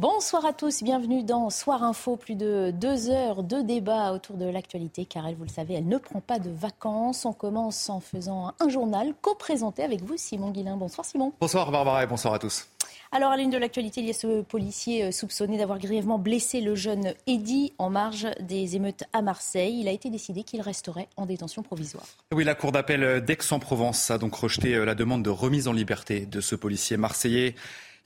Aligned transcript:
Bonsoir 0.00 0.46
à 0.46 0.54
tous, 0.54 0.82
bienvenue 0.82 1.24
dans 1.24 1.50
Soir 1.50 1.82
Info. 1.82 2.16
Plus 2.16 2.34
de 2.34 2.70
deux 2.70 3.10
heures 3.10 3.42
de 3.42 3.60
débat 3.60 4.14
autour 4.14 4.38
de 4.38 4.46
l'actualité, 4.46 5.04
car 5.04 5.26
elle, 5.28 5.34
vous 5.34 5.44
le 5.44 5.50
savez, 5.50 5.74
elle 5.74 5.88
ne 5.88 5.98
prend 5.98 6.22
pas 6.22 6.38
de 6.38 6.48
vacances. 6.48 7.26
On 7.26 7.34
commence 7.34 7.90
en 7.90 8.00
faisant 8.00 8.54
un 8.60 8.68
journal 8.70 9.12
co-présenté 9.20 9.82
avec 9.82 10.00
vous, 10.00 10.16
Simon 10.16 10.52
Guillain. 10.52 10.78
Bonsoir 10.78 11.04
Simon. 11.04 11.34
Bonsoir 11.38 11.70
Barbara 11.70 12.02
et 12.02 12.06
bonsoir 12.06 12.32
à 12.32 12.38
tous. 12.38 12.66
Alors, 13.12 13.30
à 13.30 13.36
l'une 13.36 13.50
de 13.50 13.58
l'actualité, 13.58 14.00
il 14.00 14.06
y 14.06 14.10
a 14.10 14.14
ce 14.14 14.40
policier 14.40 15.04
euh, 15.04 15.12
soupçonné 15.12 15.58
d'avoir 15.58 15.78
grièvement 15.78 16.18
blessé 16.18 16.62
le 16.62 16.74
jeune 16.74 17.12
Eddy 17.26 17.74
en 17.76 17.90
marge 17.90 18.26
des 18.40 18.76
émeutes 18.76 19.04
à 19.12 19.20
Marseille. 19.20 19.80
Il 19.80 19.88
a 19.88 19.92
été 19.92 20.08
décidé 20.08 20.44
qu'il 20.44 20.62
resterait 20.62 21.08
en 21.18 21.26
détention 21.26 21.62
provisoire. 21.62 22.06
Oui, 22.32 22.44
la 22.44 22.54
Cour 22.54 22.72
d'appel 22.72 23.22
d'Aix-en-Provence 23.22 24.10
a 24.10 24.16
donc 24.16 24.34
rejeté 24.34 24.76
euh, 24.76 24.86
la 24.86 24.94
demande 24.94 25.22
de 25.22 25.30
remise 25.30 25.68
en 25.68 25.74
liberté 25.74 26.24
de 26.24 26.40
ce 26.40 26.54
policier 26.54 26.96
marseillais. 26.96 27.54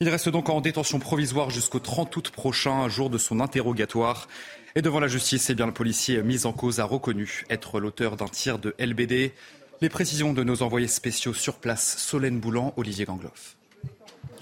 Il 0.01 0.09
reste 0.09 0.27
donc 0.27 0.49
en 0.49 0.59
détention 0.59 0.99
provisoire 0.99 1.49
jusqu'au 1.49 1.79
30 1.79 2.17
août 2.17 2.29
prochain, 2.29 2.89
jour 2.89 3.09
de 3.09 3.17
son 3.17 3.39
interrogatoire. 3.39 4.27
Et 4.75 4.81
devant 4.81 4.99
la 4.99 5.07
justice, 5.07 5.49
eh 5.49 5.55
bien, 5.55 5.67
le 5.67 5.73
policier 5.73 6.21
mis 6.21 6.45
en 6.45 6.51
cause 6.51 6.81
a 6.81 6.83
reconnu 6.83 7.45
être 7.49 7.79
l'auteur 7.79 8.17
d'un 8.17 8.27
tir 8.27 8.59
de 8.59 8.75
LBD. 8.77 9.31
Les 9.79 9.89
précisions 9.89 10.33
de 10.33 10.43
nos 10.43 10.63
envoyés 10.63 10.89
spéciaux 10.89 11.33
sur 11.33 11.55
place, 11.55 11.95
Solène 11.97 12.41
Boulan, 12.41 12.73
Olivier 12.75 13.05
Gangloff. 13.05 13.55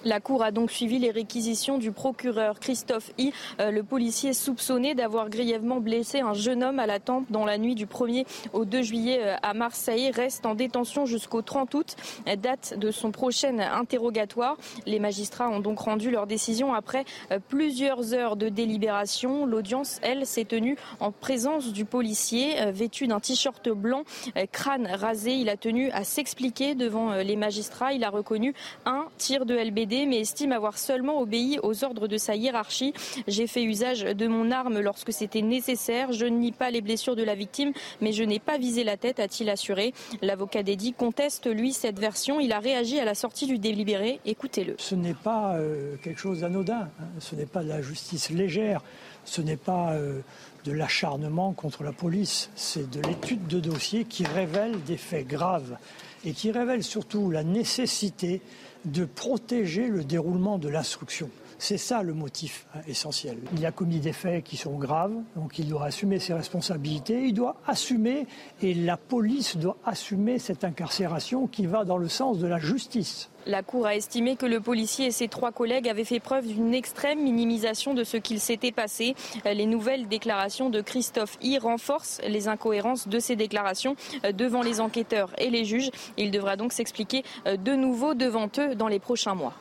La 0.05 0.19
Cour 0.19 0.43
a 0.43 0.51
donc 0.51 0.69
suivi 0.69 0.99
les 0.99 1.11
réquisitions 1.11 1.77
du 1.77 1.93
procureur 1.93 2.59
Christophe 2.59 3.11
I, 3.17 3.31
euh, 3.61 3.71
le 3.71 3.83
policier 3.83 4.33
soupçonné 4.33 4.95
d'avoir 4.95 5.29
grièvement 5.29 5.79
blessé 5.79 6.19
un 6.19 6.33
jeune 6.33 6.61
homme 6.61 6.79
à 6.79 6.85
la 6.85 6.99
tempe 6.99 7.25
dans 7.29 7.45
la 7.45 7.57
nuit 7.57 7.73
du 7.73 7.85
1er 7.85 8.25
au 8.51 8.65
2 8.65 8.81
juillet 8.81 9.19
euh, 9.21 9.35
à 9.41 9.53
Marseille, 9.53 10.11
reste 10.11 10.45
en 10.45 10.55
détention 10.55 11.05
jusqu'au 11.05 11.41
30 11.41 11.73
août, 11.73 11.95
date 12.37 12.77
de 12.77 12.91
son 12.91 13.11
prochain 13.11 13.59
interrogatoire. 13.59 14.57
Les 14.85 14.99
magistrats 14.99 15.47
ont 15.47 15.61
donc 15.61 15.79
rendu 15.79 16.11
leur 16.11 16.27
décision 16.27 16.73
après 16.73 17.05
euh, 17.31 17.39
plusieurs 17.47 18.13
heures 18.13 18.35
de 18.35 18.49
délibération. 18.49 19.45
L'audience, 19.45 19.99
elle, 20.01 20.25
s'est 20.25 20.43
tenue 20.43 20.77
en 20.99 21.11
présence 21.11 21.71
du 21.71 21.85
policier, 21.85 22.71
vêtu 22.71 23.07
d'un 23.07 23.21
t-shirt 23.21 23.69
blanc, 23.69 24.03
crâne 24.51 24.87
rasé. 24.87 25.33
Il 25.33 25.49
a 25.49 25.55
tenu 25.55 25.91
à 25.91 26.03
s'expliquer 26.03 26.75
devant 26.75 27.13
les 27.13 27.35
magistrats. 27.37 27.93
Il 27.93 28.03
a 28.03 28.09
reconnu 28.09 28.53
un 28.85 29.05
tir 29.17 29.45
de 29.45 29.55
LBD 29.55 29.92
mais 30.07 30.19
estime 30.19 30.51
avoir 30.51 30.77
seulement 30.77 31.19
obéi 31.19 31.59
aux 31.63 31.83
ordres 31.83 32.07
de 32.07 32.17
sa 32.17 32.35
hiérarchie. 32.35 32.93
J'ai 33.27 33.47
fait 33.47 33.63
usage 33.63 34.01
de 34.01 34.27
mon 34.27 34.51
arme 34.51 34.79
lorsque 34.79 35.13
c'était 35.13 35.41
nécessaire. 35.41 36.11
Je 36.11 36.25
nie 36.25 36.51
pas 36.51 36.71
les 36.71 36.81
blessures 36.81 37.15
de 37.15 37.23
la 37.23 37.35
victime, 37.35 37.73
mais 38.01 38.11
je 38.11 38.23
n'ai 38.23 38.39
pas 38.39 38.57
visé 38.57 38.83
la 38.83 38.97
tête, 38.97 39.19
a-t-il 39.19 39.49
assuré. 39.49 39.93
L'avocat 40.21 40.63
d'Eddy 40.63 40.93
conteste, 40.93 41.47
lui, 41.47 41.73
cette 41.73 41.99
version. 41.99 42.39
Il 42.39 42.51
a 42.53 42.59
réagi 42.59 42.99
à 42.99 43.05
la 43.05 43.15
sortie 43.15 43.45
du 43.45 43.57
délibéré. 43.59 44.19
Écoutez-le. 44.25 44.75
Ce 44.79 44.95
n'est 44.95 45.13
pas 45.13 45.55
euh, 45.55 45.95
quelque 46.03 46.19
chose 46.19 46.41
d'anodin. 46.41 46.89
Hein. 46.99 47.05
Ce 47.19 47.35
n'est 47.35 47.45
pas 47.45 47.63
de 47.63 47.69
la 47.69 47.81
justice 47.81 48.29
légère. 48.29 48.81
Ce 49.25 49.41
n'est 49.41 49.57
pas 49.57 49.93
euh, 49.93 50.19
de 50.65 50.71
l'acharnement 50.71 51.53
contre 51.53 51.83
la 51.83 51.91
police. 51.91 52.49
C'est 52.55 52.89
de 52.89 53.01
l'étude 53.07 53.47
de 53.47 53.59
dossier 53.59 54.05
qui 54.05 54.25
révèle 54.25 54.81
des 54.83 54.97
faits 54.97 55.27
graves 55.27 55.77
et 56.25 56.31
qui 56.31 56.51
révèle 56.51 56.83
surtout 56.83 57.29
la 57.29 57.43
nécessité 57.43 58.41
de 58.85 59.05
protéger 59.05 59.87
le 59.87 60.03
déroulement 60.03 60.57
de 60.57 60.69
l'instruction. 60.69 61.29
C'est 61.59 61.77
ça 61.77 62.03
le 62.03 62.13
motif 62.13 62.65
hein, 62.75 62.79
essentiel. 62.87 63.37
Il 63.55 63.65
a 63.65 63.71
commis 63.71 63.99
des 63.99 64.11
faits 64.11 64.43
qui 64.43 64.57
sont 64.57 64.77
graves, 64.77 65.13
donc 65.35 65.59
il 65.59 65.67
doit 65.67 65.85
assumer 65.85 66.19
ses 66.19 66.33
responsabilités, 66.33 67.27
il 67.27 67.33
doit 67.33 67.55
assumer, 67.65 68.27
et 68.61 68.73
la 68.73 68.97
police 68.97 69.55
doit 69.55 69.77
assumer 69.85 70.39
cette 70.39 70.63
incarcération 70.63 71.47
qui 71.47 71.65
va 71.65 71.85
dans 71.85 71.97
le 71.97 72.09
sens 72.09 72.37
de 72.39 72.47
la 72.47 72.59
justice. 72.59 73.29
La 73.45 73.63
Cour 73.63 73.85
a 73.85 73.95
estimé 73.95 74.35
que 74.35 74.45
le 74.45 74.59
policier 74.59 75.07
et 75.07 75.11
ses 75.11 75.27
trois 75.27 75.51
collègues 75.51 75.89
avaient 75.89 76.03
fait 76.03 76.19
preuve 76.19 76.47
d'une 76.47 76.73
extrême 76.73 77.21
minimisation 77.21 77.93
de 77.93 78.03
ce 78.03 78.17
qu'il 78.17 78.39
s'était 78.39 78.71
passé. 78.71 79.15
Les 79.45 79.65
nouvelles 79.65 80.07
déclarations 80.07 80.69
de 80.69 80.81
Christophe 80.81 81.37
I 81.41 81.57
renforcent 81.57 82.21
les 82.27 82.47
incohérences 82.47 83.07
de 83.07 83.19
ces 83.19 83.35
déclarations 83.35 83.95
devant 84.33 84.61
les 84.61 84.79
enquêteurs 84.79 85.31
et 85.37 85.49
les 85.49 85.65
juges. 85.65 85.91
Il 86.17 86.31
devra 86.31 86.55
donc 86.55 86.73
s'expliquer 86.73 87.23
de 87.45 87.75
nouveau 87.75 88.13
devant 88.13 88.49
eux 88.57 88.75
dans 88.75 88.87
les 88.87 88.99
prochains 88.99 89.35
mois. 89.35 89.53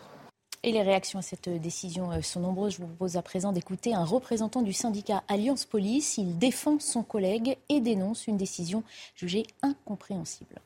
Et 0.65 0.71
les 0.71 0.83
réactions 0.83 1.19
à 1.19 1.23
cette 1.23 1.49
décision 1.49 2.13
euh, 2.13 2.23
sont 2.23 2.39
nombreuses. 2.39 2.75
Je 2.75 2.83
vous 2.83 2.87
propose 2.87 3.17
à 3.17 3.23
présent 3.23 3.51
d'écouter 3.51 3.95
un 3.95 4.05
représentant 4.05 4.63
du 4.63 4.73
syndicat 4.73 5.25
Alliance 5.27 5.65
Police. 5.65 6.19
Il 6.19 6.39
défend 6.39 6.79
son 6.79 7.03
collègue 7.03 7.57
et 7.69 7.81
dénonce 7.81 8.29
une 8.29 8.37
décision 8.37 8.85
jugée 9.17 9.45
incompréhensible. 9.63 10.61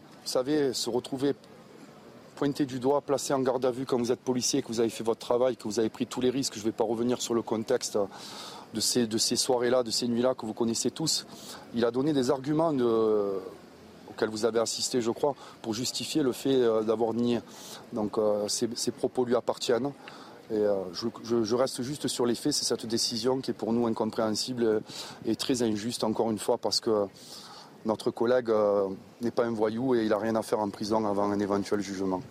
Vous 0.00 0.28
savez, 0.30 0.74
se 0.74 0.90
retrouver 0.90 1.32
pointé 2.38 2.66
du 2.66 2.78
doigt, 2.78 3.00
placé 3.00 3.34
en 3.34 3.40
garde 3.40 3.64
à 3.64 3.72
vue 3.72 3.84
quand 3.84 3.98
vous 3.98 4.12
êtes 4.12 4.20
policier, 4.20 4.62
que 4.62 4.68
vous 4.68 4.78
avez 4.78 4.90
fait 4.90 5.02
votre 5.02 5.18
travail, 5.18 5.56
que 5.56 5.64
vous 5.64 5.80
avez 5.80 5.88
pris 5.88 6.06
tous 6.06 6.20
les 6.20 6.30
risques. 6.30 6.54
Je 6.54 6.60
ne 6.60 6.66
vais 6.66 6.72
pas 6.72 6.84
revenir 6.84 7.20
sur 7.20 7.34
le 7.34 7.42
contexte 7.42 7.98
de 8.74 8.80
ces, 8.80 9.34
soirées-là, 9.34 9.82
de 9.82 9.90
ces 9.90 10.06
nuits-là 10.06 10.34
que 10.36 10.46
vous 10.46 10.52
connaissez 10.52 10.92
tous. 10.92 11.26
Il 11.74 11.84
a 11.84 11.90
donné 11.90 12.12
des 12.12 12.30
arguments 12.30 12.72
de, 12.72 13.40
auquel 14.08 14.28
vous 14.28 14.44
avez 14.44 14.60
assisté, 14.60 15.00
je 15.00 15.10
crois, 15.10 15.34
pour 15.62 15.74
justifier 15.74 16.22
le 16.22 16.30
fait 16.30 16.54
euh, 16.54 16.82
d'avoir 16.82 17.12
nié. 17.12 17.40
Donc 17.92 18.18
euh, 18.18 18.46
ces, 18.46 18.68
propos 18.92 19.24
lui 19.24 19.34
appartiennent. 19.34 19.90
Et 20.52 20.54
euh, 20.54 20.76
je, 20.92 21.54
reste 21.56 21.82
juste 21.82 22.06
sur 22.06 22.24
les 22.24 22.36
faits, 22.36 22.52
c'est 22.52 22.64
cette 22.64 22.86
décision 22.86 23.40
qui 23.40 23.50
est 23.50 23.54
pour 23.54 23.72
nous 23.72 23.88
incompréhensible 23.88 24.80
et 25.26 25.34
très 25.34 25.64
injuste, 25.64 26.04
encore 26.04 26.30
une 26.30 26.38
fois, 26.38 26.56
parce 26.56 26.78
que 26.78 27.08
notre 27.86 28.10
collègue 28.10 28.50
n'est 29.20 29.30
pas 29.30 29.44
un 29.44 29.52
voyou 29.52 29.94
et 29.94 30.02
il 30.02 30.08
n'a 30.08 30.18
rien 30.18 30.34
à 30.34 30.42
faire 30.42 30.60
en 30.60 30.70
prison 30.70 31.06
avant 31.06 31.30
un 31.30 31.38
éventuel 31.38 31.80
jugement. 31.80 32.22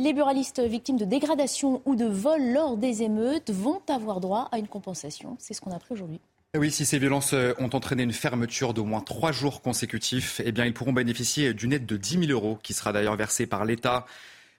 Les 0.00 0.12
buralistes 0.12 0.60
victimes 0.60 0.96
de 0.96 1.04
dégradation 1.04 1.82
ou 1.84 1.96
de 1.96 2.04
vol 2.04 2.52
lors 2.52 2.76
des 2.76 3.02
émeutes 3.02 3.50
vont 3.50 3.82
avoir 3.88 4.20
droit 4.20 4.48
à 4.52 4.58
une 4.58 4.68
compensation. 4.68 5.36
C'est 5.40 5.54
ce 5.54 5.60
qu'on 5.60 5.72
a 5.72 5.76
appris 5.76 5.92
aujourd'hui. 5.94 6.20
Oui, 6.56 6.70
si 6.70 6.86
ces 6.86 7.00
violences 7.00 7.34
euh, 7.34 7.52
ont 7.58 7.68
entraîné 7.74 8.04
une 8.04 8.12
fermeture 8.12 8.74
d'au 8.74 8.84
moins 8.84 9.00
trois 9.00 9.32
jours 9.32 9.60
consécutifs, 9.60 10.40
eh 10.44 10.52
bien, 10.52 10.64
ils 10.64 10.72
pourront 10.72 10.92
bénéficier 10.92 11.52
d'une 11.52 11.72
aide 11.72 11.84
de 11.84 11.96
10 11.96 12.26
000 12.26 12.32
euros 12.32 12.58
qui 12.62 12.74
sera 12.74 12.92
d'ailleurs 12.92 13.16
versée 13.16 13.46
par 13.46 13.64
l'État. 13.64 14.06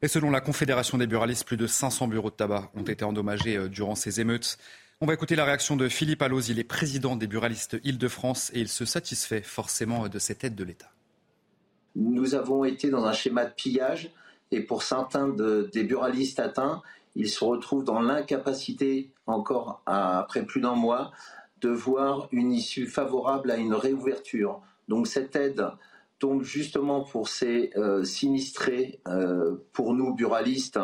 Et 0.02 0.08
selon 0.08 0.30
la 0.30 0.42
Confédération 0.42 0.98
des 0.98 1.08
buralistes, 1.08 1.46
plus 1.46 1.58
de 1.58 1.68
500 1.68 2.10
bureaux 2.10 2.30
de 2.30 2.36
tabac 2.36 2.70
ont 2.76 2.84
été 2.84 3.06
endommagés 3.06 3.56
euh, 3.56 3.70
durant 3.70 3.96
ces 3.96 4.20
émeutes. 4.20 4.58
On 5.02 5.06
va 5.06 5.14
écouter 5.14 5.38
la 5.38 5.46
réaction 5.46 5.78
de 5.78 5.88
Philippe 5.88 6.22
Alloz. 6.22 6.50
Il 6.50 6.60
est 6.60 6.66
président 6.66 7.16
des 7.16 7.26
buralistes 7.26 7.78
Île-de-France 7.86 8.52
et 8.54 8.60
il 8.60 8.68
se 8.68 8.84
satisfait 8.84 9.42
forcément 9.42 10.10
de 10.10 10.20
cette 10.20 10.44
aide 10.44 10.56
de 10.56 10.66
l'État. 10.66 10.92
Nous 11.96 12.36
avons 12.36 12.66
été 12.66 12.90
dans 12.90 13.06
un 13.06 13.14
schéma 13.14 13.46
de 13.46 13.54
pillage 13.54 14.12
et 14.52 14.60
pour 14.60 14.84
certains 14.84 15.30
des 15.30 15.84
buralistes 15.86 16.42
atteints, 16.42 16.82
ils 17.16 17.30
se 17.30 17.46
retrouvent 17.46 17.86
dans 17.86 18.02
l'incapacité 18.02 19.10
encore 19.26 19.82
après 19.86 20.46
plus 20.46 20.60
d'un 20.60 20.76
mois 20.76 21.14
de 21.62 21.70
voir 21.70 22.28
une 22.34 22.52
issue 22.52 22.86
favorable 22.86 23.52
à 23.52 23.56
une 23.56 23.76
réouverture. 23.76 24.62
Donc 24.90 25.08
cette 25.08 25.34
aide 25.38 25.66
tombe 26.20 26.44
justement 26.44 27.06
pour 27.06 27.30
ces 27.30 27.72
euh, 27.78 28.04
sinistrés, 28.04 29.00
euh, 29.08 29.56
pour 29.72 29.94
nous 29.94 30.14
buralistes, 30.14 30.78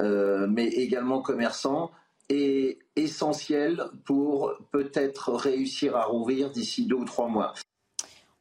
euh, 0.00 0.46
mais 0.48 0.68
également 0.68 1.20
commerçants, 1.20 1.90
et 2.28 2.78
essentielle 2.96 3.84
pour 4.04 4.52
peut-être 4.70 5.32
réussir 5.32 5.96
à 5.96 6.04
rouvrir 6.04 6.50
d'ici 6.50 6.86
deux 6.86 6.96
ou 6.96 7.04
trois 7.04 7.28
mois. 7.28 7.54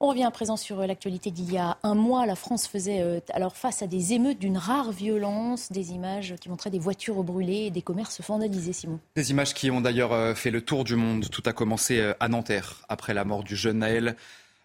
On 0.03 0.07
revient 0.07 0.23
à 0.23 0.31
présent 0.31 0.57
sur 0.57 0.79
euh, 0.79 0.87
l'actualité 0.87 1.29
d'il 1.29 1.53
y 1.53 1.59
a 1.59 1.77
un 1.83 1.93
mois. 1.93 2.25
La 2.25 2.35
France 2.35 2.67
faisait 2.67 3.01
euh, 3.01 3.19
alors 3.33 3.55
face 3.55 3.83
à 3.83 3.87
des 3.87 4.13
émeutes 4.13 4.39
d'une 4.39 4.57
rare 4.57 4.91
violence, 4.91 5.71
des 5.71 5.91
images 5.91 6.33
qui 6.41 6.49
montraient 6.49 6.71
des 6.71 6.79
voitures 6.79 7.23
brûlées 7.23 7.65
et 7.67 7.69
des 7.69 7.83
commerces 7.83 8.19
vandalisés, 8.19 8.73
Simon. 8.73 8.99
Des 9.15 9.29
images 9.29 9.53
qui 9.53 9.69
ont 9.69 9.79
d'ailleurs 9.79 10.11
euh, 10.11 10.33
fait 10.33 10.49
le 10.49 10.63
tour 10.63 10.85
du 10.85 10.95
monde. 10.95 11.29
Tout 11.29 11.43
a 11.45 11.53
commencé 11.53 12.13
à 12.19 12.27
Nanterre 12.29 12.77
après 12.89 13.13
la 13.13 13.25
mort 13.25 13.43
du 13.43 13.55
jeune 13.55 13.77
Naël. 13.77 14.15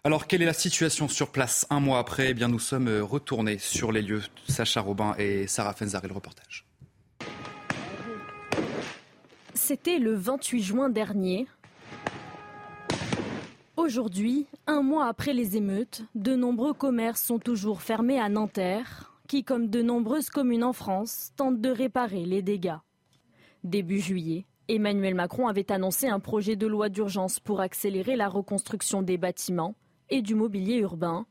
Alors, 0.03 0.25
quelle 0.25 0.41
est 0.41 0.45
la 0.45 0.53
situation 0.53 1.07
sur 1.07 1.31
place 1.31 1.67
un 1.69 1.81
mois 1.81 1.99
après? 1.99 2.31
Eh 2.31 2.33
bien, 2.33 2.47
nous 2.47 2.57
sommes 2.57 2.89
retournés 3.01 3.59
sur 3.59 3.91
les 3.91 4.01
lieux. 4.01 4.23
Sacha 4.49 4.81
Robin 4.81 5.13
et 5.19 5.45
Sarah 5.45 5.73
Fenzari, 5.73 6.07
le 6.07 6.15
reportage. 6.15 6.66
C'était 9.67 9.99
le 9.99 10.13
28 10.13 10.63
juin 10.63 10.87
dernier. 10.87 11.45
Aujourd'hui, 13.75 14.47
un 14.65 14.81
mois 14.81 15.07
après 15.07 15.33
les 15.33 15.57
émeutes, 15.57 16.03
de 16.15 16.35
nombreux 16.37 16.73
commerces 16.73 17.21
sont 17.21 17.37
toujours 17.37 17.81
fermés 17.81 18.17
à 18.17 18.29
Nanterre, 18.29 19.11
qui, 19.27 19.43
comme 19.43 19.67
de 19.67 19.81
nombreuses 19.81 20.29
communes 20.29 20.63
en 20.63 20.71
France, 20.71 21.33
tentent 21.35 21.59
de 21.59 21.69
réparer 21.69 22.23
les 22.23 22.41
dégâts. 22.41 22.77
Début 23.65 23.99
juillet, 23.99 24.45
Emmanuel 24.69 25.15
Macron 25.15 25.49
avait 25.49 25.69
annoncé 25.69 26.07
un 26.07 26.21
projet 26.21 26.55
de 26.55 26.65
loi 26.65 26.87
d'urgence 26.87 27.41
pour 27.41 27.59
accélérer 27.59 28.15
la 28.15 28.29
reconstruction 28.29 29.01
des 29.01 29.17
bâtiments 29.17 29.75
et 30.09 30.21
du 30.21 30.33
mobilier 30.33 30.77
urbain, 30.77 31.25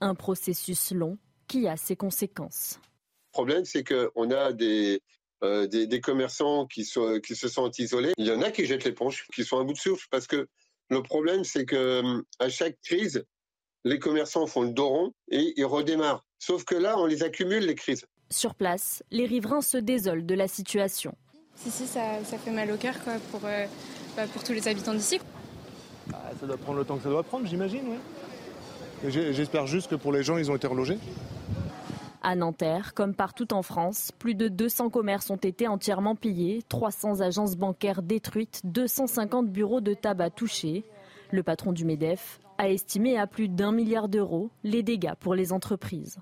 un 0.00 0.14
processus 0.14 0.92
long 0.92 1.18
qui 1.46 1.68
a 1.68 1.76
ses 1.76 1.96
conséquences. 1.96 2.80
Le 2.84 3.32
problème, 3.32 3.64
c'est 3.66 3.84
qu'on 3.84 4.30
a 4.30 4.54
des, 4.54 5.02
euh, 5.42 5.66
des, 5.66 6.00
commerçants 6.00 6.66
qui, 6.66 6.84
se 6.84 7.48
sentent 7.48 7.78
isolés. 7.78 8.12
Il 8.16 8.26
y 8.26 8.30
en 8.30 8.42
a 8.42 8.50
qui 8.50 8.64
jettent 8.64 8.84
l'éponge, 8.84 9.26
qui 9.34 9.44
sont 9.44 9.58
à 9.58 9.64
bout 9.64 9.72
de 9.72 9.78
souffle, 9.78 10.06
parce 10.10 10.26
que 10.26 10.46
le 10.88 11.02
problème, 11.02 11.42
c'est 11.42 11.64
que 11.64 12.22
à 12.38 12.48
chaque 12.48 12.76
crise, 12.82 13.24
les 13.84 13.98
commerçants 13.98 14.46
font 14.46 14.62
le 14.62 14.70
dos 14.70 14.88
rond 14.88 15.12
et 15.30 15.54
ils 15.56 15.64
redémarrent. 15.64 16.24
Sauf 16.38 16.64
que 16.64 16.74
là, 16.74 16.98
on 16.98 17.06
les 17.06 17.22
accumule, 17.22 17.64
les 17.64 17.74
crises. 17.74 18.04
Sur 18.30 18.54
place, 18.54 19.02
les 19.10 19.26
riverains 19.26 19.60
se 19.60 19.78
désolent 19.78 20.24
de 20.24 20.34
la 20.34 20.48
situation. 20.48 21.14
Si, 21.56 21.70
si, 21.70 21.86
ça, 21.86 22.22
fait 22.24 22.50
mal 22.50 22.70
au 22.70 22.76
cœur 22.76 23.02
quoi, 23.02 23.14
pour, 23.30 23.40
euh, 23.44 23.66
bah, 24.16 24.26
pour 24.26 24.42
tous 24.42 24.52
les 24.52 24.68
habitants 24.68 24.94
d'ici. 24.94 25.20
Bah, 26.06 26.30
ça 26.38 26.46
doit 26.46 26.56
prendre 26.56 26.78
le 26.78 26.84
temps 26.84 26.96
que 26.96 27.02
ça 27.02 27.10
doit 27.10 27.22
prendre, 27.22 27.46
j'imagine. 27.46 27.98
J'espère 29.08 29.66
juste 29.66 29.90
que 29.90 29.96
pour 29.96 30.12
les 30.12 30.22
gens, 30.22 30.38
ils 30.38 30.50
ont 30.50 30.56
été 30.56 30.66
relogés. 30.66 30.98
À 32.24 32.36
Nanterre, 32.36 32.94
comme 32.94 33.16
partout 33.16 33.52
en 33.52 33.62
France, 33.62 34.12
plus 34.16 34.36
de 34.36 34.46
200 34.46 34.90
commerces 34.90 35.28
ont 35.30 35.36
été 35.36 35.66
entièrement 35.66 36.14
pillés, 36.14 36.62
300 36.68 37.20
agences 37.20 37.56
bancaires 37.56 38.00
détruites, 38.00 38.60
250 38.62 39.50
bureaux 39.50 39.80
de 39.80 39.92
tabac 39.92 40.30
touchés. 40.30 40.84
Le 41.32 41.42
patron 41.42 41.72
du 41.72 41.84
MEDEF 41.84 42.38
a 42.58 42.68
estimé 42.68 43.18
à 43.18 43.26
plus 43.26 43.48
d'un 43.48 43.72
milliard 43.72 44.08
d'euros 44.08 44.50
les 44.62 44.84
dégâts 44.84 45.14
pour 45.18 45.34
les 45.34 45.52
entreprises. 45.52 46.20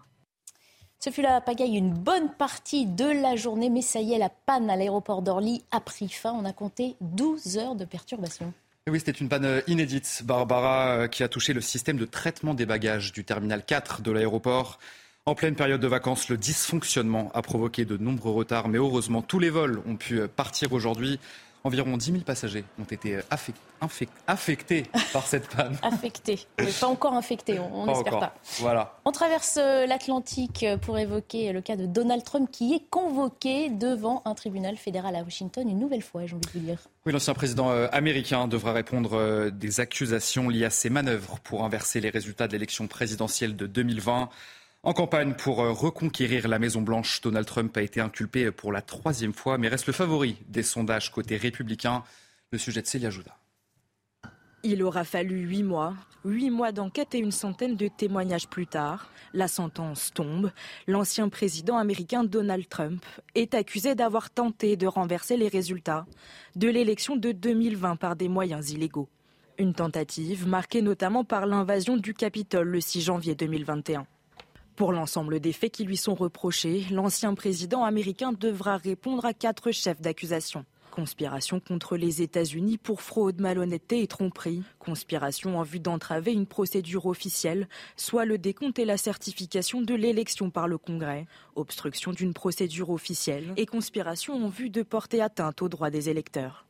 Ce 1.00 1.11
fut 1.11 1.20
la 1.20 1.43
pagaille 1.43 1.76
une 1.76 1.93
bonne 1.93 2.31
partie 2.32 2.87
de 2.87 3.05
la 3.05 3.37
journée, 3.37 3.69
mais 3.69 3.82
ça 3.82 4.00
y 4.00 4.14
est, 4.14 4.19
la 4.19 4.31
panne 4.31 4.70
à 4.70 4.76
l'aéroport 4.76 5.20
d'Orly 5.20 5.62
a 5.70 5.81
pris 5.81 6.08
fin. 6.08 6.32
On 6.32 6.46
a 6.46 6.55
compté 6.55 6.96
12 7.03 7.58
heures 7.58 7.75
de 7.75 7.85
perturbation. 7.85 8.55
Oui, 8.88 8.99
c'était 8.99 9.12
une 9.12 9.29
panne 9.29 9.62
inédite, 9.67 10.23
Barbara, 10.25 10.88
euh, 10.88 11.08
qui 11.08 11.23
a 11.23 11.29
touché 11.29 11.53
le 11.53 11.61
système 11.61 11.99
de 11.99 12.06
traitement 12.06 12.55
des 12.55 12.64
bagages 12.64 13.12
du 13.12 13.25
terminal 13.25 13.64
4 13.64 14.00
de 14.00 14.11
l'aéroport. 14.11 14.79
En 15.31 15.37
pleine 15.37 15.55
période 15.55 15.81
de 15.81 15.87
vacances, 15.87 16.29
le 16.29 16.37
dysfonctionnement 16.37 17.31
a 17.35 17.43
provoqué 17.43 17.85
de 17.85 17.97
nombreux 17.97 18.32
retards, 18.32 18.67
mais 18.67 18.79
heureusement, 18.79 19.23
tous 19.23 19.38
les 19.38 19.49
vols 19.49 19.81
ont 19.87 19.94
pu 19.94 20.27
partir 20.27 20.73
aujourd'hui. 20.73 21.21
Environ 21.62 21.97
10 21.97 22.05
000 22.06 22.25
passagers 22.25 22.65
ont 22.81 22.85
été 22.85 23.21
affectés 24.27 24.87
par 25.12 25.25
cette 25.25 25.47
panne. 25.47 25.77
affectés, 25.82 26.49
mais 26.59 26.73
pas 26.73 26.88
encore 26.88 27.12
infectés, 27.12 27.61
on 27.61 27.87
n'espère 27.87 28.19
pas. 28.19 28.35
Voilà. 28.59 28.99
On 29.05 29.12
traverse 29.12 29.56
euh, 29.61 29.87
l'Atlantique 29.87 30.67
pour 30.82 30.99
évoquer 30.99 31.53
le 31.53 31.61
cas 31.61 31.77
de 31.77 31.87
Donald 31.87 32.25
Trump 32.25 32.49
qui 32.50 32.75
est 32.75 32.82
convoqué 32.91 33.71
devant 33.71 34.23
un 34.25 34.35
tribunal 34.35 34.77
fédéral 34.79 35.15
à 35.15 35.23
Washington 35.23 35.69
une 35.69 35.79
nouvelle 35.79 36.03
fois, 36.03 36.27
j'ai 36.27 36.35
envie 36.35 36.47
de 36.53 36.59
vous 36.59 36.67
dire. 36.67 36.79
Oui, 37.06 37.12
l'ancien 37.12 37.35
président 37.35 37.71
euh, 37.71 37.87
américain 37.93 38.49
devra 38.49 38.73
répondre 38.73 39.12
euh, 39.12 39.50
des 39.50 39.79
accusations 39.79 40.49
liées 40.49 40.65
à 40.65 40.71
ses 40.71 40.91
manœuvres 40.91 41.38
pour 41.44 41.62
inverser 41.62 42.00
les 42.00 42.11
résultats 42.11 42.49
de 42.49 42.53
l'élection 42.53 42.88
présidentielle 42.88 43.55
de 43.55 43.69
2020. 43.69 44.29
En 44.82 44.94
campagne 44.94 45.35
pour 45.35 45.61
euh, 45.61 45.73
reconquérir 45.73 46.49
la 46.49 46.59
Maison-Blanche, 46.59 47.21
Donald 47.21 47.47
Trump 47.47 47.77
a 47.77 47.82
été 47.82 48.00
inculpé 48.00 48.50
pour 48.50 48.73
la 48.73 48.81
troisième 48.81 49.35
fois, 49.35 49.59
mais 49.59 49.69
reste 49.69 49.87
le 49.87 49.93
favori 49.93 50.38
des 50.49 50.62
sondages 50.62 51.12
côté 51.12 51.37
républicain. 51.37 52.03
Le 52.50 52.56
sujet 52.56 52.81
de 52.81 52.87
Célia 52.87 53.11
Jouda. 53.11 53.37
Il 54.62 54.82
aura 54.82 55.05
fallu 55.05 55.41
huit 55.41 55.62
mois, 55.62 55.94
huit 56.25 56.50
mois 56.50 56.73
d'enquête 56.73 57.15
et 57.15 57.19
une 57.19 57.31
centaine 57.31 57.77
de 57.77 57.88
témoignages 57.88 58.49
plus 58.49 58.67
tard. 58.67 59.11
La 59.35 59.49
sentence 59.49 60.12
tombe. 60.15 60.50
L'ancien 60.87 61.29
président 61.29 61.77
américain 61.77 62.25
Donald 62.25 62.67
Trump 62.69 63.05
est 63.35 63.55
accusé 63.55 63.94
d'avoir 63.94 64.31
tenté 64.31 64.77
de 64.77 64.87
renverser 64.87 65.37
les 65.37 65.49
résultats 65.49 66.06
de 66.56 66.69
l'élection 66.69 67.17
de 67.17 67.32
2020 67.32 67.97
par 67.97 68.17
des 68.17 68.29
moyens 68.29 68.71
illégaux. 68.71 69.09
Une 69.59 69.75
tentative 69.75 70.49
marquée 70.49 70.81
notamment 70.81 71.23
par 71.23 71.44
l'invasion 71.44 71.99
du 71.99 72.15
Capitole 72.15 72.69
le 72.69 72.81
6 72.81 73.03
janvier 73.03 73.35
2021. 73.35 74.06
Pour 74.76 74.93
l'ensemble 74.93 75.40
des 75.40 75.52
faits 75.52 75.72
qui 75.72 75.84
lui 75.84 75.96
sont 75.96 76.14
reprochés, 76.14 76.87
l'ancien 76.90 77.34
président 77.34 77.84
américain 77.84 78.32
devra 78.32 78.76
répondre 78.76 79.25
à 79.25 79.34
quatre 79.34 79.72
chefs 79.72 80.00
d'accusation. 80.00 80.64
Conspiration 80.90 81.61
contre 81.61 81.96
les 81.96 82.20
États-Unis 82.20 82.76
pour 82.76 83.00
fraude, 83.00 83.40
malhonnêteté 83.40 84.02
et 84.02 84.06
tromperie. 84.06 84.62
Conspiration 84.78 85.58
en 85.58 85.62
vue 85.62 85.78
d'entraver 85.78 86.32
une 86.32 86.46
procédure 86.46 87.06
officielle, 87.06 87.69
soit 87.96 88.25
le 88.25 88.38
décompte 88.38 88.78
et 88.78 88.84
la 88.84 88.96
certification 88.96 89.82
de 89.82 89.94
l'élection 89.94 90.50
par 90.50 90.67
le 90.67 90.78
Congrès. 90.78 91.26
Obstruction 91.55 92.12
d'une 92.12 92.34
procédure 92.34 92.90
officielle. 92.90 93.52
Et 93.56 93.67
conspiration 93.67 94.34
en 94.44 94.49
vue 94.49 94.70
de 94.70 94.82
porter 94.82 95.20
atteinte 95.20 95.62
aux 95.62 95.69
droits 95.69 95.90
des 95.90 96.08
électeurs. 96.08 96.67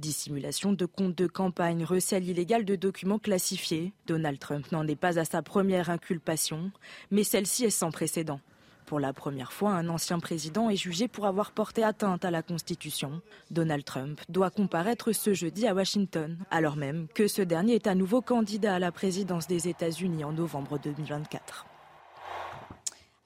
Dissimulation 0.00 0.72
de 0.72 0.86
comptes 0.86 1.18
de 1.18 1.26
campagne, 1.26 1.84
recel 1.84 2.26
illégal 2.26 2.64
de 2.64 2.74
documents 2.74 3.18
classifiés. 3.18 3.92
Donald 4.06 4.38
Trump 4.38 4.72
n'en 4.72 4.86
est 4.86 4.96
pas 4.96 5.18
à 5.18 5.26
sa 5.26 5.42
première 5.42 5.90
inculpation, 5.90 6.72
mais 7.10 7.22
celle-ci 7.22 7.66
est 7.66 7.70
sans 7.70 7.90
précédent. 7.90 8.40
Pour 8.86 8.98
la 8.98 9.12
première 9.12 9.52
fois, 9.52 9.72
un 9.72 9.90
ancien 9.90 10.18
président 10.18 10.70
est 10.70 10.76
jugé 10.76 11.06
pour 11.06 11.26
avoir 11.26 11.52
porté 11.52 11.84
atteinte 11.84 12.24
à 12.24 12.30
la 12.30 12.42
Constitution. 12.42 13.20
Donald 13.50 13.84
Trump 13.84 14.18
doit 14.30 14.48
comparaître 14.48 15.12
ce 15.12 15.34
jeudi 15.34 15.66
à 15.66 15.74
Washington, 15.74 16.38
alors 16.50 16.76
même 16.76 17.06
que 17.14 17.28
ce 17.28 17.42
dernier 17.42 17.74
est 17.74 17.86
à 17.86 17.94
nouveau 17.94 18.22
candidat 18.22 18.76
à 18.76 18.78
la 18.78 18.92
présidence 18.92 19.48
des 19.48 19.68
États-Unis 19.68 20.24
en 20.24 20.32
novembre 20.32 20.78
2024. 20.82 21.66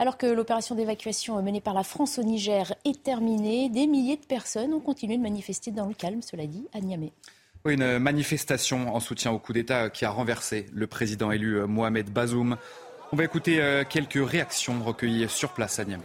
Alors 0.00 0.18
que 0.18 0.26
l'opération 0.26 0.74
d'évacuation 0.74 1.40
menée 1.40 1.60
par 1.60 1.72
la 1.72 1.84
France 1.84 2.18
au 2.18 2.24
Niger 2.24 2.74
est 2.84 3.00
terminée, 3.04 3.68
des 3.68 3.86
milliers 3.86 4.16
de 4.16 4.26
personnes 4.26 4.74
ont 4.74 4.80
continué 4.80 5.16
de 5.16 5.22
manifester 5.22 5.70
dans 5.70 5.86
le 5.86 5.94
calme, 5.94 6.20
cela 6.20 6.46
dit, 6.48 6.66
à 6.72 6.80
Niamey. 6.80 7.12
une 7.64 8.00
manifestation 8.00 8.92
en 8.92 8.98
soutien 8.98 9.30
au 9.30 9.38
coup 9.38 9.52
d'État 9.52 9.90
qui 9.90 10.04
a 10.04 10.10
renversé 10.10 10.66
le 10.72 10.88
président 10.88 11.30
élu 11.30 11.60
euh, 11.60 11.68
Mohamed 11.68 12.10
Bazoum. 12.10 12.56
On 13.12 13.16
va 13.16 13.22
écouter 13.22 13.62
euh, 13.62 13.84
quelques 13.88 14.18
réactions 14.28 14.82
recueillies 14.82 15.28
sur 15.28 15.52
place 15.52 15.78
à 15.78 15.84
Niamey. 15.84 16.02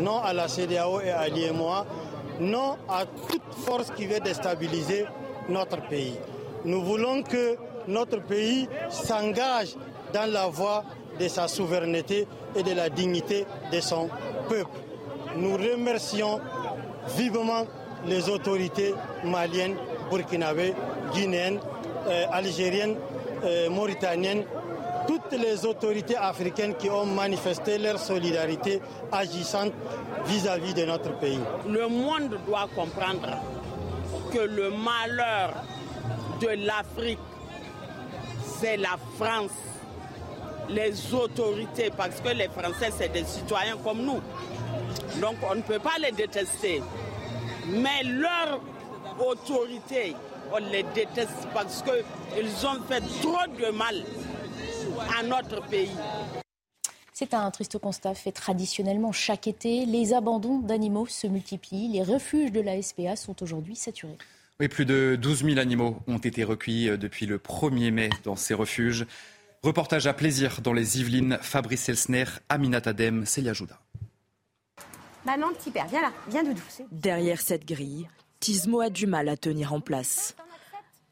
Non 0.00 0.18
à 0.20 0.32
la 0.32 0.48
CDAO 0.48 1.02
et 1.02 1.10
à 1.10 1.28
l'IMOA, 1.28 1.86
non 2.40 2.78
à 2.88 3.06
toute 3.06 3.54
force 3.64 3.92
qui 3.92 4.06
veut 4.06 4.18
déstabiliser 4.18 5.04
notre 5.48 5.80
pays. 5.88 6.16
Nous 6.64 6.82
voulons 6.82 7.22
que 7.22 7.56
notre 7.86 8.20
pays 8.20 8.68
s'engage 8.90 9.76
dans 10.12 10.28
la 10.30 10.48
voie 10.48 10.84
de 11.18 11.28
sa 11.28 11.48
souveraineté 11.48 12.26
et 12.54 12.62
de 12.62 12.72
la 12.72 12.88
dignité 12.88 13.46
de 13.72 13.80
son 13.80 14.08
peuple. 14.48 14.78
Nous 15.36 15.54
remercions 15.56 16.40
vivement 17.16 17.64
les 18.06 18.28
autorités 18.28 18.94
maliennes, 19.24 19.76
burkinabées, 20.10 20.74
guinéennes, 21.12 21.60
euh, 22.08 22.24
algériennes, 22.30 22.96
euh, 23.44 23.70
mauritaniennes, 23.70 24.44
toutes 25.06 25.32
les 25.32 25.64
autorités 25.66 26.16
africaines 26.16 26.74
qui 26.74 26.88
ont 26.90 27.06
manifesté 27.06 27.78
leur 27.78 27.98
solidarité 27.98 28.80
agissante 29.10 29.72
vis-à-vis 30.26 30.74
de 30.74 30.84
notre 30.84 31.18
pays. 31.18 31.40
Le 31.68 31.88
monde 31.88 32.38
doit 32.46 32.68
comprendre 32.74 33.28
que 34.32 34.38
le 34.38 34.70
malheur 34.70 35.54
de 36.40 36.66
l'Afrique, 36.66 37.18
c'est 38.60 38.76
la 38.76 38.96
France 39.18 39.50
les 40.68 41.14
autorités, 41.14 41.90
parce 41.96 42.20
que 42.20 42.30
les 42.30 42.48
Français, 42.48 42.90
c'est 42.96 43.12
des 43.12 43.24
citoyens 43.24 43.76
comme 43.82 44.02
nous. 44.02 44.20
Donc 45.20 45.36
on 45.48 45.54
ne 45.54 45.62
peut 45.62 45.78
pas 45.78 45.96
les 46.00 46.12
détester. 46.12 46.82
Mais 47.68 48.02
leur 48.02 48.60
autorité, 49.20 50.14
on 50.52 50.58
les 50.58 50.84
déteste 50.94 51.48
parce 51.54 51.82
qu'ils 51.82 52.66
ont 52.66 52.82
fait 52.88 53.02
trop 53.20 53.46
de 53.58 53.70
mal 53.70 54.02
à 55.18 55.22
notre 55.22 55.62
pays. 55.68 55.90
C'est 57.12 57.34
un 57.34 57.50
triste 57.50 57.78
constat 57.78 58.14
fait 58.14 58.32
traditionnellement 58.32 59.12
chaque 59.12 59.46
été. 59.46 59.86
Les 59.86 60.12
abandons 60.14 60.58
d'animaux 60.58 61.06
se 61.06 61.26
multiplient. 61.26 61.88
Les 61.88 62.02
refuges 62.02 62.50
de 62.50 62.60
la 62.60 62.80
SPA 62.82 63.16
sont 63.16 63.42
aujourd'hui 63.42 63.76
saturés. 63.76 64.16
Oui, 64.58 64.68
plus 64.68 64.86
de 64.86 65.16
12 65.20 65.44
000 65.44 65.58
animaux 65.58 65.98
ont 66.08 66.18
été 66.18 66.42
recueillis 66.42 66.96
depuis 66.98 67.26
le 67.26 67.38
1er 67.38 67.90
mai 67.90 68.10
dans 68.24 68.36
ces 68.36 68.54
refuges. 68.54 69.06
Reportage 69.64 70.08
à 70.08 70.12
plaisir 70.12 70.60
dans 70.60 70.72
les 70.72 70.98
Yvelines, 70.98 71.38
Fabrice 71.40 71.88
Elsner, 71.88 72.24
Aminata 72.48 72.90
Adem, 72.90 73.24
Célia 73.24 73.52
Jouda. 73.52 73.78
Bah 75.24 75.34
petit 75.56 75.70
père, 75.70 75.86
viens 75.86 76.02
là, 76.02 76.12
viens 76.28 76.42
doudou. 76.42 76.60
Derrière 76.90 77.40
cette 77.40 77.64
grille, 77.64 78.08
Tismo 78.40 78.80
a 78.80 78.90
du 78.90 79.06
mal 79.06 79.28
à 79.28 79.36
tenir 79.36 79.72
en 79.72 79.80
place. 79.80 80.34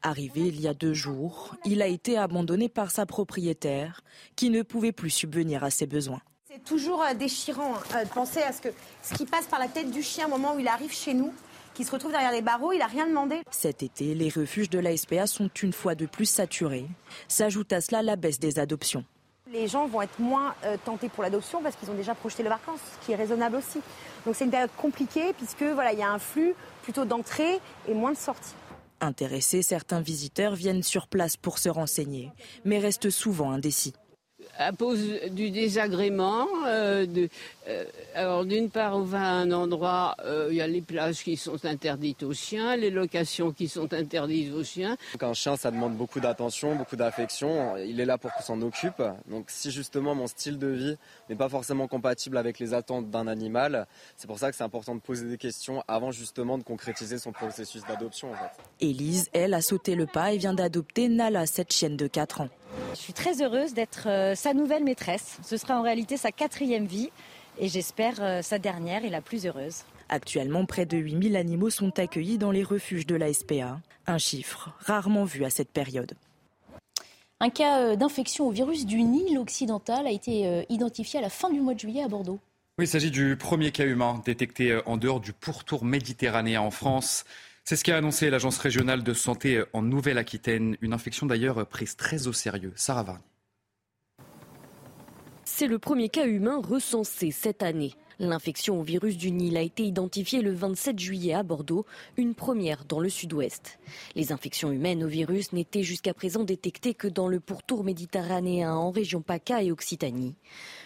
Arrivé 0.01 0.41
il 0.41 0.59
y 0.59 0.67
a 0.67 0.73
deux 0.73 0.93
jours, 0.93 1.55
il 1.63 1.81
a 1.81 1.87
été 1.87 2.17
abandonné 2.17 2.67
par 2.67 2.91
sa 2.91 3.05
propriétaire 3.05 4.01
qui 4.35 4.49
ne 4.49 4.63
pouvait 4.63 4.91
plus 4.91 5.11
subvenir 5.11 5.63
à 5.63 5.69
ses 5.69 5.87
besoins. 5.87 6.21
C'est 6.45 6.61
toujours 6.65 7.01
euh, 7.03 7.13
déchirant 7.13 7.75
euh, 7.95 8.03
de 8.03 8.09
penser 8.09 8.41
à 8.41 8.51
ce, 8.51 8.59
que, 8.59 8.69
ce 9.01 9.13
qui 9.13 9.25
passe 9.25 9.45
par 9.45 9.59
la 9.59 9.69
tête 9.69 9.91
du 9.91 10.03
chien 10.03 10.27
au 10.27 10.29
moment 10.29 10.55
où 10.55 10.59
il 10.59 10.67
arrive 10.67 10.91
chez 10.91 11.13
nous 11.13 11.33
qui 11.73 11.83
se 11.83 11.91
retrouve 11.91 12.11
derrière 12.11 12.31
les 12.31 12.41
barreaux, 12.41 12.71
il 12.71 12.79
n'a 12.79 12.87
rien 12.87 13.07
demandé. 13.07 13.41
Cet 13.51 13.83
été, 13.83 14.13
les 14.13 14.29
refuges 14.29 14.69
de 14.69 14.79
la 14.79 14.95
SPA 14.95 15.27
sont 15.27 15.49
une 15.61 15.73
fois 15.73 15.95
de 15.95 16.05
plus 16.05 16.25
saturés. 16.25 16.85
S'ajoute 17.27 17.73
à 17.73 17.81
cela 17.81 18.01
la 18.01 18.15
baisse 18.15 18.39
des 18.39 18.59
adoptions. 18.59 19.05
Les 19.51 19.67
gens 19.67 19.85
vont 19.87 20.01
être 20.01 20.19
moins 20.19 20.55
euh, 20.63 20.77
tentés 20.83 21.09
pour 21.09 21.23
l'adoption 21.23 21.61
parce 21.61 21.75
qu'ils 21.75 21.89
ont 21.91 21.95
déjà 21.95 22.15
projeté 22.15 22.43
les 22.43 22.49
vacances, 22.49 22.79
ce 22.93 23.05
qui 23.05 23.11
est 23.11 23.15
raisonnable 23.15 23.57
aussi. 23.57 23.79
Donc 24.25 24.35
c'est 24.35 24.45
une 24.45 24.51
période 24.51 24.69
compliquée 24.77 25.33
puisque 25.33 25.63
voilà, 25.63 25.91
il 25.91 25.99
y 25.99 26.03
a 26.03 26.09
un 26.09 26.19
flux 26.19 26.53
plutôt 26.83 27.03
d'entrée 27.05 27.59
et 27.87 27.93
moins 27.93 28.11
de 28.11 28.17
sortie. 28.17 28.53
Intéressés, 29.01 29.61
certains 29.61 29.99
visiteurs 29.99 30.55
viennent 30.55 30.83
sur 30.83 31.07
place 31.07 31.35
pour 31.35 31.57
se 31.57 31.69
renseigner, 31.69 32.31
mais 32.65 32.79
restent 32.79 33.09
souvent 33.09 33.51
indécis 33.51 33.93
à 34.57 34.71
cause 34.71 35.01
du 35.31 35.51
désagrément. 35.51 36.47
Euh, 36.65 37.05
de, 37.05 37.29
euh, 37.67 37.85
alors 38.15 38.45
d'une 38.45 38.69
part, 38.69 38.95
on 38.95 39.01
va 39.01 39.21
à 39.21 39.31
un 39.33 39.51
endroit, 39.51 40.15
euh, 40.25 40.47
il 40.51 40.57
y 40.57 40.61
a 40.61 40.67
les 40.67 40.81
plages 40.81 41.23
qui 41.23 41.37
sont 41.37 41.65
interdites 41.65 42.23
aux 42.23 42.33
chiens, 42.33 42.75
les 42.75 42.89
locations 42.89 43.51
qui 43.51 43.67
sont 43.67 43.93
interdites 43.93 44.53
aux 44.53 44.63
chiens. 44.63 44.97
Donc 45.13 45.23
un 45.23 45.33
chien, 45.33 45.55
ça 45.57 45.71
demande 45.71 45.95
beaucoup 45.95 46.19
d'attention, 46.19 46.75
beaucoup 46.75 46.95
d'affection. 46.95 47.77
Il 47.77 47.99
est 47.99 48.05
là 48.05 48.17
pour 48.17 48.31
qu'on 48.33 48.43
s'en 48.43 48.61
occupe. 48.61 49.01
Donc 49.29 49.45
si 49.47 49.71
justement 49.71 50.15
mon 50.15 50.27
style 50.27 50.57
de 50.57 50.67
vie 50.67 50.97
n'est 51.29 51.35
pas 51.35 51.49
forcément 51.49 51.87
compatible 51.87 52.37
avec 52.37 52.59
les 52.59 52.73
attentes 52.73 53.09
d'un 53.09 53.27
animal, 53.27 53.87
c'est 54.17 54.27
pour 54.27 54.39
ça 54.39 54.49
que 54.49 54.57
c'est 54.57 54.63
important 54.63 54.95
de 54.95 55.01
poser 55.01 55.27
des 55.27 55.37
questions 55.37 55.83
avant 55.87 56.11
justement 56.11 56.57
de 56.57 56.63
concrétiser 56.63 57.17
son 57.17 57.31
processus 57.31 57.83
d'adoption. 57.85 58.31
En 58.31 58.35
fait. 58.35 58.51
Élise, 58.79 59.29
elle, 59.33 59.53
a 59.53 59.61
sauté 59.61 59.95
le 59.95 60.05
pas 60.05 60.33
et 60.33 60.37
vient 60.37 60.53
d'adopter 60.53 61.09
Nala, 61.09 61.45
cette 61.45 61.73
chienne 61.73 61.97
de 61.97 62.07
4 62.07 62.41
ans. 62.41 62.49
Je 62.93 62.99
suis 62.99 63.13
très 63.13 63.41
heureuse 63.41 63.73
d'être 63.73 64.07
euh, 64.07 64.35
sa 64.35 64.53
nouvelle 64.53 64.83
maîtresse. 64.83 65.37
Ce 65.43 65.57
sera 65.57 65.79
en 65.79 65.81
réalité 65.81 66.17
sa 66.17 66.31
quatrième 66.31 66.85
vie 66.85 67.09
et 67.59 67.67
j'espère 67.67 68.15
euh, 68.21 68.41
sa 68.41 68.59
dernière 68.59 69.05
et 69.05 69.09
la 69.09 69.21
plus 69.21 69.45
heureuse. 69.45 69.83
Actuellement, 70.09 70.65
près 70.65 70.85
de 70.85 70.97
8000 70.97 71.35
animaux 71.35 71.69
sont 71.69 71.97
accueillis 71.99 72.37
dans 72.37 72.51
les 72.51 72.63
refuges 72.63 73.05
de 73.05 73.15
la 73.15 73.33
SPA, 73.33 73.79
un 74.07 74.17
chiffre 74.17 74.73
rarement 74.79 75.23
vu 75.23 75.45
à 75.45 75.49
cette 75.49 75.69
période. 75.69 76.13
Un 77.39 77.49
cas 77.49 77.79
euh, 77.79 77.95
d'infection 77.95 78.47
au 78.47 78.51
virus 78.51 78.85
du 78.85 79.01
Nil 79.03 79.37
occidental 79.37 80.05
a 80.05 80.11
été 80.11 80.65
identifié 80.69 81.19
à 81.19 81.21
la 81.21 81.29
fin 81.29 81.49
du 81.49 81.61
mois 81.61 81.73
de 81.73 81.79
juillet 81.79 82.03
à 82.03 82.07
Bordeaux. 82.07 82.39
Oui, 82.77 82.85
il 82.85 82.87
s'agit 82.87 83.11
du 83.11 83.35
premier 83.35 83.71
cas 83.71 83.85
humain 83.85 84.21
détecté 84.25 84.79
en 84.85 84.97
dehors 84.97 85.19
du 85.19 85.33
pourtour 85.33 85.83
méditerranéen 85.83 86.61
en 86.61 86.71
France. 86.71 87.25
C'est 87.63 87.75
ce 87.75 87.83
qu'a 87.83 87.97
annoncé 87.97 88.29
l'Agence 88.29 88.57
régionale 88.57 89.03
de 89.03 89.13
santé 89.13 89.63
en 89.73 89.81
Nouvelle-Aquitaine. 89.81 90.77
Une 90.81 90.93
infection 90.93 91.25
d'ailleurs 91.25 91.65
prise 91.67 91.95
très 91.95 92.27
au 92.27 92.33
sérieux. 92.33 92.73
Sarah 92.75 93.03
Varni. 93.03 93.23
C'est 95.45 95.67
le 95.67 95.79
premier 95.79 96.09
cas 96.09 96.25
humain 96.25 96.59
recensé 96.61 97.31
cette 97.31 97.61
année. 97.61 97.93
L'infection 98.23 98.79
au 98.79 98.83
virus 98.83 99.17
du 99.17 99.31
Nil 99.31 99.57
a 99.57 99.61
été 99.61 99.83
identifiée 99.83 100.43
le 100.43 100.53
27 100.53 100.99
juillet 100.99 101.33
à 101.33 101.41
Bordeaux, 101.41 101.87
une 102.17 102.35
première 102.35 102.85
dans 102.85 102.99
le 102.99 103.09
sud-ouest. 103.09 103.79
Les 104.13 104.31
infections 104.31 104.71
humaines 104.71 105.03
au 105.03 105.07
virus 105.07 105.53
n'étaient 105.53 105.81
jusqu'à 105.81 106.13
présent 106.13 106.43
détectées 106.43 106.93
que 106.93 107.07
dans 107.07 107.27
le 107.27 107.39
pourtour 107.39 107.83
méditerranéen 107.83 108.75
en 108.75 108.91
région 108.91 109.23
PACA 109.23 109.63
et 109.63 109.71
Occitanie. 109.71 110.35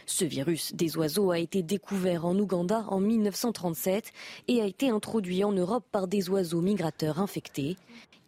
Ce 0.05 0.23
virus 0.23 0.73
des 0.75 0.95
oiseaux 0.95 1.29
a 1.29 1.37
été 1.37 1.61
découvert 1.61 2.25
en 2.25 2.39
Ouganda 2.39 2.85
en 2.87 3.01
1937 3.01 4.13
et 4.47 4.61
a 4.61 4.65
été 4.65 4.89
introduit 4.89 5.43
en 5.43 5.51
Europe 5.51 5.83
par 5.91 6.07
des 6.07 6.29
oiseaux 6.29 6.61
migrateurs 6.61 7.19
infectés. 7.19 7.75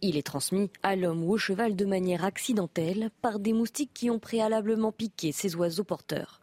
Il 0.02 0.18
est 0.18 0.28
transmis 0.28 0.70
à 0.84 0.98
l'homme 0.98 1.24
ou 1.24 1.32
au 1.32 1.38
cheval 1.38 1.78
de 1.78 1.86
manière 1.86 2.26
accidentelle 2.26 3.10
par 3.22 3.40
des 3.40 3.54
moustiques 3.54 3.94
qui 3.94 4.10
ont 4.10 4.20
préalablement 4.20 4.92
piqué 4.92 5.32
ces 5.32 5.56
oiseaux 5.56 5.86
porteurs. 5.86 6.42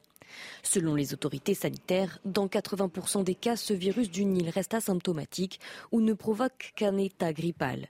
Selon 0.62 0.94
les 0.94 1.12
autorités 1.12 1.54
sanitaires, 1.54 2.18
dans 2.24 2.46
80% 2.46 3.24
des 3.24 3.34
cas, 3.34 3.56
ce 3.56 3.72
virus 3.72 4.10
du 4.10 4.24
Nil 4.24 4.48
reste 4.50 4.74
asymptomatique 4.74 5.60
ou 5.92 6.00
ne 6.00 6.12
provoque 6.12 6.72
qu'un 6.76 6.96
état 6.96 7.32
grippal. 7.32 7.88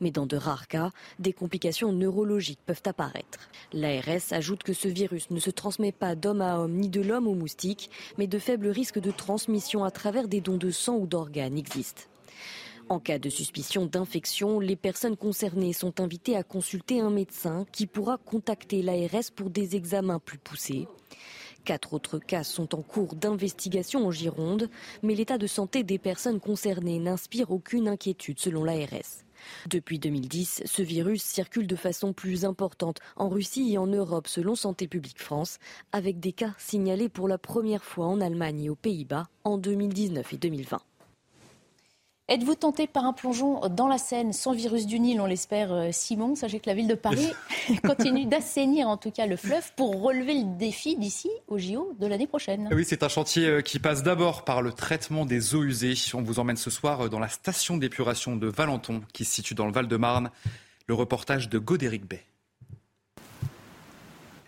Mais 0.00 0.10
dans 0.10 0.26
de 0.26 0.36
rares 0.36 0.68
cas, 0.68 0.90
des 1.18 1.32
complications 1.32 1.92
neurologiques 1.92 2.60
peuvent 2.64 2.82
apparaître. 2.86 3.50
L'ARS 3.72 4.32
ajoute 4.32 4.62
que 4.62 4.72
ce 4.72 4.88
virus 4.88 5.30
ne 5.30 5.40
se 5.40 5.50
transmet 5.50 5.92
pas 5.92 6.14
d'homme 6.14 6.40
à 6.40 6.58
homme 6.58 6.74
ni 6.74 6.88
de 6.88 7.00
l'homme 7.00 7.26
au 7.26 7.34
moustique, 7.34 7.90
mais 8.18 8.26
de 8.26 8.38
faibles 8.38 8.68
risques 8.68 9.00
de 9.00 9.10
transmission 9.10 9.84
à 9.84 9.90
travers 9.90 10.28
des 10.28 10.40
dons 10.40 10.56
de 10.56 10.70
sang 10.70 10.96
ou 10.96 11.06
d'organes 11.06 11.58
existent. 11.58 12.02
En 12.90 13.00
cas 13.00 13.18
de 13.18 13.30
suspicion 13.30 13.86
d'infection, 13.86 14.60
les 14.60 14.76
personnes 14.76 15.16
concernées 15.16 15.72
sont 15.72 16.00
invitées 16.00 16.36
à 16.36 16.42
consulter 16.42 17.00
un 17.00 17.10
médecin 17.10 17.64
qui 17.72 17.86
pourra 17.86 18.18
contacter 18.18 18.82
l'ARS 18.82 19.30
pour 19.34 19.48
des 19.48 19.74
examens 19.74 20.18
plus 20.18 20.36
poussés. 20.36 20.86
Quatre 21.64 21.94
autres 21.94 22.18
cas 22.18 22.44
sont 22.44 22.74
en 22.74 22.82
cours 22.82 23.14
d'investigation 23.14 24.06
en 24.06 24.10
Gironde, 24.10 24.68
mais 25.02 25.14
l'état 25.14 25.38
de 25.38 25.46
santé 25.46 25.82
des 25.82 25.98
personnes 25.98 26.38
concernées 26.38 26.98
n'inspire 26.98 27.50
aucune 27.50 27.88
inquiétude 27.88 28.38
selon 28.38 28.64
l'ARS. 28.64 29.24
Depuis 29.68 29.98
2010, 29.98 30.62
ce 30.66 30.82
virus 30.82 31.22
circule 31.22 31.66
de 31.66 31.76
façon 31.76 32.12
plus 32.12 32.44
importante 32.44 32.98
en 33.16 33.28
Russie 33.28 33.72
et 33.72 33.78
en 33.78 33.86
Europe 33.86 34.28
selon 34.28 34.54
Santé 34.54 34.88
publique 34.88 35.20
France, 35.20 35.58
avec 35.92 36.20
des 36.20 36.32
cas 36.32 36.54
signalés 36.58 37.08
pour 37.08 37.28
la 37.28 37.38
première 37.38 37.84
fois 37.84 38.06
en 38.06 38.20
Allemagne 38.20 38.64
et 38.64 38.70
aux 38.70 38.76
Pays-Bas 38.76 39.28
en 39.44 39.56
2019 39.56 40.34
et 40.34 40.36
2020. 40.36 40.80
Êtes-vous 42.26 42.54
tenté 42.54 42.86
par 42.86 43.04
un 43.04 43.12
plongeon 43.12 43.68
dans 43.68 43.86
la 43.86 43.98
Seine 43.98 44.32
sans 44.32 44.54
virus 44.54 44.86
du 44.86 44.98
Nil, 44.98 45.20
on 45.20 45.26
l'espère, 45.26 45.70
euh, 45.74 45.88
Simon 45.92 46.34
Sachez 46.34 46.58
que 46.58 46.70
la 46.70 46.74
ville 46.74 46.88
de 46.88 46.94
Paris 46.94 47.30
continue 47.86 48.24
d'assainir 48.24 48.88
en 48.88 48.96
tout 48.96 49.10
cas 49.10 49.26
le 49.26 49.36
fleuve 49.36 49.72
pour 49.76 50.00
relever 50.00 50.32
le 50.32 50.56
défi 50.56 50.96
d'ici 50.96 51.28
au 51.48 51.58
JO 51.58 51.94
de 52.00 52.06
l'année 52.06 52.26
prochaine. 52.26 52.70
Oui, 52.72 52.86
c'est 52.86 53.02
un 53.02 53.10
chantier 53.10 53.46
euh, 53.46 53.60
qui 53.60 53.78
passe 53.78 54.02
d'abord 54.02 54.46
par 54.46 54.62
le 54.62 54.72
traitement 54.72 55.26
des 55.26 55.54
eaux 55.54 55.64
usées. 55.64 55.92
On 56.14 56.22
vous 56.22 56.38
emmène 56.38 56.56
ce 56.56 56.70
soir 56.70 57.02
euh, 57.02 57.08
dans 57.10 57.18
la 57.18 57.28
station 57.28 57.76
d'épuration 57.76 58.36
de 58.36 58.46
Valenton 58.46 59.02
qui 59.12 59.26
se 59.26 59.34
situe 59.34 59.54
dans 59.54 59.66
le 59.66 59.72
Val-de-Marne. 59.72 60.30
Le 60.86 60.94
reportage 60.94 61.50
de 61.50 61.58
Godéric 61.58 62.06
Bay. 62.06 62.24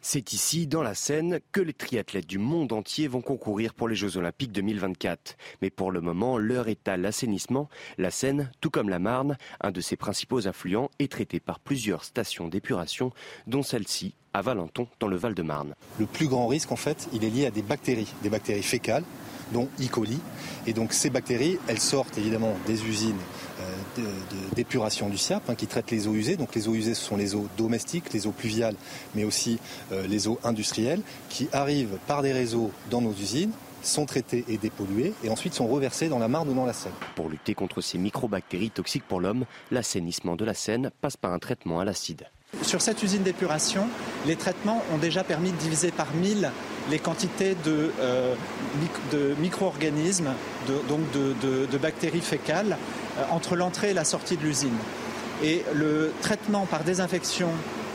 C'est 0.09 0.33
ici, 0.33 0.69
dans 0.69 0.85
la 0.85 0.95
Seine, 0.95 1.41
que 1.51 1.61
les 1.61 1.73
triathlètes 1.73 2.29
du 2.29 2.39
monde 2.39 2.73
entier 2.73 3.09
vont 3.09 3.23
concourir 3.23 3.75
pour 3.75 3.89
les 3.89 3.97
Jeux 3.97 4.17
Olympiques 4.19 4.53
2024. 4.53 5.37
Mais 5.63 5.69
pour 5.69 5.91
le 5.91 6.01
moment, 6.01 6.39
l'heure 6.39 6.69
est 6.69 6.87
à 6.87 6.97
l'assainissement. 6.97 7.69
La 7.99 8.13
Seine, 8.13 8.53
tout 8.61 8.71
comme 8.71 8.89
la 8.89 9.01
Marne, 9.01 9.37
un 9.61 9.73
de 9.73 9.81
ses 9.81 9.97
principaux 9.97 10.47
affluents, 10.47 10.93
est 11.01 11.11
traité 11.11 11.41
par 11.41 11.59
plusieurs 11.59 12.05
stations 12.05 12.47
d'épuration, 12.47 13.11
dont 13.49 13.65
celle-ci 13.65 14.15
à 14.33 14.43
Valenton, 14.43 14.87
dans 15.01 15.09
le 15.09 15.17
Val-de-Marne. 15.17 15.75
Le 15.99 16.07
plus 16.07 16.29
grand 16.29 16.47
risque, 16.47 16.71
en 16.71 16.77
fait, 16.77 17.09
il 17.13 17.25
est 17.25 17.31
lié 17.31 17.47
à 17.47 17.51
des 17.51 17.63
bactéries, 17.63 18.15
des 18.23 18.31
bactéries 18.31 18.63
fécales, 18.63 19.05
dont 19.53 19.69
E. 19.81 19.89
coli. 19.91 20.21
Et 20.69 20.73
donc 20.73 20.93
ces 20.93 21.11
bactéries, 21.11 21.59
elles 21.67 21.81
sortent 21.81 22.17
évidemment 22.17 22.57
des 22.69 22.87
usines 22.87 23.19
d'épuration 24.55 25.09
du 25.09 25.19
SIAP 25.19 25.49
hein, 25.49 25.55
qui 25.55 25.67
traitent 25.67 25.91
les 25.91 26.09
eaux 26.09 26.15
usées. 26.15 26.37
Donc 26.37 26.55
les 26.55 26.69
eaux 26.69 26.75
usées, 26.75 26.95
ce 26.95 27.05
sont 27.05 27.17
les 27.17 27.35
eaux 27.35 27.49
domestiques, 27.57 28.13
les 28.13 28.27
eaux 28.27 28.33
pluviales, 28.33 28.77
mais 29.15 29.25
aussi 29.25 29.59
euh, 29.93 30.07
les 30.07 30.29
eaux 30.29 30.39
industrielles 30.45 31.03
qui 31.29 31.49
arrivent 31.53 31.99
par 32.07 32.23
des 32.23 32.33
réseaux 32.33 32.71
dans 32.91 33.01
nos 33.01 33.13
usines 33.13 33.53
sont 33.83 34.07
traitées 34.07 34.45
et 34.49 34.59
dépolluées 34.59 35.13
et 35.23 35.31
ensuite 35.31 35.55
sont 35.55 35.69
reversées 35.69 36.09
dans 36.09 36.19
la 36.19 36.29
Marne 36.29 36.49
ou 36.49 36.55
dans 36.55 36.67
la 36.67 36.73
Seine. 36.73 36.93
Pour 37.15 37.29
lutter 37.29 37.55
contre 37.55 37.81
ces 37.81 37.99
microbactéries 37.99 38.71
toxiques 38.71 39.05
pour 39.07 39.21
l'homme, 39.21 39.45
l'assainissement 39.71 40.37
de 40.37 40.45
la 40.45 40.55
Seine 40.55 40.91
passe 41.01 41.17
par 41.17 41.33
un 41.33 41.39
traitement 41.39 41.81
à 41.81 41.85
l'acide. 41.85 42.27
Sur 42.63 42.81
cette 42.81 43.03
usine 43.03 43.23
d'épuration, 43.23 43.87
les 44.27 44.37
traitements 44.37 44.83
ont 44.93 44.99
déjà 44.99 45.25
permis 45.25 45.53
de 45.53 45.57
diviser 45.57 45.91
par 45.91 46.13
1000 46.15 46.51
les 46.91 46.99
quantités 46.99 47.57
de, 47.65 47.91
euh, 48.01 48.35
micro-organismes, 49.39 50.33
donc 50.89 51.01
de, 51.13 51.79
bactéries 51.79 52.21
fécales, 52.21 52.77
euh, 53.19 53.23
entre 53.31 53.57
l'entrée 53.57 53.91
et 53.91 53.95
la 53.95 54.05
sortie 54.05 54.37
de 54.37 54.43
l'usine. 54.43 54.77
Et 55.43 55.65
le 55.75 56.13
traitement 56.23 56.67
par 56.67 56.85
désinfection 56.85 57.49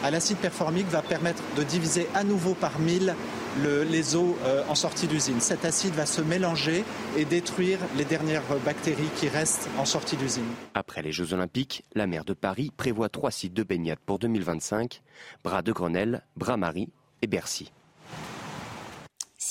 à 0.03 0.11
l'acide 0.11 0.37
performique 0.37 0.87
va 0.87 1.01
permettre 1.01 1.43
de 1.55 1.63
diviser 1.63 2.07
à 2.15 2.23
nouveau 2.23 2.53
par 2.53 2.79
1000 2.79 3.15
les 3.63 4.15
eaux 4.15 4.37
euh, 4.45 4.63
en 4.69 4.75
sortie 4.75 5.07
d'usine. 5.07 5.41
Cet 5.41 5.65
acide 5.65 5.93
va 5.93 6.05
se 6.05 6.21
mélanger 6.21 6.83
et 7.17 7.25
détruire 7.25 7.79
les 7.97 8.05
dernières 8.05 8.43
bactéries 8.63 9.09
qui 9.17 9.27
restent 9.27 9.69
en 9.77 9.85
sortie 9.85 10.15
d'usine. 10.15 10.45
Après 10.73 11.01
les 11.01 11.11
Jeux 11.11 11.33
Olympiques, 11.33 11.83
la 11.93 12.07
maire 12.07 12.25
de 12.25 12.33
Paris 12.33 12.71
prévoit 12.75 13.09
trois 13.09 13.31
sites 13.31 13.53
de 13.53 13.63
baignade 13.63 13.99
pour 14.05 14.19
2025, 14.19 15.01
Bras 15.43 15.61
de 15.61 15.71
Grenelle, 15.71 16.21
Bras-Marie 16.37 16.89
et 17.21 17.27
Bercy. 17.27 17.71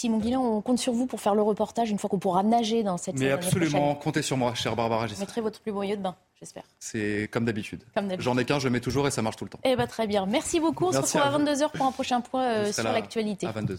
Simon 0.00 0.16
Guillain, 0.16 0.38
on 0.38 0.62
compte 0.62 0.78
sur 0.78 0.95
vous 0.95 1.04
pour 1.04 1.21
faire 1.21 1.35
le 1.35 1.42
reportage 1.42 1.90
une 1.90 1.99
fois 1.99 2.09
qu'on 2.09 2.19
pourra 2.19 2.42
nager 2.42 2.83
dans 2.83 2.97
cette 2.97 3.19
Mais 3.19 3.30
absolument, 3.30 3.95
comptez 3.95 4.23
sur 4.23 4.38
moi, 4.38 4.54
chère 4.54 4.75
Barbara. 4.75 5.07
Vous 5.07 5.21
mettrez 5.21 5.42
votre 5.42 5.61
plus 5.61 5.73
beau 5.73 5.80
maillot 5.80 5.97
de 5.97 6.00
bain, 6.00 6.16
j'espère. 6.38 6.62
C'est 6.78 7.28
comme 7.30 7.45
d'habitude. 7.45 7.85
J'en 8.19 8.38
ai 8.38 8.47
qu'un, 8.47 8.59
je 8.59 8.64
le 8.64 8.71
mets 8.71 8.80
toujours 8.80 9.07
et 9.07 9.11
ça 9.11 9.21
marche 9.21 9.37
tout 9.37 9.45
le 9.45 9.50
temps. 9.50 9.61
Eh 9.62 9.76
bien, 9.76 9.87
très 9.87 10.07
bien. 10.07 10.25
Merci 10.25 10.59
beaucoup. 10.59 10.87
On 10.87 10.92
se 10.92 10.99
retrouve 10.99 11.21
à, 11.21 11.38
22h 11.38 11.71
pour 11.73 11.85
un 11.85 11.92
prochain 11.92 12.23
point 12.23 12.45
euh, 12.45 12.73
sur 12.73 12.85
l'actualité. 12.85 13.47
À 13.47 13.52
22h. 13.52 13.76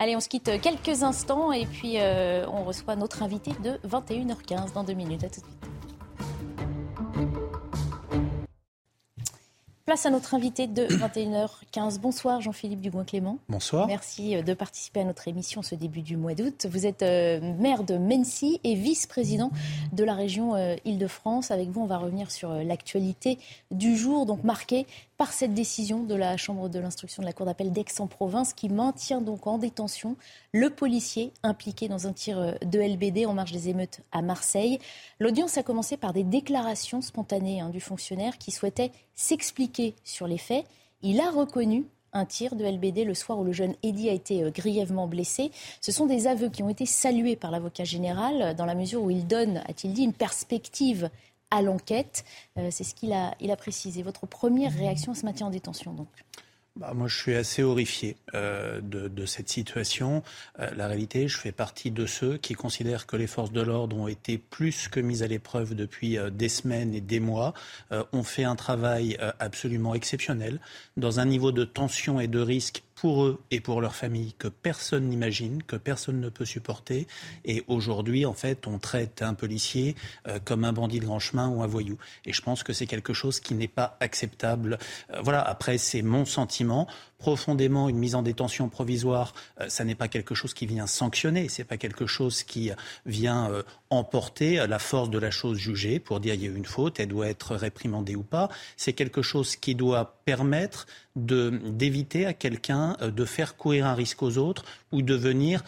Allez, 0.00 0.16
on 0.16 0.20
se 0.20 0.28
quitte 0.28 0.50
quelques 0.60 1.04
instants 1.04 1.52
et 1.52 1.66
puis 1.66 2.00
euh, 2.00 2.44
on 2.48 2.64
reçoit 2.64 2.96
notre 2.96 3.22
invité 3.22 3.52
de 3.62 3.78
21h15 3.88 4.72
dans 4.72 4.82
deux 4.82 4.94
minutes. 4.94 5.22
À 5.22 5.28
tout 5.28 5.40
de 5.40 5.46
suite. 5.46 5.79
Place 9.90 10.06
à 10.06 10.10
notre 10.10 10.34
invité 10.34 10.68
de 10.68 10.84
21h15. 10.84 11.98
Bonsoir 11.98 12.40
Jean-Philippe 12.40 12.80
Dugoin-Clément. 12.80 13.40
Bonsoir. 13.48 13.88
Merci 13.88 14.36
euh, 14.36 14.42
de 14.42 14.54
participer 14.54 15.00
à 15.00 15.04
notre 15.04 15.26
émission 15.26 15.62
ce 15.62 15.74
début 15.74 16.02
du 16.02 16.16
mois 16.16 16.34
d'août. 16.34 16.68
Vous 16.70 16.86
êtes 16.86 17.02
euh, 17.02 17.40
maire 17.58 17.82
de 17.82 17.98
Mency 17.98 18.60
et 18.62 18.76
vice-président 18.76 19.50
de 19.92 20.04
la 20.04 20.14
région 20.14 20.54
Île-de-France. 20.84 21.50
Avec 21.50 21.70
vous, 21.70 21.80
on 21.80 21.86
va 21.86 21.98
revenir 21.98 22.30
sur 22.30 22.50
l'actualité 22.54 23.40
du 23.72 23.96
jour, 23.96 24.26
donc 24.26 24.44
marquée 24.44 24.86
par 25.20 25.34
cette 25.34 25.52
décision 25.52 26.02
de 26.02 26.14
la 26.14 26.38
Chambre 26.38 26.70
de 26.70 26.78
l'instruction 26.78 27.22
de 27.22 27.26
la 27.26 27.34
Cour 27.34 27.44
d'appel 27.44 27.72
d'Aix-en-Provence 27.72 28.54
qui 28.54 28.70
maintient 28.70 29.20
donc 29.20 29.46
en 29.46 29.58
détention 29.58 30.16
le 30.54 30.70
policier 30.70 31.30
impliqué 31.42 31.88
dans 31.88 32.06
un 32.06 32.14
tir 32.14 32.56
de 32.64 32.80
LBD 32.80 33.26
en 33.26 33.34
marge 33.34 33.52
des 33.52 33.68
émeutes 33.68 34.00
à 34.12 34.22
Marseille. 34.22 34.78
L'audience 35.18 35.58
a 35.58 35.62
commencé 35.62 35.98
par 35.98 36.14
des 36.14 36.24
déclarations 36.24 37.02
spontanées 37.02 37.60
hein, 37.60 37.68
du 37.68 37.82
fonctionnaire 37.82 38.38
qui 38.38 38.50
souhaitait 38.50 38.92
s'expliquer 39.14 39.94
sur 40.04 40.26
les 40.26 40.38
faits. 40.38 40.64
Il 41.02 41.20
a 41.20 41.30
reconnu 41.30 41.84
un 42.14 42.24
tir 42.24 42.56
de 42.56 42.64
LBD 42.64 43.04
le 43.04 43.12
soir 43.12 43.38
où 43.38 43.44
le 43.44 43.52
jeune 43.52 43.74
Eddy 43.82 44.08
a 44.08 44.14
été 44.14 44.42
euh, 44.42 44.50
grièvement 44.50 45.06
blessé. 45.06 45.50
Ce 45.82 45.92
sont 45.92 46.06
des 46.06 46.28
aveux 46.28 46.48
qui 46.48 46.62
ont 46.62 46.70
été 46.70 46.86
salués 46.86 47.36
par 47.36 47.50
l'avocat 47.50 47.84
général 47.84 48.56
dans 48.56 48.64
la 48.64 48.74
mesure 48.74 49.02
où 49.02 49.10
il 49.10 49.26
donne, 49.26 49.58
a-t-il 49.68 49.92
dit, 49.92 50.04
une 50.04 50.14
perspective 50.14 51.10
à 51.50 51.62
l'enquête. 51.62 52.24
Euh, 52.58 52.68
c'est 52.70 52.84
ce 52.84 52.94
qu'il 52.94 53.12
a, 53.12 53.56
précisé. 53.56 54.02
Votre 54.02 54.26
première 54.26 54.72
réaction 54.72 55.14
ce 55.14 55.24
matin 55.24 55.46
en 55.46 55.50
détention, 55.50 55.92
donc 55.92 56.08
bah, 56.76 56.92
moi, 56.94 57.08
je 57.08 57.18
suis 57.18 57.34
assez 57.34 57.64
horrifié 57.64 58.16
euh, 58.32 58.80
de, 58.80 59.26
cette 59.26 59.48
situation. 59.48 60.22
Euh, 60.60 60.70
la 60.76 60.86
réalité, 60.86 61.26
je 61.26 61.36
fais 61.36 61.50
partie 61.50 61.90
de 61.90 62.06
ceux 62.06 62.36
qui 62.38 62.54
considèrent 62.54 63.06
que 63.06 63.16
les 63.16 63.26
forces 63.26 63.50
de 63.50 63.60
l'ordre 63.60 63.96
ont 63.96 64.06
été 64.06 64.38
plus 64.38 64.86
que 64.86 65.00
mises 65.00 65.24
à 65.24 65.26
l'épreuve 65.26 65.74
depuis 65.74 66.16
des 66.30 66.48
semaines 66.48 66.94
et 66.94 67.00
des 67.00 67.18
mois, 67.18 67.54
ont 68.12 68.22
fait 68.22 68.44
un 68.44 68.54
travail 68.54 69.18
absolument 69.40 69.94
exceptionnel 69.94 70.60
dans 70.96 71.18
un 71.18 71.24
niveau 71.24 71.50
de 71.50 71.64
tension 71.64 72.20
et 72.20 72.28
de 72.28 72.40
risque 72.40 72.84
pour 73.00 73.24
eux 73.24 73.40
et 73.50 73.60
pour 73.60 73.80
leur 73.80 73.94
famille 73.94 74.34
que 74.34 74.46
personne 74.46 75.08
n'imagine, 75.08 75.62
que 75.62 75.76
personne 75.76 76.20
ne 76.20 76.28
peut 76.28 76.44
supporter. 76.44 77.06
Et 77.46 77.64
aujourd'hui, 77.66 78.26
en 78.26 78.34
fait, 78.34 78.66
on 78.66 78.78
traite 78.78 79.22
un 79.22 79.32
policier 79.32 79.96
euh, 80.28 80.38
comme 80.44 80.64
un 80.64 80.74
bandit 80.74 81.00
de 81.00 81.06
grand 81.06 81.18
chemin 81.18 81.48
ou 81.48 81.62
un 81.62 81.66
voyou. 81.66 81.96
Et 82.26 82.34
je 82.34 82.42
pense 82.42 82.62
que 82.62 82.74
c'est 82.74 82.86
quelque 82.86 83.14
chose 83.14 83.40
qui 83.40 83.54
n'est 83.54 83.68
pas 83.68 83.96
acceptable. 84.00 84.78
Euh, 85.14 85.20
voilà, 85.22 85.40
après, 85.40 85.78
c'est 85.78 86.02
mon 86.02 86.26
sentiment 86.26 86.86
profondément 87.20 87.88
une 87.88 87.98
mise 87.98 88.16
en 88.16 88.22
détention 88.22 88.68
provisoire, 88.68 89.34
euh, 89.60 89.68
ça 89.68 89.84
n'est 89.84 89.94
pas 89.94 90.08
quelque 90.08 90.34
chose 90.34 90.54
qui 90.54 90.66
vient 90.66 90.88
sanctionner, 90.88 91.48
c'est 91.48 91.64
pas 91.64 91.76
quelque 91.76 92.06
chose 92.06 92.42
qui 92.42 92.72
vient 93.06 93.50
euh, 93.50 93.62
emporter 93.90 94.66
la 94.66 94.78
force 94.78 95.10
de 95.10 95.18
la 95.18 95.30
chose 95.30 95.58
jugée 95.58 96.00
pour 96.00 96.18
dire 96.18 96.34
il 96.34 96.42
y 96.42 96.46
a 96.46 96.50
eu 96.50 96.56
une 96.56 96.64
faute, 96.64 96.98
elle 96.98 97.08
doit 97.08 97.28
être 97.28 97.54
réprimandée 97.54 98.16
ou 98.16 98.22
pas. 98.22 98.48
C'est 98.76 98.94
quelque 98.94 99.22
chose 99.22 99.54
qui 99.54 99.74
doit 99.74 100.16
permettre 100.24 100.86
d'éviter 101.16 102.24
à 102.24 102.32
quelqu'un 102.32 102.96
euh, 103.02 103.10
de 103.10 103.24
faire 103.24 103.56
courir 103.56 103.86
un 103.86 103.94
risque 103.94 104.22
aux 104.22 104.38
autres 104.38 104.64
ou 104.90 105.02
de 105.02 105.14
venir 105.14 105.62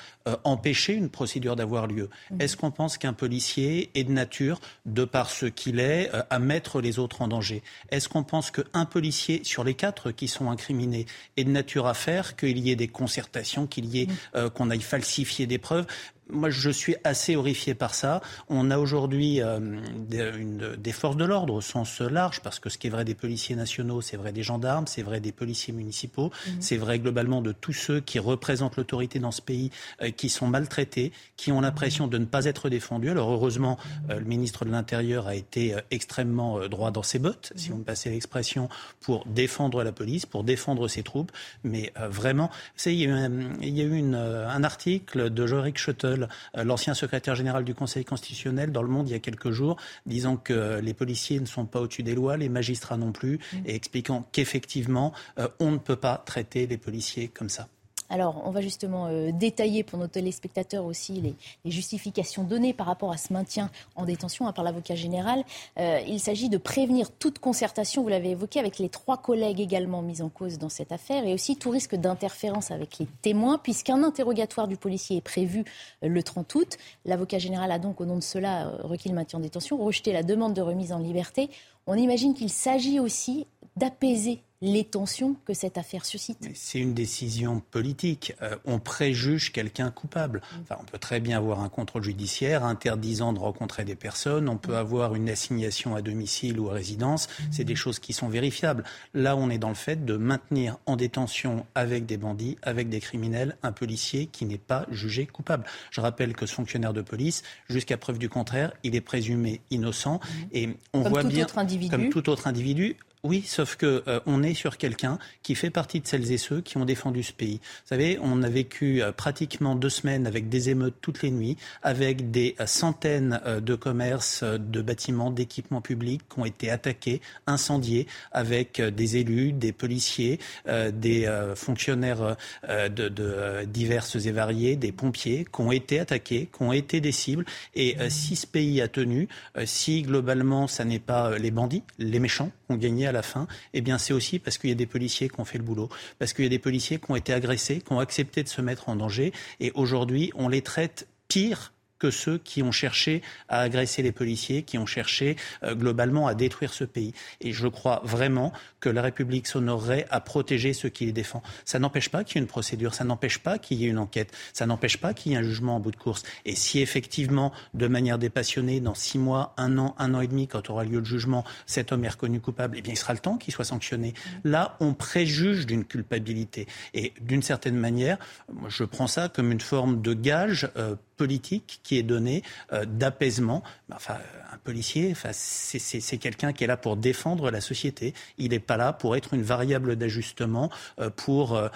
empêcher 0.44 0.94
une 0.94 1.10
procédure 1.10 1.54
d'avoir 1.54 1.86
lieu. 1.86 2.08
Mmh. 2.30 2.40
Est-ce 2.40 2.56
qu'on 2.56 2.70
pense 2.70 2.96
qu'un 2.96 3.12
policier 3.12 3.90
est 3.94 4.04
de 4.04 4.12
nature, 4.12 4.60
de 4.86 5.04
par 5.04 5.30
ce 5.30 5.46
qu'il 5.46 5.78
est, 5.80 6.10
à 6.30 6.38
mettre 6.38 6.80
les 6.80 6.98
autres 6.98 7.22
en 7.22 7.28
danger? 7.28 7.62
Est-ce 7.90 8.08
qu'on 8.08 8.24
pense 8.24 8.50
qu'un 8.50 8.84
policier, 8.84 9.42
sur 9.44 9.62
les 9.64 9.74
quatre 9.74 10.10
qui 10.10 10.26
sont 10.26 10.50
incriminés, 10.50 11.06
de 11.44 11.50
nature 11.50 11.86
à 11.86 11.94
faire 11.94 12.36
qu'il 12.36 12.58
y 12.58 12.70
ait 12.70 12.76
des 12.76 12.88
concertations, 12.88 13.66
qu'il 13.66 13.86
y 13.86 14.02
ait 14.02 14.06
mm. 14.06 14.16
euh, 14.36 14.50
qu'on 14.50 14.70
aille 14.70 14.80
falsifier 14.80 15.46
des 15.46 15.58
preuves 15.58 15.86
moi, 16.30 16.50
je 16.50 16.70
suis 16.70 16.96
assez 17.04 17.36
horrifié 17.36 17.74
par 17.74 17.94
ça. 17.94 18.20
On 18.48 18.70
a 18.70 18.78
aujourd'hui 18.78 19.42
euh, 19.42 19.80
des, 19.98 20.92
forces 20.92 21.16
de 21.16 21.24
l'ordre 21.24 21.54
au 21.54 21.60
sens 21.60 22.00
large, 22.00 22.40
parce 22.40 22.58
que 22.58 22.70
ce 22.70 22.78
qui 22.78 22.86
est 22.86 22.90
vrai 22.90 23.04
des 23.04 23.14
policiers 23.14 23.56
nationaux, 23.56 24.00
c'est 24.00 24.16
vrai 24.16 24.32
des 24.32 24.42
gendarmes, 24.42 24.86
c'est 24.86 25.02
vrai 25.02 25.20
des 25.20 25.32
policiers 25.32 25.74
municipaux, 25.74 26.30
mhm. 26.46 26.56
c'est 26.60 26.76
vrai 26.76 26.98
globalement 26.98 27.42
de 27.42 27.52
tous 27.52 27.72
ceux 27.72 28.00
qui 28.00 28.18
représentent 28.18 28.76
l'autorité 28.76 29.18
dans 29.18 29.30
ce 29.30 29.42
pays, 29.42 29.70
euh, 30.00 30.10
qui 30.10 30.28
sont 30.28 30.46
maltraités, 30.46 31.12
qui 31.36 31.50
ont 31.52 31.60
l'impression 31.60 32.06
de 32.06 32.18
ne 32.18 32.24
pas 32.24 32.44
être 32.44 32.68
défendus. 32.68 33.10
Alors 33.10 33.30
heureusement, 33.30 33.78
euh, 34.10 34.18
le 34.18 34.24
ministre 34.24 34.64
de 34.64 34.70
l'Intérieur 34.70 35.26
a 35.26 35.34
été 35.34 35.74
extrêmement 35.90 36.68
droit 36.68 36.90
dans 36.90 37.02
ses 37.02 37.18
bottes, 37.18 37.52
si 37.56 37.70
vous 37.70 37.78
me 37.78 37.84
passez 37.84 38.10
l'expression, 38.10 38.68
pour 39.00 39.26
défendre 39.26 39.82
la 39.82 39.92
police, 39.92 40.26
pour 40.26 40.44
défendre 40.44 40.88
ses 40.88 41.02
troupes. 41.02 41.32
Mais 41.64 41.92
vraiment, 42.08 42.50
il 42.86 42.92
y 42.92 43.04
a 43.04 43.08
eu 43.08 43.12
un, 43.12 43.30
il 43.60 43.76
y 43.76 43.80
a 43.80 43.84
eu 43.84 43.96
une, 43.96 44.14
un 44.14 44.64
article 44.64 45.30
de 45.30 45.46
Jorik 45.46 45.78
Schuttel 45.78 46.11
euh, 46.12 46.64
l'ancien 46.64 46.94
secrétaire 46.94 47.34
général 47.34 47.64
du 47.64 47.74
Conseil 47.74 48.04
constitutionnel, 48.04 48.72
dans 48.72 48.82
Le 48.82 48.88
Monde 48.88 49.08
il 49.08 49.12
y 49.12 49.16
a 49.16 49.20
quelques 49.20 49.50
jours, 49.50 49.76
disant 50.06 50.36
que 50.36 50.80
les 50.80 50.94
policiers 50.94 51.40
ne 51.40 51.46
sont 51.46 51.66
pas 51.66 51.80
au-dessus 51.80 52.02
des 52.02 52.14
lois, 52.14 52.36
les 52.36 52.48
magistrats 52.48 52.96
non 52.96 53.12
plus, 53.12 53.38
mmh. 53.38 53.56
et 53.66 53.74
expliquant 53.74 54.28
qu'effectivement, 54.32 55.12
euh, 55.38 55.48
on 55.60 55.70
ne 55.70 55.78
peut 55.78 55.96
pas 55.96 56.22
traiter 56.24 56.66
les 56.66 56.78
policiers 56.78 57.28
comme 57.28 57.48
ça. 57.48 57.68
Alors, 58.12 58.42
on 58.44 58.50
va 58.50 58.60
justement 58.60 59.06
euh, 59.06 59.30
détailler 59.32 59.82
pour 59.84 59.98
nos 59.98 60.06
téléspectateurs 60.06 60.84
aussi 60.84 61.14
les, 61.14 61.34
justifications 61.64 62.44
données 62.44 62.74
par 62.74 62.86
rapport 62.86 63.10
à 63.10 63.16
ce 63.16 63.32
maintien 63.32 63.70
en 63.96 64.04
détention 64.04 64.46
hein, 64.46 64.52
par 64.52 64.64
l'avocat 64.64 64.94
général. 64.94 65.44
Euh, 65.78 65.98
il 66.06 66.20
s'agit 66.20 66.50
de 66.50 66.58
prévenir 66.58 67.10
toute 67.10 67.38
concertation, 67.38 68.02
vous 68.02 68.10
l'avez 68.10 68.32
évoqué, 68.32 68.60
avec 68.60 68.78
les 68.78 68.90
trois 68.90 69.16
collègues 69.16 69.60
également 69.60 70.02
mis 70.02 70.20
en 70.20 70.28
cause 70.28 70.58
dans 70.58 70.68
cette 70.68 70.92
affaire 70.92 71.24
et 71.26 71.32
aussi 71.32 71.56
tout 71.56 71.70
risque 71.70 71.94
d'interférence 71.94 72.70
avec 72.70 72.98
les 72.98 73.06
témoins, 73.22 73.56
puisqu'un 73.56 74.02
interrogatoire 74.04 74.68
du 74.68 74.76
policier 74.76 75.16
est 75.16 75.22
prévu 75.22 75.64
euh, 76.04 76.08
le 76.08 76.22
30 76.22 76.54
août. 76.54 76.76
L'avocat 77.06 77.38
général 77.38 77.72
a 77.72 77.78
donc, 77.78 78.02
au 78.02 78.04
nom 78.04 78.16
de 78.16 78.20
cela, 78.20 78.72
requis 78.82 79.08
le 79.08 79.14
maintien 79.14 79.38
en 79.38 79.42
détention, 79.42 79.78
rejeté 79.78 80.12
la 80.12 80.22
demande 80.22 80.52
de 80.52 80.60
remise 80.60 80.92
en 80.92 80.98
liberté. 80.98 81.48
On 81.86 81.94
imagine 81.94 82.34
qu'il 82.34 82.50
s'agit 82.50 83.00
aussi 83.00 83.46
d'apaiser 83.76 84.42
les 84.62 84.84
tensions 84.84 85.34
que 85.44 85.54
cette 85.54 85.76
affaire 85.76 86.04
suscite. 86.04 86.48
C'est 86.54 86.78
une 86.78 86.94
décision 86.94 87.60
politique. 87.72 88.32
Euh, 88.42 88.56
on 88.64 88.78
préjuge 88.78 89.50
quelqu'un 89.50 89.90
coupable. 89.90 90.38
Mm. 90.38 90.60
Enfin, 90.62 90.76
on 90.80 90.84
peut 90.84 90.98
très 90.98 91.18
bien 91.18 91.36
avoir 91.36 91.60
un 91.60 91.68
contrôle 91.68 92.04
judiciaire 92.04 92.64
interdisant 92.64 93.32
de 93.32 93.40
rencontrer 93.40 93.84
des 93.84 93.96
personnes. 93.96 94.48
On 94.48 94.58
peut 94.58 94.74
mm. 94.74 94.76
avoir 94.76 95.14
une 95.16 95.28
assignation 95.28 95.96
à 95.96 96.00
domicile 96.00 96.60
ou 96.60 96.70
à 96.70 96.74
résidence. 96.74 97.26
Mm. 97.26 97.42
C'est 97.50 97.64
des 97.64 97.74
choses 97.74 97.98
qui 97.98 98.12
sont 98.12 98.28
vérifiables. 98.28 98.84
Là, 99.14 99.34
on 99.36 99.50
est 99.50 99.58
dans 99.58 99.68
le 99.68 99.74
fait 99.74 100.04
de 100.04 100.16
maintenir 100.16 100.78
en 100.86 100.94
détention 100.94 101.66
avec 101.74 102.06
des 102.06 102.16
bandits, 102.16 102.56
avec 102.62 102.88
des 102.88 103.00
criminels, 103.00 103.56
un 103.64 103.72
policier 103.72 104.26
qui 104.26 104.44
n'est 104.44 104.58
pas 104.58 104.86
jugé 104.92 105.26
coupable. 105.26 105.64
Je 105.90 106.00
rappelle 106.00 106.34
que 106.34 106.46
ce 106.46 106.54
fonctionnaire 106.54 106.92
de 106.92 107.02
police, 107.02 107.42
jusqu'à 107.68 107.96
preuve 107.96 108.18
du 108.18 108.28
contraire, 108.28 108.72
il 108.84 108.94
est 108.94 109.00
présumé 109.00 109.60
innocent. 109.72 110.20
Et 110.52 110.68
on 110.92 111.00
voit 111.00 111.24
bien, 111.24 111.46
comme 111.90 112.10
tout 112.10 112.28
autre 112.28 112.46
individu, 112.46 112.96
oui, 113.24 113.44
sauf 113.46 113.76
que 113.76 114.02
euh, 114.08 114.18
on 114.26 114.42
est 114.42 114.52
sur 114.52 114.76
quelqu'un 114.76 115.16
qui 115.44 115.54
fait 115.54 115.70
partie 115.70 116.00
de 116.00 116.08
celles 116.08 116.32
et 116.32 116.38
ceux 116.38 116.60
qui 116.60 116.76
ont 116.76 116.84
défendu 116.84 117.22
ce 117.22 117.32
pays. 117.32 117.60
Vous 117.62 117.88
savez, 117.88 118.18
on 118.20 118.42
a 118.42 118.48
vécu 118.48 119.00
euh, 119.00 119.12
pratiquement 119.12 119.76
deux 119.76 119.90
semaines 119.90 120.26
avec 120.26 120.48
des 120.48 120.70
émeutes 120.70 120.96
toutes 121.00 121.22
les 121.22 121.30
nuits, 121.30 121.56
avec 121.84 122.32
des 122.32 122.56
euh, 122.58 122.66
centaines 122.66 123.40
de 123.46 123.74
commerces, 123.76 124.42
de 124.42 124.82
bâtiments, 124.82 125.30
d'équipements 125.30 125.80
publics 125.80 126.22
qui 126.28 126.40
ont 126.40 126.44
été 126.44 126.68
attaqués, 126.68 127.20
incendiés, 127.46 128.08
avec 128.32 128.80
des 128.80 129.16
élus, 129.16 129.52
des 129.52 129.72
policiers, 129.72 130.40
des 130.66 131.52
fonctionnaires 131.54 132.36
de, 132.68 133.64
diverses 133.64 134.16
et 134.16 134.32
variés, 134.32 134.76
des 134.76 134.92
pompiers 134.92 135.44
qui 135.44 135.60
ont 135.60 135.70
été 135.70 136.00
attaqués, 136.00 136.48
qui 136.56 136.62
ont 136.62 136.72
été 136.72 137.00
des 137.00 137.12
cibles. 137.12 137.44
Et 137.74 137.96
si 138.08 138.36
ce 138.36 138.46
pays 138.46 138.80
a 138.80 138.88
tenu, 138.88 139.28
si 139.64 140.02
globalement 140.02 140.66
ça 140.66 140.84
n'est 140.84 140.98
pas 140.98 141.38
les 141.38 141.50
bandits, 141.50 141.82
les 141.98 142.18
méchants 142.18 142.50
ont 142.68 142.76
gagné 142.76 143.06
la 143.12 143.22
fin, 143.22 143.46
eh 143.74 143.80
bien 143.80 143.98
c'est 143.98 144.12
aussi 144.12 144.38
parce 144.38 144.58
qu'il 144.58 144.70
y 144.70 144.72
a 144.72 144.76
des 144.76 144.86
policiers 144.86 145.28
qui 145.28 145.40
ont 145.40 145.44
fait 145.44 145.58
le 145.58 145.64
boulot, 145.64 145.88
parce 146.18 146.32
qu'il 146.32 146.44
y 146.44 146.46
a 146.46 146.50
des 146.50 146.58
policiers 146.58 146.98
qui 146.98 147.10
ont 147.10 147.16
été 147.16 147.32
agressés, 147.32 147.80
qui 147.80 147.92
ont 147.92 148.00
accepté 148.00 148.42
de 148.42 148.48
se 148.48 148.60
mettre 148.60 148.88
en 148.88 148.96
danger, 148.96 149.32
et 149.60 149.72
aujourd'hui 149.74 150.32
on 150.34 150.48
les 150.48 150.62
traite 150.62 151.06
pire 151.28 151.72
que 152.02 152.10
ceux 152.10 152.38
qui 152.38 152.64
ont 152.64 152.72
cherché 152.72 153.22
à 153.48 153.60
agresser 153.60 154.02
les 154.02 154.10
policiers, 154.10 154.64
qui 154.64 154.76
ont 154.76 154.86
cherché 154.86 155.36
euh, 155.62 155.76
globalement 155.76 156.26
à 156.26 156.34
détruire 156.34 156.74
ce 156.74 156.82
pays. 156.82 157.14
Et 157.40 157.52
je 157.52 157.68
crois 157.68 158.00
vraiment 158.02 158.52
que 158.80 158.88
la 158.88 159.02
République 159.02 159.46
s'honorerait 159.46 160.04
à 160.10 160.18
protéger 160.18 160.72
ceux 160.72 160.88
qui 160.88 161.06
les 161.06 161.12
défendent. 161.12 161.42
Ça 161.64 161.78
n'empêche 161.78 162.08
pas 162.08 162.24
qu'il 162.24 162.34
y 162.34 162.38
ait 162.38 162.42
une 162.42 162.48
procédure, 162.48 162.92
ça 162.92 163.04
n'empêche 163.04 163.38
pas 163.38 163.58
qu'il 163.58 163.78
y 163.78 163.84
ait 163.84 163.88
une 163.88 164.00
enquête, 164.00 164.32
ça 164.52 164.66
n'empêche 164.66 164.96
pas 164.96 165.14
qu'il 165.14 165.30
y 165.30 165.34
ait 165.36 165.38
un 165.38 165.44
jugement 165.44 165.76
en 165.76 165.80
bout 165.80 165.92
de 165.92 165.96
course. 165.96 166.24
Et 166.44 166.56
si 166.56 166.80
effectivement, 166.80 167.52
de 167.72 167.86
manière 167.86 168.18
dépassionnée, 168.18 168.80
dans 168.80 168.94
six 168.94 169.18
mois, 169.18 169.54
un 169.56 169.78
an, 169.78 169.94
un 170.00 170.12
an 170.14 170.22
et 170.22 170.26
demi, 170.26 170.48
quand 170.48 170.70
aura 170.70 170.82
lieu 170.82 170.98
le 170.98 171.04
jugement, 171.04 171.44
cet 171.66 171.92
homme 171.92 172.04
est 172.04 172.08
reconnu 172.08 172.40
coupable, 172.40 172.74
eh 172.78 172.82
bien 172.82 172.94
il 172.94 172.98
sera 172.98 173.12
le 173.12 173.20
temps 173.20 173.36
qu'il 173.36 173.54
soit 173.54 173.64
sanctionné. 173.64 174.12
Là, 174.42 174.76
on 174.80 174.92
préjuge 174.92 175.66
d'une 175.66 175.84
culpabilité. 175.84 176.66
Et 176.94 177.12
d'une 177.20 177.42
certaine 177.42 177.76
manière, 177.76 178.18
je 178.66 178.82
prends 178.82 179.06
ça 179.06 179.28
comme 179.28 179.52
une 179.52 179.60
forme 179.60 180.02
de 180.02 180.14
gage 180.14 180.68
euh, 180.76 180.96
politique 181.16 181.78
est 181.98 182.02
donné 182.02 182.42
euh, 182.72 182.84
d'apaisement. 182.84 183.62
Enfin, 183.92 184.16
un 184.52 184.58
policier, 184.58 185.08
enfin, 185.12 185.30
c'est 185.32 186.18
quelqu'un 186.18 186.52
qui 186.52 186.64
est 186.64 186.66
là 186.66 186.76
pour 186.76 186.96
défendre 186.96 187.50
la 187.50 187.60
société. 187.60 188.14
Il 188.38 188.50
n'est 188.50 188.58
pas 188.58 188.76
là 188.76 188.92
pour 188.92 189.16
être 189.16 189.34
une 189.34 189.42
variable 189.42 189.96
d'ajustement, 189.96 190.70
euh, 191.00 191.10
pour 191.10 191.56
euh, 191.56 191.68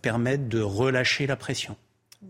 permettre 0.00 0.48
de 0.48 0.60
relâcher 0.60 1.26
la 1.26 1.36
pression. 1.36 1.76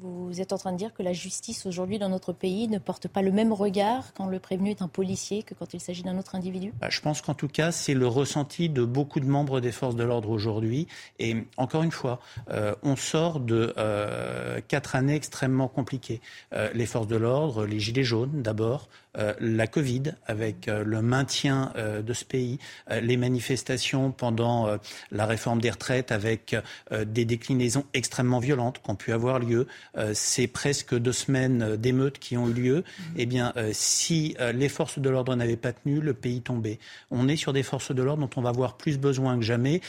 Vous 0.03 0.41
êtes 0.41 0.53
en 0.53 0.59
train 0.59 0.73
de 0.73 0.77
dire 0.77 0.93
que 0.93 1.03
la 1.03 1.13
justice 1.13 1.65
aujourd'hui 1.65 1.99
dans 1.99 2.09
notre 2.09 2.33
pays 2.33 2.69
ne 2.69 2.79
porte 2.79 3.09
pas 3.09 3.23
le 3.23 3.31
même 3.31 3.53
regard 3.53 4.13
quand 4.15 4.27
le 4.27 4.39
prévenu 4.39 4.71
est 4.71 4.83
un 4.83 4.89
policier 4.89 5.43
que 5.43 5.55
quand 5.55 5.73
il 5.75 5.81
s'agit 5.81 6.03
d'un 6.03 6.19
autre 6.19 6.35
individu? 6.35 6.73
Bah, 6.81 6.89
Je 6.91 7.01
pense 7.01 7.23
qu'en 7.23 7.35
tout 7.35 7.49
cas, 7.49 7.73
c'est 7.73 7.95
le 7.95 8.07
ressenti 8.07 8.69
de 8.69 8.85
beaucoup 8.85 9.21
de 9.21 9.27
membres 9.27 9.61
des 9.61 9.73
forces 9.73 9.97
de 9.97 10.05
l'ordre 10.05 10.31
aujourd'hui. 10.31 10.87
Et 11.19 11.37
encore 11.57 11.83
une 11.83 11.93
fois, 11.93 12.21
euh, 12.51 12.75
on 12.83 12.97
sort 12.97 13.41
de 13.41 13.73
euh, 13.79 14.61
quatre 14.69 14.97
années 14.97 15.15
extrêmement 15.15 15.69
compliquées. 15.69 16.21
Euh, 16.53 16.69
les 16.75 16.87
forces 16.87 17.09
de 17.09 17.17
l'ordre, 17.17 17.65
les 17.65 17.81
gilets 17.81 18.05
jaunes 18.05 18.43
d'abord, 18.43 18.89
la 19.41 19.67
Covid, 19.67 20.03
avec 20.27 20.67
le 20.67 21.01
maintien 21.01 21.73
de 22.07 22.13
ce 22.13 22.23
pays, 22.27 22.59
les 23.01 23.17
manifestations 23.17 24.13
pendant 24.13 24.69
la 25.11 25.25
réforme 25.25 25.59
des 25.59 25.71
retraites, 25.71 26.13
avec 26.13 26.55
des 26.91 27.25
déclinaisons 27.25 27.87
extrêmement 27.95 28.41
violentes 28.41 28.83
qui 28.83 28.91
ont 28.91 28.95
pu 28.95 29.13
avoir 29.13 29.39
lieu. 29.39 29.69
C'est 30.13 30.47
presque 30.47 30.95
deux 30.95 31.13
semaines 31.13 31.77
d'émeutes 31.77 32.19
qui 32.19 32.37
ont 32.37 32.49
eu 32.49 32.53
lieu. 32.53 32.77
Mmh. 32.79 33.03
Eh 33.17 33.27
bien, 33.27 33.53
si 33.73 34.37
les 34.55 34.69
forces 34.69 34.99
de 34.99 35.09
l'ordre 35.09 35.35
n'avaient 35.35 35.57
pas 35.57 35.73
tenu, 35.73 36.01
le 36.01 36.15
pays 36.15 36.43
tombait. 36.43 36.79
On 37.11 37.29
est 37.29 37.37
sur 37.37 37.53
des 37.53 37.63
forces 37.63 37.93
de 37.93 38.03
l'ordre 38.03 38.27
dont 38.27 38.41
on 38.41 38.43
va 38.43 38.51
avoir 38.51 38.77
plus 38.77 38.99
besoin 38.99 39.37
que 39.39 39.45
jamais 39.45 39.81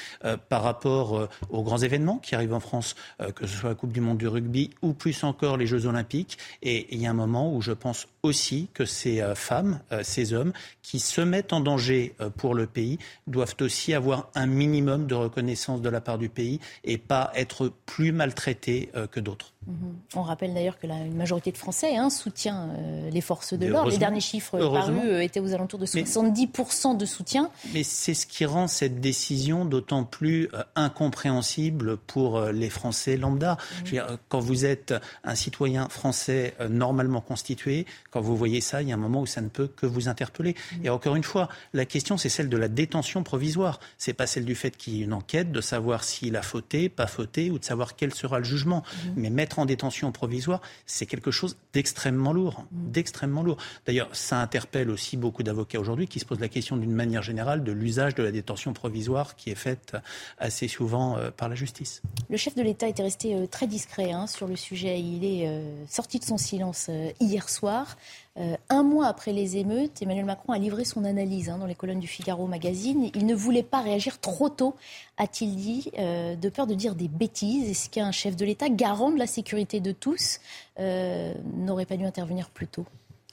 par 0.50 0.64
rapport 0.64 1.28
aux 1.50 1.64
grands 1.64 1.78
événements 1.78 2.18
qui 2.18 2.36
arrivent 2.36 2.54
en 2.54 2.60
France, 2.60 2.96
que 3.36 3.46
ce 3.46 3.58
soit 3.58 3.70
la 3.70 3.76
Coupe 3.76 3.92
du 3.92 4.02
Monde 4.02 4.18
du 4.18 4.28
rugby 4.28 4.72
ou 4.82 4.94
plus 4.94 5.24
encore 5.24 5.58
les 5.58 5.68
Jeux 5.68 5.86
Olympiques. 5.86 6.38
Et 6.62 6.88
il 6.94 7.02
y 7.02 7.08
a 7.08 7.12
un 7.12 7.14
moment 7.14 7.54
où 7.54 7.62
je 7.62 7.72
pense 7.72 8.08
aussi 8.24 8.68
que 8.74 8.86
ces 8.86 9.22
euh, 9.22 9.36
femmes, 9.36 9.80
euh, 9.92 10.02
ces 10.04 10.34
hommes 10.34 10.54
qui 10.82 11.00
se 11.00 11.22
mettent 11.22 11.54
en 11.54 11.62
danger 11.62 12.16
euh, 12.22 12.30
pour 12.30 12.56
le 12.56 12.68
pays 12.68 13.00
doivent 13.26 13.56
aussi 13.62 13.94
avoir 13.94 14.30
un 14.36 14.46
minimum 14.46 15.08
de 15.08 15.16
reconnaissance 15.16 15.82
de 15.82 15.90
la 15.90 16.02
part 16.02 16.18
du 16.18 16.30
pays 16.30 16.60
et 16.84 16.98
pas 16.98 17.32
être 17.36 17.72
plus 17.86 18.12
maltraités 18.12 18.90
que 19.12 19.20
d'autres. 19.20 19.54
Mhm. 19.68 19.77
On 20.16 20.22
rappelle 20.22 20.54
d'ailleurs 20.54 20.80
que 20.80 20.88
la, 20.88 20.98
une 21.00 21.16
majorité 21.16 21.52
de 21.52 21.58
Français 21.58 21.96
hein, 21.96 22.10
soutient 22.10 22.70
les 23.12 23.22
forces 23.22 23.54
de 23.54 23.68
l'ordre. 23.68 23.90
Les 23.92 23.98
derniers 23.98 24.22
chiffres 24.22 24.58
parus 24.58 25.22
étaient 25.22 25.40
aux 25.40 25.54
alentours 25.54 25.80
de 25.80 25.86
70% 25.86 26.98
de 26.98 27.06
soutien. 27.06 27.50
Mais 27.74 27.84
c'est 27.84 28.14
ce 28.14 28.26
qui 28.26 28.46
rend 28.46 28.68
cette 28.68 29.00
décision 29.00 29.66
d'autant 29.66 30.04
plus 30.04 30.50
incompréhensible 30.76 31.98
pour 31.98 32.42
les 32.42 32.70
Français 32.70 33.18
lambda. 33.18 33.58
Mhm. 33.92 34.18
quand 34.30 34.40
vous 34.40 34.66
êtes 34.66 34.94
un 35.24 35.36
citoyen 35.36 35.90
français 35.90 36.56
normalement 36.70 37.22
constitué, 37.22 37.86
quand 38.12 38.22
vous 38.22 38.36
voyez 38.36 38.62
ça, 38.62 38.82
il 38.82 38.90
y 38.90 38.92
a 38.92 38.96
un 38.96 39.00
moment 39.00 39.22
où 39.22 39.26
ça 39.26 39.42
ne 39.42 39.50
peut 39.50 39.68
que 39.68 39.86
vous 39.86 40.08
interpeller. 40.08 40.56
Mmh. 40.56 40.86
Et 40.86 40.90
encore 40.90 41.16
une 41.16 41.24
fois, 41.24 41.50
la 41.74 41.86
question, 41.86 42.18
c'est 42.18 42.30
celle 42.30 42.50
de 42.50 42.58
la 42.58 42.68
détention 42.68 43.24
provisoire. 43.24 43.80
C'est 43.98 44.14
pas 44.14 44.28
celle 44.28 44.46
du 44.46 44.56
fait 44.56 44.76
qu'il 44.76 44.96
y 44.96 45.02
ait 45.02 45.04
une 45.04 45.14
enquête, 45.14 45.52
de 45.52 45.62
savoir 45.62 46.04
s'il 46.04 46.36
a 46.36 46.42
fauté, 46.42 46.90
pas 46.90 47.08
fauté, 47.08 47.52
ou 47.52 47.60
de 47.60 47.66
savoir 47.66 47.96
quel 47.96 48.14
sera 48.14 48.40
le 48.40 48.46
jugement. 48.46 48.84
Mmh. 48.84 49.10
Mais 49.16 49.30
mettre 49.30 49.60
en 49.60 49.66
détention 49.68 50.12
provisoire, 50.12 50.62
c'est 50.88 51.06
quelque 51.06 51.30
chose 51.30 51.58
d'extrêmement 51.74 52.34
lourd, 52.34 52.66
d'extrêmement 52.72 53.44
lourd. 53.44 53.58
D'ailleurs, 53.86 54.10
ça 54.14 54.40
interpelle 54.40 54.90
aussi 54.90 55.18
beaucoup 55.18 55.44
d'avocats 55.44 55.80
aujourd'hui 55.80 56.08
qui 56.08 56.20
se 56.20 56.26
posent 56.26 56.40
la 56.40 56.50
question 56.50 56.78
d'une 56.78 56.92
manière 56.92 57.22
générale 57.22 57.64
de 57.64 57.72
l'usage 57.72 58.16
de 58.16 58.24
la 58.24 58.32
détention 58.32 58.74
provisoire 58.74 59.36
qui 59.36 59.52
est 59.52 59.56
faite 59.56 59.96
assez 60.40 60.68
souvent 60.68 61.18
euh, 61.18 61.30
par 61.30 61.50
la 61.50 61.56
justice. 61.56 62.02
Le 62.30 62.38
chef 62.38 62.56
de 62.56 62.62
l'État 62.62 62.88
était 62.88 63.04
resté 63.04 63.36
euh, 63.36 63.46
très 63.46 63.68
discret 63.68 64.12
hein, 64.12 64.28
sur 64.28 64.48
le 64.48 64.56
sujet. 64.56 65.00
Il 65.00 65.24
est 65.24 65.48
euh, 65.48 65.86
sorti 65.88 66.20
de 66.20 66.24
son 66.24 66.38
silence 66.38 66.90
hier 67.20 67.50
soir. 67.50 67.98
Euh, 68.40 68.56
un 68.70 68.84
mois 68.84 69.08
après 69.08 69.34
les 69.34 69.58
émeutes, 69.58 70.02
Emmanuel 70.02 70.26
Macron 70.26 70.54
a 70.54 70.60
livré 70.60 70.86
son 70.86 71.06
analyse 71.06 71.50
hein, 71.50 71.58
dans 71.58 71.66
les 71.66 71.76
colonnes 71.76 72.00
du 72.00 72.08
Figaro 72.08 72.46
Magazine. 72.46 73.10
Il 73.16 73.26
ne 73.26 73.34
voulait 73.34 73.64
pas 73.64 73.82
réagir 73.82 74.20
trop 74.20 74.50
tôt, 74.50 74.76
a-t-il 75.18 75.56
dit, 75.56 75.92
euh, 75.98 76.36
de 76.36 76.50
peur 76.50 76.68
de 76.68 76.76
dire 76.76 76.94
des 76.94 77.08
bêtises. 77.08 77.70
Est-ce 77.70 77.90
qu'un 77.90 78.12
chef 78.12 78.36
de 78.36 78.46
l'État, 78.46 78.70
garant 78.70 79.12
de 79.12 79.18
la 79.18 79.28
sécurité 79.28 79.80
de 79.80 79.92
tous, 79.92 80.40
euh, 80.80 81.34
n'aurait 81.56 81.86
pas 81.86 81.98
dû 81.98 82.06
intervenir 82.06 82.50
plus 82.50 82.68
tôt? 82.68 82.86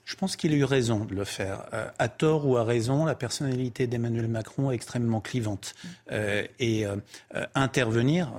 Je 0.04 0.16
pense 0.16 0.36
qu'il 0.36 0.52
a 0.52 0.56
eu 0.56 0.64
raison 0.64 1.04
de 1.04 1.14
le 1.14 1.24
faire. 1.24 1.64
Euh, 1.72 1.88
à 1.98 2.08
tort 2.08 2.46
ou 2.46 2.56
à 2.56 2.64
raison, 2.64 3.06
la 3.06 3.14
personnalité 3.14 3.86
d'Emmanuel 3.86 4.28
Macron 4.28 4.70
est 4.70 4.74
extrêmement 4.74 5.20
clivante. 5.20 5.74
Euh, 6.12 6.44
et 6.58 6.86
euh, 6.86 6.96
intervenir, 7.54 8.32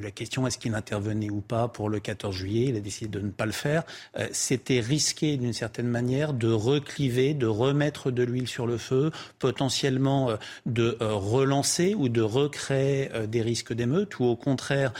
la 0.00 0.10
question 0.10 0.46
est-ce 0.46 0.58
qu'il 0.58 0.74
intervenait 0.74 1.30
ou 1.30 1.40
pas 1.40 1.68
pour 1.68 1.88
le 1.88 2.00
14 2.00 2.34
juillet, 2.34 2.66
il 2.68 2.76
a 2.76 2.80
décidé 2.80 3.08
de 3.08 3.24
ne 3.24 3.30
pas 3.30 3.46
le 3.46 3.52
faire, 3.52 3.84
c'était 4.32 4.80
risquer 4.80 5.36
d'une 5.36 5.52
certaine 5.52 5.88
manière 5.88 6.32
de 6.32 6.50
recliver, 6.50 7.34
de 7.34 7.46
remettre 7.46 8.10
de 8.10 8.22
l'huile 8.22 8.48
sur 8.48 8.66
le 8.66 8.76
feu, 8.76 9.10
potentiellement 9.38 10.30
de 10.66 10.96
relancer 11.00 11.94
ou 11.94 12.08
de 12.08 12.22
recréer 12.22 13.10
des 13.28 13.42
risques 13.42 13.72
d'émeute, 13.72 14.18
ou 14.18 14.24
au 14.24 14.36
contraire, 14.36 14.92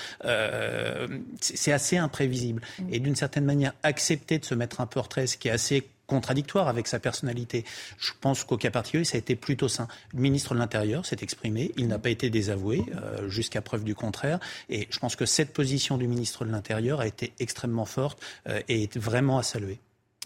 c'est 1.41 1.73
assez 1.73 1.97
imprévisible. 1.97 2.63
Et 2.91 3.01
d'une 3.01 3.17
certaine 3.17 3.45
manière, 3.45 3.73
accepter 3.83 4.39
de 4.39 4.45
se 4.45 4.55
mettre 4.55 4.81
un 4.81 4.87
portrait, 4.87 5.27
ce 5.27 5.37
qui 5.37 5.49
est 5.49 5.53
assez 5.53 5.87
contradictoire 6.07 6.69
avec 6.69 6.87
sa 6.87 6.99
personnalité. 6.99 7.65
Je 7.99 8.13
pense 8.21 8.45
qu'au 8.45 8.57
cas 8.57 8.71
particulier, 8.71 9.05
ça 9.05 9.17
a 9.17 9.19
été 9.19 9.37
plutôt 9.37 9.69
sain. 9.69 9.89
Le 10.15 10.21
ministre 10.21 10.55
de 10.55 10.59
l'Intérieur 10.59 11.05
s'est 11.05 11.19
exprimé, 11.21 11.73
il 11.77 11.89
n'a 11.89 11.99
pas 11.99 12.11
été 12.11 12.31
désavoué 12.31 12.85
euh, 12.95 13.29
jusqu'à 13.29 13.63
preuve 13.63 13.85
du 13.85 13.95
contraire. 13.95 14.39
Et 14.69 14.87
je 14.91 14.99
pense 14.99 15.17
que 15.17 15.27
cette 15.27 15.53
position 15.53 15.99
du 15.99 16.09
ministre 16.09 16.45
de 16.45 16.51
l'Intérieur 16.51 17.01
a 17.01 17.07
été 17.07 17.33
extrêmement 17.41 17.85
forte 17.85 18.23
euh, 18.49 18.61
et 18.69 18.85
est 18.85 18.97
vraiment 18.97 19.39
à 19.39 19.43
saluer. 19.43 19.79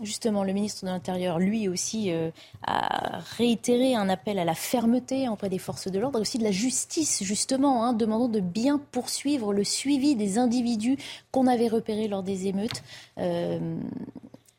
Justement, 0.02 0.44
le 0.44 0.54
ministre 0.54 0.86
de 0.86 0.90
l'Intérieur, 0.90 1.38
lui 1.38 1.68
aussi, 1.68 2.10
euh, 2.10 2.30
a 2.66 3.18
réitéré 3.36 3.94
un 3.94 4.08
appel 4.08 4.38
à 4.38 4.46
la 4.46 4.54
fermeté 4.54 5.28
auprès 5.28 5.50
des 5.50 5.58
forces 5.58 5.90
de 5.90 5.98
l'ordre 5.98 6.18
et 6.18 6.22
aussi 6.22 6.38
de 6.38 6.44
la 6.44 6.52
justice, 6.52 7.22
justement, 7.22 7.84
hein, 7.84 7.92
demandant 7.92 8.28
de 8.28 8.40
bien 8.40 8.80
poursuivre 8.92 9.52
le 9.52 9.62
suivi 9.62 10.16
des 10.16 10.38
individus 10.38 10.96
qu'on 11.32 11.46
avait 11.46 11.68
repérés 11.68 12.08
lors 12.08 12.22
des 12.22 12.46
émeutes. 12.46 12.82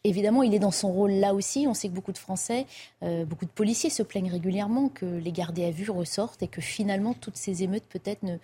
Évidemment, 0.03 0.41
il 0.41 0.53
est 0.55 0.59
dans 0.59 0.71
son 0.71 0.91
rôle 0.91 1.11
là 1.11 1.33
aussi. 1.33 1.67
On 1.67 1.73
sait 1.73 1.87
que 1.87 1.93
beaucoup 1.93 2.11
de 2.11 2.17
Français, 2.17 2.65
euh, 3.03 3.23
beaucoup 3.23 3.45
de 3.45 3.51
policiers 3.51 3.91
se 3.91 4.01
plaignent 4.01 4.31
régulièrement 4.31 4.89
que 4.89 5.05
les 5.05 5.31
gardés 5.31 5.65
à 5.65 5.71
vue 5.71 5.89
ressortent 5.91 6.41
et 6.41 6.47
que 6.47 6.61
finalement 6.61 7.13
toutes 7.13 7.37
ces 7.37 7.61
émeutes 7.61 7.85
peut-être 7.87 8.23
ne, 8.23 8.37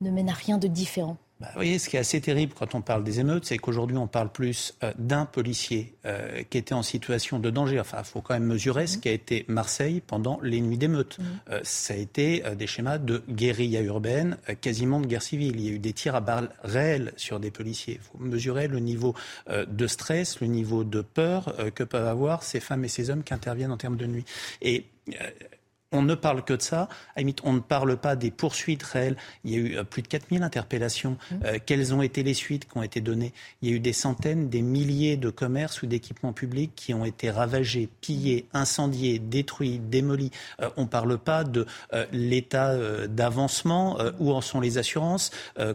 ne 0.00 0.10
mènent 0.10 0.28
à 0.30 0.34
rien 0.34 0.58
de 0.58 0.68
différent. 0.68 1.16
Bah, 1.38 1.48
vous 1.48 1.56
voyez, 1.56 1.78
ce 1.78 1.90
qui 1.90 1.96
est 1.96 2.00
assez 2.00 2.18
terrible 2.22 2.54
quand 2.58 2.74
on 2.74 2.80
parle 2.80 3.04
des 3.04 3.20
émeutes, 3.20 3.44
c'est 3.44 3.58
qu'aujourd'hui, 3.58 3.98
on 3.98 4.06
parle 4.06 4.30
plus 4.30 4.74
euh, 4.82 4.92
d'un 4.98 5.26
policier 5.26 5.94
euh, 6.06 6.42
qui 6.48 6.56
était 6.56 6.72
en 6.72 6.82
situation 6.82 7.38
de 7.38 7.50
danger. 7.50 7.78
Enfin, 7.78 7.98
il 8.00 8.06
faut 8.06 8.22
quand 8.22 8.32
même 8.32 8.46
mesurer 8.46 8.86
ce 8.86 8.96
mmh. 8.96 9.00
qu'a 9.02 9.10
été 9.10 9.44
Marseille 9.46 10.02
pendant 10.06 10.40
les 10.42 10.62
nuits 10.62 10.78
d'émeutes. 10.78 11.18
Mmh. 11.18 11.22
Euh, 11.50 11.60
ça 11.62 11.92
a 11.92 11.96
été 11.98 12.42
des 12.56 12.66
schémas 12.66 12.96
de 12.96 13.22
guérilla 13.28 13.82
urbaine, 13.82 14.38
quasiment 14.62 14.98
de 14.98 15.06
guerre 15.06 15.22
civile. 15.22 15.60
Il 15.60 15.66
y 15.66 15.68
a 15.68 15.72
eu 15.72 15.78
des 15.78 15.92
tirs 15.92 16.14
à 16.14 16.20
balles 16.20 16.50
réels 16.64 17.12
sur 17.16 17.38
des 17.38 17.50
policiers. 17.50 18.00
Il 18.00 18.00
faut 18.00 18.18
mesurer 18.18 18.66
le 18.66 18.78
niveau 18.78 19.14
de 19.48 19.86
stress, 19.86 20.40
le 20.40 20.46
niveau 20.46 20.84
de 20.84 21.02
peur 21.02 21.54
que 21.74 21.84
peuvent 21.84 22.06
avoir 22.06 22.42
ces 22.42 22.60
femmes 22.60 22.84
et 22.84 22.88
ces 22.88 23.10
hommes 23.10 23.22
qui 23.22 23.34
interviennent 23.34 23.72
en 23.72 23.76
termes 23.76 23.96
de 23.96 24.06
nuit. 24.06 24.24
Et 24.62 24.86
on 25.92 26.02
ne 26.02 26.14
parle 26.14 26.44
que 26.44 26.52
de 26.52 26.62
ça. 26.62 26.88
À 27.16 27.20
on 27.44 27.52
ne 27.52 27.60
parle 27.60 27.96
pas 27.96 28.16
des 28.16 28.30
poursuites 28.30 28.82
réelles. 28.82 29.16
Il 29.44 29.50
y 29.50 29.54
a 29.54 29.58
eu 29.58 29.76
euh, 29.76 29.84
plus 29.84 30.02
de 30.02 30.08
4000 30.08 30.42
interpellations. 30.42 31.16
Mmh. 31.30 31.34
Euh, 31.44 31.58
quelles 31.64 31.94
ont 31.94 32.02
été 32.02 32.22
les 32.22 32.34
suites 32.34 32.68
qui 32.68 32.76
ont 32.76 32.82
été 32.82 33.00
données? 33.00 33.32
Il 33.62 33.70
y 33.70 33.72
a 33.72 33.76
eu 33.76 33.80
des 33.80 33.92
centaines, 33.92 34.48
des 34.48 34.62
milliers 34.62 35.16
de 35.16 35.30
commerces 35.30 35.82
ou 35.82 35.86
d'équipements 35.86 36.32
publics 36.32 36.72
qui 36.74 36.92
ont 36.92 37.04
été 37.04 37.30
ravagés, 37.30 37.88
pillés, 38.00 38.46
incendiés, 38.52 39.18
détruits, 39.18 39.78
démolis. 39.78 40.30
Euh, 40.60 40.70
on 40.76 40.82
ne 40.82 40.88
parle 40.88 41.18
pas 41.18 41.44
de 41.44 41.66
l'état 42.12 42.76
d'avancement, 43.08 43.98
où 44.18 44.32
en 44.32 44.40
sont 44.40 44.60
les 44.60 44.78
assurances, 44.78 45.30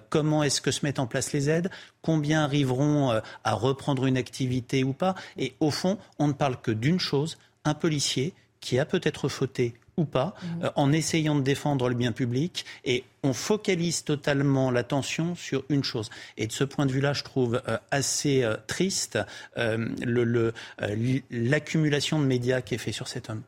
comment 0.09 0.43
est-ce 0.43 0.61
que 0.61 0.71
se 0.71 0.85
mettent 0.85 0.99
en 0.99 1.07
place 1.07 1.33
les 1.33 1.49
aides, 1.49 1.69
combien 2.01 2.43
arriveront 2.43 3.21
à 3.43 3.53
reprendre 3.53 4.05
une 4.05 4.17
activité 4.17 4.83
ou 4.83 4.93
pas. 4.93 5.15
Et 5.37 5.53
au 5.59 5.71
fond, 5.71 5.97
on 6.19 6.27
ne 6.27 6.33
parle 6.33 6.59
que 6.61 6.71
d'une 6.71 6.99
chose, 6.99 7.37
un 7.65 7.73
policier 7.73 8.33
qui 8.59 8.79
a 8.79 8.85
peut-être 8.85 9.27
fauté 9.27 9.73
ou 10.01 10.05
pas, 10.05 10.33
mmh. 10.41 10.63
euh, 10.63 10.69
en 10.75 10.91
essayant 10.91 11.35
de 11.35 11.41
défendre 11.41 11.87
le 11.87 11.95
bien 11.95 12.11
public. 12.11 12.65
Et 12.83 13.05
on 13.23 13.33
focalise 13.33 14.03
totalement 14.03 14.71
l'attention 14.71 15.35
sur 15.35 15.63
une 15.69 15.83
chose. 15.83 16.09
Et 16.37 16.47
de 16.47 16.51
ce 16.51 16.63
point 16.63 16.85
de 16.85 16.91
vue-là, 16.91 17.13
je 17.13 17.23
trouve 17.23 17.61
euh, 17.67 17.77
assez 17.91 18.43
euh, 18.43 18.57
triste 18.67 19.19
l'accumulation 21.29 22.19
de 22.19 22.25
médias 22.25 22.61
qui 22.61 22.75
est 22.75 22.79
fait 22.79 22.91
sur 22.91 23.07
cet 23.07 23.29
homme. 23.29 23.43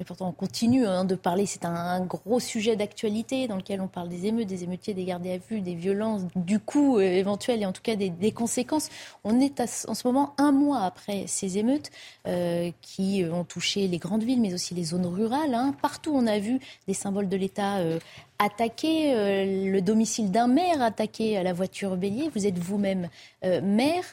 Et 0.00 0.04
pourtant, 0.04 0.28
on 0.28 0.32
continue 0.32 0.86
hein, 0.86 1.04
de 1.04 1.14
parler. 1.14 1.46
C'est 1.46 1.64
un, 1.64 2.00
gros 2.04 2.40
sujet 2.40 2.74
d'actualité 2.76 3.46
dans 3.46 3.56
lequel 3.56 3.80
on 3.80 3.86
parle 3.86 4.08
des 4.08 4.26
émeutes, 4.26 4.48
des 4.48 4.64
émeutiers, 4.64 4.92
des 4.92 5.04
gardés 5.04 5.32
à 5.32 5.38
vue, 5.38 5.60
des 5.60 5.74
violences, 5.74 6.22
du 6.34 6.58
coup 6.58 6.98
éventuel 7.00 7.62
et 7.62 7.66
en 7.66 7.72
tout 7.72 7.82
cas 7.82 7.96
des, 7.96 8.32
conséquences. 8.32 8.88
On 9.22 9.40
est 9.40 9.60
en 9.86 9.94
ce 9.94 10.06
moment 10.06 10.34
un 10.38 10.52
mois 10.52 10.80
après 10.80 11.24
ces 11.26 11.58
émeutes 11.58 11.90
euh, 12.26 12.70
qui 12.80 13.24
ont 13.30 13.44
touché 13.44 13.86
les 13.86 13.98
grandes 13.98 14.24
villes, 14.24 14.40
mais 14.40 14.54
aussi 14.54 14.74
les 14.74 14.84
zones 14.84 15.06
rurales. 15.06 15.54
Hein. 15.54 15.74
Partout, 15.80 16.12
on 16.14 16.26
a 16.26 16.38
vu 16.38 16.58
des 16.88 16.94
symboles 16.94 17.28
de 17.28 17.36
l'État 17.36 17.78
euh, 17.78 17.98
attaquer, 18.38 19.14
euh, 19.14 19.70
le 19.70 19.80
domicile 19.80 20.30
d'un 20.30 20.48
maire 20.48 20.82
attaqué 20.82 21.36
à 21.36 21.42
la 21.42 21.52
voiture 21.52 21.96
bélier. 21.96 22.30
Vous 22.34 22.46
êtes 22.46 22.58
vous-même 22.58 23.08
maire. 23.42 24.04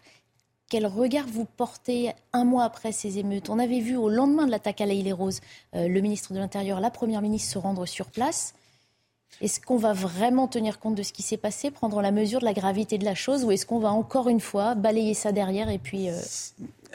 Quel 0.71 0.87
regard 0.87 1.25
vous 1.27 1.43
portez 1.43 2.13
un 2.31 2.45
mois 2.45 2.63
après 2.63 2.93
ces 2.93 3.19
émeutes 3.19 3.49
On 3.49 3.59
avait 3.59 3.81
vu 3.81 3.97
au 3.97 4.07
lendemain 4.07 4.45
de 4.45 4.51
l'attaque 4.51 4.79
à 4.79 4.85
l'Aïle-les-Roses 4.85 5.41
le 5.73 5.99
ministre 5.99 6.31
de 6.33 6.39
l'Intérieur, 6.39 6.79
la 6.79 6.89
Première 6.89 7.21
ministre 7.21 7.51
se 7.51 7.57
rendre 7.57 7.85
sur 7.85 8.05
place. 8.05 8.53
Est-ce 9.41 9.59
qu'on 9.59 9.75
va 9.75 9.91
vraiment 9.91 10.47
tenir 10.47 10.79
compte 10.79 10.95
de 10.95 11.03
ce 11.03 11.11
qui 11.11 11.23
s'est 11.23 11.35
passé, 11.35 11.71
prendre 11.71 12.01
la 12.01 12.11
mesure 12.11 12.39
de 12.39 12.45
la 12.45 12.53
gravité 12.53 12.97
de 12.97 13.03
la 13.03 13.15
chose, 13.15 13.43
ou 13.43 13.51
est-ce 13.51 13.65
qu'on 13.65 13.79
va 13.79 13.91
encore 13.91 14.29
une 14.29 14.39
fois 14.39 14.73
balayer 14.73 15.13
ça 15.13 15.33
derrière 15.33 15.67
et 15.67 15.77
puis 15.77 16.09
euh, 16.09 16.17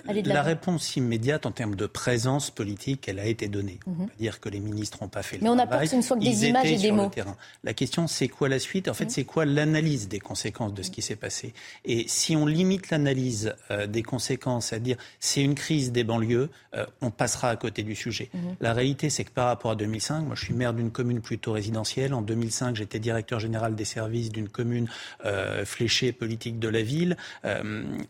la 0.05 0.43
réponse 0.43 0.97
immédiate 0.97 1.47
en 1.47 1.53
termes 1.53 1.75
de 1.75 1.87
présence 1.87 2.51
politique, 2.51 3.09
elle 3.09 3.19
a 3.19 3.27
été 3.27 3.49
donnée. 3.49 3.79
On 3.87 4.05
ne 4.05 4.09
dire 4.19 4.41
que 4.41 4.49
les 4.49 4.61
ministres 4.61 4.99
n'ont 5.03 5.09
pas 5.09 5.23
fait 5.23 5.37
le 5.37 5.43
Mais 5.43 5.49
travail. 5.49 5.67
Mais 5.67 5.73
on 5.73 5.77
apporte 5.77 5.93
une 5.93 6.21
que 6.21 6.25
des 6.25 6.49
images 6.49 6.71
et 6.71 6.77
des 6.77 6.93
mots. 6.93 7.09
terrain. 7.09 7.37
La 7.65 7.75
question, 7.75 8.07
c'est 8.07 8.29
quoi 8.29 8.49
la 8.49 8.59
suite? 8.59 8.89
En 8.89 8.95
fait, 8.95 9.05
mhm. 9.05 9.11
c'est 9.11 9.25
quoi 9.25 9.45
l'analyse 9.45 10.09
des 10.09 10.21
conséquences 10.21 10.75
de 10.75 10.83
ce 10.83 10.91
qui 10.91 11.03
s'est 11.03 11.17
passé? 11.17 11.55
Et 11.85 12.05
si 12.09 12.37
on 12.37 12.47
limite 12.47 12.91
l'analyse 12.91 13.55
euh, 13.71 13.87
des 13.87 14.03
conséquences 14.03 14.73
à 14.73 14.79
dire 14.79 14.97
c'est 15.21 15.43
une 15.43 15.55
crise 15.55 15.93
des 15.93 16.05
banlieues, 16.05 16.51
euh, 16.75 16.87
on 17.01 17.11
passera 17.11 17.51
à 17.51 17.57
côté 17.57 17.83
du 17.83 17.95
sujet. 17.95 18.31
Mhm. 18.35 18.57
La 18.61 18.73
réalité, 18.73 19.11
c'est 19.11 19.25
que 19.25 19.31
par 19.31 19.47
rapport 19.47 19.71
à 19.71 19.77
2005, 19.77 20.23
moi 20.23 20.35
je 20.35 20.45
suis 20.45 20.55
maire 20.55 20.75
d'une 20.75 20.91
commune 20.91 21.21
plutôt 21.21 21.53
résidentielle. 21.53 22.15
En 22.15 22.23
2005, 22.23 22.77
j'étais 22.77 22.99
directeur 22.99 23.41
général 23.41 23.75
des 23.75 23.85
services 23.85 24.31
d'une 24.31 24.49
commune 24.49 24.89
euh, 25.25 25.65
fléchée 25.65 26.13
politique 26.13 26.59
de 26.59 26.69
la 26.69 26.83
ville, 26.83 27.17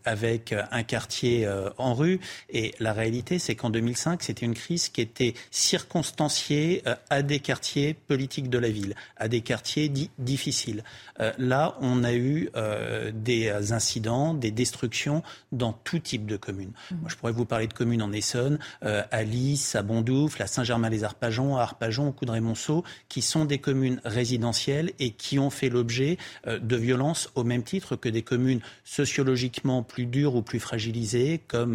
avec 0.05 0.53
un 0.71 0.83
quartier 0.83 1.47
en 1.77 1.93
rue. 1.93 2.19
Et 2.49 2.73
la 2.79 2.93
réalité, 2.93 3.39
c'est 3.39 3.55
qu'en 3.55 3.69
2005, 3.69 4.23
c'était 4.23 4.45
une 4.45 4.53
crise 4.53 4.89
qui 4.89 5.01
était 5.01 5.33
circonstanciée 5.51 6.83
euh, 6.87 6.95
à 7.09 7.21
des 7.21 7.39
quartiers 7.39 7.93
politiques 7.93 8.49
de 8.49 8.57
la 8.57 8.69
ville, 8.69 8.95
à 9.17 9.27
des 9.27 9.41
quartiers 9.41 9.89
dits 9.89 10.11
difficiles. 10.17 10.83
Euh, 11.19 11.31
là, 11.37 11.77
on 11.81 12.03
a 12.03 12.13
eu 12.13 12.49
euh, 12.55 13.11
des 13.13 13.71
incidents, 13.71 14.33
des 14.33 14.51
destructions 14.51 15.23
dans 15.51 15.73
tout 15.73 15.99
type 15.99 16.25
de 16.25 16.37
communes. 16.37 16.71
Mmh. 16.91 16.95
Moi, 17.01 17.09
je 17.09 17.15
pourrais 17.15 17.31
vous 17.31 17.45
parler 17.45 17.67
de 17.67 17.73
communes 17.73 18.01
en 18.01 18.11
Essonne, 18.11 18.59
à 18.81 19.23
Lys, 19.23 19.75
à 19.75 19.81
Bondoufle, 19.81 20.41
à 20.41 20.47
Saint-Germain-les-Arpajons, 20.47 21.57
à 21.57 21.61
Arpajon, 21.61 22.09
au 22.09 22.11
Coudray-Monceau, 22.11 22.83
qui 23.09 23.21
sont 23.21 23.45
des 23.45 23.59
communes 23.59 24.01
résidentielles 24.03 24.91
et 24.99 25.11
qui 25.11 25.39
ont 25.39 25.49
fait 25.49 25.69
l'objet 25.69 26.17
de 26.45 26.75
violences 26.75 27.29
au 27.35 27.43
même 27.43 27.63
titre 27.63 27.95
que 27.95 28.09
des 28.09 28.21
communes 28.21 28.61
sociologiquement 28.83 29.83
plus 29.83 30.05
dures 30.05 30.35
ou 30.35 30.41
plus 30.41 30.59
fragilisées, 30.59 31.41
comme 31.47 31.66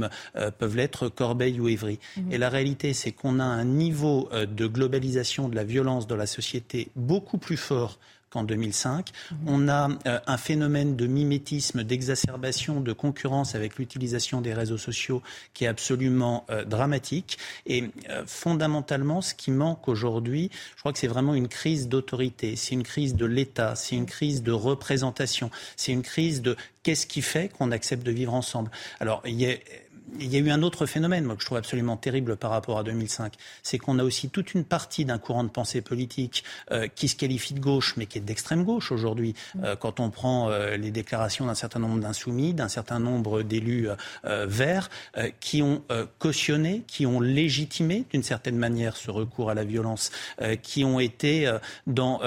peuvent 0.59 0.77
l'être 0.77 1.09
Corbeil 1.09 1.61
ou 1.61 1.69
Évry. 1.69 1.99
Mhm. 2.17 2.33
Et 2.33 2.39
la 2.39 2.49
réalité, 2.49 2.93
c'est 2.93 3.13
qu'on 3.13 3.39
a 3.41 3.45
un 3.45 3.65
niveau 3.65 4.29
euh, 4.33 4.47
de 4.47 4.67
globalisation 4.67 5.49
de 5.49 5.57
la 5.57 5.65
violence 5.65 6.07
dans 6.07 6.17
la 6.17 6.27
société 6.27 6.89
beaucoup 6.97 7.39
plus 7.39 7.57
fort 7.57 7.99
qu'en 8.33 8.45
2005. 8.45 9.11
Mhm. 9.31 9.39
On 9.47 9.69
a 9.69 9.89
euh, 10.07 10.21
un 10.27 10.37
phénomène 10.37 10.97
de 10.97 11.07
mimétisme, 11.07 11.85
d'exacerbation, 11.85 12.81
de 12.81 12.93
concurrence 12.93 13.55
avec 13.55 13.77
l'utilisation 13.77 14.41
des 14.41 14.55
réseaux 14.55 14.79
sociaux 14.79 15.23
qui 15.55 15.65
est 15.65 15.69
absolument 15.69 16.47
euh, 16.51 16.65
dramatique. 16.65 17.39
Et 17.67 17.91
fondamentalement, 18.27 19.21
ce 19.21 19.35
qui 19.35 19.51
manque 19.51 19.89
aujourd'hui, 19.89 20.51
je 20.75 20.81
crois 20.81 20.93
que 20.93 20.99
c'est 20.99 21.07
vraiment 21.07 21.35
une 21.35 21.49
crise 21.49 21.89
d'autorité, 21.89 22.57
c'est 22.57 22.75
une 22.75 22.83
crise 22.83 23.15
de 23.15 23.27
l'État, 23.27 23.75
c'est 23.75 23.97
une 23.97 24.07
crise 24.07 24.43
de 24.43 24.53
représentation, 24.53 25.51
c'est 25.77 25.93
une 25.93 26.03
crise 26.03 26.43
de 26.43 26.57
qu'est-ce 26.83 27.07
qui 27.07 27.23
fait 27.23 27.51
qu'on 27.53 27.71
accepte 27.71 28.05
de 28.05 28.13
vivre 28.13 28.35
ensemble. 28.35 28.71
Alors, 29.01 29.23
il 29.27 29.41
y 29.41 29.47
a 29.47 29.57
il 30.21 30.33
y 30.33 30.37
a 30.37 30.39
eu 30.39 30.51
un 30.51 30.63
autre 30.63 30.87
phénomène, 30.87 31.25
moi, 31.25 31.37
que 31.37 31.43
je 31.43 31.47
trouve 31.47 31.59
absolument 31.59 31.97
terrible 31.97 32.37
par 32.37 32.51
rapport 32.51 32.79
à 32.79 32.85
2005. 32.85 33.35
C'est 33.63 33.79
qu'on 33.79 33.99
a 33.99 34.05
aussi 34.05 34.29
toute 34.29 34.55
une 34.55 34.65
partie 34.65 35.05
d'un 35.05 35.19
courant 35.19 35.45
de 35.45 35.49
pensée 35.49 35.81
politique 35.81 36.45
euh, 36.71 36.89
qui 36.95 37.09
se 37.09 37.17
qualifie 37.17 37.55
de 37.55 37.61
gauche, 37.61 37.95
mais 37.97 38.07
qui 38.07 38.19
est 38.19 38.23
d'extrême 38.23 38.65
gauche 38.65 38.93
aujourd'hui. 38.93 39.35
Mm. 39.55 39.65
Euh, 39.65 39.77
quand 39.77 40.01
on 40.01 40.11
prend 40.11 40.51
euh, 40.51 40.77
les 40.77 40.91
déclarations 40.91 41.47
d'un 41.47 41.55
certain 41.55 41.79
nombre 41.79 42.01
d'insoumis, 42.01 42.55
d'un 42.55 42.69
certain 42.69 42.99
nombre 42.99 43.43
d'élus 43.43 43.89
verts, 44.25 44.91
qui 45.41 45.63
ont 45.63 45.83
cautionné, 46.19 46.85
qui 46.87 47.07
ont 47.07 47.21
légitimé 47.21 48.05
d'une 48.11 48.23
certaine 48.23 48.57
manière 48.57 48.97
ce 48.97 49.11
recours 49.11 49.51
à 49.51 49.55
la 49.55 49.65
violence, 49.65 50.11
qui 50.63 50.85
ont 50.85 51.01
été 51.01 51.51
dans 51.87 52.21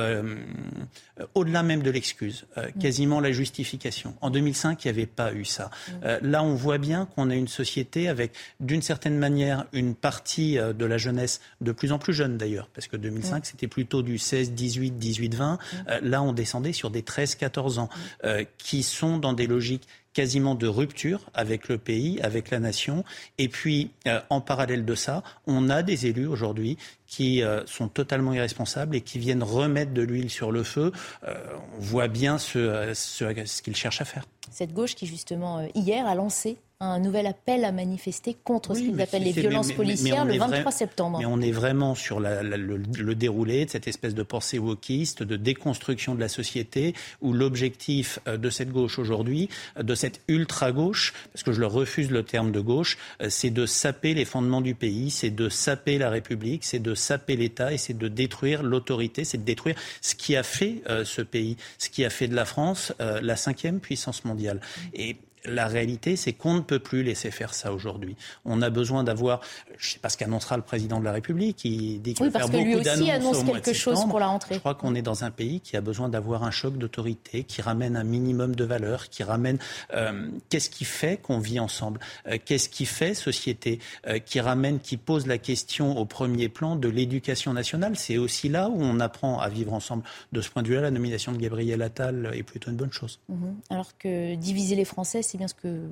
au-delà 1.34 1.64
même 1.64 1.82
de 1.82 1.92
l'excuse, 1.92 2.46
mm. 2.58 2.80
quasiment 2.80 3.20
la 3.20 3.32
justification. 3.32 4.16
En 4.22 4.30
2005, 4.30 4.84
il 4.84 4.88
n'y 4.88 4.98
avait 4.98 5.06
pas 5.06 5.34
eu 5.34 5.46
ça. 5.46 5.70
Mm. 5.90 6.28
là, 6.28 6.44
on 6.44 6.56
voit 6.56 6.78
bien 6.78 7.06
qu'on 7.06 7.30
a 7.30 7.36
une 7.36 7.48
société 7.48 8.08
avec, 8.08 8.34
d'une 8.60 8.82
certaine 8.82 9.18
manière, 9.18 9.66
une 9.74 9.96
partie 9.96 10.58
euh, 10.58 10.74
de 10.74 10.86
la 10.86 10.98
jeunesse, 10.98 11.42
de 11.62 11.72
plus 11.72 11.92
en 11.92 12.00
plus 12.00 12.14
jeune 12.14 12.38
d'ailleurs, 12.38 12.70
parce 12.74 12.88
que 12.88 12.98
2005, 12.98 13.46
c'était 13.46 13.68
plutôt 13.68 14.02
du 14.02 14.18
16, 14.18 14.52
18, 14.52 14.98
18, 14.98 15.36
20. 15.36 15.60
là, 16.02 16.22
on 16.22 16.34
descendait 16.34 16.74
sur 16.74 16.90
des 16.90 17.02
13, 17.02 17.36
14 17.36 17.80
ans, 17.80 17.90
euh, 18.24 18.44
qui 18.58 18.84
sont 18.84 19.18
dans 19.18 19.34
des 19.34 19.48
logiques 19.48 19.88
quasiment 20.16 20.56
de 20.56 20.66
rupture 20.68 21.30
avec 21.36 21.68
le 21.68 21.78
pays, 21.78 22.20
avec 22.22 22.50
la 22.50 22.60
nation. 22.60 23.04
Et 23.38 23.48
puis, 23.48 23.92
euh, 24.08 24.20
en 24.32 24.42
parallèle 24.42 24.84
de 24.84 24.96
ça, 24.96 25.22
on 25.46 25.70
a 25.70 25.84
des 25.84 26.08
élus 26.08 26.26
aujourd'hui 26.26 26.78
qui 27.06 27.44
sont 27.68 27.88
totalement 27.88 28.34
irresponsables 28.34 28.96
et 28.96 29.02
qui 29.02 29.20
viennent 29.20 29.44
remettre 29.44 29.94
de 29.94 30.02
l'huile 30.02 30.32
sur 30.32 30.52
le 30.52 30.64
feu. 30.64 30.92
on 31.24 31.80
voit 31.80 32.08
bien 32.08 32.40
ce, 32.40 32.92
ce 32.96 33.62
qu'ils 33.62 33.76
cherchent 33.76 34.02
à 34.02 34.06
faire. 34.06 34.26
Cette 34.52 34.74
gauche 34.74 34.96
qui, 34.96 35.06
justement, 35.06 35.66
hier 35.76 36.08
a 36.08 36.16
lancé 36.16 36.58
un 36.82 37.00
nouvel 37.00 37.26
appel 37.26 37.64
à 37.64 37.72
manifester 37.72 38.36
contre 38.44 38.76
ce 38.76 38.82
qu'ils 38.82 39.02
appellent 39.02 39.24
les 39.24 39.32
violences 39.32 39.72
policières 39.72 40.26
le 40.26 40.38
23 40.38 40.72
septembre. 40.72 41.20
Mais 41.20 41.26
on 41.26 41.40
est 41.40 41.52
vraiment 41.52 41.96
sur 41.96 42.20
le, 42.20 43.16
déroulé 43.16 43.66
de 43.66 43.70
cette 43.70 43.88
espèce 43.88 44.14
de 44.14 44.24
pensée 44.24 44.60
wokiste, 44.60 45.24
de 45.24 45.38
déconstruction 45.38 46.16
de 46.16 46.20
la 46.20 46.28
société, 46.28 46.94
où 47.22 47.32
l'objectif 47.32 48.20
euh, 48.28 48.36
de 48.36 48.50
cette 48.50 48.72
gauche 48.72 49.00
aujourd'hui, 49.00 49.50
euh, 49.78 49.84
de 49.84 49.96
cette 49.96 50.22
ultra-gauche, 50.28 51.14
parce 51.32 51.44
que 51.44 51.54
je 51.54 51.62
le 51.62 51.68
refuse 51.68 52.12
le 52.12 52.24
terme 52.24 52.52
de 52.52 52.60
gauche, 52.60 52.98
euh, 53.22 53.30
c'est 53.30 53.52
de 53.52 53.66
saper 53.66 54.14
les 54.14 54.26
fondements 54.26 54.62
du 54.62 54.76
pays, 54.76 55.12
c'est 55.12 55.30
de 55.30 55.48
saper 55.48 55.98
la 55.98 56.10
République, 56.10 56.66
c'est 56.66 56.80
de 56.80 56.94
saper 56.94 57.38
l'État 57.38 57.72
et 57.72 57.78
c'est 57.78 57.98
de 57.98 58.10
détruire 58.10 58.64
l'autorité, 58.64 59.24
c'est 59.24 59.38
de 59.38 59.44
détruire 59.44 59.76
ce 60.02 60.16
qui 60.16 60.36
a 60.36 60.44
fait 60.44 60.84
ce 61.04 61.22
pays, 61.22 61.58
ce 61.78 61.90
qui 61.90 62.04
a 62.04 62.10
fait 62.10 62.28
de 62.28 62.36
la 62.36 62.46
France 62.46 62.94
la 63.00 63.36
cinquième 63.36 63.80
puissance 63.80 64.26
mondiale. 64.26 64.60
Et 64.94 65.18
la 65.48 65.68
réalité, 65.68 66.16
c'est 66.16 66.34
qu'on 66.34 66.56
ne 66.56 66.62
peut 66.62 66.80
plus 66.80 67.04
laisser 67.04 67.32
faire 67.32 67.54
ça 67.54 67.74
aujourd'hui. 67.74 68.16
On 68.46 68.62
a 68.62 68.70
besoin 68.70 69.04
d'avoir, 69.04 69.42
je 69.78 69.88
ne 69.88 69.94
sais 69.94 70.00
pas 70.00 70.10
ce 70.10 70.18
qu'annoncera 70.18 70.58
le 70.58 70.64
président 70.64 71.00
de 71.00 71.06
la 71.06 71.12
République, 71.12 71.58
qui 71.58 72.00
dit 72.00 72.14
qu'il 72.14 72.30
va 72.30 72.40
faire 72.40 72.50
beaucoup 72.50 72.82
d'annonces 72.82 73.16
annonce 73.16 73.44
quelque 73.44 73.74
chose 73.74 74.06
pour 74.06 74.20
la 74.20 74.28
rentrée. 74.28 74.56
Je 74.56 74.60
crois 74.60 74.76
qu'on 74.76 74.96
est 74.96 75.02
dans 75.02 75.24
un 75.24 75.32
pays 75.32 75.60
qui 75.60 75.78
a 75.78 75.82
besoin 75.82 76.10
d'avoir 76.10 76.44
un 76.44 76.52
choc 76.52 76.78
d'autorité, 76.78 77.44
qui 77.44 77.62
ramène 77.62 77.96
un 77.96 78.04
minimum 78.04 78.56
de 78.56 78.64
valeurs, 78.64 79.10
qui 79.10 79.24
ramène 79.24 79.58
euh, 79.94 80.28
qu'est-ce 80.50 80.70
qui 80.70 80.86
fait 80.86 81.18
qu'on 81.18 81.40
vit 81.40 81.60
ensemble, 81.60 82.00
euh, 82.28 82.38
qu'est-ce 82.44 82.70
qui 82.70 82.86
fait 82.86 83.14
société, 83.14 83.80
euh, 84.08 84.20
qui 84.20 84.40
ramène, 84.40 84.80
qui 84.80 84.98
pose 84.98 85.28
la 85.28 85.38
question 85.38 85.98
au 85.98 86.06
premier 86.06 86.50
plan 86.50 86.76
de 86.76 86.88
l'éducation 86.88 87.54
nationale? 87.54 87.96
C'est 87.96 88.18
aussi 88.18 88.50
là 88.50 88.70
où 88.70 88.78
on 88.80 89.00
apprend 89.00 89.40
à 89.40 89.50
vivre 89.50 89.74
ensemble. 89.74 90.04
De 90.32 90.42
ce 90.42 90.50
point 90.50 90.64
de 90.64 90.68
vue-là, 90.68 90.82
la 90.82 90.92
nomination 90.92 91.32
de 91.32 91.38
Gabriel 91.38 91.82
Attal 91.82 92.32
est 92.34 92.44
plutôt 92.44 92.72
une 92.72 92.78
bonne 92.78 92.92
chose. 92.92 93.20
Mhm. 93.30 93.56
Alors 93.70 93.98
que 93.98 94.36
diviser 94.36 94.76
les 94.76 94.86
Français, 94.86 95.22
c'est 95.22 95.35
bien 95.38 95.48
ce 95.48 95.54
que 95.54 95.88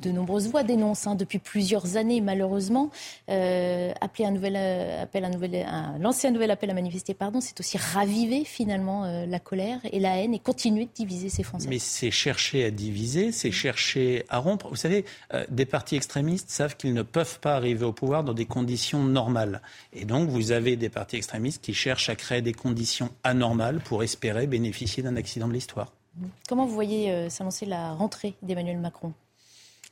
de 0.00 0.10
nombreuses 0.10 0.48
voix 0.48 0.62
dénoncent 0.62 1.06
hein, 1.06 1.14
depuis 1.14 1.38
plusieurs 1.38 1.96
années, 1.96 2.20
malheureusement. 2.20 2.90
Euh, 3.28 3.92
appeler 4.00 4.24
un 4.24 4.30
nouvel 4.30 4.54
euh, 4.56 5.02
appel, 5.02 5.24
un 5.24 5.30
nouvel, 5.30 5.66
lancer 6.00 6.28
un 6.28 6.30
nouvel 6.30 6.50
appel 6.50 6.70
à 6.70 6.74
manifester, 6.74 7.14
pardon, 7.14 7.40
c'est 7.40 7.58
aussi 7.60 7.76
raviver 7.76 8.44
finalement 8.44 9.04
euh, 9.04 9.26
la 9.26 9.38
colère 9.38 9.80
et 9.92 10.00
la 10.00 10.16
haine 10.16 10.34
et 10.34 10.38
continuer 10.38 10.86
de 10.86 10.90
diviser 10.94 11.28
ces 11.28 11.42
Français. 11.42 11.68
Mais 11.68 11.78
c'est 11.78 12.10
chercher 12.10 12.64
à 12.64 12.70
diviser, 12.70 13.32
c'est 13.32 13.50
chercher 13.50 14.24
à 14.28 14.38
rompre. 14.38 14.68
Vous 14.68 14.76
savez, 14.76 15.04
des 15.48 15.66
partis 15.66 15.96
extrémistes 15.96 16.50
savent 16.50 16.76
qu'ils 16.76 16.94
ne 16.94 17.02
peuvent 17.02 17.40
pas 17.40 17.54
arriver 17.54 17.84
au 17.84 17.92
pouvoir 17.92 18.24
dans 18.24 18.34
des 18.34 18.46
conditions 18.46 19.02
normales. 19.02 19.60
Et 19.92 20.04
donc, 20.04 20.28
vous 20.28 20.52
avez 20.52 20.76
des 20.76 20.88
partis 20.88 21.16
extrémistes 21.16 21.62
qui 21.62 21.74
cherchent 21.74 22.08
à 22.08 22.16
créer 22.16 22.42
des 22.42 22.54
conditions 22.54 23.10
anormales 23.24 23.80
pour 23.80 24.02
espérer 24.02 24.46
bénéficier 24.46 25.02
d'un 25.02 25.16
accident 25.16 25.48
de 25.48 25.52
l'histoire. 25.52 25.92
Comment 26.48 26.66
vous 26.66 26.74
voyez 26.74 27.10
euh, 27.10 27.28
s'annoncer 27.30 27.66
la 27.66 27.92
rentrée 27.92 28.34
d'Emmanuel 28.42 28.78
Macron? 28.78 29.12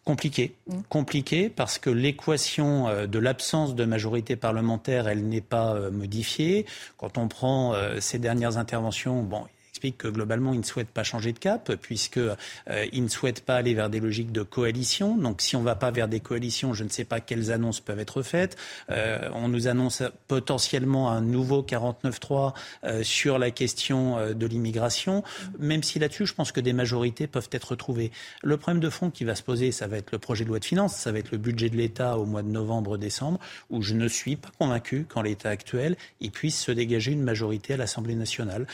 Compliqué. 0.04 0.54
Mm. 0.66 0.80
Compliqué 0.88 1.48
parce 1.48 1.78
que 1.78 1.90
l'équation 1.90 2.88
euh, 2.88 3.06
de 3.06 3.18
l'absence 3.18 3.74
de 3.74 3.84
majorité 3.84 4.36
parlementaire, 4.36 5.08
elle 5.08 5.28
n'est 5.28 5.40
pas 5.40 5.74
euh, 5.74 5.90
modifiée. 5.90 6.66
Quand 6.96 7.18
on 7.18 7.28
prend 7.28 7.74
ces 8.00 8.18
dernières 8.18 8.56
interventions, 8.56 9.22
bon, 9.22 9.44
que 9.78 10.08
globalement, 10.08 10.52
il 10.52 10.60
ne 10.60 10.64
souhaite 10.64 10.88
pas 10.88 11.04
changer 11.04 11.32
de 11.32 11.38
cap, 11.38 11.74
puisqu'il 11.76 12.34
euh, 12.70 12.86
ne 12.92 13.08
souhaite 13.08 13.44
pas 13.44 13.56
aller 13.56 13.74
vers 13.74 13.90
des 13.90 14.00
logiques 14.00 14.32
de 14.32 14.42
coalition. 14.42 15.16
Donc, 15.16 15.40
si 15.40 15.56
on 15.56 15.60
ne 15.60 15.64
va 15.64 15.74
pas 15.74 15.90
vers 15.90 16.08
des 16.08 16.20
coalitions, 16.20 16.74
je 16.74 16.84
ne 16.84 16.88
sais 16.88 17.04
pas 17.04 17.20
quelles 17.20 17.52
annonces 17.52 17.80
peuvent 17.80 18.00
être 18.00 18.22
faites. 18.22 18.56
Euh, 18.90 19.28
on 19.34 19.48
nous 19.48 19.68
annonce 19.68 20.02
potentiellement 20.26 21.10
un 21.10 21.20
nouveau 21.20 21.62
49-3 21.62 22.54
euh, 22.84 23.02
sur 23.02 23.38
la 23.38 23.50
question 23.50 24.34
de 24.34 24.46
l'immigration, 24.46 25.22
même 25.58 25.82
si 25.82 25.98
là-dessus, 25.98 26.26
je 26.26 26.34
pense 26.34 26.52
que 26.52 26.60
des 26.60 26.72
majorités 26.72 27.26
peuvent 27.26 27.48
être 27.52 27.76
trouvées. 27.76 28.10
Le 28.42 28.56
problème 28.56 28.80
de 28.80 28.90
fond 28.90 29.10
qui 29.10 29.24
va 29.24 29.34
se 29.34 29.42
poser, 29.42 29.72
ça 29.72 29.86
va 29.86 29.96
être 29.96 30.12
le 30.12 30.18
projet 30.18 30.44
de 30.44 30.48
loi 30.48 30.58
de 30.58 30.64
finances, 30.64 30.96
ça 30.96 31.12
va 31.12 31.18
être 31.18 31.30
le 31.30 31.38
budget 31.38 31.70
de 31.70 31.76
l'État 31.76 32.18
au 32.18 32.26
mois 32.26 32.42
de 32.42 32.48
novembre-décembre, 32.48 33.38
où 33.70 33.82
je 33.82 33.94
ne 33.94 34.08
suis 34.08 34.36
pas 34.36 34.50
convaincu 34.58 35.04
qu'en 35.08 35.22
l'état 35.22 35.50
actuel, 35.50 35.96
il 36.20 36.30
puisse 36.30 36.60
se 36.60 36.72
dégager 36.72 37.12
une 37.12 37.22
majorité 37.22 37.74
à 37.74 37.76
l'Assemblée 37.76 38.14
nationale. 38.14 38.66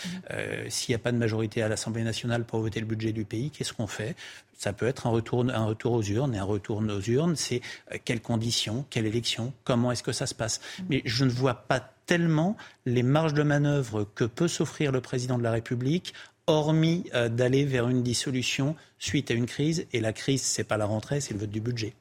N'y 0.94 1.00
a 1.00 1.02
pas 1.02 1.12
de 1.12 1.18
majorité 1.18 1.62
à 1.62 1.68
l'Assemblée 1.68 2.02
nationale 2.02 2.44
pour 2.44 2.60
voter 2.60 2.80
le 2.80 2.86
budget 2.86 3.12
du 3.12 3.24
pays, 3.24 3.50
qu'est-ce 3.50 3.72
qu'on 3.72 3.86
fait? 3.86 4.16
Ça 4.56 4.72
peut 4.72 4.86
être 4.86 5.06
un 5.06 5.10
retour, 5.10 5.44
un 5.48 5.64
retour 5.64 5.92
aux 5.92 6.02
urnes. 6.02 6.34
Et 6.34 6.38
un 6.38 6.44
retour 6.44 6.78
aux 6.78 7.00
urnes, 7.00 7.36
c'est 7.36 7.60
euh, 7.92 7.98
quelles 8.04 8.20
conditions, 8.22 8.84
quelle 8.90 9.06
élection, 9.06 9.52
comment 9.64 9.92
est-ce 9.92 10.02
que 10.02 10.12
ça 10.12 10.26
se 10.26 10.34
passe? 10.34 10.60
Mais 10.88 11.02
je 11.04 11.24
ne 11.24 11.30
vois 11.30 11.54
pas 11.54 11.80
tellement 12.06 12.56
les 12.86 13.02
marges 13.02 13.34
de 13.34 13.42
manœuvre 13.42 14.08
que 14.14 14.24
peut 14.24 14.48
s'offrir 14.48 14.92
le 14.92 15.00
président 15.00 15.38
de 15.38 15.42
la 15.42 15.52
République 15.52 16.14
hormis 16.46 17.04
euh, 17.14 17.28
d'aller 17.28 17.64
vers 17.64 17.88
une 17.88 18.02
dissolution 18.02 18.76
suite 18.98 19.30
à 19.30 19.34
une 19.34 19.46
crise. 19.46 19.86
Et 19.92 20.00
la 20.00 20.12
crise, 20.12 20.42
ce 20.42 20.60
n'est 20.60 20.64
pas 20.64 20.76
la 20.76 20.86
rentrée, 20.86 21.20
c'est 21.20 21.34
le 21.34 21.40
vote 21.40 21.50
du 21.50 21.60
budget. 21.60 21.94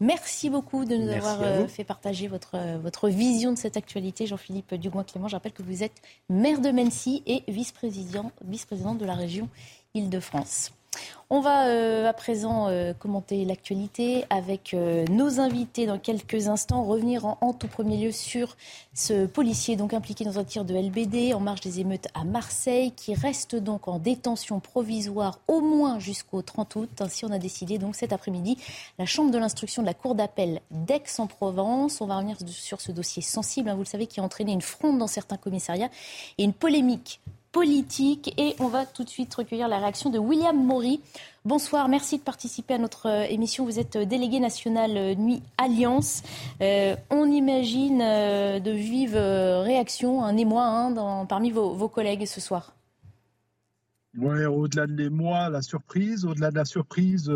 Merci 0.00 0.50
beaucoup 0.50 0.84
de 0.84 0.96
nous 0.96 1.08
avoir 1.08 1.42
euh, 1.42 1.66
fait 1.66 1.84
partager 1.84 2.26
votre, 2.28 2.58
votre 2.78 3.08
vision 3.08 3.52
de 3.52 3.58
cette 3.58 3.76
actualité. 3.76 4.26
Jean-Philippe 4.26 4.74
Dugouin-Clément, 4.74 5.28
je 5.28 5.36
rappelle 5.36 5.52
que 5.52 5.62
vous 5.62 5.82
êtes 5.82 6.02
maire 6.28 6.60
de 6.60 6.70
Mency 6.70 7.22
et 7.26 7.44
vice-président 7.48 8.32
vice 8.44 8.66
de 8.68 9.04
la 9.04 9.14
région 9.14 9.48
Île-de-France. 9.94 10.72
On 11.30 11.40
va 11.40 11.68
euh, 11.68 12.06
à 12.06 12.12
présent 12.12 12.68
euh, 12.68 12.92
commenter 12.92 13.44
l'actualité 13.44 14.24
avec 14.28 14.74
euh, 14.74 15.04
nos 15.10 15.40
invités 15.40 15.86
dans 15.86 15.98
quelques 15.98 16.48
instants. 16.48 16.84
Revenir 16.84 17.24
en, 17.24 17.52
tout 17.54 17.66
premier 17.66 17.96
lieu 17.96 18.12
sur 18.12 18.56
ce 18.92 19.24
policier 19.24 19.74
donc 19.76 19.94
impliqué 19.94 20.24
dans 20.24 20.38
un 20.38 20.44
tir 20.44 20.64
de 20.64 20.74
LBD 20.74 21.32
en 21.34 21.40
marge 21.40 21.60
des 21.60 21.80
émeutes 21.80 22.08
à 22.14 22.24
Marseille, 22.24 22.92
qui 22.92 23.14
reste 23.14 23.56
donc 23.56 23.88
en 23.88 23.98
détention 23.98 24.60
provisoire 24.60 25.40
au 25.48 25.60
moins 25.60 25.98
jusqu'au 25.98 26.42
30 26.42 26.76
août. 26.76 26.90
Ainsi, 27.00 27.24
on 27.24 27.32
a 27.32 27.38
décidé 27.38 27.78
donc 27.78 27.96
cet 27.96 28.12
après-midi 28.12 28.58
la 28.98 29.06
chambre 29.06 29.30
de 29.30 29.38
l'instruction 29.38 29.82
de 29.82 29.86
la 29.86 29.94
cour 29.94 30.14
d'appel 30.14 30.60
d'Aix-en-Provence. 30.70 32.02
On 32.02 32.06
va 32.06 32.16
revenir 32.18 32.36
sur 32.46 32.82
ce 32.82 32.92
dossier 32.92 33.22
sensible, 33.22 33.70
hein, 33.70 33.74
vous 33.74 33.82
le 33.82 33.86
savez, 33.86 34.06
qui 34.06 34.20
a 34.20 34.22
entraîné 34.22 34.52
une 34.52 34.62
fronde 34.62 34.98
dans 34.98 35.06
certains 35.06 35.38
commissariats 35.38 35.90
et 36.36 36.44
une 36.44 36.52
polémique 36.52 37.20
politique. 37.54 38.34
Et 38.36 38.56
on 38.58 38.68
va 38.68 38.84
tout 38.84 39.04
de 39.04 39.08
suite 39.08 39.32
recueillir 39.32 39.68
la 39.68 39.78
réaction 39.78 40.10
de 40.10 40.18
William 40.18 40.56
Maury. 40.56 41.00
Bonsoir, 41.44 41.88
merci 41.88 42.18
de 42.18 42.22
participer 42.22 42.74
à 42.74 42.78
notre 42.78 43.06
euh, 43.06 43.26
émission. 43.30 43.64
Vous 43.64 43.78
êtes 43.78 43.96
euh, 43.96 44.04
délégué 44.04 44.40
national 44.40 44.90
euh, 44.96 45.14
Nuit 45.14 45.40
Alliance. 45.56 46.22
on 46.60 47.30
imagine 47.30 47.98
de 47.98 48.70
vives 48.72 49.16
réactions, 49.16 50.24
un 50.24 50.36
émoi 50.36 50.64
hein, 50.64 51.26
parmi 51.26 51.50
vos, 51.52 51.88
collègues 51.88 52.26
ce 52.26 52.40
soir. 52.40 52.72
Ouais, 54.18 54.46
au-delà 54.46 54.86
de 54.86 54.92
l'émoi, 54.92 55.48
la 55.48 55.62
surprise, 55.62 56.24
au-delà 56.24 56.50
de 56.50 56.56
la 56.56 56.64
surprise, 56.64 57.30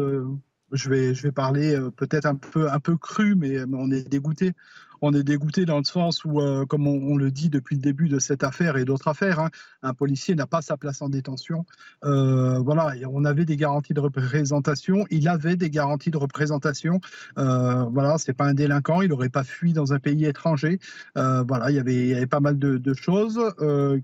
je 0.73 0.91
vais, 0.91 1.33
parler 1.33 1.79
peut-être 1.97 2.27
un 2.27 2.35
peu, 2.35 2.71
un 2.71 2.81
peu 2.81 2.97
cru, 2.97 3.35
mais 3.37 3.65
on 3.73 3.91
est 3.91 4.09
dégoûté 4.09 4.53
on 5.01 5.13
est 5.13 5.23
dégoûté 5.23 5.65
dans 5.65 5.79
le 5.79 5.85
sens 5.85 6.25
où, 6.25 6.41
euh, 6.41 6.67
comme 6.67 6.87
on, 6.87 7.17
le 7.17 7.31
dit 7.31 7.49
depuis 7.49 7.77
le 7.77 7.83
début 7.83 8.09
de 8.09 8.19
cette 8.19 8.45
affaire 8.45 8.77
et 8.77 8.85
d'autres 8.85 9.09
affaires, 9.09 9.41
hein, 9.41 9.51
un 9.83 9.95
policier 9.95 10.35
n'a 10.35 10.47
pas 10.47 10.63
sa 10.63 10.77
place 10.77 11.03
en 11.03 11.09
détention. 11.09 11.65
Euh, 12.05 12.59
voilà, 12.59 12.95
on 13.11 13.25
avait 13.25 13.45
des 13.45 13.57
garanties 13.57 13.95
de 13.95 14.01
représentation, 14.01 15.07
il 15.11 15.29
avait 15.29 15.57
des 15.57 15.71
garanties 15.71 16.11
de 16.11 16.17
représentation. 16.17 17.01
Euh, 17.39 17.85
voilà, 17.85 18.19
c'est 18.19 18.33
pas 18.33 18.47
un 18.47 18.55
délinquant, 18.55 19.03
il 19.03 19.09
n'aurait 19.09 19.29
pas 19.29 19.45
fui 19.45 19.73
dans 19.73 19.93
un 19.93 19.99
pays 19.99 20.27
étranger. 20.27 20.79
Euh, 21.17 21.43
voilà, 21.47 21.71
il 21.71 21.77
y 21.77 21.81
avait, 21.81 22.27
pas 22.27 22.41
mal 22.41 22.59
de, 22.59 22.95
choses 22.95 23.41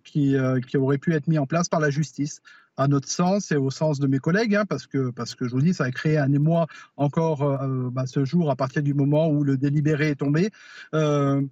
qui, 0.04 0.36
qui 0.68 0.76
auraient 0.76 0.98
pu 0.98 1.14
être 1.14 1.26
mis 1.26 1.38
en 1.38 1.46
place 1.46 1.68
par 1.68 1.80
la 1.80 1.90
justice 1.90 2.40
à 2.76 2.88
notre 2.88 3.08
sens 3.08 3.52
et 3.52 3.56
au 3.56 3.70
sens 3.70 3.98
de 3.98 4.06
mes 4.06 4.18
collègues, 4.18 4.54
hein, 4.54 4.64
parce, 4.66 4.86
que, 4.86 5.10
parce 5.10 5.34
que 5.34 5.46
je 5.46 5.52
vous 5.52 5.60
dis, 5.60 5.74
ça 5.74 5.84
a 5.84 5.90
créé 5.90 6.18
un 6.18 6.32
émoi 6.32 6.66
encore 6.96 7.42
euh, 7.42 7.90
bah, 7.90 8.06
ce 8.06 8.24
jour 8.24 8.50
à 8.50 8.56
partir 8.56 8.82
du 8.82 8.94
moment 8.94 9.28
où 9.28 9.44
le 9.44 9.56
délibéré 9.56 10.10
est 10.10 10.16
tombé. 10.16 10.50
Euh, 10.94 11.42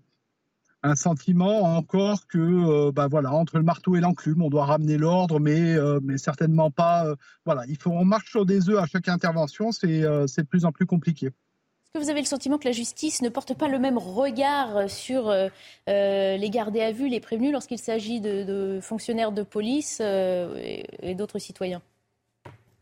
un 0.84 0.96
sentiment 0.96 1.76
encore 1.76 2.26
que, 2.26 2.38
euh, 2.38 2.92
bah, 2.92 3.06
voilà, 3.06 3.32
entre 3.32 3.58
le 3.58 3.62
marteau 3.62 3.94
et 3.94 4.00
l'enclume, 4.00 4.42
on 4.42 4.50
doit 4.50 4.64
ramener 4.66 4.98
l'ordre, 4.98 5.38
mais, 5.38 5.76
mais 6.02 6.18
certainement 6.18 6.72
pas. 6.72 7.14
voilà, 7.44 7.64
il 7.68 7.78
faut, 7.78 7.90
on 7.92 8.04
marche 8.04 8.30
sur 8.30 8.44
des 8.44 8.68
œufs 8.68 8.78
à 8.78 8.86
chaque 8.86 9.08
intervention, 9.08 9.70
c'est 9.70 10.00
de 10.00 10.42
plus 10.42 10.64
en 10.64 10.72
plus 10.72 10.86
compliqué. 10.86 11.30
Que 11.94 11.98
vous 11.98 12.08
avez 12.08 12.22
le 12.22 12.26
sentiment 12.26 12.56
que 12.56 12.64
la 12.64 12.72
justice 12.72 13.20
ne 13.20 13.28
porte 13.28 13.52
pas 13.52 13.68
le 13.68 13.78
même 13.78 13.98
regard 13.98 14.88
sur 14.88 15.28
euh, 15.28 15.48
euh, 15.90 16.38
les 16.38 16.48
gardés 16.48 16.80
à 16.80 16.90
vue, 16.90 17.06
les 17.06 17.20
prévenus, 17.20 17.52
lorsqu'il 17.52 17.78
s'agit 17.78 18.18
de, 18.18 18.78
fonctionnaires 18.80 19.30
de 19.30 19.42
police 19.42 19.98
euh, 20.00 20.82
et 21.02 21.14
d'autres 21.14 21.38
citoyens? 21.38 21.82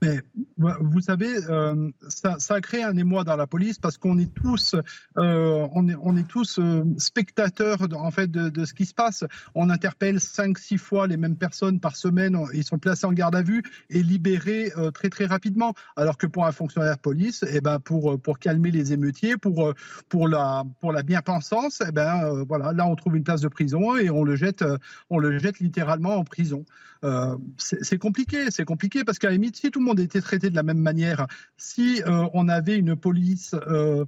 Mais 0.02 0.20
vous 0.56 1.00
savez, 1.00 1.30
euh, 1.48 1.90
ça, 2.08 2.36
ça, 2.38 2.54
a 2.54 2.60
créé 2.60 2.82
un 2.82 2.96
émoi 2.96 3.22
dans 3.24 3.36
la 3.36 3.46
police 3.46 3.78
parce 3.78 3.98
qu'on 3.98 4.18
est 4.18 4.32
tous, 4.32 4.74
euh, 5.18 5.68
on 5.72 6.16
est, 6.16 6.26
tous 6.26 6.58
euh, 6.58 6.84
spectateurs 6.96 7.86
en 7.94 8.10
fait 8.10 8.30
de, 8.30 8.64
ce 8.64 8.72
qui 8.72 8.86
se 8.86 8.94
passe. 8.94 9.24
On 9.54 9.68
interpelle 9.68 10.20
cinq, 10.20 10.58
six 10.58 10.78
fois 10.78 11.06
les 11.06 11.18
mêmes 11.18 11.36
personnes 11.36 11.80
par 11.80 11.96
semaine. 11.96 12.38
Ils 12.54 12.64
sont 12.64 12.78
placés 12.78 13.06
en 13.06 13.12
garde 13.12 13.34
à 13.34 13.42
vue 13.42 13.62
et 13.90 14.02
libérés 14.02 14.72
très 14.94 15.10
très 15.10 15.26
rapidement. 15.26 15.74
Alors 15.96 16.16
que 16.16 16.26
pour 16.26 16.46
un 16.46 16.52
fonctionnaire 16.52 16.96
de 16.96 17.00
police, 17.00 17.44
eh 17.52 17.60
ben 17.60 17.78
pour 17.78 18.20
pour 18.20 18.38
calmer 18.38 18.70
les 18.70 18.92
émeutiers, 18.92 19.36
pour 19.36 19.74
pour 20.08 20.28
la 20.28 20.64
pour 20.80 20.92
la 20.92 21.02
bien-pensance, 21.02 21.82
eh 21.86 21.92
ben 21.92 22.44
voilà, 22.48 22.72
là 22.72 22.86
on 22.86 22.96
trouve 22.96 23.16
une 23.16 23.24
place 23.24 23.40
de 23.40 23.48
prison 23.48 23.96
et 23.96 24.10
on 24.10 24.24
le 24.24 24.36
jette, 24.36 24.64
on 25.10 25.18
le 25.18 25.38
jette 25.38 25.60
littéralement 25.60 26.16
en 26.16 26.24
prison. 26.24 26.64
c'est 27.58 27.98
compliqué, 27.98 28.50
c'est 28.50 28.64
compliqué 28.64 29.04
parce 29.04 29.18
qu'à 29.18 29.28
la 29.28 29.34
limite, 29.34 29.56
si 29.56 29.70
tout 29.70 29.80
le 29.80 29.84
monde 29.84 29.89
monde 29.90 30.00
était 30.00 30.20
traité 30.20 30.50
de 30.50 30.56
la 30.56 30.62
même 30.62 30.78
manière. 30.78 31.26
Si 31.56 32.02
euh, 32.06 32.26
on 32.32 32.48
avait 32.48 32.76
une 32.76 32.96
police 32.96 33.54
euh, 33.66 34.04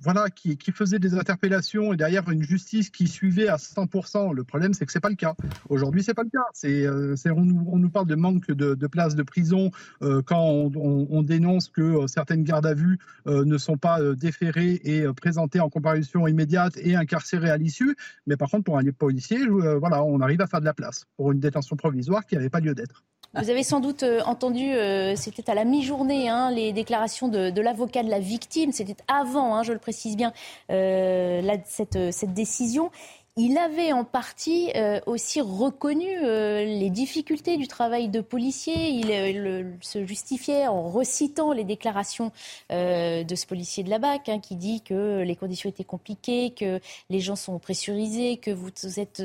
voilà, 0.00 0.28
qui, 0.30 0.56
faisait 0.72 0.98
des 1.00 1.14
interpellations 1.14 1.92
et 1.92 1.96
derrière 1.96 2.28
une 2.30 2.42
justice 2.42 2.90
qui 2.90 3.08
suivait 3.08 3.48
à 3.48 3.56
100%. 3.56 4.32
Le 4.32 4.44
problème, 4.44 4.72
c'est 4.72 4.86
que 4.86 4.92
c'est 4.92 5.00
pas 5.00 5.08
le 5.08 5.16
cas. 5.16 5.34
Aujourd'hui, 5.68 6.04
c'est 6.04 6.14
pas 6.14 6.22
le 6.22 6.30
cas. 6.30 6.44
C'est, 6.52 6.86
euh, 6.86 7.16
on, 7.26 7.44
nous, 7.44 7.90
parle 7.90 8.06
de 8.06 8.14
manque 8.14 8.50
de, 8.50 8.86
places 8.86 9.16
de 9.16 9.24
prison 9.24 9.70
quand 10.00 10.70
on, 10.76 11.22
dénonce 11.22 11.68
que 11.68 12.06
certaines 12.06 12.44
gardes 12.44 12.66
à 12.66 12.74
vue 12.74 12.98
ne 13.26 13.58
sont 13.58 13.76
pas 13.76 14.00
déférées 14.14 14.80
et 14.84 15.04
présentées 15.14 15.60
en 15.60 15.68
comparution 15.68 16.28
immédiate 16.28 16.76
et 16.76 16.94
incarcérées 16.94 17.50
à 17.50 17.56
l'issue. 17.56 17.96
Mais 18.26 18.36
par 18.36 18.50
contre, 18.50 18.64
pour 18.64 18.78
un 18.78 18.84
policier, 18.96 19.46
voilà, 19.48 20.04
on 20.04 20.20
arrive 20.20 20.40
à 20.40 20.46
faire 20.46 20.60
de 20.60 20.64
la 20.64 20.74
place 20.74 21.06
pour 21.16 21.32
une 21.32 21.40
détention 21.40 21.74
provisoire 21.74 22.24
qui 22.24 22.36
n'avait 22.36 22.50
pas 22.50 22.60
lieu 22.60 22.74
d'être. 22.74 23.02
Vous 23.34 23.50
avez 23.50 23.62
sans 23.62 23.80
doute 23.80 24.04
euh, 24.04 24.22
entendu, 24.24 24.72
euh, 24.72 25.14
c'était 25.14 25.50
à 25.50 25.54
la 25.54 25.64
mi-journée, 25.64 26.30
hein, 26.30 26.50
les 26.50 26.72
déclarations 26.72 27.28
de, 27.28 27.60
l'avocat 27.60 28.02
de 28.02 28.08
la 28.08 28.20
victime. 28.20 28.72
C'était 28.72 28.96
avant, 29.06 29.54
hein, 29.54 29.62
je 29.62 29.74
le 29.74 29.78
précise 29.78 30.16
bien, 30.16 30.32
euh, 30.70 31.42
cette, 31.66 32.32
décision. 32.32 32.90
Il 33.36 33.56
avait 33.56 33.92
en 33.92 34.02
partie 34.02 34.72
aussi 35.06 35.40
reconnu 35.40 36.08
les 36.22 36.90
difficultés 36.90 37.56
du 37.56 37.68
travail 37.68 38.08
de 38.08 38.20
policier. 38.20 38.88
Il 38.90 39.76
se 39.80 40.04
justifiait 40.04 40.66
en 40.66 40.88
recitant 40.88 41.52
les 41.52 41.62
déclarations 41.62 42.32
de 42.70 43.34
ce 43.36 43.46
policier 43.46 43.84
de 43.84 43.90
la 43.90 44.00
BAC 44.00 44.28
hein, 44.28 44.40
qui 44.40 44.56
dit 44.56 44.80
que 44.80 45.22
les 45.22 45.36
conditions 45.36 45.70
étaient 45.70 45.84
compliquées, 45.84 46.50
que 46.50 46.80
les 47.10 47.20
gens 47.20 47.36
sont 47.36 47.60
pressurisés, 47.60 48.38
que 48.38 48.50
vous 48.50 48.98
êtes 48.98 49.22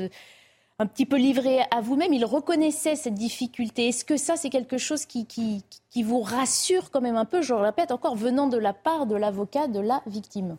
un 0.78 0.86
petit 0.86 1.06
peu 1.06 1.16
livré 1.16 1.60
à 1.70 1.80
vous-même. 1.80 2.12
Il 2.12 2.24
reconnaissait 2.24 2.96
cette 2.96 3.14
difficulté. 3.14 3.88
Est-ce 3.88 4.04
que 4.04 4.16
ça, 4.16 4.36
c'est 4.36 4.50
quelque 4.50 4.78
chose 4.78 5.06
qui, 5.06 5.62
vous 6.02 6.20
rassure 6.20 6.90
quand 6.90 7.00
même 7.00 7.16
un 7.16 7.24
peu, 7.24 7.42
je 7.42 7.54
le 7.54 7.60
répète 7.60 7.92
encore, 7.92 8.16
venant 8.16 8.48
de 8.48 8.58
la 8.58 8.72
part 8.72 9.06
de 9.06 9.14
l'avocat 9.14 9.68
de 9.68 9.80
la 9.80 10.02
victime? 10.06 10.56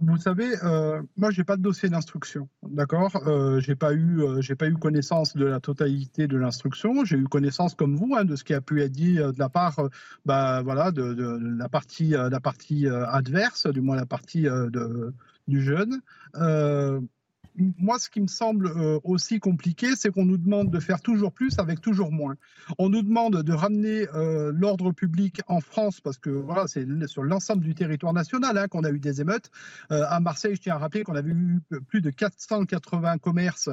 Vous 0.00 0.16
savez, 0.16 0.54
euh, 0.62 1.02
moi, 1.16 1.32
j'ai 1.32 1.42
pas 1.42 1.56
de 1.56 1.62
dossier 1.62 1.88
d'instruction, 1.88 2.48
d'accord? 2.62 3.16
Euh, 3.26 3.58
j'ai 3.58 3.74
pas 3.74 3.92
eu, 3.92 4.22
euh, 4.22 4.54
pas 4.56 4.68
eu 4.68 4.74
connaissance 4.74 5.36
de 5.36 5.44
la 5.44 5.58
totalité 5.58 6.28
de 6.28 6.36
l'instruction. 6.36 7.04
J'ai 7.04 7.16
eu 7.16 7.24
connaissance, 7.24 7.74
comme 7.74 7.96
vous, 7.96 8.14
hein, 8.14 8.24
de 8.24 8.36
ce 8.36 8.44
qui 8.44 8.54
a 8.54 8.60
pu 8.60 8.80
être 8.80 8.92
dit 8.92 9.18
euh, 9.18 9.32
de 9.32 9.40
la 9.40 9.48
part, 9.48 9.80
bah 10.24 10.62
voilà, 10.62 10.92
de, 10.92 11.40
la 11.58 11.68
partie, 11.68 12.14
adverse, 12.14 13.66
du 13.66 13.80
moins 13.80 13.96
la 13.96 14.06
partie 14.06 14.46
du 15.48 15.62
jeune 15.62 16.00
moi, 17.78 17.98
ce 17.98 18.08
qui 18.08 18.20
me 18.20 18.26
semble 18.26 18.66
euh, 18.66 18.98
aussi 19.04 19.40
compliqué, 19.40 19.96
c'est 19.96 20.10
qu'on 20.10 20.24
nous 20.24 20.36
demande 20.36 20.70
de 20.70 20.80
faire 20.80 21.00
toujours 21.00 21.32
plus 21.32 21.58
avec 21.58 21.80
toujours 21.80 22.12
moins. 22.12 22.36
On 22.78 22.88
nous 22.88 23.02
demande 23.02 23.42
de 23.42 23.52
ramener 23.52 24.06
euh, 24.14 24.52
l'ordre 24.54 24.92
public 24.92 25.40
en 25.46 25.60
France, 25.60 26.00
parce 26.00 26.18
que 26.18 26.30
voilà, 26.30 26.66
c'est 26.66 26.86
sur 27.06 27.22
l'ensemble 27.22 27.64
du 27.64 27.74
territoire 27.74 28.12
national 28.12 28.56
hein, 28.58 28.68
qu'on 28.68 28.84
a 28.84 28.90
eu 28.90 28.98
des 28.98 29.20
émeutes. 29.20 29.50
Euh, 29.90 30.04
à 30.08 30.20
Marseille, 30.20 30.54
je 30.54 30.60
tiens 30.60 30.74
à 30.74 30.78
rappeler 30.78 31.02
qu'on 31.02 31.14
avait 31.14 31.30
eu 31.30 31.60
plus 31.88 32.00
de 32.00 32.10
480 32.10 33.18
commerces 33.18 33.70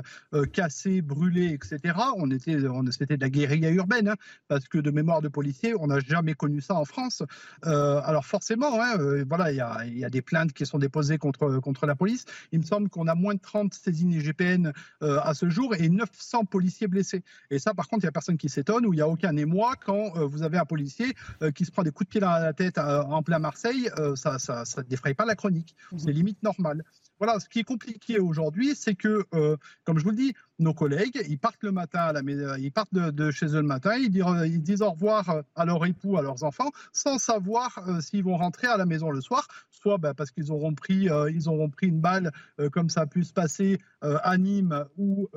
cassés, 0.53 1.01
brûlés, 1.01 1.53
etc. 1.53 1.97
On 2.17 2.29
était, 2.31 2.57
c'était 2.91 3.17
de 3.17 3.21
la 3.21 3.29
guérilla 3.29 3.69
urbaine, 3.71 4.09
hein, 4.09 4.15
parce 4.47 4.67
que 4.67 4.77
de 4.77 4.91
mémoire 4.91 5.21
de 5.21 5.27
policiers, 5.27 5.75
on 5.79 5.87
n'a 5.87 5.99
jamais 5.99 6.33
connu 6.33 6.61
ça 6.61 6.75
en 6.75 6.85
France. 6.85 7.23
alors 7.63 8.25
forcément, 8.25 8.81
hein, 8.81 8.97
voilà, 9.27 9.51
il 9.51 9.57
y 9.57 9.61
a, 9.61 9.85
y 9.85 10.05
a, 10.05 10.09
des 10.09 10.21
plaintes 10.21 10.53
qui 10.53 10.65
sont 10.65 10.79
déposées 10.79 11.17
contre 11.17 11.59
contre 11.59 11.85
la 11.85 11.95
police. 11.95 12.25
Il 12.51 12.59
me 12.59 12.65
semble 12.65 12.89
qu'on 12.89 13.07
a 13.07 13.15
moins 13.15 13.35
de 13.35 13.39
30 13.39 13.74
saisines 13.75 14.11
IGPN 14.11 14.71
euh, 15.01 15.19
à 15.21 15.33
ce 15.33 15.49
jour 15.49 15.75
et 15.75 15.89
900 15.89 16.45
policiers 16.45 16.87
blessés. 16.87 17.23
Et 17.49 17.59
ça, 17.59 17.73
par 17.73 17.87
contre, 17.87 18.03
il 18.03 18.05
n'y 18.05 18.09
a 18.09 18.11
personne 18.11 18.37
qui 18.37 18.49
s'étonne, 18.49 18.85
ou 18.85 18.93
il 18.93 18.97
n'y 18.97 19.01
a 19.01 19.07
aucun 19.07 19.35
émoi 19.37 19.73
quand 19.83 20.17
euh, 20.17 20.25
vous 20.25 20.43
avez 20.43 20.57
un 20.57 20.65
policier 20.65 21.13
euh, 21.41 21.51
qui 21.51 21.65
se 21.65 21.71
prend 21.71 21.83
des 21.83 21.91
coups 21.91 22.07
de 22.07 22.11
pied 22.11 22.21
dans 22.21 22.29
la 22.29 22.53
tête 22.53 22.77
en 22.77 23.23
plein 23.23 23.39
Marseille, 23.39 23.89
ça 24.15 24.37
ne 24.77 24.81
défraye 24.83 25.13
pas 25.13 25.25
la 25.25 25.35
chronique. 25.35 25.75
C'est 25.97 26.11
limite 26.11 26.41
normal. 26.43 26.83
Voilà, 27.19 27.39
ce 27.39 27.47
qui 27.47 27.59
est 27.59 27.63
compliqué 27.63 28.19
aujourd'hui, 28.19 28.75
c'est 28.75 28.95
que, 28.95 29.25
euh, 29.33 29.55
comme 29.83 29.97
je 29.97 30.03
vous 30.03 30.09
le 30.09 30.17
dis, 30.17 30.33
nos 30.59 30.73
collègues, 30.73 31.21
ils 31.27 31.37
partent 31.37 31.63
le 31.63 31.71
matin 31.71 32.13
ils 32.57 32.71
partent 32.71 32.93
de, 32.93 33.31
chez 33.31 33.47
eux 33.47 33.61
le 33.61 33.63
matin, 33.63 33.95
ils 33.95 34.09
disent, 34.09 34.23
ils 34.45 34.61
disent, 34.61 34.81
au 34.81 34.91
revoir 34.91 35.43
à 35.55 35.65
leur 35.65 35.85
époux, 35.85 36.17
à 36.17 36.21
leurs 36.21 36.43
enfants, 36.43 36.71
sans 36.93 37.17
savoir 37.17 37.77
euh, 37.87 37.99
s'ils 37.99 38.23
vont 38.23 38.37
rentrer 38.37 38.67
à 38.67 38.77
la 38.77 38.85
maison 38.85 39.11
le 39.11 39.19
soir, 39.19 39.47
soit 39.69 39.97
bah, 39.97 40.13
parce 40.13 40.31
qu'ils 40.31 40.51
auront 40.51 40.73
pris, 40.73 41.09
euh, 41.09 41.29
auront 41.47 41.69
pris 41.69 41.87
une 41.87 41.99
balle, 41.99 42.31
comme 42.71 42.89
ça 42.89 43.01
a 43.01 43.05
pu 43.05 43.23
se 43.23 43.33
passer 43.33 43.79
à 44.01 44.37
Nîmes 44.37 44.85
ou 44.97 45.29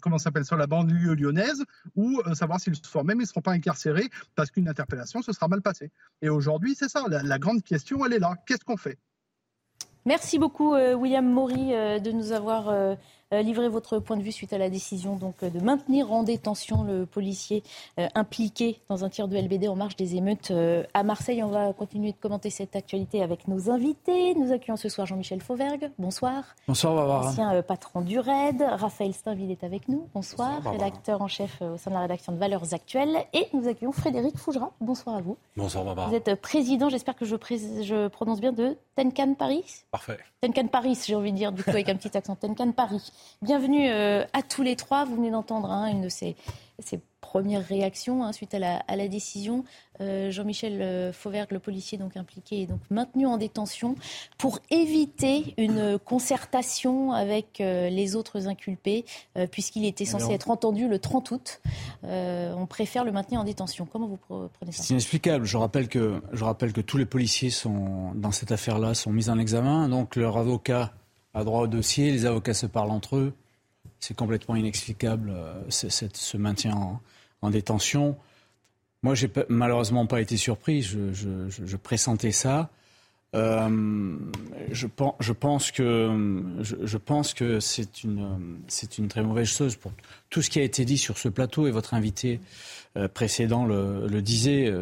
comment 0.00 0.18
s'appelle 0.18 0.44
sur 0.44 0.56
la 0.56 0.66
banlieue 0.66 1.14
lyonnaise, 1.14 1.64
ou 1.94 2.20
savoir 2.34 2.60
s'ils 2.60 2.76
soir 2.76 3.04
même 3.04 3.18
ils 3.18 3.22
ne 3.22 3.26
seront 3.26 3.40
pas 3.40 3.52
incarcérés 3.52 4.08
parce 4.34 4.50
qu'une 4.50 4.68
interpellation 4.68 5.22
se 5.22 5.32
sera 5.32 5.48
mal 5.48 5.62
passée. 5.62 5.90
Et 6.22 6.28
aujourd'hui, 6.28 6.74
c'est 6.74 6.88
ça, 6.88 7.04
la 7.08 7.38
grande 7.38 7.62
question, 7.62 8.04
elle 8.04 8.14
est 8.14 8.18
là. 8.18 8.34
Qu'est-ce 8.46 8.64
qu'on 8.64 8.76
fait? 8.76 8.98
Merci 10.08 10.38
beaucoup, 10.38 10.72
euh, 10.72 10.94
William 10.94 11.30
Maury, 11.30 11.74
euh, 11.74 11.98
de 11.98 12.12
nous 12.12 12.32
avoir 12.32 12.70
euh, 12.70 12.94
livrez 13.32 13.68
votre 13.68 13.98
point 13.98 14.16
de 14.16 14.22
vue 14.22 14.32
suite 14.32 14.52
à 14.52 14.58
la 14.58 14.70
décision 14.70 15.16
donc, 15.16 15.34
euh, 15.42 15.50
de 15.50 15.60
maintenir 15.60 16.12
en 16.12 16.22
détention 16.22 16.82
le 16.82 17.06
policier 17.06 17.62
euh, 17.98 18.08
impliqué 18.14 18.80
dans 18.88 19.04
un 19.04 19.08
tir 19.08 19.28
de 19.28 19.36
LBD 19.36 19.68
en 19.68 19.76
marge 19.76 19.96
des 19.96 20.16
émeutes 20.16 20.52
à 20.94 21.02
Marseille. 21.02 21.42
On 21.42 21.48
va 21.48 21.72
continuer 21.72 22.12
de 22.12 22.16
commenter 22.16 22.50
cette 22.50 22.76
actualité 22.76 23.22
avec 23.22 23.48
nos 23.48 23.70
invités. 23.70 24.34
Nous 24.34 24.52
accueillons 24.52 24.76
ce 24.76 24.88
soir 24.88 25.06
Jean-Michel 25.06 25.40
Fauvergue. 25.40 25.90
Bonsoir. 25.98 26.44
Bonsoir, 26.66 26.94
Barbara. 26.94 27.28
Ancien 27.28 27.62
patron 27.62 28.00
du 28.00 28.18
RAID. 28.18 28.62
Raphaël 28.62 29.12
Steinville 29.12 29.50
est 29.50 29.64
avec 29.64 29.88
nous. 29.88 30.08
Bonsoir. 30.14 30.62
rédacteur 30.70 31.22
en 31.22 31.28
chef 31.28 31.60
au 31.60 31.76
sein 31.76 31.90
de 31.90 31.96
la 31.96 32.02
rédaction 32.02 32.32
de 32.32 32.38
Valeurs 32.38 32.74
Actuelles. 32.74 33.24
Et 33.32 33.46
nous 33.52 33.68
accueillons 33.68 33.92
Frédéric 33.92 34.36
Fougera. 34.38 34.72
Bonsoir 34.80 35.16
à 35.16 35.20
vous. 35.20 35.36
Bonsoir, 35.56 35.84
Barbara. 35.84 36.08
Vous 36.08 36.14
êtes 36.14 36.34
président, 36.40 36.88
j'espère 36.88 37.16
que 37.16 37.24
je, 37.24 37.36
je, 37.36 38.08
prononce 38.08 38.40
bien, 38.40 38.52
de 38.52 38.76
Tenkan 38.96 39.34
Paris 39.34 39.64
Parfait. 39.90 40.18
Tenkan 40.40 40.68
Paris, 40.68 40.98
j'ai 41.06 41.14
envie 41.14 41.32
de 41.32 41.36
dire, 41.36 41.52
du 41.52 41.62
coup, 41.62 41.70
avec 41.70 41.88
un 41.88 41.96
petit 41.96 42.16
accent. 42.16 42.36
Tenkan 42.36 42.72
Paris. 42.72 43.12
Bienvenue 43.40 43.88
euh, 43.88 44.24
à 44.32 44.42
tous 44.42 44.64
les 44.64 44.74
trois. 44.74 45.04
Vous 45.04 45.14
venez 45.14 45.30
d'entendre 45.30 45.70
hein, 45.70 45.86
une 45.86 46.02
de 46.02 46.08
ces, 46.08 46.34
premières 47.20 47.64
réactions 47.64 48.24
hein, 48.24 48.32
suite 48.32 48.52
à 48.52 48.58
la, 48.58 49.08
décision. 49.08 49.64
Euh, 50.00 50.32
Jean-Michel 50.32 50.82
euh, 50.82 51.12
Fauvergue, 51.12 51.52
le 51.52 51.60
policier 51.60 51.98
donc 51.98 52.16
impliqué, 52.16 52.62
est 52.62 52.66
donc 52.66 52.80
maintenu 52.90 53.26
en 53.26 53.36
détention 53.36 53.94
pour 54.38 54.58
éviter 54.70 55.54
une 55.56 56.00
concertation 56.00 57.12
avec 57.12 57.58
les 57.58 58.16
autres 58.16 58.48
inculpés, 58.48 59.04
puisqu'il 59.52 59.84
était 59.84 60.04
censé 60.04 60.32
être 60.32 60.50
entendu 60.50 60.88
le 60.88 60.98
30 60.98 61.30
août. 61.30 61.60
on 62.02 62.66
préfère 62.66 63.04
le 63.04 63.12
maintenir 63.12 63.40
en 63.40 63.44
détention. 63.44 63.86
Comment 63.86 64.08
vous 64.08 64.48
prenez 64.58 64.72
ça? 64.72 64.82
C'est 64.82 64.94
inexplicable. 64.94 65.44
Je 65.44 65.56
rappelle, 65.56 65.88
que, 65.88 66.20
je 66.32 66.44
rappelle 66.44 66.72
que 66.72 66.80
tous 66.80 66.96
les 66.96 67.06
policiers 67.06 67.50
sont, 67.50 68.12
dans 68.14 68.32
cette 68.32 68.50
affaire-là 68.50 68.94
sont 68.94 69.12
mis 69.12 69.28
en 69.28 69.38
examen. 69.38 69.88
Donc 69.88 70.16
leur 70.16 70.38
avocat 70.38 70.92
a 71.38 71.44
droit 71.44 71.62
au 71.62 71.66
dossier, 71.66 72.10
les 72.10 72.26
avocats 72.26 72.54
se 72.54 72.66
parlent 72.66 72.90
entre 72.90 73.16
eux. 73.16 73.32
C'est 74.00 74.16
complètement 74.16 74.56
inexplicable 74.56 75.32
euh, 75.34 75.54
ce 75.68 76.36
maintien 76.36 77.00
en, 77.42 77.50
détention. 77.50 78.16
Moi, 79.02 79.14
j'ai 79.14 79.30
malheureusement 79.48 80.06
pas 80.06 80.20
été 80.20 80.36
surpris. 80.36 80.82
Je, 80.82 81.76
pressentais 81.76 82.32
ça. 82.32 82.70
Euh, 83.34 84.16
je, 84.70 84.86
pense 84.86 85.70
que, 85.70 86.10
que 87.36 87.60
c'est 87.60 88.02
une, 88.04 88.58
une 88.98 89.08
très 89.08 89.22
mauvaise 89.22 89.48
chose 89.48 89.76
pour 89.76 89.92
tout 90.30 90.42
ce 90.42 90.48
qui 90.50 90.58
a 90.58 90.62
été 90.62 90.84
dit 90.84 90.98
sur 90.98 91.18
ce 91.18 91.28
plateau 91.28 91.66
et 91.66 91.70
votre 91.70 91.94
invité 91.94 92.40
euh, 92.96 93.08
précédent 93.08 93.64
le, 93.64 94.20
disait. 94.22 94.72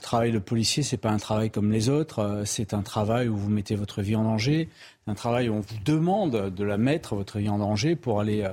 Travail 0.00 0.32
de 0.32 0.38
policier, 0.38 0.82
c'est 0.82 0.96
pas 0.96 1.10
un 1.10 1.18
travail 1.18 1.50
comme 1.50 1.70
les 1.70 1.88
autres. 1.88 2.42
C'est 2.44 2.74
un 2.74 2.82
travail 2.82 3.28
où 3.28 3.36
vous 3.36 3.50
mettez 3.50 3.76
votre 3.76 4.02
vie 4.02 4.16
en 4.16 4.24
danger 4.24 4.68
un 5.08 5.14
travail 5.14 5.48
où 5.48 5.54
on 5.54 5.60
vous 5.60 5.78
demande 5.84 6.54
de 6.54 6.64
la 6.64 6.76
mettre, 6.76 7.16
votre 7.16 7.38
vie 7.38 7.48
en 7.48 7.58
danger, 7.58 7.96
pour 7.96 8.20
aller, 8.20 8.42
euh, 8.42 8.52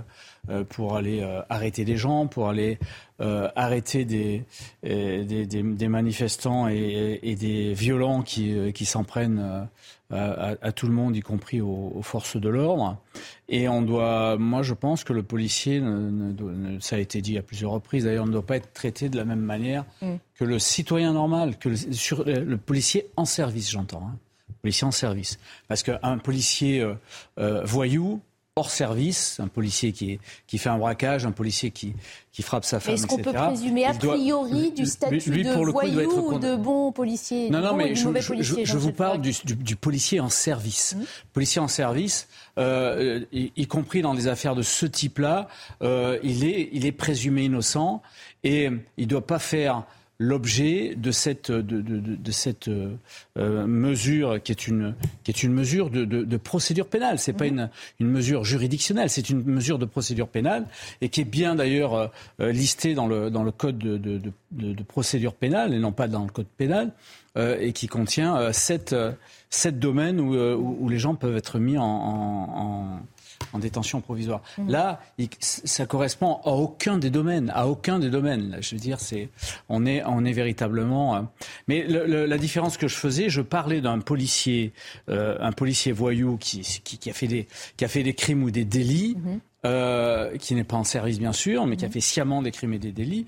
euh, 0.49 0.63
pour 0.63 0.95
aller 0.95 1.22
euh, 1.22 1.41
arrêter 1.49 1.84
des 1.84 1.97
gens, 1.97 2.28
pour 2.28 2.49
aller 2.49 2.80
arrêter 3.20 4.03
des, 4.03 4.43
manifestants 5.88 6.68
et, 6.68 7.36
des 7.39 7.74
violents 7.74 8.24
qui 8.24 8.86
s'en 8.86 9.03
prennent 9.05 9.68
à, 10.12 10.72
tout 10.72 10.88
le 10.88 10.93
monde, 10.93 11.16
y 11.16 11.22
compris 11.22 11.62
aux, 11.62 12.01
forces 12.01 12.38
de 12.38 12.49
l'ordre. 12.49 12.97
Et 13.49 13.68
on 13.68 13.82
doit, 13.82 14.38
moi 14.38 14.62
je 14.62 14.74
pense 14.74 15.03
que 15.03 15.14
le 15.14 15.24
policier, 15.24 15.82
ça 16.80 16.95
a 16.95 16.99
été 16.99 17.22
dit 17.22 17.38
à 17.38 17.41
plusieurs 17.41 17.72
reprises 17.72 18.06
d'ailleurs, 18.06 18.28
ne 18.28 18.32
doit 18.32 18.45
pas 18.45 18.58
être 18.58 18.72
traité 18.74 19.10
de 19.10 19.18
la 19.18 19.26
même 19.26 19.39
manière 19.39 19.86
mm. 20.01 20.16
que 20.36 20.45
le 20.45 20.60
citoyen 20.60 21.14
normal, 21.14 21.58
que 21.58 21.70
le, 21.70 21.76
sur, 21.76 22.24
le 22.24 22.58
policier 22.58 23.08
en 23.18 23.26
service, 23.26 23.72
j'entends. 23.72 24.08
Hein 24.08 24.18
policier 24.66 24.88
en 24.88 24.91
service. 24.91 25.38
Parce 25.68 25.84
qu'un 25.84 26.18
policier 26.18 26.82
euh, 26.82 26.95
euh, 27.38 27.64
voyou, 27.64 28.20
hors 28.58 28.72
service, 28.72 29.41
un 29.41 29.49
policier 29.49 29.91
qui, 29.91 30.18
qui 30.47 30.58
fait 30.58 30.70
un 30.70 30.78
braquage, 30.78 31.26
un 31.26 31.34
policier 31.34 31.72
qui, 31.72 31.93
qui 32.32 32.41
frappe 32.41 32.64
sa 32.64 32.80
femme, 32.80 32.93
Est-ce 32.93 33.06
qu'on 33.06 33.18
peut 33.18 33.34
présumer 33.34 33.86
a 33.86 33.93
priori 33.93 34.72
du 34.72 34.86
statut 34.86 35.43
de 35.43 35.70
voyou 35.70 36.36
ou 36.36 36.39
de 36.39 36.56
bon 36.56 36.93
policier 36.93 37.49
Non, 37.49 37.60
non, 37.60 37.76
mais 37.76 37.95
je, 37.95 38.08
je, 38.64 38.78
vous 38.78 38.93
parle 38.93 39.20
du, 39.20 39.34
du, 39.43 39.76
policier 39.76 40.22
en 40.22 40.30
service. 40.30 40.95
Mmh. 40.95 41.03
Policier 41.34 41.60
en 41.60 41.68
service, 41.68 42.30
euh, 42.58 43.26
y, 43.34 43.68
compris 43.68 44.01
dans 44.01 44.14
des 44.14 44.30
affaires 44.30 44.56
de 44.56 44.62
ce 44.62 44.86
type-là, 44.86 45.49
il, 45.82 46.45
est, 46.45 46.70
il 46.72 46.86
est 46.86 46.93
présumé 46.93 47.43
innocent 47.43 48.01
et 48.45 48.70
il 48.95 49.03
ne 49.03 49.10
doit 49.10 49.28
pas 49.28 49.39
faire 49.39 49.84
l'objet 50.18 50.95
de 50.95 51.11
cette, 51.11 51.51
de, 51.51 52.32
cette 52.32 52.70
euh, 52.70 53.68
mesure 53.68 54.41
qui 54.41 54.51
est 54.51 54.68
une, 54.68 54.95
qui 55.24 55.32
est 55.32 55.43
une 55.43 55.53
mesure 55.53 55.89
de, 55.89 56.38
procédure 56.38 56.88
pénale. 56.88 57.20
Ce 57.20 57.32
n'est 57.32 57.38
pas 57.38 57.45
mhm. 57.45 57.51
une, 57.51 57.70
une 57.99 58.09
mesure 58.09 58.43
juridictionnelle, 58.43 59.09
c'est 59.09 59.30
une 59.30 59.43
mesure 59.43 59.78
de 59.78 59.86
procédure 59.86 60.28
pénale 60.28 60.66
et 61.01 61.09
qui 61.09 61.22
est 61.22 61.26
bien 61.26 61.55
d'ailleurs 61.55 62.11
euh, 62.39 62.51
listée 62.51 62.93
dans 62.93 63.07
le, 63.07 63.30
dans 63.30 63.43
le 63.43 63.51
code 63.51 63.78
de, 63.78 64.22
procédure 64.88 65.34
pénale 65.34 65.74
et 65.74 65.80
non 65.80 65.91
pas 65.91 66.07
dans 66.07 66.24
le 66.24 66.32
code 66.32 66.47
pénal 66.57 66.91
et 67.36 67.74
qui 67.74 67.88
contient 67.88 68.52
sept, 68.54 68.96
sept 69.50 69.80
domaines 69.80 70.20
où, 70.20 70.36
où, 70.36 70.90
les 70.90 71.00
gens 71.00 71.16
peuvent 71.16 71.36
être 71.36 71.60
mis 71.60 71.78
en 71.78 73.02
en 73.54 73.60
détention 73.60 74.02
provisoire. 74.02 74.42
Mmh. 74.58 74.70
Là, 74.70 75.02
ça 75.40 75.86
correspond 75.86 76.40
à 76.44 76.52
aucun 76.52 76.98
des 76.98 77.10
domaines, 77.10 77.52
à 77.54 77.68
aucun 77.68 78.00
des 78.00 78.10
domaines. 78.10 78.58
je 78.62 78.76
veux 78.76 78.82
dire, 78.82 79.00
c'est, 79.00 79.30
on 79.70 79.86
est, 79.86 80.04
on 80.06 80.26
est 80.26 80.34
véritablement. 80.34 81.16
Euh, 81.16 81.22
mais 81.68 81.86
la 81.88 82.38
différence 82.38 82.78
que 82.78 82.88
je 82.88 82.96
faisais, 82.96 83.30
je 83.30 83.42
parlais 83.42 83.82
d'un 83.82 84.00
policier, 84.00 84.74
euh, 85.10 85.38
un 85.40 85.52
policier 85.52 85.92
voyou 85.92 86.38
qui, 86.38 86.62
qui, 86.84 87.10
a 87.10 87.14
fait 87.14 87.28
des, 87.28 87.48
qui 87.78 87.86
a 87.86 87.88
fait 87.88 88.04
des 88.04 88.14
crimes 88.14 88.44
ou 88.44 88.52
des 88.52 88.66
délits. 88.66 89.16
Mmh. 89.18 89.40
Euh, 89.66 90.38
qui 90.38 90.54
n'est 90.54 90.64
pas 90.64 90.78
en 90.78 90.84
service 90.84 91.18
bien 91.18 91.34
sûr, 91.34 91.66
mais 91.66 91.76
qui 91.76 91.86
a 91.86 91.88
mmh. 91.88 91.92
fait 91.92 92.00
sciemment 92.00 92.44
des 92.44 92.52
crimes 92.52 92.74
et 92.74 92.78
des 92.78 92.92
délits. 92.92 93.26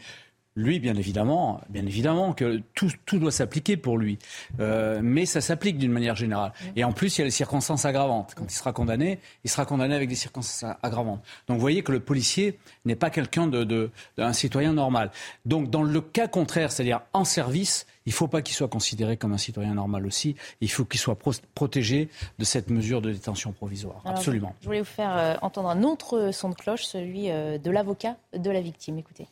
Lui, 0.58 0.80
bien 0.80 0.96
évidemment, 0.96 1.62
bien 1.70 1.86
évidemment 1.86 2.34
que 2.34 2.64
tout, 2.74 2.92
tout 3.06 3.20
doit 3.20 3.32
s'appliquer 3.32 3.78
pour 3.78 4.00
lui. 4.00 4.18
Euh, 4.60 5.02
mais 5.04 5.28
ça 5.28 5.40
s'applique 5.40 5.78
d'une 5.78 5.92
manière 5.92 6.16
générale. 6.16 6.52
Et 6.76 6.84
en 6.84 6.92
plus, 6.92 7.16
il 7.16 7.22
y 7.22 7.22
a 7.22 7.26
les 7.26 7.32
circonstances 7.32 7.86
aggravantes. 7.86 8.34
Quand 8.36 8.46
il 8.46 8.56
sera 8.56 8.74
condamné, 8.74 9.20
il 9.44 9.52
sera 9.52 9.68
condamné 9.68 9.94
avec 9.94 10.10
des 10.10 10.16
circonstances 10.16 10.68
aggravantes. 10.82 11.22
Donc 11.48 11.58
vous 11.58 11.62
voyez 11.62 11.84
que 11.84 11.92
le 11.92 12.00
policier 12.00 12.58
n'est 12.86 12.96
pas 12.96 13.12
quelqu'un 13.12 13.46
de, 13.46 13.64
de, 13.64 13.92
d'un 14.18 14.34
citoyen 14.34 14.74
normal. 14.74 15.12
Donc 15.46 15.70
dans 15.70 15.84
le 15.84 16.02
cas 16.02 16.28
contraire, 16.28 16.72
c'est-à-dire 16.72 17.02
en 17.14 17.24
service, 17.24 17.86
il 18.08 18.10
ne 18.10 18.16
faut 18.16 18.28
pas 18.28 18.42
qu'il 18.42 18.56
soit 18.56 18.68
considéré 18.68 19.16
comme 19.16 19.34
un 19.34 19.38
citoyen 19.38 19.76
normal 19.76 20.08
aussi. 20.08 20.36
Il 20.62 20.72
faut 20.72 20.86
qu'il 20.86 21.00
soit 21.00 21.20
protégé 21.54 22.10
de 22.40 22.46
cette 22.46 22.72
mesure 22.72 23.04
de 23.04 23.12
détention 23.12 23.52
provisoire. 23.52 24.02
Absolument. 24.06 24.56
Je 24.62 24.66
voulais 24.66 24.80
vous 24.80 24.86
faire 24.86 25.16
euh, 25.16 25.36
entendre 25.44 25.70
un 25.70 25.84
autre 25.84 26.32
son 26.32 26.50
de 26.50 26.56
cloche, 26.56 26.84
celui 26.84 27.30
euh, 27.30 27.60
de 27.60 27.70
l'avocat 27.70 28.18
de 28.34 28.50
la 28.50 28.62
victime. 28.62 28.98
Écoutez. 28.98 29.28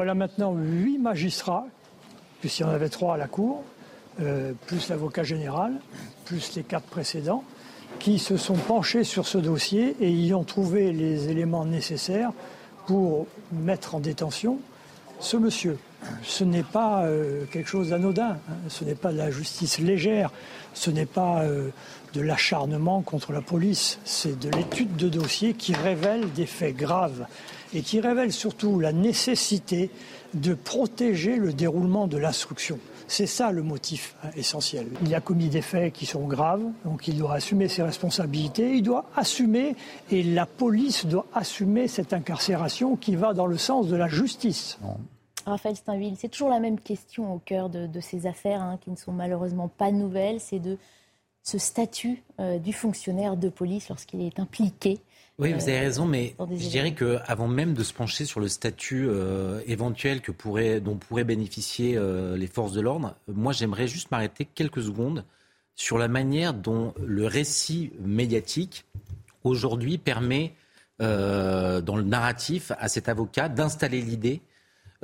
Voilà 0.00 0.14
maintenant 0.14 0.54
huit 0.54 0.98
magistrats, 0.98 1.66
puisqu'il 2.40 2.62
y 2.62 2.64
en 2.66 2.68
avait 2.68 2.88
trois 2.88 3.14
à 3.14 3.16
la 3.16 3.26
Cour, 3.26 3.64
euh, 4.20 4.52
plus 4.68 4.90
l'avocat 4.90 5.24
général, 5.24 5.72
plus 6.24 6.54
les 6.54 6.62
quatre 6.62 6.86
précédents, 6.86 7.42
qui 7.98 8.20
se 8.20 8.36
sont 8.36 8.54
penchés 8.54 9.02
sur 9.02 9.26
ce 9.26 9.38
dossier 9.38 9.96
et 9.98 10.12
y 10.12 10.32
ont 10.34 10.44
trouvé 10.44 10.92
les 10.92 11.30
éléments 11.30 11.64
nécessaires 11.64 12.30
pour 12.86 13.26
mettre 13.50 13.96
en 13.96 13.98
détention 13.98 14.60
ce 15.18 15.36
monsieur. 15.36 15.76
Ce 16.22 16.44
n'est 16.44 16.62
pas 16.62 17.02
euh, 17.02 17.44
quelque 17.50 17.68
chose 17.68 17.88
d'anodin, 17.88 18.38
hein. 18.48 18.54
ce 18.68 18.84
n'est 18.84 18.94
pas 18.94 19.10
de 19.10 19.18
la 19.18 19.32
justice 19.32 19.80
légère, 19.80 20.30
ce 20.74 20.92
n'est 20.92 21.06
pas 21.06 21.42
euh, 21.42 21.70
de 22.14 22.20
l'acharnement 22.20 23.02
contre 23.02 23.32
la 23.32 23.40
police, 23.40 23.98
c'est 24.04 24.38
de 24.38 24.48
l'étude 24.48 24.94
de 24.94 25.08
dossier 25.08 25.54
qui 25.54 25.74
révèle 25.74 26.32
des 26.34 26.46
faits 26.46 26.76
graves 26.76 27.26
et 27.74 27.82
qui 27.82 28.00
révèle 28.00 28.32
surtout 28.32 28.80
la 28.80 28.92
nécessité 28.92 29.90
de 30.34 30.54
protéger 30.54 31.36
le 31.36 31.52
déroulement 31.52 32.06
de 32.06 32.18
l'instruction. 32.18 32.78
C'est 33.06 33.26
ça 33.26 33.52
le 33.52 33.62
motif 33.62 34.14
hein, 34.22 34.28
essentiel. 34.36 34.86
Il 35.02 35.14
a 35.14 35.20
commis 35.20 35.48
des 35.48 35.62
faits 35.62 35.94
qui 35.94 36.04
sont 36.04 36.26
graves, 36.26 36.64
donc 36.84 37.08
il 37.08 37.16
doit 37.16 37.34
assumer 37.34 37.68
ses 37.68 37.82
responsabilités, 37.82 38.74
il 38.76 38.82
doit 38.82 39.06
assumer, 39.16 39.76
et 40.10 40.22
la 40.22 40.44
police 40.44 41.06
doit 41.06 41.26
assumer 41.34 41.88
cette 41.88 42.12
incarcération 42.12 42.96
qui 42.96 43.16
va 43.16 43.32
dans 43.32 43.46
le 43.46 43.56
sens 43.56 43.88
de 43.88 43.96
la 43.96 44.08
justice. 44.08 44.78
Raphaël 45.46 45.76
Steinville, 45.76 46.16
c'est 46.18 46.28
toujours 46.28 46.50
la 46.50 46.60
même 46.60 46.78
question 46.78 47.32
au 47.32 47.38
cœur 47.38 47.70
de, 47.70 48.00
ces 48.00 48.26
affaires 48.26 48.60
hein, 48.60 48.78
qui 48.82 48.90
ne 48.90 48.96
sont 48.96 49.12
malheureusement 49.12 49.68
pas 49.68 49.90
nouvelles, 49.90 50.40
c'est 50.40 50.58
de 50.58 50.76
ce 51.42 51.56
statut 51.56 52.22
du 52.62 52.74
fonctionnaire 52.74 53.38
de 53.38 53.48
police 53.48 53.88
lorsqu'il 53.88 54.20
est 54.20 54.38
impliqué 54.38 55.00
oui, 55.38 55.52
vous 55.52 55.68
avez 55.68 55.78
raison, 55.78 56.04
mais 56.04 56.34
je 56.38 56.68
dirais 56.68 56.94
qu'avant 56.94 57.48
même 57.48 57.74
de 57.74 57.84
se 57.84 57.92
pencher 57.92 58.24
sur 58.24 58.40
le 58.40 58.48
statut 58.48 59.08
éventuel 59.66 60.20
que 60.20 60.32
pourrait, 60.32 60.80
dont 60.80 60.96
pourraient 60.96 61.24
bénéficier 61.24 61.98
les 62.36 62.46
forces 62.46 62.72
de 62.72 62.80
l'ordre, 62.80 63.14
moi 63.28 63.52
j'aimerais 63.52 63.86
juste 63.86 64.10
m'arrêter 64.10 64.44
quelques 64.44 64.82
secondes 64.82 65.24
sur 65.78 65.96
la 65.96 66.08
manière 66.08 66.54
dont 66.54 66.92
le 67.00 67.26
récit 67.26 67.92
médiatique 68.00 68.84
aujourd'hui 69.44 69.96
permet, 69.96 70.54
euh, 71.00 71.80
dans 71.80 71.96
le 71.96 72.02
narratif, 72.02 72.72
à 72.78 72.88
cet 72.88 73.08
avocat 73.08 73.48
d'installer 73.48 74.02
l'idée 74.02 74.42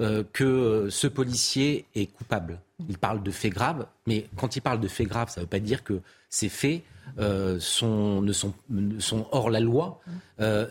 euh, 0.01 0.25
que 0.33 0.89
ce 0.91 1.07
policier 1.07 1.87
est 1.95 2.07
coupable. 2.07 2.59
Il 2.89 2.99
parle 2.99 3.23
de 3.23 3.31
faits 3.31 3.53
graves, 3.53 3.87
mais 4.07 4.27
quand 4.37 4.57
il 4.57 4.61
parle 4.61 4.81
de 4.81 4.89
faits 4.89 5.09
graves, 5.09 5.31
ça 5.31 5.41
ne 5.41 5.45
veut 5.45 5.51
pas 5.51 5.61
dire 5.61 5.85
que 5.85 6.01
ces 6.29 6.49
faits 6.49 6.83
euh, 7.19 7.59
sont, 7.61 8.21
ne 8.21 8.33
sont, 8.33 9.27
hors 9.31 9.51
la 9.51 9.61
loi. 9.61 10.01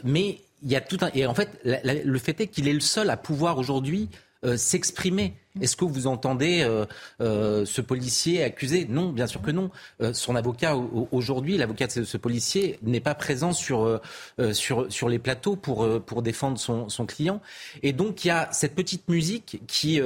mais 0.03 0.41
il 0.63 0.71
y 0.71 0.75
a 0.75 0.81
tout 0.81 0.97
un. 1.01 1.09
Et 1.13 1.25
en 1.25 1.33
fait, 1.33 1.59
le 1.63 2.19
fait 2.19 2.41
est 2.41 2.47
qu'il 2.47 2.67
est 2.67 2.73
le 2.73 2.79
seul 2.79 3.09
à 3.09 3.17
pouvoir 3.17 3.57
aujourd'hui 3.57 4.09
euh, 4.45 4.57
s'exprimer. 4.57 5.35
Est-ce 5.61 5.77
que 5.77 5.85
vous 5.85 6.05
entendez 6.07 6.63
euh, 6.63 6.85
euh, 7.21 7.65
ce 7.65 7.79
policier 7.79 8.43
accusé 8.43 8.85
Non, 8.89 9.09
bien 9.09 9.25
sûr 9.25 9.41
que 9.41 9.51
non. 9.51 9.69
son 10.13 10.35
avocat 10.35 10.75
aujourd'hui, 11.11 11.57
l'avocat 11.57 11.87
de 11.87 12.03
ce 12.03 12.17
policier, 12.17 12.77
n'est 12.81 12.99
pas 12.99 13.15
présent 13.15 13.53
sur, 13.53 14.01
les 14.37 15.19
plateaux 15.19 15.55
pour, 15.55 16.21
défendre 16.21 16.57
son 16.57 17.05
client. 17.05 17.41
Et 17.83 17.93
donc 17.93 18.25
il 18.25 18.29
y 18.29 18.31
a 18.31 18.49
cette 18.51 18.75
petite 18.75 19.07
musique 19.07 19.61
qui, 19.67 20.01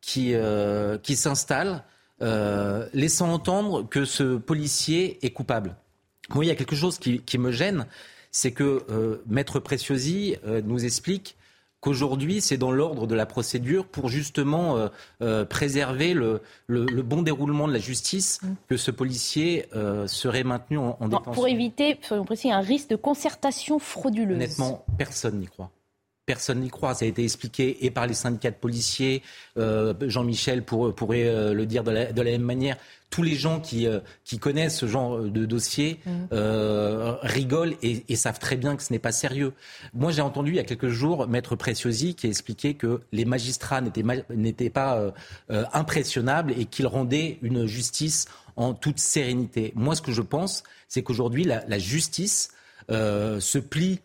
qui, 0.00 0.34
qui 1.02 1.16
s'installe, 1.16 1.84
laissant 2.20 3.32
entendre 3.32 3.88
que 3.88 4.04
ce 4.04 4.36
policier 4.36 5.18
est 5.24 5.30
coupable. 5.30 5.76
Moi, 6.34 6.44
il 6.44 6.48
y 6.48 6.50
a 6.50 6.54
quelque 6.54 6.76
chose 6.76 6.98
qui, 6.98 7.20
qui 7.20 7.38
me 7.38 7.50
gêne, 7.50 7.86
c'est 8.30 8.52
que 8.52 9.20
Maître 9.26 9.58
Preciosi 9.60 10.36
nous 10.64 10.84
explique 10.84 11.36
qu'aujourd'hui, 11.86 12.40
c'est 12.40 12.56
dans 12.56 12.72
l'ordre 12.72 13.06
de 13.06 13.14
la 13.14 13.26
procédure 13.26 13.86
pour 13.86 14.08
justement 14.08 14.76
euh, 14.76 14.88
euh, 15.22 15.44
préserver 15.44 16.14
le, 16.14 16.40
bon 16.68 17.22
déroulement 17.22 17.68
de 17.68 17.72
la 17.72 17.78
justice 17.78 18.40
mm. 18.42 18.48
que 18.68 18.76
ce 18.76 18.90
policier 18.90 19.66
euh, 19.74 20.06
serait 20.06 20.42
maintenu 20.42 20.78
en, 20.78 20.96
détention. 21.02 21.32
Pour 21.32 21.46
éviter, 21.48 21.98
soyons 22.02 22.24
précis, 22.24 22.50
un 22.50 22.60
risque 22.60 22.88
de 22.88 22.96
concertation 22.96 23.78
frauduleuse. 23.78 24.36
Honnêtement, 24.36 24.84
personne 24.98 25.38
n'y 25.38 25.46
croit. 25.46 25.70
Personne 26.26 26.60
n'y 26.60 26.70
croit. 26.70 26.94
Ça 26.94 27.04
a 27.04 27.08
été 27.08 27.24
expliqué 27.24 27.84
et 27.86 27.90
par 27.90 28.06
les 28.06 28.14
syndicats 28.14 28.50
de 28.50 28.56
policiers. 28.56 29.22
Jean-Michel 29.56 30.64
pourrait 30.64 31.54
le 31.54 31.66
dire 31.66 31.84
de 31.84 31.92
la, 31.92 32.12
même 32.12 32.42
manière 32.42 32.76
tous 33.10 33.22
les 33.22 33.34
gens 33.34 33.60
qui, 33.60 33.86
euh, 33.86 34.00
qui 34.24 34.38
connaissent 34.38 34.78
ce 34.78 34.86
genre 34.86 35.20
de 35.20 35.46
dossier 35.46 36.00
euh, 36.32 37.16
rigolent 37.22 37.74
et, 37.82 38.16
savent 38.16 38.38
très 38.38 38.56
bien 38.56 38.76
que 38.76 38.82
ce 38.82 38.92
n'est 38.92 38.98
pas 38.98 39.12
sérieux. 39.12 39.52
Moi, 39.94 40.12
j'ai 40.12 40.22
entendu 40.22 40.52
il 40.52 40.56
y 40.56 40.60
a 40.60 40.64
quelques 40.64 40.88
jours 40.88 41.28
Maître 41.28 41.56
Preciosi 41.56 42.14
qui 42.14 42.26
a 42.26 42.30
expliqué 42.30 42.74
que 42.74 43.00
les 43.12 43.24
magistrats 43.24 43.80
n'étaient 43.80 44.70
pas 44.70 44.98
euh, 45.50 45.64
impressionnables 45.72 46.52
et 46.58 46.64
qu'ils 46.64 46.86
rendaient 46.86 47.38
une 47.42 47.66
justice 47.66 48.26
en 48.56 48.74
toute 48.74 48.98
sérénité. 48.98 49.72
Moi, 49.76 49.94
ce 49.94 50.02
que 50.02 50.12
je 50.12 50.22
pense, 50.22 50.62
c'est 50.88 51.02
qu'aujourd'hui, 51.02 51.44
la, 51.44 51.78
justice 51.78 52.50
se 52.88 53.58
plie 53.58 54.00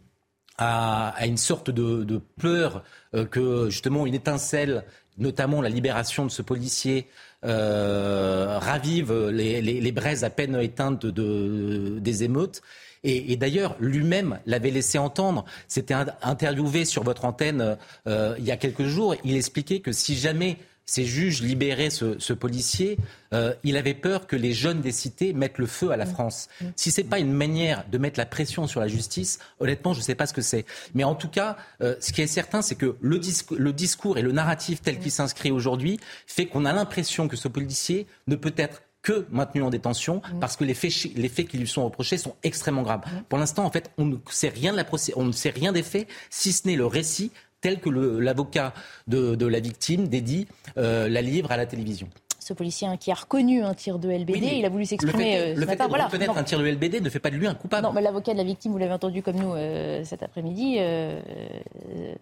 à, 0.57 1.15
une 1.25 1.37
sorte 1.37 1.69
de, 1.69 2.03
de 2.03 2.21
peur 2.39 2.83
que 3.31 3.69
justement 3.69 4.05
une 4.05 4.13
étincelle, 4.13 4.83
notamment 5.17 5.61
la 5.61 5.69
libération 5.69 6.25
de 6.25 6.31
ce 6.31 6.41
policier, 6.41 7.07
euh, 7.43 8.59
ravive 8.59 9.29
les, 9.29 9.91
braises 9.91 10.23
à 10.23 10.29
peine 10.29 10.55
éteintes 10.61 11.05
de, 11.05 11.97
des 11.99 12.23
émeutes. 12.23 12.61
Et, 13.03 13.35
d'ailleurs, 13.35 13.75
lui-même 13.79 14.37
l'avait 14.45 14.69
laissé 14.69 14.99
entendre. 14.99 15.43
C'était 15.67 15.95
interviewé 16.21 16.85
sur 16.85 17.03
votre 17.03 17.25
antenne 17.25 17.77
euh, 18.05 18.35
il 18.37 18.45
y 18.45 18.51
a 18.51 18.57
quelques 18.57 18.83
jours. 18.83 19.15
Il 19.23 19.35
expliquait 19.35 19.79
que 19.79 19.91
si 19.91 20.15
jamais 20.15 20.57
ces 20.91 21.05
juges 21.05 21.41
libéraient 21.41 21.89
ce, 21.89 22.33
policier, 22.33 22.97
euh, 23.33 23.53
il 23.63 23.77
avait 23.77 23.93
peur 23.93 24.27
que 24.27 24.35
les 24.35 24.51
jeunes 24.51 24.81
des 24.81 24.91
cités 24.91 25.31
mettent 25.31 25.57
le 25.57 25.65
feu 25.65 25.91
à 25.91 25.95
la 25.95 26.03
mm. 26.03 26.09
France. 26.09 26.49
Mm. 26.59 26.65
Si 26.75 26.91
ce 26.91 26.99
n'est 26.99 27.07
pas 27.07 27.19
une 27.19 27.31
manière 27.31 27.85
de 27.89 27.97
mettre 27.97 28.19
la 28.19 28.25
pression 28.25 28.67
sur 28.67 28.81
la 28.81 28.89
justice, 28.89 29.39
honnêtement, 29.61 29.93
je 29.93 29.99
ne 29.99 30.03
sais 30.03 30.15
pas 30.15 30.25
ce 30.25 30.33
que 30.33 30.41
c'est. 30.41 30.65
Mais 30.93 31.05
en 31.05 31.15
tout 31.15 31.29
cas, 31.29 31.55
euh, 31.81 31.95
ce 32.01 32.11
qui 32.11 32.21
est 32.21 32.27
certain, 32.27 32.61
c'est 32.61 32.75
que 32.75 32.97
le, 32.99 33.21
le, 33.57 33.71
discours 33.71 34.17
et 34.17 34.21
le 34.21 34.33
narratif 34.33 34.81
tel 34.81 34.99
qu'il 34.99 35.11
s'inscrit 35.11 35.49
aujourd'hui 35.49 35.97
fait 36.27 36.47
qu'on 36.47 36.65
a 36.65 36.73
l'impression 36.73 37.29
que 37.29 37.37
ce 37.37 37.47
policier 37.47 38.05
ne 38.27 38.35
peut 38.35 38.53
être 38.57 38.81
que 39.01 39.25
maintenu 39.31 39.61
en 39.61 39.69
détention 39.69 40.17
mm. 40.17 40.39
parce 40.41 40.57
que 40.57 40.65
les 40.65 40.73
faits, 40.73 40.91
les 41.15 41.29
faits 41.29 41.47
qui 41.47 41.57
lui 41.57 41.67
sont 41.69 41.85
reprochés 41.85 42.17
sont 42.17 42.35
extrêmement 42.43 42.83
graves. 42.83 43.03
Pour 43.29 43.39
l'instant, 43.39 43.63
en 43.63 43.71
fait, 43.71 43.91
on 43.97 44.03
ne 44.03 44.17
sait 44.29 44.49
rien 44.49 44.73
de 44.73 44.77
la 44.77 44.85
on 45.15 45.23
ne 45.23 45.31
sait 45.31 45.51
rien 45.51 45.71
des 45.71 45.83
faits, 45.83 46.09
si 46.29 46.51
ce 46.51 46.67
n'est 46.67 46.75
le 46.75 46.85
récit 46.85 47.31
tel 47.61 47.79
que 47.79 47.89
l'avocat 47.89 48.73
de, 49.07 49.45
la 49.45 49.59
victime 49.59 50.07
dédie 50.07 50.47
euh, 50.77 51.07
la 51.07 51.21
livre 51.21 51.51
à 51.51 51.57
la 51.57 51.65
télévision 51.65 52.09
ce 52.39 52.53
policier 52.53 52.87
qui 52.99 53.11
a 53.11 53.13
reconnu 53.13 53.61
un 53.61 53.75
tir 53.75 53.99
de 53.99 54.09
LBD, 54.09 54.57
il 54.57 54.65
a 54.65 54.69
voulu 54.69 54.83
s'exprimer. 54.83 55.53
Le 55.53 55.63
fait, 55.63 55.79
euh, 55.79 55.87
de 55.87 56.03
reconnaître 56.03 56.35
un 56.35 56.43
tir 56.43 56.57
de 56.57 56.65
LBD 56.65 56.99
ne 56.99 57.09
fait 57.11 57.19
pas 57.19 57.29
de 57.29 57.35
lui 57.35 57.45
un 57.45 57.53
coupable. 57.53 57.85
Non, 57.85 57.93
mais 57.93 58.01
l'avocat 58.01 58.33
de 58.33 58.39
la 58.39 58.43
victime, 58.43 58.71
vous 58.71 58.79
l'avez 58.79 58.93
entendu 58.93 59.21
comme 59.21 59.35
nous 59.35 59.53
euh, 59.53 60.03
cet 60.03 60.23
après-midi, 60.23 60.79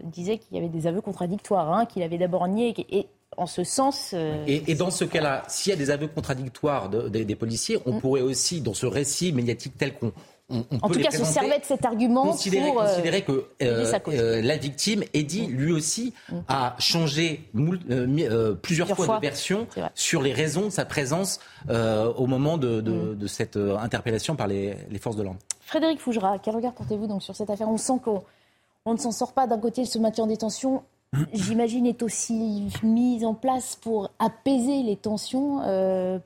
disait 0.03 0.37
qu'il 0.37 0.57
y 0.57 0.59
avait 0.59 0.67
des 0.67 0.87
aveux 0.87 0.99
contradictoires, 0.99 1.71
hein, 1.71 1.85
qu'il 1.85 2.03
avait 2.03 2.17
d'abord 2.17 2.45
nié 2.49 2.75
et, 2.91 3.07
en 3.37 3.47
ce 3.47 3.63
sens. 3.63 4.13
et, 4.45 4.75
dans 4.75 4.91
ce 4.91 5.05
cas-là, 5.05 5.43
s'il 5.47 5.69
y 5.69 5.73
a 5.73 5.77
des 5.77 5.89
aveux 5.89 6.07
contradictoires 6.07 6.89
des 6.89 7.35
policiers, 7.35 7.77
on 7.85 7.93
mm. 7.93 8.01
pourrait 8.01 8.21
aussi, 8.21 8.59
dans 8.59 8.73
ce 8.73 8.87
récit 8.87 9.31
médiatique 9.31 9.77
tel 9.77 9.93
qu'on 9.93 10.11
en 10.49 10.89
tout 10.89 10.99
cas, 10.99 11.11
se 11.11 11.23
servait 11.23 11.59
de 11.59 11.65
cet 11.65 11.85
argument 11.85 12.23
considérer, 12.23 12.71
pour 12.71 12.81
considérer 12.81 13.21
que 13.23 13.45
euh, 13.61 13.99
euh, 14.07 14.41
la 14.41 14.57
victime, 14.57 15.03
Eddie, 15.13 15.47
mm. 15.47 15.51
lui 15.51 15.71
aussi, 15.71 16.13
mm. 16.29 16.37
a 16.47 16.75
changé 16.79 17.49
euh, 17.55 18.55
plusieurs, 18.55 18.87
fois, 18.87 19.17
de 19.17 19.21
version 19.21 19.67
sur 19.93 20.21
les 20.21 20.33
raisons 20.33 20.65
de 20.65 20.69
sa 20.69 20.85
présence 20.85 21.39
au 21.69 22.25
moment 22.25 22.57
de, 22.57 22.81
mm. 22.81 23.27
cette 23.27 23.57
interpellation 23.57 24.35
par 24.35 24.47
les, 24.47 24.75
forces 24.99 25.15
de 25.15 25.23
l'ordre. 25.23 25.39
Frédéric 25.61 25.99
Fougera, 25.99 26.39
quel 26.39 26.55
regard 26.55 26.73
portez-vous 26.73 27.07
donc 27.07 27.21
sur 27.21 27.35
cette 27.35 27.49
affaire? 27.49 27.69
On 27.69 27.77
sent 27.77 27.99
qu'on 28.03 28.93
ne 28.93 28.97
s'en 28.97 29.11
sort 29.11 29.33
pas. 29.33 29.45
D'un 29.45 29.59
côté, 29.59 29.85
ce 29.85 29.99
maintien 29.99 30.23
en 30.23 30.27
détention, 30.27 30.83
j'imagine, 31.33 31.85
est 31.85 32.01
aussi 32.01 32.67
mis 32.81 33.23
en 33.23 33.35
place 33.35 33.75
pour 33.75 34.09
apaiser 34.17 34.81
les 34.81 34.95
tensions. 34.95 35.59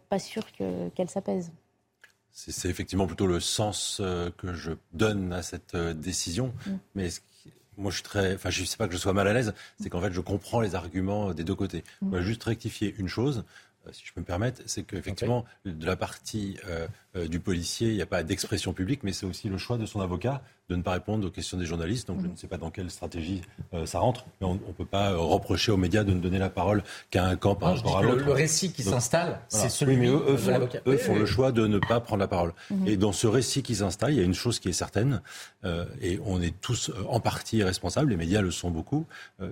pas 0.09 0.19
sûr 0.19 0.43
qu'elles 0.95 1.09
s'apaisent. 1.09 1.51
C'est 2.34 2.67
effectivement 2.69 3.05
plutôt 3.05 3.27
le 3.27 3.39
sens 3.39 3.99
euh, 4.01 4.31
que 4.38 4.53
je 4.53 4.71
donne 4.91 5.31
à 5.34 5.43
cette 5.43 5.75
euh, 5.75 5.93
décision. 5.93 6.53
Mm. 6.65 6.71
Mais 6.95 7.09
moi, 7.77 7.91
je 7.91 7.97
suis 7.97 8.03
très. 8.03 8.34
Enfin, 8.34 8.49
je 8.49 8.61
ne 8.61 8.65
sais 8.65 8.77
pas 8.77 8.88
que 8.88 8.93
je 8.93 8.97
sois 8.97 9.13
mal 9.13 9.27
à 9.27 9.34
l'aise, 9.34 9.53
c'est 9.79 9.89
qu'en 9.89 10.01
fait, 10.01 10.11
je 10.11 10.19
comprends 10.19 10.59
les 10.59 10.73
arguments 10.73 11.34
des 11.34 11.43
deux 11.43 11.55
côtés. 11.55 11.84
Mm. 12.01 12.09
Moi, 12.09 12.21
juste 12.21 12.43
rectifier 12.43 12.95
une 12.97 13.07
chose, 13.07 13.45
euh, 13.88 13.91
si 13.93 14.03
je 14.03 14.13
peux 14.13 14.21
me 14.21 14.25
permettre, 14.25 14.63
c'est 14.65 14.84
qu'effectivement, 14.84 15.45
de 15.65 15.86
la 15.86 15.95
partie 15.95 16.57
du 17.16 17.39
policier, 17.39 17.89
il 17.89 17.95
n'y 17.95 18.01
a 18.01 18.07
pas 18.07 18.24
d'expression 18.24 18.74
publique, 18.74 19.01
mais 19.03 19.14
c'est 19.14 19.26
aussi 19.26 19.49
le 19.49 19.57
choix 19.57 19.78
de 19.78 19.86
son 19.86 20.01
avocat 20.01 20.41
de 20.70 20.76
ne 20.78 20.82
pas 20.82 20.91
répondre 20.91 21.28
aux 21.28 21.30
questions 21.30 21.57
des 21.57 21.66
journalistes. 21.66 22.07
Donc 22.07 22.22
je 22.22 22.28
ne 22.28 22.36
sais 22.36 22.47
pas 22.47 22.57
dans 22.57 22.72
quelle 22.72 22.89
stratégie 22.89 23.41
euh, 23.74 23.86
ça 23.86 23.99
rentre, 23.99 24.26
mais 24.39 24.47
on 24.47 24.53
ne 24.53 24.59
peut 24.59 24.86
pas 24.86 25.11
euh, 25.11 25.18
reprocher 25.18 25.72
aux 25.72 25.78
médias 25.78 26.03
de 26.03 26.14
ne 26.14 26.20
donner 26.20 26.39
la 26.39 26.49
parole 26.49 26.84
qu'à 27.09 27.26
un 27.26 27.36
camp 27.36 27.55
par 27.55 27.76
rapport 27.76 27.97
à 27.97 28.03
l'autre. 28.03 28.26
Le, 28.26 28.32
récit 28.32 28.72
qui 28.72 28.84
s'installe, 28.84 29.39
c'est 29.49 29.70
celui 29.70 29.97
mais 29.97 30.07
eux, 30.07 30.97
font, 30.97 31.16
le 31.16 31.26
choix 31.26 31.51
de 31.51 31.68
ne 31.68 31.80
pas 31.80 31.99
prendre 31.99 32.22
la 32.22 32.28
parole. 32.28 32.53
Mhm. 32.72 32.88
Et 32.88 32.97
dans 32.97 33.11
ce 33.11 33.28
récit 33.28 33.61
qui 33.61 33.76
s'installe, 33.76 34.14
il 34.14 34.18
y 34.18 34.22
a 34.22 34.24
une 34.24 34.34
chose 34.34 34.59
qui 34.59 34.70
est 34.70 34.74
certaine, 34.74 35.22
euh, 35.66 35.86
et 36.01 36.20
on 36.26 36.41
est 36.41 36.59
tous 36.61 36.91
en 37.09 37.20
partie 37.20 37.64
responsables, 37.64 38.09
les 38.09 38.18
médias 38.18 38.41
le 38.41 38.51
sont 38.51 38.72
beaucoup, 38.72 39.05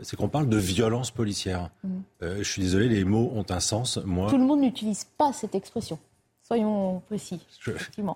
c'est 0.04 0.16
qu'on 0.16 0.30
parle 0.30 0.48
de 0.48 0.58
violence 0.58 1.12
policière. 1.12 1.70
Mhm. 1.84 2.04
je 2.22 2.44
suis 2.44 2.62
désolé, 2.62 2.88
les 2.88 3.04
mots 3.04 3.32
ont 3.36 3.46
un 3.50 3.60
sens. 3.60 3.98
Moi, 4.06 4.30
Tout 4.30 4.38
le 4.38 4.46
monde 4.46 4.62
n'utilise 4.62 5.06
pas 5.18 5.34
cette 5.34 5.56
expression. 5.56 6.00
Soyons 6.52 7.02
précis. 7.08 7.40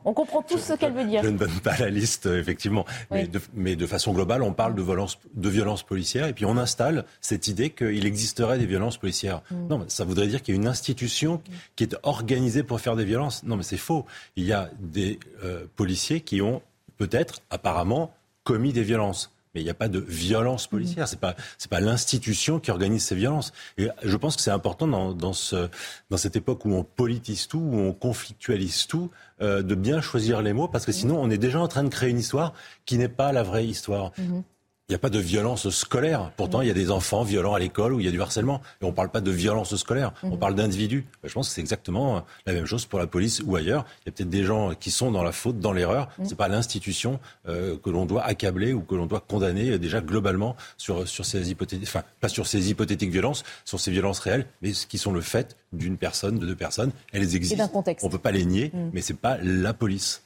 On 0.03 0.13
comprend 0.13 0.41
tous 0.41 0.57
ce 0.57 0.73
qu'elle 0.73 0.91
veut 0.91 1.05
dire. 1.05 1.23
Je 1.23 1.29
ne 1.29 1.37
donne 1.37 1.57
pas 1.61 1.77
la 1.77 1.89
liste, 1.89 2.25
effectivement. 2.25 2.85
Mais, 3.09 3.77
de, 3.77 3.85
façon 3.85 4.11
globale, 4.11 4.43
on 4.43 4.51
parle 4.51 4.75
de 4.75 4.81
violence, 4.81 5.17
de 5.35 5.47
violence 5.47 5.83
policière 5.83 6.27
et 6.27 6.33
puis 6.33 6.43
on 6.43 6.57
installe 6.57 7.05
cette 7.21 7.47
idée 7.47 7.69
qu'il 7.69 8.05
existerait 8.05 8.57
des 8.57 8.65
violences 8.65 8.97
policières. 8.97 9.41
Mm. 9.51 9.67
Non, 9.69 9.85
ça 9.87 10.03
voudrait 10.03 10.27
dire 10.27 10.41
qu'il 10.41 10.53
y 10.53 10.57
a 10.57 10.59
une 10.59 10.67
institution 10.67 11.41
qui 11.77 11.85
est 11.85 11.95
organisée 12.03 12.63
pour 12.63 12.81
faire 12.81 12.97
des 12.97 13.05
violences. 13.05 13.43
Non, 13.43 13.55
mais 13.55 13.63
c'est 13.63 13.77
faux. 13.77 14.05
Il 14.35 14.43
y 14.43 14.51
a 14.51 14.69
des 14.81 15.17
euh, 15.45 15.65
policiers 15.77 16.19
qui 16.19 16.41
ont 16.41 16.61
peut-être, 16.97 17.39
apparemment, 17.49 18.13
commis 18.43 18.73
des 18.73 18.83
violences 18.83 19.31
mais 19.55 19.61
il 19.61 19.63
n'y 19.63 19.69
a 19.69 19.75
pas 19.75 19.87
de 19.87 19.99
violence 19.99 20.67
policière. 20.67 21.07
C'est 21.07 21.19
pas 21.19 21.35
c'est 21.57 21.69
pas 21.69 21.79
l'institution 21.79 22.59
qui 22.59 22.69
organise 22.69 23.05
ces 23.05 23.15
violences. 23.15 23.53
Et 23.77 23.87
je 24.03 24.17
pense 24.17 24.35
que 24.35 24.41
c'est 24.41 24.51
important 24.51 24.87
dans, 24.87 25.13
dans, 25.13 25.33
ce, 25.33 25.69
dans 26.09 26.17
cette 26.17 26.35
époque 26.35 26.65
où 26.65 26.73
on 26.73 26.83
politise 26.83 27.47
tout, 27.47 27.59
où 27.59 27.79
on 27.79 27.93
conflictualise 27.93 28.85
tout, 28.87 29.09
euh, 29.41 29.63
de 29.63 29.75
bien 29.75 30.01
choisir 30.01 30.41
les 30.41 30.53
mots 30.53 30.67
parce 30.67 30.85
que 30.85 30.91
sinon 30.91 31.19
on 31.19 31.29
est 31.29 31.37
déjà 31.37 31.59
en 31.59 31.67
train 31.67 31.83
de 31.83 31.89
créer 31.89 32.09
une 32.09 32.19
histoire 32.19 32.53
qui 32.85 32.97
n'est 32.97 33.09
pas 33.09 33.31
la 33.31 33.43
vraie 33.43 33.65
histoire. 33.65 34.11
Mhm. 34.17 34.43
Il 34.87 34.91
n'y 34.91 34.97
a 34.97 34.99
pas 34.99 35.09
de 35.09 35.17
violence 35.17 35.67
scolaire. 35.71 36.31
Pourtant, 36.37 36.61
il 36.61 36.67
y 36.67 36.71
a 36.71 36.75
des 36.75 36.91
enfants 36.91 37.23
violents 37.23 37.55
à 37.55 37.59
l'école 37.59 37.95
où 37.95 37.99
il 37.99 38.05
y 38.05 38.07
a 38.07 38.11
du 38.11 38.21
harcèlement. 38.21 38.61
Et 38.81 38.85
on 38.85 38.89
ne 38.89 38.93
parle 38.93 39.09
pas 39.09 39.19
de 39.19 39.31
violence 39.31 39.75
scolaire. 39.77 40.13
On 40.21 40.33
mhm. 40.33 40.37
parle 40.37 40.53
d'individus. 40.53 41.07
Je 41.23 41.33
pense 41.33 41.47
que 41.47 41.55
c'est 41.55 41.61
exactement 41.61 42.23
la 42.45 42.53
même 42.53 42.67
chose 42.67 42.85
pour 42.85 42.99
la 42.99 43.07
police 43.07 43.41
ou 43.43 43.55
ailleurs. 43.55 43.83
Il 44.01 44.05
y 44.05 44.09
a 44.09 44.11
peut-être 44.11 44.29
des 44.29 44.43
gens 44.43 44.75
qui 44.75 44.91
sont 44.91 45.09
dans 45.09 45.23
la 45.23 45.31
faute, 45.31 45.57
dans 45.57 45.73
l'erreur. 45.73 46.09
Mhm. 46.19 46.25
Ce 46.25 46.29
n'est 46.29 46.35
pas 46.35 46.49
l'institution 46.49 47.19
euh, 47.49 47.77
que 47.83 47.89
l'on 47.89 48.05
doit 48.05 48.23
accabler 48.25 48.73
ou 48.73 48.81
que 48.81 48.93
l'on 48.93 49.07
doit 49.07 49.21
condamner 49.27 49.71
euh, 49.71 49.79
déjà 49.79 50.01
globalement 50.01 50.55
sur, 50.77 51.07
sur 51.07 51.25
ces 51.25 51.49
hypothétiques, 51.49 51.87
enfin, 51.87 52.03
pas 52.21 52.29
sur 52.29 52.45
ces 52.45 52.69
hypothétiques 52.69 53.09
violences, 53.09 53.43
sur 53.65 53.79
ces 53.79 53.89
violences 53.89 54.19
réelles, 54.19 54.45
mais 54.61 54.73
qui 54.73 54.99
sont 54.99 55.13
le 55.13 55.21
fait 55.21 55.57
d'une 55.73 55.97
personne, 55.97 56.37
de 56.37 56.45
deux 56.45 56.55
personnes. 56.55 56.91
Elles 57.11 57.35
existent. 57.35 57.55
On 58.03 58.05
ne 58.05 58.11
peut 58.11 58.19
pas 58.19 58.31
les 58.31 58.45
nier, 58.45 58.69
mhm. 58.71 58.91
mais 58.93 59.01
ce 59.01 59.13
n'est 59.13 59.17
pas 59.17 59.39
la 59.41 59.73
police. 59.73 60.21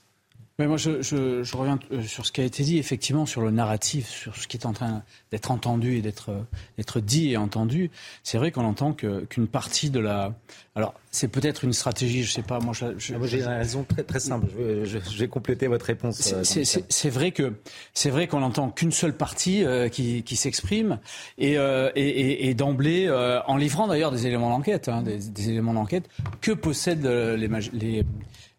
Mais 0.60 0.68
moi, 0.68 0.76
je, 0.76 1.02
je, 1.02 1.42
je, 1.42 1.58
reviens 1.58 1.80
euh, 1.94 2.04
sur 2.04 2.26
ce 2.26 2.34
qui 2.34 2.42
a 2.42 2.44
été 2.44 2.64
dit, 2.64 2.78
effectivement, 2.78 3.26
sur 3.26 3.40
le 3.40 3.50
narratif, 3.50 4.10
sur 4.10 4.36
ce 4.36 4.46
qui 4.46 4.58
est 4.58 4.66
en 4.66 4.74
train 4.74 5.04
d'être 5.32 5.52
entendu 5.52 5.96
et 5.96 6.02
d'être 6.02 6.32
euh, 6.32 7.00
dit 7.00 7.32
et 7.32 7.38
entendu. 7.38 7.90
C'est 8.24 8.38
vrai 8.38 8.52
qu'on 8.52 8.66
entend 8.66 8.92
qu'une 8.92 9.48
partie 9.48 9.90
de 9.90 10.02
la. 10.02 10.34
Alors, 10.76 10.94
c'est 11.12 11.30
peut-être 11.30 11.64
une 11.64 11.72
stratégie, 11.72 12.24
je 12.24 12.32
sais 12.34 12.42
pas. 12.42 12.60
Moi, 12.60 12.74
ah, 12.82 12.88
j'ai 12.98 13.40
une 13.40 13.46
raison 13.46 13.86
très, 13.86 14.04
très 14.04 14.20
simple. 14.20 14.48
Je, 14.58 15.18
vais 15.18 15.30
compléter 15.30 15.68
votre 15.68 15.86
réponse. 15.86 16.34
Euh, 16.34 16.44
c'est 16.44 17.10
vrai 17.10 17.32
que 17.32 17.54
c'est 17.94 18.10
vrai 18.10 18.28
qu'on 18.28 18.42
n'entend 18.42 18.70
qu'une 18.70 18.92
seule 18.92 19.16
partie 19.16 19.64
qui, 19.94 20.24
qui 20.24 20.36
s'exprime 20.36 21.00
et, 21.38 21.54
et, 21.54 21.90
et, 21.96 22.50
et 22.50 22.54
d'emblée, 22.54 23.10
en 23.48 23.56
livrant 23.56 23.88
d'ailleurs 23.88 24.12
des 24.12 24.28
éléments 24.28 24.50
d'enquête, 24.50 24.90
hein, 24.90 25.04
des, 25.04 25.18
des, 25.18 25.50
éléments 25.50 25.74
d'enquête 25.74 26.10
que 26.42 26.52
possèdent 26.52 27.06
les, 27.06 27.50
les 27.74 28.06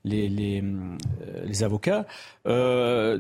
les, 0.05 0.29
les, 0.29 0.63
euh, 0.63 0.97
les 1.45 1.63
avocats, 1.63 2.07
euh, 2.47 3.19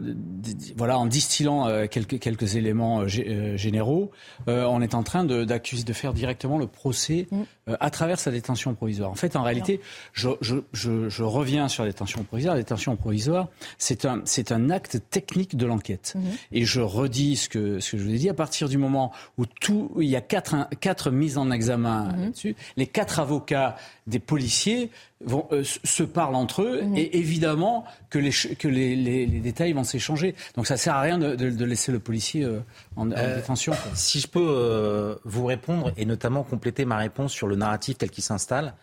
voilà, 0.76 0.98
en 0.98 1.06
distillant 1.06 1.68
euh, 1.68 1.86
quelques, 1.86 2.18
quelques 2.18 2.56
éléments 2.56 3.06
généraux, 3.06 4.10
on 4.46 4.80
est 4.80 4.94
en 4.94 5.02
train 5.02 5.24
d'accuser, 5.24 5.84
de, 5.84 5.92
faire 5.92 6.12
directement 6.14 6.58
le 6.58 6.66
procès 6.66 7.28
mm. 7.30 7.42
à 7.78 7.90
travers 7.90 8.18
sa 8.18 8.30
détention 8.30 8.74
provisoire. 8.74 9.10
En 9.10 9.14
fait, 9.14 9.36
en 9.36 9.42
réalité, 9.42 9.80
je, 10.12 10.30
je, 10.40 10.56
je, 10.72 11.08
je, 11.08 11.22
reviens 11.22 11.68
sur 11.68 11.84
la 11.84 11.90
détention 11.90 12.24
provisoire. 12.24 12.54
La 12.54 12.60
détention 12.60 12.96
provisoire, 12.96 13.48
c'est 13.78 14.04
un, 14.04 14.22
c'est 14.24 14.52
un 14.52 14.70
acte 14.70 14.98
technique 15.10 15.56
de 15.56 15.66
l'enquête. 15.66 16.14
Mm-hmm. 16.16 16.38
Et 16.52 16.64
je 16.64 16.80
redis 16.80 17.36
ce 17.36 17.48
que, 17.48 17.80
ce 17.80 17.92
que 17.92 17.98
je 17.98 18.04
vous 18.04 18.14
ai 18.14 18.18
dit, 18.18 18.28
à 18.28 18.34
partir 18.34 18.68
du 18.68 18.78
moment 18.78 19.12
où 19.38 19.46
tout, 19.46 19.92
il 19.98 20.08
y 20.08 20.16
a 20.16 20.20
quatre, 20.20 20.68
quatre 20.80 21.10
mises 21.10 21.38
en 21.38 21.50
examen 21.50 22.08
mm-hmm. 22.08 22.20
là-dessus, 22.22 22.56
les 22.76 22.86
quatre 22.86 23.20
avocats 23.20 23.76
des 24.06 24.18
policiers 24.18 24.90
vont, 25.24 25.46
euh, 25.52 25.62
se 25.64 26.02
parlent 26.02 26.34
entre 26.34 26.62
eux 26.62 26.82
et 26.96 27.18
évidemment 27.18 27.84
que 28.08 28.18
les, 28.18 28.30
que 28.30 28.68
les, 28.68 28.96
les, 28.96 29.26
détails 29.40 29.72
vont 29.72 29.84
s'échanger. 29.84 30.34
Donc 30.56 30.66
ça 30.66 30.76
sert 30.76 30.94
à 30.94 31.00
rien 31.00 31.18
de, 31.18 31.34
de, 31.34 31.64
laisser 31.64 31.92
le 31.92 31.98
policier 31.98 32.44
euh, 32.44 32.60
en, 32.96 33.10
euh, 33.12 33.36
détention. 33.36 33.72
Si 33.94 34.20
je 34.20 34.26
peux 34.26 35.18
vous 35.24 35.46
répondre 35.46 35.92
et 35.96 36.04
notamment 36.04 36.42
compléter 36.42 36.84
ma 36.84 36.96
réponse 36.96 37.32
sur 37.32 37.46
le 37.46 37.56
narratif 37.56 37.98
tel 37.98 38.10
qu'il 38.10 38.24
s'installe. 38.24 38.74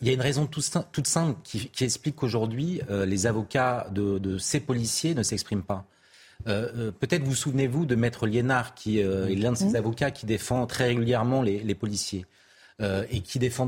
Il 0.00 0.08
y 0.08 0.10
a 0.10 0.12
une 0.12 0.20
raison 0.20 0.46
toute 0.46 1.06
simple 1.06 1.38
qui, 1.44 1.68
qui 1.68 1.84
explique 1.84 2.16
qu'aujourd'hui, 2.16 2.80
les 2.90 3.26
avocats 3.28 3.86
de, 3.92 4.18
de, 4.18 4.36
ces 4.36 4.58
policiers 4.58 5.14
ne 5.14 5.22
s'expriment 5.22 5.62
pas. 5.62 5.84
Peut-être 6.44 7.22
vous 7.22 7.36
souvenez-vous 7.36 7.86
de 7.86 7.94
Maître 7.94 8.26
Liénard, 8.26 8.74
qui 8.74 8.98
est 8.98 9.34
l'un 9.36 9.52
de 9.52 9.56
ces 9.56 9.66
mhm. 9.66 9.76
avocats 9.76 10.10
qui 10.10 10.26
défend 10.26 10.66
très 10.66 10.88
régulièrement 10.88 11.42
les, 11.42 11.60
les 11.60 11.74
policiers. 11.76 12.26
Euh, 12.80 13.04
et 13.10 13.22
qui, 13.22 13.40
défend 13.40 13.66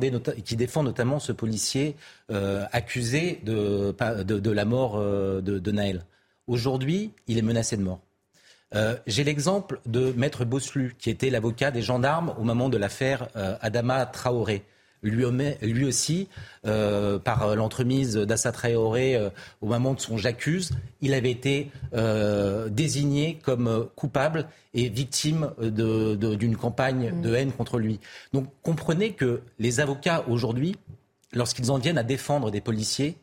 notamment 0.84 1.18
ce 1.18 1.32
policier 1.32 1.96
euh, 2.30 2.64
accusé 2.70 3.40
de, 3.42 3.92
de, 4.22 4.50
la 4.52 4.64
mort 4.64 4.98
euh, 4.98 5.40
de, 5.40 5.72
Naël. 5.72 6.04
Aujourd'hui, 6.46 7.10
il 7.26 7.36
est 7.36 7.42
menacé 7.42 7.76
de 7.76 7.82
mort. 7.82 7.98
J'ai 9.08 9.24
l'exemple 9.24 9.80
de 9.86 10.12
Maître 10.12 10.44
Bosselu, 10.44 10.94
qui 10.96 11.10
était 11.10 11.28
l'avocat 11.28 11.72
des 11.72 11.82
gendarmes 11.82 12.32
au 12.38 12.44
moment 12.44 12.68
de 12.68 12.76
l'affaire 12.76 13.28
Adama 13.60 14.06
Traoré 14.06 14.62
lui, 15.02 15.84
aussi, 15.84 16.28
euh, 16.66 17.18
par 17.18 17.54
l'entremise 17.56 18.16
d'Assa 18.16 18.52
Traoré 18.52 19.16
euh, 19.16 19.30
au 19.60 19.66
moment 19.66 19.94
de 19.94 20.00
son 20.00 20.16
j'accuse, 20.16 20.70
il 21.00 21.14
avait 21.14 21.30
été 21.30 21.70
euh, 21.94 22.68
désigné 22.68 23.38
comme 23.42 23.88
coupable 23.96 24.46
et 24.74 24.88
victime 24.88 25.50
d'une 25.60 26.56
campagne 26.56 27.20
de 27.20 27.34
haine 27.34 27.52
contre 27.52 27.78
lui. 27.78 28.00
Donc 28.32 28.46
comprenez 28.62 29.12
que 29.12 29.42
les 29.58 29.80
avocats 29.80 30.24
aujourd'hui, 30.28 30.76
lorsqu'ils 31.32 31.70
en 31.70 31.78
viennent 31.78 31.98
à 31.98 32.04
défendre 32.04 32.50
des 32.50 32.60
policiers, 32.60 33.16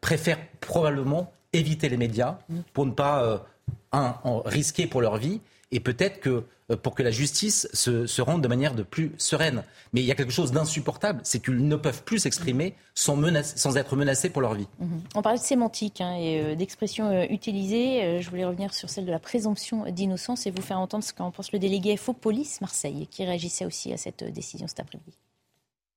préfèrent 0.00 0.40
probablement 0.60 1.32
éviter 1.52 1.88
les 1.88 1.98
médias 1.98 2.38
pour 2.72 2.86
ne 2.86 2.90
pas 2.90 3.44
un, 3.92 4.16
en 4.24 4.40
risquer 4.40 4.86
pour 4.86 5.02
leur 5.02 5.18
vie 5.18 5.40
et 5.70 5.80
peut-être 5.80 6.20
que 6.20 6.30
euh, 6.30 6.44
pour 6.82 6.94
que 6.94 7.02
la 7.02 7.10
justice 7.10 7.68
se, 7.72 8.22
rende 8.22 8.42
de 8.42 8.48
manière 8.48 8.74
de 8.74 8.82
plus 8.82 9.12
sereine. 9.18 9.64
Mais 9.92 10.00
il 10.00 10.06
y 10.06 10.10
a 10.10 10.14
quelque 10.14 10.32
chose 10.32 10.52
d'insupportable, 10.52 11.20
c'est 11.22 11.42
qu'ils 11.42 11.68
ne 11.68 11.76
peuvent 11.76 12.02
plus 12.04 12.20
s'exprimer 12.20 12.74
sans, 12.94 13.20
sans, 13.42 13.76
être 13.76 13.96
menacés 13.96 14.30
pour 14.30 14.40
leur 14.40 14.54
vie. 14.54 14.66
Mhm. 14.78 15.02
On 15.14 15.22
parlait 15.22 15.38
de 15.38 15.44
sémantique 15.44 16.00
hein, 16.00 16.16
et 16.16 16.40
euh, 16.40 16.54
d'expressions 16.54 17.10
euh, 17.10 17.26
utilisées. 17.28 18.22
je 18.22 18.30
voulais 18.30 18.44
revenir 18.44 18.72
sur 18.72 18.88
celle 18.88 19.04
de 19.04 19.10
la 19.10 19.18
présomption 19.18 19.84
d'innocence 19.90 20.46
et 20.46 20.50
vous 20.50 20.62
faire 20.62 20.78
entendre 20.78 21.04
ce 21.04 21.12
qu'en 21.12 21.30
pense 21.30 21.52
le 21.52 21.58
délégué 21.58 21.96
FO 21.96 22.12
Police 22.12 22.60
Marseille, 22.60 23.08
qui 23.10 23.24
réagissait 23.24 23.66
aussi 23.66 23.92
à 23.92 23.96
cette 23.96 24.24
décision 24.24 24.66
cet 24.66 24.80
après-midi. 24.80 25.12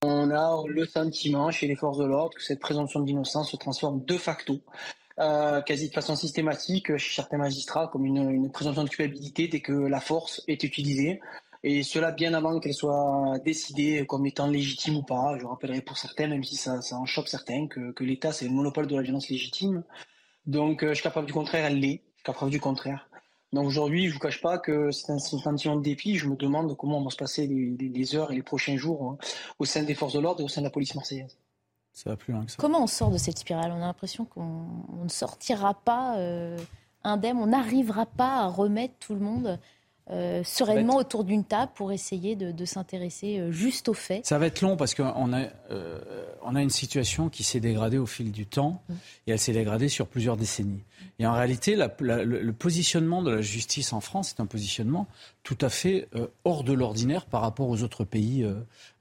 On 0.03 0.29
a 0.29 0.63
le 0.67 0.85
sentiment 0.85 1.49
chez 1.49 1.67
les 1.67 1.75
forces 1.75 1.97
de 1.97 2.05
l'ordre 2.05 2.35
que 2.35 2.43
cette 2.43 2.59
présomption 2.59 2.99
d'innocence 2.99 3.51
se 3.51 3.57
transforme 3.57 4.03
de 4.05 4.17
facto 4.17 4.59
euh, 5.19 5.61
quasi 5.61 5.89
de 5.89 5.93
façon 5.93 6.15
systématique 6.15 6.95
chez 6.97 7.15
certains 7.15 7.37
magistrats 7.37 7.87
comme 7.87 8.05
une, 8.05 8.51
présomption 8.51 8.83
de 8.83 8.89
culpabilité 8.89 9.47
dès 9.47 9.61
que 9.61 9.73
la 9.73 9.99
force 9.99 10.43
est 10.47 10.63
utilisée. 10.63 11.19
Et 11.63 11.81
cela 11.81 12.11
bien 12.11 12.35
avant 12.35 12.59
qu'elle 12.59 12.73
soit 12.73 13.39
décidée 13.43 14.05
comme 14.07 14.25
étant 14.27 14.47
légitime 14.47 14.97
ou 14.97 15.03
pas. 15.03 15.37
Je 15.39 15.45
rappellerai 15.45 15.81
pour 15.81 15.97
certains, 15.97 16.27
même 16.27 16.43
si 16.43 16.55
ça, 16.55 16.79
en 16.91 17.05
choque 17.05 17.29
certains, 17.29 17.67
que, 17.67 18.03
l'État 18.03 18.31
c'est 18.31 18.45
le 18.45 18.51
monopole 18.51 18.85
de 18.87 18.95
la 18.95 19.01
violence 19.01 19.29
légitime. 19.29 19.83
Donc 20.45 20.83
euh, 20.83 20.93
jusqu'à 20.93 21.09
preuve 21.09 21.25
du 21.25 21.33
contraire, 21.33 21.65
elle 21.65 21.79
l'est. 21.79 22.03
Jusqu'à 22.17 22.33
preuve 22.33 22.51
du 22.51 22.59
contraire. 22.59 23.09
Donc 23.53 23.65
aujourd'hui, 23.65 24.07
je 24.07 24.13
vous 24.13 24.19
cache 24.19 24.41
pas 24.41 24.59
que 24.59 24.91
c'est 24.91 25.11
un 25.11 25.19
sentiment 25.19 25.77
de 25.77 25.81
dépit. 25.81 26.15
Je 26.15 26.27
me 26.27 26.35
demande 26.35 26.75
comment 26.77 27.01
vont 27.01 27.09
se 27.09 27.17
passer 27.17 27.47
les, 27.47 27.89
les, 27.89 28.15
heures 28.15 28.31
et 28.31 28.35
les 28.35 28.43
prochains 28.43 28.77
jours 28.77 29.11
hein, 29.11 29.17
au 29.57 29.65
sein 29.65 29.83
des 29.83 29.95
forces 29.95 30.13
de 30.13 30.19
l'ordre 30.19 30.41
et 30.41 30.43
au 30.43 30.47
sein 30.47 30.61
de 30.61 30.65
la 30.65 30.71
police 30.71 30.93
marseillaise. 30.93 31.37
Comment 32.57 32.83
on 32.83 32.87
sort 32.87 33.11
de 33.11 33.17
cette 33.17 33.39
spirale? 33.39 33.71
On 33.71 33.77
a 33.77 33.87
l'impression 33.87 34.25
qu'on 34.25 34.67
ne 35.03 35.09
sortira 35.09 35.73
pas 35.73 36.17
euh, 36.17 36.57
indemne, 37.03 37.37
on 37.37 37.47
n'arrivera 37.47 38.05
pas 38.05 38.37
à 38.37 38.47
remettre 38.47 38.95
tout 38.99 39.13
le 39.13 39.21
monde 39.21 39.59
euh, 40.09 40.41
sereinement 40.43 40.95
autour 40.95 41.23
d'une 41.23 41.43
table 41.43 41.71
pour 41.75 41.91
essayer 41.91 42.35
de, 42.35 42.65
s'intéresser 42.65 43.39
euh, 43.39 43.51
juste 43.51 43.89
aux 43.89 43.93
faits. 43.93 44.25
Ça 44.25 44.37
va 44.37 44.47
être 44.47 44.61
long 44.61 44.77
parce 44.77 44.95
qu'on 44.95 45.33
a, 45.33 45.47
on 46.43 46.55
a 46.55 46.61
une 46.61 46.69
situation 46.69 47.29
qui 47.29 47.43
s'est 47.43 47.59
dégradée 47.59 47.97
au 47.97 48.05
fil 48.05 48.31
du 48.31 48.45
temps 48.45 48.81
mm. 48.87 48.93
et 49.27 49.31
elle 49.31 49.39
s'est 49.39 49.53
dégradée 49.53 49.89
sur 49.89 50.07
plusieurs 50.07 50.37
décennies. 50.37 50.83
Et 51.19 51.25
en 51.25 51.33
réalité, 51.33 51.75
le, 51.75 52.51
positionnement 52.51 53.23
de 53.23 53.31
la 53.31 53.41
justice 53.41 53.91
en 53.91 54.01
France 54.01 54.35
est 54.37 54.41
un 54.41 54.45
positionnement 54.45 55.07
tout 55.43 55.57
à 55.61 55.69
fait 55.69 56.07
euh, 56.15 56.27
hors 56.43 56.63
de 56.63 56.73
l'ordinaire 56.73 57.25
par 57.25 57.41
rapport 57.41 57.69
aux 57.69 57.81
autres 57.81 58.03
pays, 58.03 58.43
euh, 58.43 58.53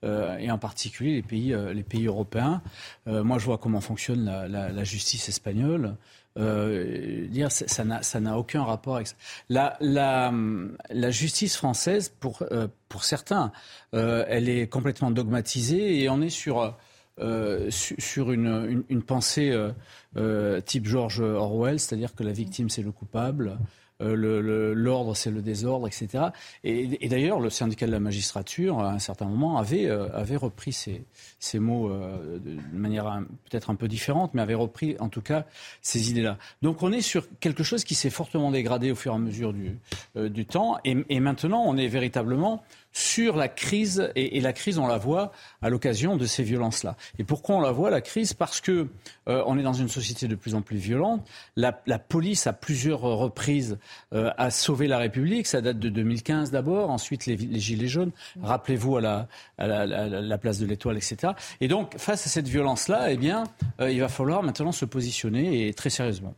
euh, 0.04 0.38
et 0.38 0.50
en 0.50 0.58
particulier 0.58 1.14
les 1.14 1.22
pays, 1.22 1.54
les 1.74 1.82
pays 1.82 2.06
européens. 2.06 2.62
moi, 3.06 3.38
je 3.38 3.44
vois 3.44 3.58
comment 3.58 3.80
fonctionne 3.80 4.24
la, 4.24 4.84
justice 4.84 5.28
espagnole. 5.28 5.96
Dire 6.36 7.50
ça 7.50 8.20
n'a 8.20 8.38
aucun 8.38 8.62
rapport 8.62 8.96
avec 8.96 9.08
ça. 9.08 9.16
La, 9.48 11.10
justice 11.10 11.56
française, 11.56 12.12
pour, 12.20 12.42
pour 12.88 13.04
certains, 13.04 13.52
elle 13.92 14.48
est 14.48 14.66
complètement 14.68 15.10
dogmatisée 15.10 16.02
et 16.02 16.08
on 16.08 16.20
est 16.20 16.30
sur 16.30 16.74
euh, 17.18 17.70
sur 17.70 18.30
une, 18.30 19.02
pensée 19.06 19.50
euh, 19.50 19.70
euh, 20.18 20.60
type 20.60 20.86
George 20.86 21.20
Orwell, 21.20 21.80
c'est-à-dire 21.80 22.14
que 22.14 22.22
la 22.22 22.32
victime 22.32 22.68
c'est 22.68 22.82
le 22.82 22.92
coupable, 22.92 23.56
l'ordre 24.00 25.16
c'est 25.16 25.30
le 25.30 25.42
désordre, 25.42 25.86
etc. 25.86 26.26
Et, 26.64 27.08
d'ailleurs, 27.08 27.40
le 27.40 27.50
syndicat 27.50 27.86
de 27.86 27.92
la 27.92 28.00
magistrature, 28.00 28.80
à 28.80 28.92
un 28.92 28.98
certain 28.98 29.26
moment, 29.26 29.58
avait, 29.58 29.88
avait 29.88 30.36
repris 30.36 30.72
ces, 30.72 31.04
ces 31.38 31.58
mots 31.58 31.88
de 31.88 32.56
manière 32.72 33.22
peut-être 33.48 33.70
un 33.70 33.74
peu 33.74 33.88
différente, 33.88 34.34
mais 34.34 34.42
avait 34.42 34.54
repris 34.54 34.96
en 34.98 35.08
tout 35.08 35.22
cas 35.22 35.44
ces 35.82 36.10
idées-là. 36.10 36.38
Donc 36.62 36.82
on 36.82 36.92
est 36.92 37.00
sur 37.00 37.26
quelque 37.40 37.62
chose 37.62 37.84
qui 37.84 37.94
s'est 37.94 38.10
fortement 38.10 38.50
dégradé 38.50 38.90
au 38.90 38.94
fur 38.94 39.12
et 39.12 39.14
à 39.16 39.18
mesure 39.18 39.52
du, 39.52 39.78
du 40.16 40.46
temps, 40.46 40.78
et, 40.84 40.96
et 41.08 41.20
maintenant 41.20 41.64
on 41.66 41.76
est 41.76 41.88
véritablement 41.88 42.62
sur 42.96 43.36
la 43.36 43.48
crise, 43.48 44.10
et, 44.16 44.40
la 44.40 44.54
crise, 44.54 44.78
on 44.78 44.86
la 44.86 44.96
voit 44.96 45.30
à 45.60 45.68
l'occasion 45.68 46.16
de 46.16 46.24
ces 46.24 46.42
violences-là. 46.42 46.96
Et 47.18 47.24
pourquoi 47.24 47.56
on 47.56 47.60
la 47.60 47.70
voit, 47.70 47.90
la 47.90 48.00
crise? 48.00 48.32
Parce 48.32 48.62
que 48.62 48.88
euh, 49.28 49.42
on 49.46 49.58
est 49.58 49.62
dans 49.62 49.74
une 49.74 49.90
société 49.90 50.28
de 50.28 50.34
plus 50.34 50.54
en 50.54 50.62
plus 50.62 50.78
violente. 50.78 51.22
La, 51.56 51.72
police, 51.72 52.46
à 52.46 52.54
plusieurs 52.54 53.02
reprises, 53.02 53.76
euh, 54.14 54.30
a 54.38 54.50
sauvé 54.50 54.86
la 54.86 54.96
République. 54.96 55.46
Ça 55.46 55.60
date 55.60 55.78
de 55.78 55.90
2015 55.90 56.50
d'abord, 56.50 56.88
ensuite 56.88 57.26
les, 57.26 57.36
Gilets 57.60 57.86
jaunes. 57.86 58.12
Rappelez-vous 58.42 58.96
à 58.96 59.02
la, 59.02 59.28
la, 59.58 60.38
place 60.38 60.58
de 60.58 60.64
l'Étoile, 60.64 60.96
etc. 60.96 61.34
Et 61.60 61.68
donc, 61.68 61.98
face 61.98 62.26
à 62.26 62.30
cette 62.30 62.48
violence-là, 62.48 63.12
eh 63.12 63.18
bien, 63.18 63.44
euh, 63.78 63.92
il 63.92 64.00
va 64.00 64.08
falloir 64.08 64.42
maintenant 64.42 64.72
se 64.72 64.86
positionner, 64.86 65.68
et 65.68 65.74
très 65.74 65.90
sérieusement. 65.90 66.34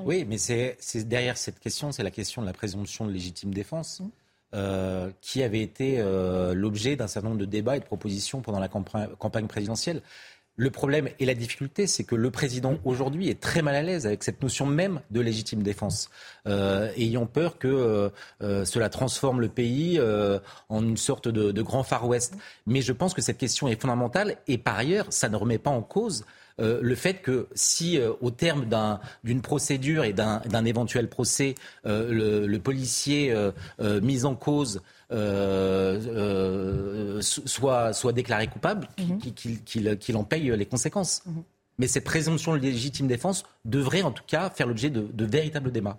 Oui, 0.00 0.26
mais 0.28 0.36
c'est 0.36 0.76
derrière 1.08 1.38
cette 1.38 1.60
question, 1.60 1.92
c'est 1.92 2.02
la 2.02 2.10
question 2.10 2.42
de 2.42 2.46
la 2.46 2.52
présomption 2.52 3.06
de 3.06 3.12
légitime 3.12 3.54
défense. 3.54 4.00
Mmh. 4.00 4.08
Euh, 4.54 5.10
qui 5.22 5.42
avait 5.42 5.62
été 5.62 5.94
euh, 5.96 6.52
l'objet 6.52 6.94
d'un 6.94 7.06
certain 7.06 7.28
nombre 7.28 7.40
de 7.40 7.46
débats 7.46 7.78
et 7.78 7.80
de 7.80 7.86
propositions 7.86 8.42
pendant 8.42 8.60
la 8.60 8.68
campagne 8.68 9.46
présidentielle. 9.46 10.02
Le 10.56 10.70
problème 10.70 11.08
et 11.18 11.24
la 11.24 11.32
difficulté, 11.32 11.86
c'est 11.86 12.04
que 12.04 12.14
le 12.14 12.30
président 12.30 12.76
aujourd'hui 12.84 13.30
est 13.30 13.40
très 13.40 13.62
mal 13.62 13.74
à 13.74 13.80
l'aise 13.80 14.04
avec 14.04 14.22
cette 14.22 14.42
notion 14.42 14.66
même 14.66 15.00
de 15.10 15.22
légitime 15.22 15.62
défense, 15.62 16.10
euh, 16.46 16.92
ayant 16.98 17.24
peur 17.24 17.56
que 17.58 18.10
cela 18.40 18.90
transforme 18.90 19.40
le 19.40 19.48
pays 19.48 19.98
en 20.68 20.82
une 20.82 20.98
sorte 20.98 21.28
de, 21.28 21.50
de, 21.50 21.62
grand 21.62 21.82
Far 21.82 22.06
West. 22.06 22.36
Mais 22.66 22.82
je 22.82 22.92
pense 22.92 23.14
que 23.14 23.22
cette 23.22 23.38
question 23.38 23.68
est 23.68 23.80
fondamentale 23.80 24.36
et 24.48 24.58
par 24.58 24.76
ailleurs, 24.76 25.06
ça 25.08 25.30
ne 25.30 25.36
remet 25.36 25.56
pas 25.56 25.70
en 25.70 25.80
cause 25.80 26.26
euh, 26.60 26.80
le 26.82 26.94
fait 26.94 27.14
que 27.14 27.48
si 27.54 27.98
euh, 27.98 28.12
au 28.20 28.30
terme 28.30 28.66
d'une 29.24 29.42
procédure 29.42 30.04
et 30.04 30.12
d'un 30.12 30.64
éventuel 30.64 31.08
procès, 31.08 31.54
euh, 31.86 32.46
le, 32.46 32.58
policier 32.58 33.34
mis 33.80 34.24
en 34.24 34.34
cause 34.36 34.80
soit, 37.20 37.92
soit, 37.92 38.12
déclaré 38.12 38.46
coupable, 38.46 38.88
mhm. 38.98 39.18
qu'il 39.64 40.16
en 40.16 40.24
paye 40.24 40.56
les 40.56 40.66
conséquences. 40.66 41.22
Mhm. 41.26 41.42
Mais 41.78 41.88
cette 41.88 42.04
présomption 42.04 42.52
de 42.52 42.58
légitime 42.58 43.08
défense 43.08 43.44
devrait 43.64 44.02
en 44.02 44.12
tout 44.12 44.22
cas 44.26 44.50
faire 44.50 44.66
l'objet 44.66 44.90
de, 44.90 45.08
de 45.12 45.24
véritables 45.24 45.72
débats. 45.72 45.98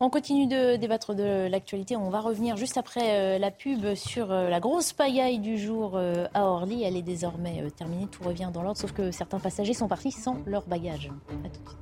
On 0.00 0.10
continue 0.10 0.46
de 0.46 0.76
débattre 0.76 1.12
de 1.12 1.48
l'actualité. 1.48 1.96
On 1.96 2.08
va 2.08 2.20
revenir 2.20 2.56
juste 2.56 2.76
après 2.76 3.16
euh, 3.18 3.38
la 3.38 3.50
pub 3.50 3.96
sur 3.96 4.30
euh, 4.30 4.48
la 4.48 4.60
grosse 4.60 4.92
pagaille 4.92 5.40
du 5.40 5.58
jour 5.58 5.96
euh, 5.96 6.28
à 6.34 6.44
Orly. 6.44 6.84
Elle 6.84 6.96
est 6.96 7.02
désormais 7.02 7.68
terminée. 7.76 8.06
Tout 8.06 8.22
revient 8.22 8.48
dans 8.54 8.62
l'ordre, 8.62 8.78
sauf 8.78 8.92
que 8.92 9.10
certains 9.10 9.40
passagers 9.40 9.74
sont 9.74 9.88
partis 9.88 10.12
sans 10.12 10.36
leur 10.46 10.68
bagage. 10.68 11.10
A 11.44 11.48
tout 11.48 11.62
de 11.62 11.68
suite. 11.68 11.78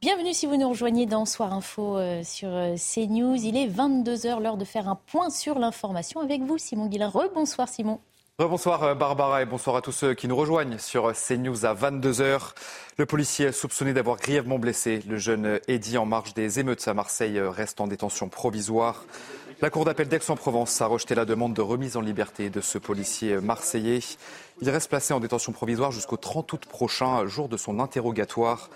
Bienvenue 0.00 0.32
si 0.32 0.46
vous 0.46 0.56
nous 0.56 0.70
rejoignez 0.70 1.04
dans 1.04 1.26
Soir 1.26 1.52
Info 1.52 1.98
sur 2.22 2.48
CNews. 2.48 3.44
Il 3.44 3.54
est 3.54 3.66
22h, 3.66 4.40
l'heure 4.40 4.56
de 4.56 4.64
faire 4.64 4.88
un 4.88 4.94
point 4.94 5.28
sur 5.28 5.58
l'information 5.58 6.20
avec 6.20 6.40
vous, 6.40 6.56
Simon 6.56 6.86
Guillain. 6.86 7.10
Rebonsoir 7.10 7.68
Simon. 7.68 8.00
Bonsoir 8.40 8.84
euh, 8.84 8.94
Barbara 8.94 9.42
et 9.42 9.46
bonsoir 9.46 9.74
à 9.74 9.82
tous 9.82 9.90
ceux 9.90 10.14
qui 10.14 10.28
nous 10.28 10.36
rejoignent 10.36 10.78
sur 10.78 11.12
CNews 11.12 11.66
à 11.66 11.74
22h. 11.74 12.52
Le 12.96 13.04
policier 13.04 13.50
soupçonné 13.50 13.92
d'avoir 13.92 14.16
grièvement 14.16 14.60
blessé 14.60 15.02
le 15.08 15.18
jeune 15.18 15.58
Eddy 15.66 15.98
en 15.98 16.06
marge 16.06 16.34
des 16.34 16.60
émeutes 16.60 16.86
à 16.86 16.94
Marseille 16.94 17.40
reste 17.40 17.80
en 17.80 17.88
détention 17.88 18.28
provisoire. 18.28 19.04
La 19.60 19.70
Cour 19.70 19.84
d'appel 19.84 20.06
d'Aix-en-Provence 20.06 20.80
a 20.80 20.86
rejeté 20.86 21.16
la 21.16 21.24
demande 21.24 21.52
de 21.52 21.62
remise 21.62 21.96
en 21.96 22.00
liberté 22.00 22.48
de 22.48 22.60
ce 22.60 22.78
policier 22.78 23.38
marseillais. 23.40 23.98
Il 24.60 24.70
reste 24.70 24.88
placé 24.88 25.12
en 25.12 25.18
détention 25.18 25.50
provisoire 25.50 25.90
jusqu'au 25.90 26.16
30 26.16 26.52
août 26.52 26.64
prochain, 26.66 27.26
jour 27.26 27.48
de 27.48 27.56
son 27.56 27.80
interrogatoire. 27.80 28.70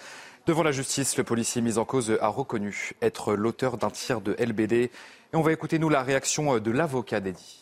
Devant 0.45 0.65
la 0.65 0.73
justice, 0.73 1.17
le 1.17 1.23
policier 1.23 1.63
mis 1.63 1.79
en 1.79 1.85
cause 1.85 2.19
a 2.21 2.27
reconnu 2.27 2.95
être 3.01 3.35
l'auteur 3.35 3.79
d'un 3.79 3.91
tir 3.91 4.23
de 4.23 4.35
LBD. 4.41 4.73
Et 4.73 4.91
on 5.35 5.41
va 5.41 5.53
écouter, 5.53 5.79
nous, 5.79 5.89
la 5.89 6.03
réaction 6.03 6.59
de 6.59 6.71
l'avocat 6.73 7.21
d'Eddy. 7.21 7.62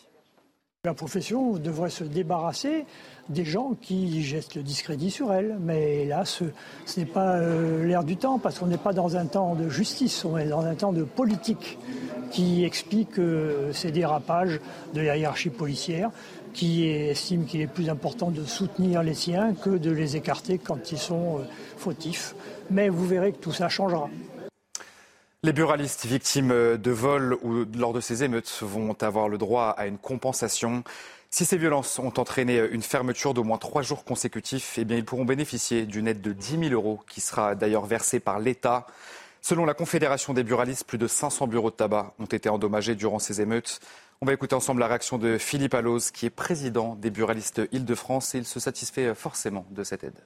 La 0.83 0.95
profession 0.95 1.57
devrait 1.57 1.91
se 1.91 2.03
débarrasser 2.03 2.87
des 3.29 3.45
gens 3.45 3.75
qui 3.79 4.23
jettent 4.23 4.55
le 4.55 4.63
discrédit 4.63 5.11
sur 5.11 5.31
elle. 5.31 5.57
Mais 5.59 6.05
là, 6.05 6.25
ce, 6.25 6.45
n'est 6.97 7.05
pas 7.05 7.35
euh, 7.35 7.85
l'air 7.85 8.03
du 8.03 8.17
temps, 8.17 8.39
parce 8.39 8.57
qu'on 8.57 8.65
n'est 8.65 8.79
pas 8.79 8.91
dans 8.91 9.15
un 9.15 9.27
temps 9.27 9.53
de 9.53 9.69
justice, 9.69 10.25
on 10.25 10.39
est 10.39 10.47
dans 10.47 10.65
un 10.65 10.73
temps 10.73 10.91
de 10.91 11.03
politique 11.03 11.77
qui 12.31 12.63
explique 12.63 13.19
euh, 13.19 13.71
ces 13.73 13.91
dérapages 13.91 14.59
de 14.95 15.01
la 15.01 15.17
hiérarchie 15.17 15.51
policière, 15.51 16.09
qui 16.51 16.87
estime 16.87 17.45
qu'il 17.45 17.61
est 17.61 17.67
plus 17.67 17.87
important 17.87 18.31
de 18.31 18.43
soutenir 18.43 19.03
les 19.03 19.13
siens 19.13 19.53
que 19.53 19.69
de 19.69 19.91
les 19.91 20.15
écarter 20.15 20.57
quand 20.57 20.91
ils 20.91 20.97
sont 20.97 21.37
euh, 21.37 21.43
fautifs. 21.77 22.33
Mais 22.71 22.89
vous 22.89 23.05
verrez 23.05 23.33
que 23.33 23.37
tout 23.37 23.53
ça 23.53 23.69
changera. 23.69 24.09
Les 25.43 25.53
buralistes 25.53 26.05
victimes 26.05 26.77
de 26.77 26.91
vol 26.91 27.35
ou 27.41 27.65
lors 27.75 27.93
de 27.93 27.99
ces 27.99 28.23
émeutes 28.23 28.59
vont 28.61 28.95
avoir 29.01 29.27
le 29.27 29.39
droit 29.39 29.69
à 29.69 29.87
une 29.87 29.97
compensation. 29.97 30.83
Si 31.31 31.45
ces 31.45 31.57
violences 31.57 31.97
ont 31.97 32.13
entraîné 32.19 32.59
une 32.59 32.83
fermeture 32.83 33.33
d'au 33.33 33.43
moins 33.43 33.57
trois 33.57 33.81
jours 33.81 34.03
consécutifs, 34.03 34.77
eh 34.77 34.81
ils 34.81 35.03
pourront 35.03 35.25
bénéficier 35.25 35.87
d'une 35.87 36.07
aide 36.07 36.21
de 36.21 36.33
10 36.33 36.69
000 36.69 36.73
euros 36.73 36.99
qui 37.09 37.21
sera 37.21 37.55
d'ailleurs 37.55 37.87
versée 37.87 38.19
par 38.19 38.37
l'État. 38.37 38.85
Selon 39.41 39.65
la 39.65 39.73
Confédération 39.73 40.35
des 40.35 40.43
buralistes, 40.43 40.83
plus 40.83 40.99
de 40.99 41.07
500 41.07 41.47
bureaux 41.47 41.71
de 41.71 41.75
tabac 41.75 42.13
ont 42.19 42.25
été 42.25 42.47
endommagés 42.47 42.93
durant 42.93 43.17
ces 43.17 43.41
émeutes. 43.41 43.79
On 44.21 44.27
va 44.27 44.33
écouter 44.33 44.53
ensemble 44.53 44.81
la 44.81 44.87
réaction 44.87 45.17
de 45.17 45.39
Philippe 45.39 45.73
Alloz, 45.73 46.11
qui 46.11 46.27
est 46.27 46.29
président 46.29 46.93
des 46.93 47.09
buralistes 47.09 47.63
Île-de-France, 47.71 48.35
et 48.35 48.37
il 48.37 48.45
se 48.45 48.59
satisfait 48.59 49.15
forcément 49.15 49.65
de 49.71 49.83
cette 49.83 50.03
aide. 50.03 50.19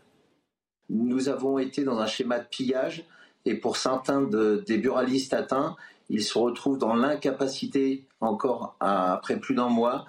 Nous 0.90 1.30
avons 1.30 1.58
été 1.58 1.86
dans 1.86 2.00
un 2.00 2.06
schéma 2.06 2.40
de 2.40 2.48
pillage 2.48 3.06
et 3.46 3.56
pour 3.56 3.78
certains 3.78 4.22
des 4.22 4.78
buralistes 4.78 5.34
atteints, 5.34 5.76
ils 6.10 6.24
se 6.24 6.38
retrouvent 6.38 6.78
dans 6.78 6.96
l'incapacité, 6.96 8.06
encore 8.22 8.76
après 8.80 9.40
plus 9.40 9.56
d'un 9.56 9.70
mois, 9.70 10.06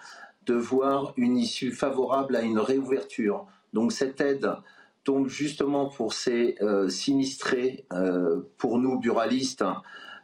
de 0.46 0.54
voir 0.54 1.12
une 1.16 1.36
issue 1.36 1.72
favorable 1.72 2.36
à 2.36 2.42
une 2.42 2.58
réouverture. 2.58 3.46
Donc 3.72 3.92
cette 3.92 4.20
aide 4.20 4.50
tombe 5.04 5.28
justement 5.28 5.86
pour 5.86 6.12
ces 6.12 6.56
euh, 6.60 6.88
sinistrés, 6.88 7.86
euh, 7.92 8.40
pour 8.58 8.78
nous 8.78 8.98
buralistes, 8.98 9.64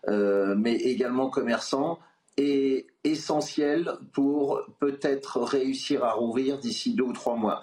euh, 0.09 0.55
mais 0.57 0.75
également 0.75 1.31
commerçants, 1.31 1.99
est 2.37 2.87
essentielle 3.05 3.93
pour 4.13 4.61
peut-être 4.81 5.41
réussir 5.41 6.05
à 6.05 6.13
rouvrir 6.13 6.59
d'ici 6.59 6.95
deux 6.95 7.05
ou 7.05 7.13
trois 7.13 7.37
mois. 7.37 7.63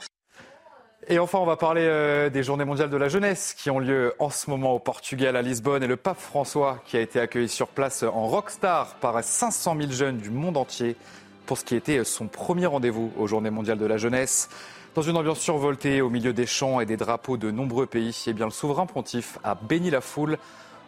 Et 1.08 1.18
enfin, 1.18 1.40
on 1.40 1.46
va 1.46 1.56
parler 1.56 1.84
euh, 1.86 2.30
des 2.30 2.44
Journées 2.44 2.66
mondiales 2.66 2.90
de 2.90 2.98
la 2.98 3.08
jeunesse 3.08 3.54
qui 3.58 3.70
ont 3.70 3.80
lieu 3.80 4.14
en 4.20 4.30
ce 4.30 4.50
moment 4.50 4.74
au 4.74 4.80
Portugal, 4.80 5.38
à 5.38 5.42
Lisbonne, 5.42 5.82
et 5.82 5.88
le 5.88 5.96
pape 5.96 6.20
François 6.20 6.82
qui 6.86 6.98
a 6.98 7.00
été 7.00 7.20
accueilli 7.20 7.48
sur 7.48 7.70
place 7.70 8.04
en 8.04 8.28
rockstar 8.28 8.96
par 8.96 9.24
500 9.24 9.78
000 9.80 9.92
jeunes 9.92 10.18
du 10.18 10.30
monde 10.30 10.58
entier 10.58 10.98
pour 11.46 11.58
ce 11.58 11.64
qui 11.64 11.76
était 11.76 12.04
son 12.04 12.28
premier 12.28 12.66
rendez-vous 12.66 13.14
aux 13.18 13.28
Journées 13.28 13.50
mondiales 13.50 13.78
de 13.78 13.86
la 13.86 13.98
jeunesse. 13.98 14.50
Dans 14.94 15.02
une 15.02 15.16
ambiance 15.16 15.40
survoltée, 15.40 16.02
au 16.02 16.10
milieu 16.10 16.34
des 16.34 16.46
chants 16.46 16.82
et 16.82 16.86
des 16.86 16.98
drapeaux 16.98 17.38
de 17.38 17.50
nombreux 17.50 17.86
pays, 17.86 18.26
eh 18.28 18.34
bien, 18.34 18.46
le 18.46 18.52
souverain 18.52 18.86
pontife 18.86 19.40
a 19.44 19.56
béni 19.56 19.90
la 19.90 20.02
foule, 20.02 20.38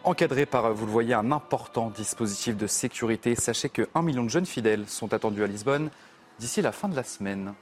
encadré 0.04 0.44
par, 0.44 0.74
vous 0.74 0.84
le 0.84 0.92
voyez, 0.92 1.14
un 1.14 1.32
important 1.32 1.88
dispositif 1.88 2.56
de 2.56 2.66
sécurité. 2.66 3.34
Sachez 3.34 3.70
que 3.70 3.88
1 3.94 4.02
million 4.02 4.24
de 4.24 4.30
jeunes 4.30 4.46
fidèles 4.46 4.84
sont 4.88 5.14
attendus 5.14 5.42
à 5.42 5.46
Lisbonne 5.46 5.88
d'ici 6.38 6.60
la 6.60 6.72
fin 6.72 6.88
de 6.88 6.96
la 6.96 7.04
semaine. 7.04 7.54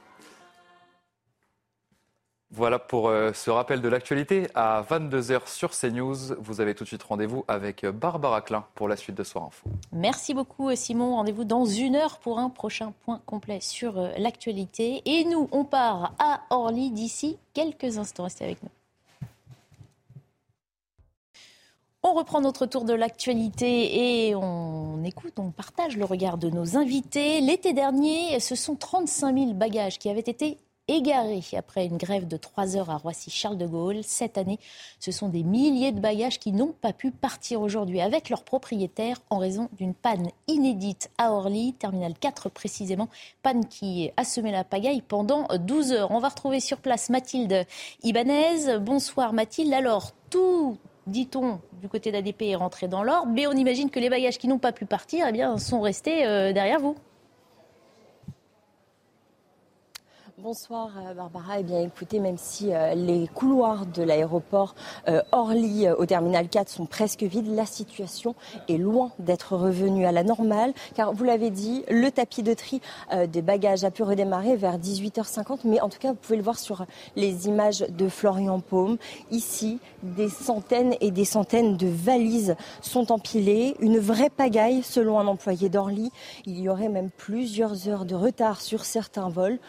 Voilà 2.53 2.79
pour 2.79 3.07
euh, 3.07 3.31
ce 3.33 3.49
rappel 3.49 3.79
de 3.79 3.87
l'actualité. 3.87 4.47
À 4.55 4.83
22h 4.89 5.47
sur 5.47 5.71
CNews, 5.71 6.35
vous 6.37 6.59
avez 6.59 6.75
tout 6.75 6.83
de 6.83 6.87
suite 6.89 7.03
rendez-vous 7.03 7.45
avec 7.47 7.85
Barbara 7.85 8.41
Klein 8.41 8.65
pour 8.75 8.89
la 8.89 8.97
suite 8.97 9.15
de 9.15 9.23
Soir 9.23 9.45
Info. 9.45 9.69
Merci 9.93 10.33
beaucoup 10.33 10.75
Simon. 10.75 11.15
Rendez-vous 11.15 11.45
dans 11.45 11.65
une 11.65 11.95
heure 11.95 12.19
pour 12.19 12.39
un 12.39 12.49
prochain 12.49 12.93
point 13.05 13.21
complet 13.25 13.59
sur 13.61 13.97
euh, 13.97 14.09
l'actualité. 14.17 15.01
Et 15.05 15.23
nous, 15.23 15.47
on 15.53 15.63
part 15.63 16.13
à 16.19 16.41
Orly 16.49 16.91
d'ici 16.91 17.37
quelques 17.53 17.97
instants. 17.97 18.23
Restez 18.23 18.43
avec 18.43 18.61
nous. 18.61 18.69
On 22.03 22.13
reprend 22.13 22.41
notre 22.41 22.65
tour 22.65 22.83
de 22.83 22.93
l'actualité 22.93 24.27
et 24.27 24.35
on 24.35 25.03
écoute, 25.05 25.33
on 25.37 25.51
partage 25.51 25.95
le 25.95 26.03
regard 26.03 26.37
de 26.37 26.49
nos 26.49 26.75
invités. 26.75 27.39
L'été 27.39 27.71
dernier, 27.73 28.39
ce 28.39 28.55
sont 28.55 28.75
35 28.75 29.37
000 29.37 29.53
bagages 29.53 29.99
qui 29.99 30.09
avaient 30.09 30.19
été 30.19 30.57
égarés 30.87 31.43
après 31.57 31.85
une 31.85 31.97
grève 31.97 32.27
de 32.27 32.37
trois 32.37 32.75
heures 32.75 32.89
à 32.89 32.97
Roissy-Charles 32.97 33.57
de 33.57 33.65
Gaulle. 33.65 34.03
Cette 34.03 34.37
année, 34.37 34.59
ce 34.99 35.11
sont 35.11 35.29
des 35.29 35.43
milliers 35.43 35.91
de 35.91 35.99
bagages 35.99 36.39
qui 36.39 36.51
n'ont 36.51 36.73
pas 36.81 36.93
pu 36.93 37.11
partir 37.11 37.61
aujourd'hui 37.61 38.01
avec 38.01 38.29
leurs 38.29 38.43
propriétaires 38.43 39.17
en 39.29 39.37
raison 39.37 39.69
d'une 39.73 39.93
panne 39.93 40.29
inédite 40.47 41.09
à 41.17 41.31
Orly, 41.33 41.73
terminal 41.73 42.13
4 42.19 42.49
précisément, 42.49 43.09
panne 43.43 43.65
qui 43.67 44.11
a 44.17 44.23
semé 44.23 44.51
la 44.51 44.63
pagaille 44.63 45.01
pendant 45.01 45.47
12 45.55 45.93
heures. 45.93 46.11
On 46.11 46.19
va 46.19 46.29
retrouver 46.29 46.59
sur 46.59 46.77
place 46.77 47.09
Mathilde 47.09 47.65
Ibanez. 48.03 48.79
Bonsoir 48.79 49.33
Mathilde. 49.33 49.73
Alors, 49.73 50.11
tout 50.29 50.77
dit-on, 51.07 51.59
du 51.81 51.89
côté 51.89 52.11
d'ADP 52.11 52.43
est 52.43 52.55
rentré 52.55 52.87
dans 52.87 53.03
l'ordre, 53.03 53.31
mais 53.31 53.47
on 53.47 53.53
imagine 53.53 53.89
que 53.89 53.99
les 53.99 54.09
bagages 54.09 54.37
qui 54.37 54.47
n'ont 54.47 54.59
pas 54.59 54.71
pu 54.71 54.85
partir 54.85 55.25
eh 55.27 55.31
bien, 55.31 55.57
sont 55.57 55.81
restés 55.81 56.25
euh, 56.25 56.53
derrière 56.53 56.79
vous. 56.79 56.95
Bonsoir 60.43 60.89
euh, 60.97 61.13
Barbara. 61.13 61.59
Eh 61.59 61.63
bien 61.63 61.81
écoutez, 61.81 62.19
même 62.19 62.37
si 62.37 62.73
euh, 62.73 62.95
les 62.95 63.27
couloirs 63.27 63.85
de 63.85 64.01
l'aéroport 64.01 64.73
euh, 65.07 65.21
Orly 65.31 65.87
au 65.89 66.07
terminal 66.07 66.49
4 66.49 66.67
sont 66.67 66.87
presque 66.87 67.21
vides, 67.21 67.53
la 67.53 67.67
situation 67.67 68.33
est 68.67 68.77
loin 68.77 69.11
d'être 69.19 69.55
revenue 69.55 70.07
à 70.07 70.11
la 70.11 70.23
normale. 70.23 70.73
Car 70.95 71.13
vous 71.13 71.25
l'avez 71.25 71.51
dit, 71.51 71.83
le 71.91 72.09
tapis 72.09 72.41
de 72.41 72.55
tri 72.55 72.81
des 73.27 73.41
bagages 73.41 73.83
a 73.83 73.91
pu 73.91 74.01
redémarrer 74.03 74.55
vers 74.55 74.79
18h50. 74.79 75.59
Mais 75.65 75.79
en 75.79 75.89
tout 75.89 75.99
cas, 75.99 76.09
vous 76.09 76.17
pouvez 76.17 76.37
le 76.37 76.43
voir 76.43 76.57
sur 76.57 76.85
les 77.15 77.47
images 77.47 77.85
de 77.89 78.09
Florian 78.09 78.59
Paume. 78.61 78.97
Ici, 79.29 79.79
des 80.01 80.29
centaines 80.29 80.95
et 81.01 81.11
des 81.11 81.25
centaines 81.25 81.77
de 81.77 81.87
valises 81.87 82.55
sont 82.81 83.11
empilées. 83.11 83.75
Une 83.79 83.99
vraie 83.99 84.29
pagaille 84.29 84.81
selon 84.81 85.19
un 85.19 85.27
employé 85.27 85.69
d'Orly. 85.69 86.11
Il 86.45 86.59
y 86.59 86.69
aurait 86.69 86.89
même 86.89 87.11
plusieurs 87.11 87.87
heures 87.87 88.05
de 88.05 88.15
retard 88.15 88.61
sur 88.61 88.85
certains 88.85 89.29
vols. 89.29 89.59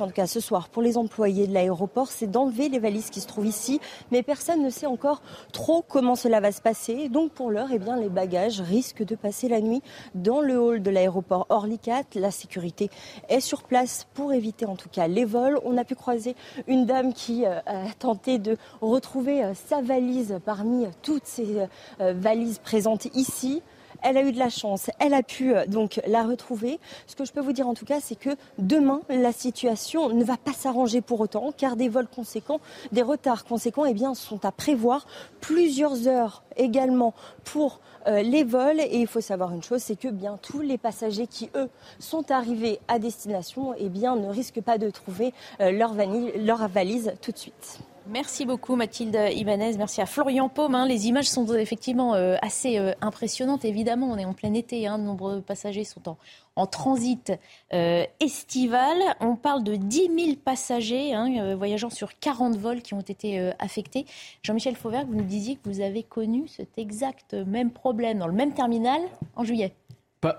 En 0.00 0.06
tout 0.06 0.12
cas 0.12 0.26
ce 0.28 0.38
soir, 0.38 0.68
pour 0.68 0.82
les 0.82 0.96
employés 0.96 1.48
de 1.48 1.52
l'aéroport, 1.52 2.08
c'est 2.08 2.28
d'enlever 2.28 2.68
les 2.68 2.78
valises 2.78 3.10
qui 3.10 3.20
se 3.20 3.26
trouvent 3.26 3.46
ici, 3.46 3.80
mais 4.12 4.22
personne 4.22 4.62
ne 4.62 4.70
sait 4.70 4.86
encore 4.86 5.20
trop 5.52 5.82
comment 5.86 6.14
cela 6.14 6.38
va 6.38 6.52
se 6.52 6.60
passer. 6.60 7.08
Donc 7.08 7.32
pour 7.32 7.50
l'heure, 7.50 7.68
eh 7.72 7.80
les 8.00 8.08
bagages 8.08 8.60
risquent 8.60 9.04
de 9.04 9.16
passer 9.16 9.48
la 9.48 9.60
nuit 9.60 9.82
dans 10.14 10.40
le 10.40 10.60
hall 10.60 10.80
de 10.80 10.90
l'aéroport 10.90 11.46
4. 11.82 12.14
La 12.14 12.30
sécurité 12.30 12.88
est 13.28 13.40
sur 13.40 13.64
place 13.64 14.06
pour 14.14 14.32
éviter 14.32 14.64
en 14.64 14.76
tout 14.76 14.88
cas 14.88 15.08
les 15.08 15.24
vols. 15.24 15.58
On 15.64 15.76
a 15.76 15.84
pu 15.84 15.96
croiser 15.96 16.36
une 16.68 16.86
dame 16.86 17.12
qui 17.12 17.44
euh, 17.44 17.58
a 17.66 17.92
tenté 17.98 18.38
de 18.38 18.56
retrouver 18.80 19.42
euh, 19.42 19.54
sa 19.54 19.82
valise 19.82 20.38
parmi 20.44 20.86
toutes 21.02 21.26
ces 21.26 21.66
euh, 22.00 22.14
valises 22.16 22.58
présentes 22.58 23.06
ici. 23.14 23.62
Elle 24.04 24.18
a 24.18 24.22
eu 24.22 24.32
de 24.32 24.38
la 24.38 24.50
chance, 24.50 24.90
elle 25.00 25.14
a 25.14 25.22
pu 25.22 25.56
euh, 25.56 25.64
donc 25.66 26.00
la 26.06 26.22
retrouver. 26.22 26.78
Ce 27.06 27.16
que 27.16 27.24
je 27.24 27.32
peux 27.32 27.40
vous 27.40 27.54
dire 27.54 27.66
en 27.66 27.74
tout 27.74 27.86
cas, 27.86 28.00
c'est 28.00 28.14
que 28.14 28.30
demain, 28.58 29.00
la 29.08 29.32
situation 29.32 30.10
ne 30.10 30.22
va 30.22 30.36
pas 30.36 30.52
s'arranger 30.52 31.00
pour 31.00 31.20
autant, 31.20 31.52
car 31.56 31.74
des 31.76 31.88
vols 31.88 32.06
conséquents, 32.06 32.60
des 32.92 33.02
retards 33.02 33.44
conséquents, 33.44 33.86
eh 33.86 33.94
bien, 33.94 34.14
sont 34.14 34.44
à 34.44 34.52
prévoir. 34.52 35.06
Plusieurs 35.40 36.06
heures 36.06 36.42
également 36.56 37.14
pour 37.44 37.80
euh, 38.06 38.20
les 38.20 38.44
vols. 38.44 38.80
Et 38.80 38.98
il 38.98 39.06
faut 39.06 39.22
savoir 39.22 39.52
une 39.52 39.62
chose, 39.62 39.82
c'est 39.82 39.96
que 39.96 40.08
bien 40.08 40.38
tous 40.42 40.60
les 40.60 40.78
passagers 40.78 41.26
qui, 41.26 41.50
eux, 41.54 41.70
sont 41.98 42.30
arrivés 42.30 42.80
à 42.88 42.98
destination, 42.98 43.74
eh 43.78 43.88
bien, 43.88 44.16
ne 44.16 44.28
risquent 44.28 44.60
pas 44.60 44.78
de 44.78 44.90
trouver 44.90 45.32
euh, 45.60 45.70
leur, 45.70 45.94
leur 46.36 46.68
valise 46.68 47.14
tout 47.22 47.32
de 47.32 47.38
suite. 47.38 47.80
Merci 48.06 48.44
beaucoup 48.44 48.76
Mathilde 48.76 49.18
Ibanez, 49.34 49.78
merci 49.78 50.02
à 50.02 50.06
Florian 50.06 50.50
Paume. 50.50 50.74
Hein. 50.74 50.86
Les 50.86 51.08
images 51.08 51.28
sont 51.28 51.46
effectivement 51.54 52.14
euh, 52.14 52.36
assez 52.42 52.78
euh, 52.78 52.92
impressionnantes. 53.00 53.64
Évidemment, 53.64 54.10
on 54.10 54.18
est 54.18 54.26
en 54.26 54.34
plein 54.34 54.52
été, 54.52 54.86
hein. 54.86 54.98
de 54.98 55.04
nombreux 55.04 55.40
passagers 55.40 55.84
sont 55.84 56.18
en, 56.54 56.66
transit 56.66 57.32
euh, 57.72 58.04
estival. 58.20 58.98
On 59.20 59.36
parle 59.36 59.64
de 59.64 59.76
10 59.76 60.10
000 60.14 60.36
passagers 60.36 61.14
hein, 61.14 61.56
voyageant 61.56 61.88
sur 61.88 62.18
40 62.18 62.56
vols 62.56 62.82
qui 62.82 62.92
ont 62.92 63.00
été 63.00 63.52
affectés. 63.58 64.04
Jean-Michel 64.42 64.76
Fauvert, 64.76 65.06
vous 65.06 65.14
nous 65.14 65.24
disiez 65.24 65.56
que 65.56 65.66
vous 65.68 65.80
avez 65.80 66.02
connu 66.02 66.46
cet 66.46 66.76
exact 66.76 67.32
même 67.32 67.70
problème 67.70 68.18
dans 68.18 68.28
le 68.28 68.34
même 68.34 68.52
terminal 68.52 69.00
en 69.34 69.44
juillet. 69.44 69.72
Pas, 70.20 70.38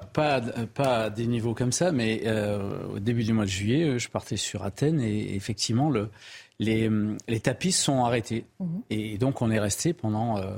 pas, 0.73 1.09
des 1.11 1.27
niveaux 1.27 1.53
comme 1.53 1.71
ça, 1.71 1.91
mais 1.91 2.23
au 2.91 2.99
début 2.99 3.23
du 3.23 3.33
mois 3.33 3.45
de 3.45 3.49
juillet, 3.49 3.99
je 3.99 4.09
partais 4.09 4.37
sur 4.37 4.63
Athènes 4.63 4.99
et 4.99 5.35
effectivement, 5.35 5.91
le, 5.91 6.09
les, 6.59 6.89
les 7.27 7.39
tapis 7.39 7.71
sont 7.71 8.03
arrêtés. 8.05 8.45
Mhm. 8.59 8.81
Et 8.89 9.17
donc, 9.17 9.41
on 9.41 9.51
est 9.51 9.59
resté 9.59 9.93
pendant, 9.93 10.37
euh, 10.37 10.57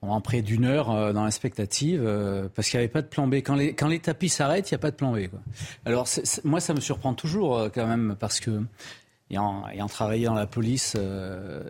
pendant 0.00 0.20
près 0.20 0.42
d'une 0.42 0.64
heure 0.64 0.90
euh, 0.90 1.12
dans 1.12 1.24
l'expectative 1.24 2.02
euh, 2.04 2.48
parce 2.54 2.68
qu'il 2.68 2.78
n'y 2.78 2.84
avait 2.84 2.92
pas 2.92 3.02
de 3.02 3.08
plan 3.08 3.26
B. 3.26 3.36
Quand 3.36 3.54
les, 3.54 3.74
quand 3.74 3.88
les 3.88 4.00
tapis 4.00 4.28
s'arrêtent, 4.28 4.70
il 4.70 4.74
n'y 4.74 4.76
a 4.76 4.80
pas 4.80 4.90
de 4.90 4.96
plan 4.96 5.12
B. 5.12 5.28
Quoi. 5.28 5.40
Alors, 5.84 6.06
moi, 6.44 6.60
ça 6.60 6.74
me 6.74 6.80
surprend 6.80 7.14
toujours 7.14 7.56
euh, 7.56 7.68
quand 7.68 7.86
même 7.86 8.16
parce 8.18 8.40
que, 8.40 8.62
ayant, 9.30 9.66
ayant 9.68 9.88
travaillé 9.88 10.26
dans 10.26 10.34
la 10.34 10.46
police 10.46 10.96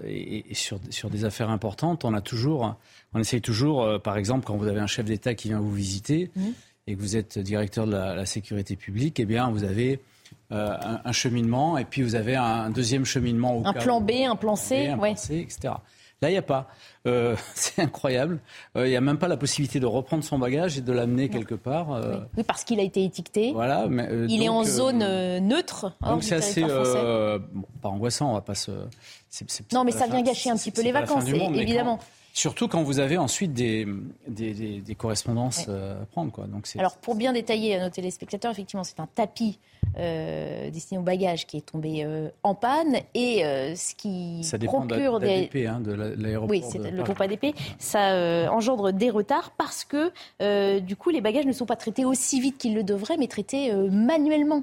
et, 0.04 0.50
et, 0.50 0.54
sur, 0.54 0.80
sur 0.90 1.10
des 1.10 1.24
affaires 1.24 1.50
importantes, 1.50 2.04
on 2.04 2.12
a 2.12 2.20
toujours, 2.20 2.76
on 3.14 3.20
essaye 3.20 3.40
toujours, 3.40 4.00
par 4.02 4.16
exemple, 4.16 4.44
quand 4.44 4.56
vous 4.56 4.66
avez 4.66 4.80
un 4.80 4.88
chef 4.88 5.06
d'État 5.06 5.34
qui 5.34 5.48
vient 5.48 5.60
vous 5.60 5.72
visiter 5.72 6.30
et 6.88 6.96
que 6.96 7.00
vous 7.00 7.16
êtes 7.16 7.38
directeur 7.38 7.86
de 7.86 7.92
la, 7.92 8.16
la 8.16 8.26
sécurité 8.26 8.74
publique, 8.74 9.20
eh 9.20 9.26
bien, 9.26 9.48
vous 9.50 9.62
avez 9.62 10.00
euh, 10.52 10.76
un, 11.04 11.12
cheminement, 11.12 11.78
et 11.78 11.84
puis 11.84 12.02
vous 12.02 12.14
avez 12.14 12.36
un, 12.36 12.70
deuxième 12.70 13.04
cheminement. 13.04 13.56
Au 13.56 13.66
un 13.66 13.72
plan 13.72 14.00
B, 14.00 14.10
un 14.26 14.36
plan 14.36 14.54
C, 14.54 14.88
un 14.88 14.98
plan 14.98 15.16
C 15.16 15.38
etc. 15.38 15.74
Là, 16.20 16.28
il 16.28 16.32
n'y 16.32 16.38
a 16.38 16.42
pas. 16.42 16.68
Euh, 17.06 17.34
c'est 17.54 17.82
incroyable. 17.82 18.38
Euh, 18.76 18.86
il 18.86 18.90
n'y 18.90 18.96
a 18.96 19.00
même 19.00 19.18
pas 19.18 19.28
la 19.28 19.36
possibilité 19.36 19.80
de 19.80 19.86
reprendre 19.86 20.22
son 20.22 20.38
bagage 20.38 20.78
et 20.78 20.80
de 20.80 20.92
l'amener 20.92 21.28
quelque 21.28 21.54
part. 21.54 22.00
Oui, 22.36 22.44
parce 22.44 22.64
qu'il 22.64 22.78
a 22.80 22.82
été 22.82 23.04
étiqueté. 23.04 23.52
Voilà, 23.52 23.86
mais, 23.88 24.08
il 24.28 24.42
est 24.42 24.48
en 24.48 24.62
zone 24.62 24.98
neutre. 25.38 25.96
Hein, 26.02 26.12
donc 26.12 26.22
c'est 26.22 26.36
assez, 26.36 26.62
bon, 26.62 27.64
pas 27.80 27.88
angoissant, 27.88 28.30
on 28.30 28.34
va 28.34 28.40
pas 28.42 28.54
se. 28.54 28.70
non, 29.72 29.84
mais 29.84 29.92
ça 29.92 30.06
vient 30.06 30.22
gâcher 30.22 30.50
un 30.50 30.56
petit 30.56 30.70
peu 30.70 30.82
les 30.82 30.92
vacances, 30.92 31.24
évidemment. 31.28 31.98
Surtout 32.32 32.66
quand 32.66 32.82
vous 32.82 32.98
avez 32.98 33.18
ensuite 33.18 33.52
des, 33.52 33.86
des, 34.26 34.94
correspondances 34.94 35.68
à 35.68 36.06
prendre. 36.10 36.32
Quoi. 36.32 36.46
Donc 36.46 36.66
Alors, 36.78 36.96
pour 36.96 37.14
bien 37.14 37.32
détailler 37.32 37.76
à 37.76 37.84
nos 37.84 37.90
téléspectateurs, 37.90 38.50
effectivement, 38.50 38.84
c'est 38.84 39.00
un 39.00 39.06
tapis 39.06 39.58
euh, 39.98 40.70
destiné 40.70 40.98
aux 40.98 41.02
bagages 41.02 41.46
qui 41.46 41.58
est 41.58 41.66
tombé 41.66 42.02
euh, 42.02 42.30
en 42.42 42.54
panne 42.54 42.96
et 43.12 43.44
euh, 43.44 43.74
ce 43.74 43.94
qui 43.94 44.42
ça 44.42 44.56
dépend 44.56 44.86
procure 44.86 45.20
de 45.20 45.26
des 45.26 45.66
hein, 45.66 45.80
de 45.80 45.92
l'aéroport. 45.92 46.48
Oui, 46.50 46.62
c'est 46.66 46.78
le 46.78 47.02
groupe 47.02 47.20
ADP. 47.20 47.54
Ça 47.78 48.50
engendre 48.50 48.92
des 48.92 49.10
retards 49.10 49.50
parce 49.58 49.84
que 49.84 50.10
du 50.78 50.96
coup 50.96 51.10
les 51.10 51.20
bagages 51.20 51.44
ne 51.44 51.52
sont 51.52 51.66
pas 51.66 51.76
traités 51.76 52.06
aussi 52.06 52.40
vite 52.40 52.56
qu'ils 52.56 52.74
le 52.74 52.84
devraient, 52.84 53.18
mais 53.18 53.28
traités 53.28 53.72
manuellement. 53.90 54.62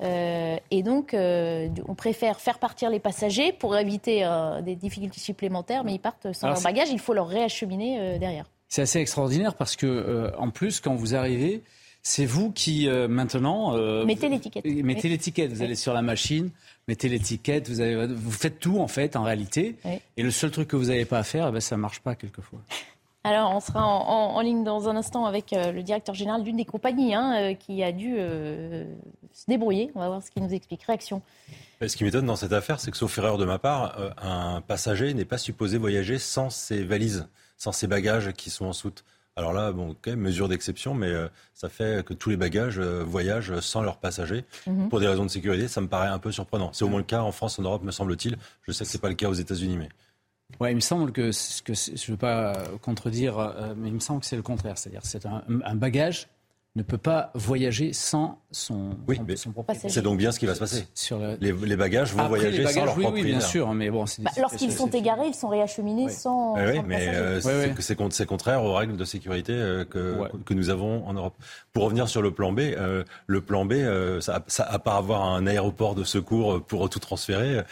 Et 0.00 0.82
donc, 0.82 1.14
on 1.14 1.94
préfère 1.94 2.40
faire 2.40 2.58
partir 2.58 2.90
les 2.90 3.00
passagers 3.00 3.52
pour 3.52 3.76
éviter 3.76 4.28
des 4.62 4.76
difficultés 4.76 5.20
supplémentaires, 5.20 5.84
mais 5.84 5.94
ils 5.94 6.00
partent 6.00 6.32
sans 6.32 6.48
leur 6.48 6.60
bagage, 6.60 6.88
il 6.90 6.98
faut 6.98 7.14
leur 7.14 7.28
réacheminer 7.28 8.18
derrière. 8.18 8.44
C'est 8.68 8.82
assez 8.82 8.98
extraordinaire 8.98 9.54
parce 9.54 9.76
que, 9.76 10.32
en 10.38 10.50
plus, 10.50 10.80
quand 10.80 10.94
vous 10.94 11.14
arrivez, 11.14 11.62
c'est 12.08 12.24
vous 12.24 12.52
qui 12.52 12.88
euh, 12.88 13.08
maintenant 13.08 13.76
euh, 13.76 14.04
mettez 14.04 14.28
l'étiquette. 14.28 14.64
Mettez 14.64 15.08
l'étiquette. 15.08 15.52
Vous 15.52 15.62
allez 15.62 15.74
sur 15.74 15.92
la 15.92 16.02
machine, 16.02 16.50
mettez 16.86 17.08
l'étiquette. 17.08 17.68
Vous, 17.68 17.80
avez, 17.80 18.06
vous 18.06 18.30
faites 18.30 18.60
tout 18.60 18.78
en 18.78 18.86
fait 18.86 19.16
en 19.16 19.24
réalité. 19.24 19.74
Et 20.16 20.22
le 20.22 20.30
seul 20.30 20.52
truc 20.52 20.68
que 20.68 20.76
vous 20.76 20.84
n'avez 20.84 21.04
pas 21.04 21.18
à 21.18 21.24
faire, 21.24 21.48
eh 21.48 21.50
ben, 21.50 21.60
ça 21.60 21.76
marche 21.76 21.98
pas 21.98 22.14
quelquefois. 22.14 22.60
Alors, 23.26 23.50
on 23.56 23.58
sera 23.58 23.84
en, 23.84 24.40
ligne 24.40 24.62
dans 24.62 24.88
un 24.88 24.94
instant 24.94 25.26
avec 25.26 25.52
euh, 25.52 25.72
le 25.72 25.82
directeur 25.82 26.14
général 26.14 26.44
d'une 26.44 26.58
des 26.58 26.64
compagnies 26.64 27.12
hein, 27.12 27.54
qui 27.54 27.82
a 27.82 27.90
dû 27.90 28.14
se 28.16 29.44
débrouiller. 29.48 29.90
On 29.96 30.00
va 30.00 30.08
voir 30.08 30.22
ce 30.22 30.30
qu'il 30.30 30.44
nous 30.44 30.54
explique. 30.54 30.84
Réaction. 30.84 31.22
Ce 31.84 31.96
qui 31.96 32.04
m'étonne 32.04 32.26
dans 32.26 32.36
cette 32.36 32.52
affaire, 32.52 32.78
c'est 32.78 32.92
que 32.92 32.96
sauf 32.96 33.18
erreur 33.18 33.36
de 33.36 33.44
ma 33.44 33.58
part, 33.58 33.98
un 34.22 34.60
passager 34.60 35.12
n'est 35.12 35.24
pas 35.24 35.38
supposé 35.38 35.76
voyager 35.76 36.18
sans 36.18 36.50
ses 36.50 36.84
valises, 36.84 37.26
sans 37.58 37.72
ses 37.72 37.88
bagages 37.88 38.32
qui 38.32 38.48
sont 38.48 38.66
en 38.66 38.72
soute. 38.72 39.02
Alors 39.38 39.52
là, 39.52 39.70
bon, 39.70 39.90
ok, 39.90 40.06
mesure 40.08 40.48
d'exception, 40.48 40.94
mais 40.94 41.08
euh, 41.08 41.28
ça 41.52 41.68
fait 41.68 42.02
que 42.06 42.14
tous 42.14 42.30
les 42.30 42.38
bagages 42.38 42.78
euh, 42.78 43.04
voyagent 43.04 43.60
sans 43.60 43.82
leurs 43.82 43.98
passagers. 43.98 44.46
Mhm. 44.66 44.88
Pour 44.88 44.98
des 44.98 45.06
raisons 45.06 45.26
de 45.26 45.30
sécurité, 45.30 45.68
ça 45.68 45.82
me 45.82 45.88
paraît 45.88 46.08
un 46.08 46.18
peu 46.18 46.32
surprenant. 46.32 46.70
C'est 46.72 46.84
au 46.84 46.88
moins 46.88 47.00
le 47.00 47.04
cas 47.04 47.20
en 47.20 47.32
France, 47.32 47.58
en 47.58 47.62
Europe, 47.62 47.82
me 47.82 47.90
semble-t-il. 47.90 48.38
Je 48.62 48.72
sais 48.72 48.84
que 48.84 48.90
ce 48.90 48.96
n'est 48.96 49.00
pas 49.00 49.10
le 49.10 49.14
cas 49.14 49.28
aux 49.28 49.34
États-Unis, 49.34 49.76
mais. 49.76 49.90
Ouais, 50.60 50.72
il 50.72 50.76
me 50.76 50.80
semble 50.80 51.12
que, 51.12 51.30
que 51.62 51.74
je 51.74 51.90
ne 51.90 52.12
veux 52.12 52.16
pas 52.16 52.54
contredire, 52.80 53.38
euh, 53.38 53.74
mais 53.76 53.88
il 53.88 53.94
me 53.94 54.00
semble 54.00 54.20
que 54.20 54.26
c'est 54.26 54.36
le 54.36 54.42
contraire. 54.42 54.78
C'est-à-dire 54.78 55.04
c'est 55.04 55.26
un, 55.26 55.42
un, 55.48 55.74
bagage 55.74 56.28
ne 56.76 56.82
peut 56.82 56.98
pas 56.98 57.30
voyager 57.34 57.92
sans 57.94 58.38
son, 58.50 58.90
oui, 59.08 59.18
son, 59.36 59.52
C'est 59.88 60.02
donc 60.02 60.18
bien 60.18 60.30
ce 60.30 60.38
qui 60.38 60.46
va 60.46 60.54
se 60.54 60.60
passer. 60.60 60.86
Sur 60.94 61.18
les, 61.40 61.76
bagages 61.76 62.14
vont 62.14 62.28
voyager 62.28 62.66
sans 62.66 62.84
leur 62.84 62.96
oui, 62.96 63.06
oui, 63.10 63.24
bien 63.24 63.40
sûr, 63.40 63.72
mais 63.72 63.90
bon. 63.90 64.04
Bah, 64.18 64.30
lorsqu'ils 64.38 64.72
sont 64.72 64.88
égarés, 64.90 65.28
ils 65.28 65.34
sont 65.34 65.48
réacheminés 65.48 66.10
sans. 66.10 66.54
oui, 66.54 66.80
mais 66.86 67.08
euh, 67.08 67.40
c'est 67.80 68.26
contraire 68.26 68.62
aux 68.62 68.74
règles 68.74 68.96
de 68.96 69.04
sécurité 69.04 69.52
euh, 69.52 69.84
que, 69.84 70.16
que 70.44 70.54
nous 70.54 70.68
avons 70.68 71.06
en 71.06 71.14
Europe. 71.14 71.34
Pour 71.72 71.84
revenir 71.84 72.08
sur 72.08 72.20
le 72.20 72.30
plan 72.30 72.52
B, 72.52 72.60
euh, 72.60 73.04
le 73.26 73.40
plan 73.40 73.64
B, 73.64 73.74
ça, 74.20 74.42
ça, 74.46 74.64
à 74.64 74.78
part 74.78 74.96
avoir 74.96 75.24
un 75.24 75.46
aéroport 75.46 75.94
de 75.94 76.04
secours 76.04 76.62
pour 76.62 76.88
tout 76.90 76.98
transférer, 76.98 77.62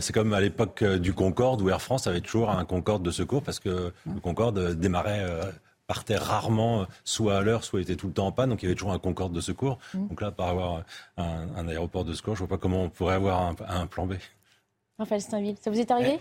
c'est 0.00 0.12
comme 0.12 0.32
à 0.34 0.40
l'époque 0.40 0.84
du 0.84 1.12
Concorde 1.12 1.60
où 1.62 1.68
Air 1.68 1.82
France 1.82 2.06
avait 2.06 2.20
toujours 2.20 2.50
un 2.50 2.64
Concorde 2.64 3.02
de 3.02 3.10
secours 3.10 3.42
parce 3.42 3.58
que 3.58 3.92
le 4.06 4.20
Concorde 4.20 4.74
démarrait 4.78 5.24
partait 5.92 6.16
rarement, 6.16 6.86
soit 7.04 7.36
à 7.36 7.42
l'heure, 7.42 7.64
soit 7.64 7.82
était 7.82 7.96
tout 7.96 8.06
le 8.06 8.14
temps 8.14 8.26
en 8.26 8.32
panne. 8.32 8.48
Donc 8.48 8.62
il 8.62 8.64
y 8.64 8.68
avait 8.68 8.74
toujours 8.74 8.92
un 8.92 8.98
Concorde 8.98 9.34
de 9.34 9.42
secours. 9.42 9.78
Mmh. 9.92 10.08
Donc 10.08 10.22
là, 10.22 10.30
par 10.30 10.48
avoir 10.48 10.84
un, 11.18 11.68
aéroport 11.68 12.06
de 12.06 12.14
secours, 12.14 12.34
je 12.34 12.42
ne 12.42 12.48
vois 12.48 12.56
pas 12.56 12.60
comment 12.60 12.84
on 12.84 12.88
pourrait 12.88 13.16
avoir 13.16 13.54
un, 13.68 13.86
plan 13.86 14.06
B. 14.06 14.14
Raphaël 14.98 15.20
Steinville, 15.20 15.56
ça 15.60 15.70
vous 15.70 15.78
est 15.78 15.90
arrivé? 15.90 16.18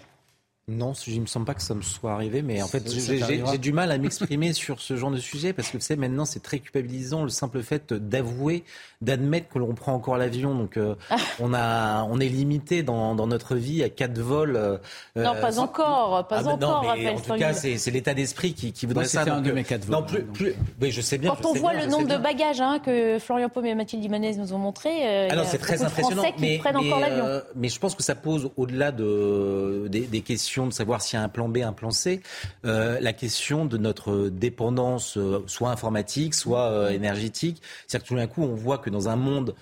Non, 0.67 0.93
il 1.07 1.15
ne 1.15 1.21
me 1.21 1.25
semble 1.25 1.47
pas 1.47 1.55
que 1.55 1.61
ça 1.61 1.73
me 1.73 1.81
soit 1.81 2.13
arrivé, 2.13 2.43
mais 2.43 2.61
en 2.61 2.67
fait, 2.67 2.83
j'ai 2.87 3.57
du 3.57 3.73
mal 3.73 3.91
à 3.91 3.97
m'exprimer 3.97 4.53
sur 4.53 4.79
ce 4.79 4.95
genre 4.95 5.09
de 5.09 5.17
sujet 5.17 5.53
parce 5.53 5.69
que 5.69 5.77
vous 5.77 5.83
savez, 5.83 5.99
maintenant, 5.99 6.23
c'est 6.23 6.41
très 6.41 6.59
culpabilisant 6.59 7.23
le 7.23 7.29
simple 7.29 7.63
fait 7.63 7.93
d'avouer, 7.93 8.63
d'admettre 9.01 9.49
que 9.49 9.57
l'on 9.57 9.73
prend 9.73 9.93
encore 9.93 10.17
l'avion. 10.17 10.53
Donc, 10.53 10.77
euh, 10.77 10.95
ah. 11.09 11.17
on, 11.39 11.55
a, 11.55 12.03
on 12.03 12.19
est 12.19 12.29
limité 12.29 12.83
dans, 12.83 13.15
dans, 13.15 13.25
notre 13.25 13.55
vie 13.55 13.81
à 13.81 13.89
quatre 13.89 14.19
vols. 14.19 14.55
Euh, 14.55 14.77
non, 15.15 15.33
pas 15.41 15.59
encore, 15.59 16.27
pas 16.27 16.41
ah, 16.45 16.49
encore. 16.49 16.83
Non, 16.83 16.93
mais 16.95 17.09
en 17.09 17.19
tout 17.19 17.35
cas, 17.35 17.53
c'est 17.53 17.91
l'état 17.91 18.13
d'esprit 18.13 18.53
qui, 18.53 18.71
qui 18.71 18.85
voudrait 18.85 19.05
ça. 19.05 19.23
Un 19.23 19.41
de 19.41 19.51
mes 19.51 19.63
quatre 19.63 19.85
vols. 19.85 19.95
Non, 19.95 20.03
plus, 20.03 20.23
plus, 20.23 20.53
mais 20.79 20.91
je 20.91 21.01
sais 21.01 21.17
bien. 21.17 21.35
Quand 21.35 21.49
on 21.49 21.53
voit 21.53 21.73
le 21.73 21.87
nombre 21.87 22.07
de 22.07 22.17
bagages 22.17 22.61
hein, 22.61 22.79
que 22.79 23.17
Florian 23.19 23.49
Paume 23.49 23.65
et 23.65 23.75
Mathilde 23.75 24.03
Imanez 24.03 24.35
nous 24.35 24.53
ont 24.53 24.59
montré, 24.59 24.89
euh, 25.07 25.43
c'est 25.45 25.57
très 25.57 25.81
impressionnant. 25.81 26.23
Mais, 26.39 26.61
mais, 26.63 27.41
mais, 27.55 27.69
je 27.69 27.79
pense 27.79 27.95
que 27.95 28.03
ça 28.03 28.15
pose 28.15 28.51
au-delà 28.57 28.91
de, 28.91 29.87
des, 29.89 30.01
des 30.01 30.21
questions 30.21 30.50
de 30.59 30.73
savoir 30.73 31.01
s'il 31.01 31.17
y 31.17 31.21
a 31.21 31.23
un 31.23 31.29
plan 31.29 31.47
B, 31.49 31.57
un 31.57 31.73
plan 31.73 31.91
C, 31.91 32.21
euh, 32.65 32.99
la 32.99 33.13
question 33.13 33.65
de 33.65 33.77
notre 33.77 34.27
dépendance, 34.27 35.17
euh, 35.17 35.43
soit 35.47 35.69
informatique, 35.69 36.33
soit 36.33 36.69
euh, 36.69 36.89
énergétique. 36.89 37.61
C'est-à-dire 37.87 38.03
que 38.03 38.07
tout 38.09 38.15
d'un 38.15 38.27
coup, 38.27 38.43
on 38.43 38.55
voit 38.55 38.77
que 38.77 38.89
dans 38.89 39.09
un 39.09 39.15
monde 39.15 39.55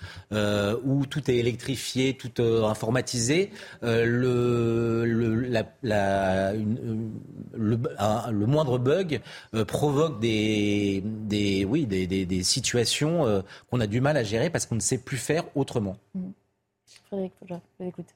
où 0.84 1.06
tout 1.06 1.30
est 1.30 1.36
électrifié, 1.36 2.14
tout 2.14 2.42
informatisé, 2.42 3.50
le, 3.82 5.06
moindre 8.46 8.78
bug 8.78 9.20
provoque 9.66 10.20
des, 10.20 11.02
des 11.02 12.42
situations 12.42 13.44
qu'on 13.70 13.80
a 13.80 13.86
du 13.86 14.00
mal 14.00 14.16
à 14.16 14.22
gérer 14.22 14.50
parce 14.50 14.66
qu'on 14.66 14.74
ne 14.76 14.80
sait 14.80 14.98
plus 14.98 15.18
faire 15.18 15.44
autrement. 15.54 15.96
Mmh. 16.14 16.30
Frédéric 17.06 17.32
je 17.48 17.54
vous 17.78 17.88
écoute. 17.88 18.14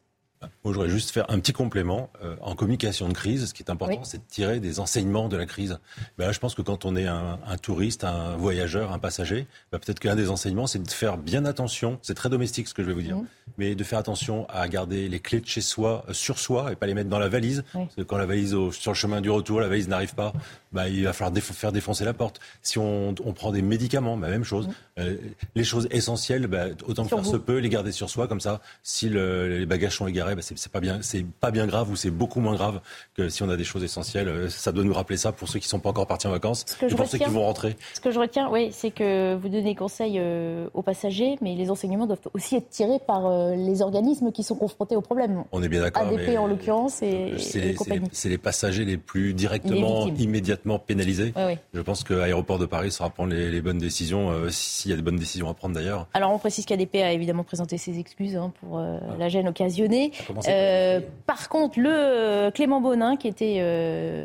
Moi, 0.65 0.73
je 0.73 0.79
voudrais 0.79 0.91
juste 0.91 1.11
faire 1.11 1.27
un 1.29 1.39
petit 1.39 1.53
complément. 1.53 2.11
Euh, 2.23 2.37
en 2.41 2.55
communication 2.55 3.09
de 3.09 3.13
crise, 3.13 3.47
ce 3.47 3.55
qui 3.55 3.63
est 3.63 3.71
important, 3.71 4.05
c'est 4.05 4.19
de 4.19 4.23
tirer 4.29 4.61
des 4.61 4.81
enseignements 4.81 5.29
de 5.29 5.37
la 5.37 5.47
crise. 5.47 5.79
Ben 6.19 6.27
là, 6.27 6.33
je 6.33 6.39
pense 6.39 6.55
que 6.55 6.63
quand 6.63 6.85
on 6.85 6.97
est 6.97 7.07
un, 7.07 7.39
touriste, 7.63 8.05
un 8.05 8.37
voyageur, 8.37 8.93
un 8.93 8.99
passager, 8.99 9.47
ben 9.73 9.79
peut-être 9.79 10.01
qu'un 10.01 10.17
des 10.17 10.31
enseignements, 10.31 10.67
c'est 10.67 10.83
de 10.83 10.91
faire 10.91 11.17
bien 11.19 11.45
attention. 11.45 11.99
C'est 12.03 12.15
très 12.15 12.29
domestique 12.29 12.69
ce 12.69 12.75
que 12.75 12.83
je 12.83 12.89
vais 12.89 12.95
vous 12.95 13.03
dire, 13.03 13.17
mmh. 13.17 13.27
mais 13.59 13.75
de 13.75 13.85
faire 13.85 13.99
attention 13.99 14.47
à 14.49 14.67
garder 14.69 15.09
les 15.09 15.21
clés 15.21 15.41
de 15.41 15.47
chez 15.47 15.61
soi 15.61 16.05
euh, 16.09 16.13
sur 16.13 16.39
soi 16.39 16.73
et 16.73 16.77
pas 16.77 16.87
les 16.87 16.95
mettre 16.95 17.11
dans 17.11 17.19
la 17.19 17.29
valise. 17.29 17.65
Parce 17.73 17.95
que 17.95 18.03
quand 18.03 18.17
la 18.17 18.27
valise 18.27 18.57
sur 18.73 18.93
le 18.93 18.97
chemin 18.97 19.21
du 19.21 19.31
retour, 19.31 19.61
la 19.61 19.69
valise 19.69 19.89
n'arrive 19.89 20.15
pas, 20.15 20.33
ben, 20.73 20.87
il 20.87 21.05
va 21.05 21.13
falloir 21.13 21.43
faire 21.43 21.73
défoncer 21.73 22.05
la 22.05 22.15
porte. 22.15 22.41
Si 22.63 22.79
on, 22.79 23.15
prend 23.35 23.51
des 23.51 23.63
médicaments, 23.63 24.17
même 24.17 24.45
chose. 24.45 24.69
Mmh. 24.69 24.73
Euh, 24.99 25.17
les 25.55 25.65
choses 25.65 25.89
essentielles, 25.91 26.49
autant 26.87 27.05
que 27.05 27.09
faire 27.09 27.27
se 27.27 27.37
peut, 27.37 27.59
les 27.59 27.69
garder 27.69 27.93
sur 27.93 28.11
soi, 28.11 28.29
comme 28.29 28.41
ça, 28.41 28.61
si 28.83 29.09
les 29.09 29.67
bagages 29.67 29.97
sont 29.97 30.07
égarés, 30.07 30.34
bah, 30.35 30.43
c'est 30.43 30.73
pas 30.73 30.81
bien, 30.81 30.99
c'est 31.03 31.25
pas 31.25 31.51
bien 31.51 31.67
grave 31.67 31.91
ou 31.91 31.97
c'est 31.97 32.11
beaucoup 32.11 32.41
moins 32.41 32.55
grave 32.55 32.81
que 33.15 33.29
si 33.29 33.43
on 33.43 33.49
a 33.49 33.57
des 33.57 33.65
choses 33.65 33.85
essentielles. 33.85 34.29
Euh, 34.29 34.49
ça 34.49 34.73
doit 34.73 34.85
nous 34.85 34.93
rappeler 34.93 35.17
ça 35.17 35.33
pour 35.33 35.49
ceux 35.49 35.59
qui 35.59 35.69
sont 35.69 35.81
pas 35.81 35.91
encore 35.91 36.07
partis 36.07 36.27
en 36.27 36.31
vacances 36.31 36.65
et 36.83 36.95
pour 36.95 37.07
ceux 37.07 37.19
qui 37.19 37.31
vont 37.31 37.43
rentrer. 37.43 37.77
Ce 37.95 38.01
que 38.01 38.11
je 38.11 38.19
retiens, 38.19 38.51
oui, 38.51 38.71
c'est 38.73 38.91
que 38.91 39.35
vous 39.35 39.49
donnez 39.49 39.75
conseil 39.75 40.17
euh, 40.19 40.69
aux 40.75 40.83
passagers, 40.83 41.37
mais 41.41 41.55
les 41.55 41.71
enseignements 41.71 42.07
doivent 42.07 42.21
aussi 42.33 42.57
être 42.57 42.69
tirés 42.71 42.99
par 43.07 43.27
euh, 43.27 43.55
les 43.55 43.83
organismes 43.83 44.33
qui 44.33 44.43
sont 44.43 44.55
confrontés 44.55 44.97
au 44.97 45.01
problème. 45.01 45.45
On 45.53 45.63
est 45.63 45.69
bien 45.69 45.81
d'accord. 45.81 46.07
ADP 46.07 46.39
en 46.39 46.47
l'occurrence 46.47 47.03
et, 47.03 47.35
c'est 47.39 48.29
les, 48.29 48.39
passagers 48.39 48.85
les 48.85 48.97
plus 48.97 49.35
directement, 49.35 50.09
immédiatement 50.09 50.79
pénalisés. 50.79 51.33
Je 51.73 51.81
pense 51.81 52.05
que 52.05 52.15
l'aéroport 52.15 52.59
de 52.59 52.67
Paris 52.67 52.91
sera 52.91 53.11
prendre 53.11 53.33
les, 53.33 53.61
bonnes 53.61 53.79
décisions 53.79 54.31
s'il 54.51 54.91
y 54.91 54.95
a 54.95 54.97
des 54.97 55.03
bonnes 55.03 55.17
décisions 55.17 55.49
à 55.49 55.55
prendre 55.55 55.75
d'ailleurs. 55.75 56.07
Alors 56.13 56.33
on 56.33 56.39
précise 56.39 56.67
qu'ADP 56.67 56.97
a 56.97 57.13
évidemment 57.13 57.45
présenté 57.45 57.79
ses 57.79 57.99
excuses 57.99 58.37
hein, 58.37 58.53
pour 58.61 58.79
la 59.19 59.29
gêne 59.29 59.49
occasionnée. 59.49 60.13
Euh, 60.49 61.01
par 61.27 61.49
contre, 61.49 61.79
le 61.79 61.91
euh, 61.91 62.51
Clément 62.51 62.81
Bonin, 62.81 63.17
qui 63.17 63.29
était 63.29 63.59
euh, 63.59 64.25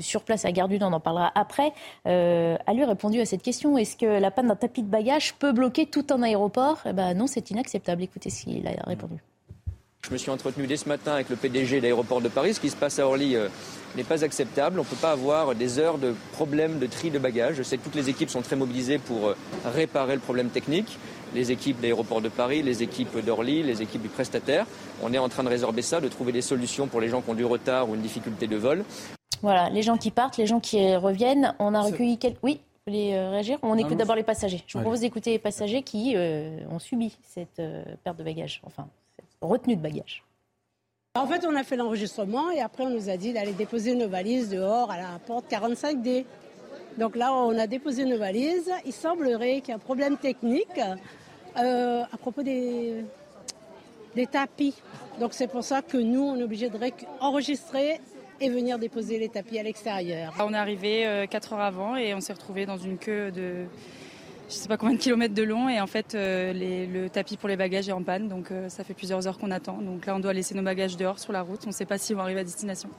sur 0.00 0.22
place 0.22 0.44
à 0.44 0.52
Gare 0.52 0.68
on 0.80 0.92
en 0.92 1.00
parlera 1.00 1.30
après, 1.34 1.72
a 2.04 2.72
lui 2.72 2.84
répondu 2.84 3.20
à 3.20 3.26
cette 3.26 3.42
question. 3.42 3.76
Est-ce 3.78 3.96
que 3.96 4.06
la 4.06 4.30
panne 4.30 4.48
d'un 4.48 4.56
tapis 4.56 4.82
de 4.82 4.88
bagages 4.88 5.34
peut 5.34 5.52
bloquer 5.52 5.86
tout 5.86 6.06
un 6.10 6.22
aéroport? 6.22 6.80
Eh 6.86 6.92
ben, 6.92 7.14
Non, 7.14 7.26
c'est 7.26 7.50
inacceptable. 7.50 8.02
Écoutez 8.02 8.30
ce 8.30 8.44
qu'il 8.44 8.66
a 8.66 8.72
répondu. 8.86 9.16
Je 10.06 10.12
me 10.12 10.18
suis 10.18 10.30
entretenu 10.30 10.66
dès 10.66 10.76
ce 10.76 10.88
matin 10.88 11.12
avec 11.12 11.30
le 11.30 11.36
PDG 11.36 11.78
de 11.78 11.82
l'aéroport 11.82 12.20
de 12.20 12.28
Paris. 12.28 12.54
Ce 12.54 12.60
qui 12.60 12.68
se 12.68 12.76
passe 12.76 12.98
à 12.98 13.06
Orly 13.06 13.36
n'est 13.96 14.04
pas 14.04 14.22
acceptable. 14.22 14.78
On 14.78 14.82
ne 14.82 14.88
peut 14.88 14.96
pas 14.96 15.12
avoir 15.12 15.54
des 15.54 15.78
heures 15.78 15.98
de 15.98 16.14
problèmes 16.32 16.78
de 16.78 16.86
tri 16.86 17.10
de 17.10 17.18
bagages. 17.18 17.56
Je 17.56 17.62
sais 17.62 17.78
que 17.78 17.84
toutes 17.84 17.94
les 17.94 18.10
équipes 18.10 18.30
sont 18.30 18.42
très 18.42 18.56
mobilisées 18.56 18.98
pour 18.98 19.34
réparer 19.64 20.14
le 20.14 20.20
problème 20.20 20.48
technique 20.48 20.98
les 21.34 21.52
équipes 21.52 21.80
d'aéroport 21.80 22.20
de 22.20 22.28
Paris, 22.28 22.62
les 22.62 22.82
équipes 22.82 23.18
d'Orly, 23.24 23.62
les 23.62 23.82
équipes 23.82 24.02
du 24.02 24.08
prestataire. 24.08 24.66
On 25.02 25.12
est 25.12 25.18
en 25.18 25.28
train 25.28 25.42
de 25.42 25.48
résorber 25.48 25.82
ça, 25.82 26.00
de 26.00 26.08
trouver 26.08 26.32
des 26.32 26.42
solutions 26.42 26.86
pour 26.86 27.00
les 27.00 27.08
gens 27.08 27.20
qui 27.20 27.30
ont 27.30 27.34
du 27.34 27.44
retard 27.44 27.88
ou 27.88 27.94
une 27.94 28.02
difficulté 28.02 28.46
de 28.46 28.56
vol. 28.56 28.84
Voilà, 29.42 29.68
les 29.70 29.82
gens 29.82 29.96
qui 29.96 30.10
partent, 30.10 30.36
les 30.38 30.46
gens 30.46 30.60
qui 30.60 30.96
reviennent. 30.96 31.54
On 31.58 31.74
a 31.74 31.80
recueilli 31.80 32.18
quelques. 32.18 32.38
Oui 32.42 32.60
vous 32.86 32.92
voulez 32.92 33.14
euh, 33.14 33.30
réagir? 33.30 33.58
On 33.62 33.78
écoute 33.78 33.96
d'abord 33.96 34.14
les 34.14 34.22
passagers. 34.22 34.62
Je 34.66 34.76
vous 34.76 34.82
propose 34.82 35.00
d'écouter 35.00 35.30
les 35.30 35.38
passagers 35.38 35.82
qui 35.82 36.12
euh, 36.16 36.58
ont 36.70 36.78
subi 36.78 37.16
cette 37.22 37.58
euh, 37.58 37.82
perte 38.04 38.18
de 38.18 38.22
bagages, 38.22 38.60
enfin, 38.62 38.86
cette 39.16 39.26
retenue 39.40 39.76
de 39.76 39.80
bagages. 39.80 40.22
En 41.14 41.26
fait, 41.26 41.46
on 41.46 41.56
a 41.56 41.64
fait 41.64 41.76
l'enregistrement 41.76 42.50
et 42.50 42.60
après, 42.60 42.84
on 42.84 42.90
nous 42.90 43.08
a 43.08 43.16
dit 43.16 43.32
d'aller 43.32 43.54
déposer 43.54 43.94
nos 43.94 44.06
valises 44.06 44.50
dehors 44.50 44.90
à 44.90 44.98
la 44.98 45.18
porte 45.26 45.50
45D. 45.50 46.26
Donc 46.98 47.16
là, 47.16 47.32
on 47.32 47.58
a 47.58 47.66
déposé 47.66 48.04
nos 48.04 48.18
valises. 48.18 48.70
Il 48.84 48.92
semblerait 48.92 49.62
qu'il 49.62 49.68
y 49.68 49.70
ait 49.70 49.76
un 49.76 49.78
problème 49.78 50.18
technique 50.18 50.78
euh, 51.56 52.02
à 52.12 52.16
propos 52.16 52.42
des, 52.42 53.04
des 54.14 54.26
tapis. 54.26 54.74
Donc 55.20 55.32
c'est 55.32 55.46
pour 55.46 55.62
ça 55.62 55.82
que 55.82 55.96
nous, 55.96 56.22
on 56.22 56.36
est 56.36 56.42
obligé 56.42 56.68
d'enregistrer 56.70 58.00
et 58.40 58.50
venir 58.50 58.78
déposer 58.78 59.18
les 59.18 59.28
tapis 59.28 59.58
à 59.58 59.62
l'extérieur. 59.62 60.34
On 60.40 60.52
est 60.52 60.56
arrivé 60.56 61.26
4 61.30 61.52
euh, 61.52 61.56
heures 61.56 61.62
avant 61.62 61.96
et 61.96 62.14
on 62.14 62.20
s'est 62.20 62.32
retrouvé 62.32 62.66
dans 62.66 62.76
une 62.76 62.98
queue 62.98 63.30
de 63.30 63.66
je 64.46 64.54
sais 64.54 64.68
pas 64.68 64.76
combien 64.76 64.94
de 64.94 65.00
kilomètres 65.00 65.32
de 65.32 65.42
long 65.42 65.70
et 65.70 65.80
en 65.80 65.86
fait 65.86 66.14
euh, 66.14 66.52
le 66.52 67.08
tapis 67.08 67.38
pour 67.38 67.48
les 67.48 67.56
bagages 67.56 67.88
est 67.88 67.92
en 67.92 68.02
panne 68.02 68.28
donc 68.28 68.48
ça 68.68 68.84
fait 68.84 68.92
plusieurs 68.92 69.26
heures 69.26 69.38
qu'on 69.38 69.50
attend. 69.50 69.78
Donc 69.78 70.06
là 70.06 70.16
on 70.16 70.20
doit 70.20 70.32
laisser 70.32 70.54
nos 70.54 70.62
bagages 70.62 70.96
dehors 70.96 71.18
sur 71.18 71.32
la 71.32 71.42
route, 71.42 71.60
on 71.64 71.68
ne 71.68 71.74
sait 71.74 71.86
pas 71.86 71.98
si 71.98 72.14
on 72.14 72.18
arrive 72.18 72.38
à 72.38 72.44
destination. 72.44 72.90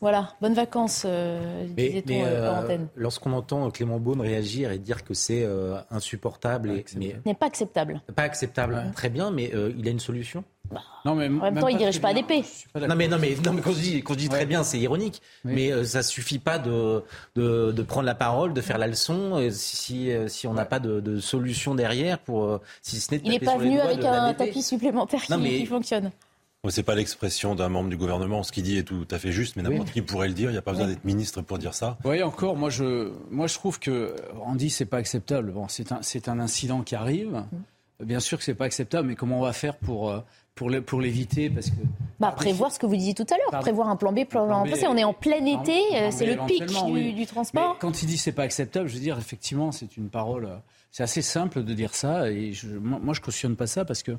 Voilà, 0.00 0.34
bonnes 0.40 0.54
vacances, 0.54 1.04
euh, 1.06 1.66
disait-on 1.68 2.24
euh, 2.24 2.26
euh, 2.26 2.62
antenne. 2.62 2.88
Lorsqu'on 2.96 3.32
entend 3.32 3.70
Clément 3.70 3.98
Beaune 3.98 4.20
réagir 4.20 4.70
et 4.70 4.78
dire 4.78 5.04
que 5.04 5.14
c'est 5.14 5.42
euh, 5.42 5.78
insupportable, 5.90 6.70
et, 6.70 6.84
mais 6.96 7.16
n'est 7.24 7.34
pas 7.34 7.46
acceptable. 7.46 8.02
Pas 8.14 8.24
acceptable, 8.24 8.92
très 8.94 9.08
bien, 9.08 9.30
mais 9.30 9.52
il 9.76 9.88
a 9.88 9.90
une 9.90 10.00
solution. 10.00 10.44
Bah, 10.70 10.82
non, 11.04 11.14
mais 11.14 11.26
en 11.26 11.30
même, 11.30 11.60
temps, 11.60 11.68
il 11.68 11.74
ne 11.74 11.78
dirige 11.78 12.00
pas 12.00 12.08
ADP. 12.08 12.44
Non, 12.74 12.96
mais, 12.96 13.06
non, 13.06 13.18
mais, 13.20 13.36
non, 13.44 13.52
mais 13.52 13.62
quand 13.62 13.70
je 13.70 13.78
dis, 13.78 14.02
quand 14.02 14.14
je 14.14 14.18
dis 14.18 14.28
très 14.28 14.46
bien, 14.46 14.64
c'est 14.64 14.80
ironique. 14.80 15.22
Mais 15.44 15.70
euh, 15.70 15.84
ça 15.84 16.02
suffit 16.02 16.40
pas 16.40 16.58
de, 16.58 17.04
de, 17.36 17.70
de, 17.70 17.82
prendre 17.82 18.06
la 18.06 18.16
parole, 18.16 18.52
de 18.52 18.60
faire 18.60 18.76
la 18.76 18.88
leçon, 18.88 19.48
si, 19.52 20.10
si 20.26 20.46
on 20.46 20.54
n'a 20.54 20.64
pas 20.64 20.80
de, 20.80 21.00
de, 21.00 21.20
solution 21.20 21.74
derrière 21.74 22.18
pour, 22.18 22.60
si 22.82 23.00
ce 23.00 23.14
n'est 23.14 23.20
Il 23.24 23.30
n'est 23.30 23.38
pas 23.38 23.56
venu 23.56 23.78
avec 23.78 24.04
un 24.04 24.34
tapis 24.34 24.62
supplémentaire 24.62 25.22
qui, 25.22 25.38
qui 25.38 25.66
fonctionne. 25.66 26.10
Ce 26.68 26.80
n'est 26.80 26.84
pas 26.84 26.94
l'expression 26.94 27.54
d'un 27.54 27.68
membre 27.68 27.90
du 27.90 27.96
gouvernement. 27.96 28.42
Ce 28.42 28.52
qu'il 28.52 28.62
dit 28.62 28.78
est 28.78 28.82
tout 28.82 29.06
à 29.10 29.18
fait 29.18 29.32
juste, 29.32 29.56
mais 29.56 29.62
n'importe 29.62 29.90
qui 29.90 30.02
pourrait 30.02 30.28
le 30.28 30.34
dire. 30.34 30.50
Il 30.50 30.54
n'y 30.54 30.58
a 30.58 30.62
pas 30.62 30.72
besoin 30.72 30.86
d'être 30.86 31.04
ministre 31.04 31.42
pour 31.42 31.58
dire 31.58 31.74
ça. 31.74 31.98
Oui, 32.04 32.22
encore, 32.22 32.56
moi 32.56 32.70
je, 32.70 33.12
moi 33.30 33.46
je 33.46 33.54
trouve 33.54 33.78
que 33.78 34.14
Randy, 34.38 34.70
c'est 34.70 34.86
pas 34.86 34.98
acceptable. 34.98 35.52
Bon, 35.52 35.66
c'est 35.68 35.92
un, 35.92 36.00
un 36.26 36.40
incident 36.40 36.82
qui 36.82 36.94
arrive. 36.94 37.44
Mm. 38.00 38.04
Bien 38.04 38.20
sûr 38.20 38.36
que 38.38 38.44
c'est 38.44 38.54
pas 38.54 38.66
acceptable, 38.66 39.08
mais 39.08 39.14
comment 39.14 39.38
on 39.38 39.42
va 39.42 39.54
faire 39.54 39.76
pour, 39.76 40.10
euh, 40.10 40.20
pour, 40.54 40.70
pour 40.84 41.00
l'éviter? 41.00 41.48
Parce 41.48 41.70
que 41.70 41.76
bah, 42.20 42.32
prévoir 42.32 42.72
ce 42.72 42.78
que 42.78 42.86
vous 42.86 42.96
disiez 42.96 43.14
tout 43.14 43.26
à 43.30 43.36
l'heure, 43.36 43.60
prévoir 43.60 43.88
un 43.88 43.96
plan 43.96 44.12
B, 44.12 44.24
plan, 44.24 44.64
B. 44.64 44.70
On 44.88 44.96
est 44.96 45.04
en 45.04 45.12
plein 45.12 45.44
été, 45.44 45.80
euh, 45.94 46.10
c'est 46.10 46.26
le 46.26 46.44
pic 46.46 46.64
du, 47.14 47.26
transport. 47.26 47.76
quand 47.78 48.02
il 48.02 48.06
dit 48.06 48.18
c'est 48.18 48.32
pas 48.32 48.42
acceptable, 48.42 48.88
je 48.88 48.94
veux 48.94 49.00
dire 49.00 49.18
effectivement 49.18 49.72
c'est 49.72 49.96
une 49.96 50.08
parole, 50.08 50.46
euh, 50.46 50.56
c'est 50.96 51.02
assez 51.02 51.20
simple 51.20 51.62
de 51.62 51.74
dire 51.74 51.94
ça 51.94 52.30
et 52.30 52.54
je, 52.54 52.68
moi, 52.68 53.12
je 53.12 53.20
cautionne 53.20 53.54
pas 53.54 53.66
ça 53.66 53.84
parce 53.84 54.02
que 54.02 54.12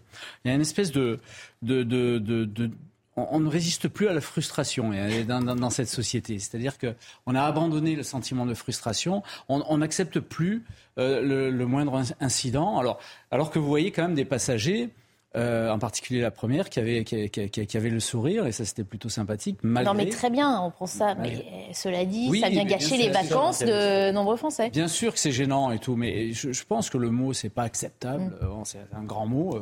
il 0.46 0.50
y 0.50 0.52
a 0.52 0.54
une 0.54 0.62
espèce 0.62 0.92
de, 0.92 1.20
de, 1.64 1.82
de, 1.82 2.20
de 2.20 2.70
on, 3.16 3.40
ne 3.40 3.50
résiste 3.50 3.88
plus 3.88 4.08
à 4.08 4.14
la 4.14 4.22
frustration 4.22 4.92
dans, 5.28 5.56
dans, 5.56 5.70
cette 5.72 5.88
société. 5.88 6.38
C'est-à-dire 6.38 6.78
que 6.78 6.94
on 7.26 7.34
a 7.34 7.42
abandonné 7.42 7.96
le 7.96 8.04
sentiment 8.04 8.46
de 8.46 8.54
frustration. 8.54 9.24
On 9.50 9.80
n'accepte 9.80 10.20
plus 10.20 10.66
euh, 11.00 11.20
le, 11.24 11.50
le, 11.50 11.66
moindre 11.66 12.00
incident. 12.20 12.78
Alors, 12.78 13.00
alors 13.32 13.50
que 13.50 13.58
vous 13.58 13.68
voyez 13.68 13.90
quand 13.90 14.04
même 14.04 14.14
des 14.14 14.24
passagers 14.24 14.92
euh, 15.38 15.70
en 15.70 15.78
particulier 15.78 16.20
la 16.20 16.32
première, 16.32 16.68
qui 16.70 16.80
avait, 16.80 17.04
qui, 17.04 17.30
qui, 17.30 17.78
avait 17.78 17.92
le 17.92 18.00
sourire, 18.00 18.48
et 18.48 18.52
ça 18.52 18.66
c'était 18.66 18.84
plutôt 18.84 19.10
sympathique. 19.10 19.60
Non 19.64 19.94
mais 19.94 20.10
très 20.10 20.32
bien, 20.32 20.60
on 20.62 20.72
prend 20.72 20.88
ça, 20.88 21.14
mais 21.14 21.36
euh, 21.36 21.74
cela 21.74 22.06
dit, 22.06 22.40
ça 22.40 22.50
vient 22.50 22.66
gâcher 22.66 22.98
les 22.98 23.10
vacances 23.10 23.60
de 23.60 24.12
nombreux 24.12 24.38
Français. 24.38 24.72
Bien 24.72 24.88
sûr 24.88 25.14
que 25.14 25.20
c'est 25.20 25.32
gênant 25.32 25.72
et 25.72 25.78
tout, 25.78 25.96
mais 25.96 26.34
je, 26.34 26.64
pense 26.64 26.90
que 26.90 26.98
le 26.98 27.12
mot 27.12 27.34
c'est 27.34 27.50
pas 27.50 27.64
acceptable, 27.64 28.24
mm. 28.24 28.46
euh, 28.46 28.48
c'est 28.64 28.80
un 28.96 29.04
grand 29.04 29.28
mot, 29.28 29.60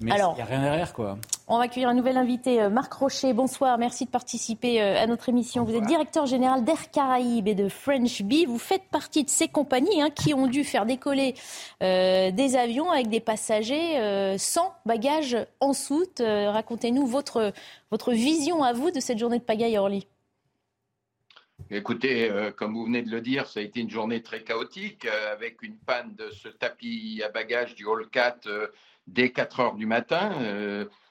mais 0.00 0.12
il 0.12 0.14
n'y 0.14 0.40
a 0.40 0.44
rien 0.44 0.62
derrière 0.62 0.92
quoi. 0.92 1.18
On 1.48 1.58
va 1.58 1.64
accueillir 1.64 1.88
un 1.88 1.94
nouvel 1.94 2.16
invité, 2.16 2.68
Marc 2.68 2.92
Rocher, 2.92 3.32
bonsoir, 3.32 3.76
merci 3.76 4.04
de 4.04 4.10
participer 4.10 4.80
à 4.80 5.06
notre 5.06 5.28
émission. 5.30 5.64
Vous 5.64 5.74
êtes 5.74 5.86
directeur 5.86 6.26
général 6.26 6.62
d'Air 6.62 6.90
Caraïbes 6.92 7.48
et 7.48 7.54
de 7.54 7.68
French 7.68 8.22
Bee, 8.22 8.44
vous 8.46 8.58
faites 8.58 8.84
partie 8.90 9.24
de 9.24 9.30
ces 9.30 9.48
compagnies 9.48 10.00
hein, 10.00 10.10
qui 10.14 10.32
ont 10.32 10.46
dû 10.46 10.62
faire 10.62 10.86
décoller 10.86 11.34
des 11.80 12.56
avions 12.56 12.90
avec 12.92 13.08
des 13.08 13.20
passagers 13.20 14.36
sans 14.38 14.72
bagages 14.86 15.07
en 15.60 15.72
soute. 15.72 16.20
Euh, 16.20 16.50
racontez-nous 16.50 17.06
votre, 17.06 17.52
votre 17.90 18.12
vision 18.12 18.62
à 18.62 18.72
vous 18.72 18.90
de 18.90 19.00
cette 19.00 19.18
journée 19.18 19.38
de 19.38 19.44
pagaille 19.44 19.76
à 19.76 19.82
Orly. 19.82 20.06
Écoutez, 21.70 22.30
euh, 22.30 22.50
comme 22.50 22.74
vous 22.74 22.84
venez 22.84 23.02
de 23.02 23.10
le 23.10 23.20
dire, 23.20 23.46
ça 23.46 23.60
a 23.60 23.62
été 23.62 23.80
une 23.80 23.90
journée 23.90 24.22
très 24.22 24.42
chaotique 24.42 25.06
euh, 25.06 25.32
avec 25.32 25.62
une 25.62 25.76
panne 25.76 26.14
de 26.14 26.30
ce 26.30 26.48
tapis 26.48 27.22
à 27.24 27.28
bagages 27.28 27.74
du 27.74 27.84
Hall 27.84 28.08
4 28.10 28.72
dès 29.06 29.30
4 29.30 29.60
heures 29.60 29.74
du 29.74 29.86
matin. 29.86 30.30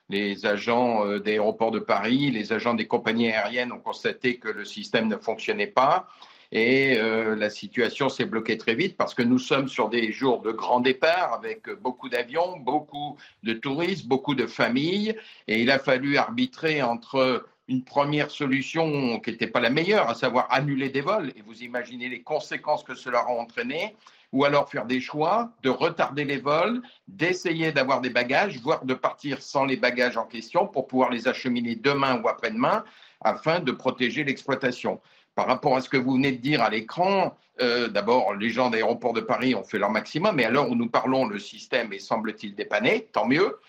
les 0.09 0.45
agents 0.45 1.17
d'aéroports 1.17 1.71
de 1.71 1.79
Paris, 1.79 2.31
les 2.31 2.53
agents 2.53 2.75
des 2.75 2.87
compagnies 2.87 3.31
aériennes 3.31 3.71
ont 3.71 3.79
constaté 3.79 4.37
que 4.37 4.47
le 4.47 4.63
système 4.63 5.07
ne 5.07 5.17
fonctionnait 5.17 5.67
pas. 5.67 6.07
Et 6.51 6.97
euh, 6.97 7.35
la 7.35 7.49
situation 7.49 8.09
s'est 8.09 8.25
bloquée 8.25 8.57
très 8.57 8.75
vite 8.75 8.95
parce 8.95 9.13
que 9.13 9.23
nous 9.23 9.39
sommes 9.39 9.67
sur 9.67 9.89
des 9.89 10.11
jours 10.11 10.41
de 10.41 10.51
grand 10.51 10.79
départ 10.79 11.33
avec 11.33 11.69
beaucoup 11.81 12.09
d'avions, 12.09 12.57
beaucoup 12.57 13.17
de 13.43 13.53
touristes, 13.53 14.07
beaucoup 14.07 14.35
de 14.35 14.47
familles. 14.47 15.15
Et 15.47 15.61
il 15.61 15.71
a 15.71 15.79
fallu 15.79 16.17
arbitrer 16.17 16.81
entre 16.81 17.45
une 17.67 17.83
première 17.83 18.31
solution 18.31 19.19
qui 19.19 19.31
n'était 19.31 19.47
pas 19.47 19.59
la 19.59 19.69
meilleure, 19.69 20.09
à 20.09 20.15
savoir 20.15 20.47
annuler 20.49 20.89
des 20.89 21.01
vols. 21.01 21.33
Et 21.35 21.41
vous 21.41 21.63
imaginez 21.63 22.07
les 22.07 22.21
conséquences 22.21 22.83
que 22.83 22.95
cela 22.95 23.19
a 23.19 23.27
entraîné 23.27 23.95
ou 24.33 24.45
alors 24.45 24.69
faire 24.69 24.85
des 24.85 24.99
choix 24.99 25.51
de 25.63 25.69
retarder 25.69 26.25
les 26.25 26.37
vols, 26.37 26.81
d'essayer 27.07 27.71
d'avoir 27.71 28.01
des 28.01 28.09
bagages, 28.09 28.59
voire 28.59 28.83
de 28.83 28.93
partir 28.93 29.41
sans 29.41 29.65
les 29.65 29.77
bagages 29.77 30.17
en 30.17 30.25
question 30.25 30.67
pour 30.67 30.87
pouvoir 30.87 31.09
les 31.09 31.27
acheminer 31.27 31.75
demain 31.75 32.21
ou 32.21 32.27
après-demain 32.27 32.83
afin 33.21 33.59
de 33.59 33.71
protéger 33.71 34.23
l'exploitation 34.23 35.01
par 35.37 35.45
rapport 35.45 35.77
à 35.77 35.81
ce 35.81 35.87
que 35.87 35.97
vous 35.97 36.13
venez 36.15 36.31
de 36.31 36.41
dire 36.41 36.63
à 36.63 36.71
l'écran, 36.71 37.37
euh, 37.61 37.89
d'abord, 37.89 38.33
les 38.33 38.49
gens 38.49 38.71
d'aéroport 38.71 39.13
de 39.13 39.21
Paris 39.21 39.53
ont 39.53 39.63
fait 39.63 39.77
leur 39.77 39.91
maximum, 39.91 40.35
mais 40.35 40.45
alors 40.45 40.69
où 40.71 40.75
nous 40.75 40.89
parlons, 40.89 41.25
le 41.27 41.37
système 41.37 41.93
est, 41.93 41.99
semble-t-il, 41.99 42.55
dépanné, 42.55 43.07
tant 43.13 43.27
mieux. 43.27 43.59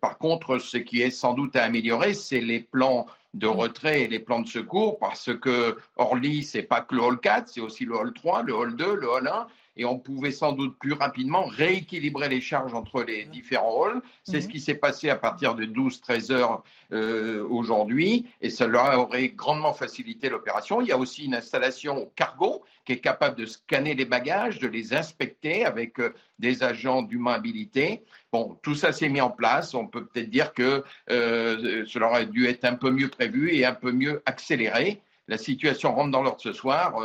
par 0.00 0.18
contre, 0.18 0.58
ce 0.58 0.76
qui 0.76 1.00
est 1.00 1.10
sans 1.10 1.32
doute 1.32 1.56
à 1.56 1.64
améliorer, 1.64 2.12
c'est 2.12 2.40
les 2.40 2.60
plans 2.60 3.06
de 3.32 3.46
retrait 3.46 4.02
et 4.02 4.08
les 4.08 4.18
plans 4.18 4.40
de 4.40 4.48
secours, 4.48 4.98
parce 4.98 5.30
que 5.34 5.78
Orly, 5.96 6.44
c'est 6.44 6.62
pas 6.62 6.82
que 6.82 6.94
le 6.94 7.02
hall 7.02 7.18
4, 7.18 7.48
c'est 7.48 7.60
aussi 7.60 7.86
le 7.86 7.96
hall 7.96 8.12
3, 8.12 8.42
le 8.42 8.54
hall 8.54 8.76
2, 8.76 8.94
le 8.94 9.08
hall 9.10 9.26
1, 9.26 9.46
et 9.76 9.84
on 9.84 9.98
pouvait 9.98 10.30
sans 10.30 10.52
doute 10.52 10.78
plus 10.78 10.92
rapidement 10.92 11.44
rééquilibrer 11.44 12.28
les 12.28 12.40
charges 12.40 12.74
entre 12.74 13.02
les 13.02 13.24
différents 13.24 13.84
halls. 13.84 14.02
C'est 14.22 14.40
ce 14.40 14.46
mhm. 14.46 14.52
qui 14.52 14.60
s'est 14.60 14.74
passé 14.74 15.10
à 15.10 15.16
partir 15.16 15.54
de 15.54 15.64
12-13 15.64 16.32
heures 16.32 16.62
euh, 16.92 17.44
aujourd'hui 17.48 18.26
et 18.40 18.50
cela 18.50 18.98
aurait 18.98 19.28
grandement 19.30 19.74
facilité 19.74 20.28
l'opération. 20.28 20.80
Il 20.80 20.88
y 20.88 20.92
a 20.92 20.98
aussi 20.98 21.24
une 21.24 21.34
installation 21.34 21.96
au 21.96 22.06
cargo 22.14 22.62
qui 22.84 22.92
est 22.92 23.00
capable 23.00 23.36
de 23.36 23.46
scanner 23.46 23.94
les 23.94 24.04
bagages, 24.04 24.58
de 24.58 24.68
les 24.68 24.94
inspecter 24.94 25.64
avec 25.64 25.98
euh, 25.98 26.14
des 26.38 26.62
agents 26.62 27.02
d'humain 27.02 27.32
habilités. 27.32 28.04
Bon, 28.32 28.58
tout 28.62 28.74
ça 28.74 28.92
s'est 28.92 29.08
mis 29.08 29.20
en 29.20 29.30
place. 29.30 29.74
On 29.74 29.86
peut 29.86 30.06
peut-être 30.06 30.30
dire 30.30 30.52
que 30.52 30.84
euh, 31.10 31.84
cela 31.86 32.08
aurait 32.08 32.26
dû 32.26 32.46
être 32.46 32.64
un 32.64 32.74
peu 32.74 32.90
mieux 32.90 33.08
prévu 33.08 33.54
et 33.54 33.64
un 33.64 33.74
peu 33.74 33.90
mieux 33.90 34.22
accéléré. 34.26 35.00
La 35.26 35.38
situation 35.38 35.94
rentre 35.94 36.10
dans 36.10 36.22
l'ordre 36.22 36.40
ce 36.40 36.52
soir. 36.52 36.96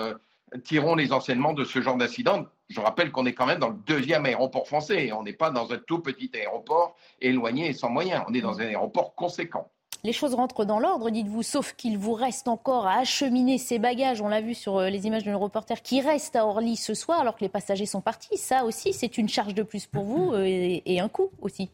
tirons 0.65 0.95
les 0.95 1.13
enseignements 1.13 1.53
de 1.53 1.63
ce 1.63 1.81
genre 1.81 1.95
d'incident 1.95 2.45
je 2.69 2.79
rappelle 2.79 3.11
qu'on 3.11 3.25
est 3.25 3.33
quand 3.33 3.47
même 3.47 3.59
dans 3.59 3.69
le 3.69 3.77
deuxième 3.85 4.25
aéroport 4.25 4.67
français. 4.67 5.11
On 5.11 5.23
n'est 5.23 5.33
pas 5.33 5.49
dans 5.49 5.71
un 5.71 5.77
tout 5.77 5.99
petit 5.99 6.29
aéroport 6.35 6.95
éloigné 7.19 7.69
et 7.69 7.73
sans 7.73 7.89
moyens. 7.89 8.23
On 8.27 8.33
est 8.33 8.41
dans 8.41 8.59
un 8.59 8.65
aéroport 8.65 9.15
conséquent. 9.15 9.69
Les 10.03 10.13
choses 10.13 10.33
rentrent 10.33 10.63
dans 10.63 10.79
l'ordre, 10.79 11.09
dites-vous, 11.09 11.43
sauf 11.43 11.73
qu'il 11.73 11.97
vous 11.97 12.13
reste 12.13 12.47
encore 12.47 12.87
à 12.87 12.99
acheminer 12.99 13.57
ces 13.57 13.79
bagages. 13.79 14.21
On 14.21 14.29
l'a 14.29 14.39
vu 14.39 14.53
sur 14.53 14.77
euh, 14.77 14.89
les 14.89 15.07
images 15.07 15.25
de 15.25 15.31
nos 15.31 15.39
reporters 15.39 15.81
qui 15.81 15.99
restent 15.99 16.37
à 16.37 16.45
Orly 16.45 16.77
ce 16.77 16.93
soir 16.93 17.19
alors 17.19 17.35
que 17.35 17.41
les 17.41 17.49
passagers 17.49 17.85
sont 17.85 17.99
partis. 17.99 18.37
Ça 18.37 18.63
aussi, 18.63 18.93
c'est 18.93 19.17
une 19.17 19.27
charge 19.27 19.53
de 19.53 19.63
plus 19.63 19.87
pour 19.87 20.05
vous 20.05 20.31
euh, 20.31 20.45
et 20.45 20.99
un 21.01 21.09
coût 21.09 21.31
aussi. 21.41 21.69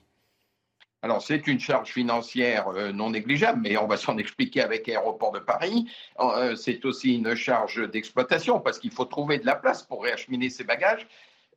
Alors, 1.05 1.21
c'est 1.21 1.45
une 1.45 1.59
charge 1.59 1.91
financière 1.91 2.67
euh, 2.69 2.91
non 2.91 3.11
négligeable, 3.11 3.61
mais 3.61 3.77
on 3.77 3.85
va 3.85 3.95
s'en 3.95 4.17
expliquer 4.17 4.61
avec 4.61 4.89
Aéroport 4.89 5.31
de 5.31 5.37
Paris. 5.37 5.87
Euh, 6.19 6.55
c'est 6.55 6.83
aussi 6.83 7.13
une 7.13 7.35
charge 7.35 7.87
d'exploitation 7.91 8.59
parce 8.59 8.79
qu'il 8.79 8.89
faut 8.89 9.05
trouver 9.05 9.37
de 9.37 9.45
la 9.45 9.55
place 9.55 9.83
pour 9.83 10.01
réacheminer 10.01 10.49
ces 10.49 10.63
bagages. 10.63 11.05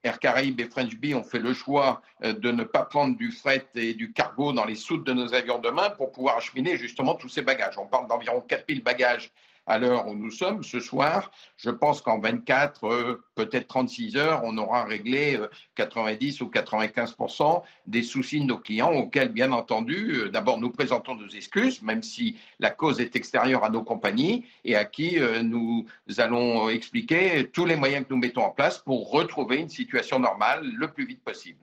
Air 0.04 0.18
Caraïbes 0.18 0.60
et 0.60 0.66
French 0.66 0.94
Bee 0.96 1.14
ont 1.14 1.22
fait 1.22 1.38
le 1.38 1.54
choix 1.54 2.02
euh, 2.24 2.34
de 2.34 2.50
ne 2.50 2.62
pas 2.62 2.84
prendre 2.84 3.16
du 3.16 3.32
fret 3.32 3.66
et 3.74 3.94
du 3.94 4.12
cargo 4.12 4.52
dans 4.52 4.66
les 4.66 4.74
soutes 4.74 5.06
de 5.06 5.14
nos 5.14 5.32
avions 5.32 5.60
de 5.60 5.70
main 5.70 5.88
pour 5.88 6.12
pouvoir 6.12 6.36
acheminer 6.36 6.76
justement 6.76 7.14
tous 7.14 7.30
ces 7.30 7.40
bagages. 7.40 7.78
On 7.78 7.86
parle 7.86 8.06
d'environ 8.06 8.42
4000 8.42 8.82
bagages 8.82 9.32
à 9.68 9.78
l'heure 9.78 10.08
où 10.08 10.14
nous 10.14 10.30
sommes 10.30 10.64
ce 10.64 10.80
soir, 10.80 11.30
je 11.56 11.70
pense 11.70 12.00
qu'en 12.00 12.18
24, 12.18 12.84
euh, 12.84 13.22
peut-être 13.34 13.68
36 13.68 14.16
heures, 14.16 14.40
on 14.44 14.56
aura 14.56 14.84
réglé 14.84 15.38
90 15.74 16.40
euh, 16.40 16.44
ou 16.44 16.48
95% 16.48 17.62
des 17.86 18.02
soucis 18.02 18.40
de 18.40 18.46
nos 18.46 18.58
clients 18.58 18.92
auxquels, 18.92 19.28
bien 19.28 19.52
entendu, 19.52 20.12
euh, 20.14 20.28
d'abord 20.30 20.58
nous 20.58 20.70
présentons 20.70 21.14
nos 21.14 21.28
excuses, 21.28 21.82
même 21.82 22.02
si 22.02 22.38
la 22.58 22.70
cause 22.70 22.98
est 22.98 23.14
extérieure 23.14 23.62
à 23.62 23.68
nos 23.68 23.84
compagnies, 23.84 24.46
et 24.64 24.74
à 24.74 24.84
qui 24.84 25.18
nous 25.42 25.86
allons 26.16 26.68
expliquer 26.68 27.48
tous 27.52 27.66
les 27.66 27.76
moyens 27.76 28.06
que 28.06 28.14
nous 28.14 28.20
mettons 28.20 28.44
en 28.44 28.50
place 28.50 28.78
pour 28.78 29.10
retrouver 29.10 29.58
une 29.58 29.68
situation 29.68 30.18
normale 30.18 30.64
le 30.64 30.88
plus 30.88 31.06
vite 31.06 31.22
possible. 31.22 31.58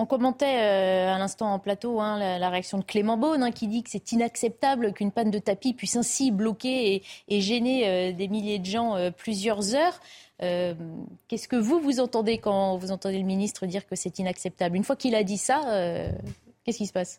On 0.00 0.06
commentait 0.06 0.46
euh, 0.46 1.14
à 1.14 1.18
l'instant 1.18 1.52
en 1.52 1.58
plateau 1.58 2.00
hein, 2.00 2.18
la, 2.38 2.48
réaction 2.48 2.78
de 2.78 2.84
Clément 2.84 3.18
Beaune 3.18 3.42
hein, 3.42 3.50
qui 3.50 3.66
dit 3.66 3.82
que 3.82 3.90
c'est 3.90 4.12
inacceptable 4.12 4.94
qu'une 4.94 5.12
panne 5.12 5.30
de 5.30 5.38
tapis 5.38 5.74
puisse 5.74 5.94
ainsi 5.94 6.30
bloquer 6.30 7.02
et, 7.28 7.40
gêner 7.42 7.86
euh, 7.86 8.12
des 8.12 8.26
milliers 8.26 8.58
de 8.58 8.64
gens 8.64 8.96
euh, 8.96 9.10
plusieurs 9.10 9.74
heures. 9.74 10.00
Qu'est-ce 11.28 11.48
que 11.48 11.56
vous, 11.56 11.80
vous 11.80 12.00
entendez 12.00 12.38
quand 12.38 12.78
vous 12.78 12.92
entendez 12.92 13.18
le 13.18 13.26
ministre 13.26 13.66
dire 13.66 13.86
que 13.86 13.94
c'est 13.94 14.18
inacceptable? 14.18 14.74
Une 14.74 14.84
fois 14.84 14.96
qu'il 14.96 15.14
a 15.14 15.22
dit 15.22 15.36
ça, 15.36 15.60
qu'est-ce 16.64 16.78
qui 16.78 16.86
se 16.86 16.94
passe? 16.94 17.18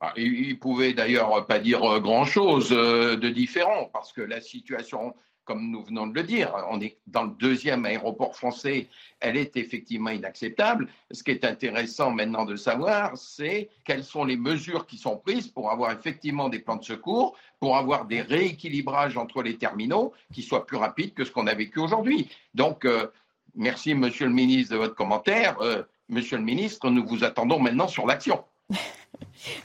Ah, 0.00 0.14
il 0.16 0.58
pouvait 0.58 0.94
d'ailleurs 0.94 1.46
pas 1.46 1.58
dire 1.58 2.00
grand-chose 2.00 2.70
de 2.70 3.28
différent 3.28 3.90
parce 3.92 4.14
que 4.14 4.22
la 4.22 4.40
situation 4.40 5.12
comme 5.44 5.70
nous 5.70 5.82
venons 5.82 6.06
de 6.06 6.14
le 6.14 6.22
dire, 6.22 6.54
on 6.70 6.80
est 6.80 6.96
dans 7.06 7.24
le 7.24 7.32
deuxième 7.38 7.84
aéroport 7.84 8.34
français, 8.34 8.88
elle 9.20 9.36
est 9.36 9.56
effectivement 9.56 10.10
inacceptable. 10.10 10.88
Ce 11.10 11.22
qui 11.22 11.30
est 11.30 11.44
intéressant 11.44 12.10
maintenant 12.10 12.44
de 12.44 12.56
savoir, 12.56 13.16
c'est 13.16 13.68
quelles 13.84 14.04
sont 14.04 14.24
les 14.24 14.36
mesures 14.36 14.86
qui 14.86 14.96
sont 14.96 15.16
prises 15.16 15.48
pour 15.48 15.70
avoir 15.70 15.92
effectivement 15.92 16.48
des 16.48 16.58
plans 16.58 16.76
de 16.76 16.84
secours, 16.84 17.36
pour 17.60 17.76
avoir 17.76 18.06
des 18.06 18.22
rééquilibrages 18.22 19.16
entre 19.16 19.42
les 19.42 19.56
terminaux 19.56 20.12
qui 20.32 20.42
soient 20.42 20.66
plus 20.66 20.76
rapides 20.76 21.14
que 21.14 21.24
ce 21.24 21.30
qu'on 21.30 21.46
a 21.46 21.54
vécu 21.54 21.78
aujourd'hui. 21.78 22.28
Donc, 22.54 22.84
euh, 22.84 23.08
merci, 23.54 23.94
monsieur 23.94 24.26
le 24.26 24.32
ministre, 24.32 24.72
de 24.72 24.78
votre 24.78 24.94
commentaire. 24.94 25.60
Euh, 25.60 25.82
monsieur 26.08 26.38
le 26.38 26.44
ministre, 26.44 26.88
nous 26.90 27.06
vous 27.06 27.24
attendons 27.24 27.60
maintenant 27.60 27.88
sur 27.88 28.06
l'action. 28.06 28.42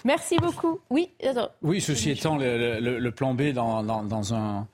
Merci 0.04 0.38
beaucoup. 0.38 0.80
Oui, 0.90 1.10
oui 1.62 1.80
ceci 1.80 2.12
étant, 2.12 2.38
le, 2.38 3.10
plan 3.12 3.34
B 3.34 3.52
dans 3.54 4.34
un 4.34 4.68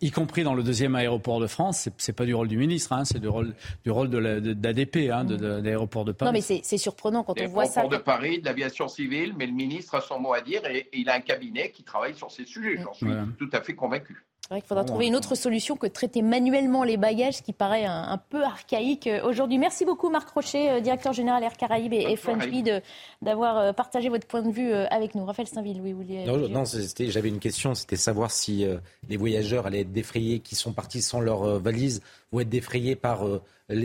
y 0.00 0.10
compris 0.10 0.42
dans 0.42 0.54
le 0.54 0.62
deuxième 0.62 0.94
aéroport 0.94 1.40
de 1.40 1.46
France, 1.46 1.88
c'est 1.96 2.12
pas 2.12 2.24
du 2.24 2.34
rôle 2.34 2.48
du 2.48 2.56
ministre, 2.56 2.92
hein, 2.92 3.04
c'est 3.04 3.18
du 3.18 3.28
rôle, 3.28 3.54
du 3.84 3.90
rôle 3.90 4.08
d'ADP, 4.08 5.10
hein, 5.10 5.24
d'aéroport 5.24 6.04
de, 6.04 6.12
Paris. 6.12 6.28
Non, 6.28 6.32
mais 6.32 6.60
c'est 6.62 6.78
surprenant 6.78 7.22
quand 7.22 7.40
on 7.40 7.46
voit 7.46 7.66
ça. 7.66 7.80
L'aéroport 7.80 7.98
de 7.98 8.04
Paris, 8.04 8.40
de 8.40 8.44
l'aviation 8.44 8.88
civile, 8.88 9.34
mais 9.36 9.46
le 9.46 9.52
ministre 9.52 9.94
a 9.94 10.00
son 10.00 10.18
mot 10.18 10.32
à 10.32 10.40
dire 10.40 10.64
et, 10.66 10.88
il 10.92 11.08
a 11.08 11.14
un 11.14 11.20
cabinet 11.20 11.70
qui 11.70 11.82
travaille 11.82 12.14
sur 12.14 12.30
ces 12.30 12.44
sujets. 12.44 12.78
J'en 12.82 12.94
suis 12.94 13.10
tout 13.38 13.50
à 13.52 13.60
fait 13.60 13.74
convaincu. 13.74 14.27
C'est 14.48 14.54
vrai 14.54 14.60
qu'il 14.62 14.68
faudra 14.68 14.84
trouver 14.84 15.06
une 15.06 15.14
autre 15.14 15.34
solution 15.34 15.76
que 15.76 15.86
de 15.86 15.92
traiter 15.92 16.22
manuellement 16.22 16.82
les 16.82 16.96
bagages, 16.96 17.34
ce 17.34 17.42
qui 17.42 17.52
paraît 17.52 17.84
un, 17.84 18.18
peu 18.30 18.42
archaïque 18.42 19.06
euh, 19.06 19.22
aujourd'hui. 19.22 19.58
Merci 19.58 19.84
beaucoup 19.84 20.08
Marc 20.08 20.30
Rocher, 20.30 20.70
euh, 20.70 20.80
directeur 20.80 21.12
général 21.12 21.42
Air 21.42 21.54
Caraïbes 21.54 21.92
et, 21.92 22.14
et 22.14 22.82
d'avoir 23.20 23.58
euh, 23.58 23.72
partagé 23.74 24.08
votre 24.08 24.26
point 24.26 24.40
de 24.40 24.50
vue 24.50 24.72
avec 24.72 25.14
nous. 25.14 25.26
Raphaël 25.26 25.48
Saint-Ville, 25.48 25.82
oui, 25.82 25.92
vous 25.92 25.98
vouliez... 25.98 26.24
Non, 26.24 26.48
non 26.48 26.64
j'avais 26.64 27.28
une 27.28 27.40
question, 27.40 27.74
c'était 27.74 27.96
savoir 27.96 28.30
si 28.30 28.64
les 29.08 29.16
voyageurs 29.18 29.66
allaient 29.66 29.82
être 29.82 29.92
défrayés 29.92 30.40
qui 30.40 30.54
sont 30.54 30.72
partis 30.72 31.02
sans 31.02 31.20
leur 31.20 31.58
valise 31.58 32.00
ou 32.32 32.40
être 32.40 32.48
défrayés 32.48 32.96
par 32.96 33.24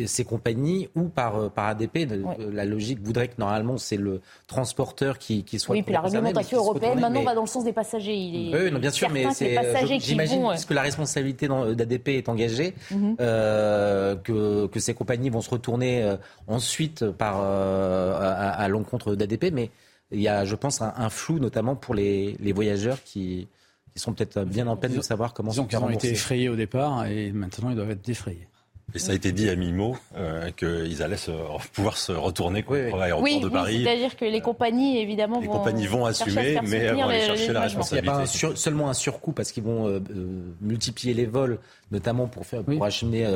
ces 0.05 0.23
compagnies 0.23 0.87
ou 0.95 1.03
par, 1.03 1.35
euh, 1.35 1.49
par 1.49 1.67
ADP. 1.67 2.07
La 2.51 2.65
logique 2.65 2.99
voudrait 3.01 3.27
que 3.27 3.35
normalement 3.37 3.77
c'est 3.77 3.97
le 3.97 4.21
transporteur 4.47 5.17
qui, 5.17 5.43
qui 5.43 5.59
soit. 5.59 5.75
Oui, 5.75 5.83
puis 5.83 5.93
la 5.93 6.01
réglementation 6.01 6.59
européenne 6.59 6.99
maintenant 6.99 7.23
va 7.23 7.35
dans 7.35 7.41
le 7.41 7.47
sens 7.47 7.65
des 7.65 7.73
passagers. 7.73 8.15
Il 8.15 8.55
est 8.55 8.71
oui, 8.71 8.79
bien 8.79 8.91
sûr, 8.91 9.09
mais 9.09 9.25
c'est. 9.33 9.57
J'imagine, 9.99 10.41
vont... 10.41 10.49
puisque 10.51 10.71
la 10.71 10.81
responsabilité 10.81 11.47
d'ADP 11.47 12.09
est 12.09 12.29
engagée, 12.29 12.73
mhm. 12.91 13.17
euh, 13.19 14.15
que, 14.15 14.67
que, 14.67 14.79
ces 14.79 14.93
compagnies 14.93 15.29
vont 15.29 15.41
se 15.41 15.49
retourner 15.49 16.03
euh, 16.03 16.15
ensuite 16.47 17.09
par, 17.11 17.41
à, 17.41 18.67
l'encontre 18.69 19.15
d'ADP. 19.15 19.51
Mais 19.51 19.69
il 20.11 20.21
y 20.21 20.27
a, 20.27 20.45
je 20.45 20.55
pense, 20.55 20.81
un, 20.81 21.09
flou, 21.09 21.39
notamment 21.39 21.75
pour 21.75 21.95
les, 21.95 22.37
les 22.39 22.53
voyageurs 22.53 23.03
qui, 23.03 23.47
qui 23.93 24.01
sont 24.01 24.13
peut-être 24.13 24.43
bien 24.43 24.67
en 24.67 24.75
peine 24.75 24.93
de 24.93 25.01
savoir 25.01 25.33
comment. 25.33 25.51
Ils 25.51 25.77
ont 25.77 25.89
été 25.89 26.11
effrayés 26.11 26.49
au 26.49 26.55
départ 26.55 27.05
et 27.05 27.31
maintenant 27.31 27.69
ils 27.69 27.75
doivent 27.75 27.91
être 27.91 28.05
défrayés. 28.05 28.47
Et 28.95 28.99
ça 28.99 29.11
a 29.11 29.15
été 29.15 29.31
dit 29.31 29.49
à 29.49 29.55
mi-mot 29.55 29.97
euh, 30.15 30.51
qu'ils 30.51 31.01
allaient 31.01 31.15
pouvoir 31.73 31.97
se 31.97 32.11
retourner 32.11 32.61
pour 32.61 32.75
l'aéroport 32.75 33.23
oui, 33.23 33.39
de 33.39 33.49
Paris. 33.49 33.81
C'est-à-dire 33.83 34.15
que 34.15 34.25
les 34.25 34.41
compagnies, 34.41 34.99
évidemment, 34.99 35.39
les 35.39 35.47
compagnies 35.47 35.87
vont 35.87 36.05
assumer, 36.05 36.59
mais 36.63 36.91
vont 36.91 37.07
aller 37.07 37.21
chercher 37.21 37.53
la 37.53 37.61
responsabilité. 37.61 38.05
Il 38.05 38.39
n'y 38.39 38.45
a 38.45 38.49
pas 38.49 38.55
seulement 38.55 38.89
un 38.89 38.93
surcoût 38.93 39.31
parce 39.31 39.51
qu'ils 39.51 39.63
vont 39.63 39.87
euh, 39.87 39.99
euh, 40.11 40.53
multiplier 40.61 41.15
les 41.15 41.25
vols, 41.25 41.57
notamment 41.91 42.27
pour 42.27 42.45
faire 42.45 42.63
pour 42.63 42.85
acheminer 42.85 43.27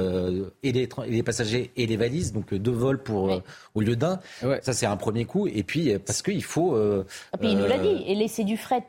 et, 0.64 0.72
les, 0.72 1.24
passagers 1.24 1.72
et 1.76 1.88
les 1.88 1.97
valises, 1.97 2.34
donc 2.34 2.53
deux 2.53 2.72
vols 2.72 3.01
pour 3.01 3.41
au 3.74 3.82
lieu 3.82 3.95
d'un. 3.95 4.20
Ça 4.62 4.74
c'est 4.74 4.86
un 4.86 4.97
premier 4.97 5.26
coup. 5.26 5.47
Et 5.47 5.64
puis 5.64 5.97
parce 5.99 6.22
qu'il 6.22 6.43
faut. 6.43 6.76
Ah, 7.34 7.38
puis 7.38 7.51
il 7.51 7.58
nous 7.58 7.66
l'a 7.66 7.80
dit, 7.80 8.03
et 8.05 8.14
laisser 8.14 8.43
du 8.43 8.58
fret. 8.58 8.84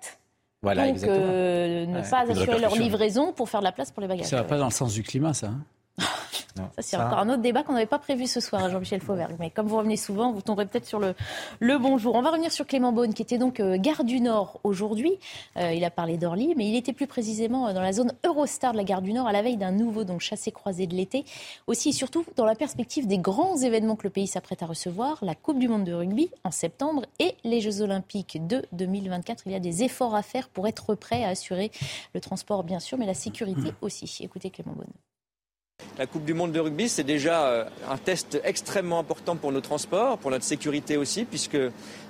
Voilà, 0.62 0.88
donc, 0.88 1.02
ne 1.02 2.10
pas 2.10 2.30
assurer 2.30 2.58
leur 2.58 2.74
livraison 2.74 3.32
pour 3.32 3.48
faire 3.48 3.60
de 3.60 3.64
la 3.64 3.72
place 3.72 3.92
pour 3.92 4.00
les 4.00 4.08
bagages. 4.08 4.26
Ça 4.26 4.36
va 4.36 4.44
pas 4.44 4.58
dans 4.58 4.66
le 4.66 4.72
sens 4.72 4.92
du 4.92 5.02
climat, 5.02 5.32
ça. 5.34 5.48
Hein 5.48 5.64
ça, 5.98 6.70
c'est 6.78 6.96
encore 6.96 7.18
un 7.18 7.28
autre 7.28 7.42
débat 7.42 7.62
qu'on 7.62 7.72
n'avait 7.72 7.86
pas 7.86 7.98
prévu 7.98 8.26
ce 8.26 8.40
soir, 8.40 8.68
Jean-Michel 8.70 9.00
Fauvergue. 9.00 9.36
Mais 9.38 9.50
comme 9.50 9.66
vous 9.66 9.76
revenez 9.76 9.96
souvent, 9.96 10.32
vous 10.32 10.42
tomberez 10.42 10.66
peut-être 10.66 10.86
sur 10.86 10.98
le, 10.98 11.14
le 11.60 11.78
bonjour. 11.78 12.14
On 12.14 12.22
va 12.22 12.30
revenir 12.30 12.52
sur 12.52 12.66
Clément 12.66 12.92
Beaune, 12.92 13.14
qui 13.14 13.22
était 13.22 13.38
donc 13.38 13.60
euh, 13.60 13.76
gare 13.78 14.04
du 14.04 14.20
Nord 14.20 14.60
aujourd'hui. 14.64 15.18
Euh, 15.56 15.72
il 15.72 15.84
a 15.84 15.90
parlé 15.90 16.16
d'Orly, 16.16 16.54
mais 16.56 16.68
il 16.68 16.76
était 16.76 16.92
plus 16.92 17.06
précisément 17.06 17.68
euh, 17.68 17.72
dans 17.72 17.82
la 17.82 17.92
zone 17.92 18.12
Eurostar 18.24 18.72
de 18.72 18.76
la 18.76 18.84
gare 18.84 19.02
du 19.02 19.12
Nord 19.12 19.26
à 19.26 19.32
la 19.32 19.42
veille 19.42 19.56
d'un 19.56 19.72
nouveau 19.72 20.04
donc 20.04 20.20
chassé-croisé 20.20 20.86
de 20.86 20.94
l'été. 20.94 21.24
Aussi 21.66 21.88
et 21.88 21.92
surtout 21.92 22.24
dans 22.36 22.44
la 22.44 22.54
perspective 22.54 23.06
des 23.06 23.18
grands 23.18 23.56
événements 23.56 23.96
que 23.96 24.04
le 24.04 24.10
pays 24.10 24.26
s'apprête 24.26 24.62
à 24.62 24.66
recevoir, 24.66 25.18
la 25.22 25.34
Coupe 25.34 25.58
du 25.58 25.68
Monde 25.68 25.84
de 25.84 25.92
rugby 25.92 26.30
en 26.44 26.50
septembre 26.50 27.02
et 27.18 27.34
les 27.44 27.60
Jeux 27.60 27.80
Olympiques 27.80 28.46
de 28.46 28.64
2024. 28.72 29.44
Il 29.46 29.52
y 29.52 29.54
a 29.54 29.60
des 29.60 29.84
efforts 29.84 30.14
à 30.14 30.22
faire 30.22 30.48
pour 30.48 30.66
être 30.68 30.94
prêt 30.94 31.24
à 31.24 31.28
assurer 31.28 31.70
le 32.14 32.20
transport, 32.20 32.64
bien 32.64 32.80
sûr, 32.80 32.98
mais 32.98 33.06
la 33.06 33.14
sécurité 33.14 33.72
aussi. 33.80 34.18
Écoutez 34.22 34.50
Clément 34.50 34.72
Beaune. 34.72 34.86
La 35.98 36.06
Coupe 36.06 36.24
du 36.24 36.32
Monde 36.32 36.52
de 36.52 36.60
rugby, 36.60 36.88
c'est 36.88 37.02
déjà 37.02 37.46
euh, 37.46 37.64
un 37.90 37.96
test 37.96 38.40
extrêmement 38.44 39.00
important 39.00 39.34
pour 39.34 39.50
nos 39.50 39.60
transports, 39.60 40.16
pour 40.18 40.30
notre 40.30 40.44
sécurité 40.44 40.96
aussi, 40.96 41.24
puisque 41.24 41.58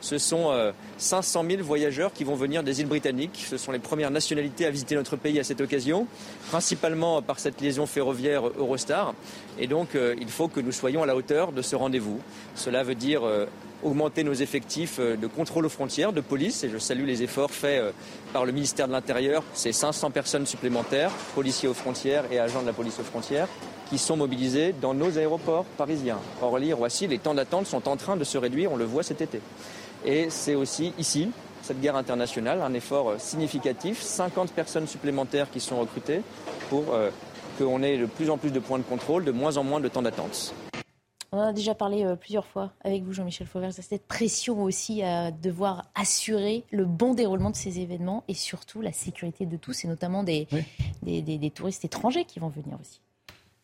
ce 0.02 0.18
sont 0.18 0.52
500 0.98 1.42
euh, 1.42 1.48
000 1.48 1.62
voyageurs 1.62 2.12
qui 2.12 2.22
vont 2.22 2.34
venir 2.34 2.62
des 2.62 2.82
îles 2.82 2.86
britanniques. 2.86 3.46
Ce 3.48 3.56
sont 3.56 3.72
les 3.72 3.78
premières 3.78 4.10
nationalités 4.10 4.66
à 4.66 4.70
visiter 4.70 4.94
notre 4.94 5.16
pays 5.16 5.40
à 5.40 5.44
cette 5.44 5.62
occasion, 5.62 6.06
principalement 6.50 7.22
par 7.22 7.38
cette 7.38 7.62
liaison 7.62 7.86
ferroviaire 7.86 8.48
Eurostar. 8.58 9.14
Et 9.58 9.66
donc, 9.66 9.94
euh, 9.94 10.14
il 10.20 10.28
faut 10.28 10.48
que 10.48 10.60
nous 10.60 10.72
soyons 10.72 11.02
à 11.02 11.06
la 11.06 11.16
hauteur 11.16 11.52
de 11.52 11.62
ce 11.62 11.74
rendez-vous. 11.74 12.20
Cela 12.56 12.82
veut 12.82 12.94
dire 12.94 13.22
augmenter 13.82 14.24
nos 14.24 14.32
effectifs 14.32 14.98
de 15.00 15.26
contrôle 15.26 15.66
aux 15.66 15.70
frontières, 15.70 16.12
de 16.12 16.20
police, 16.20 16.64
et 16.64 16.70
je 16.70 16.78
salue 16.78 17.04
les 17.04 17.22
efforts 17.22 17.50
faits 17.50 17.94
par 18.32 18.44
le 18.44 18.52
ministère 18.52 18.88
de 18.88 18.92
l'Intérieur. 18.92 19.42
C'est 19.54 19.72
500 19.72 20.10
personnes 20.10 20.46
supplémentaires, 20.46 21.10
policiers 21.34 21.68
aux 21.68 21.74
frontières 21.74 22.24
et 22.30 22.38
agents 22.38 22.62
de 22.62 22.66
la 22.66 22.72
police 22.72 22.98
aux 22.98 23.04
frontières, 23.04 23.48
qui 23.88 23.98
sont 23.98 24.16
mobilisés 24.16 24.74
dans 24.80 24.94
nos 24.94 25.18
aéroports 25.18 25.64
parisiens. 25.76 26.18
Orly, 26.42 26.72
Roissy, 26.72 27.06
les 27.06 27.18
temps 27.18 27.34
d'attente 27.34 27.66
sont 27.66 27.88
en 27.88 27.96
train 27.96 28.16
de 28.16 28.24
se 28.24 28.36
réduire, 28.38 28.72
on 28.72 28.76
le 28.76 28.84
voit 28.84 29.02
cet 29.02 29.20
été. 29.20 29.40
Et 30.04 30.30
c'est 30.30 30.54
aussi 30.54 30.92
ici, 30.98 31.30
cette 31.62 31.80
guerre 31.80 31.96
internationale, 31.96 32.60
un 32.60 32.74
effort 32.74 33.14
significatif, 33.18 34.02
50 34.02 34.52
personnes 34.52 34.86
supplémentaires 34.86 35.50
qui 35.50 35.60
sont 35.60 35.80
recrutées 35.80 36.22
pour 36.70 36.94
euh, 36.94 37.10
qu'on 37.58 37.82
ait 37.82 37.98
de 37.98 38.06
plus 38.06 38.30
en 38.30 38.38
plus 38.38 38.50
de 38.50 38.60
points 38.60 38.78
de 38.78 38.84
contrôle, 38.84 39.24
de 39.24 39.32
moins 39.32 39.56
en 39.56 39.64
moins 39.64 39.80
de 39.80 39.88
temps 39.88 40.02
d'attente. 40.02 40.54
On 41.32 41.38
en 41.38 41.48
a 41.48 41.52
déjà 41.52 41.74
parlé 41.74 42.04
euh, 42.04 42.16
plusieurs 42.16 42.46
fois 42.46 42.72
avec 42.82 43.02
vous, 43.02 43.12
Jean-Michel 43.12 43.46
Fauvert, 43.46 43.72
cette 43.72 44.06
pression 44.06 44.62
aussi 44.62 45.02
à 45.02 45.30
devoir 45.30 45.90
assurer 45.94 46.64
le 46.70 46.84
bon 46.84 47.14
déroulement 47.14 47.50
de 47.50 47.56
ces 47.56 47.80
événements 47.80 48.24
et 48.28 48.34
surtout 48.34 48.80
la 48.80 48.92
sécurité 48.92 49.44
de 49.44 49.56
tous, 49.56 49.84
et 49.84 49.88
notamment 49.88 50.22
des, 50.22 50.48
des 51.02 51.50
touristes 51.50 51.84
étrangers 51.84 52.24
qui 52.24 52.38
vont 52.38 52.48
venir 52.48 52.78
aussi. 52.80 53.00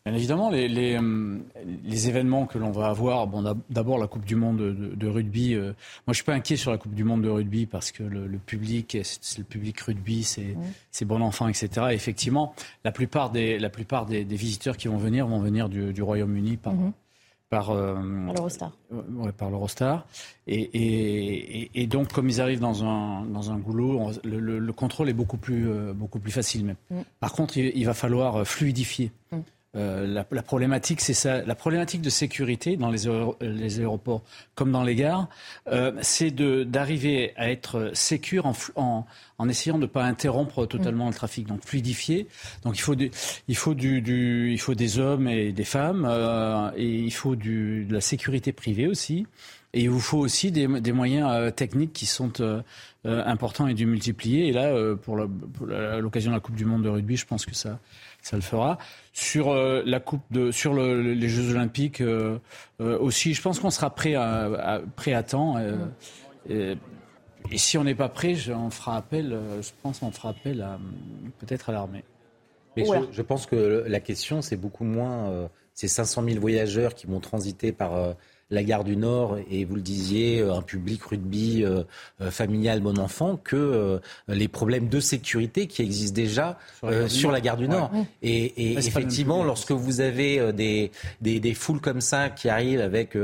Bien 0.06 0.16
évidemment, 0.16 0.50
les, 0.50 0.68
les, 0.68 0.98
euh, 1.00 1.38
les 1.82 2.08
événements 2.10 2.44
que 2.44 2.58
l'on 2.58 2.70
va 2.72 2.88
avoir, 2.88 3.26
bon, 3.26 3.42
d'abord 3.70 3.96
la 3.96 4.06
Coupe 4.06 4.26
du 4.26 4.36
Monde 4.36 4.58
de, 4.58 4.94
de 4.94 5.06
rugby. 5.08 5.54
Euh, 5.54 5.72
moi, 6.06 6.12
je 6.12 6.16
suis 6.16 6.24
pas 6.24 6.34
inquiet 6.34 6.56
sur 6.56 6.70
la 6.70 6.76
Coupe 6.76 6.92
du 6.92 7.04
Monde 7.04 7.22
de 7.22 7.30
rugby 7.30 7.64
parce 7.64 7.90
que 7.90 8.02
le, 8.02 8.26
le 8.26 8.36
public, 8.36 8.98
c'est 9.02 9.38
le 9.38 9.44
public 9.44 9.80
rugby, 9.80 10.22
c'est 10.22 10.56
c'est 10.90 11.06
bon 11.06 11.22
enfant, 11.22 11.48
etc. 11.48 11.86
Et 11.92 11.94
effectivement, 11.94 12.54
la 12.84 12.92
plupart 12.92 13.30
des 13.30 13.58
la 13.58 13.70
plupart 13.70 14.04
des, 14.04 14.26
des, 14.26 14.36
visiteurs 14.36 14.76
qui 14.76 14.88
vont 14.88 14.98
venir 14.98 15.26
vont 15.26 15.38
venir 15.38 15.70
du, 15.70 15.94
du 15.94 16.02
Royaume-Uni 16.02 16.58
par. 16.58 16.74
Par, 17.54 17.70
euh, 17.70 17.94
par 18.26 18.34
l'Eurostar. 18.34 18.72
Ouais, 18.90 19.32
par 19.32 19.50
l'Eurostar. 19.50 20.06
Et, 20.46 20.60
et, 20.60 21.70
et, 21.82 21.86
donc, 21.86 22.12
comme 22.12 22.28
ils 22.28 22.40
arrivent 22.40 22.60
dans 22.60 22.84
un, 22.84 23.24
dans 23.26 23.52
un 23.52 23.58
goulot, 23.58 24.10
le, 24.24 24.58
le, 24.58 24.72
contrôle 24.72 25.08
est 25.08 25.14
beaucoup 25.14 25.36
plus, 25.36 25.68
beaucoup 25.94 26.18
plus 26.18 26.32
facile 26.32 26.64
même. 26.64 26.76
Mm. 26.90 27.00
Par 27.20 27.32
contre, 27.32 27.56
il, 27.56 27.70
il, 27.76 27.86
va 27.86 27.94
falloir 27.94 28.44
fluidifier. 28.46 29.12
Mm. 29.30 29.38
Euh, 29.76 30.06
la, 30.06 30.24
la, 30.30 30.42
problématique, 30.42 31.00
c'est 31.00 31.14
ça. 31.14 31.42
La 31.44 31.54
problématique 31.54 32.00
de 32.00 32.10
sécurité 32.10 32.76
dans 32.76 32.90
les, 32.90 33.08
les 33.40 33.80
aéroports 33.80 34.22
comme 34.54 34.70
dans 34.70 34.82
les 34.84 34.94
gares, 34.94 35.28
euh, 35.68 35.92
c'est 36.00 36.30
d'arriver 36.30 37.32
à 37.36 37.50
être 37.50 37.90
sécure 37.92 38.46
en, 38.46 38.54
en, 38.76 39.04
en 39.38 39.48
essayant 39.48 39.76
de 39.76 39.82
ne 39.82 39.86
pas 39.86 40.04
interrompre 40.04 40.66
totalement 40.66 41.08
le 41.08 41.14
trafic, 41.14 41.46
donc 41.46 41.64
fluidifier. 41.64 42.28
Donc 42.62 42.76
il 42.78 42.82
faut, 42.82 42.94
du, 42.94 43.10
il 43.48 43.56
faut, 43.56 43.74
du, 43.74 44.00
du 44.00 44.52
il 44.52 44.60
faut 44.60 44.74
des 44.74 44.98
hommes 44.98 45.28
et 45.28 45.52
des 45.52 45.64
femmes, 45.64 46.06
euh, 46.08 46.70
et 46.76 46.88
il 46.88 47.12
faut 47.12 47.34
de 47.34 47.86
la 47.90 48.00
sécurité 48.00 48.52
privée 48.52 48.86
aussi. 48.86 49.26
Et 49.74 49.82
il 49.82 49.90
vous 49.90 50.00
faut 50.00 50.18
aussi 50.18 50.52
des, 50.52 50.68
des 50.80 50.92
moyens 50.92 51.28
euh, 51.32 51.50
techniques 51.50 51.92
qui 51.92 52.06
sont 52.06 52.40
euh, 52.40 52.62
euh, 53.06 53.24
importants 53.26 53.66
et 53.66 53.74
du 53.74 53.86
multiplier. 53.86 54.46
Et 54.46 54.52
là, 54.52 54.72
pour 54.96 55.16
l'occasion 55.16 56.30
de 56.30 56.36
la 56.36 56.40
Coupe 56.40 56.54
du 56.54 56.64
Monde 56.64 56.84
de 56.84 56.88
rugby, 56.88 57.16
je 57.16 57.26
pense 57.26 57.44
que 57.44 57.54
ça, 57.54 57.80
ça 58.24 58.36
le 58.36 58.42
fera. 58.42 58.78
Sur 59.12 59.50
euh, 59.50 59.82
la 59.84 60.00
coupe 60.00 60.22
de, 60.30 60.50
sur 60.50 60.72
le, 60.72 61.02
les 61.02 61.28
Jeux 61.28 61.50
Olympiques 61.50 62.00
euh, 62.00 62.38
euh, 62.80 62.98
aussi, 62.98 63.34
je 63.34 63.42
pense 63.42 63.60
qu'on 63.60 63.70
sera 63.70 63.94
prêt 63.94 64.14
à, 64.14 64.44
à, 64.44 64.80
prêt 64.80 65.12
à 65.12 65.22
temps. 65.22 65.56
Et, 66.48 66.76
et, 67.50 67.58
si 67.58 67.76
on 67.76 67.84
n'est 67.84 67.94
pas 67.94 68.08
prêt, 68.08 68.34
on 68.50 68.70
fera 68.70 68.96
appel. 68.96 69.38
Je 69.60 69.70
pense 69.82 69.98
qu'on 69.98 70.10
fera 70.10 70.30
appel 70.30 70.62
à 70.62 70.78
peut-être 71.38 71.68
à 71.68 71.72
l'armée. 71.72 72.04
Mais 72.76 72.84
je, 72.86 73.12
je, 73.12 73.22
pense 73.22 73.46
que 73.46 73.84
la 73.86 74.00
question, 74.00 74.42
c'est 74.42 74.56
beaucoup 74.56 74.84
moins 74.84 75.48
ces 75.74 75.86
500 75.86 76.24
000 76.24 76.40
voyageurs 76.40 76.94
qui 76.94 77.06
vont 77.06 77.20
transiter 77.20 77.72
par 77.72 78.14
la 78.54 78.62
gare 78.62 78.84
du 78.84 78.96
Nord 78.96 79.36
et 79.50 79.64
vous 79.64 79.74
le 79.74 79.82
disiez, 79.82 80.40
euh, 80.40 80.54
un 80.54 80.62
public 80.62 81.02
rugby 81.02 81.64
euh, 81.64 81.82
euh, 82.20 82.30
familial 82.30 82.80
bon 82.80 82.98
enfant 82.98 83.36
que 83.42 84.00
les 84.28 84.48
problèmes 84.48 84.88
de 84.88 85.00
sécurité 85.00 85.66
qui 85.66 85.82
existent 85.82 86.14
déjà 86.14 86.58
sur 87.08 87.30
la 87.32 87.40
gare, 87.40 87.56
du 87.56 87.68
Nord. 87.68 87.90
Et, 88.22 88.72
effectivement, 88.78 89.44
lorsque 89.44 89.72
vous 89.72 90.00
avez 90.00 90.52
des, 90.52 90.90
des, 91.20 91.54
foules 91.54 91.80
comme 91.80 92.00
ça 92.00 92.30
qui 92.30 92.48
arrivent 92.48 92.80
avec 92.80 93.16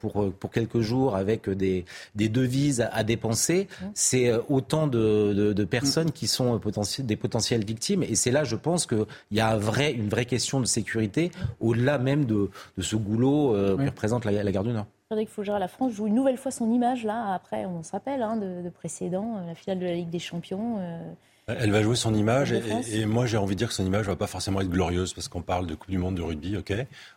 pour, 0.00 0.32
pour 0.32 0.50
quelques 0.50 0.80
jours 0.80 1.16
avec 1.16 1.48
des, 1.48 1.84
des 2.14 2.28
devises 2.28 2.86
à, 2.92 3.02
dépenser, 3.04 3.68
c'est 3.94 4.32
autant 4.48 4.86
de, 4.86 5.52
de, 5.54 5.64
personnes 5.64 6.12
qui 6.12 6.26
sont 6.26 6.58
potentiel, 6.58 7.06
des 7.06 7.16
potentielles 7.16 7.64
victimes. 7.64 8.02
Et 8.02 8.14
c'est 8.14 8.30
là, 8.30 8.44
je 8.44 8.56
pense 8.56 8.86
qu'il 8.86 9.06
y 9.32 9.40
a 9.40 9.50
un 9.50 9.56
vrai, 9.56 9.92
une 9.92 10.08
vraie 10.08 10.26
question 10.26 10.60
de 10.60 10.66
sécurité 10.66 11.30
au-delà 11.60 11.98
même 11.98 12.24
de, 12.24 12.50
de 12.76 12.82
ce 12.82 12.96
goulot 12.96 13.52
que 13.52 13.86
représente 13.86 14.24
la, 14.24 14.42
la 14.42 14.49
gare 14.52 14.64
du 14.64 14.72
Nord. 14.72 14.86
Frédéric 15.06 15.28
Fougera, 15.28 15.58
la 15.58 15.68
France 15.68 15.92
joue 15.92 16.06
une 16.06 16.14
nouvelle 16.14 16.36
fois 16.36 16.52
son 16.52 16.70
image, 16.70 17.04
là, 17.04 17.34
après, 17.34 17.66
on 17.66 17.82
se 17.82 17.92
rappelle, 17.92 18.22
hein, 18.22 18.36
de, 18.36 18.68
précédent, 18.68 19.38
euh, 19.38 19.46
la 19.46 19.54
finale 19.54 19.78
de 19.78 19.86
la 19.86 19.94
Ligue 19.94 20.10
des 20.10 20.18
Champions. 20.18 20.76
Euh, 20.78 21.12
elle 21.46 21.72
va 21.72 21.82
jouer 21.82 21.96
son 21.96 22.14
image 22.14 22.52
et, 22.52 23.06
moi 23.06 23.26
j'ai 23.26 23.36
envie 23.36 23.56
de 23.56 23.58
dire 23.58 23.68
que 23.68 23.74
son 23.74 23.84
image 23.84 24.06
va 24.06 24.14
pas 24.14 24.28
forcément 24.28 24.60
être 24.60 24.70
glorieuse 24.70 25.12
parce 25.14 25.26
qu'on 25.26 25.42
parle 25.42 25.66
de 25.66 25.74
Coupe 25.74 25.90
du 25.90 25.98
Monde 25.98 26.14
de 26.14 26.22
rugby, 26.22 26.56
ok, 26.56 26.72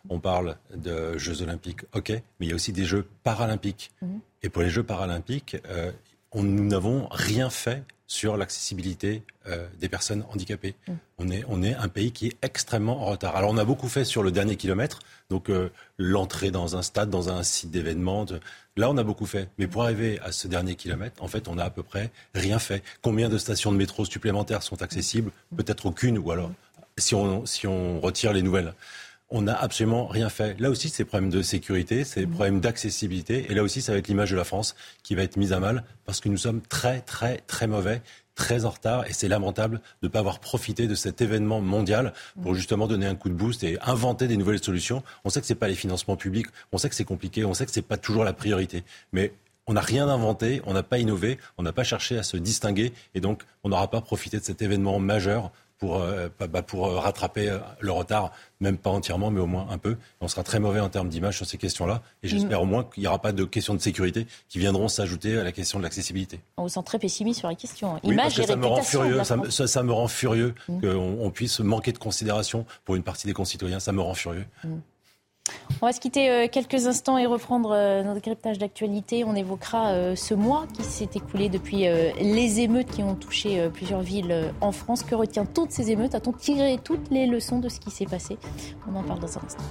on 0.08 0.18
parle 0.18 0.56
de 0.74 1.16
Jeux 1.18 1.42
Olympiques, 1.42 1.82
ok, 1.94 2.10
mais 2.10 2.46
il 2.46 2.48
y 2.48 2.52
a 2.52 2.56
aussi 2.56 2.72
des 2.72 2.84
Jeux 2.84 3.06
Paralympiques. 3.22 3.92
Mhm. 4.02 4.20
Et 4.42 4.48
pour 4.48 4.62
les 4.62 4.70
Jeux 4.70 4.82
Paralympiques, 4.82 5.56
euh, 5.68 5.92
nous 6.34 6.64
n'avons 6.64 7.06
rien 7.12 7.48
fait 7.48 7.84
sur 8.06 8.36
l'accessibilité 8.36 9.22
euh, 9.46 9.66
des 9.78 9.88
personnes 9.88 10.24
handicapées. 10.32 10.74
Mm. 10.86 10.92
On, 11.18 11.30
est, 11.30 11.44
on 11.48 11.62
est 11.62 11.74
un 11.74 11.88
pays 11.88 12.12
qui 12.12 12.28
est 12.28 12.36
extrêmement 12.42 13.02
en 13.02 13.06
retard. 13.06 13.36
Alors 13.36 13.50
on 13.50 13.56
a 13.56 13.64
beaucoup 13.64 13.88
fait 13.88 14.04
sur 14.04 14.22
le 14.22 14.30
dernier 14.30 14.56
kilomètre, 14.56 15.00
donc 15.30 15.48
euh, 15.48 15.70
l'entrée 15.98 16.50
dans 16.50 16.76
un 16.76 16.82
stade, 16.82 17.10
dans 17.10 17.28
un 17.28 17.42
site 17.42 17.70
d'événement. 17.70 18.26
Là, 18.76 18.90
on 18.90 18.96
a 18.96 19.04
beaucoup 19.04 19.26
fait. 19.26 19.48
Mais 19.58 19.66
pour 19.66 19.82
arriver 19.84 20.18
à 20.20 20.32
ce 20.32 20.48
dernier 20.48 20.74
kilomètre, 20.74 21.22
en 21.22 21.28
fait, 21.28 21.48
on 21.48 21.58
a 21.58 21.64
à 21.64 21.70
peu 21.70 21.82
près 21.82 22.10
rien 22.34 22.58
fait. 22.58 22.82
Combien 23.02 23.28
de 23.28 23.38
stations 23.38 23.72
de 23.72 23.76
métro 23.76 24.04
supplémentaires 24.04 24.62
sont 24.62 24.82
accessibles? 24.82 25.30
Peut-être 25.56 25.86
aucune, 25.86 26.18
ou 26.18 26.30
alors 26.30 26.50
si 26.98 27.14
on, 27.14 27.46
si 27.46 27.66
on 27.66 28.00
retire 28.00 28.32
les 28.32 28.42
nouvelles 28.42 28.74
on 29.34 29.42
n'a 29.42 29.54
absolument 29.60 30.06
rien 30.06 30.28
fait. 30.28 30.58
Là 30.60 30.70
aussi, 30.70 30.88
c'est 30.88 31.04
problème 31.04 31.28
de 31.28 31.42
sécurité, 31.42 32.04
c'est 32.04 32.24
problème 32.24 32.60
d'accessibilité. 32.60 33.46
Et 33.50 33.54
là 33.54 33.64
aussi, 33.64 33.82
ça 33.82 33.90
va 33.90 33.98
être 33.98 34.06
l'image 34.06 34.30
de 34.30 34.36
la 34.36 34.44
France 34.44 34.76
qui 35.02 35.16
va 35.16 35.22
être 35.22 35.36
mise 35.36 35.52
à 35.52 35.58
mal 35.58 35.82
parce 36.06 36.20
que 36.20 36.28
nous 36.28 36.36
sommes 36.36 36.60
très, 36.62 37.00
très, 37.00 37.38
très 37.48 37.66
mauvais 37.66 38.00
très 38.36 38.64
en 38.64 38.70
retard 38.70 39.06
et 39.06 39.12
c'est 39.12 39.28
lamentable 39.28 39.80
de 40.02 40.06
ne 40.06 40.08
pas 40.08 40.20
avoir 40.20 40.38
profité 40.38 40.86
de 40.86 40.94
cet 40.94 41.20
événement 41.20 41.60
mondial 41.60 42.12
pour 42.42 42.54
justement 42.54 42.86
donner 42.86 43.06
un 43.06 43.14
coup 43.14 43.28
de 43.28 43.34
boost 43.34 43.62
et 43.64 43.78
inventer 43.82 44.28
des 44.28 44.36
nouvelles 44.36 44.62
solutions. 44.62 45.02
On 45.24 45.30
sait 45.30 45.40
que 45.40 45.46
ce 45.46 45.52
n'est 45.52 45.58
pas 45.58 45.68
les 45.68 45.74
financements 45.74 46.16
publics, 46.16 46.46
on 46.72 46.78
sait 46.78 46.88
que 46.88 46.94
c'est 46.94 47.04
compliqué, 47.04 47.44
on 47.44 47.54
sait 47.54 47.66
que 47.66 47.72
ce 47.72 47.78
n'est 47.78 47.86
pas 47.86 47.96
toujours 47.96 48.24
la 48.24 48.32
priorité. 48.32 48.82
Mais 49.12 49.32
on 49.66 49.74
n'a 49.74 49.80
rien 49.80 50.08
inventé, 50.08 50.62
on 50.66 50.74
n'a 50.74 50.82
pas 50.82 50.98
innové, 50.98 51.38
on 51.58 51.62
n'a 51.62 51.72
pas 51.72 51.84
cherché 51.84 52.18
à 52.18 52.22
se 52.22 52.36
distinguer 52.36 52.92
et 53.14 53.20
donc 53.20 53.42
on 53.62 53.68
n'aura 53.68 53.88
pas 53.88 54.00
profité 54.00 54.38
de 54.38 54.44
cet 54.44 54.62
événement 54.62 54.98
majeur 54.98 55.52
pour, 55.78 55.96
euh, 55.96 56.28
bah, 56.38 56.62
pour 56.62 56.86
euh, 56.86 56.98
rattraper 56.98 57.48
euh, 57.48 57.58
le 57.80 57.92
retard, 57.92 58.32
même 58.60 58.78
pas 58.78 58.90
entièrement, 58.90 59.30
mais 59.30 59.40
au 59.40 59.46
moins 59.46 59.66
un 59.70 59.78
peu. 59.78 59.96
On 60.20 60.28
sera 60.28 60.42
très 60.42 60.60
mauvais 60.60 60.80
en 60.80 60.88
termes 60.88 61.08
d'image 61.08 61.36
sur 61.36 61.46
ces 61.46 61.58
questions-là. 61.58 62.02
Et 62.22 62.28
j'espère 62.28 62.62
au 62.62 62.66
moins 62.66 62.84
qu'il 62.84 63.02
n'y 63.02 63.06
aura 63.06 63.20
pas 63.20 63.32
de 63.32 63.44
questions 63.44 63.74
de 63.74 63.80
sécurité 63.80 64.26
qui 64.48 64.58
viendront 64.58 64.88
s'ajouter 64.88 65.38
à 65.38 65.44
la 65.44 65.52
question 65.52 65.78
de 65.78 65.84
l'accessibilité. 65.84 66.40
On 66.56 66.62
vous 66.62 66.68
sent 66.68 66.82
très 66.84 66.98
pessimiste 66.98 67.40
sur 67.40 67.48
la 67.48 67.54
question. 67.54 67.94
Oui, 68.04 68.12
image 68.12 68.36
parce 68.36 68.36
que 68.36 68.46
ça 68.46 68.56
me 68.56 68.66
rend 68.66 68.82
furieux, 68.82 69.24
ça, 69.24 69.82
me 69.82 69.92
rend 69.92 70.08
furieux 70.08 70.54
mmh. 70.68 70.80
qu'on 70.80 71.30
puisse 71.30 71.60
manquer 71.60 71.92
de 71.92 71.98
considération 71.98 72.64
pour 72.84 72.96
une 72.96 73.02
partie 73.02 73.26
des 73.26 73.32
concitoyens. 73.34 73.80
Ça 73.80 73.92
me 73.92 74.00
rend 74.00 74.14
furieux. 74.14 74.46
Mmh. 74.62 74.68
On 75.84 75.86
va 75.86 75.92
se 75.92 76.00
quitter 76.00 76.30
euh, 76.30 76.48
quelques 76.50 76.86
instants 76.86 77.18
et 77.18 77.26
reprendre 77.26 77.72
euh, 77.74 78.02
notre 78.02 78.22
cryptage 78.22 78.56
d'actualité. 78.56 79.22
On 79.22 79.34
évoquera 79.34 79.88
euh, 79.88 80.16
ce 80.16 80.32
mois 80.32 80.64
qui 80.72 80.82
s'est 80.82 81.10
écoulé 81.14 81.50
depuis 81.50 81.86
les 82.20 82.60
émeutes 82.60 82.90
qui 82.90 83.02
ont 83.02 83.14
touché 83.14 83.68
plusieurs 83.68 84.00
villes 84.00 84.54
en 84.62 84.72
France. 84.72 85.02
Que 85.02 85.14
retient 85.14 85.44
toutes 85.44 85.72
ces 85.72 85.90
émeutes? 85.90 86.14
A-t-on 86.14 86.32
tiré 86.32 86.78
toutes 86.82 87.10
les 87.10 87.26
leçons 87.26 87.58
de 87.58 87.68
ce 87.68 87.80
qui 87.80 87.90
s'est 87.90 88.06
passé? 88.06 88.38
On 88.90 88.96
en 88.98 89.02
parle 89.02 89.20
dans 89.20 89.38
un 89.38 89.42
instant. 89.44 89.64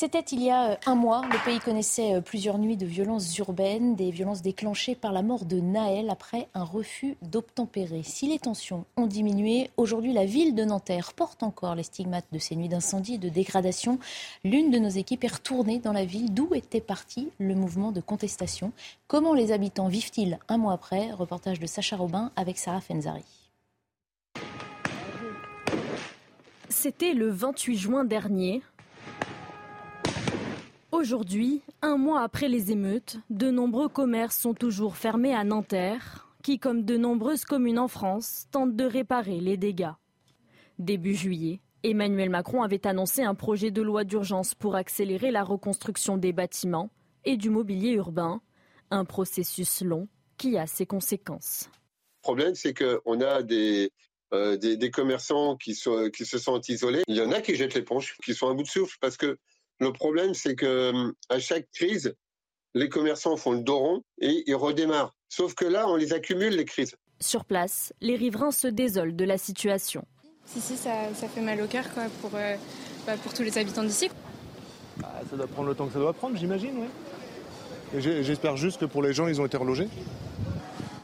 C'était 0.00 0.20
il 0.32 0.42
y 0.42 0.48
a 0.48 0.70
euh, 0.70 0.76
un 0.86 0.94
mois. 0.94 1.20
Le 1.30 1.44
pays 1.44 1.60
connaissait 1.60 2.14
euh, 2.14 2.20
plusieurs 2.22 2.56
nuits 2.56 2.78
de 2.78 2.86
violences 2.86 3.36
urbaines, 3.36 3.96
des 3.96 4.10
violences 4.10 4.40
déclenchées 4.40 4.94
par 4.94 5.12
la 5.12 5.20
mort 5.20 5.44
de 5.44 5.60
Naël 5.60 6.08
après 6.08 6.48
un 6.54 6.64
refus 6.64 7.18
d'obtempérer. 7.20 8.02
Si 8.02 8.26
les 8.26 8.38
tensions 8.38 8.86
ont 8.96 9.06
diminué, 9.06 9.68
aujourd'hui 9.76 10.14
la 10.14 10.24
ville 10.24 10.54
de 10.54 10.64
Nanterre 10.64 11.12
porte 11.12 11.42
encore 11.42 11.74
les 11.74 11.82
stigmates 11.82 12.24
de 12.32 12.38
ces 12.38 12.56
nuits 12.56 12.70
d'incendie 12.70 13.16
et 13.16 13.18
de 13.18 13.28
dégradation. 13.28 13.98
L'une 14.42 14.70
de 14.70 14.78
nos 14.78 14.88
équipes 14.88 15.24
est 15.24 15.34
retournée 15.34 15.80
dans 15.80 15.92
la 15.92 16.06
ville 16.06 16.32
d'où 16.32 16.54
était 16.54 16.80
parti 16.80 17.28
le 17.38 17.54
mouvement 17.54 17.92
de 17.92 18.00
contestation? 18.00 18.72
Comment 19.06 19.34
les 19.34 19.52
habitants 19.52 19.88
vivent-ils 19.88 20.38
un 20.48 20.56
mois 20.56 20.72
après? 20.72 21.12
Reportage 21.12 21.60
de 21.60 21.66
Sacha 21.66 21.98
Robin 21.98 22.32
avec 22.36 22.56
Sarah 22.56 22.80
Fenzari. 22.80 23.26
C'était 26.70 27.14
le 27.14 27.28
28 27.28 27.76
juin 27.76 28.04
dernier. 28.04 28.62
Aujourd'hui, 31.00 31.62
un 31.80 31.96
mois 31.96 32.20
après 32.20 32.46
les 32.46 32.72
émeutes, 32.72 33.16
de 33.30 33.50
nombreux 33.50 33.88
commerces 33.88 34.36
sont 34.36 34.52
toujours 34.52 34.98
fermés 34.98 35.34
à 35.34 35.44
Nanterre, 35.44 36.28
qui, 36.42 36.58
comme 36.58 36.84
de 36.84 36.98
nombreuses 36.98 37.46
communes 37.46 37.78
en 37.78 37.88
France, 37.88 38.48
tentent 38.50 38.76
de 38.76 38.84
réparer 38.84 39.40
les 39.40 39.56
dégâts. 39.56 39.94
Début 40.78 41.14
juillet, 41.14 41.62
Emmanuel 41.84 42.28
Macron 42.28 42.62
avait 42.62 42.86
annoncé 42.86 43.22
un 43.22 43.34
projet 43.34 43.70
de 43.70 43.80
loi 43.80 44.04
d'urgence 44.04 44.54
pour 44.54 44.76
accélérer 44.76 45.30
la 45.30 45.42
reconstruction 45.42 46.18
des 46.18 46.34
bâtiments 46.34 46.90
et 47.24 47.38
du 47.38 47.48
mobilier 47.48 47.92
urbain, 47.92 48.42
un 48.90 49.06
processus 49.06 49.80
long 49.80 50.06
qui 50.36 50.58
a 50.58 50.66
ses 50.66 50.84
conséquences. 50.84 51.70
Le 52.18 52.22
problème, 52.24 52.54
c'est 52.54 52.74
qu'on 52.74 53.22
a 53.22 53.42
des, 53.42 53.90
euh, 54.34 54.58
des, 54.58 54.90
commerçants 54.90 55.56
qui, 55.56 55.72
qui 56.12 56.26
se 56.26 56.38
sentent 56.38 56.68
isolés. 56.68 57.04
Il 57.08 57.16
y 57.16 57.22
en 57.22 57.32
a 57.32 57.40
qui 57.40 57.54
jettent 57.54 57.74
l'éponge, 57.74 58.18
qui 58.22 58.34
sont 58.34 58.50
à 58.50 58.52
bout 58.52 58.64
de 58.64 58.68
souffle, 58.68 58.98
parce 59.00 59.16
que 59.16 59.38
le 59.80 59.92
problème, 59.92 60.34
c'est 60.34 60.54
que 60.54 61.12
à 61.28 61.38
chaque 61.38 61.70
crise, 61.72 62.14
les 62.74 62.88
commerçants 62.88 63.36
font 63.36 63.52
le 63.52 63.60
dos 63.60 63.78
rond 63.78 64.02
et 64.20 64.44
ils 64.46 64.54
redémarrent. 64.54 65.14
Sauf 65.28 65.54
que 65.54 65.64
là, 65.64 65.88
on 65.88 65.96
les 65.96 66.12
accumule, 66.12 66.54
les 66.54 66.64
crises. 66.64 66.94
Sur 67.20 67.44
place, 67.44 67.92
les 68.00 68.16
riverains 68.16 68.50
se 68.50 68.68
désolent 68.68 69.16
de 69.16 69.24
la 69.24 69.38
situation. 69.38 70.04
Si, 70.46 70.60
si, 70.60 70.76
ça, 70.76 71.10
fait 71.12 71.40
mal 71.40 71.60
au 71.60 71.66
cœur 71.66 71.84
quoi, 71.94 72.04
pour, 72.20 72.30
euh, 72.34 72.56
bah, 73.06 73.16
pour 73.22 73.32
tous 73.32 73.42
les 73.42 73.56
habitants 73.56 73.84
d'ici. 73.84 74.10
Bah, 74.96 75.20
ça 75.28 75.36
doit 75.36 75.46
prendre 75.46 75.68
le 75.68 75.74
temps 75.74 75.86
que 75.86 75.92
ça 75.92 75.98
doit 75.98 76.12
prendre, 76.12 76.36
j'imagine, 76.36 76.74
oui. 76.76 78.00
J'espère 78.00 78.56
juste 78.56 78.80
que 78.80 78.84
pour 78.84 79.02
les 79.02 79.12
gens, 79.12 79.26
ils 79.26 79.40
ont 79.40 79.46
été 79.46 79.56
relogés. 79.56 79.88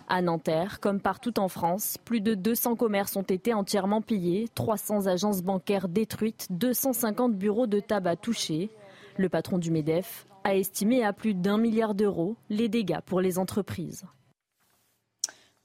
À 0.08 0.22
Nanterre, 0.22 0.78
comme 0.78 1.00
partout 1.00 1.40
en 1.40 1.48
France, 1.48 1.98
plus 2.04 2.20
de 2.20 2.34
200 2.34 2.76
commerces 2.76 3.16
ont 3.16 3.22
été 3.22 3.52
entièrement 3.52 4.00
pillés, 4.00 4.48
300 4.54 5.08
agences 5.08 5.42
bancaires 5.42 5.88
détruites, 5.88 6.46
250 6.50 7.34
bureaux 7.34 7.66
de 7.66 7.80
tabac 7.80 8.16
touchés. 8.16 8.70
Le 9.16 9.28
patron 9.28 9.58
du 9.58 9.72
MEDEF 9.72 10.26
a 10.44 10.54
estimé 10.54 11.02
à 11.02 11.12
plus 11.12 11.34
d'un 11.34 11.58
milliard 11.58 11.94
d'euros 11.94 12.36
les 12.50 12.68
dégâts 12.68 13.00
pour 13.04 13.20
les 13.20 13.36
entreprises. 13.36 14.04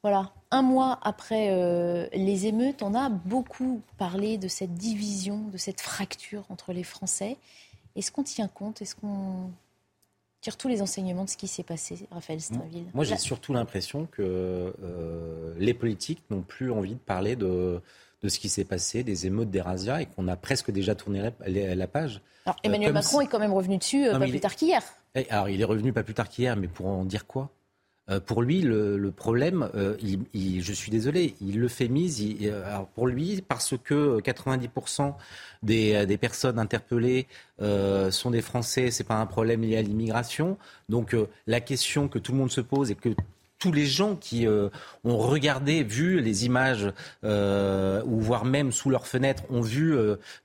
Voilà, 0.02 0.32
un 0.50 0.64
mois 0.64 0.98
après 1.04 1.52
euh, 1.52 2.08
les 2.14 2.48
émeutes, 2.48 2.82
on 2.82 2.96
a 2.96 3.10
beaucoup 3.10 3.84
parlé 4.00 4.40
de 4.40 4.48
cette 4.48 4.74
division, 4.74 5.50
de 5.50 5.58
cette 5.58 5.82
fracture 5.82 6.46
entre 6.50 6.74
les 6.74 6.84
Français. 6.84 7.38
Est-ce 7.96 8.12
qu'on 8.12 8.24
tient 8.24 8.48
compte? 8.48 8.82
Est-ce 8.82 8.96
qu'on 8.96 9.52
tire 10.42 10.58
tous 10.58 10.68
les 10.68 10.82
enseignements 10.82 11.24
de 11.24 11.30
ce 11.30 11.38
qui 11.38 11.48
s'est 11.48 11.64
passé, 11.64 12.08
Raphaël 12.12 12.42
Straville 12.42 12.86
Moi, 12.94 13.06
j'ai 13.06 13.18
surtout 13.18 13.54
l'impression 13.54 14.08
que 14.08 14.22
euh, 14.22 15.54
les 15.58 15.74
politiques 15.74 16.24
n'ont 16.30 16.42
plus 16.42 16.72
envie 16.72 16.96
de 16.96 17.00
parler 17.00 17.36
de, 17.36 17.80
de 18.24 18.30
ce 18.30 18.40
qui 18.40 18.50
s'est 18.50 18.66
passé, 18.66 19.04
des 19.04 19.28
émeutes 19.28 19.52
des 19.52 19.62
razzias, 19.62 20.02
et 20.02 20.06
qu'on 20.08 20.28
a 20.28 20.36
presque 20.36 20.72
déjà 20.72 20.96
tourné 20.96 21.32
la, 21.46 21.88
page. 21.88 22.22
Alors, 22.46 22.58
Emmanuel 22.64 22.92
Macron 22.92 23.22
est 23.22 23.28
quand 23.28 23.40
même 23.40 23.54
revenu 23.54 23.78
dessus 23.78 24.08
pas 24.12 24.20
plus 24.20 24.40
tard 24.40 24.56
qu'hier. 24.56 24.82
Eh, 25.16 25.30
alors, 25.30 25.50
il 25.50 25.62
est 25.62 25.66
revenu 25.66 25.94
pas 25.94 26.04
plus 26.04 26.16
tard 26.16 26.28
qu'hier, 26.28 26.56
mais 26.58 26.68
pour 26.68 26.88
en 26.88 27.06
dire 27.06 27.28
quoi? 27.28 27.52
Euh, 28.12 28.20
pour 28.20 28.42
lui, 28.42 28.62
le, 28.62 29.12
problème, 29.16 29.70
euh, 29.76 29.96
je 30.34 30.74
suis 30.74 30.92
désolé, 30.92 31.36
il 31.42 31.60
le 31.60 31.68
fait 31.68 31.88
mise. 31.88 32.24
Euh, 32.44 32.80
pour 32.94 33.08
lui, 33.08 33.44
parce 33.48 33.76
que 33.82 34.20
90% 34.20 35.14
des, 35.64 36.18
personnes 36.20 36.60
interpellées 36.60 37.28
sont 37.60 38.32
des 38.32 38.42
Français, 38.42 38.92
c'est 38.92 39.04
pas 39.04 39.16
un 39.16 39.26
problème 39.26 39.62
lié 39.62 39.78
à 39.78 39.82
l'immigration. 39.82 40.58
Donc 40.90 41.16
la 41.48 41.62
question 41.62 42.08
que 42.08 42.20
tout 42.20 42.32
le 42.32 42.38
monde 42.38 42.52
se 42.52 42.62
pose 42.62 42.92
et 42.92 42.96
que 42.96 43.10
tous 43.60 43.72
les 43.72 43.86
gens 43.86 44.16
qui 44.16 44.48
ont 44.48 45.18
regardé, 45.18 45.84
vu 45.84 46.20
les 46.20 46.46
images, 46.46 46.92
ou 47.24 48.20
voire 48.20 48.46
même 48.46 48.72
sous 48.72 48.90
leurs 48.90 49.08
fenêtres, 49.08 49.44
ont 49.50 49.62
vu 49.62 49.96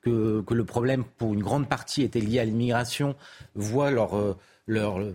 que, 0.03 0.45
le 0.49 0.65
problème, 0.65 1.05
pour 1.17 1.33
une 1.33 1.43
grande 1.43 1.69
partie, 1.69 2.03
était 2.03 2.21
lié 2.21 2.41
à 2.41 2.45
l'immigration, 2.45 3.17
voient 3.55 3.91
leur 3.91 4.37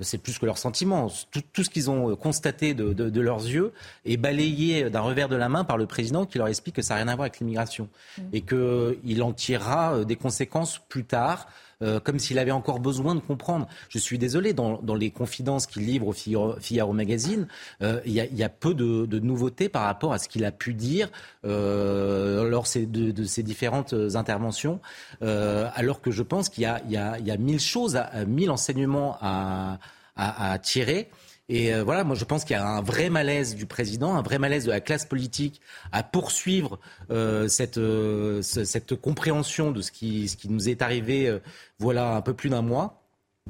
c'est 0.01 0.17
plus 0.17 0.39
que 0.39 0.45
leur 0.45 0.57
sentiment, 0.57 1.11
tout, 1.53 1.63
ce 1.63 1.69
qu'ils 1.69 1.89
ont 1.89 2.15
constaté 2.15 2.73
de, 2.73 3.21
leurs 3.21 3.45
yeux 3.45 3.73
est 4.05 4.17
balayé 4.17 4.89
d'un 4.89 5.01
revers 5.01 5.27
de 5.27 5.35
la 5.35 5.49
main 5.49 5.65
par 5.65 5.77
le 5.77 5.85
président 5.85 6.25
qui 6.25 6.37
leur 6.37 6.47
explique 6.47 6.75
que 6.75 6.81
ça 6.81 6.93
n'a 6.93 7.03
rien 7.03 7.07
à 7.09 7.15
voir 7.15 7.25
avec 7.25 7.39
l'immigration 7.39 7.89
mmh. 8.17 8.21
et 8.33 8.41
qu'il 8.41 9.23
en 9.23 9.33
tirera 9.33 9.93
euh, 9.93 10.03
des 10.05 10.15
conséquences 10.15 10.79
plus 10.87 11.03
tard. 11.03 11.47
Euh, 11.81 11.99
comme 11.99 12.19
s'il 12.19 12.37
avait 12.39 12.51
encore 12.51 12.79
besoin 12.79 13.15
de 13.15 13.19
comprendre. 13.19 13.67
Je 13.89 13.97
suis 13.97 14.17
désolé, 14.17 14.53
dans, 14.53 14.79
les 14.95 15.09
confidences 15.09 15.65
qu'il 15.65 15.85
livre 15.85 16.07
au 16.07 16.13
Figaro, 16.13 16.93
Magazine, 16.93 17.47
euh, 17.81 17.99
il 18.05 18.13
y, 18.13 18.43
a 18.43 18.49
peu 18.49 18.73
de, 18.73 19.19
nouveautés 19.19 19.69
par 19.69 19.83
rapport 19.83 20.13
à 20.13 20.19
ce 20.19 20.27
qu'il 20.27 20.45
a 20.45 20.51
pu 20.51 20.73
dire 20.73 21.09
euh, 21.45 22.47
lors 22.49 22.65
de, 22.75 23.23
ses 23.23 23.43
différentes 23.43 23.93
interventions, 24.15 24.79
alors 25.21 26.01
que 26.01 26.11
je 26.11 26.23
pense 26.23 26.49
qu'il 26.49 26.63
y, 26.63 26.97
a, 26.97 27.37
mille 27.37 27.59
choses, 27.59 27.99
mille 28.27 28.51
enseignements 28.51 29.17
à 29.21 30.59
tirer. 30.61 31.09
Et 31.53 31.73
euh, 31.73 31.83
voilà, 31.83 32.05
moi 32.05 32.15
je 32.15 32.23
pense 32.23 32.45
qu'il 32.45 32.55
y 32.55 32.59
a 32.59 32.65
un 32.65 32.81
vrai 32.81 33.09
malaise 33.09 33.55
du 33.55 33.65
président, 33.65 34.15
un 34.15 34.21
vrai 34.21 34.39
malaise 34.39 34.63
de 34.63 34.71
la 34.71 34.79
classe 34.79 35.03
politique 35.03 35.59
à 35.91 36.01
poursuivre 36.01 36.79
euh, 37.09 37.49
cette, 37.49 37.77
euh, 37.77 38.41
cette 38.41 38.95
compréhension 38.95 39.71
de 39.71 39.81
ce 39.81 39.91
qui, 39.91 40.29
ce 40.29 40.37
qui 40.37 40.47
nous 40.47 40.69
est 40.69 40.81
arrivé 40.81 41.39
voilà 41.77 42.15
un 42.15 42.21
peu 42.21 42.33
plus 42.33 42.49
d'un 42.49 42.61
mois. 42.61 43.03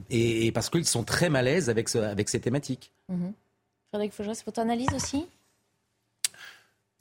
Et, 0.10 0.52
parce 0.52 0.72
qu'ils 0.72 0.88
sont 0.88 1.04
très 1.04 1.30
malaises 1.30 1.70
avec, 1.70 1.90
ce, 1.90 2.00
avec 2.00 2.28
ces 2.28 2.40
thématiques. 2.40 2.92
Mmh. 3.08 3.28
Frédéric 3.90 4.14
Faugeras, 4.14 4.34
c'est 4.34 4.46
votre 4.46 4.62
analyse 4.62 4.92
aussi? 4.96 5.28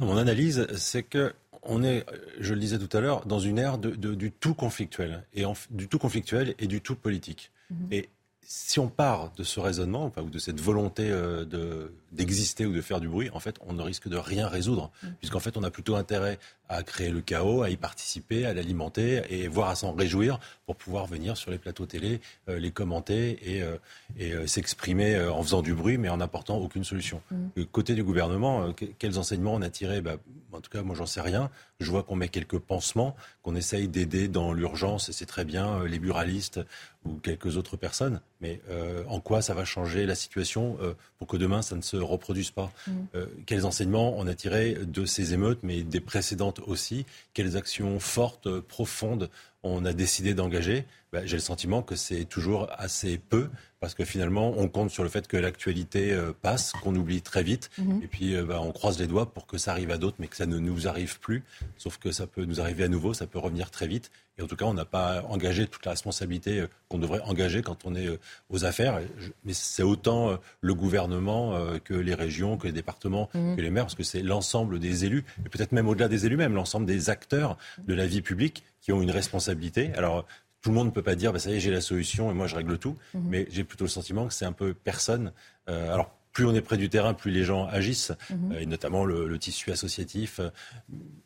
Mon 0.01 0.18
analyse, 0.18 0.66
c'est 0.77 1.05
que 1.05 1.32
on 1.62 1.82
est, 1.82 2.05
je 2.40 2.52
le 2.52 2.60
disais 2.60 2.78
tout 2.78 2.94
à 2.94 3.01
l'heure, 3.01 3.24
dans 3.24 3.39
une 3.39 3.59
ère 3.59 3.78
de, 3.78 3.94
du 3.94 4.32
tout 4.32 4.55
conflictuel, 4.55 5.24
et 5.32 5.44
du 5.70 5.89
tout 5.89 5.98
conflictuel 5.98 6.55
et 6.59 6.66
du 6.66 6.82
tout 6.82 6.97
politique. 6.97 7.52
Mmh. 7.70 7.74
Et 7.93 8.09
si 8.43 8.81
on 8.81 8.89
part 8.89 9.31
de 9.37 9.45
ce 9.45 9.61
raisonnement, 9.61 10.12
ou 10.17 10.29
de 10.29 10.39
cette 10.41 10.61
volonté 10.61 11.09
euh, 11.09 11.89
d'exister 12.11 12.67
ou 12.67 12.73
de 12.73 12.81
faire 12.81 13.01
du 13.01 13.09
bruit, 13.09 13.31
en 13.33 13.39
fait, 13.39 13.57
on 13.65 13.75
ne 13.75 13.83
risque 13.83 14.09
de 14.09 14.17
rien 14.17 14.49
résoudre, 14.49 14.91
mm. 15.03 15.09
puisqu'en 15.19 15.39
fait, 15.39 15.57
on 15.57 15.62
a 15.62 15.71
plutôt 15.71 15.95
intérêt 15.95 16.39
à 16.69 16.83
créer 16.83 17.11
le 17.11 17.21
chaos, 17.21 17.62
à 17.62 17.71
y 17.71 17.77
participer, 17.77 18.47
à 18.47 18.53
l'alimenter 18.53 19.23
et 19.29 19.47
voire 19.47 19.69
à 19.69 19.77
s'en 19.77 19.93
réjouir 19.93 20.41
pour 20.67 20.75
pouvoir 20.75 21.07
venir 21.07 21.37
sur 21.37 21.53
les 21.53 21.59
plateaux 21.59 21.87
télé, 21.87 22.21
euh, 22.49 22.59
les 22.59 22.73
commenter 22.73 23.39
et, 23.55 23.62
euh, 23.62 24.47
s'exprimer 24.49 25.19
en 25.21 25.43
faisant 25.45 25.62
du 25.62 25.75
bruit, 25.75 25.97
mais 25.97 26.09
en 26.09 26.17
n'apportant 26.17 26.57
aucune 26.57 26.85
solution. 26.85 27.23
Mm. 27.31 27.65
Côté 27.71 27.95
du 27.95 28.03
gouvernement, 28.03 28.73
quels 28.99 29.19
enseignements 29.19 29.55
on 29.55 29.62
a 29.62 29.71
tirés? 29.71 30.01
Bah, 30.01 30.17
En 30.53 30.61
tout 30.61 30.71
cas, 30.71 30.83
moi, 30.83 30.97
j'en 30.97 31.07
sais 31.07 31.21
rien. 31.21 31.51
Je 31.79 31.89
vois 31.89 32.03
qu'on 32.03 32.17
met 32.17 32.29
quelques 32.29 32.59
pansements, 32.59 33.15
qu'on 33.43 33.55
essaye 33.55 33.87
d'aider 33.87 34.27
dans 34.27 34.53
l'urgence, 34.53 35.09
et 35.09 35.12
c'est 35.12 35.27
très 35.27 35.45
bien, 35.45 35.85
les 35.85 36.01
buralistes 36.01 36.61
ou 37.05 37.14
quelques 37.14 37.56
autres 37.56 37.77
personnes. 37.77 38.20
Mais 38.40 38.60
euh, 38.68 39.05
en 39.09 39.20
quoi 39.20 39.43
ça 39.43 39.55
va 39.55 39.64
changer 39.64 40.06
la 40.06 40.14
situation 40.14 40.77
euh, 40.82 40.94
pour 41.18 41.27
que 41.27 41.36
demain 41.36 41.62
ça 41.62 41.77
ne 41.77 41.82
se 41.82 41.97
reproduise 41.97 42.51
pas? 42.51 42.72
Mm. 42.86 42.93
euh, 43.14 43.27
Quels 43.47 43.64
enseignements 43.64 44.14
on 44.18 44.27
a 44.27 44.35
tiré 44.35 44.74
de 44.74 45.05
ces 45.06 45.32
émeutes, 45.32 45.60
mais 45.62 45.82
des 45.82 46.01
précédentes 46.01 46.60
aussi? 46.66 47.06
Quelles 47.32 47.56
actions 47.56 48.01
fortes, 48.01 48.60
profondes 48.60 49.31
on 49.62 49.85
a 49.85 49.93
décidé 49.93 50.35
d'engager? 50.35 50.85
Ben, 51.12 51.27
J'ai 51.27 51.37
le 51.37 51.43
sentiment 51.43 51.82
que 51.82 51.97
c'est 51.97 52.24
toujours 52.24 52.69
assez 52.77 53.19
peu 53.19 53.49
parce 53.81 53.95
que 53.95 54.05
finalement, 54.05 54.53
on 54.59 54.69
compte 54.69 54.91
sur 54.91 55.03
le 55.03 55.09
fait 55.09 55.27
que 55.27 55.39
l'actualité 55.39 56.15
passe, 56.43 56.73
qu'on 56.82 56.95
oublie 56.95 57.23
très 57.23 57.43
vite, 57.43 57.70
mm-hmm. 57.81 58.05
et 58.05 58.07
puis 58.09 58.37
ben, 58.43 58.59
on 58.59 58.73
croise 58.73 58.99
les 58.99 59.07
doigts 59.07 59.32
pour 59.32 59.47
que 59.47 59.57
ça 59.57 59.70
arrive 59.73 59.91
à 59.91 59.97
d'autres, 59.97 60.16
mais 60.19 60.27
que 60.27 60.37
ça 60.37 60.45
ne 60.45 60.59
nous 60.59 60.87
arrive 60.87 61.19
plus. 61.19 61.45
Sauf 61.78 61.97
que 61.97 62.12
ça 62.12 62.27
peut 62.27 62.45
nous 62.45 62.61
arriver 62.61 62.85
à 62.85 62.89
nouveau, 62.89 63.15
ça 63.15 63.27
peut 63.27 63.39
revenir 63.39 63.70
très 63.70 63.87
vite, 63.87 64.11
et 64.41 64.43
en 64.43 64.47
tout 64.47 64.57
cas, 64.57 64.65
on 64.65 64.73
n'a 64.73 64.87
pas 64.87 65.23
engagé 65.28 65.66
toute 65.66 65.85
la 65.85 65.91
responsabilité 65.91 66.61
euh, 66.61 66.66
qu'on 66.89 66.99
devrait 66.99 67.20
engager 67.24 67.61
quand 67.61 67.85
on 67.85 67.95
est 67.95 68.07
euh, 68.07 68.19
aux 68.49 68.65
affaires. 68.65 68.99
Mais 69.45 69.53
c'est 69.53 69.82
autant 69.82 70.31
euh, 70.31 70.37
le 70.62 70.73
gouvernement 70.73 71.55
que 71.85 71.93
les 71.93 72.15
régions, 72.15 72.57
que 72.57 72.66
les 72.66 72.73
départements, 72.73 73.28
mmh. 73.35 73.57
que 73.57 73.61
les 73.61 73.70
maires, 73.70 73.85
parce 73.85 73.95
que 73.95 74.03
c'est 74.03 74.23
l'ensemble 74.23 74.78
des 74.78 75.05
élus, 75.05 75.24
et 75.45 75.49
peut-être 75.51 75.73
même 75.73 75.89
au-delà 75.89 76.09
des 76.09 76.24
élus 76.24 76.39
même, 76.39 76.55
l'ensemble 76.55 76.87
des 76.87 77.11
acteurs 77.11 77.59
de 77.87 77.93
la 77.93 78.07
vie 78.07 78.23
publique 78.23 78.65
qui 78.81 78.93
ont 78.93 79.03
une 79.03 79.11
responsabilité. 79.11 79.93
Alors, 79.95 80.24
tout 80.62 80.70
le 80.70 80.74
monde 80.74 80.87
ne 80.87 80.93
peut 80.93 81.03
pas 81.03 81.15
dire, 81.15 81.32
bah, 81.32 81.39
ça 81.39 81.51
y 81.51 81.55
est, 81.55 81.61
j'ai 81.61 81.70
la 81.70 81.81
solution 81.81 82.31
et 82.31 82.35
moi 82.35 82.47
je 82.47 82.57
règle 82.57 82.78
tout. 82.78 82.97
Mmh. 83.15 83.19
Mais 83.28 83.47
j'ai 83.51 83.65
plutôt 83.65 83.85
le 83.85 83.91
sentiment 83.91 84.27
que 84.27 84.35
c'est 84.35 84.45
un 84.45 84.53
peu 84.53 84.74
personne. 84.74 85.32
alors 85.66 86.11
plus 86.32 86.47
on 86.47 86.55
est 86.55 86.61
près 86.61 86.77
du 86.77 86.89
terrain, 86.89 87.15
plus 87.15 87.31
les 87.31 87.45
gens 87.45 87.66
agissent, 87.66 88.12
mhm. 88.31 88.53
euh, 88.53 88.61
et 88.61 88.66
notamment 88.66 89.05
le, 89.05 89.39
tissu 89.39 89.73
associatif. 89.73 90.41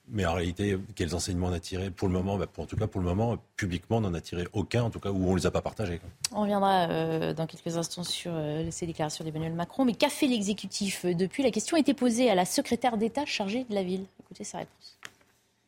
Mais 0.08 0.24
en 0.24 0.34
réalité, 0.34 0.78
quels 0.94 1.14
enseignements 1.14 1.48
on 1.48 1.52
a 1.52 1.60
tirés 1.60 1.90
Pour 1.90 2.08
le 2.08 2.14
moment, 2.14 2.36
bah, 2.36 2.46
en 2.58 2.66
tout 2.66 2.76
cas 2.76 2.86
pour 2.86 3.00
le 3.00 3.06
moment, 3.06 3.38
publiquement, 3.56 3.98
on 3.98 4.02
n'en 4.02 4.14
a 4.14 4.20
tiré 4.20 4.46
aucun, 4.52 4.84
en 4.84 4.90
tout 4.90 5.00
cas 5.00 5.10
où 5.10 5.28
on 5.28 5.32
ne 5.32 5.38
les 5.38 5.46
a 5.46 5.50
pas 5.50 5.62
partagés. 5.62 6.00
On 6.32 6.42
reviendra 6.42 6.88
euh, 6.88 7.34
dans 7.34 7.46
quelques 7.46 7.76
instants 7.76 8.04
sur 8.04 8.32
euh, 8.34 8.66
ces 8.70 8.86
déclarations 8.86 9.24
d'Emmanuel 9.24 9.52
Macron. 9.52 9.84
Mais 9.84 9.94
qu'a 9.94 10.08
fait 10.08 10.26
l'exécutif 10.26 11.04
depuis? 11.04 11.42
La 11.42 11.50
question 11.50 11.76
a 11.76 11.80
été 11.80 11.94
posée 11.94 12.30
à 12.30 12.34
la 12.34 12.44
secrétaire 12.44 12.96
d'État 12.96 13.24
chargée 13.26 13.64
de 13.68 13.74
la 13.74 13.82
ville. 13.82 14.04
Écoutez 14.20 14.44
sa 14.44 14.58
réponse. 14.58 14.98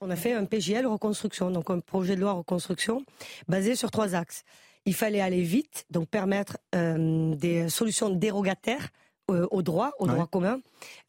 On 0.00 0.10
a 0.10 0.16
fait 0.16 0.32
un 0.32 0.44
PGL 0.44 0.86
reconstruction, 0.86 1.50
donc 1.50 1.70
un 1.70 1.80
projet 1.80 2.16
de 2.16 2.20
loi 2.20 2.32
reconstruction 2.32 3.04
basé 3.48 3.76
sur 3.76 3.90
trois 3.90 4.14
axes. 4.14 4.42
Il 4.84 4.94
fallait 4.94 5.20
aller 5.20 5.42
vite, 5.42 5.84
donc 5.90 6.08
permettre 6.08 6.58
des 6.72 7.68
solutions 7.68 8.10
dérogataires 8.10 8.90
euh, 9.28 9.44
au 9.50 9.60
droit, 9.60 9.90
au 9.98 10.06
droit 10.06 10.28
commun. 10.28 10.60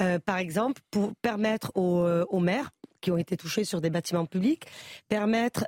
Euh, 0.01 0.17
par 0.17 0.37
exemple, 0.37 0.81
pour 0.89 1.13
permettre 1.21 1.71
aux, 1.75 1.99
euh, 1.99 2.25
aux, 2.29 2.39
maires 2.39 2.71
qui 2.99 3.11
ont 3.11 3.17
été 3.17 3.37
touchés 3.37 3.63
sur 3.63 3.79
des 3.79 3.91
bâtiments 3.91 4.25
publics, 4.25 4.65
permettre 5.07 5.65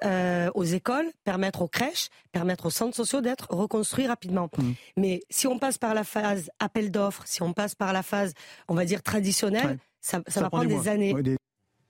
aux 0.56 0.64
écoles, 0.64 1.06
permettre 1.24 1.62
aux 1.62 1.68
crèches, 1.68 2.10
permettre 2.32 2.66
aux 2.66 2.70
centres 2.72 2.96
sociaux 2.96 3.22
d'être 3.22 3.46
reconstruits 3.52 4.08
rapidement. 4.08 4.50
Mmh. 4.58 4.72
Mais 4.98 5.22
si 5.30 5.46
on 5.46 5.60
passe 5.60 5.78
par 5.78 5.94
la 5.94 6.04
phase 6.04 6.50
appel 6.58 6.90
d'offres, 6.90 7.22
si 7.28 7.44
on 7.44 7.54
passe 7.54 7.76
par 7.76 7.94
la 7.94 8.02
phase, 8.02 8.34
on 8.68 8.74
va 8.74 8.84
dire, 8.84 9.04
traditionnelle, 9.04 9.78
ça, 10.02 10.20
va 10.36 10.50
prendre 10.50 10.66
des, 10.66 10.88
années. 10.88 11.14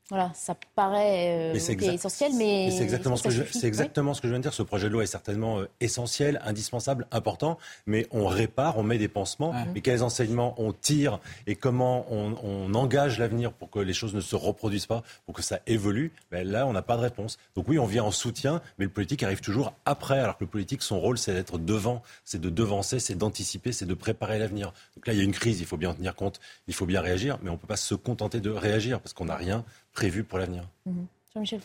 Voilà, 0.10 0.31
ça 0.34 0.56
paraît 0.73 1.53
euh, 1.53 1.53
essentiel, 1.53 2.31
mais, 2.36 2.72
c'est 2.72 2.81
exactement, 2.81 3.15
ce 3.15 3.22
que 3.22 3.30
je, 3.30 3.44
c'est 3.52 3.68
exactement 3.68 4.15
ce 4.15 4.22
que 4.22 4.27
je 4.27 4.34
viens 4.34 4.40
de 4.40 4.44
dire. 4.44 4.56
Ce 4.56 4.64
projet 4.64 4.88
de 4.88 4.94
loi 4.94 5.03
est 5.03 5.07
certainement 5.07 5.60
euh, 5.60 5.69
essentiel, 5.81 6.41
indispensable, 6.44 7.06
important, 7.11 7.60
mais 7.86 8.07
on 8.10 8.26
répare, 8.26 8.80
on 8.80 8.84
met 8.84 8.98
des 8.98 9.07
pansements. 9.07 9.53
Mais 9.76 9.81
quels 9.81 10.02
enseignements 10.02 10.56
on 10.57 10.73
tire 10.73 11.19
et 11.45 11.56
comment 11.56 12.07
on, 12.10 12.73
engage 12.73 13.19
l'avenir 13.19 13.52
pour 13.52 13.69
que 13.69 13.80
les 13.80 13.94
choses 13.94 14.15
ne 14.15 14.22
se 14.22 14.36
reproduisent 14.36 14.88
pas, 14.88 15.03
pour 15.26 15.36
que 15.36 15.44
ça 15.44 15.60
évolue? 15.68 16.11
Ben 16.31 16.48
Là, 16.48 16.65
on 16.65 16.73
n'a 16.73 16.81
pas 16.81 16.95
de 16.95 17.02
réponse. 17.02 17.38
Donc 17.56 17.68
oui, 17.68 17.77
on 17.77 17.86
vient 17.86 18.03
en 18.03 18.11
soutien, 18.11 18.61
mais 18.80 18.86
le 18.86 18.91
politique 18.91 19.22
arrive 19.22 19.41
toujours 19.41 19.73
après, 19.86 20.18
alors 20.18 20.38
que 20.38 20.44
le 20.44 20.49
politique, 20.49 20.81
son 20.81 20.99
rôle, 20.99 21.19
c'est 21.19 21.34
d'être 21.34 21.60
devant, 21.60 22.02
c'est 22.26 22.41
de 22.41 22.49
devancer, 22.49 22.99
c'est 22.99 23.15
d'anticiper, 23.15 23.72
c'est 23.72 23.86
de 23.86 23.94
préparer 23.94 24.40
l'avenir. 24.40 24.73
Donc 24.95 25.06
là, 25.06 25.14
il 25.14 25.19
y 25.19 25.22
a 25.22 25.26
une 25.26 25.34
crise, 25.34 25.60
il 25.60 25.68
faut 25.68 25.77
bien 25.77 25.90
en 25.90 25.94
tenir 25.94 26.15
compte, 26.15 26.40
il 26.68 26.73
faut 26.73 26.88
bien 26.88 27.02
réagir, 27.02 27.38
mais 27.44 27.49
on 27.52 27.53
ne 27.53 27.60
peut 27.60 27.68
pas 27.68 27.77
se 27.77 27.94
contenter 27.94 28.40
de 28.40 28.49
réagir 28.49 28.99
parce 29.02 29.14
qu'on 29.14 29.26
n'a 29.26 29.36
rien 29.36 29.64
prévu 29.93 30.23
pour 30.23 30.39
l'avenir. 30.39 30.63
Mhm. 30.85 31.05
Jean-Michel 31.33 31.61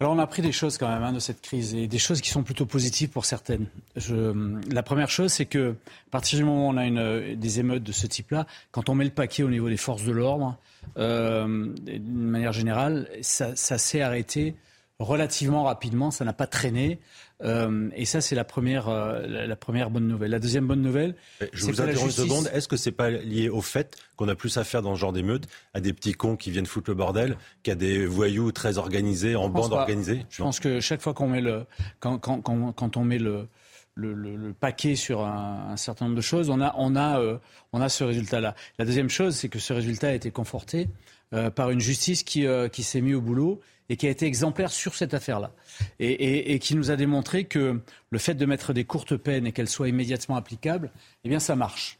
alors 0.00 0.14
on 0.14 0.18
a 0.18 0.24
appris 0.24 0.42
des 0.42 0.50
choses 0.50 0.78
quand 0.78 0.88
même 0.88 1.04
hein, 1.04 1.12
de 1.12 1.20
cette 1.20 1.40
crise 1.40 1.76
et 1.76 1.86
des 1.86 1.98
choses 2.00 2.20
qui 2.20 2.28
sont 2.28 2.42
plutôt 2.42 2.66
positives 2.66 3.10
pour 3.10 3.24
certaines. 3.24 3.66
Je, 3.94 4.34
la 4.68 4.82
première 4.82 5.08
chose, 5.08 5.32
c'est 5.32 5.46
que 5.46 5.76
à 6.08 6.10
partir 6.10 6.40
du 6.40 6.44
moment 6.44 6.66
où 6.66 6.70
on 6.72 6.76
a 6.76 6.86
une, 6.86 7.36
des 7.36 7.60
émeutes 7.60 7.84
de 7.84 7.92
ce 7.92 8.08
type-là, 8.08 8.48
quand 8.72 8.88
on 8.88 8.96
met 8.96 9.04
le 9.04 9.12
paquet 9.12 9.44
au 9.44 9.48
niveau 9.48 9.68
des 9.68 9.76
forces 9.76 10.02
de 10.02 10.10
l'ordre, 10.10 10.58
euh, 10.98 11.72
d'une 11.76 12.02
manière 12.02 12.52
générale, 12.52 13.08
ça, 13.20 13.54
ça 13.54 13.78
s'est 13.78 14.00
arrêté 14.00 14.56
relativement 14.98 15.64
rapidement, 15.64 16.10
ça 16.10 16.24
n'a 16.24 16.32
pas 16.32 16.46
traîné. 16.46 17.00
Euh, 17.42 17.90
et 17.96 18.04
ça, 18.04 18.20
c'est 18.20 18.34
la 18.34 18.44
première, 18.44 18.88
euh, 18.88 19.26
la, 19.26 19.56
première 19.56 19.90
bonne 19.90 20.06
nouvelle. 20.06 20.30
La 20.30 20.38
deuxième 20.38 20.66
bonne 20.66 20.82
nouvelle, 20.82 21.16
je 21.52 21.64
vous 21.64 21.80
interromps 21.80 22.04
une 22.16 22.24
seconde. 22.24 22.50
Est-ce 22.52 22.68
que 22.68 22.76
c'est 22.76 22.92
pas 22.92 23.10
lié 23.10 23.48
au 23.48 23.62
fait 23.62 23.96
qu'on 24.16 24.28
a 24.28 24.34
plus 24.34 24.56
affaire 24.58 24.82
dans 24.82 24.94
ce 24.94 25.00
genre 25.00 25.12
d'émeute 25.12 25.48
à 25.74 25.80
des 25.80 25.92
petits 25.92 26.12
cons 26.12 26.36
qui 26.36 26.50
viennent 26.50 26.66
foutre 26.66 26.90
le 26.90 26.94
bordel 26.94 27.36
qu'à 27.62 27.74
des 27.74 28.06
voyous 28.06 28.52
très 28.52 28.78
organisés 28.78 29.34
en 29.34 29.48
bande 29.48 29.72
organisée 29.72 30.24
Je 30.30 30.42
pense 30.42 30.60
que 30.60 30.80
chaque 30.80 31.00
fois 31.00 31.14
qu'on 31.14 31.28
met 31.28 31.40
le, 31.40 31.64
quand, 31.98 32.18
quand, 32.18 32.40
quand, 32.40 32.72
quand 32.72 32.96
on 32.96 33.04
met 33.04 33.18
le 33.18 33.48
le, 33.94 34.14
le, 34.14 34.36
le, 34.36 34.52
paquet 34.52 34.96
sur 34.96 35.24
un, 35.24 35.68
un, 35.70 35.76
certain 35.76 36.06
nombre 36.06 36.16
de 36.16 36.22
choses, 36.22 36.48
on 36.50 36.60
a, 36.60 36.74
on 36.78 36.96
a, 36.96 37.20
euh, 37.20 37.38
on 37.72 37.80
a 37.80 37.88
ce 37.88 38.04
résultat-là. 38.04 38.54
La 38.78 38.84
deuxième 38.84 39.10
chose, 39.10 39.36
c'est 39.36 39.48
que 39.48 39.58
ce 39.58 39.72
résultat 39.72 40.08
a 40.08 40.12
été 40.12 40.30
conforté 40.30 40.88
euh, 41.34 41.50
par 41.50 41.70
une 41.70 41.80
justice 41.80 42.22
qui, 42.22 42.46
euh, 42.46 42.68
qui 42.68 42.82
s'est 42.82 43.00
mise 43.00 43.16
au 43.16 43.20
boulot 43.20 43.60
et 43.88 43.96
qui 43.96 44.06
a 44.06 44.10
été 44.10 44.26
exemplaire 44.26 44.70
sur 44.70 44.94
cette 44.94 45.14
affaire-là. 45.14 45.52
Et, 45.98 46.58
qui 46.58 46.74
nous 46.74 46.90
a 46.90 46.96
démontré 46.96 47.44
que 47.44 47.80
le 48.10 48.18
fait 48.18 48.34
de 48.34 48.46
mettre 48.46 48.72
des 48.72 48.84
courtes 48.84 49.16
peines 49.16 49.46
et 49.46 49.52
qu'elles 49.52 49.68
soient 49.68 49.88
immédiatement 49.88 50.36
applicables, 50.36 50.90
eh 51.24 51.28
bien, 51.28 51.40
ça 51.40 51.56
marche. 51.56 51.98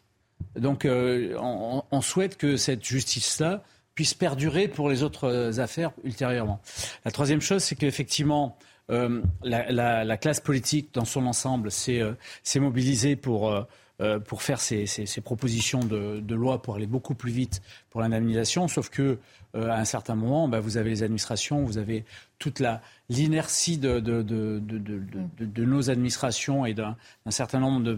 Donc, 0.57 0.85
euh, 0.85 1.37
on, 1.39 2.01
souhaite 2.01 2.37
que 2.37 2.57
cette 2.57 2.85
justice-là 2.85 3.63
puisse 3.95 4.15
perdurer 4.15 4.69
pour 4.69 4.89
les 4.89 5.03
autres 5.03 5.61
affaires 5.61 5.93
ultérieurement. 6.03 6.61
La 7.05 7.11
troisième 7.11 7.41
chose, 7.41 7.63
c'est 7.63 7.77
qu'effectivement, 7.77 8.57
euh, 8.91 9.23
la, 9.43 9.71
la, 9.71 10.05
la, 10.05 10.17
classe 10.17 10.41
politique 10.41 10.93
dans 10.95 11.05
son 11.05 11.27
ensemble 11.27 11.71
s'est 11.71 12.01
euh, 12.01 12.15
mobilisée 12.57 13.17
pour 13.17 13.55
euh, 14.03 14.19
pour 14.19 14.43
faire 14.43 14.61
ces, 14.61 14.87
ces, 14.87 15.21
propositions 15.21 15.79
de, 15.79 16.35
loi 16.35 16.61
pour 16.61 16.75
aller 16.75 16.89
beaucoup 16.89 17.15
plus 17.15 17.31
vite 17.31 17.63
pour 17.89 18.01
l'indemnisation, 18.01 18.67
sauf 18.67 18.91
que 18.91 19.19
euh, 19.55 19.69
à 19.69 19.79
un 19.79 19.85
certain 19.85 20.17
moment, 20.17 20.49
bah, 20.49 20.59
vous 20.59 20.77
avez 20.77 20.91
les 20.91 21.03
administrations, 21.05 21.65
vous 21.65 21.79
avez 21.79 22.05
toute 22.41 22.61
l'inertie 23.09 23.79
de, 23.79 24.01
de, 24.01 24.23
de, 24.23 25.65
nos 25.65 25.89
administrations 25.89 26.67
et 26.67 26.75
d'un 26.75 26.97
certain 27.29 27.61
nombre 27.61 27.97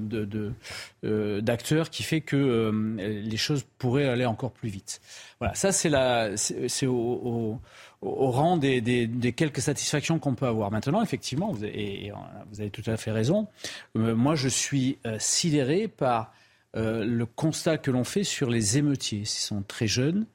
euh, 1.05 1.41
d'acteurs 1.41 1.89
qui 1.89 2.03
fait 2.03 2.21
que 2.21 2.71
les 2.99 3.37
choses 3.39 3.65
pourraient 3.79 4.09
aller 4.09 4.27
encore 4.27 4.53
plus 4.53 4.69
vite. 4.69 5.01
Voilà, 5.41 5.55
ça 5.55 5.73
c'est 5.73 6.87
au, 6.87 6.93
au, 6.93 7.61
au, 8.05 8.31
rang 8.31 8.57
des, 8.57 9.35
quelques 9.37 9.61
satisfactions 9.61 10.19
qu'on 10.19 10.35
peut 10.35 10.47
avoir. 10.47 10.71
Maintenant, 10.71 11.03
effectivement, 11.03 11.53
vous 11.53 11.65
avez, 11.65 12.07
et 12.07 12.13
vous 12.51 12.61
avez 12.61 12.71
tout 12.71 12.83
à 12.87 12.97
fait 12.97 13.11
raison, 13.11 13.49
euh, 13.97 14.15
moi 14.15 14.35
je 14.35 14.49
suis 14.49 14.99
euh, 15.07 15.17
sidéré 15.19 15.89
par 15.89 16.33
euh, 16.77 17.05
le 17.05 17.27
constat 17.27 17.79
que 17.79 17.91
l'on 17.91 18.05
fait 18.05 18.25
sur 18.25 18.51
les 18.51 18.79
émeutiers. 18.79 19.21
Ils 19.21 19.27
sont 19.27 19.63
très 19.63 19.87
jeunes, 19.87 20.27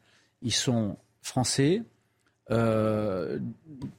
ils 0.41 0.53
sont 0.53 0.97
français, 1.21 1.83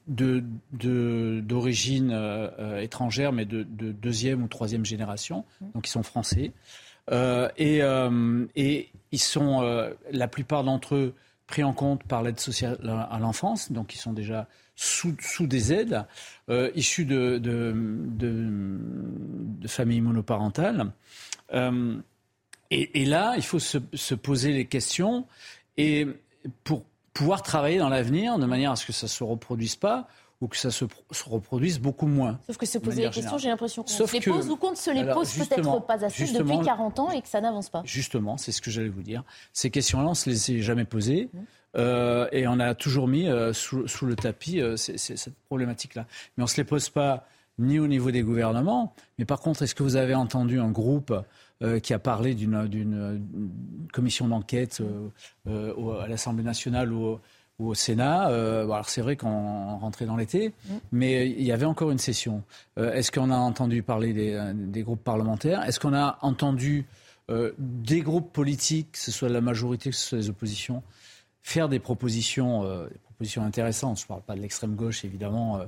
d'origine 0.08 2.10
étrangère, 2.80 3.32
mais 3.32 3.44
de, 3.44 3.62
de, 3.62 3.92
deuxième 3.92 4.42
ou 4.42 4.48
troisième 4.48 4.84
génération, 4.84 5.44
donc 5.74 5.86
ils 5.86 5.90
sont 5.90 6.02
français. 6.02 6.50
et, 7.12 8.88
ils 9.12 9.20
sont, 9.20 9.90
la 10.10 10.28
plupart 10.28 10.64
d'entre 10.64 10.96
eux, 10.96 11.14
pris 11.50 11.64
en 11.64 11.72
compte 11.72 12.04
par 12.04 12.22
l'aide 12.22 12.38
sociale 12.38 12.78
à 13.10 13.18
l'enfance, 13.18 13.72
donc 13.72 13.92
ils 13.94 13.98
sont 13.98 14.12
déjà 14.12 14.46
sous, 14.76 15.16
sous 15.20 15.48
des 15.48 15.72
aides, 15.72 16.06
euh, 16.48 16.70
issus 16.76 17.04
de, 17.04 17.38
de, 17.38 17.74
de, 17.74 19.68
familles 19.68 20.00
monoparentales. 20.00 20.92
Euh, 21.52 21.96
et, 22.70 23.04
là, 23.04 23.34
il 23.36 23.42
faut 23.42 23.58
se, 23.58 23.78
se, 23.94 24.14
poser 24.14 24.52
les 24.52 24.64
questions 24.64 25.26
et 25.76 26.06
pour 26.62 26.84
pouvoir 27.12 27.42
travailler 27.42 27.78
dans 27.78 27.88
l'avenir 27.88 28.38
de 28.38 28.46
manière 28.46 28.70
à 28.70 28.76
ce 28.76 28.86
que 28.86 28.92
ça 28.92 29.06
ne 29.06 29.10
se 29.10 29.24
reproduise 29.24 29.74
pas 29.74 30.06
ou 30.40 30.48
que 30.48 30.56
ça 30.56 30.70
se, 30.70 30.84
reproduise 31.26 31.78
beaucoup 31.78 32.06
moins. 32.06 32.38
Sauf 32.46 32.56
que 32.56 32.66
se 32.66 32.78
poser 32.78 33.02
les 33.02 33.10
questions, 33.10 33.36
j'ai 33.36 33.48
l'impression 33.48 33.82
qu'on 33.82 33.88
se 33.88 34.12
les 34.12 34.20
pose 34.20 34.48
ou 34.48 34.56
qu'on 34.56 34.70
ne 34.70 34.76
se 34.76 34.90
les 34.90 35.04
pose 35.04 35.34
peut-être 35.34 35.86
pas 35.86 36.04
assez 36.04 36.32
depuis 36.32 36.60
40 36.64 36.98
ans 36.98 37.10
et 37.10 37.20
que 37.20 37.28
ça 37.28 37.40
n'avance 37.40 37.68
pas. 37.68 37.82
Justement, 37.84 38.36
c'est 38.36 38.52
ce 38.52 38.62
que 38.62 38.70
j'allais 38.70 38.88
vous 38.88 39.02
dire. 39.02 39.22
Ces 39.52 39.70
questions-là, 39.70 40.06
on 40.06 40.10
ne 40.10 40.14
se 40.14 40.30
les 40.30 40.58
a 40.58 40.62
jamais 40.62 40.84
posées. 40.84 41.28
Mmh. 41.32 41.38
Euh, 41.76 42.28
et 42.32 42.48
on 42.48 42.58
a 42.58 42.74
toujours 42.74 43.06
mis 43.06 43.28
euh, 43.28 43.52
sous, 43.52 43.86
sous, 43.86 44.06
le 44.06 44.16
tapis 44.16 44.60
euh, 44.60 44.76
cette 44.76 45.34
problématique-là. 45.46 46.06
Mais 46.36 46.42
on 46.42 46.46
ne 46.46 46.50
se 46.50 46.56
les 46.56 46.64
pose 46.64 46.88
pas 46.88 47.26
ni 47.58 47.78
au 47.78 47.86
niveau 47.86 48.10
des 48.10 48.22
gouvernements. 48.22 48.94
Mais 49.18 49.24
par 49.24 49.40
contre, 49.40 49.62
est-ce 49.62 49.74
que 49.74 49.82
vous 49.82 49.96
avez 49.96 50.14
entendu 50.14 50.58
un 50.58 50.70
groupe 50.70 51.14
qui 51.82 51.92
a 51.92 51.98
parlé 51.98 52.34
d'une 52.34 53.22
commission 53.92 54.28
d'enquête 54.28 54.82
à 55.46 56.08
l'Assemblée 56.08 56.42
nationale 56.42 56.90
ou 56.90 57.18
ou 57.60 57.68
au 57.68 57.74
Sénat. 57.74 58.30
Euh, 58.30 58.64
alors 58.64 58.88
c'est 58.88 59.02
vrai 59.02 59.16
qu'on 59.16 59.78
rentrait 59.78 60.06
dans 60.06 60.16
l'été, 60.16 60.48
mm. 60.48 60.74
mais 60.92 61.28
il 61.28 61.44
y 61.44 61.52
avait 61.52 61.66
encore 61.66 61.90
une 61.90 61.98
session. 61.98 62.42
Euh, 62.78 62.92
est-ce 62.94 63.12
qu'on 63.12 63.30
a 63.30 63.36
entendu 63.36 63.82
parler 63.82 64.12
des, 64.12 64.32
euh, 64.32 64.52
des 64.54 64.82
groupes 64.82 65.04
parlementaires? 65.04 65.62
Est-ce 65.64 65.78
qu'on 65.78 65.94
a 65.94 66.18
entendu 66.22 66.86
des 67.58 68.00
groupes 68.00 68.32
politiques, 68.32 68.90
que 68.90 68.98
ce 68.98 69.12
soit 69.12 69.28
la 69.28 69.40
majorité, 69.40 69.90
que 69.90 69.94
ce 69.94 70.04
soit 70.04 70.18
les 70.18 70.30
oppositions, 70.30 70.82
faire 71.44 71.68
des 71.68 71.78
propositions, 71.78 72.62
propositions 72.62 73.09
intéressantes. 73.42 73.98
Je 73.98 74.04
ne 74.04 74.08
parle 74.08 74.22
pas 74.22 74.34
de 74.34 74.40
l'extrême 74.40 74.74
gauche, 74.74 75.04
évidemment, 75.04 75.58
euh, 75.58 75.64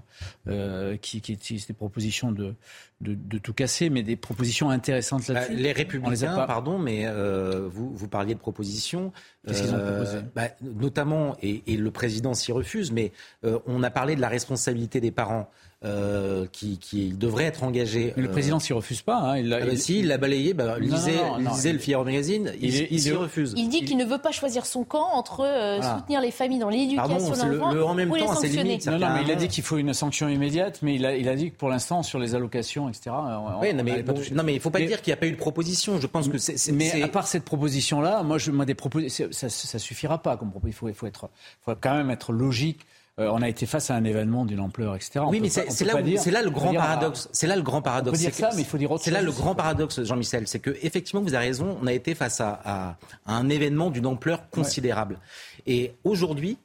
euh, 0.49 0.97
qui, 0.97 1.21
qui 1.21 1.33
utilise 1.33 1.67
des 1.67 1.75
propositions 1.75 2.33
de, 2.33 2.55
de, 3.01 3.15
de, 3.15 3.39
tout 3.39 3.53
casser, 3.53 3.91
mais 3.91 4.03
des 4.03 4.17
propositions 4.17 4.71
intéressantes 4.71 5.27
bah, 5.29 5.35
là-dessus. 5.35 5.57
les 5.57 5.73
Républicains, 5.73 6.35
pardon, 6.47 6.79
mais 6.79 7.07
euh, 7.07 7.69
vous, 7.71 7.95
vous 7.95 8.09
parliez 8.09 8.35
de 8.35 8.41
propositions. 8.41 9.13
Qu'est-ce 9.47 9.63
qu'ils 9.63 9.75
ont 9.75 9.79
proposé 9.79 10.19
bah, 10.35 10.49
Notamment, 10.63 11.37
et, 11.43 11.63
et, 11.67 11.77
le 11.77 11.91
président 11.91 12.35
s'y 12.35 12.53
refuse, 12.53 12.93
mais 12.93 13.13
on 13.43 13.83
a 13.83 13.91
parlé 13.91 14.17
de 14.17 14.21
la 14.21 14.29
responsabilité 14.29 15.01
des 15.01 15.11
parents. 15.11 15.51
Euh, 15.85 16.47
qui, 16.53 16.79
qui, 16.79 17.09
devrait 17.09 17.45
être 17.45 17.65
engagé. 17.65 18.13
Mais 18.17 18.23
le 18.23 18.31
président 18.31 18.61
s'y 18.61 18.73
refuse 18.73 19.03
pas. 19.03 19.17
Hein. 19.17 19.39
Il, 19.39 19.53
ah 19.53 19.67
bah 19.67 19.77
si, 19.77 19.99
il 19.99 20.07
l'a 20.07 20.17
balayé. 20.17 20.55
Bah, 20.55 20.79
lisez, 20.79 21.19
lisez 21.39 21.73
le 21.73 21.79
Figaro 21.81 22.05
Magazine. 22.05 22.53
Il, 22.61 22.87
il 22.89 23.01
s'y 23.01 23.11
refuse. 23.11 23.53
Il 23.57 23.69
dit 23.69 23.85
qu'il 23.85 23.97
ne 23.97 24.05
veut 24.05 24.19
pas 24.19 24.31
choisir 24.31 24.65
son 24.65 24.85
camp 24.85 25.09
entre 25.13 25.45
soutenir 25.83 26.21
les 26.21 26.31
familles 26.31 26.61
dans 26.61 26.69
l'éducation 26.69 26.93
le, 27.47 27.85
en 27.85 27.95
même 27.95 28.11
temps, 28.11 28.35
c'est 28.35 28.49
limite. 28.49 28.87
Non, 28.87 28.99
non, 28.99 29.09
mais 29.15 29.23
il 29.23 29.31
a 29.31 29.35
dit 29.35 29.49
qu'il 29.49 29.65
faut 29.65 29.79
une 29.79 29.93
sanction 29.93 30.29
immédiate, 30.29 30.81
mais 30.83 30.95
il 30.95 31.07
a, 31.07 31.17
il 31.17 31.29
a 31.29 31.35
dit 31.35 31.51
que 31.51 31.57
pour 31.57 31.69
l'instant, 31.69 32.03
sur 32.03 32.19
les 32.19 32.35
allocations, 32.35 32.89
etc. 32.89 33.11
oui, 33.61 33.75
non, 33.75 33.85
mais, 33.85 34.03
non, 34.33 34.43
mais 34.43 34.53
il 34.53 34.57
ne 34.57 34.61
faut 34.61 34.71
pas 34.71 34.81
dire 34.81 35.03
qu'il 35.03 35.11
n'y 35.11 35.15
a 35.15 35.21
pas 35.21 35.27
eu 35.27 35.33
de 35.33 35.37
proposition. 35.37 36.01
Je 36.01 36.07
pense 36.07 36.29
que 36.29 36.39
c'est. 36.39 36.73
Mais 36.73 37.03
à 37.03 37.09
part 37.09 37.27
cette 37.27 37.45
proposition-là, 37.45 38.23
moi, 38.23 38.39
je, 38.39 38.51
moi, 38.51 38.65
des 38.65 38.75
propositions, 38.75 39.29
ça, 39.31 39.49
ça, 39.49 39.79
suffira 39.79 40.23
pas 40.23 40.37
comme 40.37 40.53
Il 40.67 40.73
faut, 40.73 40.89
il 40.89 40.95
faut 40.95 41.07
être, 41.07 41.29
faut 41.65 41.73
quand 41.81 41.95
même 41.95 42.11
être 42.11 42.33
logique. 42.33 42.87
Euh, 43.21 43.29
on 43.31 43.43
a 43.43 43.49
été 43.49 43.67
face 43.67 43.91
à 43.91 43.95
un 43.95 44.05
événement 44.05 44.47
d'une 44.47 44.61
ampleur, 44.61 44.97
etc. 44.97 45.21
oui, 45.29 45.41
mais 45.41 45.51
c'est 45.51 45.85
là, 45.85 46.01
là, 46.01 46.43
le 46.43 46.51
grand 46.51 46.73
paradoxe. 46.73 47.29
C'est 47.33 47.47
là 47.47 47.57
le 47.57 47.63
grand 47.63 47.83
paradoxe. 47.83 48.19
Ça, 48.31 48.51
mais 48.55 48.63
il 48.63 48.65
faut 48.67 48.79
dire 48.79 48.91
autre 48.91 49.05
C'est 49.05 49.11
là 49.11 49.21
le 49.21 49.33
grand 49.33 49.55
paradoxe, 49.55 50.03
Jean-Michel, 50.03 50.49
c'est 50.49 50.61
que 50.61 50.71
effectivement, 50.83 51.21
vous 51.21 51.35
avez 51.35 51.49
raison. 51.49 51.79
On 51.83 51.87
a 51.87 51.93
été 51.93 52.15
face 52.15 52.41
à, 52.41 52.61
à, 52.65 52.97
un 53.27 53.51
événement 53.51 53.91
d'une 53.91 54.07
ampleur 54.07 54.49
considérable. 54.49 55.19
Et 55.67 55.93
aujourd'hui, 56.05 56.57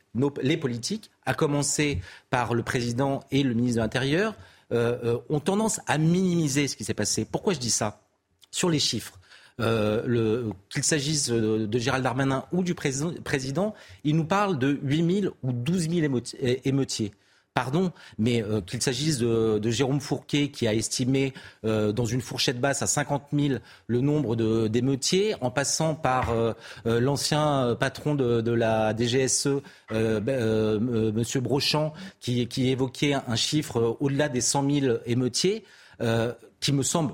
les 0.42 0.58
politiques, 0.58 1.12
à 1.26 1.34
commencer 1.34 2.02
par 2.30 2.54
le 2.54 2.64
président 2.64 3.20
et 3.30 3.44
le 3.44 3.54
ministre 3.54 3.78
de 3.78 3.82
l'Intérieur, 3.82 4.34
euh, 4.72 4.98
euh, 5.04 5.18
ont 5.30 5.40
tendance 5.40 5.80
à 5.88 5.98
minimiser 5.98 6.68
ce 6.68 6.76
qui 6.76 6.84
s'est 6.84 6.94
passé. 6.94 7.26
Pourquoi 7.26 7.54
je 7.54 7.60
dis 7.60 7.70
ça? 7.70 8.02
Sur 8.52 8.70
les 8.70 8.80
chiffres. 8.80 9.18
Euh, 9.60 10.52
qu'il 10.70 10.84
s'agisse 10.84 11.30
de, 11.30 11.80
Gérald 11.80 12.04
Darmanin 12.04 12.46
ou 12.52 12.62
du 12.64 12.76
président, 12.76 13.74
il 14.04 14.16
nous 14.16 14.26
parle 14.26 14.60
de 14.60 14.80
8 14.84 15.22
000 15.22 15.34
ou 15.42 15.52
12 15.52 15.90
000 15.90 16.14
émeutiers. 16.64 17.12
pardon, 17.56 17.92
mais 18.20 18.44
euh, 18.44 18.62
qu'il 18.62 18.84
s'agisse 18.84 19.18
de, 19.18 19.60
Jérôme 19.72 20.00
Fourquet 20.00 20.50
qui 20.50 20.68
a 20.68 20.76
estimé 20.76 21.34
euh, 21.66 21.92
dans 21.92 22.06
une 22.06 22.22
fourchette 22.22 22.62
basse 22.62 22.84
à 22.84 22.88
50 22.88 23.30
000 23.34 23.56
le 23.88 24.02
nombre 24.02 24.36
d'émeutiers, 24.68 25.34
en 25.42 25.50
passant 25.50 25.96
par 25.96 26.30
euh, 26.30 26.54
l'ancien 26.86 27.76
patron 27.80 28.14
de, 28.14 28.52
la 28.52 28.96
DGSE, 28.96 29.62
ben, 29.90 30.80
Monsieur 31.14 31.42
Brochant, 31.42 31.94
qui, 32.20 32.48
qui, 32.48 32.70
évoquait 32.70 33.16
un 33.16 33.36
chiffre 33.36 33.98
au-delà 34.00 34.30
des 34.30 34.42
100 34.42 34.70
000 34.82 34.98
émeutiers, 35.08 35.64
qui 36.60 36.74
me 36.74 36.84
semble 36.84 37.14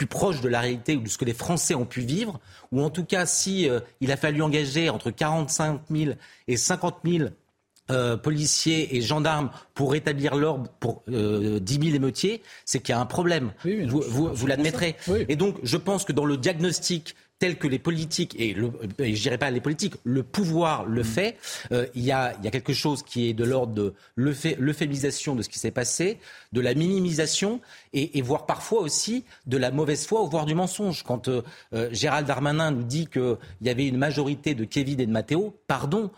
plus 0.00 0.06
proche 0.06 0.40
de 0.40 0.48
la 0.48 0.60
réalité 0.60 0.96
ou 0.96 1.02
de 1.02 1.08
ce 1.10 1.18
que 1.18 1.26
les 1.26 1.34
Français 1.34 1.74
ont 1.74 1.84
pu 1.84 2.00
vivre, 2.00 2.40
ou 2.72 2.80
en 2.80 2.88
tout 2.88 3.04
cas 3.04 3.26
si 3.26 3.68
il 4.00 4.10
a 4.10 4.16
fallu 4.16 4.40
engager 4.40 4.88
entre 4.88 5.10
45 5.10 5.82
000 5.90 6.12
et 6.48 6.56
50 6.56 7.00
000 7.04 7.28
euh, 7.90 8.16
policiers 8.16 8.96
et 8.96 9.00
gendarmes 9.00 9.50
pour 9.74 9.90
rétablir 9.92 10.36
l'ordre 10.36 10.70
pour 10.78 11.02
euh, 11.08 11.58
10 11.58 11.80
000 11.82 11.96
émeutiers, 11.96 12.40
c'est 12.64 12.78
qu'il 12.78 12.92
y 12.94 12.96
a 12.96 13.00
un 13.00 13.06
problème. 13.06 13.52
vous, 13.64 14.02
vous, 14.10 14.46
l'admettrez. 14.46 14.96
Et 15.28 15.34
donc, 15.34 15.56
je 15.64 15.76
pense 15.76 16.04
que 16.04 16.12
dans 16.12 16.24
le 16.24 16.36
diagnostic 16.36 17.16
tel 17.40 17.56
que 17.56 17.66
les 17.66 17.78
politiques, 17.78 18.36
et, 18.38 18.52
le, 18.52 18.70
et 18.98 19.16
je 19.16 19.22
dirais 19.22 19.38
pas 19.38 19.50
les 19.50 19.62
politiques, 19.62 19.94
le 20.04 20.22
pouvoir 20.22 20.84
le 20.84 21.00
mm. 21.00 21.04
fait, 21.04 21.36
euh, 21.72 21.86
il, 21.94 22.04
y 22.04 22.12
a, 22.12 22.34
y 22.42 22.46
a 22.46 22.50
quelque 22.50 22.74
chose 22.74 23.02
qui 23.02 23.28
est 23.28 23.32
de 23.32 23.44
l'ordre 23.44 23.72
de 23.72 23.94
l'euphémisation 24.14 25.34
de 25.34 25.42
ce 25.42 25.48
qui 25.48 25.58
s'est 25.58 25.70
passé, 25.70 26.18
de 26.52 26.60
la 26.60 26.74
minimisation, 26.74 27.60
et, 27.94 28.18
et, 28.18 28.22
voire 28.22 28.44
parfois 28.44 28.82
aussi 28.82 29.24
de 29.46 29.56
la 29.56 29.70
mauvaise 29.70 30.06
foi, 30.06 30.22
voire 30.30 30.44
du 30.44 30.54
mensonge. 30.54 31.02
Quand 31.02 31.28
euh, 31.28 31.40
euh, 31.72 31.88
Gérald 31.92 32.26
Darmanin 32.26 32.72
nous 32.72 32.84
dit 32.84 33.06
qu'il 33.06 33.38
y 33.62 33.70
avait 33.70 33.88
une 33.88 33.96
majorité 33.96 34.54
de 34.54 34.64
Kevin 34.64 35.00
et 35.00 35.06
de 35.06 35.12
Matteo, 35.12 35.56
pardon, 35.66 36.10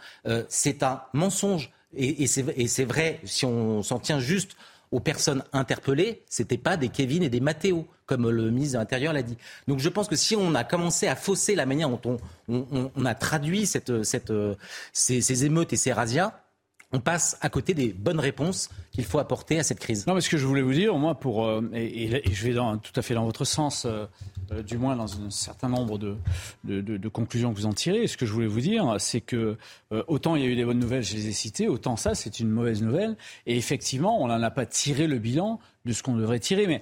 c'est 0.48 0.82
un 0.82 1.02
mensonge. 1.12 1.70
Et, 1.96 2.24
et 2.24 2.26
c'est 2.26 2.84
vrai, 2.84 3.20
si 3.24 3.46
on 3.46 3.82
s'en 3.82 4.00
tient 4.00 4.18
juste 4.18 4.56
aux 4.92 5.00
personnes 5.00 5.42
interpellées, 5.52 6.22
c'était 6.28 6.58
pas 6.58 6.76
des 6.76 6.90
Kevin 6.90 7.22
et 7.22 7.30
des 7.30 7.40
Matteo, 7.40 7.88
comme 8.06 8.28
le 8.30 8.50
ministre 8.50 8.74
de 8.74 8.78
l'Intérieur 8.78 9.12
l'a 9.12 9.22
dit. 9.22 9.38
Donc 9.66 9.78
je 9.78 9.88
pense 9.88 10.06
que 10.06 10.16
si 10.16 10.36
on 10.36 10.54
a 10.54 10.64
commencé 10.64 11.08
à 11.08 11.16
fausser 11.16 11.54
la 11.54 11.66
manière 11.66 11.88
dont 11.88 12.18
on, 12.48 13.04
a 13.04 13.14
traduit 13.14 13.66
cette, 13.66 14.04
cette, 14.04 14.32
ces, 14.92 15.20
ces, 15.22 15.44
émeutes 15.46 15.72
et 15.72 15.76
ces 15.76 15.92
razzias, 15.92 16.41
on 16.92 17.00
passe 17.00 17.36
à 17.40 17.48
côté 17.48 17.74
des 17.74 17.92
bonnes 17.92 18.20
réponses 18.20 18.68
qu'il 18.90 19.04
faut 19.04 19.18
apporter 19.18 19.58
à 19.58 19.62
cette 19.62 19.80
crise. 19.80 20.06
Non, 20.06 20.14
mais 20.14 20.20
ce 20.20 20.28
que 20.28 20.36
je 20.36 20.46
voulais 20.46 20.62
vous 20.62 20.74
dire, 20.74 20.94
moi, 20.96 21.14
pour 21.14 21.46
euh, 21.46 21.62
et, 21.72 22.22
je 22.30 22.44
vais 22.44 22.52
dans, 22.52 22.76
tout 22.76 22.92
à 22.96 23.02
fait 23.02 23.14
dans 23.14 23.24
votre 23.24 23.44
sens, 23.44 23.86
euh, 23.86 24.04
euh, 24.52 24.62
du 24.62 24.76
moins 24.76 24.94
dans 24.96 25.20
un 25.20 25.30
certain 25.30 25.68
nombre 25.68 25.98
de, 25.98 26.16
de, 26.64 27.08
conclusions 27.08 27.52
que 27.52 27.58
vous 27.58 27.66
en 27.66 27.72
tirez. 27.72 28.06
Ce 28.06 28.16
que 28.16 28.26
je 28.26 28.32
voulais 28.32 28.46
vous 28.46 28.60
dire, 28.60 28.96
c'est 28.98 29.20
que 29.20 29.56
autant 30.06 30.36
il 30.36 30.42
y 30.42 30.44
a 30.44 30.48
eu 30.48 30.56
des 30.56 30.64
bonnes 30.64 30.78
nouvelles, 30.78 31.02
je 31.02 31.14
les 31.14 31.28
ai 31.28 31.32
citées, 31.32 31.68
autant 31.68 31.96
ça, 31.96 32.14
c'est 32.14 32.40
une 32.40 32.50
mauvaise 32.50 32.82
nouvelle. 32.82 33.16
Et 33.46 33.56
effectivement, 33.56 34.22
on 34.22 34.28
n'en 34.28 34.42
a 34.42 34.50
pas 34.50 34.66
tiré 34.66 35.06
le 35.06 35.18
bilan 35.18 35.60
de 35.84 35.92
ce 35.92 36.02
qu'on 36.02 36.16
devrait 36.16 36.40
tirer. 36.40 36.66
Mais, 36.66 36.80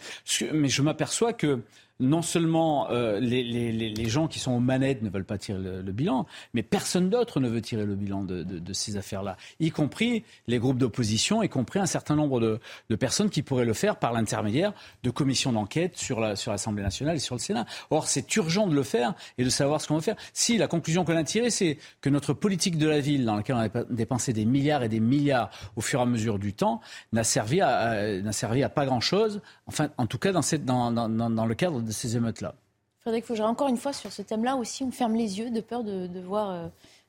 mais 0.53 0.69
je 0.69 0.83
m'aperçois 0.83 1.33
que 1.33 1.61
non 2.01 2.23
seulement 2.23 2.91
euh, 2.91 3.21
les, 3.21 4.09
gens 4.09 4.27
qui 4.27 4.39
sont 4.39 4.53
aux 4.53 4.61
manettes 4.61 5.03
ne 5.03 5.11
veulent 5.11 5.25
pas 5.25 5.39
tirer 5.39 5.61
le, 5.61 5.93
bilan, 5.93 6.27
mais 6.55 6.63
personne 6.63 7.11
d'autre 7.11 7.39
ne 7.41 7.49
veut 7.49 7.61
tirer 7.61 7.85
le 7.85 7.95
bilan 7.95 8.25
de, 8.25 8.73
ces 8.73 8.97
affaires-là, 8.97 9.37
y 9.61 9.71
compris 9.71 10.25
les 10.49 10.59
groupes 10.59 10.79
d'opposition, 10.79 11.43
y 11.43 11.49
compris 11.49 11.79
un 11.79 11.87
certain 11.87 12.17
nombre 12.17 12.41
de, 12.41 12.97
personnes 12.97 13.31
qui 13.31 13.43
pourraient 13.43 13.65
le 13.65 13.73
faire 13.73 13.97
par 13.97 14.13
l'intermédiaire 14.13 14.73
de 15.03 15.11
commissions 15.11 15.53
d'enquête 15.53 15.97
sur 15.97 16.21
l'Assemblée 16.21 16.83
nationale 16.83 17.17
et 17.17 17.21
sur 17.21 17.35
le 17.35 17.41
Sénat. 17.41 17.67
Or, 17.91 18.09
c'est 18.09 18.35
urgent 18.37 18.67
de 18.67 18.75
le 18.75 18.83
faire 18.83 19.15
et 19.39 19.45
de 19.45 19.51
savoir 19.51 19.81
ce 19.81 19.89
qu'on 19.89 19.95
va 19.95 20.01
faire. 20.01 20.17
Si 20.33 20.59
la 20.59 20.67
conclusion 20.67 21.05
qu'on 21.05 21.17
a 21.17 21.25
tirée, 21.25 21.51
c'est 21.51 21.79
que 22.01 22.11
notre 22.11 22.33
politique 22.33 22.79
de 22.79 22.89
la 22.89 23.01
ville, 23.01 23.25
dans 23.25 23.37
laquelle 23.37 23.57
on 23.57 23.61
a 23.61 23.85
dépensé 23.91 24.33
des 24.33 24.45
milliards 24.45 24.83
et 24.83 24.89
des 24.89 25.01
milliards 25.01 25.51
au 25.77 25.81
fur 25.81 26.01
et 26.01 26.03
à 26.03 26.07
mesure 26.07 26.39
du 26.39 26.53
temps, 26.53 26.81
n'a 27.13 27.25
servi 27.25 27.61
à, 27.61 28.21
n'a 28.21 28.33
servi 28.33 28.63
à 28.63 28.69
pas 28.69 28.87
grand-chose, 28.87 29.41
enfin, 29.67 29.89
en 29.99 30.07
tout 30.07 30.19
cas 30.19 30.33
dans, 30.33 30.43
cette, 30.43 30.65
dans, 30.65 30.91
dans, 30.91 31.09
dans 31.09 31.47
le 31.47 31.55
cadre 31.55 31.81
de 31.81 31.90
de 31.91 31.95
ces 31.95 32.17
émeutes-là. 32.17 32.55
Frédéric 33.01 33.27
Fougère, 33.27 33.47
encore 33.47 33.69
une 33.69 33.77
fois, 33.77 33.93
sur 33.93 34.13
ce 34.13 34.23
thème-là 34.23 34.57
aussi, 34.57 34.85
on 34.85 34.93
ferme 34.93 35.15
les 35.15 35.39
yeux 35.39 35.51
de 35.51 35.61
peur 35.61 35.83
de, 35.83 36.21
voir 36.21 36.51
euh, 36.51 36.69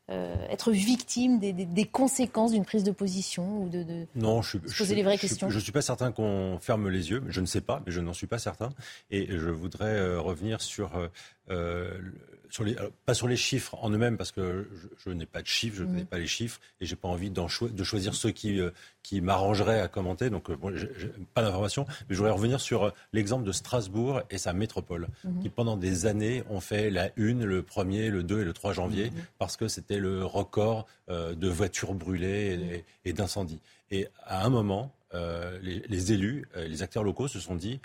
euh, 0.09 0.33
être 0.49 0.71
victime 0.71 1.37
des, 1.39 1.85
conséquences 1.85 2.53
d'une 2.53 2.65
prise 2.65 2.83
de 2.83 2.91
position 2.91 3.63
ou 3.63 3.69
de, 3.69 3.85
non, 4.15 4.41
je, 4.41 4.57
se 4.57 4.77
poser 4.77 4.95
les 4.95 5.03
vraies 5.03 5.19
questions 5.19 5.49
Je 5.49 5.55
ne 5.55 5.61
suis 5.61 5.71
pas 5.71 5.83
certain 5.83 6.11
qu'on 6.11 6.57
ferme 6.59 6.89
les 6.89 7.11
yeux, 7.11 7.23
je 7.27 7.41
ne 7.41 7.45
sais 7.45 7.61
pas, 7.61 7.83
mais 7.85 7.91
je 7.91 8.01
n'en 8.01 8.13
suis 8.13 8.25
pas 8.25 8.39
certain. 8.39 8.69
Et 9.11 9.27
je 9.37 9.49
voudrais 9.49 9.93
euh, 9.93 10.19
revenir 10.19 10.61
sur 10.61 10.91
pas 13.05 13.13
sur 13.13 13.27
les 13.27 13.37
chiffres 13.37 13.75
en 13.81 13.89
eux-mêmes, 13.89 14.17
parce 14.17 14.31
que 14.31 14.67
je, 15.05 15.09
n'ai 15.11 15.25
pas 15.25 15.41
de 15.41 15.47
chiffres, 15.47 15.77
je 15.77 15.83
ne 15.83 15.87
connais 15.87 16.03
mm. 16.03 16.07
pas 16.07 16.17
les 16.17 16.27
chiffres, 16.27 16.59
et 16.79 16.85
j'ai 16.85 16.95
pas 16.95 17.07
envie 17.07 17.29
de 17.29 17.83
choisir 17.83 18.13
ceux 18.13 18.31
qui, 18.31 18.59
euh, 18.59 18.71
qui 19.03 19.21
m'arrangeraient 19.21 19.79
à 19.79 19.87
commenter. 19.87 20.29
Donc, 20.29 20.49
euh, 20.49 20.57
pas 21.33 21.41
d'informations. 21.41 21.85
Mais 22.09 22.15
je 22.15 22.17
voudrais 22.17 22.33
revenir 22.33 22.59
sur 22.59 22.85
euh, 22.85 22.91
l'exemple 23.13 23.45
de 23.45 23.51
Strasbourg 23.51 24.21
et 24.29 24.37
sa 24.37 24.53
métropole, 24.53 25.07
mm-hmm. 25.25 25.41
qui 25.41 25.49
pendant 25.49 25.77
des 25.77 26.05
années 26.05 26.43
ont 26.49 26.59
fait 26.59 26.89
la 26.89 27.09
une 27.15 27.43
le 27.43 27.61
1er, 27.61 28.09
le 28.09 28.23
2 28.23 28.41
et 28.41 28.45
le 28.45 28.53
3 28.53 28.73
janvier, 28.73 29.07
mm-hmm. 29.07 29.23
parce 29.37 29.57
que 29.57 29.67
c'était 29.67 29.99
le 29.99 30.25
record 30.25 30.87
de 31.09 31.47
voitures 31.49 31.93
brûlées 31.93 32.85
et, 33.03 33.13
d'incendies. 33.13 33.59
Et 33.89 34.07
à 34.23 34.45
un 34.45 34.49
moment, 34.49 34.93
les, 35.61 36.13
élus, 36.13 36.47
les 36.55 36.83
acteurs 36.83 37.03
locaux 37.03 37.27
se 37.27 37.39
sont 37.39 37.55
dit 37.55 37.81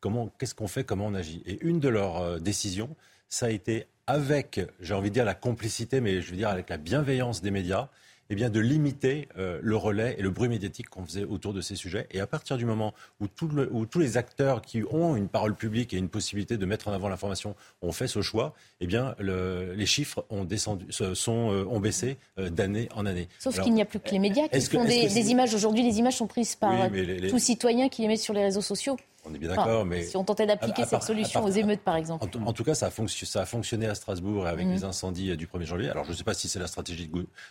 comment, 0.00 0.30
qu'est-ce 0.38 0.54
qu'on 0.54 0.68
fait, 0.68 0.84
comment 0.84 1.06
on 1.06 1.14
agit? 1.14 1.42
Et 1.46 1.58
une 1.62 1.80
de 1.80 1.88
leurs 1.88 2.38
décisions, 2.40 2.94
ça 3.34 3.46
a 3.46 3.50
été 3.50 3.86
avec, 4.06 4.60
j'ai 4.78 4.94
envie 4.94 5.08
de 5.08 5.14
dire 5.14 5.24
la 5.24 5.34
complicité, 5.34 6.00
mais 6.00 6.22
je 6.22 6.30
veux 6.30 6.36
dire 6.36 6.50
avec 6.50 6.70
la 6.70 6.76
bienveillance 6.76 7.42
des 7.42 7.50
médias, 7.50 7.88
eh 8.30 8.36
bien, 8.36 8.48
de 8.48 8.60
limiter 8.60 9.28
euh, 9.36 9.58
le 9.60 9.76
relais 9.76 10.14
et 10.18 10.22
le 10.22 10.30
bruit 10.30 10.48
médiatique 10.48 10.88
qu'on 10.88 11.04
faisait 11.04 11.24
autour 11.24 11.52
de 11.52 11.60
ces 11.60 11.74
sujets. 11.74 12.06
Et 12.12 12.20
à 12.20 12.28
partir 12.28 12.56
du 12.56 12.64
moment 12.64 12.94
où, 13.20 13.26
tous 13.26 13.98
les 13.98 14.16
acteurs 14.16 14.62
qui 14.62 14.84
ont 14.88 15.16
une 15.16 15.28
parole 15.28 15.56
publique 15.56 15.92
et 15.92 15.98
une 15.98 16.08
possibilité 16.08 16.56
de 16.56 16.64
mettre 16.64 16.86
en 16.86 16.92
avant 16.92 17.08
l'information 17.08 17.56
ont 17.82 17.90
fait 17.90 18.06
ce 18.06 18.22
choix, 18.22 18.54
eh 18.80 18.86
bien, 18.86 19.16
les 19.18 19.86
chiffres 19.86 20.24
ont, 20.30 20.44
descendu, 20.44 20.86
sont, 20.92 21.50
euh, 21.50 21.64
ont 21.64 21.80
baissé 21.80 22.18
euh, 22.38 22.50
d'année 22.50 22.88
en 22.94 23.04
année. 23.04 23.28
Sauf 23.40 23.60
qu'il 23.60 23.74
n'y 23.74 23.82
a 23.82 23.84
plus 23.84 23.98
que 23.98 24.10
les 24.10 24.20
médias 24.20 24.46
qui 24.46 24.60
font 24.60 24.84
des, 24.84 25.30
images. 25.30 25.54
Aujourd'hui, 25.54 25.82
les 25.82 25.98
images 25.98 26.18
sont 26.18 26.28
prises 26.28 26.54
par 26.54 26.88
tous 27.28 27.38
citoyens 27.38 27.88
qui 27.88 28.02
les 28.02 28.08
mettent 28.08 28.20
sur 28.20 28.32
les 28.32 28.44
réseaux 28.44 28.62
sociaux. 28.62 28.96
On 29.24 29.34
est 29.34 29.38
bien 29.38 29.48
d'accord, 29.48 29.84
mais. 29.84 30.04
Si 30.04 30.16
on 30.16 30.24
tentait 30.24 30.46
d'appliquer 30.46 30.84
cette 30.84 31.02
solution 31.02 31.44
aux 31.44 31.50
émeutes, 31.50 31.80
par 31.80 31.96
exemple. 31.96 32.26
En, 32.44 32.52
tout 32.52 32.64
cas, 32.64 32.74
ça 32.74 32.86
a, 32.86 33.08
ça 33.08 33.42
a, 33.42 33.46
fonctionné 33.46 33.86
à 33.86 33.94
Strasbourg 33.94 34.46
avec 34.46 34.66
mhm. 34.66 34.72
les 34.72 34.84
incendies 34.84 35.30
euh, 35.30 35.36
du 35.36 35.46
1er 35.46 35.64
janvier. 35.64 35.90
Alors, 35.90 36.04
je 36.04 36.10
ne 36.10 36.16
sais 36.16 36.24
pas 36.24 36.34
si 36.34 36.48
c'est 36.48 36.58
la 36.58 36.66
stratégie 36.66 37.10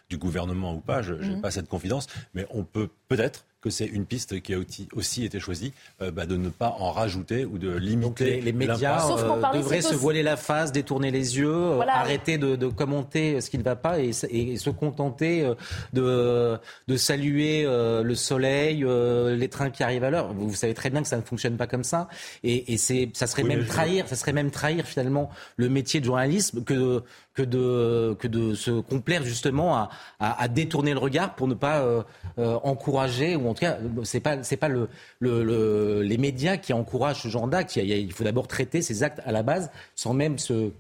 du 0.10 0.18
gouvernement 0.18 0.74
ou 0.74 0.80
pas, 0.80 1.02
je 1.02 1.14
n'ai 1.14 1.36
mhm. 1.36 1.42
pas 1.42 1.52
cette 1.52 1.68
confidence, 1.68 2.08
mais 2.34 2.46
on 2.52 2.64
peut 2.64 2.90
peut-être 3.08 3.46
que 3.64 3.70
c'est 3.70 3.86
une 3.86 4.06
piste 4.06 4.42
qui 4.42 4.54
a 4.54 4.58
aussi 4.94 5.24
été 5.24 5.40
choisie, 5.40 5.72
euh, 6.02 6.12
bah, 6.12 6.26
de 6.26 6.36
ne 6.36 6.50
pas 6.50 6.76
en 6.80 6.92
rajouter 6.92 7.46
ou 7.46 7.58
de 7.58 7.72
limiter. 7.72 8.42
les, 8.42 8.52
médias 8.52 9.10
euh, 9.10 9.54
devraient 9.54 9.82
se 9.82 9.96
voiler 9.96 10.22
la 10.22 10.36
face, 10.36 10.74
détourner 10.74 11.12
les 11.12 11.38
yeux, 11.38 11.56
euh, 11.56 11.82
arrêter 11.88 12.38
de, 12.38 12.68
commenter 12.68 13.40
ce 13.40 13.50
qui 13.50 13.58
ne 13.58 13.64
va 13.64 13.78
pas 13.78 14.00
et, 14.00 14.12
se 14.12 14.70
contenter 14.70 15.50
de, 15.94 16.58
de 16.88 16.98
saluer 16.98 17.64
le 17.66 18.16
soleil, 18.16 18.86
les 18.86 19.48
trains 19.48 19.70
qui 19.70 19.84
arrivent 19.84 20.04
à 20.04 20.10
l'heure. 20.10 20.34
Vous, 20.34 20.54
savez 20.56 20.74
très 20.74 20.90
bien 20.90 21.02
que 21.02 21.08
ça 21.08 21.18
ne 21.18 21.22
fonctionne 21.22 21.56
pas 21.56 21.68
comme 21.68 21.86
ça, 21.86 22.10
et, 22.44 22.78
c'est, 22.78 23.10
ça 23.14 23.28
serait 23.28 23.44
même 23.44 23.66
trahir, 23.66 24.08
ça 24.10 24.16
serait 24.16 24.34
même 24.34 24.52
trahir 24.52 24.86
finalement 24.86 25.30
le 25.56 25.70
métier 25.70 26.02
de 26.02 26.06
journalisme 26.06 26.64
que 26.64 26.74
de, 26.74 27.04
que 27.34 27.42
de, 27.42 28.16
que 28.20 28.28
de 28.28 28.54
se 28.54 28.72
complaire 28.72 29.24
justement 29.24 29.76
à, 29.76 29.90
à, 30.20 30.48
détourner 30.48 30.94
le 30.94 31.00
regard 31.00 31.36
pour 31.36 31.48
ne 31.48 31.54
pas 31.54 31.80
euh, 31.80 32.04
euh, 32.38 32.60
encourager, 32.64 33.36
ou 33.36 33.50
en 33.50 33.53
tout 33.54 33.62
cas, 33.62 33.78
c'est 34.04 34.20
pas, 34.20 34.44
c'est 34.44 34.58
pas 34.58 34.68
le, 34.68 34.90
le, 35.20 36.02
les 36.02 36.18
médias 36.18 36.58
qui 36.58 36.74
encouragent 36.74 37.22
ce 37.22 37.28
genre 37.28 37.48
d'actes. 37.48 37.76
Il 37.76 38.14
faut 38.14 38.24
d'abord 38.24 38.48
traiter 38.48 38.82
ces 38.82 39.04
actes 39.04 39.22
à 39.26 39.32
la 39.32 39.44
base 39.44 39.72
sans 39.96 40.14
même 40.14 40.38
se 40.38 40.72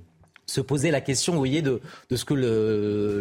se 0.46 0.62
poser 0.62 0.92
la 0.92 1.02
question, 1.02 1.34
vous 1.34 1.40
voyez, 1.40 1.62
de, 1.62 1.82
de 2.10 2.16
ce 2.16 2.26
que 2.26 2.34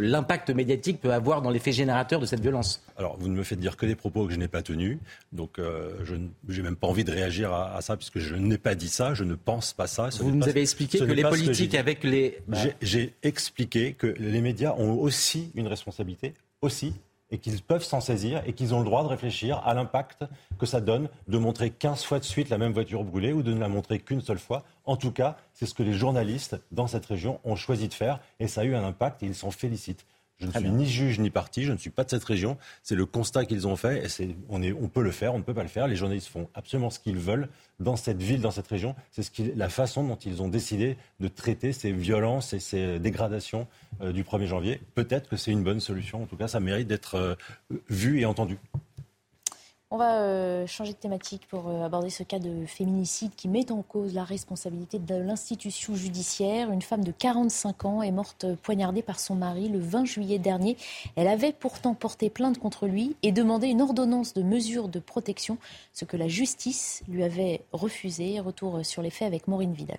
l'impact 0.03 0.51
médiatique 0.51 1.01
peut 1.01 1.13
avoir 1.13 1.43
dans 1.43 1.51
l'effet 1.51 1.73
générateur 1.73 2.21
de 2.21 2.27
cette 2.27 2.41
violence. 2.41 2.83
Alors, 2.97 3.17
vous 3.19 3.29
ne 3.29 3.35
me 3.35 3.43
faites 3.43 3.61
dire 3.61 3.77
que 3.77 3.87
des 3.87 3.95
propos 3.95 4.27
que 4.27 4.33
je 4.33 4.39
n'ai 4.39 4.49
pas 4.49 4.63
tenus, 4.63 4.99
donc 5.33 5.59
euh, 5.59 5.93
je 6.05 6.17
n'ai 6.17 6.63
même 6.63 6.77
pas 6.77 6.89
envie 6.89 7.05
de 7.05 7.13
réagir 7.13 7.53
à, 7.53 7.81
ça, 7.81 7.97
puisque 7.97 8.19
je 8.19 8.35
n'ai 8.35 8.59
pas 8.59 8.75
dit 8.75 8.89
ça, 8.89 9.15
je 9.15 9.25
ne 9.25 9.35
pense 9.35 9.73
pas 9.73 9.87
ça. 9.87 10.09
vous 10.21 10.31
nous 10.31 10.49
avez 10.49 10.63
expliqué 10.63 10.99
que 10.99 11.05
les 11.05 11.23
politiques 11.23 11.75
avec 11.75 12.05
les... 12.05 12.39
J'ai 12.81 13.15
expliqué 13.23 13.93
que 13.95 14.07
les 14.07 14.41
médias 14.41 14.75
ont 14.77 14.95
aussi 14.95 15.51
une 15.55 15.69
responsabilité, 15.69 16.35
aussi, 16.61 16.95
et 17.33 17.39
qu'ils 17.39 17.61
peuvent 17.63 17.83
s'en 17.83 18.01
saisir 18.01 18.43
et 18.47 18.53
qu'ils 18.53 18.75
ont 18.75 18.79
le 18.79 18.85
droit 18.85 19.03
de 19.03 19.09
réfléchir 19.09 19.61
à 19.65 19.75
l'impact 19.75 20.25
que 20.59 20.67
ça 20.67 20.81
donne 20.81 21.09
de 21.27 21.39
montrer 21.39 21.71
15 21.71 22.05
fois 22.05 22.21
de 22.21 22.25
suite 22.25 22.51
la 22.51 22.59
même 22.59 22.73
voiture 22.73 23.03
brûlée 23.03 23.33
ou 23.33 23.43
de 23.43 23.53
ne 23.53 23.59
la 23.59 23.69
montrer 23.69 23.99
qu'une 23.99 24.21
seule 24.21 24.39
fois. 24.39 24.63
En 24.85 24.97
tout 24.97 25.11
cas, 25.11 25.37
c'est 25.55 25.67
ce 25.67 25.75
que 25.75 25.83
les 25.83 25.95
journalistes 25.95 26.61
dans 26.71 26.87
cette 26.87 27.07
région 27.07 27.41
ont 27.43 27.57
choisi 27.57 27.89
de 27.89 27.95
faire 27.95 28.21
et 28.39 28.47
ça 28.47 28.61
a 28.61 28.65
eu 28.65 28.77
un 28.77 28.85
impact 28.85 29.23
et 29.23 29.27
ils 29.27 29.35
s'en 29.35 29.51
félicitent. 29.51 30.07
Je 30.43 30.47
ne 30.47 30.53
suis 30.53 30.71
ni 30.71 30.87
juge 30.87 31.21
ni 31.21 31.31
parti, 31.31 31.65
je 31.65 31.73
ne 31.73 31.79
suis 31.79 31.91
pas 31.91 32.05
de 32.05 32.11
cette 32.11 32.25
région. 32.25 32.59
C'est 32.83 32.97
le 32.97 33.07
constat 33.07 33.45
qu'ils 33.45 33.67
ont 33.67 33.77
fait 33.77 34.05
et 34.05 34.37
on, 34.49 34.63
est, 34.63 34.73
on 34.73 34.89
peut 34.89 35.03
le 35.03 35.13
faire, 35.13 35.35
on 35.35 35.39
ne 35.39 35.43
peut 35.43 35.55
pas 35.55 35.63
le 35.63 35.69
faire. 35.69 35.87
Les 35.87 35.97
journalistes 35.97 36.29
font 36.29 36.49
absolument 36.55 36.91
ce 36.91 36.99
qu'ils 36.99 37.19
veulent 37.19 37.49
dans 37.79 37.97
cette 37.97 38.21
ville, 38.21 38.41
dans 38.41 38.51
cette 38.51 38.67
région. 38.67 38.95
C'est 39.11 39.23
ce 39.23 39.31
la 39.57 39.69
façon 39.69 40.05
dont 40.05 40.17
ils 40.17 40.43
ont 40.43 40.49
décidé 40.49 40.97
de 41.21 41.29
traiter 41.29 41.73
ces 41.73 41.93
violences 41.93 42.53
et 42.53 42.61
ces 42.61 42.99
dégradations 42.99 43.67
euh, 44.01 44.13
du 44.13 44.25
1er 44.25 44.47
janvier. 44.47 44.81
Peut-être 44.95 45.29
que 45.29 45.37
c'est 45.37 45.53
une 45.53 45.63
bonne 45.63 45.81
solution. 45.81 46.23
En 46.23 46.27
tout 46.27 46.37
cas, 46.37 46.49
ça 46.49 46.61
mérite 46.61 46.89
d'être 46.89 47.15
euh, 47.15 47.35
vu 47.89 48.21
et 48.21 48.27
entendu. 48.27 48.59
On 49.95 49.99
va 49.99 50.23
euh, 50.23 50.67
changer 50.67 50.95
de 50.95 50.97
thématique 50.97 51.47
pour 51.51 51.69
euh, 51.69 51.85
aborder 51.85 52.09
ce 52.09 52.23
cas 52.23 52.39
de 52.39 52.65
féminicide 52.65 53.33
qui 53.37 53.47
met 53.47 53.71
en 53.71 53.83
cause 53.83 54.15
la 54.15 54.25
responsabilité 54.25 54.99
de 54.99 55.17
l'institution 55.17 55.95
judiciaire. 55.95 56.71
Une 56.71 56.81
femme 56.81 57.05
de 57.05 57.13
45 57.13 57.85
ans 57.85 58.01
est 58.01 58.11
morte 58.11 58.47
poignardée 58.63 59.03
par 59.03 59.21
son 59.21 59.35
mari 59.35 59.69
le 59.69 59.79
20 59.79 60.07
juillet 60.07 60.39
dernier. 60.39 60.79
Elle 61.15 61.29
avait 61.29 61.53
pourtant 61.53 61.93
porté 61.93 62.31
plainte 62.31 62.59
contre 62.59 62.87
lui 62.87 63.17
et 63.23 63.33
demandé 63.33 63.67
une 63.67 63.83
ordonnance 63.83 64.33
de 64.33 64.43
mesure 64.43 64.89
de 64.89 64.99
protection, 64.99 65.59
ce 65.93 66.07
que 66.07 66.17
la 66.17 66.27
justice 66.27 67.03
lui 67.07 67.23
avait 67.23 67.61
refusé. 67.73 68.41
Retour 68.41 68.87
sur 68.87 69.03
les 69.03 69.11
faits 69.11 69.29
avec 69.29 69.47
Maureen 69.47 69.75
Vidal. 69.75 69.99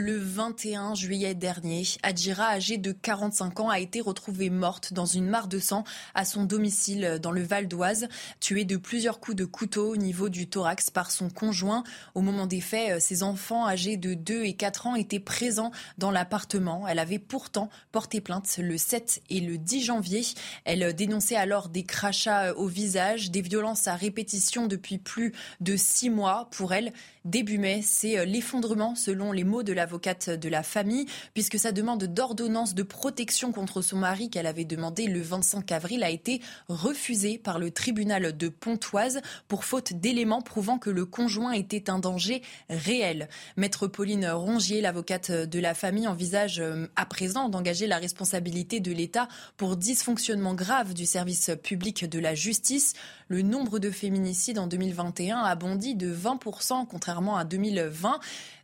Le 0.00 0.16
21 0.16 0.94
juillet 0.94 1.34
dernier, 1.34 1.82
Adjira, 2.04 2.50
âgée 2.50 2.78
de 2.78 2.92
45 2.92 3.58
ans, 3.58 3.68
a 3.68 3.80
été 3.80 4.00
retrouvée 4.00 4.48
morte 4.48 4.92
dans 4.92 5.06
une 5.06 5.26
mare 5.26 5.48
de 5.48 5.58
sang 5.58 5.82
à 6.14 6.24
son 6.24 6.44
domicile 6.44 7.18
dans 7.20 7.32
le 7.32 7.42
Val 7.42 7.66
d'Oise, 7.66 8.06
tuée 8.38 8.64
de 8.64 8.76
plusieurs 8.76 9.18
coups 9.18 9.36
de 9.36 9.44
couteau 9.44 9.90
au 9.90 9.96
niveau 9.96 10.28
du 10.28 10.46
thorax 10.46 10.90
par 10.90 11.10
son 11.10 11.30
conjoint. 11.30 11.82
Au 12.14 12.20
moment 12.20 12.46
des 12.46 12.60
faits, 12.60 13.02
ses 13.02 13.24
enfants 13.24 13.66
âgés 13.66 13.96
de 13.96 14.14
2 14.14 14.44
et 14.44 14.54
4 14.54 14.86
ans 14.86 14.94
étaient 14.94 15.18
présents 15.18 15.72
dans 15.98 16.12
l'appartement. 16.12 16.86
Elle 16.86 17.00
avait 17.00 17.18
pourtant 17.18 17.68
porté 17.90 18.20
plainte 18.20 18.56
le 18.58 18.78
7 18.78 19.22
et 19.30 19.40
le 19.40 19.58
10 19.58 19.82
janvier. 19.82 20.22
Elle 20.64 20.94
dénonçait 20.94 21.34
alors 21.34 21.68
des 21.68 21.82
crachats 21.82 22.54
au 22.54 22.68
visage, 22.68 23.32
des 23.32 23.42
violences 23.42 23.88
à 23.88 23.96
répétition 23.96 24.68
depuis 24.68 24.98
plus 24.98 25.32
de 25.60 25.76
six 25.76 26.08
mois. 26.08 26.46
Pour 26.52 26.72
elle, 26.72 26.92
début 27.24 27.58
mai, 27.58 27.82
c'est 27.82 28.24
l'effondrement 28.26 28.94
selon 28.94 29.32
les 29.32 29.42
mots 29.42 29.64
de 29.64 29.72
la 29.72 29.87
avocate 29.88 30.28
de 30.28 30.48
la 30.50 30.62
famille, 30.62 31.06
puisque 31.32 31.58
sa 31.58 31.72
demande 31.72 32.04
d'ordonnance 32.04 32.74
de 32.74 32.82
protection 32.82 33.52
contre 33.52 33.80
son 33.80 33.96
mari 33.96 34.28
qu'elle 34.28 34.46
avait 34.46 34.66
demandé 34.66 35.06
le 35.06 35.22
25 35.22 35.72
avril 35.72 36.04
a 36.04 36.10
été 36.10 36.42
refusée 36.68 37.38
par 37.38 37.58
le 37.58 37.70
tribunal 37.70 38.36
de 38.36 38.48
Pontoise 38.50 39.22
pour 39.48 39.64
faute 39.64 39.94
d'éléments 39.94 40.42
prouvant 40.42 40.78
que 40.78 40.90
le 40.90 41.06
conjoint 41.06 41.52
était 41.52 41.88
un 41.88 41.98
danger 41.98 42.42
réel. 42.68 43.30
Maître 43.56 43.86
Pauline 43.86 44.28
Rongier, 44.28 44.82
l'avocate 44.82 45.30
de 45.30 45.58
la 45.58 45.72
famille, 45.72 46.06
envisage 46.06 46.60
euh, 46.60 46.86
à 46.94 47.06
présent 47.06 47.48
d'engager 47.48 47.86
la 47.86 47.96
responsabilité 47.96 48.80
de 48.80 48.92
l'État 48.92 49.26
pour 49.56 49.76
dysfonctionnement 49.76 50.54
grave 50.54 50.92
du 50.92 51.06
service 51.06 51.50
public 51.62 52.04
de 52.04 52.18
la 52.18 52.34
justice. 52.34 52.92
Le 53.28 53.40
nombre 53.40 53.78
de 53.78 53.90
féminicides 53.90 54.58
en 54.58 54.66
2021 54.66 55.38
a 55.38 55.54
bondi 55.54 55.94
de 55.94 56.14
20%, 56.14 56.86
contrairement 56.86 57.36
à 57.36 57.44
2020. 57.44 58.20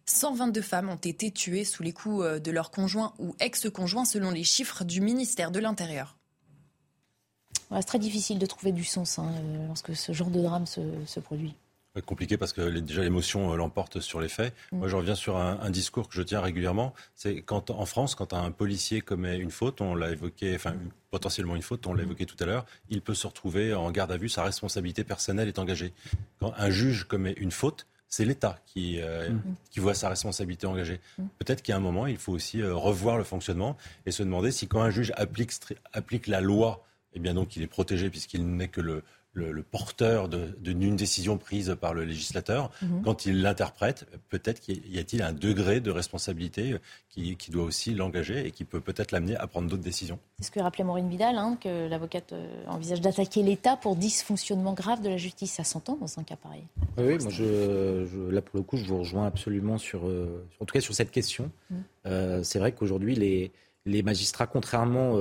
122 0.07 0.61
femmes 0.61 0.89
ont 0.89 0.97
été 0.97 1.31
tuées 1.31 1.65
sous 1.65 1.83
les 1.83 1.93
coups 1.93 2.25
euh, 2.25 2.39
de 2.39 2.51
leur 2.51 2.71
conjoint 2.71 3.15
ou 3.19 3.35
ex-conjoint 3.41 4.05
selon 4.05 4.31
les 4.31 4.45
chiffres 4.45 4.85
du 4.85 5.01
ministère 5.01 5.51
de 5.51 5.61
l'Intérieur. 5.61 6.17
c'est 7.71 7.83
très 7.83 7.99
difficile 7.99 8.39
de 8.39 8.47
trouver 8.47 8.73
du 8.73 8.85
sens 8.85 9.19
hein, 9.19 9.33
euh, 9.33 9.67
lorsque 9.69 9.97
ce 9.97 10.13
genre 10.13 10.31
de 10.31 10.43
drame 10.43 10.67
se, 10.67 11.21
produit 11.21 11.55
compliqué 12.07 12.37
parce 12.37 12.53
que 12.53 12.81
déjà 12.81 13.03
l'émotion 13.03 13.53
euh, 13.53 13.57
l'emporte 13.57 14.01
sur 14.01 14.21
les 14.21 14.29
faits. 14.29 14.53
Mm. 14.73 14.79
Moi, 14.79 14.89
je 14.89 14.97
reviens 14.97 15.15
sur 15.15 15.37
un, 15.37 15.71
discours 15.71 16.09
que 16.09 16.15
je 16.15 16.23
tiens 16.23 16.41
régulièrement. 16.41 16.93
C'est 17.15 17.43
quand 17.43 17.71
en 17.71 17.87
France, 17.87 18.15
quand 18.17 18.33
un 18.33 18.51
policier 18.51 19.01
commet 19.01 19.39
une 19.39 19.53
faute, 19.53 19.81
on 19.81 19.95
l'a 19.95 20.11
évoqué, 20.11 20.57
enfin 20.57 20.75
potentiellement 21.11 21.55
une 21.55 21.63
faute, 21.63 21.87
on 21.87 21.95
l'a 21.95 22.03
évoqué 22.03 22.27
tout 22.27 22.37
à 22.41 22.47
l'heure, 22.47 22.67
il 22.91 23.01
peut 23.01 23.15
se 23.15 23.29
retrouver 23.29 23.75
en 23.75 23.91
garde 23.93 24.11
à 24.11 24.17
vue, 24.17 24.29
sa 24.29 24.43
responsabilité 24.43 25.05
personnelle 25.05 25.47
est 25.47 25.61
engagée. 25.61 25.93
Quand 26.41 26.53
un 26.57 26.71
juge 26.71 27.05
commet 27.05 27.35
une 27.35 27.53
faute, 27.53 27.87
c'est 28.15 28.25
l'État 28.25 28.61
qui, 28.65 29.01
euh, 29.01 29.31
mm. 29.31 29.43
qui 29.71 29.81
voit 29.81 29.95
sa 29.95 30.09
responsabilité 30.09 30.69
engagée. 30.69 31.01
Mm. 31.19 31.25
Peut-être 31.39 31.63
qu'à 31.63 31.75
un 31.75 31.81
moment, 31.81 32.07
il 32.07 32.17
faut 32.17 32.33
aussi 32.33 32.63
euh, 32.63 32.73
revoir 32.73 33.19
le 33.19 33.25
fonctionnement 33.25 33.77
et 34.07 34.13
se 34.13 34.23
demander 34.23 34.53
si 34.53 34.69
quand 34.69 34.81
un 34.81 34.91
juge 34.91 35.13
applique, 35.17 35.53
applique 35.93 36.29
la 36.29 36.41
loi, 36.41 36.87
eh 37.15 37.19
bien 37.19 37.35
donc 37.35 37.57
il 37.57 37.63
est 37.63 37.67
protégé 37.67 38.11
puisqu'il 38.11 38.47
n'est 38.47 38.69
que 38.69 38.81
le, 38.81 39.03
le, 39.35 39.63
porteur 39.63 40.29
d'une 40.29 40.97
décision 40.97 41.39
prise 41.39 41.77
par 41.81 41.93
le 41.93 42.05
législateur, 42.05 42.71
mhm. 42.83 43.03
quand 43.03 43.27
il 43.27 43.43
l'interprète, 43.43 44.07
peut-être 44.29 44.61
qu'il 44.61 44.91
y 44.91 44.99
a-t-il 44.99 45.23
un 45.23 45.33
degré 45.33 45.81
de 45.81 45.91
responsabilité 45.91 46.77
qui, 47.09 47.37
doit 47.51 47.65
aussi 47.65 47.95
l'engager 47.95 48.47
et 48.47 48.51
qui 48.51 48.65
peut 48.65 48.81
peut-être 48.81 49.13
l'amener 49.13 49.37
à 49.37 49.47
prendre 49.47 49.69
d'autres 49.69 49.83
décisions. 49.83 50.19
C'est 50.39 50.47
ce 50.47 50.51
que 50.51 50.61
rappelait 50.61 50.85
Maureen 50.85 51.09
Vidal, 51.09 51.37
hein, 51.37 51.57
que 51.61 51.89
l'avocate 51.89 52.33
euh, 52.33 52.65
envisage 52.67 53.01
d'attaquer 53.01 53.43
l'État 53.43 53.77
pour 53.77 53.97
dysfonctionnement 53.97 54.73
grave 54.73 55.03
de 55.03 55.09
la 55.09 55.17
justice. 55.17 55.61
à 55.61 55.65
100 55.65 55.89
ans 55.91 55.99
dans 56.01 56.19
un 56.19 56.25
cas 56.25 56.37
pareil. 56.37 56.65
Oui, 56.97 57.19
moi, 57.19 57.31
je, 57.31 58.31
là, 58.31 58.41
pour 58.41 58.57
le 58.57 58.63
coup, 58.63 58.77
je 58.77 58.85
vous 58.85 58.99
rejoins 58.99 59.27
absolument 59.27 59.79
sur, 59.79 60.07
euh, 60.07 60.45
en 60.61 60.65
tout 60.65 60.73
cas 60.73 60.81
sur 60.81 60.95
cette 60.95 61.11
question. 61.11 61.51
Mhm. 61.71 61.83
Euh, 62.07 62.43
c'est 62.43 62.59
vrai 62.59 62.73
qu'aujourd'hui, 62.73 63.15
les, 63.15 63.53
les 63.87 64.03
magistrats, 64.03 64.47
contrairement 64.47 65.17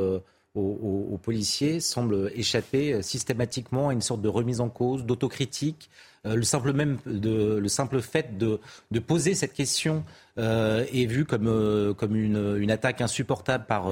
aux, 0.55 1.19
policiers 1.21 1.79
semble 1.79 2.31
échapper 2.35 2.93
euh, 2.93 3.01
systématiquement 3.01 3.89
à 3.89 3.93
une 3.93 4.01
sorte 4.01 4.21
de 4.21 4.29
remise 4.29 4.61
en 4.61 4.69
cause, 4.69 5.05
d'autocritique. 5.05 5.89
Euh, 6.25 6.35
le 6.35 6.43
simple 6.43 6.73
même 6.73 6.99
de, 7.05 7.57
le 7.57 7.67
simple 7.67 8.01
fait 8.01 8.37
de, 8.37 8.59
de 8.91 8.99
poser 8.99 9.33
cette 9.33 9.53
question 9.53 10.03
euh, 10.37 10.85
est 10.93 11.05
vu 11.05 11.25
comme, 11.25 11.93
comme 11.97 12.15
une, 12.15 12.57
une, 12.57 12.71
attaque 12.71 13.01
insupportable 13.01 13.65
par, 13.65 13.89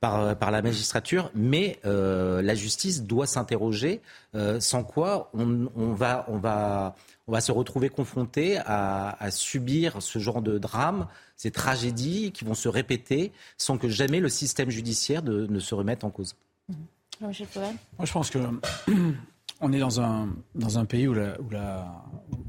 par, 0.00 0.36
par, 0.36 0.50
la 0.50 0.62
magistrature, 0.62 1.30
mais 1.34 1.78
la 1.84 2.54
justice 2.54 3.04
doit 3.04 3.26
s'interroger, 3.26 4.00
sans 4.58 4.84
quoi 4.84 5.30
on, 5.34 5.68
on, 5.76 5.92
va, 5.92 6.26
on, 6.28 6.38
va, 6.38 6.94
on 7.26 7.32
va 7.32 7.40
se 7.40 7.52
retrouver 7.52 7.88
confronté 7.88 8.58
à, 8.58 9.16
à 9.22 9.30
subir 9.30 10.02
ce 10.02 10.18
genre 10.18 10.42
de 10.42 10.58
drame 10.58 11.06
ces 11.42 11.50
tragédies 11.50 12.30
qui 12.30 12.44
vont 12.44 12.54
se 12.54 12.68
répéter 12.68 13.32
sans 13.58 13.76
que 13.76 13.88
jamais 13.88 14.20
le 14.20 14.28
système 14.28 14.70
judiciaire 14.70 15.24
ne 15.24 15.58
se 15.58 15.74
remette 15.74 16.04
en 16.04 16.10
cause. 16.10 16.36
Mmh. 16.68 16.74
Moi, 17.20 17.32
je 17.32 18.12
pense 18.12 18.30
que 18.30 18.38
on 19.60 19.72
est 19.72 19.78
dans 19.80 20.00
un, 20.00 20.28
dans 20.54 20.78
un 20.78 20.84
pays 20.84 21.08
où, 21.08 21.14
la, 21.14 21.40
où, 21.40 21.50
la, 21.50 22.04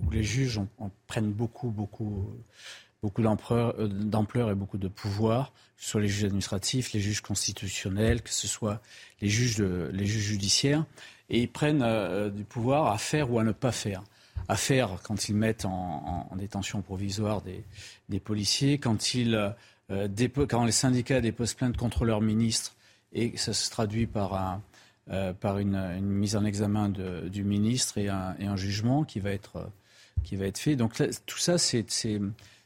où 0.05 0.11
les 0.11 0.23
juges 0.23 0.59
en, 0.77 0.91
prennent 1.07 1.31
beaucoup, 1.31 1.69
beaucoup, 1.69 2.27
beaucoup 3.01 3.23
euh, 3.23 3.87
d'ampleur 3.87 4.51
et 4.51 4.55
beaucoup 4.55 4.77
de 4.77 4.87
pouvoir, 4.87 5.53
que 5.77 5.83
ce 5.83 5.89
soit 5.89 6.01
les 6.01 6.07
juges 6.07 6.25
administratifs, 6.25 6.93
les 6.93 6.99
juges 6.99 7.21
constitutionnels, 7.21 8.21
que 8.21 8.31
ce 8.31 8.47
soit 8.47 8.81
les 9.21 9.29
juges, 9.29 9.57
de, 9.57 9.89
les 9.93 10.05
juges 10.05 10.25
judiciaires, 10.25 10.85
et 11.29 11.41
ils 11.41 11.51
prennent 11.51 11.83
euh, 11.83 12.29
du 12.29 12.43
pouvoir 12.43 12.91
à 12.91 12.97
faire 12.97 13.31
ou 13.31 13.39
à 13.39 13.43
ne 13.43 13.51
pas 13.51 13.71
faire 13.71 14.03
à 14.47 14.55
faire 14.55 14.99
quand 15.03 15.29
ils 15.29 15.35
mettent 15.35 15.65
en, 15.65 16.29
détention 16.35 16.81
provisoire 16.81 17.41
des, 17.41 18.19
policiers, 18.19 18.77
quand, 18.77 19.13
ils, 19.13 19.53
euh, 19.89 20.07
quand 20.47 20.65
les 20.65 20.71
syndicats 20.71 21.21
déposent 21.21 21.53
plainte 21.53 21.77
contre 21.77 22.05
leur 22.05 22.21
ministre 22.21 22.75
et 23.13 23.37
ça 23.37 23.53
se 23.53 23.69
traduit 23.69 24.07
par, 24.07 24.33
un, 24.33 24.61
euh, 25.11 25.33
par 25.33 25.59
une, 25.59 26.01
mise 26.01 26.35
en 26.35 26.45
examen 26.45 26.89
du 26.89 27.43
ministre 27.43 27.97
et 27.97 28.09
un, 28.09 28.35
et 28.39 28.45
un, 28.45 28.57
jugement 28.57 29.03
qui 29.03 29.19
va 29.19 29.31
être, 29.31 29.69
qui 30.23 30.35
va 30.35 30.45
être 30.47 30.57
fait. 30.57 30.75
Donc 30.75 31.01
tout 31.25 31.37
ça, 31.37 31.57
c'est 31.57 31.85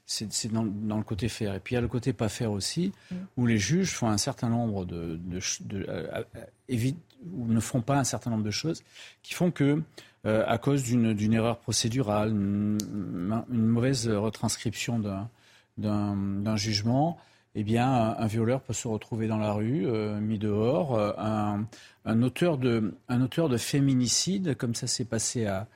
c'est 0.10 0.48
dans, 0.52 0.64
dans, 0.64 0.98
le 0.98 1.03
côté 1.03 1.27
faire. 1.27 1.53
Et 1.53 1.60
puis 1.60 1.73
il 1.73 1.76
y 1.76 1.77
a 1.77 1.81
le 1.81 1.89
côté 1.89 2.14
pas 2.14 2.30
faire 2.30 2.52
aussi, 2.52 2.94
mm. 3.11 3.15
où 3.35 3.45
les 3.45 3.57
juges 3.57 3.91
font 3.91 4.07
un 4.07 4.18
certain 4.18 4.49
nombre 4.49 4.85
de, 4.85 5.19
de, 5.22 5.39
de 5.65 5.85
euh, 5.89 6.23
ou 7.34 7.48
ne 7.48 7.60
font 7.60 7.81
pas 7.81 7.99
un 7.99 8.03
certain 8.03 8.30
nombre 8.30 8.44
de 8.44 8.52
choses 8.52 8.84
qui 9.22 9.34
font 9.34 9.52
que 9.52 9.84
euh, 10.27 10.43
à 10.45 10.57
cause 10.57 10.83
d'une 10.83 11.33
erreur 11.33 11.57
procédurale, 11.57 12.31
une, 12.31 12.77
mauvaise 13.49 14.09
retranscription 14.09 14.99
d'un 15.77 16.55
jugement, 16.57 17.17
eh 17.55 17.63
bien, 17.63 18.15
un, 18.17 18.27
violeur 18.27 18.61
peut 18.61 18.73
se 18.73 18.89
retrouver 18.89 19.27
dans 19.27 19.37
la 19.37 19.53
rue, 19.53 19.87
euh, 19.87 20.19
mis 20.19 20.37
dehors. 20.37 20.95
Euh, 20.95 21.13
un, 22.05 22.21
auteur 22.21 22.57
de, 22.57 22.93
auteur 23.09 23.47
de 23.47 23.57
féminicide, 23.57 24.55
comme 24.55 24.75
ça 24.75 24.85
s'est 24.85 25.05
passé 25.05 25.45
à, 25.45 25.67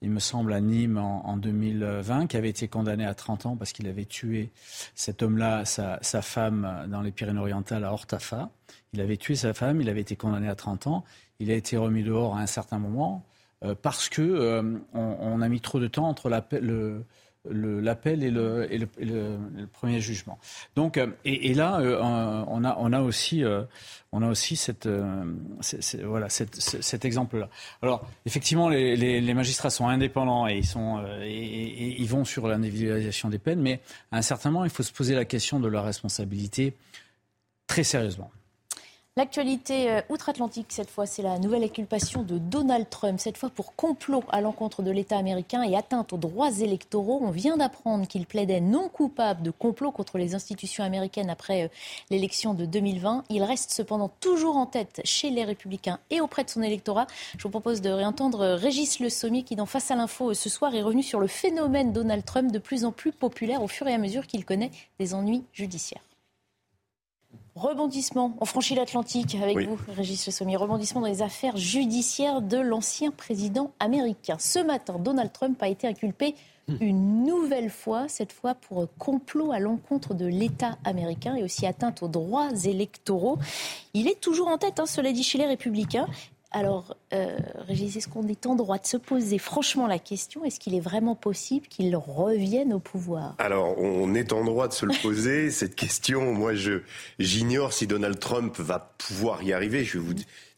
il 0.00 0.10
me 0.10 0.20
semble, 0.20 0.54
à 0.54 0.60
Nîmes 0.60 0.98
en, 0.98 1.36
2020, 1.36 2.28
qui 2.28 2.36
avait 2.38 2.48
été 2.48 2.66
condamné 2.66 3.04
à 3.04 3.14
30 3.14 3.44
ans 3.46 3.56
parce 3.56 3.72
qu'il 3.72 3.88
avait 3.88 4.06
tué 4.06 4.50
cet 4.94 5.22
homme-là, 5.22 5.64
sa, 5.64 6.22
femme, 6.22 6.86
dans 6.88 7.02
les 7.02 7.10
Pyrénées-Orientales, 7.10 7.84
à 7.84 7.92
Hortafa. 7.92 8.50
Il 8.94 9.02
avait 9.02 9.18
tué 9.18 9.34
sa 9.34 9.52
femme, 9.52 9.82
il 9.82 9.88
avait 9.90 10.00
été 10.00 10.16
condamné 10.16 10.48
à 10.48 10.54
30 10.54 10.86
ans. 10.86 11.04
Il 11.40 11.50
a 11.50 11.54
été 11.54 11.76
remis 11.76 12.02
dehors 12.02 12.36
à 12.36 12.40
un 12.40 12.46
certain 12.46 12.78
moment. 12.78 13.24
Euh, 13.64 13.74
parce 13.80 14.08
que 14.08 14.22
euh, 14.22 14.78
on, 14.94 15.42
a 15.42 15.48
mis 15.48 15.60
trop 15.60 15.80
de 15.80 15.88
temps 15.88 16.08
entre 16.08 16.30
l'appel, 16.30 16.62
et, 17.44 18.30
le, 18.30 19.66
premier 19.72 20.00
jugement. 20.00 20.38
Donc, 20.76 20.96
euh, 20.96 21.08
et, 21.24 21.54
là, 21.54 21.80
on, 22.46 22.62
a, 22.62 23.00
aussi, 23.00 23.42
on 24.12 24.22
a 24.22 24.28
aussi 24.28 24.54
cette, 24.54 24.88
voilà, 26.04 26.28
cet 26.28 27.04
exemple-là. 27.04 27.48
Alors, 27.82 28.08
effectivement, 28.26 28.68
les, 28.68 29.34
magistrats 29.34 29.70
sont 29.70 29.88
indépendants 29.88 30.46
et 30.46 30.58
ils, 30.58 30.66
sont, 30.66 31.04
ils 31.24 32.08
vont 32.08 32.24
sur 32.24 32.46
l'individualisation 32.46 33.28
des 33.28 33.38
peines, 33.38 33.60
mais 33.60 33.80
à 34.12 34.18
un 34.18 34.22
certain 34.22 34.52
moment, 34.52 34.66
il 34.66 34.70
faut 34.70 34.84
se 34.84 34.92
poser 34.92 35.16
la 35.16 35.24
question 35.24 35.58
de 35.58 35.66
leur 35.66 35.84
responsabilité 35.84 36.74
très 37.66 37.82
sérieusement. 37.82 38.30
L'actualité 39.18 39.90
euh, 39.90 40.00
outre-Atlantique, 40.10 40.66
cette 40.68 40.90
fois, 40.90 41.04
c'est 41.04 41.22
la 41.22 41.40
nouvelle 41.40 41.64
inculpation 41.64 42.22
de 42.22 42.38
Donald 42.38 42.88
Trump, 42.88 43.18
cette 43.18 43.36
fois 43.36 43.50
pour 43.50 43.74
complot 43.74 44.22
à 44.28 44.40
l'encontre 44.40 44.80
de 44.80 44.92
l'État 44.92 45.18
américain 45.18 45.64
et 45.64 45.74
atteinte 45.74 46.12
aux 46.12 46.18
droits 46.18 46.52
électoraux. 46.60 47.18
On 47.20 47.32
vient 47.32 47.56
d'apprendre 47.56 48.06
qu'il 48.06 48.26
plaidait 48.26 48.60
non 48.60 48.88
coupable 48.88 49.42
de 49.42 49.50
complot 49.50 49.90
contre 49.90 50.18
les 50.18 50.36
institutions 50.36 50.84
américaines 50.84 51.30
après 51.30 51.64
euh, 51.64 51.68
l'élection 52.10 52.54
de 52.54 52.64
2020. 52.64 53.24
Il 53.28 53.42
reste 53.42 53.72
cependant 53.72 54.08
toujours 54.20 54.56
en 54.56 54.66
tête 54.66 55.00
chez 55.02 55.30
les 55.30 55.42
républicains 55.42 55.98
et 56.10 56.20
auprès 56.20 56.44
de 56.44 56.50
son 56.50 56.62
électorat. 56.62 57.08
Je 57.36 57.42
vous 57.42 57.50
propose 57.50 57.80
de 57.80 57.90
réentendre 57.90 58.42
euh, 58.42 58.54
Régis 58.54 59.00
Le 59.00 59.08
Sommier 59.08 59.42
qui, 59.42 59.56
dans 59.56 59.66
Face 59.66 59.90
à 59.90 59.96
l'info 59.96 60.32
ce 60.32 60.48
soir, 60.48 60.76
est 60.76 60.82
revenu 60.82 61.02
sur 61.02 61.18
le 61.18 61.26
phénomène 61.26 61.92
Donald 61.92 62.24
Trump 62.24 62.52
de 62.52 62.60
plus 62.60 62.84
en 62.84 62.92
plus 62.92 63.10
populaire 63.10 63.64
au 63.64 63.66
fur 63.66 63.88
et 63.88 63.94
à 63.94 63.98
mesure 63.98 64.28
qu'il 64.28 64.44
connaît 64.44 64.70
des 65.00 65.12
ennuis 65.12 65.42
judiciaires. 65.52 66.02
Rebondissement, 67.58 68.36
on 68.40 68.44
franchit 68.44 68.76
l'Atlantique 68.76 69.36
avec 69.42 69.58
vous, 69.66 69.76
Régis 69.88 70.24
Le 70.26 70.30
Sommier. 70.30 70.56
Rebondissement 70.56 71.00
dans 71.00 71.08
les 71.08 71.22
affaires 71.22 71.56
judiciaires 71.56 72.40
de 72.40 72.56
l'ancien 72.56 73.10
président 73.10 73.72
américain. 73.80 74.36
Ce 74.38 74.60
matin, 74.60 74.96
Donald 75.00 75.32
Trump 75.32 75.60
a 75.60 75.66
été 75.66 75.88
inculpé 75.88 76.36
hmm. 76.68 76.76
une 76.80 77.24
nouvelle 77.24 77.68
fois, 77.68 78.06
cette 78.06 78.32
fois 78.32 78.54
pour 78.54 78.86
complot 78.98 79.50
à 79.50 79.58
l'encontre 79.58 80.14
de 80.14 80.24
l'État 80.24 80.78
américain 80.84 81.34
et 81.34 81.42
aussi 81.42 81.66
atteinte 81.66 82.00
aux 82.04 82.08
droits 82.08 82.50
électoraux. 82.64 83.38
Il 83.92 84.06
est 84.06 84.20
toujours 84.20 84.46
en 84.46 84.58
tête, 84.58 84.78
hein, 84.78 84.86
cela 84.86 85.10
dit, 85.10 85.24
chez 85.24 85.38
les 85.38 85.46
républicains. 85.46 86.06
Alors, 86.50 86.96
euh, 87.12 87.36
Régis, 87.66 87.96
est-ce 87.96 88.08
qu'on 88.08 88.26
est 88.26 88.46
en 88.46 88.54
droit 88.54 88.78
de 88.78 88.86
se 88.86 88.96
poser 88.96 89.36
franchement 89.36 89.86
la 89.86 89.98
question? 89.98 90.44
Est-ce 90.44 90.58
qu'il 90.58 90.74
est 90.74 90.80
vraiment 90.80 91.14
possible 91.14 91.66
qu'il 91.66 91.94
revienne 91.94 92.72
au 92.72 92.78
pouvoir? 92.78 93.34
Alors, 93.38 93.78
on 93.78 94.14
est 94.14 94.32
en 94.32 94.42
droit 94.44 94.66
de 94.66 94.72
se 94.72 94.86
le 94.86 94.94
poser. 95.02 95.50
Cette 95.50 95.74
question, 95.74 96.32
moi, 96.32 96.54
je 96.54 96.80
j'ignore 97.18 97.74
si 97.74 97.86
Donald 97.86 98.18
Trump 98.18 98.58
va 98.58 98.94
pouvoir 98.96 99.42
y 99.42 99.52
arriver. 99.52 99.84
Je 99.84 99.98
vais 99.98 100.04
vous 100.04 100.14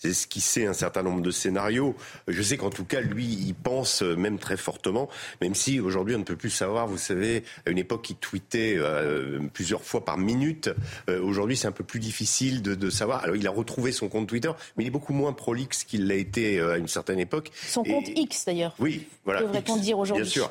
esquissé 0.08 0.66
un 0.66 0.72
certain 0.72 1.02
nombre 1.02 1.20
de 1.20 1.30
scénarios. 1.30 1.94
Je 2.28 2.42
sais 2.42 2.56
qu'en 2.56 2.70
tout 2.70 2.84
cas, 2.84 3.00
lui, 3.00 3.26
il 3.26 3.54
pense 3.54 4.02
euh, 4.02 4.16
même 4.16 4.38
très 4.38 4.56
fortement, 4.56 5.08
même 5.40 5.54
si 5.54 5.80
aujourd'hui, 5.80 6.14
on 6.14 6.20
ne 6.20 6.24
peut 6.24 6.36
plus 6.36 6.50
savoir. 6.50 6.86
Vous 6.86 6.98
savez, 6.98 7.44
à 7.66 7.70
une 7.70 7.78
époque, 7.78 8.08
il 8.10 8.16
tweetait 8.16 8.76
euh, 8.78 9.40
plusieurs 9.52 9.82
fois 9.82 10.04
par 10.04 10.18
minute. 10.18 10.70
Euh, 11.08 11.20
aujourd'hui, 11.22 11.56
c'est 11.56 11.68
un 11.68 11.72
peu 11.72 11.84
plus 11.84 12.00
difficile 12.00 12.62
de, 12.62 12.74
de, 12.74 12.90
savoir. 12.90 13.22
Alors, 13.24 13.36
il 13.36 13.46
a 13.46 13.50
retrouvé 13.50 13.92
son 13.92 14.08
compte 14.08 14.28
Twitter, 14.28 14.50
mais 14.76 14.84
il 14.84 14.86
est 14.86 14.92
beaucoup 14.92 15.12
moins 15.12 15.32
prolixe 15.32 15.84
qu'il 15.84 16.06
l'a 16.06 16.14
été 16.14 16.60
à 16.60 16.76
une 16.76 16.88
certaine 16.88 17.18
époque. 17.18 17.50
Son 17.66 17.84
compte 17.84 18.08
X, 18.08 18.44
d'ailleurs. 18.46 18.74
Oui, 18.78 19.06
voilà. 19.24 19.42
Devrait-on 19.42 19.76
dire 19.76 19.98
aujourd'hui 19.98 20.24
Bien 20.24 20.30
sûr. 20.30 20.50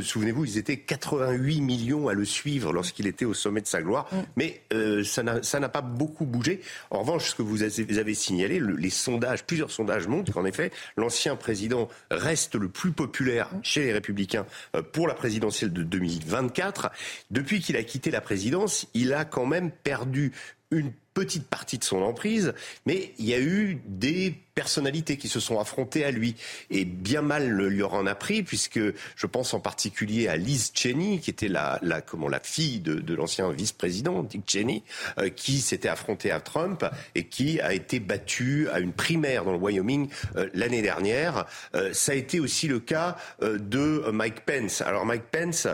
Souvenez-vous, 0.00 0.44
ils 0.44 0.58
étaient 0.58 0.78
88 0.78 1.60
millions 1.60 2.08
à 2.08 2.14
le 2.14 2.24
suivre 2.24 2.72
lorsqu'il 2.72 3.06
était 3.06 3.24
au 3.24 3.34
sommet 3.34 3.60
de 3.60 3.66
sa 3.66 3.82
gloire. 3.82 4.08
Mm. 4.12 4.16
Mais 4.36 4.62
ça 5.04 5.60
n'a 5.60 5.68
pas 5.68 5.80
beaucoup 5.80 6.26
bougé. 6.26 6.60
En 6.90 7.00
revanche, 7.00 7.30
ce 7.30 7.34
que 7.34 7.42
vous 7.42 7.62
avez 7.62 8.14
signalé, 8.14 8.58
le, 8.58 8.79
les 8.80 8.90
sondages, 8.90 9.44
plusieurs 9.44 9.70
sondages 9.70 10.08
montrent 10.08 10.32
qu'en 10.32 10.44
effet, 10.44 10.72
l'ancien 10.96 11.36
président 11.36 11.88
reste 12.10 12.54
le 12.54 12.68
plus 12.68 12.92
populaire 12.92 13.50
chez 13.62 13.84
les 13.84 13.92
républicains 13.92 14.46
euh, 14.74 14.82
pour 14.82 15.06
la 15.06 15.14
présidentielle 15.14 15.72
de 15.72 15.82
2024. 15.82 16.90
Depuis 17.30 17.60
qu'il 17.60 17.76
a 17.76 17.82
quitté 17.82 18.10
la 18.10 18.20
présidence, 18.20 18.88
il 18.94 19.12
a 19.12 19.24
quand 19.24 19.46
même 19.46 19.70
perdu 19.70 20.32
une 20.70 20.92
petite 21.14 21.46
partie 21.48 21.78
de 21.78 21.84
son 21.84 22.02
emprise, 22.02 22.54
mais 22.86 23.12
il 23.18 23.26
y 23.26 23.34
a 23.34 23.40
eu 23.40 23.80
des 23.86 24.34
personnalités 24.54 25.16
qui 25.16 25.28
se 25.28 25.40
sont 25.40 25.58
affrontées 25.58 26.04
à 26.04 26.10
lui 26.10 26.34
et 26.70 26.84
bien 26.84 27.22
mal 27.22 27.48
le 27.48 27.68
lui 27.68 27.82
en 27.82 28.06
a 28.06 28.14
pris 28.14 28.42
puisque 28.42 28.80
je 29.16 29.26
pense 29.26 29.54
en 29.54 29.60
particulier 29.60 30.28
à 30.28 30.36
Liz 30.36 30.72
Cheney 30.74 31.18
qui 31.18 31.30
était 31.30 31.48
la, 31.48 31.80
comment 32.06 32.28
la 32.28 32.40
fille 32.40 32.80
de, 32.80 33.14
l'ancien 33.14 33.50
vice-président 33.52 34.22
Dick 34.22 34.42
Cheney 34.46 34.82
euh, 35.18 35.30
qui 35.30 35.60
s'était 35.60 35.88
affrontée 35.88 36.30
à 36.30 36.40
Trump 36.40 36.84
et 37.14 37.24
qui 37.24 37.60
a 37.60 37.72
été 37.72 38.00
battue 38.00 38.68
à 38.70 38.80
une 38.80 38.92
primaire 38.92 39.44
dans 39.44 39.52
le 39.52 39.58
Wyoming 39.58 40.10
euh, 40.36 40.48
l'année 40.52 40.82
dernière. 40.82 41.46
Euh, 41.74 41.94
ça 41.94 42.12
a 42.12 42.14
été 42.14 42.38
aussi 42.38 42.68
le 42.68 42.80
cas 42.80 43.16
de 43.40 44.10
Mike 44.12 44.44
Pence. 44.44 44.82
Alors 44.82 45.06
Mike 45.06 45.24
Pence 45.30 45.66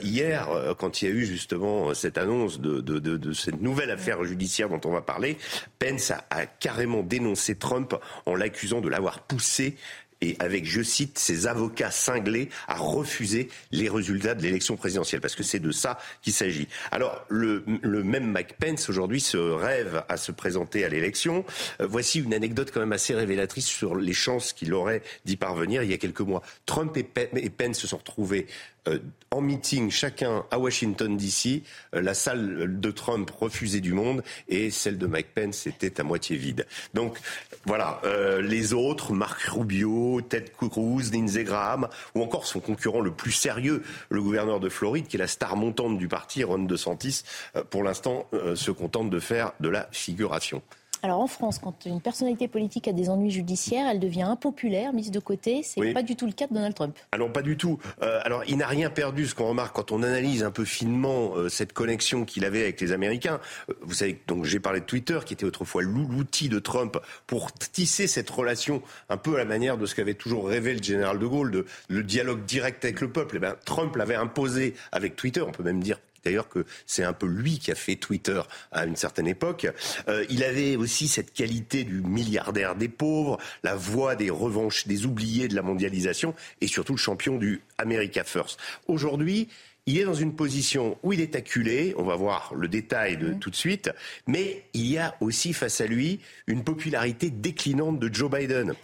hier 0.00 0.48
quand 0.78 1.02
il 1.02 1.08
y 1.08 1.12
a 1.12 1.14
eu 1.14 1.26
justement 1.26 1.92
cette 1.94 2.16
annonce 2.18 2.60
de 2.60 3.32
cette 3.34 3.60
nouvelle 3.60 3.90
affaire 3.90 4.24
judiciaire 4.24 4.71
dont 4.76 4.88
on 4.88 4.92
va 4.92 5.02
parler, 5.02 5.38
Pence 5.78 6.10
a, 6.10 6.46
carrément 6.46 7.02
dénoncé 7.02 7.54
Trump 7.56 7.94
en 8.26 8.34
l'accusant 8.34 8.80
de 8.80 8.88
l'avoir 8.88 9.20
poussé 9.20 9.76
et 10.22 10.36
avec, 10.38 10.64
je 10.64 10.82
cite, 10.82 11.18
ses 11.18 11.48
avocats 11.48 11.90
cinglés 11.90 12.48
à 12.68 12.76
refuser 12.76 13.48
les 13.72 13.88
résultats 13.88 14.34
de 14.34 14.42
l'élection 14.42 14.76
présidentielle, 14.76 15.20
parce 15.20 15.34
que 15.34 15.42
c'est 15.42 15.58
de 15.58 15.72
ça 15.72 15.98
qu'il 16.22 16.32
s'agit. 16.32 16.68
Alors, 16.92 17.26
le, 17.28 17.64
même 17.82 18.30
Mike 18.30 18.54
Pence, 18.58 18.88
aujourd'hui, 18.88 19.20
se 19.20 19.36
rêve 19.36 20.04
à 20.08 20.16
se 20.16 20.30
présenter 20.30 20.84
à 20.84 20.88
l'élection. 20.88 21.44
Euh, 21.80 21.86
voici 21.88 22.20
une 22.20 22.32
anecdote 22.32 22.70
quand 22.72 22.80
même 22.80 22.92
assez 22.92 23.14
révélatrice 23.14 23.66
sur 23.66 23.96
les 23.96 24.12
chances 24.12 24.52
qu'il 24.52 24.72
aurait 24.74 25.02
d'y 25.24 25.36
parvenir 25.36 25.82
il 25.82 25.90
y 25.90 25.94
a 25.94 25.98
quelques 25.98 26.20
mois. 26.20 26.42
Trump 26.66 26.96
et 26.96 27.02
Pence 27.50 27.78
se 27.78 27.88
sont 27.88 27.98
retrouvés 27.98 28.46
euh, 28.88 28.98
en 29.30 29.40
meeting 29.40 29.90
chacun 29.90 30.44
à 30.50 30.58
Washington 30.58 31.16
DC, 31.16 31.62
euh, 31.94 32.02
la 32.02 32.14
salle 32.14 32.80
de 32.80 32.90
Trump 32.90 33.30
refusée 33.30 33.80
du 33.80 33.92
monde 33.92 34.24
et 34.48 34.70
celle 34.70 34.98
de 34.98 35.06
Mike 35.06 35.28
Pence 35.34 35.66
était 35.66 36.00
à 36.00 36.04
moitié 36.04 36.36
vide. 36.36 36.66
Donc 36.92 37.18
voilà, 37.64 38.00
euh, 38.04 38.42
les 38.42 38.72
autres, 38.72 39.12
Marc 39.12 39.40
Rubio, 39.42 40.20
Ted 40.20 40.52
Cruz, 40.58 41.12
Lindsey 41.12 41.44
Graham, 41.44 41.88
ou 42.14 42.22
encore 42.22 42.44
son 42.44 42.58
concurrent 42.60 43.00
le 43.00 43.12
plus 43.12 43.32
sérieux, 43.32 43.84
le 44.10 44.20
gouverneur 44.20 44.58
de 44.58 44.68
Floride, 44.68 45.06
qui 45.06 45.16
est 45.16 45.20
la 45.20 45.28
star 45.28 45.56
montante 45.56 45.96
du 45.96 46.08
parti, 46.08 46.42
Ron 46.42 46.64
DeSantis, 46.64 47.22
pour 47.70 47.84
l'instant 47.84 48.28
se 48.54 48.70
contente 48.70 49.10
de 49.10 49.20
faire 49.20 49.52
de 49.60 49.68
la 49.68 49.88
figuration. 49.92 50.60
Alors 51.04 51.20
en 51.20 51.26
France, 51.26 51.58
quand 51.58 51.84
une 51.84 52.00
personnalité 52.00 52.46
politique 52.46 52.86
a 52.86 52.92
des 52.92 53.10
ennuis 53.10 53.32
judiciaires, 53.32 53.88
elle 53.90 53.98
devient 53.98 54.22
impopulaire, 54.22 54.92
mise 54.92 55.10
de 55.10 55.18
côté. 55.18 55.64
C'est 55.64 55.92
pas 55.92 56.04
du 56.04 56.14
tout 56.14 56.26
le 56.26 56.32
cas 56.32 56.46
de 56.46 56.54
Donald 56.54 56.74
Trump. 56.74 56.96
Alors 57.10 57.32
pas 57.32 57.42
du 57.42 57.56
tout. 57.56 57.80
Euh, 58.02 58.20
alors 58.22 58.44
il 58.46 58.56
n'a 58.56 58.68
rien 58.68 58.88
perdu. 58.88 59.26
Ce 59.26 59.34
qu'on 59.34 59.48
remarque 59.48 59.74
quand 59.74 59.90
on 59.90 60.04
analyse 60.04 60.44
un 60.44 60.52
peu 60.52 60.64
finement 60.64 61.36
euh, 61.36 61.48
cette 61.48 61.72
connexion 61.72 62.24
qu'il 62.24 62.44
avait 62.44 62.62
avec 62.62 62.80
les 62.80 62.92
Américains. 62.92 63.40
Euh, 63.68 63.74
vous 63.82 63.94
savez 63.94 64.20
donc 64.28 64.44
j'ai 64.44 64.60
parlé 64.60 64.78
de 64.78 64.84
Twitter, 64.84 65.18
qui 65.26 65.34
était 65.34 65.44
autrefois 65.44 65.82
l'outil 65.82 66.48
de 66.48 66.60
Trump 66.60 66.96
pour 67.26 67.50
tisser 67.52 68.06
cette 68.06 68.30
relation 68.30 68.80
un 69.08 69.16
peu 69.16 69.34
à 69.34 69.38
la 69.38 69.44
manière 69.44 69.78
de 69.78 69.86
ce 69.86 69.96
qu'avait 69.96 70.14
toujours 70.14 70.46
rêvé 70.46 70.72
le 70.72 70.82
général 70.82 71.18
de 71.18 71.26
Gaulle, 71.26 71.50
de 71.50 71.66
le 71.88 72.04
dialogue 72.04 72.44
direct 72.44 72.84
avec 72.84 73.00
le 73.00 73.10
peuple. 73.10 73.34
Et 73.34 73.38
eh 73.38 73.40
ben 73.40 73.56
Trump 73.64 73.96
l'avait 73.96 74.14
imposé 74.14 74.74
avec 74.92 75.16
Twitter. 75.16 75.42
On 75.42 75.50
peut 75.50 75.64
même 75.64 75.82
dire 75.82 75.98
D'ailleurs 76.24 76.48
que 76.48 76.64
c'est 76.86 77.04
un 77.04 77.12
peu 77.12 77.26
lui 77.26 77.58
qui 77.58 77.70
a 77.70 77.74
fait 77.74 77.96
Twitter 77.96 78.40
à 78.70 78.84
une 78.84 78.96
certaine 78.96 79.26
époque. 79.26 79.66
Euh, 80.08 80.24
il 80.30 80.44
avait 80.44 80.76
aussi 80.76 81.08
cette 81.08 81.32
qualité 81.32 81.84
du 81.84 82.02
milliardaire 82.02 82.74
des 82.74 82.88
pauvres, 82.88 83.38
la 83.62 83.74
voix 83.74 84.16
des 84.16 84.30
revanches, 84.30 84.86
des 84.86 85.06
oubliés 85.06 85.48
de 85.48 85.54
la 85.54 85.62
mondialisation 85.62 86.34
et 86.60 86.66
surtout 86.66 86.92
le 86.92 86.98
champion 86.98 87.36
du 87.36 87.62
America 87.78 88.24
First. 88.24 88.58
Aujourd'hui, 88.86 89.48
il 89.86 89.98
est 89.98 90.04
dans 90.04 90.14
une 90.14 90.36
position 90.36 90.96
où 91.02 91.12
il 91.12 91.20
est 91.20 91.34
acculé, 91.34 91.92
on 91.96 92.04
va 92.04 92.14
voir 92.14 92.54
le 92.54 92.68
détail 92.68 93.16
de 93.16 93.32
tout 93.32 93.50
de 93.50 93.56
suite, 93.56 93.90
mais 94.28 94.64
il 94.74 94.86
y 94.86 94.98
a 94.98 95.16
aussi 95.20 95.52
face 95.52 95.80
à 95.80 95.86
lui 95.86 96.20
une 96.46 96.62
popularité 96.62 97.30
déclinante 97.30 97.98
de 97.98 98.14
Joe 98.14 98.30
Biden 98.30 98.74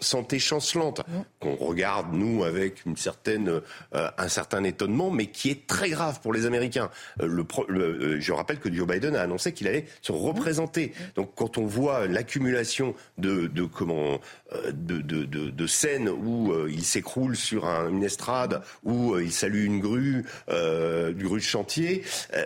santé 0.00 0.38
chancelante, 0.38 1.02
qu'on 1.40 1.56
regarde, 1.56 2.12
nous, 2.12 2.44
avec 2.44 2.84
une 2.86 2.96
certaine, 2.96 3.60
euh, 3.94 4.10
un 4.16 4.28
certain 4.28 4.62
étonnement, 4.64 5.10
mais 5.10 5.26
qui 5.26 5.50
est 5.50 5.66
très 5.66 5.90
grave 5.90 6.20
pour 6.20 6.32
les 6.32 6.46
Américains. 6.46 6.90
Euh, 7.20 7.26
le, 7.26 7.44
euh, 7.70 8.20
je 8.20 8.32
rappelle 8.32 8.58
que 8.58 8.72
Joe 8.72 8.86
Biden 8.86 9.16
a 9.16 9.22
annoncé 9.22 9.52
qu'il 9.52 9.66
allait 9.66 9.86
se 10.02 10.12
représenter. 10.12 10.92
Donc 11.16 11.32
quand 11.34 11.58
on 11.58 11.66
voit 11.66 12.06
l'accumulation 12.06 12.94
de, 13.18 13.48
de, 13.48 13.64
comment, 13.64 14.20
de, 14.52 14.98
de, 14.98 15.24
de, 15.24 15.50
de 15.50 15.66
scènes 15.66 16.08
où 16.08 16.52
il 16.68 16.84
s'écroule 16.84 17.36
sur 17.36 17.66
un, 17.66 17.90
une 17.90 18.04
estrade, 18.04 18.62
où 18.84 19.18
il 19.18 19.32
salue 19.32 19.64
une 19.64 19.80
grue, 19.80 20.24
du 20.48 21.24
grue 21.24 21.40
de 21.40 21.44
chantier, 21.44 22.02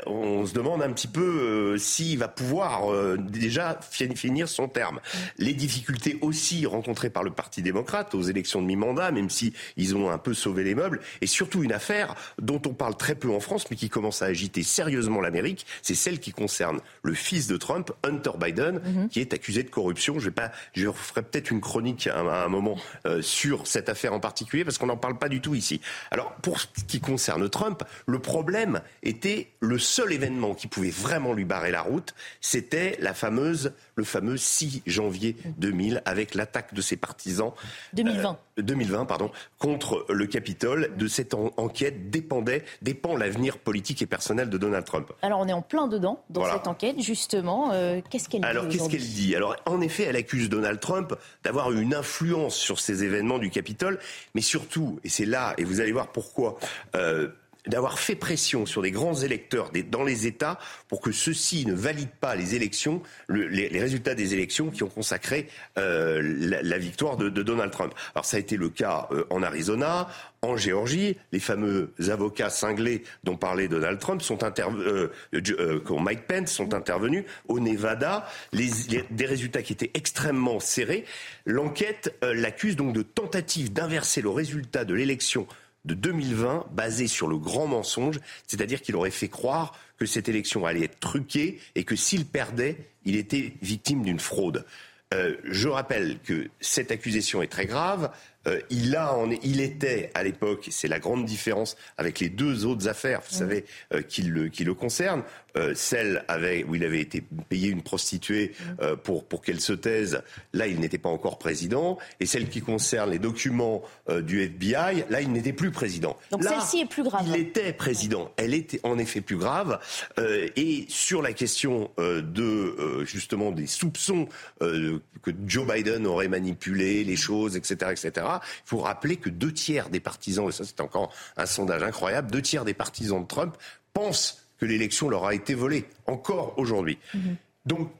on 0.06 0.46
se 0.46 0.54
demande 0.54 0.82
un 0.82 0.92
petit 0.92 1.08
peu 1.08 1.76
s'il 1.78 2.18
va 2.18 2.28
pouvoir 2.28 3.16
déjà 3.18 3.78
finir 3.90 4.48
son 4.48 4.68
terme. 4.68 5.00
Les 5.38 5.54
difficultés 5.54 6.18
aussi 6.20 6.66
rencontrées 6.66 7.10
par 7.10 7.22
le 7.22 7.30
Parti 7.30 7.62
démocrate 7.62 8.14
aux 8.14 8.22
élections 8.22 8.62
de 8.62 8.66
mi-mandat, 8.66 9.10
même 9.10 9.30
si 9.30 9.52
ils 9.76 9.96
ont 9.96 10.10
un 10.10 10.18
peu 10.18 10.34
sauvé 10.34 10.64
les 10.64 10.74
meubles. 10.74 11.00
Et 11.20 11.26
surtout 11.26 11.62
une 11.62 11.72
affaire 11.72 12.14
dont 12.40 12.60
on 12.66 12.74
parle 12.74 12.96
très 12.96 13.14
peu 13.14 13.30
en 13.30 13.40
France, 13.40 13.66
mais 13.70 13.76
qui 13.76 13.88
commence 13.88 14.22
à 14.22 14.26
agiter 14.26 14.62
sérieusement 14.62 15.20
l'Amérique, 15.20 15.66
c'est 15.82 15.94
celle 15.94 16.18
qui 16.20 16.32
concerne 16.32 16.80
le 17.02 17.14
fils 17.14 17.46
de 17.46 17.56
Trump, 17.56 17.92
Hunter 18.04 18.32
Biden, 18.40 18.80
mhm. 18.84 19.08
qui 19.08 19.20
est 19.20 19.34
accusé 19.34 19.62
de 19.62 19.70
corruption. 19.70 20.18
Je 20.18 20.26
vais 20.26 20.30
pas, 20.30 20.52
je 20.72 20.90
ferai 20.90 21.22
peut-être 21.22 21.50
une 21.50 21.60
chronique 21.60 21.89
à 22.06 22.44
un, 22.44 22.48
moment 22.48 22.76
euh, 23.06 23.22
sur 23.22 23.66
cette 23.66 23.88
affaire 23.88 24.12
en 24.12 24.20
particulier, 24.20 24.64
parce 24.64 24.78
qu'on 24.78 24.86
n'en 24.86 24.96
parle 24.96 25.18
pas 25.18 25.28
du 25.28 25.40
tout 25.40 25.54
ici. 25.54 25.80
Alors, 26.10 26.32
pour 26.42 26.60
ce 26.60 26.66
qui 26.86 27.00
concerne 27.00 27.48
Trump, 27.48 27.82
le 28.06 28.18
problème 28.18 28.80
était 29.02 29.48
le 29.60 29.78
seul 29.78 30.12
événement 30.12 30.54
qui 30.54 30.66
pouvait 30.66 30.90
vraiment 30.90 31.32
lui 31.32 31.44
barrer 31.44 31.70
la 31.70 31.82
route, 31.82 32.14
c'était 32.40 32.96
la 33.00 33.14
fameuse, 33.14 33.72
le 34.00 34.04
fameux 34.04 34.38
6 34.38 34.82
janvier 34.86 35.36
2000, 35.58 36.02
avec 36.06 36.34
l'attaque 36.34 36.72
de 36.72 36.80
ses 36.80 36.96
partisans. 36.96 37.52
2020. 37.92 38.38
2020, 38.56 39.04
pardon, 39.04 39.30
contre 39.58 40.06
le 40.08 40.26
Capitole. 40.26 40.90
De 40.96 41.06
cette 41.06 41.34
enquête 41.34 42.10
dépendait, 42.10 42.64
dépend 42.80 43.14
l'avenir 43.14 43.58
politique 43.58 44.00
et 44.00 44.06
personnel 44.06 44.48
de 44.48 44.56
Donald 44.56 44.86
Trump. 44.86 45.12
Alors 45.20 45.40
on 45.40 45.48
est 45.48 45.52
en 45.52 45.62
plein 45.62 45.86
dedans 45.86 46.22
dans 46.30 46.50
cette 46.50 46.66
enquête, 46.66 47.00
justement. 47.00 47.70
qu'est-ce 48.10 48.28
qu'elle 48.28 48.40
dit 48.40 48.46
Alors 48.46 48.68
qu'est-ce 48.68 48.88
qu'elle 48.88 49.00
dit? 49.00 49.36
Alors 49.36 49.54
en 49.66 49.80
effet, 49.82 50.04
elle 50.04 50.16
accuse 50.16 50.48
Donald 50.48 50.80
Trump 50.80 51.14
d'avoir 51.44 51.70
eu 51.72 51.82
une 51.82 51.94
influence 51.94 52.56
sur 52.56 52.80
ces 52.80 53.04
événements 53.04 53.38
du 53.38 53.50
Capitole, 53.50 53.98
mais 54.34 54.40
surtout, 54.40 54.98
et 55.04 55.08
c'est 55.10 55.26
là, 55.26 55.54
et 55.58 55.64
vous 55.64 55.80
allez 55.80 55.92
voir 55.92 56.08
pourquoi, 56.08 56.58
euh, 56.96 57.28
d'avoir 57.66 57.98
fait 57.98 58.14
pression 58.14 58.66
sur 58.66 58.82
les 58.82 58.90
grands 58.90 59.14
électeurs 59.14 59.70
dans 59.90 60.04
les 60.04 60.26
États 60.26 60.58
pour 60.88 61.00
que 61.00 61.12
ceux-ci 61.12 61.66
ne 61.66 61.74
valident 61.74 62.08
pas 62.20 62.34
les 62.34 62.54
élections, 62.54 63.02
les, 63.28 63.68
résultats 63.80 64.14
des 64.14 64.34
élections 64.34 64.70
qui 64.70 64.82
ont 64.82 64.88
consacré 64.88 65.48
euh, 65.78 66.20
la, 66.22 66.78
victoire 66.78 67.16
de, 67.16 67.28
Donald 67.28 67.70
Trump. 67.70 67.94
Alors 68.14 68.24
ça 68.24 68.36
a 68.36 68.40
été 68.40 68.56
le 68.56 68.68
cas 68.68 69.08
euh, 69.12 69.24
en 69.30 69.42
Arizona, 69.42 70.08
en 70.42 70.56
Géorgie, 70.56 71.16
les 71.32 71.38
fameux 71.38 71.92
avocats 72.08 72.50
cinglés 72.50 73.02
dont 73.24 73.36
parlait 73.36 73.68
Donald 73.68 73.98
Trump 73.98 74.22
sont 74.22 74.42
intervenus, 74.42 74.86
euh, 75.34 75.80
Mike 75.90 76.26
Pence 76.26 76.50
sont 76.50 76.72
intervenus 76.72 77.24
au 77.48 77.60
Nevada, 77.60 78.26
des 78.52 79.26
résultats 79.26 79.62
qui 79.62 79.74
étaient 79.74 79.90
extrêmement 79.94 80.60
serrés. 80.60 81.04
L'enquête 81.44 82.16
l'accuse 82.22 82.76
donc 82.76 82.94
de 82.94 83.02
tentative 83.02 83.72
d'inverser 83.72 84.22
le 84.22 84.30
résultat 84.30 84.84
de 84.84 84.94
l'élection 84.94 85.46
de 85.84 85.94
2020 85.94 86.66
basé 86.72 87.06
sur 87.06 87.26
le 87.26 87.38
grand 87.38 87.66
mensonge, 87.66 88.20
c'est-à-dire 88.46 88.82
qu'il 88.82 88.96
aurait 88.96 89.10
fait 89.10 89.28
croire 89.28 89.78
que 89.98 90.06
cette 90.06 90.28
élection 90.28 90.66
allait 90.66 90.84
être 90.84 91.00
truquée 91.00 91.58
et 91.74 91.84
que 91.84 91.96
s'il 91.96 92.26
perdait, 92.26 92.76
il 93.04 93.16
était 93.16 93.54
victime 93.62 94.02
d'une 94.02 94.20
fraude. 94.20 94.64
Euh, 95.12 95.36
je 95.44 95.68
rappelle 95.68 96.18
que 96.24 96.48
cette 96.60 96.90
accusation 96.92 97.42
est 97.42 97.48
très 97.48 97.66
grave. 97.66 98.12
Euh, 98.46 98.60
il, 98.70 98.96
a, 98.96 99.16
il 99.42 99.60
était 99.60 100.10
à 100.14 100.22
l'époque, 100.22 100.68
c'est 100.70 100.88
la 100.88 100.98
grande 100.98 101.24
différence 101.24 101.76
avec 101.98 102.20
les 102.20 102.28
deux 102.28 102.64
autres 102.64 102.88
affaires, 102.88 103.20
vous 103.28 103.36
savez, 103.36 103.64
euh, 103.92 104.02
qui, 104.02 104.22
le, 104.22 104.48
qui 104.48 104.64
le 104.64 104.74
concernent. 104.74 105.22
Euh, 105.56 105.72
celle 105.74 106.24
avec, 106.28 106.68
où 106.68 106.76
il 106.76 106.84
avait 106.84 107.00
été 107.00 107.24
payé 107.48 107.70
une 107.70 107.82
prostituée 107.82 108.52
euh, 108.80 108.94
pour, 108.94 109.24
pour 109.24 109.42
qu'elle 109.42 109.60
se 109.60 109.72
taise, 109.72 110.22
là 110.52 110.68
il 110.68 110.78
n'était 110.78 110.98
pas 110.98 111.08
encore 111.08 111.38
président. 111.38 111.98
Et 112.20 112.26
celle 112.26 112.48
qui 112.48 112.60
concerne 112.60 113.10
les 113.10 113.18
documents 113.18 113.82
euh, 114.08 114.22
du 114.22 114.42
FBI, 114.42 115.04
là 115.10 115.20
il 115.20 115.32
n'était 115.32 115.52
plus 115.52 115.72
président. 115.72 116.16
Donc 116.30 116.44
celle-ci 116.44 116.80
est 116.80 116.88
plus 116.88 117.02
grave. 117.02 117.24
Il 117.26 117.36
était 117.36 117.72
président. 117.72 118.32
Elle 118.36 118.54
était 118.54 118.80
en 118.84 118.98
effet 118.98 119.20
plus 119.20 119.36
grave. 119.36 119.80
et 120.18 120.84
sur 120.88 121.22
la 121.22 121.32
question 121.32 121.90
de 121.98 123.04
justement 123.04 123.50
des 123.50 123.66
soupçons 123.66 124.28
que 124.60 125.30
Joe 125.46 125.66
Biden 125.66 126.06
aurait 126.06 126.28
manipulé 126.28 127.04
les 127.04 127.16
choses, 127.16 127.56
etc., 127.56 127.92
etc. 127.92 128.26
Il 128.42 128.68
faut 128.68 128.78
rappeler 128.78 129.16
que 129.16 129.30
deux 129.30 129.52
tiers 129.52 129.90
des 129.90 130.00
partisans, 130.00 130.48
et 130.48 130.52
ça 130.52 130.64
c'est 130.64 130.80
encore 130.80 131.12
un 131.36 131.46
sondage 131.46 131.82
incroyable, 131.82 132.30
deux 132.30 132.42
tiers 132.42 132.64
des 132.64 132.74
partisans 132.74 133.22
de 133.22 133.26
Trump 133.26 133.56
pensent 133.92 134.46
que 134.58 134.66
l'élection 134.66 135.08
leur 135.08 135.24
a 135.24 135.34
été 135.34 135.54
volée, 135.54 135.86
encore 136.06 136.58
aujourd'hui. 136.58 136.98
Mhm. 137.14 137.36
Donc, 137.66 137.90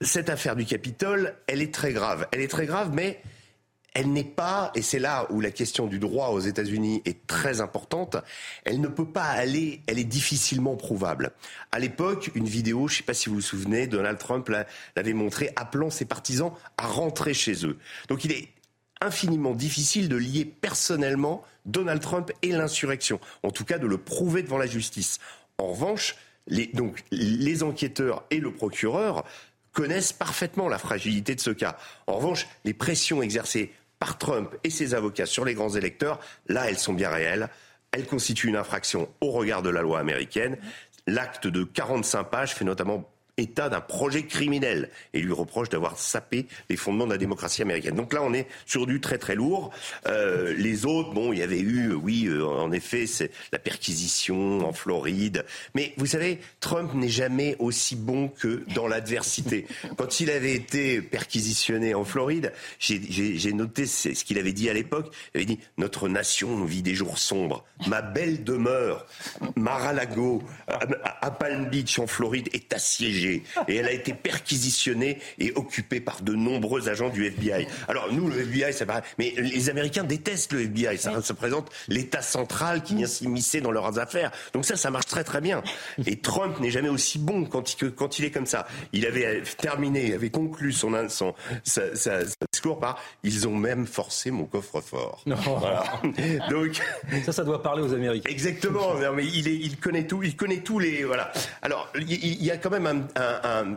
cette 0.00 0.30
affaire 0.30 0.56
du 0.56 0.64
Capitole, 0.64 1.34
elle 1.46 1.60
est 1.60 1.74
très 1.74 1.92
grave. 1.92 2.26
Elle 2.32 2.40
est 2.40 2.48
très 2.48 2.66
grave, 2.66 2.90
mais 2.92 3.20
elle 3.94 4.12
n'est 4.12 4.22
pas, 4.22 4.70
et 4.74 4.82
c'est 4.82 4.98
là 4.98 5.26
où 5.30 5.40
la 5.40 5.50
question 5.50 5.86
du 5.86 5.98
droit 5.98 6.28
aux 6.28 6.40
États-Unis 6.40 7.02
est 7.04 7.26
très 7.26 7.60
importante, 7.60 8.16
elle 8.64 8.80
ne 8.80 8.86
peut 8.86 9.08
pas 9.08 9.24
aller, 9.24 9.80
elle 9.86 9.98
est 9.98 10.04
difficilement 10.04 10.76
prouvable. 10.76 11.32
À 11.72 11.78
l'époque, 11.78 12.30
une 12.34 12.46
vidéo, 12.46 12.86
je 12.86 12.94
ne 12.94 12.96
sais 12.98 13.02
pas 13.02 13.14
si 13.14 13.28
vous 13.28 13.36
vous 13.36 13.40
souvenez, 13.40 13.86
Donald 13.86 14.18
Trump 14.18 14.48
l'avait 14.94 15.14
montré, 15.14 15.50
appelant 15.56 15.90
ses 15.90 16.04
partisans 16.04 16.52
à 16.76 16.86
rentrer 16.86 17.34
chez 17.34 17.66
eux. 17.66 17.76
Donc 18.08 18.24
il 18.24 18.30
est 18.30 18.48
infiniment 19.00 19.54
difficile 19.54 20.08
de 20.08 20.16
lier 20.16 20.44
personnellement 20.44 21.44
Donald 21.66 22.00
Trump 22.00 22.32
et 22.42 22.52
l'insurrection, 22.52 23.20
en 23.42 23.50
tout 23.50 23.64
cas 23.64 23.78
de 23.78 23.86
le 23.86 23.98
prouver 23.98 24.42
devant 24.42 24.58
la 24.58 24.66
justice. 24.66 25.18
En 25.58 25.68
revanche, 25.68 26.16
les, 26.46 26.66
donc, 26.68 27.04
les 27.10 27.62
enquêteurs 27.62 28.24
et 28.30 28.40
le 28.40 28.52
procureur 28.52 29.24
connaissent 29.72 30.12
parfaitement 30.12 30.68
la 30.68 30.78
fragilité 30.78 31.34
de 31.34 31.40
ce 31.40 31.50
cas. 31.50 31.76
En 32.06 32.14
revanche, 32.14 32.46
les 32.64 32.74
pressions 32.74 33.22
exercées 33.22 33.72
par 33.98 34.18
Trump 34.18 34.54
et 34.64 34.70
ses 34.70 34.94
avocats 34.94 35.26
sur 35.26 35.44
les 35.44 35.54
grands 35.54 35.74
électeurs, 35.74 36.20
là, 36.46 36.68
elles 36.68 36.78
sont 36.78 36.94
bien 36.94 37.10
réelles. 37.10 37.48
Elles 37.92 38.06
constituent 38.06 38.48
une 38.48 38.56
infraction 38.56 39.08
au 39.20 39.30
regard 39.30 39.62
de 39.62 39.70
la 39.70 39.82
loi 39.82 39.98
américaine. 39.98 40.56
L'acte 41.06 41.46
de 41.46 41.64
45 41.64 42.24
pages 42.24 42.54
fait 42.54 42.64
notamment 42.64 43.10
état 43.38 43.68
d'un 43.68 43.80
projet 43.80 44.24
criminel 44.24 44.90
et 45.14 45.20
lui 45.20 45.32
reproche 45.32 45.70
d'avoir 45.70 45.98
sapé 45.98 46.46
les 46.68 46.76
fondements 46.76 47.06
de 47.06 47.12
la 47.12 47.18
démocratie 47.18 47.62
américaine. 47.62 47.94
Donc 47.94 48.12
là, 48.12 48.22
on 48.22 48.34
est 48.34 48.46
sur 48.66 48.86
du 48.86 49.00
très 49.00 49.16
très 49.16 49.34
lourd. 49.34 49.70
Euh, 50.06 50.54
les 50.56 50.84
autres, 50.84 51.12
bon, 51.12 51.32
il 51.32 51.38
y 51.38 51.42
avait 51.42 51.60
eu, 51.60 51.92
oui, 51.92 52.26
euh, 52.26 52.44
en 52.44 52.72
effet, 52.72 53.06
c'est 53.06 53.30
la 53.52 53.58
perquisition 53.58 54.66
en 54.68 54.72
Floride. 54.72 55.44
Mais 55.74 55.94
vous 55.96 56.06
savez, 56.06 56.40
Trump 56.60 56.92
n'est 56.94 57.08
jamais 57.08 57.56
aussi 57.58 57.96
bon 57.96 58.28
que 58.28 58.64
dans 58.74 58.88
l'adversité. 58.88 59.66
Quand 59.96 60.20
il 60.20 60.30
avait 60.30 60.54
été 60.54 61.00
perquisitionné 61.00 61.94
en 61.94 62.04
Floride, 62.04 62.52
j'ai 62.78 63.52
noté 63.52 63.86
ce 63.86 64.24
qu'il 64.24 64.38
avait 64.38 64.52
dit 64.52 64.68
à 64.68 64.72
l'époque. 64.72 65.14
Il 65.34 65.38
avait 65.38 65.46
dit 65.46 65.60
Notre 65.76 66.08
nation 66.08 66.64
vit 66.64 66.82
des 66.82 66.94
jours 66.94 67.18
sombres. 67.18 67.64
Ma 67.86 68.02
belle 68.02 68.42
demeure, 68.42 69.06
Mar-a-Lago, 69.56 70.42
à 70.66 71.30
Palm 71.30 71.66
Beach 71.66 71.98
en 71.98 72.06
Floride, 72.06 72.48
est 72.52 72.72
assiégée 72.72 73.27
et 73.28 73.76
elle 73.76 73.86
a 73.86 73.92
été 73.92 74.12
perquisitionnée 74.14 75.18
et 75.38 75.52
occupée 75.52 76.00
par 76.00 76.22
de 76.22 76.34
nombreux 76.34 76.88
agents 76.88 77.08
du 77.08 77.26
FBI. 77.26 77.66
Alors 77.88 78.12
nous, 78.12 78.28
le 78.28 78.40
FBI, 78.40 78.72
ça 78.72 78.86
paraît, 78.86 79.02
mais 79.18 79.34
les 79.36 79.70
Américains 79.70 80.04
détestent 80.04 80.52
le 80.52 80.62
FBI. 80.62 80.98
Ça 80.98 81.20
se 81.22 81.32
présente 81.32 81.70
l'État 81.88 82.22
central 82.22 82.82
qui 82.82 82.94
vient 82.94 83.06
s'immiscer 83.06 83.60
dans 83.60 83.70
leurs 83.70 83.98
affaires. 83.98 84.30
Donc 84.52 84.64
ça, 84.64 84.76
ça 84.76 84.90
marche 84.90 85.06
très 85.06 85.24
très 85.24 85.40
bien. 85.40 85.62
Et 86.06 86.16
Trump 86.16 86.58
n'est 86.60 86.70
jamais 86.70 86.88
aussi 86.88 87.18
bon 87.18 87.44
quand 87.44 87.72
il, 87.72 87.90
quand 87.92 88.18
il 88.18 88.24
est 88.24 88.30
comme 88.30 88.46
ça. 88.46 88.66
Il 88.92 89.06
avait 89.06 89.42
terminé, 89.58 90.06
il 90.06 90.14
avait 90.14 90.30
conclu 90.30 90.72
son, 90.72 91.08
son 91.08 91.34
sa, 91.64 91.82
discours 92.52 92.78
par 92.78 93.00
ils 93.22 93.46
ont 93.46 93.54
même 93.54 93.86
forcé 93.86 94.30
mon 94.30 94.44
coffre-fort. 94.44 95.24
Voilà. 95.58 95.84
Donc 96.50 96.80
ça, 97.24 97.32
ça 97.32 97.44
doit 97.44 97.62
parler 97.62 97.82
aux 97.82 97.92
Américains. 97.92 98.28
Exactement. 98.30 98.94
mais 99.14 99.24
il, 99.24 99.48
est, 99.48 99.54
il 99.54 99.76
connaît 99.78 100.06
tout, 100.06 100.22
il 100.22 100.36
connaît 100.36 100.60
tous 100.60 100.78
les 100.78 101.04
voilà. 101.04 101.32
Alors 101.62 101.90
il 101.98 102.44
y 102.44 102.50
a 102.50 102.56
quand 102.56 102.70
même 102.70 102.86
un, 102.86 103.06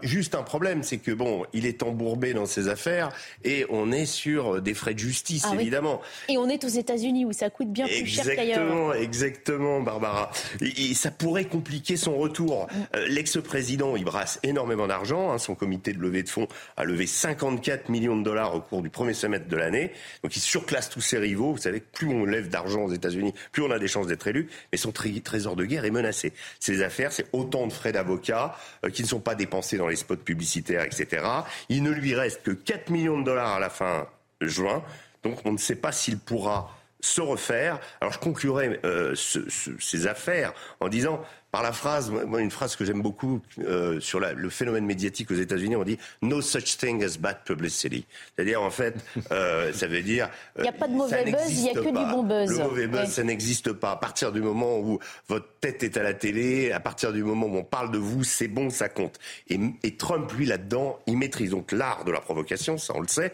juste 0.01 0.35
un 0.35 0.43
problème, 0.43 0.83
c'est 0.83 0.97
que 0.97 1.11
bon, 1.11 1.45
il 1.53 1.65
est 1.65 1.83
embourbé 1.83 2.33
dans 2.33 2.45
ses 2.45 2.67
affaires 2.67 3.11
et 3.43 3.65
on 3.69 3.91
est 3.91 4.05
sur 4.05 4.61
des 4.61 4.73
frais 4.73 4.93
de 4.93 4.99
justice, 4.99 5.45
ah 5.49 5.55
évidemment. 5.55 6.01
Et 6.29 6.37
on 6.37 6.49
est 6.49 6.63
aux 6.63 6.69
États-Unis 6.69 7.25
où 7.25 7.33
ça 7.33 7.49
coûte 7.49 7.71
bien 7.71 7.87
plus 7.87 8.05
cher 8.05 8.25
qu'ailleurs. 8.25 8.59
Exactement, 8.59 8.93
exactement, 8.93 9.81
Barbara. 9.81 10.31
Et, 10.61 10.93
ça 10.93 11.11
pourrait 11.11 11.45
compliquer 11.45 11.97
son 11.97 12.17
retour. 12.17 12.67
Mm. 12.67 12.97
Euh, 12.97 13.07
l'ex-président, 13.07 13.95
il 13.95 14.03
brasse 14.03 14.39
énormément 14.43 14.87
d'argent. 14.87 15.31
Hein. 15.31 15.37
son 15.37 15.55
comité 15.55 15.93
de 15.93 15.99
levée 15.99 16.23
de 16.23 16.29
fonds 16.29 16.47
a 16.77 16.83
levé 16.83 17.07
54 17.07 17.89
millions 17.89 18.17
de 18.17 18.23
dollars 18.23 18.55
au 18.55 18.61
cours 18.61 18.81
du 18.81 18.89
premier 18.89 19.13
semestre 19.13 19.47
de 19.47 19.55
l'année. 19.55 19.91
Donc 20.23 20.35
il 20.35 20.39
surclasse 20.39 20.89
tous 20.89 21.01
ses 21.01 21.17
rivaux. 21.17 21.51
Vous 21.53 21.57
savez, 21.61 21.79
plus 21.79 22.07
on 22.07 22.25
lève 22.25 22.49
d'argent 22.49 22.83
aux 22.83 22.93
États-Unis, 22.93 23.33
plus 23.51 23.63
on 23.63 23.71
a 23.71 23.79
des 23.79 23.87
chances 23.87 24.07
d'être 24.07 24.27
élu. 24.27 24.49
Mais 24.71 24.77
son 24.77 24.91
trésor 24.91 25.55
de 25.55 25.65
guerre 25.65 25.85
est 25.85 25.91
menacé. 25.91 26.33
Ses 26.59 26.81
affaires, 26.83 27.11
c'est 27.11 27.27
autant 27.33 27.67
de 27.67 27.73
frais 27.73 27.91
d'avocat 27.91 28.55
euh, 28.85 28.89
qui 28.89 29.03
ne 29.03 29.07
sont 29.07 29.19
pas 29.21 29.35
dépensés 29.35 29.77
dans 29.77 29.87
les 29.87 29.95
spots 29.95 30.17
publicitaires, 30.17 30.83
etc. 30.83 31.25
Il 31.69 31.83
ne 31.83 31.91
lui 31.91 32.15
reste 32.15 32.43
que 32.43 32.51
4 32.51 32.89
millions 32.89 33.19
de 33.19 33.25
dollars 33.25 33.55
à 33.55 33.59
la 33.59 33.69
fin 33.69 34.07
juin. 34.41 34.83
Donc 35.23 35.39
on 35.45 35.51
ne 35.51 35.57
sait 35.57 35.75
pas 35.75 35.91
s'il 35.91 36.19
pourra 36.19 36.75
se 36.99 37.21
refaire. 37.21 37.79
Alors 37.99 38.13
je 38.13 38.19
conclurai 38.19 38.79
euh, 38.85 39.15
ces 39.15 40.07
affaires 40.07 40.53
en 40.79 40.87
disant 40.87 41.21
par 41.51 41.63
la 41.63 41.73
phrase, 41.73 42.09
moi, 42.09 42.41
une 42.41 42.51
phrase 42.51 42.75
que 42.75 42.85
j'aime 42.85 43.01
beaucoup 43.01 43.41
euh, 43.59 43.99
sur 43.99 44.19
la, 44.19 44.31
le 44.31 44.49
phénomène 44.49 44.85
médiatique 44.85 45.31
aux 45.31 45.35
États-Unis, 45.35 45.75
on 45.75 45.83
dit 45.83 45.97
no 46.21 46.41
such 46.41 46.77
thing 46.77 47.03
as 47.03 47.17
bad 47.17 47.43
publicity. 47.43 48.05
C'est-à-dire, 48.35 48.61
en 48.61 48.69
fait, 48.69 48.95
euh, 49.31 49.73
ça 49.73 49.87
veut 49.87 50.01
dire. 50.01 50.29
Il 50.57 50.63
n'y 50.63 50.69
a 50.69 50.73
pas 50.73 50.87
de 50.87 50.93
mauvais 50.93 51.25
buzz, 51.25 51.49
il 51.49 51.63
n'y 51.63 51.69
a 51.69 51.73
que 51.73 51.79
du 51.79 51.91
bon 51.91 52.23
buzz. 52.23 52.57
Le 52.57 52.63
mauvais 52.63 52.87
buzz, 52.87 53.09
ça 53.09 53.23
n'existe 53.23 53.73
pas. 53.73 53.91
À 53.91 53.97
partir 53.97 54.31
du 54.31 54.41
moment 54.41 54.79
où 54.79 54.99
votre 55.27 55.47
tête 55.59 55.83
est 55.83 55.97
à 55.97 56.03
la 56.03 56.13
télé, 56.13 56.71
à 56.71 56.79
partir 56.79 57.11
du 57.11 57.23
moment 57.23 57.47
où 57.47 57.57
on 57.57 57.63
parle 57.63 57.91
de 57.91 57.97
vous, 57.97 58.23
c'est 58.23 58.47
bon, 58.47 58.69
ça 58.69 58.87
compte. 58.87 59.19
Et, 59.49 59.59
et 59.83 59.97
Trump, 59.97 60.31
lui, 60.31 60.45
là-dedans, 60.45 60.99
il 61.05 61.17
maîtrise 61.17 61.51
donc 61.51 61.73
l'art 61.73 62.05
de 62.05 62.11
la 62.11 62.21
provocation, 62.21 62.77
ça 62.77 62.93
on 62.95 63.01
le 63.01 63.07
sait. 63.07 63.33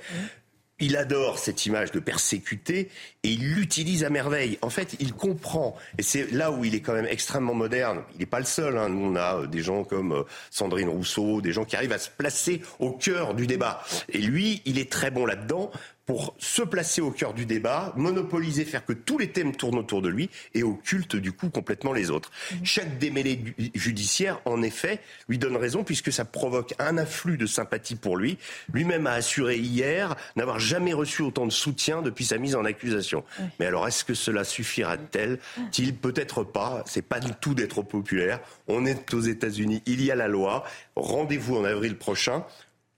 Il 0.79 0.95
adore 0.95 1.39
cette 1.39 1.65
image 1.65 1.91
de 1.91 1.99
persécuté 1.99 2.89
et 3.23 3.29
il 3.29 3.55
l'utilise 3.55 4.03
à 4.03 4.11
merveille. 4.11 4.59
En 4.61 4.69
fait, 4.69 4.95
il 4.99 5.13
comprend, 5.13 5.75
et 5.97 6.03
c'est 6.03 6.31
là 6.31 6.51
où 6.51 6.63
il 6.65 6.75
est 6.75 6.81
quand 6.81 6.93
même 6.93 7.07
extrêmement 7.07 7.55
moderne. 7.55 8.03
Il 8.13 8.19
n'est 8.19 8.27
pas 8.27 8.39
le 8.39 8.45
seul. 8.45 8.77
Hein. 8.77 8.89
Nous, 8.89 9.03
on 9.03 9.15
a 9.15 9.37
euh, 9.37 9.47
des 9.47 9.61
gens 9.61 9.83
comme 9.83 10.11
euh, 10.11 10.23
Sandrine 10.51 10.89
Rousseau, 10.89 11.41
des 11.41 11.51
gens 11.51 11.65
qui 11.65 11.75
arrivent 11.75 11.93
à 11.93 11.97
se 11.97 12.11
placer 12.11 12.61
au 12.77 12.91
cœur 12.91 13.33
du 13.33 13.47
débat. 13.47 13.83
Et 14.09 14.19
lui, 14.19 14.61
il 14.65 14.77
est 14.77 14.91
très 14.91 15.09
bon 15.09 15.25
là-dedans 15.25 15.71
pour 16.07 16.33
se 16.39 16.61
placer 16.61 17.01
au 17.01 17.11
cœur 17.11 17.33
du 17.33 17.45
débat, 17.45 17.93
monopoliser, 17.97 18.63
faire 18.63 18.85
que 18.85 18.93
tous 18.93 19.17
les 19.17 19.29
thèmes 19.31 19.53
tournent 19.55 19.77
autour 19.77 20.01
de 20.01 20.07
lui 20.07 20.29
et 20.55 20.63
occulte 20.63 21.17
du 21.17 21.33
coup 21.33 21.49
complètement 21.49 21.91
les 21.91 22.09
autres. 22.09 22.31
Mhm. 22.51 22.59
Chaque 22.63 22.97
démêlé 22.97 23.43
judiciaire, 23.75 24.39
en 24.45 24.61
effet, 24.63 25.01
lui 25.27 25.37
donne 25.37 25.57
raison 25.57 25.83
puisque 25.83 26.11
ça 26.13 26.23
provoque 26.23 26.73
un 26.79 26.97
afflux 26.97 27.37
de 27.37 27.45
sympathie 27.45 27.95
pour 27.95 28.15
lui. 28.15 28.37
Lui-même 28.73 29.05
a 29.05 29.11
assuré 29.11 29.57
hier 29.57 30.15
n'avoir 30.37 30.59
jamais 30.59 30.93
reçu 30.93 31.21
autant 31.21 31.45
de 31.45 31.51
soutien 31.51 32.01
depuis 32.01 32.23
sa 32.23 32.37
mise 32.37 32.55
en 32.55 32.63
accusation. 32.63 33.25
Mais 33.59 33.65
alors, 33.65 33.85
est-ce 33.85 34.05
que 34.05 34.13
cela 34.13 34.45
suffira-t-il 34.45 35.95
Peut-être 35.95 36.43
pas? 36.45 36.83
C'est 36.87 37.01
pas 37.01 37.19
du 37.19 37.31
tout 37.33 37.53
d'être 37.53 37.81
populaire. 37.81 38.39
On 38.69 38.85
est 38.85 39.13
aux 39.13 39.19
États-Unis, 39.19 39.83
il 39.85 40.01
y 40.01 40.09
a 40.09 40.15
la 40.15 40.29
loi. 40.29 40.63
Rendez-vous 40.95 41.57
en 41.57 41.65
avril 41.65 41.97
prochain 41.97 42.45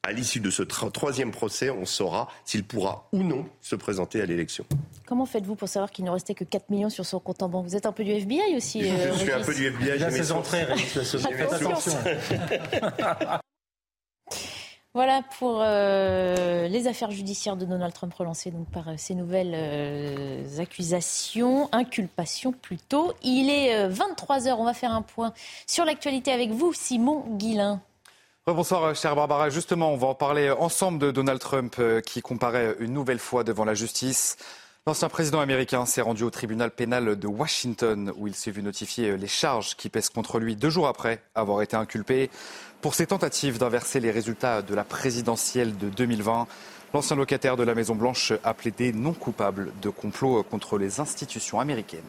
à 0.10 0.12
l'issue 0.12 0.40
de 0.40 0.50
ce 0.50 0.64
troisième 0.64 1.30
procès, 1.30 1.70
on 1.70 1.86
saura 1.86 2.30
s'il 2.44 2.64
pourra 2.64 3.08
ou 3.14 3.22
non 3.22 3.46
se 3.62 3.76
présenter 3.76 4.20
à 4.22 4.26
l'élection. 4.26 4.66
Comment 5.06 5.28
faites-vous 5.28 5.56
pour 5.56 5.70
savoir 5.70 5.92
qu'il 5.92 6.04
ne 6.04 6.10
restait 6.10 6.34
que 6.34 6.44
4 6.44 6.72
millions 6.72 6.90
sur 6.90 7.06
son 7.06 7.20
compte 7.20 7.44
en 7.44 7.50
banque? 7.50 7.68
Vous 7.68 7.76
êtes 7.76 7.86
un 7.86 7.92
peu 7.92 8.04
du 8.04 8.12
FBI 8.12 8.56
aussi 8.56 8.82
Je, 8.84 8.90
euh, 8.90 9.16
suis 9.16 9.32
un 9.32 9.42
peu 9.42 9.54
du 9.54 9.68
FBI. 9.68 10.00
J'ai 10.00 10.10
ses 10.10 10.32
entrées, 10.32 10.66
Faites 10.66 11.54
attention. 11.54 11.94
Voilà 14.96 15.22
pour 15.38 15.60
euh, 15.62 16.68
les 16.68 16.88
affaires 16.88 17.12
judiciaires 17.12 17.56
de 17.56 17.64
Donald 17.64 17.94
Trump 17.94 18.12
relancées 18.12 18.50
donc 18.50 18.68
par 18.72 18.88
euh, 18.88 18.94
ces 18.98 19.14
nouvelles 19.14 20.50
accusations, 20.60 21.70
inculpations 21.72 22.52
plutôt. 22.52 23.14
Il 23.22 23.52
est 23.52 23.88
23 23.88 24.40
h 24.40 24.56
On 24.58 24.66
va 24.66 24.74
faire 24.74 24.92
un 24.92 25.04
point 25.04 25.32
sur 25.68 25.86
l'actualité 25.86 26.32
avec 26.32 26.50
vous, 26.50 26.74
Simon 26.74 27.24
Guillain. 27.38 27.82
Bonsoir, 28.56 28.84
euh, 28.84 28.94
chère 28.96 29.16
Barbara. 29.16 29.52
Justement, 29.52 29.94
on 29.94 29.98
va 29.98 30.08
en 30.08 30.16
parler 30.16 30.50
ensemble 30.50 30.98
de 30.98 31.12
Donald 31.12 31.40
Trump 31.40 31.76
euh, 31.78 32.02
qui 32.02 32.22
comparaît 32.22 32.76
une 32.80 32.94
nouvelle 32.94 33.20
fois 33.20 33.44
devant 33.44 33.64
la 33.64 33.76
justice. 33.76 34.38
L'ancien 34.88 35.08
président 35.08 35.40
américain 35.40 35.86
s'est 35.86 36.02
rendu 36.02 36.24
au 36.24 36.32
tribunal 36.32 36.72
pénal 36.72 37.20
de 37.20 37.28
Washington 37.28 38.12
où 38.18 38.28
il 38.28 38.34
s'est 38.34 38.50
vu 38.50 38.64
notifier 38.64 39.18
les 39.18 39.28
charges 39.28 39.76
qui 39.76 39.90
pèsent 39.90 40.10
contre 40.10 40.40
lui 40.40 40.56
deux 40.56 40.72
jours 40.72 40.88
après 40.88 41.22
avoir 41.36 41.62
été 41.62 41.76
inculpé 41.76 42.32
pour 42.82 42.96
ses 42.96 43.06
tentatives 43.06 43.60
d'inverser 43.60 44.00
les 44.00 44.10
résultats 44.10 44.64
de 44.64 44.74
la 44.74 44.84
présidentielle 44.84 45.78
de 45.78 45.90
2020. 45.90 46.48
L'ancien 46.96 47.18
locataire 47.18 47.56
de 47.56 47.64
la 47.64 47.76
Maison-Blanche 47.76 48.34
a 48.44 48.56
plaidé 48.56 48.94
non 48.94 49.14
coupable 49.14 49.74
de 49.80 49.90
complot 49.90 50.42
contre 50.42 50.80
les 50.80 51.00
institutions 51.00 51.60
américaines. 51.60 52.02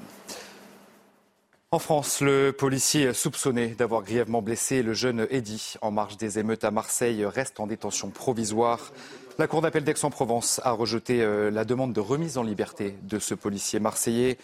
En 1.72 1.78
France, 1.78 2.20
le 2.20 2.50
policier 2.50 3.14
soupçonné 3.14 3.68
d'avoir 3.68 4.02
grièvement 4.02 4.42
blessé 4.42 4.82
le 4.82 4.92
jeune 4.92 5.28
Eddy 5.30 5.74
en 5.82 5.92
marge 5.92 6.16
des 6.16 6.40
émeutes 6.40 6.64
à 6.64 6.72
Marseille 6.72 7.24
reste 7.24 7.60
en 7.60 7.68
détention 7.68 8.10
provisoire. 8.10 8.90
La 9.38 9.46
Cour 9.46 9.62
d'appel 9.62 9.84
d'Aix-en-Provence 9.84 10.60
a 10.64 10.72
rejeté 10.72 11.22
euh, 11.22 11.48
la 11.48 11.64
demande 11.64 11.92
de 11.92 12.00
remise 12.00 12.38
en 12.38 12.42
liberté 12.42 12.96
de 13.04 13.20
ce 13.20 13.34
policier 13.34 13.78
marseillais. 13.78 14.36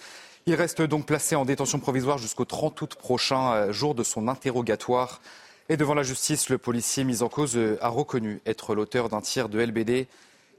Il 0.46 0.54
reste 0.54 0.82
donc 0.82 1.04
placé 1.04 1.34
en 1.34 1.44
détention 1.44 1.80
provisoire 1.80 2.18
jusqu'au 2.18 2.44
30 2.44 2.80
août 2.82 2.94
prochain, 2.94 3.54
euh, 3.54 3.72
jour 3.72 3.96
de 3.96 4.04
son 4.04 4.28
interrogatoire. 4.28 5.20
Et 5.68 5.76
devant 5.76 5.94
la 5.94 6.04
justice, 6.04 6.48
le 6.48 6.58
policier 6.58 7.02
mis 7.02 7.24
en 7.24 7.28
cause 7.28 7.56
euh, 7.56 7.76
a 7.80 7.88
reconnu 7.88 8.40
être 8.46 8.72
l'auteur 8.76 9.08
d'un 9.08 9.20
tir 9.20 9.48
de 9.48 9.58
LBD. 9.58 10.06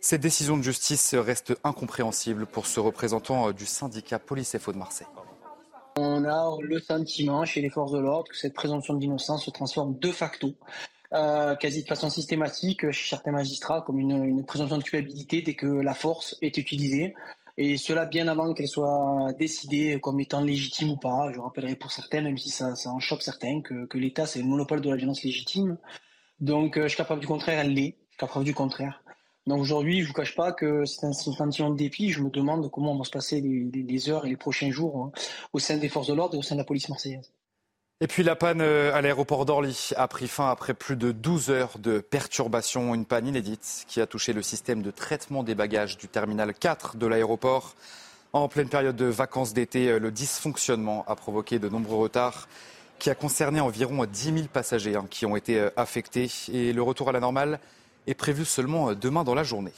Cette 0.02 0.20
décision 0.20 0.58
de 0.58 0.64
justice 0.64 1.16
reste 1.16 1.56
incompréhensible 1.64 2.46
pour 2.46 2.68
ce 2.68 2.82
représentant 2.82 3.52
du 3.52 3.66
syndicat 3.66 4.20
Police 4.20 4.58
FO 4.58 4.74
de 4.74 4.78
Marseille. 4.78 5.08
On 6.00 6.26
a 6.26 6.56
le 6.62 6.80
sentiment 6.80 7.44
chez 7.44 7.60
les 7.60 7.72
forces 7.72 7.92
de 7.92 7.98
l'ordre 7.98 8.30
que 8.30 8.38
cette 8.38 8.54
présomption 8.54 8.94
d'innocence 8.94 9.46
se 9.46 9.50
transforme 9.50 9.98
de 9.98 10.12
facto, 10.12 10.54
euh, 11.12 11.56
quasi 11.56 11.82
de 11.82 11.88
façon 11.88 12.12
systématique 12.12 12.92
chez 12.92 13.10
certains 13.10 13.32
magistrats, 13.32 13.82
comme 13.82 14.00
une, 14.00 14.46
présomption 14.46 14.78
de 14.78 14.84
culpabilité 14.84 15.42
dès 15.42 15.56
que 15.56 15.66
la 15.66 15.96
force 15.96 16.38
est 16.44 16.56
utilisée. 16.58 17.16
Et 17.58 17.78
cela 17.78 18.06
bien 18.06 18.28
avant 18.28 18.54
qu'elle 18.54 18.68
soit 18.68 19.34
décidée 19.40 20.00
comme 20.00 20.20
étant 20.20 20.42
légitime 20.42 20.92
ou 20.92 20.98
pas. 20.98 21.32
Je 21.34 21.40
rappellerai 21.40 21.76
pour 21.76 21.92
certains, 21.92 22.22
même 22.22 22.38
si 22.38 22.52
ça, 22.52 22.74
en 22.86 23.00
choque 23.00 23.24
certains, 23.24 23.62
que, 23.62 23.98
l'État 23.98 24.28
c'est 24.28 24.38
le 24.38 24.46
monopole 24.46 24.82
de 24.82 24.92
la 24.92 24.98
violence 24.98 25.24
légitime. 25.24 25.80
Donc, 26.40 26.78
euh, 26.78 26.88
je 26.88 26.96
capable 26.96 27.22
du 27.22 27.28
contraire, 27.28 27.58
elle 27.58 27.74
l'est. 27.74 27.96
Jusqu'à 28.12 28.40
du 28.42 28.54
contraire. 28.54 29.02
Donc 29.48 29.62
aujourd'hui, 29.62 30.00
je 30.00 30.04
ne 30.04 30.08
vous 30.08 30.14
cache 30.14 30.36
pas 30.36 30.52
que 30.52 30.84
c'est 30.84 31.06
un 31.06 31.14
sentiment 31.14 31.70
de 31.70 31.78
dépit. 31.78 32.12
Je 32.12 32.22
me 32.22 32.30
demande 32.30 32.70
comment 32.70 32.96
vont 32.96 33.06
se 33.06 33.12
passer 33.12 33.42
les, 33.42 34.10
heures 34.10 34.26
et 34.26 34.30
les 34.30 34.36
prochains 34.36 34.72
jours 34.72 35.06
hein, 35.06 35.12
au 35.54 35.60
sein 35.60 35.78
des 35.78 35.88
forces 35.88 36.08
de 36.08 36.14
l'ordre 36.14 36.36
et 36.36 36.38
au 36.38 36.42
sein 36.42 36.56
de 36.56 36.60
la 36.60 36.66
police 36.66 36.90
marseillaise. 36.90 37.32
Et 38.02 38.08
puis 38.08 38.24
la 38.24 38.36
panne 38.36 38.62
euh, 38.62 38.94
à 38.94 39.02
l'aéroport 39.02 39.46
d'Orly 39.46 39.92
a 39.96 40.08
pris 40.08 40.28
fin 40.28 40.52
après 40.52 40.74
plus 40.74 40.98
de 40.98 41.14
12 41.14 41.50
heures 41.50 41.80
de 41.80 42.00
perturbation. 42.00 42.94
Une 42.94 43.06
panne 43.06 43.26
inédite 43.26 43.86
qui 43.88 44.02
a 44.02 44.06
touché 44.06 44.34
le 44.34 44.42
système 44.42 44.82
de 44.82 44.92
traitement 44.92 45.44
des 45.44 45.56
bagages 45.56 45.98
du 45.98 46.10
terminal 46.10 46.54
4 46.54 46.98
de 46.98 47.08
l'aéroport. 47.08 47.74
En 48.34 48.50
pleine 48.50 48.68
période 48.68 48.98
de 48.98 49.06
vacances 49.06 49.54
d'été, 49.54 49.88
euh, 49.88 49.98
le 49.98 50.12
dysfonctionnement 50.12 51.06
a 51.08 51.16
provoqué 51.16 51.58
de 51.58 51.70
nombreux 51.70 51.98
retards 51.98 52.50
qui 53.00 53.10
a 53.10 53.16
concerné 53.16 53.62
environ 53.62 54.06
10 54.06 54.34
000 54.34 54.48
passagers 54.52 54.96
hein, 54.96 55.06
qui 55.10 55.26
ont 55.26 55.38
été 55.38 55.58
euh, 55.58 55.70
affectés. 55.78 56.30
Et 56.52 56.74
le 56.74 56.82
retour 56.82 57.10
à 57.10 57.14
la 57.14 57.22
normale 57.22 57.60
est 58.08 58.16
prévu 58.16 58.46
seulement 58.46 58.90
euh, 58.90 58.96
demain 58.96 59.24
dans 59.24 59.36
la 59.36 59.44
journée. 59.44 59.74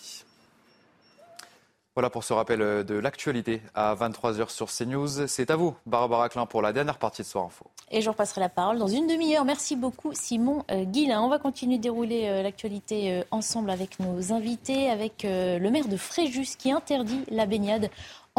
Voilà 1.96 2.10
pour 2.10 2.24
ce 2.24 2.32
rappel 2.32 2.62
euh, 2.62 2.84
de 2.84 2.94
l'actualité 2.96 3.62
à 3.74 3.96
23h 3.96 4.50
sur 4.50 4.68
CNews. 4.72 5.28
C'est 5.28 5.52
à 5.52 5.56
vous, 5.56 5.76
Barbara 5.86 6.30
Klein, 6.30 6.46
pour 6.46 6.62
la 6.62 6.72
dernière 6.72 6.98
partie 6.98 7.24
de 7.24 7.28
Soir 7.28 7.46
Info. 7.46 7.66
Et 7.92 8.02
je 8.02 8.10
repasserai 8.10 8.40
la 8.40 8.50
parole 8.50 8.78
dans 8.78 8.88
une 8.88 9.08
demi-heure. 9.08 9.44
Merci 9.44 9.76
beaucoup, 9.76 10.14
Simon 10.14 10.64
euh, 10.72 10.86
Guillain. 10.86 11.22
On 11.22 11.28
va 11.28 11.40
continuer 11.40 11.78
de 11.78 11.84
dérouler 11.84 12.44
l'actualité 12.44 13.24
ensemble 13.32 13.72
avec 13.72 14.00
nos 14.00 14.32
invités, 14.32 14.90
avec 14.90 15.24
le 15.24 15.70
maire 15.70 15.88
de 15.88 15.98
Fréjus 15.98 16.56
qui 16.58 16.72
interdit 16.72 17.24
la 17.30 17.48
baignade 17.48 17.90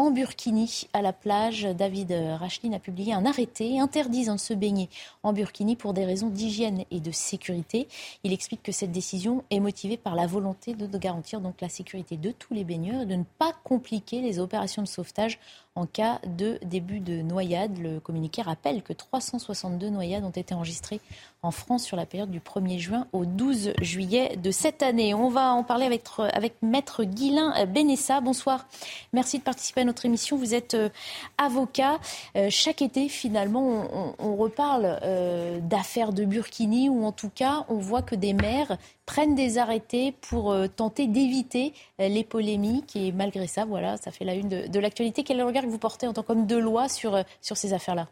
en 0.01 0.09
Burkini, 0.09 0.87
à 0.93 1.03
la 1.03 1.13
plage, 1.13 1.61
David 1.61 2.11
Rachlin 2.39 2.73
a 2.73 2.79
publié 2.79 3.13
un 3.13 3.23
arrêté 3.23 3.79
interdisant 3.79 4.33
de 4.33 4.39
se 4.39 4.55
baigner 4.55 4.89
en 5.21 5.31
Burkini 5.31 5.75
pour 5.75 5.93
des 5.93 6.05
raisons 6.05 6.29
d'hygiène 6.29 6.85
et 6.89 6.99
de 6.99 7.11
sécurité. 7.11 7.87
Il 8.23 8.33
explique 8.33 8.63
que 8.63 8.71
cette 8.71 8.91
décision 8.91 9.43
est 9.51 9.59
motivée 9.59 9.97
par 9.97 10.15
la 10.15 10.25
volonté 10.25 10.73
de 10.73 10.97
garantir 10.97 11.39
la 11.61 11.69
sécurité 11.69 12.17
de 12.17 12.31
tous 12.31 12.55
les 12.55 12.63
baigneurs 12.63 13.03
et 13.03 13.05
de 13.05 13.13
ne 13.13 13.25
pas 13.37 13.53
compliquer 13.63 14.21
les 14.21 14.39
opérations 14.39 14.81
de 14.81 14.87
sauvetage 14.87 15.37
en 15.75 15.85
cas 15.85 16.19
de 16.25 16.59
début 16.63 16.99
de 16.99 17.21
noyade. 17.21 17.77
Le 17.77 17.99
communiqué 17.99 18.41
rappelle 18.41 18.83
que 18.83 18.93
362 18.93 19.89
noyades 19.89 20.23
ont 20.23 20.29
été 20.29 20.53
enregistrées 20.53 20.99
en 21.43 21.51
France 21.51 21.83
sur 21.83 21.97
la 21.97 22.05
période 22.05 22.29
du 22.29 22.39
1er 22.39 22.77
juin 22.77 23.07
au 23.13 23.25
12 23.25 23.73
juillet 23.81 24.35
de 24.37 24.51
cette 24.51 24.83
année. 24.83 25.13
On 25.13 25.29
va 25.29 25.53
en 25.53 25.63
parler 25.63 25.85
avec, 25.85 26.53
Maître 26.61 27.03
Guilain 27.03 27.65
Benessa. 27.65 28.21
Bonsoir. 28.21 28.67
Merci 29.13 29.39
de 29.39 29.43
participer 29.43 29.81
à 29.81 29.85
notre 29.85 30.05
émission. 30.05 30.37
Vous 30.37 30.53
êtes 30.53 30.75
euh, 30.75 30.89
avocat. 31.37 31.99
Euh, 32.35 32.47
chaque 32.49 32.81
été, 32.81 33.09
finalement, 33.09 34.15
on, 34.19 34.35
reparle 34.35 34.99
euh, 35.03 35.59
d'affaires 35.61 36.13
de 36.13 36.25
Burkini 36.25 36.89
ou 36.89 37.05
en 37.05 37.11
tout 37.11 37.29
cas, 37.33 37.65
on 37.69 37.77
voit 37.77 38.01
que 38.01 38.15
des 38.15 38.33
maires 38.33 38.77
prennent 39.11 39.35
des 39.35 39.57
arrêtés 39.57 40.13
pour 40.29 40.55
tenter 40.77 41.05
d'éviter 41.05 41.73
les 41.99 42.23
polémiques. 42.23 42.95
Et 42.95 43.11
malgré 43.11 43.45
ça, 43.45 43.65
voilà, 43.65 43.97
ça 43.97 44.09
fait 44.09 44.23
la 44.23 44.35
une 44.35 44.47
de, 44.47 44.79
l'actualité. 44.79 45.23
Quel 45.25 45.35
est 45.35 45.41
le 45.41 45.45
regard 45.45 45.63
que 45.63 45.67
vous 45.67 45.77
portez 45.77 46.07
en 46.07 46.13
tant 46.13 46.23
qu'homme 46.23 46.47
de 46.47 46.55
loi 46.55 46.87
sur, 46.87 47.21
sur 47.41 47.57
ces 47.57 47.73
affaires-là? 47.73 48.07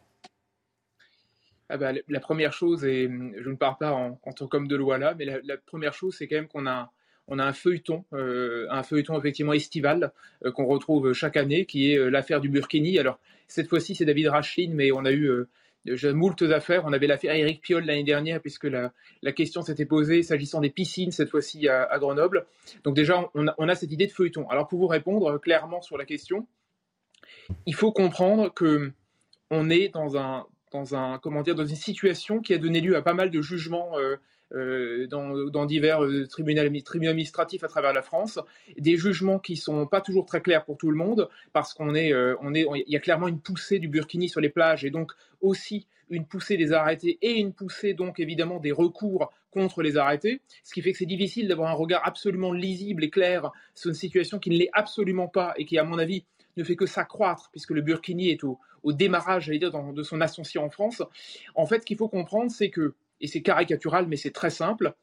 Ah 1.70 1.78
bah, 1.78 1.94
la 2.06 2.20
première 2.20 2.52
chose, 2.52 2.84
et 2.84 3.04
je 3.04 3.50
ne 3.50 3.56
parle 3.56 3.78
pas 3.80 3.94
en, 3.94 4.34
tant 4.34 4.48
qu'homme 4.48 4.68
de 4.68 4.76
loi 4.76 4.98
là, 4.98 5.16
mais 5.18 5.24
la, 5.26 5.56
première 5.56 5.94
chose, 5.94 6.16
c'est 6.18 6.28
quand 6.28 6.36
même 6.36 6.50
qu'on 6.50 6.68
a, 6.68 6.92
on 7.30 7.40
a 7.40 7.46
un 7.46 7.54
feuilleton, 7.54 8.04
euh, 8.12 8.68
un 8.70 8.84
feuilleton 8.84 9.18
effectivement 9.18 9.54
estival 9.54 10.12
euh, 10.44 10.52
qu'on 10.52 10.66
retrouve 10.66 11.14
chaque 11.14 11.38
année, 11.38 11.66
qui 11.66 11.94
est 11.94 11.98
euh, 11.98 12.10
l'affaire 12.10 12.42
du 12.42 12.50
Burkini. 12.50 13.00
Alors 13.00 13.20
cette 13.48 13.70
fois-ci, 13.70 13.96
c'est 13.96 14.04
David 14.04 14.28
Rachlin, 14.28 14.72
mais 14.74 14.92
on 14.92 15.06
a 15.06 15.14
eu 15.14 15.46
moult 16.14 16.42
affaires. 16.42 16.84
On 16.86 16.94
avait 16.94 17.08
l'affaire 17.08 17.34
Eric 17.34 17.62
Piolle 17.62 17.86
l'année 17.86 18.04
dernière, 18.04 18.42
puisque 18.42 18.66
la, 18.66 18.94
la 19.22 19.32
question 19.32 19.62
s'était 19.62 19.86
posée 19.86 20.24
s'agissant 20.24 20.62
des 20.62 20.70
piscines, 20.70 21.12
cette 21.12 21.30
fois-ci 21.30 21.68
à, 21.68 21.98
Grenoble. 22.00 22.46
Donc 22.84 22.96
déjà, 22.96 23.30
on 23.34 23.48
a, 23.48 23.76
cette 23.76 23.92
idée 23.92 24.08
de 24.08 24.12
feuilleton. 24.12 24.48
Alors 24.50 24.68
pour 24.68 24.80
vous 24.80 24.88
répondre 24.88 25.38
clairement 25.40 25.82
sur 25.82 25.98
la 25.98 26.06
question, 26.06 26.48
il 27.66 27.76
faut 27.76 27.92
comprendre 27.92 28.54
que 28.54 28.92
on 29.52 29.70
est 29.70 29.90
dans 29.90 30.18
un 30.18 30.46
dans 30.72 30.96
un 30.96 31.18
comment 31.18 31.42
dire 31.42 31.56
dans 31.56 31.66
une 31.66 31.76
situation 31.76 32.42
qui 32.42 32.54
a 32.54 32.58
donné 32.58 32.82
lieu 32.82 32.96
à 32.96 33.02
pas 33.02 33.16
mal 33.16 33.32
de 33.32 33.42
jugements 33.42 33.98
euh, 33.98 34.18
euh, 34.54 35.08
dans, 35.08 35.66
divers 35.66 36.04
euh, 36.04 36.28
tribunaux, 36.28 36.62
administratifs 36.62 37.64
à 37.64 37.68
travers 37.68 37.94
la 37.94 38.02
France, 38.02 38.40
des 38.78 38.98
jugements 38.98 39.40
qui 39.40 39.56
sont 39.56 39.86
pas 39.86 40.02
toujours 40.02 40.26
très 40.26 40.42
clairs 40.42 40.66
pour 40.66 40.78
tout 40.78 40.90
le 40.90 40.98
monde 40.98 41.30
parce 41.54 41.74
qu'on 41.74 41.96
est 41.96 42.10
est 42.10 42.66
il 42.88 42.92
y 42.92 42.96
a 42.96 43.00
clairement 43.00 43.28
une 43.28 43.40
poussée 43.40 43.80
du 43.80 43.88
burkini 43.88 44.30
sur 44.30 44.42
les 44.42 44.50
plages 44.50 44.86
et 44.86 44.90
donc 44.90 45.12
aussi 45.42 45.88
une 46.10 46.26
poussée 46.26 46.58
des 46.58 46.74
arrêtés 46.74 47.18
et 47.22 47.40
une 47.40 47.54
poussée 47.54 47.94
donc 47.94 48.20
évidemment 48.20 48.60
des 48.60 48.72
recours 48.72 49.32
contre 49.52 49.82
les 49.82 49.98
arrêtés, 49.98 50.42
ce 50.64 50.74
qui 50.74 50.82
fait 50.82 50.92
que 50.92 50.98
c'est 50.98 51.06
difficile 51.06 51.48
d'avoir 51.48 51.70
un 51.70 51.74
regard 51.74 52.02
absolument 52.08 52.52
lisible 52.52 53.04
et 53.04 53.10
clair 53.10 53.52
sur 53.74 53.90
une 53.90 53.96
situation 53.96 54.40
qui 54.40 54.50
ne 54.50 54.58
l'est 54.58 54.70
absolument 54.74 55.28
pas 55.28 55.54
et 55.58 55.66
qui 55.66 55.78
à 55.78 55.84
mon 55.84 55.98
avis 55.98 56.26
ne 56.58 56.64
fait 56.64 56.76
que 56.76 56.86
s'accroître 56.86 57.50
puisque 57.52 57.72
le 57.72 57.82
burkini 57.82 58.30
est 58.30 58.44
au, 58.44 58.60
au 58.84 58.94
démarrage, 58.94 59.46
j'allais 59.46 59.60
dire, 59.60 59.72
de 59.72 60.04
son 60.04 60.22
ascension 60.22 60.64
en 60.64 60.70
France. 60.70 61.04
En 61.56 61.66
fait, 61.66 61.82
ce 61.82 61.86
qu'il 61.86 61.98
faut 61.98 62.10
comprendre, 62.10 62.52
c'est 62.52 62.70
que, 62.70 62.94
et 63.22 63.28
c'est 63.28 63.42
caricatural, 63.42 64.08
mais 64.08 64.18
c'est 64.18 64.32
très 64.32 64.50
simple, 64.50 64.94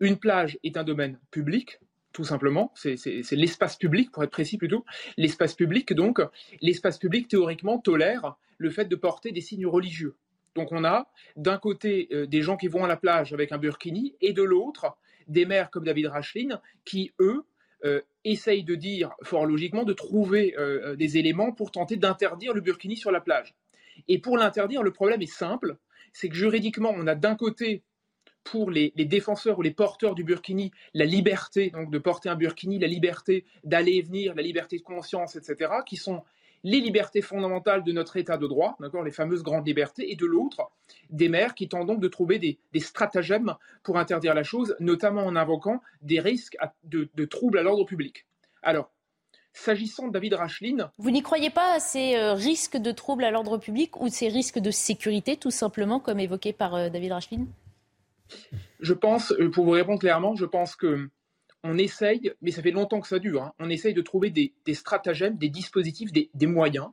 une 0.00 0.16
plage 0.16 0.58
est 0.62 0.76
un 0.76 0.84
domaine 0.84 1.18
public, 1.30 1.80
tout 2.12 2.24
simplement. 2.24 2.72
C'est 2.74 2.96
l'espace 3.32 3.76
public, 3.76 4.10
pour 4.10 4.24
être 4.24 4.30
précis 4.30 4.58
plutôt. 4.58 4.84
L'espace 5.16 5.54
public, 5.54 5.92
donc, 5.92 6.20
l'espace 6.60 6.98
public, 6.98 7.28
théoriquement, 7.28 7.78
tolère 7.78 8.36
le 8.58 8.70
fait 8.70 8.86
de 8.86 8.96
porter 8.96 9.32
des 9.32 9.42
signes 9.42 9.66
religieux. 9.66 10.16
Donc 10.54 10.72
on 10.72 10.84
a 10.84 11.06
d'un 11.36 11.58
côté 11.58 12.08
euh, 12.12 12.26
des 12.26 12.40
gens 12.40 12.56
qui 12.56 12.68
vont 12.68 12.82
à 12.82 12.88
la 12.88 12.96
plage 12.96 13.34
avec 13.34 13.52
un 13.52 13.58
burkini 13.58 14.14
et 14.22 14.32
de 14.32 14.42
l'autre 14.42 14.96
des 15.28 15.44
maires 15.44 15.70
comme 15.70 15.84
David 15.84 16.06
Rachlin 16.06 16.60
qui, 16.86 17.12
eux, 17.20 17.44
euh, 17.84 18.00
essayent 18.24 18.64
de 18.64 18.74
dire, 18.74 19.12
fort 19.22 19.44
logiquement, 19.44 19.84
de 19.84 19.92
trouver 19.92 20.54
euh, 20.56 20.96
des 20.96 21.18
éléments 21.18 21.52
pour 21.52 21.70
tenter 21.70 21.96
d'interdire 21.96 22.54
le 22.54 22.62
burkini 22.62 22.96
sur 22.96 23.10
la 23.10 23.20
plage. 23.20 23.54
Et 24.08 24.18
pour 24.18 24.38
l'interdire, 24.38 24.82
le 24.82 24.92
problème 24.92 25.20
est 25.20 25.26
simple, 25.26 25.76
c'est 26.16 26.30
que 26.30 26.34
juridiquement, 26.34 26.94
on 26.96 27.06
a 27.06 27.14
d'un 27.14 27.34
côté 27.34 27.82
pour 28.42 28.70
les, 28.70 28.90
défenseurs 28.96 29.58
ou 29.58 29.62
les 29.62 29.70
porteurs 29.70 30.14
du 30.14 30.24
burkini 30.24 30.70
la 30.94 31.04
liberté 31.04 31.68
donc 31.70 31.90
de 31.90 31.98
porter 31.98 32.30
un 32.30 32.36
burkini, 32.36 32.78
la 32.78 32.86
liberté 32.86 33.44
d'aller 33.64 33.96
et 33.96 34.02
venir, 34.02 34.34
la 34.34 34.42
liberté 34.42 34.78
de 34.78 34.82
conscience, 34.82 35.36
etc., 35.36 35.70
qui 35.84 35.96
sont 35.96 36.22
les 36.64 36.80
libertés 36.80 37.20
fondamentales 37.20 37.84
de 37.84 37.92
notre 37.92 38.16
État 38.16 38.38
de 38.38 38.46
droit, 38.46 38.78
les 39.04 39.10
fameuses 39.10 39.42
grandes 39.42 39.66
libertés, 39.66 40.10
et 40.10 40.16
de 40.16 40.24
l'autre, 40.24 40.70
des 41.10 41.28
maires 41.28 41.54
qui 41.54 41.68
tentent 41.68 41.86
donc 41.86 42.00
de 42.00 42.08
trouver 42.08 42.38
des, 42.38 42.80
stratagèmes 42.80 43.54
pour 43.82 43.98
interdire 43.98 44.32
la 44.32 44.42
chose, 44.42 44.74
notamment 44.80 45.26
en 45.26 45.36
invoquant 45.36 45.82
des 46.00 46.18
risques 46.18 46.56
de, 46.84 47.24
troubles 47.26 47.58
à 47.58 47.62
l'ordre 47.62 47.84
public. 47.84 48.26
Alors, 48.62 48.90
S'agissant 49.56 50.08
de 50.08 50.12
David 50.12 50.34
Rachlin. 50.34 50.90
Vous 50.98 51.10
n'y 51.10 51.22
croyez 51.22 51.48
pas 51.48 51.76
à 51.76 51.80
ces 51.80 52.14
euh, 52.14 52.34
risques 52.34 52.76
de 52.76 52.92
troubles 52.92 53.24
à 53.24 53.30
l'ordre 53.30 53.56
public 53.56 53.98
ou 54.00 54.08
ces 54.08 54.28
risques 54.28 54.58
de 54.58 54.70
sécurité, 54.70 55.38
tout 55.38 55.50
simplement, 55.50 55.98
comme 55.98 56.20
évoqué 56.20 56.52
par 56.52 56.74
euh, 56.74 56.88
David 56.90 57.12
Rachlin 57.12 57.46
Je 58.80 58.92
pense, 58.92 59.32
euh, 59.32 59.50
pour 59.50 59.64
vous 59.64 59.70
répondre 59.70 59.98
clairement, 59.98 60.36
je 60.36 60.44
pense 60.44 60.76
que 60.76 61.08
on 61.64 61.78
essaye, 61.78 62.32
mais 62.42 62.50
ça 62.50 62.60
fait 62.60 62.70
longtemps 62.70 63.00
que 63.00 63.08
ça 63.08 63.18
dure, 63.18 63.44
hein, 63.44 63.54
on 63.58 63.70
essaye 63.70 63.94
de 63.94 64.02
trouver 64.02 64.28
des, 64.28 64.52
stratagèmes, 64.74 65.38
des 65.38 65.48
dispositifs, 65.48 66.12
des, 66.12 66.46
moyens 66.46 66.88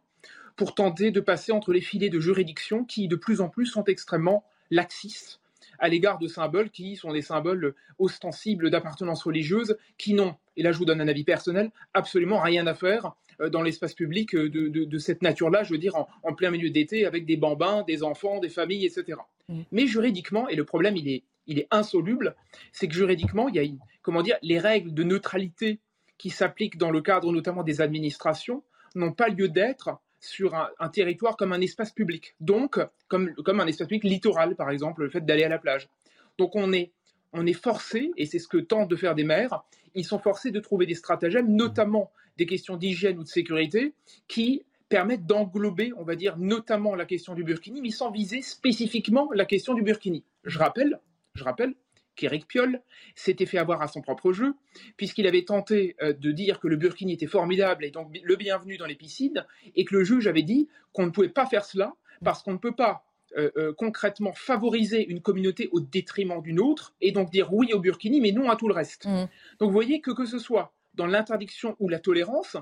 pour 0.56 0.74
tenter 0.74 1.12
de 1.12 1.20
passer 1.20 1.52
entre 1.52 1.74
les 1.74 1.82
filets 1.82 2.10
de 2.10 2.20
juridiction 2.22 2.86
qui, 2.86 3.10
de 3.10 3.18
plus 3.18 3.42
en 3.42 3.50
plus, 3.50 3.66
sont 3.66 3.84
extrêmement 3.84 4.46
laxistes 4.72 5.42
à 5.80 5.90
l'égard 5.90 6.20
de 6.20 6.28
symboles 6.28 6.70
qui 6.70 6.96
sont 6.96 7.12
des 7.12 7.22
symboles 7.22 7.76
ostensibles 8.00 8.70
d'appartenance 8.70 9.24
religieuse, 9.24 9.78
qui 9.98 10.14
n'ont, 10.14 10.36
et 10.58 10.64
là 10.64 10.72
je 10.72 10.78
vous 10.78 10.86
donne 10.86 11.02
un 11.02 11.08
avis 11.08 11.24
personnel, 11.24 11.72
absolument 11.94 12.40
rien 12.40 12.68
à 12.68 12.74
faire 12.74 13.14
euh, 13.42 13.50
dans 13.50 13.62
l'espace 13.62 13.94
public 13.94 14.36
euh, 14.36 14.50
de, 14.50 14.98
cette 14.98 15.22
nature-là, 15.22 15.64
je 15.64 15.72
veux 15.72 15.78
dire, 15.78 15.96
en, 15.96 16.34
plein 16.34 16.52
milieu 16.52 16.70
d'été, 16.70 17.06
avec 17.06 17.26
des 17.26 17.38
bambins, 17.38 17.84
des 17.84 18.04
enfants, 18.04 18.40
des 18.40 18.50
familles, 18.50 18.86
etc. 18.86 19.20
Mmh. 19.50 19.62
Mais 19.72 19.88
juridiquement, 19.88 20.48
et 20.48 20.56
le 20.56 20.66
problème 20.66 20.96
il 20.96 21.08
est, 21.10 21.24
il 21.48 21.60
est 21.60 21.68
insoluble, 21.72 22.36
c'est 22.72 22.88
que 22.88 22.94
juridiquement, 22.94 23.50
il 23.50 23.56
y 23.56 23.60
a 23.60 23.70
comment 24.02 24.22
dire, 24.22 24.38
les 24.42 24.60
règles 24.60 24.94
de 24.94 25.04
neutralité 25.04 25.80
qui 26.18 26.30
s'appliquent 26.30 26.78
dans 26.78 26.92
le 26.92 27.02
cadre 27.02 27.32
notamment 27.32 27.64
des 27.64 27.82
administrations 27.82 28.64
n'ont 28.96 29.14
pas 29.14 29.30
lieu 29.30 29.50
d'être 29.50 30.00
sur 30.24 30.56
un, 30.56 30.90
territoire 30.90 31.36
comme 31.36 31.52
un 31.52 31.62
espace 31.62 31.92
public, 31.92 32.36
donc 32.40 32.80
comme, 33.08 33.34
comme 33.36 33.60
un 33.60 33.68
espace 33.68 33.88
public 33.88 34.06
littoral, 34.06 34.56
par 34.56 34.70
exemple, 34.70 35.04
le 35.04 35.10
fait 35.10 35.26
d'aller 35.26 35.44
à 35.44 35.50
la 35.50 35.60
plage. 35.60 35.90
Donc 36.38 36.56
on 36.56 36.72
est, 36.72 36.92
on 37.34 37.46
est 37.46 37.54
forcé, 37.54 38.12
et 38.16 38.26
c'est 38.26 38.40
ce 38.40 38.48
que 38.48 38.58
tentent 38.58 38.90
de 38.90 38.96
faire 38.96 39.16
des 39.16 39.24
maires, 39.24 39.64
ils 39.96 40.06
sont 40.06 40.20
forcés 40.20 40.52
de 40.52 40.60
trouver 40.60 40.86
des 40.86 40.96
stratagèmes, 40.96 41.54
notamment 41.54 42.12
des 42.38 42.46
questions 42.46 42.78
d'hygiène 42.78 43.20
ou 43.20 43.24
de 43.24 43.28
sécurité, 43.28 43.94
qui 44.28 44.64
permettent 44.90 45.26
d'englober, 45.26 45.92
on 45.98 46.04
va 46.04 46.16
dire, 46.16 46.38
notamment 46.38 46.96
la 46.96 47.06
question 47.06 47.34
du 47.34 47.44
burkini, 47.44 47.82
mais 47.82 47.90
sans 47.92 48.12
viser 48.12 48.42
spécifiquement 48.42 49.30
la 49.34 49.46
question 49.46 49.74
du 49.74 49.82
burkini. 49.82 50.24
Je 50.44 50.58
rappelle, 50.58 51.00
je 51.34 51.44
rappelle 51.44 51.76
qu'Éric 52.16 52.48
Piolle 52.48 52.82
s'était 53.16 53.46
fait 53.46 53.58
avoir 53.58 53.82
à 53.82 53.88
son 53.88 54.02
propre 54.02 54.34
jeu, 54.34 54.54
puisqu'il 54.98 55.28
avait 55.28 55.46
tenté 55.46 55.96
euh, 56.02 56.14
de 56.14 56.32
dire 56.32 56.60
que 56.60 56.68
le 56.68 56.76
burkini 56.76 57.14
était 57.14 57.28
formidable 57.28 57.86
et 57.86 57.92
donc 57.92 58.16
le 58.22 58.36
bienvenu 58.36 58.78
dans 58.78 58.86
les 58.86 58.96
piscines, 58.96 59.46
et 59.76 59.86
que 59.86 59.96
le 59.96 60.04
juge 60.04 60.28
avait 60.28 60.44
dit 60.44 60.70
qu'on 60.92 61.06
ne 61.06 61.12
pouvait 61.12 61.30
pas 61.30 61.46
faire 61.46 61.66
cela 61.66 61.94
parce 62.24 62.44
qu'on 62.44 62.54
ne 62.54 62.58
peut 62.58 62.76
pas 62.76 63.06
euh, 63.38 63.50
euh, 63.58 63.74
concrètement 63.74 64.34
favoriser 64.34 65.06
une 65.06 65.22
communauté 65.22 65.70
au 65.72 65.80
détriment 65.80 66.42
d'une 66.42 66.60
autre, 66.60 66.94
et 67.02 67.12
donc 67.12 67.32
dire 67.32 67.54
oui 67.54 67.74
au 67.74 67.80
burkini, 67.80 68.22
mais 68.22 68.32
non 68.32 68.50
à 68.50 68.56
tout 68.56 68.68
le 68.68 68.74
reste. 68.74 69.06
Mmh. 69.06 69.28
Donc 69.60 69.70
vous 69.70 69.74
voyez 69.74 70.02
que 70.02 70.12
que 70.12 70.26
ce 70.26 70.40
soit 70.40 70.74
dans 70.94 71.08
l'interdiction 71.08 71.76
ou 71.80 71.90
la 71.90 71.98
tolérance, 71.98 72.56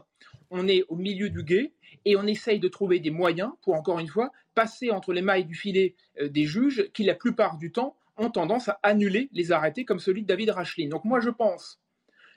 on 0.50 0.68
est 0.68 0.84
au 0.88 0.96
milieu 0.96 1.30
du 1.30 1.44
guet 1.44 1.74
et 2.06 2.16
on 2.16 2.26
essaye 2.26 2.60
de 2.60 2.70
trouver 2.70 3.00
des 3.00 3.12
moyens 3.12 3.52
pour, 3.62 3.76
encore 3.76 4.00
une 4.00 4.08
fois, 4.08 4.32
passer 4.56 4.90
entre 4.90 5.12
les 5.12 5.22
mailles 5.22 5.44
du 5.44 5.54
filet 5.54 5.96
des 6.22 6.46
juges 6.46 6.90
qui, 6.94 7.04
la 7.04 7.14
plupart 7.14 7.58
du 7.58 7.74
temps, 7.74 7.98
ont 8.22 8.30
tendance 8.30 8.70
à 8.70 8.80
annuler 8.84 9.30
les 9.34 9.52
arrêtés 9.52 9.86
comme 9.86 10.00
celui 10.00 10.22
de 10.22 10.28
David 10.28 10.52
Rachlin. 10.52 10.88
Donc 10.90 11.04
moi, 11.06 11.20
je 11.20 11.30
pense, 11.30 11.80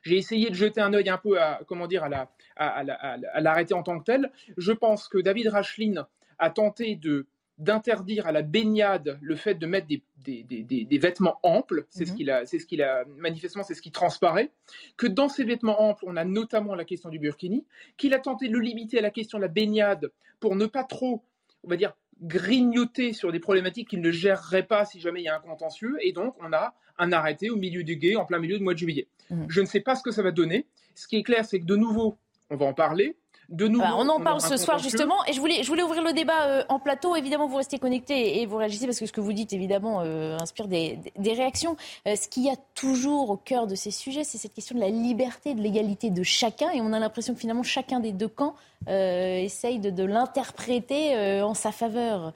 j'ai 0.02 0.16
essayé 0.16 0.51
de 0.51 0.55
jeter 0.55 0.81
un 0.81 0.93
œil 0.93 1.09
un 1.09 1.19
peu 1.19 1.40
à, 1.40 1.61
comment 1.66 1.86
dire, 1.86 2.05
à, 2.05 3.40
l'arrêté 3.40 3.74
en 3.74 3.82
tant 3.82 3.98
que 3.98 4.05
tel. 4.05 4.31
Je 4.56 4.73
pense 4.73 5.09
que 5.09 5.19
David 5.19 5.48
Rachlin 5.48 6.06
a 6.39 6.51
tenté 6.51 6.97
de 6.97 7.27
d'interdire 7.59 8.27
à 8.27 8.32
la 8.32 8.43
baignade 8.43 9.16
le 9.23 9.36
fait 9.36 9.55
de 9.55 9.66
mettre 9.66 9.86
des, 9.86 10.02
des, 10.24 10.98
vêtements 10.98 11.39
amples, 11.44 11.86
c'est 11.89 12.05
ce 12.05 12.11
mhm. 12.11 12.16
qu'il 12.16 12.31
a, 12.31 12.47
c'est 12.47 12.59
ce 12.59 12.66
qu'il 12.66 12.82
a, 12.82 13.05
manifestement, 13.16 13.62
c'est 13.62 13.74
ce 13.74 13.82
qui 13.82 13.93
transparaît, 13.93 14.51
que 14.97 15.06
dans 15.06 15.28
ces 15.28 15.44
vêtements 15.44 15.81
amples, 15.81 16.05
on 16.09 16.16
a 16.16 16.24
notamment 16.24 16.74
la 16.74 16.85
question 16.85 17.11
du 17.11 17.20
burkini, 17.20 17.65
qu'il 17.97 18.12
a 18.12 18.19
tenté 18.19 18.48
de 18.48 18.55
le 18.55 18.59
limiter 18.59 18.98
à 18.98 19.02
la 19.02 19.11
question 19.11 19.39
de 19.39 19.43
la 19.43 19.48
baignade 19.48 20.11
pour 20.40 20.56
ne 20.56 20.66
pas 20.66 20.82
trop, 20.82 21.23
on 21.62 21.69
va 21.69 21.77
dire, 21.77 21.94
grignoter 22.22 23.12
sur 23.12 23.32
des 23.32 23.40
problématiques 23.40 23.88
qu'il 23.88 24.00
ne 24.00 24.10
gérerait 24.10 24.66
pas 24.66 24.84
si 24.84 25.00
jamais 25.00 25.20
il 25.20 25.24
y 25.24 25.28
a 25.28 25.36
un 25.36 25.40
contentieux. 25.40 25.96
Et 26.02 26.12
donc, 26.12 26.34
on 26.40 26.52
a 26.52 26.74
un 26.98 27.12
arrêté 27.12 27.50
au 27.50 27.56
milieu 27.56 27.84
du 27.84 27.96
guet, 27.96 28.16
en 28.16 28.24
plein 28.24 28.38
milieu 28.38 28.58
du 28.58 28.64
mois 28.64 28.74
de 28.74 28.78
juillet. 28.78 29.08
Mmh. 29.30 29.44
Je 29.48 29.60
ne 29.60 29.66
sais 29.66 29.80
pas 29.80 29.96
ce 29.96 30.02
que 30.02 30.10
ça 30.10 30.22
va 30.22 30.30
donner. 30.30 30.66
Ce 30.94 31.08
qui 31.08 31.16
est 31.16 31.22
clair, 31.22 31.44
c'est 31.44 31.60
que 31.60 31.64
de 31.64 31.76
nouveau, 31.76 32.18
on 32.50 32.56
va 32.56 32.66
en 32.66 32.74
parler 32.74 33.16
on 33.50 34.08
en 34.08 34.20
parle 34.20 34.40
ce 34.40 34.56
soir 34.56 34.78
justement 34.78 35.24
et 35.26 35.32
je 35.32 35.40
voulais, 35.40 35.62
je 35.62 35.68
voulais 35.68 35.82
ouvrir 35.82 36.02
le 36.02 36.12
débat 36.12 36.46
euh, 36.46 36.64
en 36.68 36.78
plateau. 36.78 37.16
Évidemment, 37.16 37.46
vous 37.46 37.56
restez 37.56 37.78
connectés 37.78 38.40
et 38.40 38.46
vous 38.46 38.56
réagissez 38.56 38.86
parce 38.86 38.98
que 38.98 39.06
ce 39.06 39.12
que 39.12 39.20
vous 39.20 39.32
dites 39.32 39.52
évidemment 39.52 40.00
euh, 40.02 40.36
inspire 40.38 40.68
des, 40.68 40.98
réactions. 41.18 41.76
Euh, 42.06 42.16
ce 42.16 42.28
qu'il 42.28 42.44
y 42.44 42.50
a 42.50 42.56
toujours 42.74 43.30
au 43.30 43.36
cœur 43.36 43.66
de 43.66 43.74
ces 43.74 43.90
sujets, 43.90 44.24
c'est 44.24 44.38
cette 44.38 44.54
question 44.54 44.76
de 44.76 44.80
la 44.80 44.90
liberté, 44.90 45.54
de 45.54 45.60
l'égalité 45.60 46.10
de 46.10 46.22
chacun 46.22 46.70
et 46.70 46.80
on 46.80 46.92
a 46.92 46.98
l'impression 46.98 47.34
que 47.34 47.40
finalement 47.40 47.62
chacun 47.62 48.00
des 48.00 48.12
deux 48.12 48.28
camps 48.28 48.54
essaye 48.86 49.78
de, 49.78 50.04
l'interpréter 50.04 51.40
en 51.42 51.54
sa 51.54 51.72
faveur. 51.72 52.32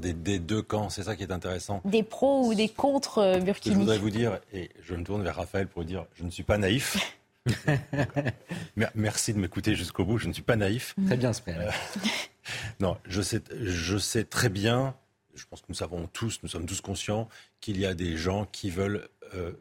Des, 0.00 0.14
des, 0.14 0.38
deux 0.38 0.62
camps, 0.62 0.88
c'est 0.88 1.04
ça 1.04 1.14
qui 1.14 1.22
est 1.22 1.30
intéressant. 1.30 1.80
Des 1.84 2.02
pros 2.02 2.46
ou 2.46 2.54
des 2.54 2.68
contre 2.68 3.38
Burkini. 3.40 3.74
je 3.74 3.80
voudrais 3.80 3.98
vous 3.98 4.10
dire, 4.10 4.40
et 4.52 4.70
je 4.80 4.94
me 4.94 5.04
tourne 5.04 5.22
vers 5.22 5.36
Raphaël 5.36 5.68
pour 5.68 5.82
vous 5.82 5.88
dire, 5.88 6.06
je 6.14 6.24
ne 6.24 6.30
suis 6.30 6.42
pas 6.42 6.58
naïf. 6.58 6.96
Merci 8.94 9.34
de 9.34 9.38
m'écouter 9.38 9.74
jusqu'au 9.74 10.04
bout. 10.04 10.18
Je 10.18 10.28
ne 10.28 10.32
suis 10.32 10.42
pas 10.42 10.56
naïf. 10.56 10.94
Très 11.06 11.16
bien, 11.16 11.32
euh, 11.48 11.70
Non, 12.80 12.96
je 13.06 13.22
sais, 13.22 13.42
je 13.60 13.98
sais 13.98 14.24
très 14.24 14.48
bien. 14.48 14.94
Je 15.34 15.44
pense 15.46 15.60
que 15.60 15.66
nous 15.68 15.74
savons 15.74 16.08
tous, 16.12 16.40
nous 16.42 16.48
sommes 16.48 16.66
tous 16.66 16.80
conscients 16.80 17.28
qu'il 17.60 17.78
y 17.78 17.86
a 17.86 17.94
des 17.94 18.16
gens 18.16 18.46
qui 18.46 18.70
veulent, 18.70 19.08
euh, 19.34 19.52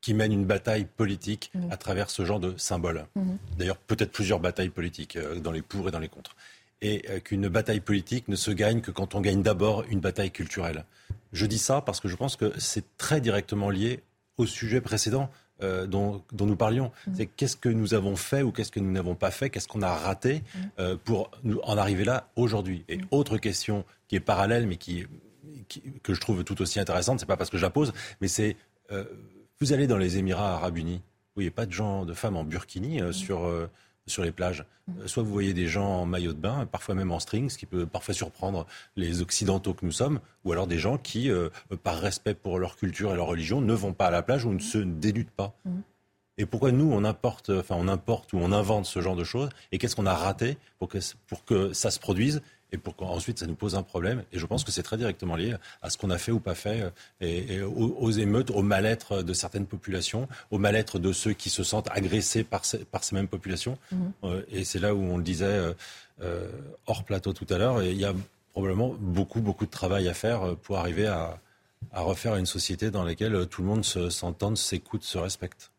qui 0.00 0.12
mènent 0.12 0.32
une 0.32 0.44
bataille 0.44 0.86
politique 0.86 1.52
à 1.70 1.76
travers 1.76 2.10
ce 2.10 2.24
genre 2.24 2.40
de 2.40 2.56
symboles. 2.56 3.06
Mhm. 3.14 3.38
D'ailleurs, 3.58 3.78
peut-être 3.78 4.12
plusieurs 4.12 4.40
batailles 4.40 4.70
politiques 4.70 5.16
euh, 5.16 5.38
dans 5.38 5.52
les 5.52 5.62
pour 5.62 5.88
et 5.88 5.92
dans 5.92 6.00
les 6.00 6.08
contre. 6.08 6.36
Et 6.80 7.02
qu'une 7.24 7.48
bataille 7.48 7.80
politique 7.80 8.28
ne 8.28 8.36
se 8.36 8.52
gagne 8.52 8.80
que 8.80 8.92
quand 8.92 9.16
on 9.16 9.20
gagne 9.20 9.42
d'abord 9.42 9.82
une 9.90 9.98
bataille 9.98 10.30
culturelle. 10.30 10.84
Je 11.32 11.44
dis 11.44 11.58
ça 11.58 11.80
parce 11.80 11.98
que 11.98 12.06
je 12.06 12.14
pense 12.14 12.36
que 12.36 12.52
c'est 12.56 12.96
très 12.96 13.20
directement 13.20 13.68
lié 13.68 14.04
au 14.36 14.46
sujet 14.46 14.80
précédent 14.80 15.28
euh, 15.62 15.86
dont, 15.86 16.22
nous 16.38 16.56
parlions. 16.56 16.92
Mm. 17.06 17.12
C'est 17.16 17.26
qu'est-ce 17.26 17.56
que 17.56 17.68
nous 17.68 17.94
avons 17.94 18.16
fait 18.16 18.42
ou 18.42 18.52
qu'est-ce 18.52 18.70
que 18.70 18.80
nous 18.80 18.92
n'avons 18.92 19.14
pas 19.14 19.30
fait, 19.30 19.50
qu'est-ce 19.50 19.68
qu'on 19.68 19.82
a 19.82 19.92
raté 19.92 20.36
mm. 20.36 20.58
euh, 20.78 20.96
pour 21.02 21.30
nous 21.42 21.58
en 21.64 21.76
arriver 21.76 22.04
là 22.04 22.28
aujourd'hui. 22.36 22.84
Et 22.88 22.98
mm. 22.98 23.06
autre 23.10 23.38
question 23.38 23.84
qui 24.06 24.16
est 24.16 24.20
parallèle, 24.20 24.66
mais 24.66 24.76
qui, 24.76 25.06
que 26.02 26.14
je 26.14 26.20
trouve 26.20 26.44
tout 26.44 26.60
aussi 26.62 26.78
intéressante, 26.78 27.20
c'est 27.20 27.26
pas 27.26 27.36
parce 27.36 27.50
que 27.50 27.58
je 27.58 27.62
la 27.62 27.70
pose, 27.70 27.92
mais 28.20 28.28
c'est 28.28 28.56
euh, 28.92 29.04
vous 29.60 29.72
allez 29.72 29.86
dans 29.86 29.98
les 29.98 30.18
Émirats 30.18 30.54
Arabes 30.54 30.78
Unis, 30.78 30.96
vous 30.98 31.34
voyez 31.34 31.50
pas 31.50 31.66
de 31.66 31.72
gens, 31.72 32.04
de 32.04 32.14
femmes 32.14 32.36
en 32.36 32.44
burkini 32.44 33.00
sur 33.12 33.50
sur 34.08 34.22
les 34.22 34.32
plages. 34.32 34.64
Euh, 35.00 35.06
soit 35.06 35.22
vous 35.22 35.32
voyez 35.32 35.54
des 35.54 35.66
gens 35.66 35.86
en 35.86 36.06
maillot 36.06 36.32
de 36.32 36.40
bain, 36.40 36.66
parfois 36.66 36.94
même 36.94 37.12
en 37.12 37.20
string, 37.20 37.48
ce 37.48 37.58
qui 37.58 37.66
peut 37.66 37.86
parfois 37.86 38.14
surprendre 38.14 38.66
les 38.96 39.20
Occidentaux 39.20 39.74
que 39.74 39.84
nous 39.84 39.92
sommes, 39.92 40.20
ou 40.44 40.52
alors 40.52 40.66
des 40.66 40.78
gens 40.78 40.98
qui, 40.98 41.30
euh, 41.30 41.48
par 41.82 41.98
respect 41.98 42.34
pour 42.34 42.58
leur 42.58 42.76
culture 42.76 43.12
et 43.12 43.16
leur 43.16 43.26
religion, 43.26 43.60
ne 43.60 43.74
vont 43.74 43.92
pas 43.92 44.06
à 44.06 44.10
la 44.10 44.22
plage 44.22 44.44
ou 44.44 44.52
ne 44.52 44.58
se 44.58 44.78
dénudent 44.78 45.30
pas. 45.36 45.54
Mmh. 45.64 45.80
Et 46.40 46.46
pourquoi 46.46 46.70
nous, 46.70 46.90
on 46.90 47.04
importe, 47.04 47.50
enfin, 47.50 47.74
on 47.76 47.88
importe 47.88 48.32
ou 48.32 48.38
on 48.38 48.52
invente 48.52 48.86
ce 48.86 49.00
genre 49.00 49.16
de 49.16 49.24
choses 49.24 49.48
Et 49.72 49.78
qu'est-ce 49.78 49.96
qu'on 49.96 50.06
a 50.06 50.14
raté 50.14 50.56
pour 50.78 50.88
que, 50.88 50.98
pour 51.26 51.44
que 51.44 51.72
ça 51.72 51.90
se 51.90 51.98
produise 51.98 52.42
et 52.72 52.78
pour 52.78 52.96
qu'ensuite 52.96 53.38
ça 53.38 53.46
nous 53.46 53.54
pose 53.54 53.74
un 53.74 53.82
problème. 53.82 54.24
Et 54.32 54.38
je 54.38 54.46
pense 54.46 54.64
que 54.64 54.70
c'est 54.70 54.82
très 54.82 54.96
directement 54.96 55.36
lié 55.36 55.54
à 55.82 55.90
ce 55.90 55.96
qu'on 55.96 56.10
a 56.10 56.18
fait 56.18 56.32
ou 56.32 56.40
pas 56.40 56.54
fait, 56.54 56.82
euh, 56.82 56.90
et, 57.20 57.62
aux, 57.62 58.10
émeutes, 58.10 58.50
au 58.50 58.62
mal-être 58.62 59.22
de 59.22 59.32
certaines 59.32 59.66
populations, 59.66 60.28
au 60.50 60.58
mal-être 60.58 60.98
de 60.98 61.12
ceux 61.12 61.32
qui 61.32 61.50
se 61.50 61.62
sentent 61.62 61.88
agressés 61.90 62.44
par 62.44 62.64
ces, 62.64 62.84
par 62.84 63.04
ces 63.04 63.14
mêmes 63.14 63.28
populations. 63.28 63.78
Mhm. 63.92 64.12
Euh, 64.24 64.42
et 64.50 64.64
c'est 64.64 64.78
là 64.78 64.94
où 64.94 65.00
on 65.00 65.16
le 65.16 65.24
disait 65.24 65.74
euh, 66.20 66.48
hors 66.86 67.04
plateau 67.04 67.32
tout 67.32 67.46
à 67.50 67.58
l'heure, 67.58 67.82
il 67.82 67.98
y 67.98 68.04
a 68.04 68.14
probablement 68.52 68.94
beaucoup, 68.98 69.40
beaucoup 69.40 69.66
de 69.66 69.70
travail 69.70 70.08
à 70.08 70.14
faire 70.14 70.56
pour 70.56 70.78
arriver 70.78 71.06
à, 71.06 71.38
à 71.92 72.00
refaire 72.00 72.36
une 72.36 72.46
société 72.46 72.90
dans 72.90 73.04
laquelle 73.04 73.46
tout 73.46 73.62
le 73.62 73.68
monde 73.68 73.84
s'entende, 73.84 74.56
s'écoute, 74.56 75.04
se 75.04 75.16
respecte. 75.16 75.70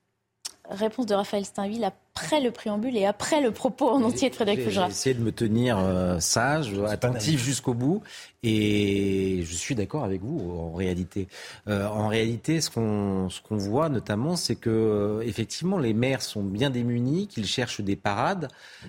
Réponse 0.70 1.08
de 1.08 1.16
Raphaël 1.16 1.46
Steinville 1.46 1.84
après 2.16 2.42
le 2.42 2.52
préambule 2.52 2.98
et 2.98 3.06
après 3.06 3.42
le 3.42 3.52
propos 3.52 3.90
en 3.90 4.04
entier 4.04 4.30
de 4.30 4.36
Frédéric 4.36 4.64
Fougera. 4.64 4.86
J'ai 4.88 4.92
essayé 4.92 5.16
de 5.16 5.22
me 5.22 5.32
tenir 5.32 5.78
euh, 5.78 6.20
sage, 6.20 6.74
attentif 6.88 7.44
jusqu'au 7.44 7.74
bout. 7.74 8.02
Et 8.42 9.44
je 9.44 9.54
suis 9.54 9.76
d'accord 9.76 10.06
avec 10.06 10.22
vous 10.22 10.50
en 10.50 10.72
réalité. 10.72 11.28
Euh, 11.68 11.86
en 11.88 12.08
réalité, 12.08 12.62
ce 12.62 12.70
qu'on 12.70 13.30
ce 13.30 13.42
qu'on 13.42 13.58
voit 13.58 13.90
notamment, 13.90 14.38
c'est 14.38 14.56
que 14.56 14.70
euh, 14.70 15.22
effectivement 15.22 15.78
les 15.78 15.94
maires 15.94 16.22
sont 16.22 16.44
bien 16.44 16.70
démunis, 16.70 17.28
qu'ils 17.28 17.46
cherchent 17.46 17.82
des 17.82 17.98
parades, 17.98 18.48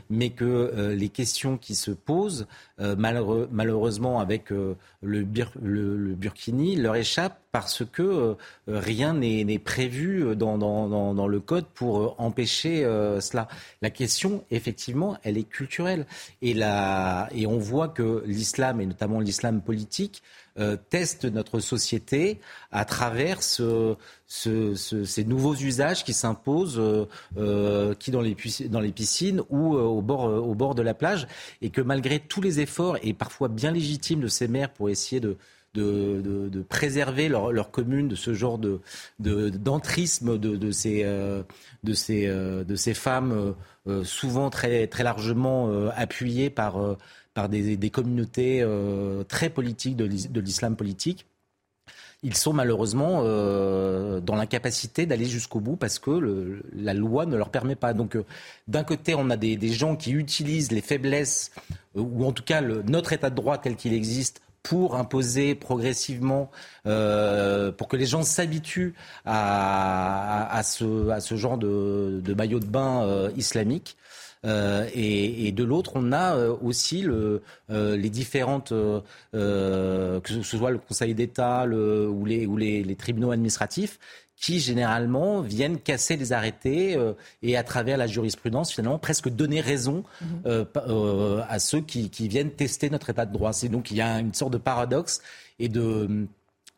mais 0.09 0.31
que 0.31 0.45
euh, 0.45 0.95
les 0.95 1.09
questions 1.09 1.57
qui 1.57 1.75
se 1.75 1.91
posent, 1.91 2.47
malheureux, 2.79 3.47
malheureusement 3.53 4.21
avec 4.21 4.49
le, 4.49 4.77
le, 5.03 5.27
le, 5.61 6.15
Burkini, 6.15 6.77
leur 6.77 6.97
échappent 6.97 7.39
parce 7.53 7.85
que 7.85 8.37
rien 8.67 9.13
n'est 9.13 9.59
prévu 9.59 10.35
dans, 10.35 10.57
dans, 10.57 11.13
dans, 11.13 11.29
le 11.29 11.41
code 11.41 11.67
pour 11.67 12.19
empêcher 12.19 12.83
cela. 13.19 13.49
La 13.83 13.91
question, 13.91 14.45
effectivement, 14.51 15.19
elle 15.23 15.39
est 15.39 15.49
culturelle. 15.49 16.07
Et, 16.43 16.55
la, 16.55 17.29
et 17.35 17.47
on 17.47 17.59
voit 17.59 17.89
que 17.89 18.23
l'islam, 18.27 18.81
et 18.81 18.87
notamment 18.87 19.21
l'islam 19.21 19.61
politique 19.63 20.23
euh, 20.59 20.77
teste 20.91 21.25
notre 21.25 21.61
société 21.61 22.41
à 22.71 22.85
travers 22.85 23.43
ce, 23.43 23.97
ces 24.27 25.25
nouveaux 25.25 25.55
usages 25.55 26.05
qui 26.05 26.13
s'imposent, 26.13 26.79
euh, 26.79 27.07
euh, 27.39 27.95
qui 27.95 28.11
dans 28.11 28.21
les, 28.21 28.37
dans 28.69 28.81
les 28.81 28.93
piscines 28.93 29.43
ou 29.49 29.75
au, 29.75 30.03
bord, 30.03 30.25
au 30.25 30.55
bord 30.55 30.75
de 30.75 30.83
la 30.83 30.93
plage, 30.93 31.29
et 31.63 31.71
que 31.71 31.81
malgré 31.81 32.19
tous 32.19 32.41
les 32.41 32.61
efforts, 32.61 32.99
et 33.03 33.15
parfois 33.15 33.49
bien 33.49 33.71
légitimes 33.71 34.21
de 34.21 34.29
ces 34.29 34.49
maires 34.49 34.73
pour 34.73 34.91
essayer 34.91 35.21
de, 35.21 35.39
de, 35.75 36.63
préserver 36.69 37.29
leur, 37.29 37.71
commune 37.71 38.09
de 38.09 38.15
ce 38.15 38.35
genre 38.35 38.59
de, 38.59 38.81
d'entrisme 39.19 40.39
de, 40.39 40.71
ces, 40.71 41.05
de, 41.85 41.93
ces, 41.93 42.27
de 42.27 42.77
ces 42.77 42.95
femmes 42.95 43.55
souvent 44.05 44.51
très, 44.51 44.87
très 44.87 45.05
largement 45.05 45.89
appuyées 45.91 46.51
par 46.51 46.97
par 47.35 47.49
des, 47.49 47.91
communautés 47.91 48.61
euh, 48.61 49.23
très 49.25 49.51
politiques 49.51 49.97
de 49.97 50.41
l'islam 50.41 50.77
politique 50.77 51.27
ils 52.23 52.37
sont 52.37 52.53
malheureusement 52.53 53.23
euh, 53.25 54.21
dans 54.21 54.37
l'incapacité 54.37 55.07
d'aller 55.07 55.25
jusqu'au 55.25 55.61
bout 55.61 55.77
parce 55.77 55.99
que 55.99 56.61
la 56.75 56.93
loi 56.93 57.25
ne 57.25 57.37
leur 57.37 57.49
permet 57.49 57.77
pas. 57.77 57.95
Donc, 57.95 58.15
euh, 58.15 58.25
d'un 58.69 58.85
côté, 58.85 59.15
on 59.15 59.31
a 59.31 59.37
des, 59.37 59.59
gens 59.69 59.97
qui 59.97 60.13
utilisent 60.13 60.71
les 60.71 60.83
faiblesses, 60.83 61.51
ou 61.95 62.27
en 62.27 62.33
tout 62.33 62.43
cas 62.43 62.61
notre 62.61 63.13
état 63.13 63.31
de 63.31 63.35
droit 63.35 63.57
tel 63.59 63.77
qu'il 63.77 63.95
existe, 63.95 64.43
pour 64.63 64.97
imposer 64.97 65.55
progressivement, 65.55 66.51
pour 66.85 67.89
que 67.89 67.97
les 67.97 68.07
gens 68.07 68.23
s'habituent 68.23 68.95
à, 69.25 70.61
ce, 70.65 71.37
genre 71.37 71.59
de, 71.59 72.21
de 72.23 72.35
maillot 72.35 72.61
de 72.61 72.67
bain 72.67 73.31
islamique. 73.37 73.97
Euh, 74.47 74.89
et, 74.95 75.53
de 75.53 75.65
l'autre, 75.65 75.93
on 75.97 76.13
a 76.13 76.37
euh, 76.37 76.57
aussi 76.63 77.03
le, 77.03 77.43
euh, 77.71 77.97
les 77.97 78.11
différentes, 78.11 78.71
que 78.71 80.21
ce 80.25 80.43
soit 80.43 80.71
le 80.71 80.79
Conseil 80.79 81.15
d'État 81.15 81.67
ou, 81.67 82.25
les, 82.25 82.47
ou 82.47 82.57
les, 82.57 82.97
tribunaux 82.97 83.31
administratifs, 83.31 83.99
qui 84.41 84.59
généralement 84.59 85.41
viennent 85.41 85.79
casser 85.79 86.17
les 86.17 86.33
arrêtés 86.33 86.99
et 87.43 87.57
à 87.57 87.63
travers 87.63 87.99
la 87.99 88.07
jurisprudence 88.07 88.73
finalement 88.73 88.99
presque 88.99 89.29
donner 89.29 89.61
raison 89.61 90.03
mhm. 90.23 90.65
à 91.47 91.59
ceux 91.59 91.81
qui, 91.81 92.09
qui, 92.09 92.27
viennent 92.27 92.51
tester 92.51 92.89
notre 92.89 93.11
état 93.11 93.27
de 93.27 93.33
droit. 93.33 93.53
C'est 93.53 93.69
donc 93.69 93.91
il 93.91 93.99
y 93.99 94.01
a 94.01 94.19
une 94.19 94.33
sorte 94.33 94.53
de 94.53 94.59
paradoxe 94.59 95.21
et 95.59 95.69
de, 95.69 96.27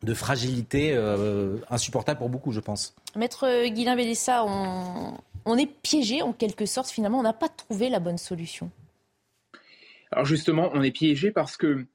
de 0.03 0.13
fragilité 0.13 0.93
insupportable 1.69 2.19
pour 2.19 2.29
beaucoup, 2.29 2.51
je 2.51 2.59
pense. 2.59 2.93
Maître 3.15 3.67
Guilain 3.67 3.95
Bélissa, 3.95 4.43
on, 4.45 5.13
on 5.45 5.57
est 5.57 5.67
piégé 5.67 6.21
en 6.21 6.33
quelque 6.33 6.65
sorte. 6.65 6.89
Finalement, 6.89 7.19
on 7.19 7.23
n'a 7.23 7.33
pas 7.33 7.49
trouvé 7.49 7.89
la 7.89 7.99
bonne 7.99 8.17
solution. 8.17 8.69
Alors 10.13 10.25
justement, 10.25 10.69
on 10.73 10.83
est 10.83 10.91
piégé 10.91 11.31
parce 11.31 11.57
que 11.57 11.87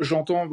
j'entends 0.00 0.48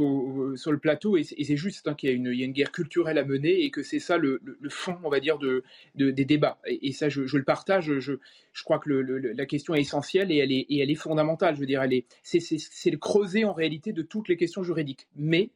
sur 0.57 0.73
le 0.73 0.77
plateau, 0.77 1.15
et 1.15 1.23
c'est 1.23 1.55
juste 1.55 1.87
hein, 1.87 1.93
qu'il 1.93 2.09
y, 2.09 2.41
a 2.41 2.45
une 2.45 2.51
guerre 2.51 2.73
culturelle 2.73 3.17
à 3.17 3.23
mener 3.23 3.63
et 3.63 3.71
que 3.71 3.81
c'est 3.81 3.99
ça 3.99 4.17
le, 4.17 4.41
fond, 4.69 4.97
on 5.05 5.09
va 5.09 5.21
dire, 5.21 5.37
de, 5.37 5.63
des 5.95 6.25
débats. 6.25 6.59
Et, 6.65 6.91
ça, 6.91 7.07
je, 7.07 7.21
le 7.21 7.43
partage. 7.43 7.99
Je, 7.99 8.13
crois 8.65 8.77
que 8.79 8.89
la 8.89 9.45
question 9.45 9.73
est 9.73 9.79
essentielle 9.79 10.33
et 10.33 10.37
elle 10.37 10.51
est, 10.51 10.65
et 10.67 10.79
elle 10.79 10.91
est 10.91 10.95
fondamentale. 10.95 11.55
Je 11.55 11.61
veux 11.61 11.65
dire, 11.65 11.81
c'est 12.23 12.91
le 12.91 12.97
creuset 12.97 13.45
en 13.45 13.53
réalité 13.53 13.93
de 13.93 14.01
toutes 14.01 14.27
les 14.27 14.35
questions 14.35 14.63
juridiques. 14.63 15.07
Mais, 15.15 15.49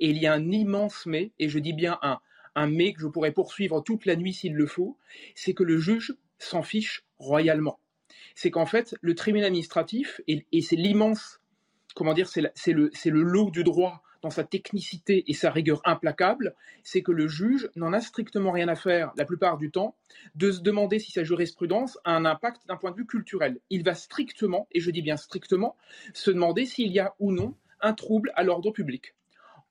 et 0.00 0.10
il 0.10 0.18
y 0.18 0.26
a 0.26 0.34
un 0.34 0.50
immense 0.50 1.06
mais, 1.06 1.30
et 1.38 1.48
je 1.48 1.58
dis 1.58 1.72
bien 1.72 1.98
un, 2.02 2.18
un 2.54 2.66
mais 2.66 2.92
que 2.92 3.00
je 3.00 3.06
pourrais 3.06 3.32
poursuivre 3.32 3.80
toute 3.80 4.04
la 4.04 4.16
nuit 4.16 4.34
s'il 4.34 4.54
le 4.54 4.66
faut, 4.66 4.98
c'est 5.34 5.54
que 5.54 5.64
le 5.64 5.78
juge 5.78 6.14
s'en 6.38 6.62
fiche 6.62 7.02
royalement. 7.18 7.78
C'est 8.34 8.50
qu'en 8.50 8.66
fait, 8.66 8.94
le 9.00 9.14
tribunal 9.14 9.46
administratif, 9.46 10.20
et, 10.26 10.44
c'est 10.60 10.76
l'immense, 10.76 11.40
comment 11.94 12.14
dire, 12.14 12.28
c'est 12.28 12.72
le, 12.72 12.90
le 13.04 13.22
lot 13.22 13.50
du 13.50 13.64
droit 13.64 14.02
dans 14.22 14.30
sa 14.30 14.42
technicité 14.42 15.24
et 15.26 15.34
sa 15.34 15.50
rigueur 15.50 15.82
implacable, 15.84 16.54
c'est 16.82 17.02
que 17.02 17.12
le 17.12 17.28
juge 17.28 17.70
n'en 17.76 17.92
a 17.92 18.00
strictement 18.00 18.52
rien 18.52 18.68
à 18.68 18.74
faire, 18.74 19.12
la 19.16 19.26
plupart 19.26 19.58
du 19.58 19.70
temps, 19.70 19.96
de 20.34 20.50
se 20.50 20.60
demander 20.60 20.98
si 20.98 21.12
sa 21.12 21.24
jurisprudence 21.24 21.98
a 22.04 22.16
un 22.16 22.24
impact 22.24 22.66
d'un 22.66 22.76
point 22.76 22.90
de 22.90 22.96
vue 22.96 23.06
culturel. 23.06 23.60
Il 23.68 23.84
va 23.84 23.94
strictement, 23.94 24.66
et 24.72 24.80
je 24.80 24.90
dis 24.90 25.02
bien 25.02 25.18
strictement, 25.18 25.76
se 26.14 26.30
demander 26.30 26.64
s'il 26.64 26.90
y 26.90 27.00
a 27.00 27.14
ou 27.18 27.32
non 27.32 27.54
un 27.82 27.92
trouble 27.92 28.32
à 28.34 28.44
l'ordre 28.44 28.70
public. 28.70 29.14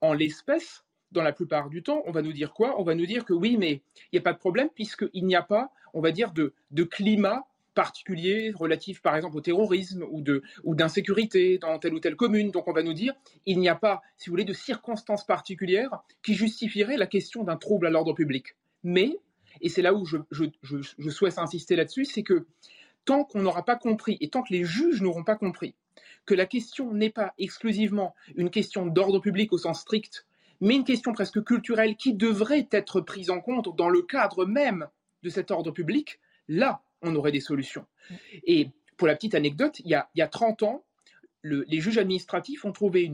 En 0.01 0.13
l'espèce, 0.13 0.83
dans 1.11 1.23
la 1.23 1.33
plupart 1.33 1.69
du 1.69 1.81
temps, 1.81 2.03
on 2.05 2.11
va 2.11 2.21
nous 2.21 2.33
dire 2.33 2.53
quoi? 2.53 2.79
On 2.79 2.83
va 2.83 2.93
nous 2.93 3.07
dire 3.07 3.25
que 3.25 3.33
oui, 3.33 3.57
mais 3.57 3.81
il 4.11 4.13
n'y 4.13 4.19
a 4.19 4.21
pas 4.21 4.33
de 4.33 4.37
problème 4.37 4.69
puisqu'il 4.69 5.25
n'y 5.25 5.35
a 5.35 5.41
pas 5.41 5.71
on 5.93 6.01
va 6.01 6.11
dire, 6.11 6.31
de, 6.33 6.53
climat 6.83 7.45
particulier 7.73 8.51
relatif 8.55 9.01
par 9.01 9.15
exemple 9.15 9.37
au 9.37 9.41
terrorisme 9.41 10.05
ou 10.09 10.21
de 10.21 10.41
ou 10.63 10.75
d'insécurité 10.75 11.57
dans 11.57 11.79
telle 11.79 11.93
ou 11.93 11.99
telle 11.99 12.15
commune. 12.15 12.51
Donc 12.51 12.67
on 12.67 12.73
va 12.73 12.83
nous 12.83 12.93
dire 12.93 13.13
il 13.45 13.59
n'y 13.59 13.69
a 13.69 13.75
pas, 13.75 14.01
si 14.17 14.29
vous 14.29 14.33
voulez, 14.33 14.45
de 14.45 14.53
circonstances 14.53 15.25
particulières 15.25 16.03
qui 16.23 16.35
justifieraient 16.35 16.97
la 16.97 17.07
question 17.07 17.43
d'un 17.43 17.57
trouble 17.57 17.87
à 17.87 17.89
l'ordre 17.89 18.13
public. 18.13 18.55
Mais, 18.83 19.17
et 19.61 19.69
c'est 19.69 19.81
là 19.81 19.93
où 19.93 20.05
je, 20.05 20.17
je 20.31 21.09
souhaite 21.09 21.37
insister 21.37 21.75
là-dessus, 21.75 22.05
c'est 22.05 22.23
que 22.23 22.45
tant 23.05 23.23
qu'on 23.23 23.41
n'aura 23.41 23.63
pas 23.63 23.75
compris 23.75 24.17
et 24.21 24.29
tant 24.29 24.43
que 24.43 24.53
les 24.53 24.63
juges 24.63 25.01
n'auront 25.01 25.23
pas 25.23 25.35
compris 25.35 25.75
que 26.25 26.33
la 26.33 26.45
question 26.45 26.93
n'est 26.93 27.09
pas 27.09 27.33
exclusivement 27.37 28.15
une 28.35 28.49
question 28.49 28.85
d'ordre 28.85 29.19
public 29.19 29.51
au 29.51 29.57
sens 29.57 29.81
strict, 29.81 30.25
mais 30.61 30.75
une 30.75 30.83
question 30.83 31.11
presque 31.13 31.43
culturelle 31.43 31.95
qui 31.95 32.13
devrait 32.13 32.67
être 32.71 33.01
prise 33.01 33.29
en 33.29 33.41
compte 33.41 33.75
dans 33.75 33.89
le 33.89 34.01
cadre 34.01 34.45
même 34.45 34.87
de 35.23 35.29
cet 35.29 35.51
ordre 35.51 35.71
public, 35.71 36.19
là, 36.47 36.81
on 37.03 37.15
aurait 37.15 37.31
des 37.31 37.41
solutions. 37.41 37.85
Et 38.45 38.69
pour 38.97 39.07
la 39.07 39.15
petite 39.15 39.35
anecdote, 39.35 39.79
il 39.79 39.89
y 39.89 39.95
a, 39.95 40.09
il 40.15 40.27
30 40.27 40.63
ans, 40.63 40.83
les 41.43 41.81
juges 41.81 41.97
administratifs 41.97 42.63
ont 42.63 42.71
trouvé 42.71 43.11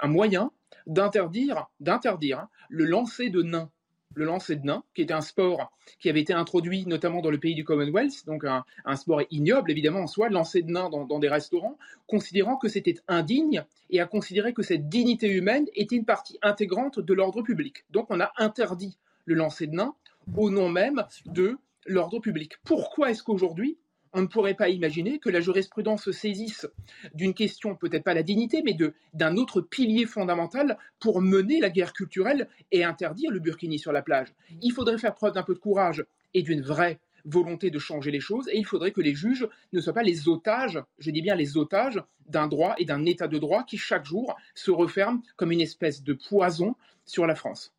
un 0.00 0.08
moyen 0.08 0.52
d'interdire, 0.86 1.66
d'interdire 1.80 2.40
hein, 2.40 2.48
le 2.68 2.84
lancer 2.84 3.28
de 3.28 3.42
nains. 3.42 3.70
Le 4.14 4.24
lancer 4.24 4.56
de 4.56 4.64
nains, 4.64 4.82
qui 4.94 5.02
était 5.02 5.12
un 5.12 5.20
sport 5.20 5.70
qui 5.98 6.08
avait 6.08 6.20
été 6.20 6.32
introduit 6.32 6.86
notamment 6.86 7.20
dans 7.20 7.30
le 7.30 7.38
pays 7.38 7.54
du 7.54 7.64
Commonwealth, 7.64 8.24
donc 8.24 8.44
un, 8.44 8.96
sport 8.96 9.22
ignoble 9.30 9.70
évidemment 9.70 10.00
en 10.00 10.06
soi, 10.06 10.30
lancer 10.30 10.62
de 10.62 10.70
nains 10.70 10.88
dans, 10.88 11.04
dans 11.04 11.18
des 11.18 11.28
restaurants, 11.28 11.76
considérant 12.06 12.56
que 12.56 12.68
c'était 12.68 12.94
indigne 13.08 13.64
et 13.90 14.00
à 14.00 14.06
considérer 14.06 14.54
que 14.54 14.62
cette 14.62 14.88
dignité 14.88 15.28
humaine 15.28 15.66
était 15.74 15.96
une 15.96 16.06
partie 16.06 16.38
intégrante 16.40 16.98
de 16.98 17.14
l'ordre 17.14 17.42
public. 17.42 17.84
Donc 17.90 18.06
on 18.08 18.20
a 18.20 18.32
interdit 18.38 18.96
le 19.26 19.34
lancer 19.34 19.66
de 19.66 19.74
nains 19.74 19.94
au 20.36 20.50
nom 20.50 20.68
même 20.68 21.04
de 21.26 21.58
l'ordre 21.86 22.20
public. 22.20 22.54
Pourquoi 22.64 23.10
est-ce 23.10 23.22
qu'aujourd'hui, 23.22 23.78
on 24.12 24.22
ne 24.22 24.26
pourrait 24.26 24.54
pas 24.54 24.70
imaginer 24.70 25.18
que 25.18 25.28
la 25.28 25.40
jurisprudence 25.40 26.04
se 26.04 26.12
saisisse 26.12 26.66
d'une 27.12 27.34
question, 27.34 27.76
peut-être 27.76 28.04
pas 28.04 28.14
la 28.14 28.22
dignité, 28.22 28.62
mais 28.64 28.76
d'un 29.12 29.36
autre 29.36 29.60
pilier 29.60 30.06
fondamental 30.06 30.78
pour 31.00 31.20
mener 31.20 31.60
la 31.60 31.68
guerre 31.68 31.92
culturelle 31.92 32.48
et 32.72 32.82
interdire 32.82 33.30
le 33.30 33.40
burkini 33.40 33.78
sur 33.78 33.92
la 33.92 34.02
plage? 34.02 34.32
Il 34.62 34.72
faudrait 34.72 34.96
faire 34.98 35.14
preuve 35.14 35.34
d'un 35.34 35.42
peu 35.42 35.54
de 35.54 35.58
courage 35.58 36.04
et 36.32 36.42
d'une 36.42 36.62
vraie 36.62 36.98
volonté 37.26 37.70
de 37.70 37.78
changer 37.78 38.10
les 38.10 38.20
choses, 38.20 38.48
et 38.48 38.56
il 38.56 38.64
faudrait 38.64 38.92
que 38.92 39.00
les 39.00 39.14
juges 39.14 39.46
ne 39.72 39.80
soient 39.80 39.92
pas 39.92 40.02
les 40.02 40.28
otages, 40.28 40.80
je 40.98 41.10
dis 41.10 41.22
bien 41.22 41.34
les 41.34 41.56
otages, 41.56 42.00
d'un 42.26 42.46
droit 42.46 42.74
et 42.78 42.84
d'un 42.84 43.04
état 43.04 43.28
de 43.28 43.38
droit 43.38 43.64
qui 43.64 43.78
chaque 43.78 44.04
jour 44.04 44.36
se 44.54 44.70
referme 44.70 45.22
comme 45.36 45.52
une 45.52 45.60
espèce 45.60 46.02
de 46.02 46.14
poison 46.14 46.74
sur 47.04 47.26
la 47.26 47.34
France. 47.34 47.72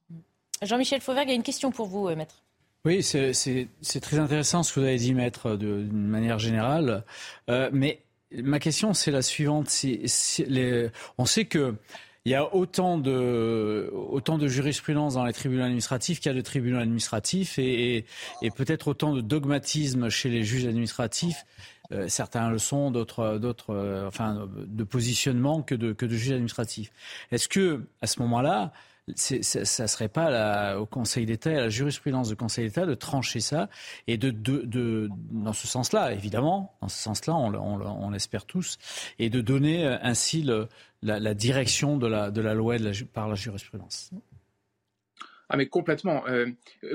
Jean-Michel 0.61 1.01
Fauvergue 1.01 1.29
a 1.29 1.33
une 1.33 1.43
question 1.43 1.71
pour 1.71 1.87
vous, 1.87 2.07
euh, 2.07 2.15
maître. 2.15 2.43
Oui, 2.87 3.03
c'est 3.03 3.99
très 3.99 4.17
intéressant 4.17 4.63
ce 4.63 4.71
que 4.71 4.79
vous 4.79 4.85
avez 4.85 4.95
dit, 4.95 5.13
maître, 5.13 5.57
d'une 5.57 6.07
manière 6.07 6.39
générale. 6.39 7.03
Euh, 7.49 7.69
mais 7.73 7.99
ma 8.31 8.59
question, 8.59 8.93
c'est 8.93 9.11
la 9.11 9.21
suivante. 9.21 9.67
on 11.17 11.25
sait 11.25 11.43
que 11.43 11.75
il 12.23 12.31
y 12.31 12.35
a 12.35 12.55
autant 12.55 12.97
de, 12.97 14.47
jurisprudence 14.47 15.15
dans 15.15 15.25
les 15.25 15.33
tribunaux 15.33 15.63
administratifs 15.63 16.21
qu'il 16.21 16.31
y 16.31 16.33
a 16.33 16.37
de 16.37 16.41
tribunaux 16.41 16.79
administratifs 16.79 17.59
et, 17.59 18.05
peut-être 18.55 18.87
autant 18.87 19.13
de 19.13 19.19
dogmatisme 19.19 20.07
chez 20.07 20.29
les 20.29 20.43
juges 20.45 20.65
administratifs. 20.65 21.45
Euh, 21.91 22.07
certains 22.07 22.49
le 22.49 22.57
sont, 22.57 22.89
d'autres, 22.89 23.37
d'autres, 23.37 24.05
enfin, 24.07 24.47
de 24.55 24.83
positionnement 24.85 25.61
que 25.61 25.75
de, 25.75 25.91
que 25.91 26.05
de 26.05 26.15
juges 26.15 26.31
administratifs. 26.31 26.89
Est-ce 27.33 27.49
que, 27.49 27.81
à 28.01 28.07
ce 28.07 28.21
moment-là, 28.21 28.71
ça 29.15 29.59
ne 29.83 29.87
serait 29.87 30.09
pas 30.09 30.77
au 30.77 30.85
Conseil 30.85 31.25
d'État 31.25 31.51
et 31.51 31.55
à 31.55 31.61
la 31.61 31.69
jurisprudence 31.69 32.29
du 32.29 32.35
Conseil 32.35 32.65
d'État 32.65 32.85
de 32.85 32.93
trancher 32.93 33.39
ça 33.39 33.69
et 34.07 34.17
de, 34.17 35.09
dans 35.31 35.53
ce 35.53 35.67
sens-là, 35.67 36.11
évidemment, 36.11 36.75
dans 36.81 36.89
ce 36.89 37.01
sens-là, 37.01 37.35
on, 37.35 38.09
l'espère 38.09 38.45
tous, 38.45 38.77
et 39.19 39.29
de 39.29 39.41
donner 39.41 39.85
ainsi 40.01 40.41
le, 40.41 40.67
la, 41.01 41.33
direction 41.33 41.97
de 41.97 42.07
la, 42.07 42.53
loi 42.53 42.75
par 43.13 43.27
la 43.29 43.35
jurisprudence. 43.35 44.11
Ah 45.49 45.55
mais 45.55 45.67
complètement, 45.67 46.27
euh, 46.27 46.47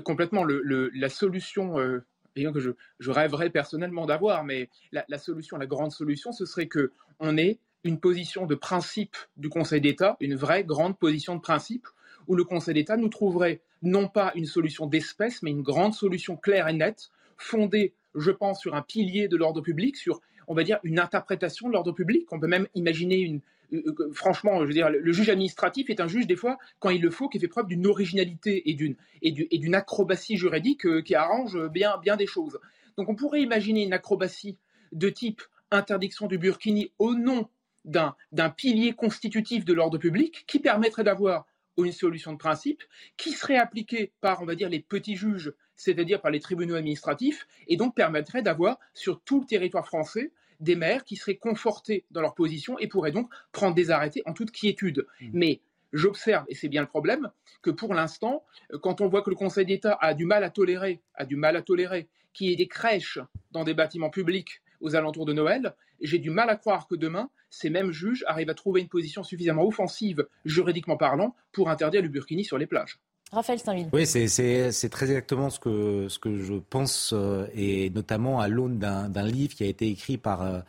complètement. 0.05 0.44
La 0.44 1.09
solution, 1.09 1.78
euh, 1.78 2.05
que 2.34 2.60
je, 2.60 2.70
je, 2.98 3.10
rêverais 3.10 3.48
personnellement 3.48 4.05
d'avoir, 4.05 4.44
mais 4.44 4.68
la, 4.93 5.05
la, 5.09 5.18
solution, 5.18 5.56
la 5.56 5.66
grande 5.66 5.93
solution, 5.93 6.32
ce 6.32 6.44
serait 6.44 6.66
que 6.66 6.93
on 7.18 7.39
ait 7.39 7.59
une 7.84 7.98
position 7.98 8.47
de 8.47 8.55
principe 8.55 9.16
du 9.36 9.48
Conseil 9.48 9.80
d'État, 9.80 10.16
une 10.20 10.36
vraie 10.36 10.64
grande 10.64 10.98
position 10.98 11.34
de 11.34 11.40
principe, 11.40 11.86
où 12.28 12.34
le 12.34 12.44
Conseil 12.44 12.74
d'État 12.74 12.96
nous 12.96 13.08
trouverait 13.08 13.60
non 13.82 14.08
pas 14.08 14.32
une 14.34 14.46
solution 14.46 14.86
d'espèce, 14.86 15.42
mais 15.42 15.50
une 15.50 15.62
grande 15.62 15.94
solution 15.94 16.36
claire 16.36 16.68
et 16.68 16.72
nette, 16.72 17.10
fondée, 17.36 17.94
je 18.14 18.30
pense, 18.30 18.60
sur 18.60 18.74
un 18.74 18.82
pilier 18.82 19.28
de 19.28 19.36
l'ordre 19.36 19.60
public, 19.60 19.96
sur, 19.96 20.20
on 20.46 20.54
va 20.54 20.62
dire, 20.62 20.78
une 20.84 20.98
interprétation 20.98 21.68
de 21.68 21.72
l'ordre 21.72 21.92
public. 21.92 22.32
On 22.32 22.38
peut 22.38 22.46
même 22.46 22.68
imaginer 22.74 23.18
une, 23.18 23.40
euh, 23.72 23.82
euh, 23.86 24.12
franchement, 24.12 24.60
je 24.60 24.66
veux 24.66 24.72
dire, 24.72 24.90
le 24.90 25.12
juge 25.12 25.30
administratif 25.30 25.90
est 25.90 26.00
un 26.00 26.08
juge 26.08 26.26
des 26.26 26.36
fois, 26.36 26.58
quand 26.78 26.90
il 26.90 27.02
le 27.02 27.10
faut, 27.10 27.28
qui 27.28 27.38
fait 27.38 27.48
preuve 27.48 27.66
d'une 27.66 27.86
originalité 27.86 28.70
et 28.70 28.74
d'une 28.74 28.96
et 29.22 29.32
d'une 29.32 29.74
acrobatie 29.74 30.36
juridique 30.36 30.86
euh, 30.86 31.02
qui 31.02 31.14
arrange 31.14 31.58
bien 31.68 31.96
bien 31.98 32.16
des 32.16 32.26
choses. 32.26 32.58
Donc 32.96 33.08
on 33.08 33.14
pourrait 33.14 33.42
imaginer 33.42 33.84
une 33.84 33.92
acrobatie 33.92 34.58
de 34.92 35.08
type 35.08 35.42
interdiction 35.70 36.26
du 36.26 36.38
burkini 36.38 36.92
au 36.98 37.14
nom 37.14 37.48
d'un 37.84 38.50
pilier 38.50 38.92
constitutif 38.92 39.64
de 39.64 39.72
l'ordre 39.72 39.98
public 39.98 40.44
qui 40.46 40.60
permettrait 40.60 41.02
d'avoir 41.02 41.46
une 41.78 41.92
solution 41.92 42.32
de 42.32 42.38
principe 42.38 42.82
qui 43.16 43.32
serait 43.32 43.56
appliquée 43.56 44.12
par, 44.20 44.42
on 44.42 44.46
va 44.46 44.54
dire, 44.54 44.68
les 44.68 44.80
petits 44.80 45.16
juges, 45.16 45.52
c'est-à-dire 45.76 46.20
par 46.20 46.30
les 46.30 46.40
tribunaux 46.40 46.74
administratifs, 46.74 47.46
et 47.66 47.76
donc 47.76 47.94
permettrait 47.94 48.42
d'avoir 48.42 48.78
sur 48.94 49.20
tout 49.22 49.40
le 49.40 49.46
territoire 49.46 49.86
français 49.86 50.32
des 50.60 50.76
maires 50.76 51.04
qui 51.04 51.16
seraient 51.16 51.36
confortés 51.36 52.04
dans 52.10 52.20
leur 52.20 52.34
position 52.34 52.78
et 52.78 52.86
pourraient 52.86 53.12
donc 53.12 53.32
prendre 53.50 53.74
des 53.74 53.90
arrêtés 53.90 54.22
en 54.26 54.32
toute 54.32 54.52
quiétude. 54.52 55.06
Mmh. 55.20 55.30
Mais 55.32 55.60
j'observe, 55.92 56.44
et 56.48 56.54
c'est 56.54 56.68
bien 56.68 56.82
le 56.82 56.88
problème, 56.88 57.30
que 57.62 57.70
pour 57.70 57.94
l'instant, 57.94 58.44
quand 58.80 59.00
on 59.00 59.08
voit 59.08 59.22
que 59.22 59.30
le 59.30 59.36
Conseil 59.36 59.66
d'État 59.66 59.98
a 60.00 60.14
du 60.14 60.24
mal 60.24 60.44
à 60.44 60.50
tolérer, 60.50 61.00
a 61.14 61.24
du 61.24 61.36
mal 61.36 61.56
à 61.56 61.62
tolérer 61.62 62.08
qu'il 62.32 62.48
y 62.48 62.52
ait 62.52 62.56
des 62.56 62.68
crèches 62.68 63.18
dans 63.50 63.64
des 63.64 63.74
bâtiments 63.74 64.10
publics 64.10 64.62
aux 64.82 64.96
alentours 64.96 65.24
de 65.24 65.32
Noël, 65.32 65.74
j'ai 66.00 66.18
du 66.18 66.30
mal 66.30 66.50
à 66.50 66.56
croire 66.56 66.86
que 66.86 66.94
demain, 66.94 67.30
ces 67.48 67.70
mêmes 67.70 67.92
juges 67.92 68.24
arrivent 68.26 68.50
à 68.50 68.54
trouver 68.54 68.80
une 68.80 68.88
position 68.88 69.22
suffisamment 69.22 69.66
offensive, 69.66 70.26
juridiquement 70.44 70.96
parlant, 70.96 71.34
pour 71.52 71.70
interdire 71.70 72.02
le 72.02 72.09
burkini 72.09 72.44
sur 72.44 72.59
les 72.59 72.66
plages. 72.66 72.98
Raphaël 73.32 73.59
Stainville. 73.59 73.88
Oui, 73.92 74.06
c'est 74.06 74.88
très 74.90 75.06
exactement 75.06 75.48
ce 75.48 75.59
que, 75.59 76.06
ce 76.09 76.18
que 76.18 76.36
je 76.42 76.54
pense, 76.54 77.12
euh, 77.14 77.46
et 77.54 77.88
notamment 77.90 78.40
à 78.40 78.48
l'aune 78.48 78.78
d'un 78.78 79.26
livre 79.26 79.54
qui 79.54 79.64
a 79.64 79.66
été 79.66 79.88
écrit 79.88 80.18
par 80.18 80.42
euh, 80.42 80.60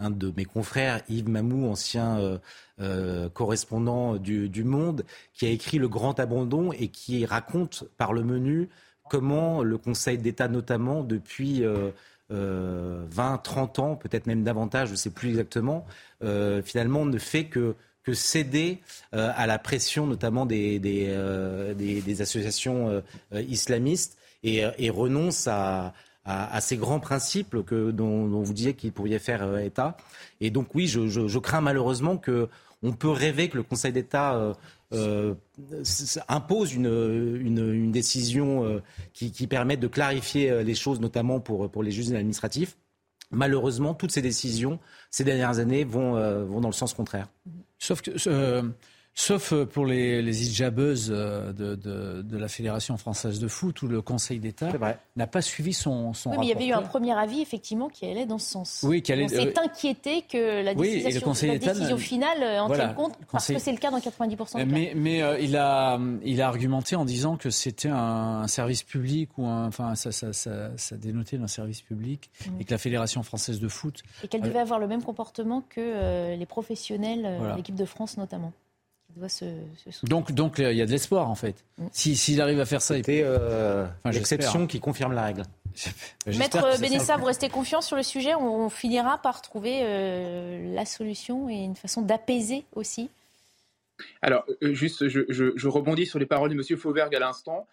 un 0.00 0.10
de 0.10 0.32
mes 0.36 0.44
confrères, 0.44 1.00
Yves 1.08 1.28
Mamou, 1.28 1.68
ancien 1.68 2.40
euh, 2.80 3.28
correspondant 3.28 4.16
du, 4.16 4.48
du, 4.48 4.64
Monde, 4.64 5.04
qui 5.32 5.46
a 5.46 5.50
écrit 5.50 5.78
Le 5.78 5.88
Grand 5.88 6.18
Abandon 6.18 6.72
et 6.72 6.88
qui 6.88 7.24
raconte 7.24 7.84
par 7.96 8.12
le 8.12 8.24
menu 8.24 8.68
comment 9.08 9.62
le 9.62 9.78
Conseil 9.78 10.18
d'État, 10.18 10.48
notamment 10.48 11.04
depuis 11.04 11.62
20, 12.30 13.38
30 13.38 13.78
ans, 13.78 13.96
peut-être 13.96 14.26
même 14.26 14.44
davantage, 14.44 14.88
je 14.88 14.92
ne 14.92 14.96
sais 14.96 15.10
plus 15.10 15.30
exactement, 15.30 15.86
euh, 16.22 16.62
finalement 16.62 17.06
ne 17.06 17.18
fait 17.18 17.44
que, 17.44 17.74
que 18.02 18.12
céder 18.14 18.80
euh, 19.14 19.30
à 19.36 19.46
la 19.46 19.58
pression 19.58 20.06
notamment 20.06 20.46
des, 20.46 20.78
des, 20.78 21.06
euh, 21.08 21.74
associations 22.20 23.02
islamistes 23.32 24.18
et, 24.42 24.90
renonce 24.90 25.46
à, 25.46 25.94
à, 26.24 26.60
ces 26.60 26.76
grands 26.76 27.00
principes 27.00 27.62
que, 27.64 27.90
dont, 27.90 28.26
vous 28.26 28.52
disiez 28.52 28.74
qu'il 28.74 28.92
pourrait 28.92 29.18
faire 29.18 29.58
État. 29.58 29.96
Et 30.40 30.50
donc 30.50 30.74
oui, 30.74 30.86
je 30.86 31.38
crains 31.38 31.60
malheureusement 31.60 32.16
que 32.16 32.48
on 32.82 32.92
peut 32.92 33.10
rêver 33.10 33.48
que 33.48 33.56
le 33.56 33.62
Conseil 33.62 33.92
d'État 33.92 34.54
euh, 34.94 35.34
impose 36.28 36.72
une, 36.72 36.86
une, 36.86 37.92
décision 37.92 38.64
euh, 38.64 38.82
qui, 39.12 39.32
qui, 39.32 39.46
permette 39.46 39.80
de 39.80 39.86
clarifier 39.86 40.50
euh, 40.50 40.62
les 40.62 40.74
choses, 40.74 40.98
notamment 40.98 41.40
pour, 41.40 41.70
pour 41.70 41.82
les 41.82 41.90
juges 41.90 42.10
administratifs. 42.12 42.78
Malheureusement, 43.30 43.92
toutes 43.92 44.12
ces 44.12 44.22
décisions, 44.22 44.78
ces 45.10 45.24
dernières 45.24 45.58
années, 45.58 45.84
vont, 45.84 46.12
vont 46.46 46.62
dans 46.62 46.68
le 46.68 46.74
sens 46.74 46.94
contraire. 46.94 47.28
Sauf 47.78 48.00
que 48.00 48.12
Sauf 49.20 49.52
euh, 49.52 49.66
pour 49.66 49.84
les, 49.84 50.22
les 50.22 50.48
hijabeuses 50.48 51.10
euh, 51.12 51.52
de, 51.52 51.74
de, 51.74 52.22
de, 52.22 52.38
la 52.38 52.46
Fédération 52.46 52.96
française 52.96 53.40
de 53.40 53.48
foot, 53.48 53.82
où 53.82 53.88
le 53.88 54.00
Conseil 54.00 54.38
d'État 54.38 54.68
n'a 55.16 55.26
pas 55.26 55.42
suivi 55.42 55.72
son, 55.72 56.14
son 56.14 56.30
oui, 56.30 56.36
mais 56.38 56.46
il 56.46 56.48
y 56.50 56.52
avait 56.52 56.66
eu 56.68 56.72
un 56.72 56.82
premier 56.82 57.18
avis, 57.18 57.40
effectivement, 57.40 57.88
qui 57.88 58.06
allait 58.06 58.26
dans 58.26 58.38
ce 58.38 58.48
sens. 58.48 58.84
Oui, 58.84 59.02
qui 59.02 59.10
allait... 59.12 59.24
On 59.24 59.28
s'est 59.28 59.58
inquiété 59.58 60.22
que 60.22 60.62
la 60.62 60.72
décision, 60.72 61.34
la 61.42 61.58
décision 61.58 61.96
finale 61.98 62.60
en 62.60 62.70
tienne 62.70 62.94
compte, 62.94 63.14
parce 63.32 63.48
que 63.48 63.58
c'est 63.58 63.72
le 63.72 63.78
cas 63.78 63.90
dans 63.90 63.98
90% 63.98 64.58
des 64.58 64.64
mais, 64.64 64.92
Mais 64.94 65.20
euh, 65.20 65.36
il, 65.40 65.56
a, 65.56 65.98
il 66.22 66.40
a 66.40 66.46
argumenté 66.46 66.94
en 66.94 67.04
disant 67.04 67.36
que 67.36 67.50
c'était 67.50 67.90
un, 67.90 68.46
service 68.46 68.84
public, 68.84 69.30
ou 69.36 69.46
un, 69.46 69.66
enfin, 69.66 69.96
ça, 69.96 70.12
ça, 70.12 70.32
ça, 70.32 70.70
ça 70.76 70.96
dénotait 70.96 71.38
d'un 71.38 71.48
service 71.48 71.82
public, 71.82 72.30
mmh. 72.46 72.60
et 72.60 72.64
que 72.64 72.70
la 72.70 72.78
Fédération 72.78 73.24
française 73.24 73.58
de 73.58 73.66
foot... 73.66 74.00
Et 74.22 74.28
qu'elle 74.28 74.42
devait 74.42 74.60
avoir 74.60 74.78
le 74.78 74.86
même 74.86 75.02
comportement 75.02 75.64
que 75.68 76.36
les 76.36 76.46
professionnels, 76.46 77.28
l'équipe 77.56 77.74
de 77.74 77.84
France 77.84 78.16
notamment. 78.16 78.52
Donc, 80.04 80.32
donc 80.32 80.58
il 80.58 80.76
y 80.76 80.82
a 80.82 80.86
de 80.86 80.90
l'espoir 80.90 81.30
en 81.30 81.34
fait. 81.34 81.64
Mm. 81.78 81.86
S'il 81.92 82.40
arrive 82.40 82.60
à 82.60 82.66
faire 82.66 82.82
ça, 82.82 82.94
c'était 82.94 83.22
euh, 83.24 83.86
l'exception 84.04 84.66
qui 84.66 84.80
confirme 84.80 85.12
la 85.12 85.24
règle. 85.24 85.42
Maître 86.26 86.80
Benessa, 86.80 87.16
vous 87.16 87.26
restez 87.26 87.48
confiant 87.48 87.80
sur 87.80 87.96
le 87.96 88.02
sujet. 88.02 88.34
On, 88.34 88.68
finira 88.68 89.18
par 89.18 89.42
trouver 89.42 89.80
euh, 89.82 90.74
la 90.74 90.84
solution 90.84 91.48
et 91.48 91.56
une 91.56 91.76
façon 91.76 92.02
d'apaiser 92.02 92.64
aussi 92.74 93.10
alors, 94.22 94.44
euh, 94.62 94.74
juste, 94.74 95.08
je, 95.08 95.68
rebondis 95.68 96.06
sur 96.06 96.18
les 96.18 96.26
paroles 96.26 96.50
de 96.50 96.54
M. 96.54 96.78
Fauvergue 96.78 97.14
à 97.14 97.18
l'instant, 97.18 97.66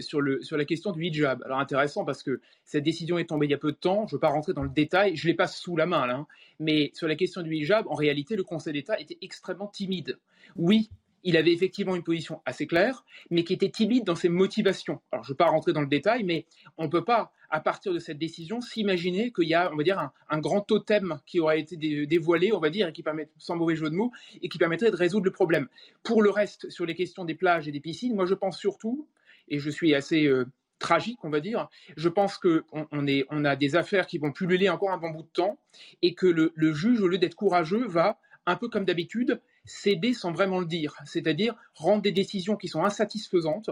sur, 0.00 0.20
sur 0.40 0.56
la 0.56 0.64
question 0.64 0.92
du 0.92 1.04
hijab. 1.04 1.42
Alors, 1.44 1.58
intéressant 1.58 2.04
parce 2.04 2.22
que 2.22 2.40
cette 2.64 2.84
décision 2.84 3.18
est 3.18 3.26
tombée 3.26 3.46
il 3.46 3.50
y 3.50 3.54
a 3.54 3.58
peu 3.58 3.72
de 3.72 3.76
temps, 3.76 4.06
je 4.06 4.14
ne 4.14 4.16
veux 4.16 4.20
pas 4.20 4.28
rentrer 4.28 4.52
dans 4.52 4.62
le 4.62 4.68
détail, 4.68 5.16
je 5.16 5.26
l'ai 5.26 5.34
pas 5.34 5.46
sous 5.46 5.76
la 5.76 5.86
main 5.86 6.06
là, 6.06 6.16
hein. 6.16 6.26
mais 6.58 6.90
sur 6.94 7.08
la 7.08 7.16
question 7.16 7.42
du 7.42 7.54
hijab, 7.54 7.86
en 7.88 7.94
réalité, 7.94 8.36
le 8.36 8.44
Conseil 8.44 8.72
d'État 8.72 8.98
était 8.98 9.18
extrêmement 9.22 9.68
timide 9.68 10.18
oui, 10.56 10.90
il 11.24 11.36
avait 11.36 11.52
effectivement 11.52 11.96
une 11.96 12.02
position 12.02 12.40
assez 12.44 12.66
claire, 12.66 13.04
mais 13.30 13.44
qui 13.44 13.52
était 13.52 13.70
timide 13.70 14.04
dans 14.04 14.14
ses 14.14 14.28
motivations. 14.28 15.00
Alors, 15.12 15.24
je 15.24 15.30
ne 15.30 15.34
vais 15.34 15.36
pas 15.36 15.46
rentrer 15.46 15.72
dans 15.72 15.80
le 15.80 15.86
détail, 15.88 16.24
mais 16.24 16.46
on 16.76 16.84
ne 16.84 16.88
peut 16.88 17.04
pas, 17.04 17.32
à 17.50 17.60
partir 17.60 17.92
de 17.92 17.98
cette 17.98 18.18
décision, 18.18 18.60
s'imaginer 18.60 19.32
qu'il 19.32 19.48
y 19.48 19.54
a, 19.54 19.70
on 19.72 19.76
va 19.76 19.82
dire, 19.82 20.10
un, 20.28 20.38
grand 20.38 20.60
totem 20.60 21.20
qui 21.26 21.40
aurait 21.40 21.60
été 21.60 21.76
dévoilé, 22.06 22.52
on 22.52 22.60
va 22.60 22.70
dire, 22.70 22.88
et 22.88 22.92
qui 22.92 23.02
permet, 23.02 23.28
sans 23.38 23.56
mauvais 23.56 23.76
jeu 23.76 23.90
de 23.90 23.94
mots, 23.94 24.12
et 24.42 24.48
qui 24.48 24.58
permettrait 24.58 24.90
de 24.90 24.96
résoudre 24.96 25.24
le 25.24 25.32
problème. 25.32 25.68
Pour 26.02 26.22
le 26.22 26.30
reste, 26.30 26.70
sur 26.70 26.86
les 26.86 26.94
questions 26.94 27.24
des 27.24 27.34
plages 27.34 27.68
et 27.68 27.72
des 27.72 27.80
piscines, 27.80 28.14
moi, 28.14 28.26
je 28.26 28.34
pense 28.34 28.58
surtout, 28.58 29.08
et 29.48 29.58
je 29.58 29.70
suis 29.70 29.94
assez 29.94 30.26
euh, 30.26 30.44
tragique, 30.78 31.18
on 31.24 31.30
va 31.30 31.40
dire, 31.40 31.68
je 31.96 32.08
pense 32.08 32.38
qu'on 32.38 32.62
on, 32.72 33.44
a 33.44 33.56
des 33.56 33.76
affaires 33.76 34.06
qui 34.06 34.18
vont 34.18 34.30
pulluler 34.30 34.68
encore 34.68 34.90
un 34.90 34.98
bon 34.98 35.10
bout 35.10 35.22
de 35.22 35.28
temps, 35.32 35.58
et 36.02 36.14
que 36.14 36.26
le 36.26 36.72
juge, 36.72 37.00
au 37.00 37.08
lieu 37.08 37.18
d'être 37.18 37.34
courageux, 37.34 37.86
va, 37.86 38.18
un 38.46 38.56
peu 38.56 38.68
comme 38.68 38.84
d'habitude, 38.84 39.40
céder 39.68 40.14
sans 40.14 40.32
vraiment 40.32 40.58
le 40.58 40.66
dire, 40.66 40.96
c'est-à-dire 41.04 41.54
rendre 41.74 42.02
des 42.02 42.12
décisions 42.12 42.56
qui 42.56 42.68
sont 42.68 42.84
insatisfaisantes, 42.84 43.70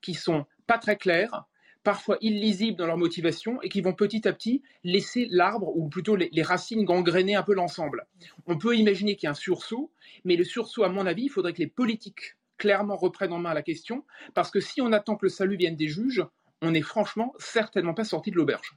qui 0.00 0.14
sont 0.14 0.46
pas 0.66 0.78
très 0.78 0.96
claires, 0.96 1.44
parfois 1.82 2.18
illisibles 2.20 2.76
dans 2.76 2.86
leur 2.86 2.98
motivation 2.98 3.62
et 3.62 3.68
qui 3.68 3.80
vont 3.80 3.94
petit 3.94 4.28
à 4.28 4.32
petit 4.32 4.62
laisser 4.84 5.26
l'arbre 5.30 5.74
ou 5.76 5.88
plutôt 5.88 6.16
les, 6.16 6.42
racines 6.42 6.84
gangréner 6.84 7.34
un 7.34 7.42
peu 7.42 7.54
l'ensemble. 7.54 8.06
On 8.46 8.58
peut 8.58 8.76
imaginer 8.76 9.16
qu'il 9.16 9.26
y 9.26 9.28
a 9.28 9.30
un 9.30 9.34
sursaut, 9.34 9.90
mais 10.24 10.36
le 10.36 10.44
sursaut, 10.44 10.84
à 10.84 10.88
mon 10.88 11.06
avis, 11.06 11.24
il 11.24 11.30
faudrait 11.30 11.52
que 11.52 11.62
les 11.62 11.66
politiques 11.66 12.36
clairement 12.58 12.96
reprennent 12.96 13.32
en 13.32 13.38
main 13.38 13.54
la 13.54 13.62
question, 13.62 14.04
parce 14.34 14.50
que 14.50 14.60
si 14.60 14.80
on 14.80 14.92
attend 14.92 15.16
que 15.16 15.26
le 15.26 15.30
salut 15.30 15.56
vienne 15.56 15.76
des 15.76 15.88
juges, 15.88 16.24
on 16.60 16.72
n'est 16.72 16.82
franchement 16.82 17.32
certainement 17.38 17.94
pas 17.94 18.04
sorti 18.04 18.30
de 18.32 18.36
l'auberge. 18.36 18.76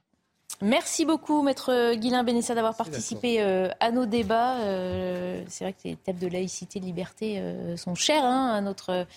Merci 0.61 1.05
beaucoup, 1.05 1.41
Maître 1.41 1.95
Guilain 1.95 2.23
Bénessa, 2.23 2.53
d'avoir 2.53 2.75
participé 2.75 3.41
euh, 3.41 3.69
à 3.79 3.91
nos 3.91 4.05
débats. 4.05 4.57
Euh, 4.59 5.43
c'est 5.47 5.63
vrai 5.63 5.73
que 5.73 5.79
les 5.85 5.95
thèmes 5.95 6.17
de 6.17 6.27
laïcité, 6.27 6.79
de 6.79 6.85
liberté 6.85 7.39
euh, 7.39 7.75
sont 7.77 7.95
chers 7.95 8.23
hein, 8.23 8.53
à 8.53 8.61
notre 8.61 9.07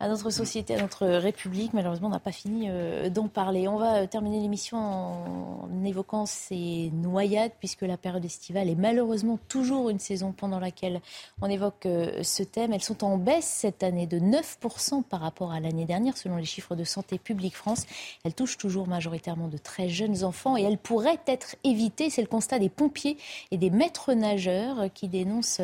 à 0.00 0.08
notre 0.08 0.30
société, 0.30 0.74
à 0.74 0.80
notre 0.80 1.06
République. 1.06 1.74
Malheureusement, 1.74 2.08
on 2.08 2.12
n'a 2.12 2.20
pas 2.20 2.32
fini 2.32 2.68
euh, 2.68 3.10
d'en 3.10 3.28
parler. 3.28 3.68
On 3.68 3.76
va 3.76 3.96
euh, 3.96 4.06
terminer 4.06 4.40
l'émission 4.40 4.78
en 4.78 5.84
évoquant 5.84 6.24
ces 6.24 6.90
noyades, 6.94 7.52
puisque 7.58 7.82
la 7.82 7.98
période 7.98 8.24
estivale 8.24 8.70
est 8.70 8.74
malheureusement 8.74 9.38
toujours 9.48 9.90
une 9.90 9.98
saison 9.98 10.32
pendant 10.32 10.58
laquelle 10.58 11.02
on 11.42 11.50
évoque 11.50 11.84
euh, 11.84 12.22
ce 12.22 12.42
thème. 12.42 12.72
Elles 12.72 12.82
sont 12.82 13.04
en 13.04 13.18
baisse 13.18 13.44
cette 13.44 13.82
année 13.82 14.06
de 14.06 14.18
9% 14.18 15.02
par 15.02 15.20
rapport 15.20 15.52
à 15.52 15.60
l'année 15.60 15.84
dernière, 15.84 16.16
selon 16.16 16.36
les 16.36 16.46
chiffres 16.46 16.74
de 16.74 16.84
Santé 16.84 17.18
publique 17.18 17.54
France. 17.54 17.84
Elles 18.24 18.34
touchent 18.34 18.56
toujours 18.56 18.88
majoritairement 18.88 19.48
de 19.48 19.58
très 19.58 19.90
jeunes 19.90 20.24
enfants 20.24 20.56
et 20.56 20.62
elles 20.62 20.78
pourraient 20.78 21.20
être 21.26 21.56
évitées. 21.62 22.08
C'est 22.08 22.22
le 22.22 22.28
constat 22.28 22.58
des 22.58 22.70
pompiers 22.70 23.18
et 23.50 23.58
des 23.58 23.68
maîtres 23.68 24.14
nageurs 24.14 24.90
qui 24.94 25.08
dénoncent 25.08 25.60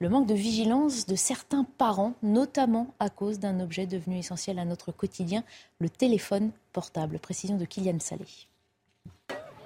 le 0.00 0.08
manque 0.08 0.26
de 0.26 0.34
vigilance 0.34 1.06
de 1.06 1.14
certains 1.14 1.64
parents, 1.78 2.14
notamment 2.24 2.88
à 2.98 3.10
cause 3.10 3.38
d'un 3.38 3.60
objet 3.60 3.75
devenu 3.84 4.16
essentiel 4.16 4.58
à 4.58 4.64
notre 4.64 4.92
quotidien, 4.92 5.44
le 5.80 5.90
téléphone 5.90 6.52
portable. 6.72 7.18
Précision 7.18 7.58
de 7.58 7.66
Kylian 7.66 7.98
Salé. 8.00 8.24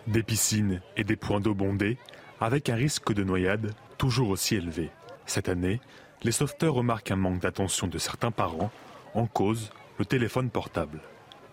Des 0.09 0.25
piscines 0.25 0.83
et 0.97 1.05
des 1.05 1.15
points 1.15 1.41
d'eau 1.41 1.55
bondés, 1.55 1.99
avec 2.41 2.69
un 2.69 2.75
risque 2.75 3.13
de 3.13 3.23
noyade 3.23 3.73
toujours 3.99 4.31
aussi 4.31 4.57
élevé. 4.57 4.91
Cette 5.27 5.49
année, 5.49 5.81
les 6.23 6.33
sauveteurs 6.33 6.75
remarquent 6.75 7.13
un 7.13 7.17
manque 7.17 7.41
d'attention 7.41 7.87
de 7.87 7.99
certains 7.99 8.33
parents, 8.33 8.71
en 9.15 9.27
cause 9.27 9.71
le 9.99 10.05
téléphone 10.05 10.51
portable. 10.51 11.01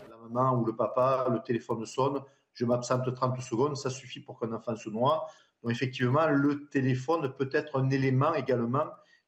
La 0.10 0.18
maman 0.18 0.58
ou 0.58 0.66
le 0.66 0.76
papa, 0.76 1.28
le 1.30 1.44
téléphone 1.44 1.86
sonne, 1.86 2.22
je 2.54 2.66
m'absente 2.66 3.14
30 3.14 3.40
secondes, 3.42 3.78
ça 3.78 3.90
suffit 3.90 4.22
pour 4.22 4.40
qu'un 4.40 4.52
enfant 4.54 4.76
se 4.76 4.90
noie. 4.90 5.28
Donc 5.62 5.72
effectivement, 5.72 6.28
le 6.28 6.68
téléphone 6.70 7.34
peut 7.38 7.50
être 7.52 7.80
un 7.80 7.90
élément 7.90 8.34
également 8.34 8.86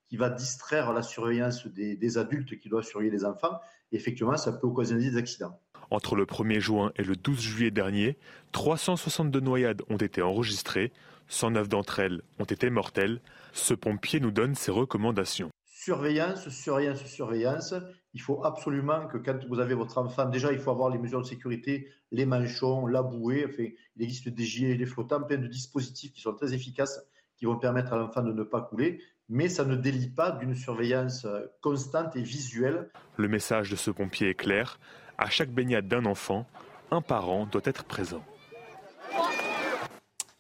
qui 0.10 0.18
va 0.18 0.30
distraire 0.30 0.92
la 0.92 1.04
surveillance 1.04 1.68
des, 1.68 2.18
adultes 2.18 2.60
qui 2.60 2.68
doivent 2.68 2.84
surveiller 2.84 3.12
les 3.12 3.26
enfants. 3.26 3.60
Et 3.92 3.96
effectivement, 3.96 4.36
ça 4.38 4.52
peut 4.52 4.68
occasionner 4.68 5.12
des 5.12 5.18
accidents. 5.18 5.60
Entre 5.92 6.16
le 6.16 6.26
1er 6.26 6.60
juin 6.60 6.92
et 6.96 7.04
le 7.04 7.16
12 7.16 7.40
juillet 7.40 7.72
dernier, 7.72 8.18
362 8.52 9.40
noyades 9.40 9.82
ont 9.90 9.98
été 9.98 10.22
enregistrées, 10.22 10.92
109 11.28 11.70
d'entre 11.70 12.00
elles 12.00 12.22
ont 12.40 12.46
été 12.46 12.70
mortelles. 12.70 13.22
Ce 13.54 13.74
pompier 13.76 14.20
nous 14.20 14.32
donne 14.32 14.56
ses 14.56 14.72
recommandations. 14.72 15.50
Surveillance, 15.66 16.50
surveillance, 16.50 17.04
surveillance. 17.06 17.74
Il 18.14 18.22
faut 18.22 18.44
absolument 18.44 19.08
que 19.08 19.18
quand 19.18 19.38
vous 19.48 19.60
avez 19.60 19.76
votre 19.76 20.00
enfant, 20.00 20.26
déjà 20.26 20.52
il 20.52 20.60
faut 20.60 20.72
avoir 20.72 20.90
les 20.90 20.98
mesures 20.98 21.22
de 21.22 21.28
sécurité, 21.28 21.88
les 22.12 22.26
manchons, 22.26 22.88
la 22.88 23.04
bouée. 23.04 23.46
Enfin, 23.48 23.70
il 23.96 24.04
existe 24.04 24.30
des 24.30 24.44
gilets, 24.44 24.76
des 24.76 24.86
flottants, 24.86 25.22
plein 25.22 25.38
de 25.38 25.48
dispositifs 25.48 26.12
qui 26.12 26.22
sont 26.22 26.34
très 26.34 26.54
efficaces, 26.54 27.00
qui 27.38 27.46
vont 27.46 27.58
permettre 27.58 27.94
à 27.94 27.98
l'enfant 27.98 28.22
de 28.22 28.34
ne 28.34 28.44
pas 28.44 28.62
couler 28.62 29.00
mais 29.30 29.48
ça 29.48 29.64
ne 29.64 29.76
délie 29.76 30.10
pas 30.10 30.32
d'une 30.32 30.56
surveillance 30.56 31.26
euh, 31.26 31.46
constante 31.62 32.16
et 32.16 32.22
visuelle. 32.22 32.90
Le 33.16 33.28
message 33.28 33.70
de 33.70 33.76
ce 33.76 33.92
pompier 33.92 34.30
est 34.30 34.36
clair. 34.36 34.80
À 35.18 35.30
chaque 35.30 35.52
baignade 35.52 35.88
d'un 35.88 36.06
enfant, 36.06 36.48
un 36.92 37.02
parent 37.02 37.46
doit 37.46 37.62
être 37.66 37.84
présent. 37.84 38.24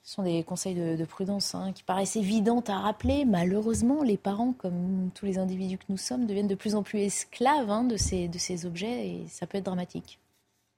Ce 0.02 0.16
sont 0.16 0.24
des 0.24 0.44
conseils 0.44 0.74
de, 0.74 1.06
prudence 1.06 1.54
hein, 1.54 1.72
qui 1.72 1.84
paraissent 1.84 2.16
évidents 2.16 2.64
à 2.68 2.80
rappeler. 2.80 3.26
Malheureusement, 3.26 4.02
les 4.02 4.18
parents, 4.18 4.54
comme 4.54 5.12
tous 5.14 5.28
les 5.28 5.38
individus 5.38 5.78
que 5.78 5.84
nous 5.90 5.98
sommes, 5.98 6.26
deviennent 6.26 6.48
de 6.48 6.56
plus 6.56 6.74
en 6.74 6.82
plus 6.82 7.02
esclaves 7.02 7.70
hein, 7.70 7.84
de, 7.84 7.96
ces, 7.96 8.28
de 8.28 8.40
ces 8.40 8.66
objets 8.66 9.08
et 9.08 9.28
ça 9.28 9.46
peut 9.46 9.60
être 9.60 9.66
dramatique. 9.66 10.20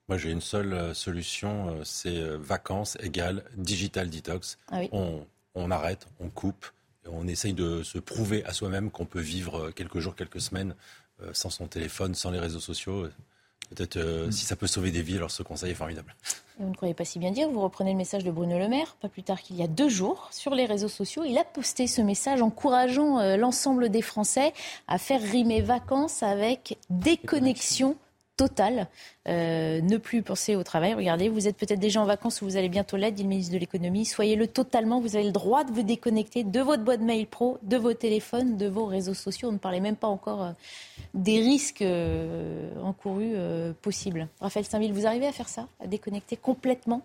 Moi, 0.08 0.18
j'ai 0.18 0.32
une 0.32 0.42
seule 0.42 0.74
euh, 0.74 0.92
solution, 0.92 1.68
euh, 1.68 1.84
c'est 1.84 2.20
vacances 2.36 2.98
égale 3.00 3.44
digital 3.56 4.10
detox. 4.10 4.58
Ah 4.70 4.80
on, 4.92 5.24
on 5.54 5.70
arrête, 5.70 6.06
on 6.20 6.28
coupe 6.28 6.66
on 7.10 7.26
essaye 7.26 7.52
de 7.52 7.82
se 7.82 7.98
prouver 7.98 8.44
à 8.44 8.52
soi-même 8.52 8.90
qu'on 8.90 9.06
peut 9.06 9.20
vivre 9.20 9.70
quelques 9.70 9.98
jours, 9.98 10.14
quelques 10.14 10.40
semaines 10.40 10.74
euh, 11.22 11.30
sans 11.32 11.50
son 11.50 11.66
téléphone, 11.66 12.14
sans 12.14 12.30
les 12.30 12.38
réseaux 12.38 12.60
sociaux. 12.60 13.06
Peut-être 13.74 13.96
euh, 13.96 14.26
mm. 14.26 14.32
si 14.32 14.44
ça 14.44 14.56
peut 14.56 14.66
sauver 14.66 14.90
des 14.90 15.02
vies, 15.02 15.16
alors 15.16 15.30
ce 15.30 15.42
conseil 15.42 15.72
est 15.72 15.74
formidable. 15.74 16.14
vous 16.58 16.68
ne 16.68 16.74
croyez 16.74 16.94
pas 16.94 17.04
si 17.04 17.18
bien 17.18 17.30
dire, 17.30 17.48
vous 17.48 17.60
reprenez 17.60 17.92
le 17.92 17.96
message 17.96 18.24
de 18.24 18.30
Bruno 18.30 18.58
Le 18.58 18.68
Maire, 18.68 18.96
pas 19.00 19.08
plus 19.08 19.22
tard 19.22 19.40
qu'il 19.40 19.56
y 19.56 19.62
a 19.62 19.66
deux 19.66 19.88
jours, 19.88 20.28
sur 20.30 20.54
les 20.54 20.66
réseaux 20.66 20.88
sociaux. 20.88 21.24
Il 21.24 21.38
a 21.38 21.44
posté 21.44 21.86
ce 21.86 22.02
message 22.02 22.42
encourageant 22.42 23.18
euh, 23.18 23.36
l'ensemble 23.36 23.88
des 23.88 24.02
Français 24.02 24.52
à 24.88 24.98
faire 24.98 25.22
rimer 25.22 25.62
vacances 25.62 26.22
avec 26.22 26.78
déconnexion 26.90 27.96
Total, 28.42 28.88
euh, 29.28 29.80
ne 29.82 29.98
plus 29.98 30.20
penser 30.22 30.56
au 30.56 30.64
travail. 30.64 30.94
Regardez, 30.94 31.28
vous 31.28 31.46
êtes 31.46 31.56
peut-être 31.56 31.78
déjà 31.78 32.00
en 32.00 32.06
vacances 32.06 32.42
ou 32.42 32.44
vous 32.44 32.56
allez 32.56 32.68
bientôt 32.68 32.96
l'être, 32.96 33.14
dit 33.14 33.22
le 33.22 33.28
ministre 33.28 33.54
de 33.54 33.58
l'économie. 33.58 34.04
Soyez-le 34.04 34.48
totalement. 34.48 35.00
Vous 35.00 35.14
avez 35.14 35.26
le 35.26 35.30
droit 35.30 35.62
de 35.62 35.70
vous 35.70 35.84
déconnecter 35.84 36.42
de 36.42 36.58
votre 36.58 36.82
boîte 36.82 37.02
mail 37.02 37.28
pro, 37.28 37.58
de 37.62 37.76
vos 37.76 37.94
téléphones, 37.94 38.56
de 38.56 38.66
vos 38.66 38.86
réseaux 38.86 39.14
sociaux. 39.14 39.50
On 39.50 39.52
ne 39.52 39.58
parlait 39.58 39.78
même 39.78 39.94
pas 39.94 40.08
encore 40.08 40.42
euh, 40.42 40.50
des 41.14 41.38
risques 41.38 41.82
euh, 41.82 42.68
encourus 42.82 43.36
possibles. 43.80 44.26
Raphaël 44.40 44.66
Saint-Ville, 44.66 44.92
vous 44.92 45.06
arrivez 45.06 45.28
à 45.28 45.32
faire 45.32 45.48
ça, 45.48 45.68
à 45.78 45.86
déconnecter 45.86 46.36
complètement? 46.36 47.02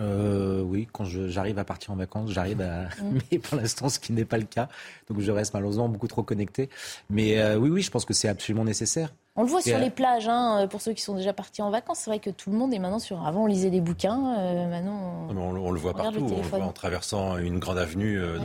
Oui, 0.00 0.88
quand 0.90 1.04
j'arrive 1.04 1.60
à 1.60 1.64
partir 1.64 1.92
en 1.92 1.96
vacances, 1.96 2.32
j'arrive 2.32 2.60
à. 2.60 2.86
Mm. 2.86 3.18
Mais 3.30 3.38
pour 3.38 3.56
l'instant, 3.56 3.88
ce 3.88 4.00
qui 4.00 4.12
n'est 4.12 4.24
pas 4.24 4.38
le 4.38 4.46
cas. 4.46 4.68
Donc 5.08 5.20
je 5.20 5.30
reste 5.30 5.54
malheureusement 5.54 5.88
beaucoup 5.88 6.08
trop 6.08 6.24
connecté. 6.24 6.70
Mais 7.08 7.54
oui, 7.54 7.70
oui, 7.70 7.82
je 7.82 7.90
pense 7.92 8.04
que 8.04 8.14
c'est 8.14 8.26
absolument 8.26 8.64
nécessaire. 8.64 9.12
On 9.34 9.42
le 9.42 9.48
voit 9.48 9.62
sur 9.62 9.78
les 9.78 9.88
plages, 9.88 10.28
hein, 10.28 10.66
pour 10.68 10.82
ceux 10.82 10.92
qui 10.92 11.00
sont 11.00 11.14
déjà 11.16 11.32
partis 11.32 11.62
en 11.62 11.70
vacances. 11.70 12.00
C'est 12.00 12.10
vrai 12.10 12.18
que 12.18 12.28
tout 12.28 12.50
le 12.50 12.58
monde 12.58 12.74
est 12.74 12.78
maintenant 12.78 12.98
sur. 12.98 13.26
Avant, 13.26 13.44
on 13.44 13.46
lisait 13.46 13.70
des 13.70 13.80
bouquins. 13.80 14.36
Euh, 14.38 14.68
maintenant, 14.68 15.26
on, 15.30 15.70
le 15.70 15.80
voit 15.80 15.94
partout. 15.94 16.26
On 16.30 16.36
le 16.36 16.42
voit 16.42 16.62
en 16.62 16.72
traversant 16.72 17.38
une 17.38 17.58
grande 17.58 17.78
avenue 17.78 18.20
euh, 18.20 18.38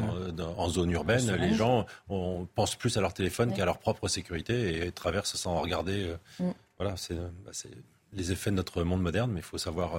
en 0.58 0.70
zone 0.70 0.92
urbaine. 0.92 1.30
Les 1.36 1.54
gens 1.54 1.86
on 2.08 2.48
pense 2.56 2.76
plus 2.76 2.96
à 2.96 3.02
leur 3.02 3.14
téléphone 3.14 3.54
qu'à 3.54 3.66
leur 3.66 3.80
propre 3.80 4.08
sécurité 4.08 4.86
et 4.86 4.92
traversent 4.92 5.36
sans 5.36 5.60
regarder. 5.60 6.04
Euh, 6.04 6.44
mm. 6.46 6.54
Voilà, 6.78 6.94
bah, 7.44 7.52
c'est 7.52 7.72
les 8.14 8.32
effets 8.32 8.52
de 8.52 8.56
notre 8.56 8.84
monde 8.84 9.02
moderne, 9.02 9.32
mais 9.32 9.42
il 9.42 9.44
faut 9.44 9.58
savoir 9.58 9.96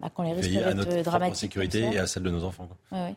bah, 0.00 0.10
les 0.32 0.58
à 0.58 0.74
notre 0.74 1.02
propre 1.02 1.34
sécurité 1.34 1.82
et 1.92 1.98
à 1.98 2.08
celle 2.08 2.24
de 2.24 2.30
nos 2.30 2.42
enfants. 2.42 2.66
Quoi. 2.66 3.10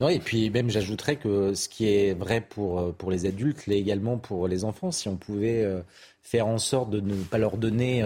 Non, 0.00 0.08
et 0.08 0.18
puis 0.18 0.50
même 0.50 0.70
j'ajouterais 0.70 1.16
que 1.16 1.54
ce 1.54 1.68
qui 1.68 1.86
est 1.86 2.14
vrai 2.14 2.40
pour, 2.40 2.80
euh, 2.80 2.92
pour 2.92 3.10
les 3.10 3.26
adultes 3.26 3.66
l'est 3.66 3.78
également 3.78 4.18
pour 4.18 4.48
les 4.48 4.64
enfants. 4.64 4.90
Si 4.90 5.08
on 5.08 5.16
pouvait 5.16 5.62
euh, 5.62 5.82
faire 6.22 6.48
en 6.48 6.58
sorte 6.58 6.90
de 6.90 7.00
ne 7.00 7.14
pas 7.22 7.38
leur 7.38 7.56
donner 7.56 8.04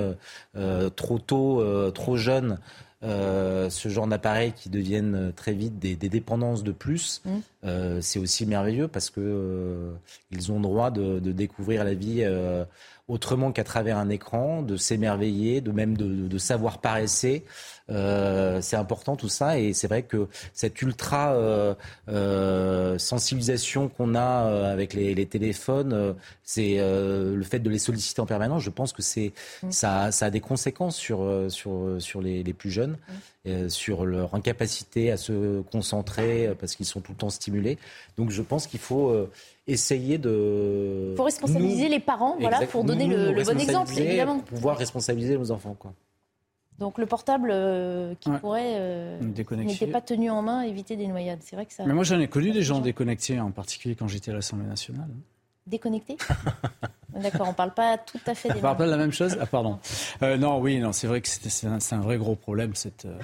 euh, 0.56 0.90
trop 0.90 1.18
tôt, 1.18 1.64
trop 1.92 2.16
jeune, 2.16 2.58
ce 3.00 3.88
genre 3.88 4.08
d'appareils 4.08 4.52
qui 4.52 4.68
deviennent 4.70 5.32
très 5.36 5.52
vite 5.52 5.78
des, 5.78 5.94
dépendances 5.94 6.64
de 6.64 6.72
plus, 6.72 7.22
mmh. 7.24 8.00
c'est 8.00 8.18
aussi 8.18 8.44
merveilleux 8.44 8.88
parce 8.88 9.08
que 9.08 9.92
ils 10.32 10.50
ont 10.50 10.58
droit 10.58 10.90
de, 10.90 11.20
de 11.20 11.30
découvrir 11.30 11.84
la 11.84 11.94
vie 11.94 12.24
autrement 13.08 13.52
qu'à 13.52 13.64
travers 13.64 13.96
un 13.96 14.10
écran, 14.10 14.62
de 14.62 14.76
s'émerveiller, 14.76 15.60
de 15.60 15.72
même 15.72 15.96
de, 15.96 16.28
de, 16.28 16.38
savoir 16.38 16.78
paresser. 16.78 17.44
Euh, 17.90 18.60
c'est 18.60 18.76
important 18.76 19.16
tout 19.16 19.30
ça 19.30 19.58
et 19.58 19.72
c'est 19.72 19.88
vrai 19.88 20.02
que 20.02 20.28
cette 20.52 20.82
ultra 20.82 21.32
euh, 21.32 21.74
euh, 22.10 22.98
sensibilisation 22.98 23.88
qu'on 23.88 24.14
a 24.14 24.44
euh, 24.44 24.70
avec 24.70 24.92
les, 24.92 25.14
les 25.14 25.24
téléphones, 25.24 25.94
euh, 25.94 26.12
c'est 26.42 26.76
euh, 26.78 27.34
le 27.34 27.42
fait 27.44 27.60
de 27.60 27.70
les 27.70 27.78
solliciter 27.78 28.20
en 28.20 28.26
permanence. 28.26 28.62
Je 28.62 28.68
pense 28.68 28.92
que 28.92 29.00
c'est 29.00 29.32
ça, 29.70 30.12
ça, 30.12 30.26
a 30.26 30.30
des 30.30 30.40
conséquences 30.40 30.96
sur 30.96 31.46
sur 31.48 31.96
sur 31.98 32.20
les, 32.20 32.42
les 32.42 32.52
plus 32.52 32.70
jeunes. 32.70 32.98
Sur 33.68 34.04
leur 34.04 34.34
incapacité 34.34 35.10
à 35.10 35.16
se 35.16 35.60
concentrer 35.62 36.50
parce 36.58 36.74
qu'ils 36.76 36.86
sont 36.86 37.00
tout 37.00 37.12
le 37.12 37.18
temps 37.18 37.30
stimulés. 37.30 37.78
Donc 38.16 38.30
je 38.30 38.42
pense 38.42 38.66
qu'il 38.66 38.80
faut 38.80 39.28
essayer 39.66 40.18
de. 40.18 41.10
Il 41.12 41.16
faut 41.16 41.24
responsabiliser 41.24 41.88
les 41.88 42.00
parents, 42.00 42.36
voilà, 42.40 42.66
pour 42.66 42.84
donner 42.84 43.06
le, 43.06 43.32
bon 43.44 43.58
exemple, 43.58 43.92
évidemment. 43.98 44.40
Pour 44.40 44.58
pouvoir 44.58 44.76
responsabiliser 44.76 45.36
nos 45.36 45.50
enfants, 45.50 45.76
quoi. 45.78 45.92
Donc 46.78 46.98
le 46.98 47.06
portable 47.06 47.50
euh, 47.52 48.14
qui 48.20 48.30
pourrait 48.30 48.74
euh, 48.76 49.18
n'était 49.20 49.88
pas 49.88 50.00
tenu 50.00 50.30
en 50.30 50.42
main, 50.42 50.62
éviter 50.62 50.96
des 50.96 51.08
noyades. 51.08 51.40
C'est 51.42 51.56
vrai 51.56 51.66
que 51.66 51.72
ça. 51.72 51.84
Mais 51.84 51.92
moi 51.92 52.04
j'en 52.04 52.20
ai 52.20 52.28
connu 52.28 52.52
des 52.52 52.62
gens 52.62 52.78
déconnectés, 52.80 53.40
en 53.40 53.50
particulier 53.50 53.96
quand 53.96 54.06
j'étais 54.06 54.30
à 54.30 54.34
l'Assemblée 54.34 54.66
nationale. 54.66 55.08
Déconnectés 55.68 56.16
D'accord, 57.22 57.48
on 57.48 57.52
parle 57.52 57.72
pas 57.72 57.98
tout 57.98 58.20
à 58.26 58.34
fait. 58.34 58.48
Des 58.48 58.58
on 58.58 58.60
parle 58.60 58.76
pas 58.76 58.86
de 58.86 58.90
la 58.90 58.96
même 58.96 59.12
chose 59.12 59.36
Ah 59.40 59.46
pardon. 59.46 59.78
Euh, 60.22 60.36
non, 60.36 60.60
oui, 60.60 60.78
non, 60.78 60.92
c'est 60.92 61.06
vrai 61.06 61.20
que 61.20 61.28
c'est 61.28 61.66
un, 61.66 61.78
un, 61.90 62.00
vrai 62.00 62.16
gros 62.16 62.36
problème 62.36 62.74
cette, 62.74 63.06
euh, 63.06 63.18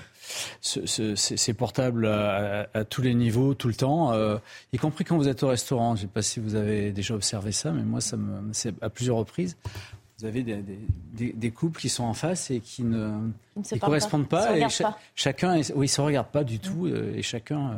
ce, 0.61 0.87
ce, 0.87 1.15
ces 1.15 1.55
portables 1.55 2.07
à, 2.07 2.69
à, 2.75 2.85
tous 2.85 3.03
les 3.03 3.15
niveaux, 3.15 3.55
tout 3.55 3.69
le 3.69 3.75
temps, 3.75 4.13
euh, 4.13 4.39
y 4.73 4.79
compris 4.79 5.05
quand 5.05 5.17
vous 5.17 5.29
êtes 5.29 5.43
au 5.43 5.49
restaurant. 5.49 5.97
Je 5.97 6.03
ne 6.03 6.07
sais 6.07 6.13
pas 6.13 6.23
si 6.23 6.41
vous 6.41 6.55
avez 6.55 6.93
déjà 6.93 7.15
observé 7.15 7.53
ça, 7.53 7.71
mais 7.73 7.83
moi 7.83 8.01
ça 8.01 8.17
me, 8.17 8.53
c'est 8.53 8.75
à 8.83 8.91
plusieurs 8.91 9.17
reprises 9.17 9.57
vous 10.21 10.27
avez 10.27 10.45
des, 10.45 11.33
des, 11.33 11.51
couples 11.51 11.81
qui 11.81 11.89
sont 11.89 12.05
en 12.05 12.15
face 12.15 12.53
et 12.53 12.61
qui 12.61 12.85
ne, 12.85 13.31
correspondent 13.81 14.29
pas. 14.29 14.57
et 14.57 14.65
chacun, 15.17 15.61
oui, 15.75 15.87
ils 15.87 15.89
se 15.89 16.01
regardent 16.01 16.29
pas 16.29 16.45
du 16.45 16.61
tout, 16.61 16.87
mm. 16.87 16.93
euh, 16.93 17.17
et 17.17 17.23
chacun, 17.23 17.77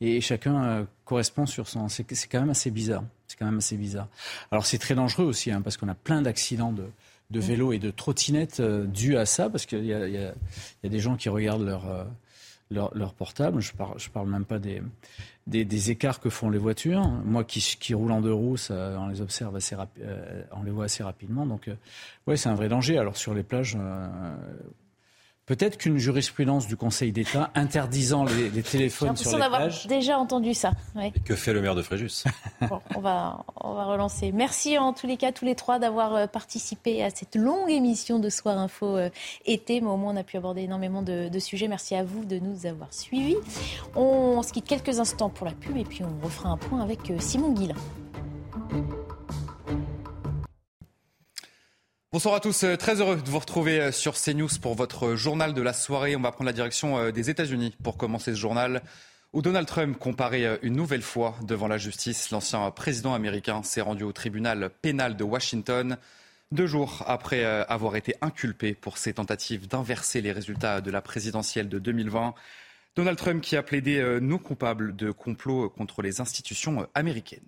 et 0.00 0.20
chacun 0.20 0.86
correspond 1.04 1.46
sur 1.46 1.68
son. 1.68 1.88
C'est 1.88 2.04
quand 2.04 2.40
même 2.40 2.50
assez 2.50 2.70
bizarre. 2.70 3.02
C'est 3.30 3.38
quand 3.38 3.46
même 3.46 3.58
assez 3.58 3.76
bizarre. 3.76 4.08
Alors 4.50 4.66
c'est 4.66 4.78
très 4.78 4.96
dangereux 4.96 5.24
aussi, 5.24 5.52
hein, 5.52 5.62
parce 5.62 5.76
qu'on 5.76 5.88
a 5.88 5.94
plein 5.94 6.20
d'accidents 6.20 6.72
de, 6.72 6.86
de 7.30 7.38
mm. 7.38 7.42
vélo 7.42 7.72
et 7.72 7.78
de 7.78 7.92
trottinettes 7.92 8.60
dus 8.60 9.16
à 9.16 9.24
ça, 9.24 9.48
parce 9.48 9.66
qu'il 9.66 9.84
y, 9.84 9.92
y, 9.92 10.10
y 10.10 10.18
a, 10.18 10.34
des 10.88 10.98
gens 10.98 11.14
qui 11.16 11.28
regardent 11.28 11.64
leur 11.64 11.86
leur, 12.70 13.14
portable. 13.14 13.60
Je 13.60 13.72
parle, 13.72 13.98
je 13.98 14.08
parle 14.10 14.28
même 14.28 14.44
pas 14.44 14.58
des, 14.58 14.82
des, 15.46 15.90
écarts 15.90 16.20
que 16.20 16.30
font 16.30 16.50
les 16.50 16.58
voitures. 16.58 17.06
Moi 17.24 17.44
qui, 17.44 17.60
qui 17.60 17.94
roule 17.94 18.12
en 18.12 18.20
deux 18.20 18.32
roues, 18.32 18.56
on 18.70 19.08
les 19.08 19.20
observe 19.20 19.56
assez 19.56 19.76
euh, 20.00 20.42
on 20.52 20.62
les 20.62 20.70
voit 20.70 20.84
assez 20.84 21.02
rapidement. 21.02 21.46
Donc, 21.46 21.68
euh, 21.68 21.74
ouais, 22.26 22.36
c'est 22.36 22.48
un 22.48 22.54
vrai 22.54 22.68
danger. 22.68 22.98
Alors 22.98 23.16
sur 23.16 23.34
les 23.34 23.42
plages, 23.42 23.76
euh, 23.78 24.36
Peut-être 25.50 25.78
qu'une 25.78 25.98
jurisprudence 25.98 26.68
du 26.68 26.76
Conseil 26.76 27.10
d'État 27.10 27.50
interdisant 27.56 28.24
les, 28.24 28.62
téléphones 28.62 29.16
sur 29.16 29.36
les 29.36 29.48
plages. 29.48 29.84
déjà 29.88 30.16
entendu 30.16 30.54
ça. 30.54 30.70
que 31.24 31.34
fait 31.34 31.52
le 31.52 31.60
maire 31.60 31.74
de 31.74 31.82
Fréjus? 31.82 32.22
On, 32.94 33.00
va, 33.00 33.44
on 33.56 33.74
va 33.74 33.84
relancer. 33.86 34.30
Merci 34.30 34.78
en 34.78 34.92
tous 34.92 35.08
les 35.08 35.16
cas, 35.16 35.32
tous 35.32 35.44
les 35.44 35.56
trois, 35.56 35.80
d'avoir 35.80 36.14
euh, 36.14 36.26
participé 36.28 37.02
à 37.02 37.10
cette 37.10 37.34
longue 37.34 37.68
émission 37.68 38.20
de 38.20 38.28
Soir 38.28 38.58
Info 38.58 38.96
euh, 38.96 39.10
été. 39.44 39.80
Mais 39.80 39.88
au 39.88 39.96
moins, 39.96 40.14
on 40.14 40.16
a 40.16 40.22
pu 40.22 40.36
aborder 40.36 40.60
énormément 40.60 41.02
de, 41.02 41.28
sujets. 41.40 41.66
Merci 41.66 41.96
à 41.96 42.04
vous 42.04 42.24
de 42.24 42.38
nous 42.38 42.66
avoir 42.66 42.94
suivis. 42.94 43.34
On, 43.96 44.44
se 44.44 44.52
quitte 44.52 44.66
quelques 44.66 45.00
instants 45.00 45.30
pour 45.30 45.46
la 45.48 45.52
pub 45.52 45.76
et 45.76 45.84
puis 45.84 46.04
on 46.04 46.24
refera 46.24 46.50
un 46.50 46.58
point 46.58 46.80
avec 46.80 47.10
euh, 47.10 47.16
Simon 47.18 47.50
Guillain. 47.54 47.74
Bonsoir 52.12 52.34
à 52.34 52.40
tous, 52.40 52.64
euh, 52.64 52.74
très 52.74 53.00
heureux 53.00 53.22
de 53.22 53.30
vous 53.30 53.38
retrouver 53.38 53.80
euh, 53.80 53.92
sur 53.92 54.14
CNews 54.14 54.48
pour 54.60 54.74
votre 54.74 55.14
journal 55.14 55.54
de 55.54 55.62
la 55.62 55.72
soirée. 55.72 56.16
On 56.16 56.20
va 56.20 56.32
prendre 56.32 56.48
la 56.48 56.52
direction 56.52 56.98
euh, 56.98 57.12
des 57.12 57.30
États-Unis 57.30 57.76
pour 57.84 57.96
commencer 57.96 58.34
ce 58.34 58.36
journal 58.36 58.82
où 59.32 59.42
Donald 59.42 59.68
Trump 59.68 59.96
comparait 59.96 60.58
une 60.62 60.74
nouvelle 60.74 61.02
fois 61.02 61.36
devant 61.44 61.68
la 61.68 61.78
justice. 61.78 62.32
L'ancien 62.32 62.68
président 62.72 63.14
américain 63.14 63.62
s'est 63.62 63.80
rendu 63.80 64.02
au 64.02 64.10
tribunal 64.10 64.72
pénal 64.82 65.16
de 65.16 65.22
Washington 65.22 65.98
deux 66.50 66.66
jours 66.66 67.04
après 67.06 67.44
avoir 67.44 67.94
été 67.94 68.16
inculpé 68.22 68.74
pour 68.74 68.98
ses 68.98 69.12
tentatives 69.12 69.68
d'inverser 69.68 70.20
les 70.20 70.32
résultats 70.32 70.80
de 70.80 70.90
la 70.90 71.00
présidentielle 71.00 71.68
de 71.68 71.78
2020. 71.78 72.34
Donald 72.96 73.18
Trump 73.18 73.40
qui 73.40 73.56
a 73.56 73.62
plaidé 73.62 74.18
non 74.20 74.38
coupable 74.38 74.96
de 74.96 75.12
complot 75.12 75.70
contre 75.70 76.02
les 76.02 76.20
institutions 76.20 76.88
américaines. 76.96 77.46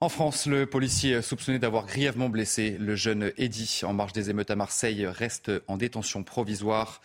En 0.00 0.08
France, 0.08 0.46
le 0.46 0.64
policier 0.64 1.22
soupçonné 1.22 1.58
d'avoir 1.58 1.84
grièvement 1.84 2.28
blessé 2.28 2.76
le 2.78 2.94
jeune 2.94 3.32
Eddy 3.36 3.80
en 3.82 3.92
marge 3.92 4.12
des 4.12 4.30
émeutes 4.30 4.52
à 4.52 4.54
Marseille 4.54 5.04
reste 5.04 5.50
en 5.66 5.76
détention 5.76 6.22
provisoire. 6.22 7.00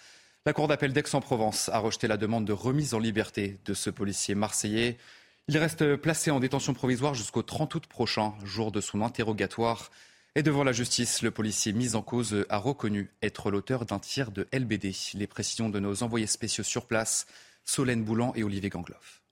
La 0.45 0.53
Cour 0.53 0.67
d'appel 0.67 0.93
d'Aix-en-Provence 0.93 1.69
a 1.69 1.79
rejeté 1.79 2.07
la 2.07 2.17
demande 2.17 2.45
de 2.45 2.53
remise 2.53 2.93
en 2.93 2.99
liberté 2.99 3.57
de 3.65 3.73
ce 3.73 3.89
policier 3.89 4.35
marseillais. 4.35 4.99
Il 5.47 5.57
reste 5.57 5.95
placé 5.95 6.29
en 6.29 6.39
détention 6.39 6.75
provisoire 6.75 7.15
jusqu'au 7.15 7.41
30 7.41 7.73
août 7.73 7.87
prochain, 7.87 8.35
jour 8.43 8.71
de 8.71 8.79
son 8.79 9.01
interrogatoire. 9.01 9.89
Et 10.35 10.43
devant 10.43 10.63
la 10.63 10.71
justice, 10.71 11.23
le 11.23 11.31
policier 11.31 11.73
mis 11.73 11.95
en 11.95 12.03
cause 12.03 12.45
a 12.49 12.59
reconnu 12.59 13.09
être 13.23 13.49
l'auteur 13.49 13.87
d'un 13.87 13.97
tir 13.97 14.29
de 14.29 14.47
LBD. 14.53 14.91
Les 15.15 15.27
précisions 15.27 15.69
de 15.69 15.79
nos 15.79 16.03
envoyés 16.03 16.27
spéciaux 16.27 16.63
sur 16.63 16.85
place, 16.85 17.25
Solène 17.65 18.03
Boulan 18.03 18.33
et 18.35 18.43
Olivier 18.43 18.69
Gangloff. 18.69 19.22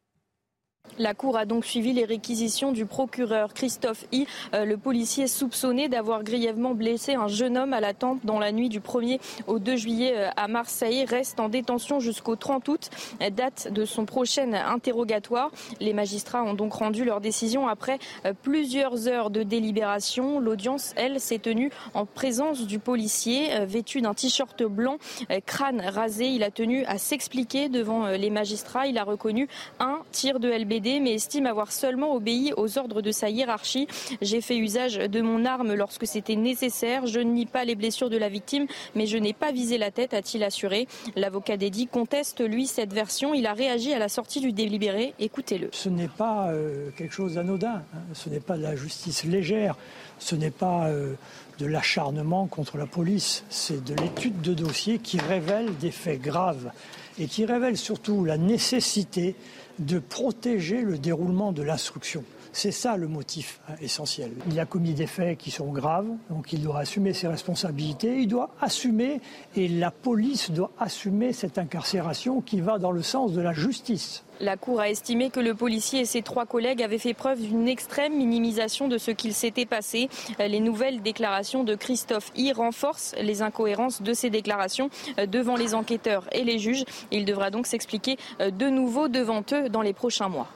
La 1.02 1.16
Cour 1.16 1.36
a 1.36 1.46
donc 1.46 1.66
suivi 1.66 1.94
les 1.94 2.06
réquisitions 2.06 2.72
du 2.72 2.86
procureur 2.86 3.56
Christophe 3.56 4.06
I, 4.12 4.28
euh, 4.54 4.66
le 4.66 4.78
policier 4.78 5.28
soupçonné 5.28 5.90
d'avoir 5.90 6.24
grièvement 6.24 6.76
blessé 6.76 7.16
un 7.16 7.28
jeune 7.28 7.58
homme 7.58 7.74
à 7.74 7.80
la 7.80 7.94
tempe 7.94 8.20
dans 8.24 8.38
la 8.38 8.52
nuit 8.52 8.70
du 8.70 8.82
1er 8.82 9.20
au 9.48 9.58
2 9.58 9.76
juillet 9.78 10.14
euh, 10.16 10.30
à 10.36 10.48
Marseille, 10.48 11.06
reste 11.06 11.40
en 11.40 11.50
détention 11.50 12.00
jusqu'au 12.00 12.36
30 12.36 12.68
août, 12.68 12.90
date 13.32 13.72
de 13.72 13.84
son 13.84 14.06
prochain 14.06 14.54
interrogatoire. 14.54 15.50
Les 15.80 15.94
magistrats 15.94 16.44
ont 16.44 16.54
donc 16.54 16.74
rendu 16.74 17.04
leur 17.04 17.20
décision 17.20 17.68
après 17.68 17.98
euh, 18.26 18.34
plusieurs 18.40 19.08
heures 19.08 19.32
de 19.32 19.42
délibération. 19.42 20.40
L'audience, 20.40 20.94
elle, 20.98 21.20
s'est 21.20 21.40
tenue 21.40 21.72
en 21.96 22.06
présence 22.06 22.68
du 22.68 22.78
policier, 22.78 23.66
vêtu 23.66 24.02
d'un 24.02 24.14
t-shirt 24.14 24.62
blanc, 24.64 24.98
crâne 25.46 25.82
rasé. 25.82 26.28
Il 26.28 26.44
a 26.44 26.52
tenu 26.52 26.86
à 26.86 26.98
s'expliquer 26.98 27.70
devant 27.70 28.08
les 28.08 28.30
magistrats. 28.30 28.86
Il 28.86 28.98
a 28.98 29.04
reconnu 29.04 29.48
un 29.80 30.00
tir 30.12 30.40
de 30.40 30.50
LB 30.50 30.71
mais 30.80 31.14
estime 31.14 31.48
avoir 31.48 31.72
seulement 31.72 32.16
obéi 32.16 32.54
aux 32.56 32.78
ordres 32.78 33.02
de 33.02 33.12
sa 33.12 33.30
hiérarchie. 33.30 33.88
J'ai 34.22 34.40
fait 34.40 34.56
usage 34.56 34.96
de 34.96 35.22
mon 35.22 35.44
arme 35.44 35.74
lorsque 35.74 36.08
c'était 36.08 36.38
nécessaire. 36.38 37.08
Je 37.08 37.20
ne 37.20 37.32
nie 37.32 37.46
pas 37.46 37.66
les 37.66 37.76
blessures 37.76 38.10
de 38.10 38.18
la 38.18 38.30
victime, 38.30 38.68
mais 38.96 39.06
je 39.06 39.18
n'ai 39.18 39.34
pas 39.34 39.52
visé 39.52 39.78
la 39.78 39.92
tête, 39.92 40.14
a-t-il 40.14 40.44
assuré. 40.44 40.88
L'avocat 41.18 41.58
d'Eddy 41.58 41.88
conteste, 41.88 42.40
lui, 42.40 42.68
cette 42.68 42.94
version. 42.94 43.34
Il 43.34 43.48
a 43.48 43.54
réagi 43.54 43.94
à 43.94 44.00
la 44.00 44.08
sortie 44.08 44.40
du 44.40 44.54
délibéré. 44.54 45.14
Écoutez-le. 45.20 45.70
Ce 45.74 45.90
n'est 45.90 46.08
pas 46.08 46.50
euh, 46.50 46.90
quelque 46.96 47.14
chose 47.14 47.34
d'anodin. 47.34 47.84
Hein. 47.94 48.00
Ce 48.14 48.30
n'est 48.30 48.40
pas 48.40 48.58
de 48.58 48.64
la 48.64 48.76
justice 48.76 49.26
légère. 49.26 49.76
Ce 50.20 50.36
n'est 50.36 50.52
pas 50.52 50.88
euh, 50.88 51.16
de 51.60 51.66
l'acharnement 51.66 52.48
contre 52.48 52.78
la 52.78 52.86
police. 52.86 53.44
C'est 53.50 53.84
de 53.84 53.94
l'étude 53.96 54.40
de 54.42 54.54
dossier 54.54 55.00
qui 55.00 55.20
révèle 55.20 55.78
des 55.80 55.92
faits 55.92 56.22
graves 56.22 56.72
et 57.20 57.28
qui 57.28 57.46
révèle 57.46 57.78
surtout 57.78 58.24
la 58.24 58.38
nécessité 58.38 59.36
de 59.80 60.00
protéger 60.00 60.82
le 60.82 60.98
déroulement 60.98 61.52
de 61.52 61.64
l'instruction. 61.64 62.24
C'est 62.54 62.72
ça 62.72 62.98
le 62.98 63.08
motif 63.08 63.62
hein, 63.70 63.74
essentiel. 63.82 64.32
Il 64.50 64.60
a 64.60 64.66
commis 64.66 64.94
des 64.94 65.08
faits 65.08 65.38
qui 65.38 65.52
sont 65.52 65.72
graves, 65.72 66.10
donc 66.30 66.52
il 66.52 66.62
doit 66.62 66.80
assumer 66.80 67.14
ses 67.14 67.28
responsabilités, 67.28 68.20
il 68.20 68.28
doit 68.28 68.50
assumer, 68.60 69.22
et 69.56 69.70
la 69.70 69.90
police 69.90 70.52
doit 70.52 70.72
assumer 70.78 71.32
cette 71.32 71.58
incarcération 71.58 72.42
qui 72.42 72.60
va 72.60 72.78
dans 72.78 72.92
le 72.92 73.04
sens 73.04 73.32
de 73.32 73.42
la 73.42 73.54
justice. 73.54 74.24
La 74.42 74.58
Cour 74.58 74.82
a 74.82 74.90
estimé 74.90 75.30
que 75.30 75.40
le 75.40 75.54
policier 75.54 76.00
et 76.00 76.06
ses 76.06 76.24
trois 76.24 76.48
collègues 76.48 76.82
avaient 76.82 76.98
fait 76.98 77.14
preuve 77.14 77.40
d'une 77.40 77.68
extrême 77.68 78.18
minimisation 78.18 78.88
de 78.88 78.98
ce 78.98 79.12
qu'il 79.12 79.36
s'était 79.36 79.68
passé. 79.68 80.10
Les 80.40 80.60
nouvelles 80.60 81.04
déclarations 81.04 81.64
de 81.64 81.76
Christophe 81.76 82.32
I 82.36 82.52
renforcent 82.52 83.14
les 83.22 83.44
incohérences 83.44 84.02
de 84.02 84.14
ces 84.14 84.32
déclarations 84.32 84.90
devant 85.28 85.56
les 85.56 85.76
enquêteurs 85.76 86.28
et 86.32 86.44
les 86.44 86.58
juges. 86.58 86.86
Il 87.12 87.24
devra 87.24 87.52
donc 87.52 87.68
s'expliquer 87.68 88.18
de 88.40 88.70
nouveau 88.70 89.08
devant 89.10 89.44
eux 89.52 89.70
dans 89.70 89.84
les 89.84 89.94
prochains 89.94 90.28
mois. 90.28 90.50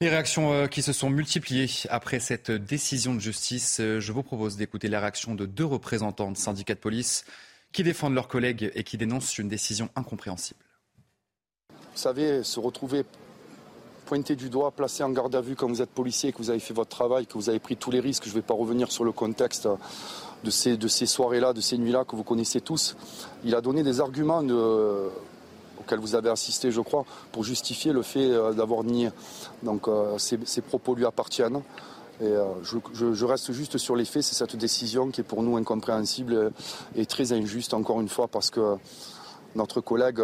Les 0.00 0.08
réactions 0.08 0.52
euh, 0.52 0.66
qui 0.68 0.82
se 0.82 0.92
sont 0.92 1.10
multipliées 1.10 1.68
après 1.90 2.20
cette 2.20 2.52
décision 2.52 3.14
de 3.14 3.18
justice, 3.18 3.80
euh, 3.80 3.98
je 3.98 4.12
vous 4.12 4.22
propose 4.22 4.56
d'écouter 4.56 4.86
la 4.86 5.00
réaction 5.00 5.34
de 5.34 5.44
deux 5.44 5.64
représentants 5.64 6.30
de 6.30 6.36
syndicats 6.36 6.74
de 6.74 6.78
police 6.78 7.24
qui 7.72 7.82
défendent 7.82 8.14
leurs 8.14 8.28
collègues 8.28 8.70
et 8.76 8.84
qui 8.84 8.96
dénoncent 8.96 9.38
une 9.38 9.48
décision 9.48 9.90
incompréhensible. 9.96 10.60
Vous 11.98 12.04
savez, 12.04 12.44
se 12.44 12.60
retrouver 12.60 13.04
pointé 14.06 14.36
du 14.36 14.50
doigt, 14.50 14.70
placé 14.70 15.02
en 15.02 15.10
garde 15.10 15.34
à 15.34 15.40
vue 15.40 15.56
quand 15.56 15.66
vous 15.66 15.82
êtes 15.82 15.90
policier, 15.90 16.30
que 16.30 16.38
vous 16.38 16.48
avez 16.48 16.60
fait 16.60 16.72
votre 16.72 16.90
travail, 16.90 17.26
que 17.26 17.32
vous 17.32 17.48
avez 17.48 17.58
pris 17.58 17.76
tous 17.76 17.90
les 17.90 17.98
risques, 17.98 18.22
je 18.22 18.28
ne 18.28 18.34
vais 18.36 18.42
pas 18.42 18.54
revenir 18.54 18.92
sur 18.92 19.02
le 19.02 19.10
contexte 19.10 19.68
de 20.44 20.50
ces, 20.50 21.06
soirées-là, 21.06 21.52
de 21.52 21.60
ces 21.60 21.76
nuits-là 21.76 22.04
que 22.04 22.14
vous 22.14 22.22
connaissez 22.22 22.60
tous. 22.60 22.94
Il 23.42 23.52
a 23.56 23.60
donné 23.60 23.82
des 23.82 24.00
arguments 24.00 24.44
de, 24.44 25.08
auquel 25.80 25.98
vous 25.98 26.14
avez 26.14 26.30
assisté, 26.30 26.70
je 26.70 26.80
crois, 26.80 27.04
pour 27.32 27.42
justifier 27.42 27.92
le 27.92 28.02
fait 28.02 28.30
euh, 28.30 28.52
d'avoir 28.52 28.84
nié. 28.84 29.10
Donc 29.64 29.88
euh, 29.88 30.18
ces, 30.18 30.60
propos 30.60 30.94
lui 30.94 31.04
appartiennent. 31.04 31.62
Euh, 32.22 32.44
je, 32.62 33.24
reste 33.24 33.50
juste 33.50 33.76
sur 33.76 33.96
les 33.96 34.04
faits, 34.04 34.22
c'est 34.22 34.36
cette 34.36 34.54
décision 34.54 35.10
qui 35.10 35.22
est 35.22 35.24
pour 35.24 35.42
nous 35.42 35.56
incompréhensible 35.56 36.52
et, 36.94 37.06
très 37.06 37.32
injuste, 37.32 37.74
encore 37.74 38.00
une 38.00 38.08
fois, 38.08 38.28
parce 38.28 38.50
que 38.50 38.76
notre 39.54 39.80
collègue 39.80 40.20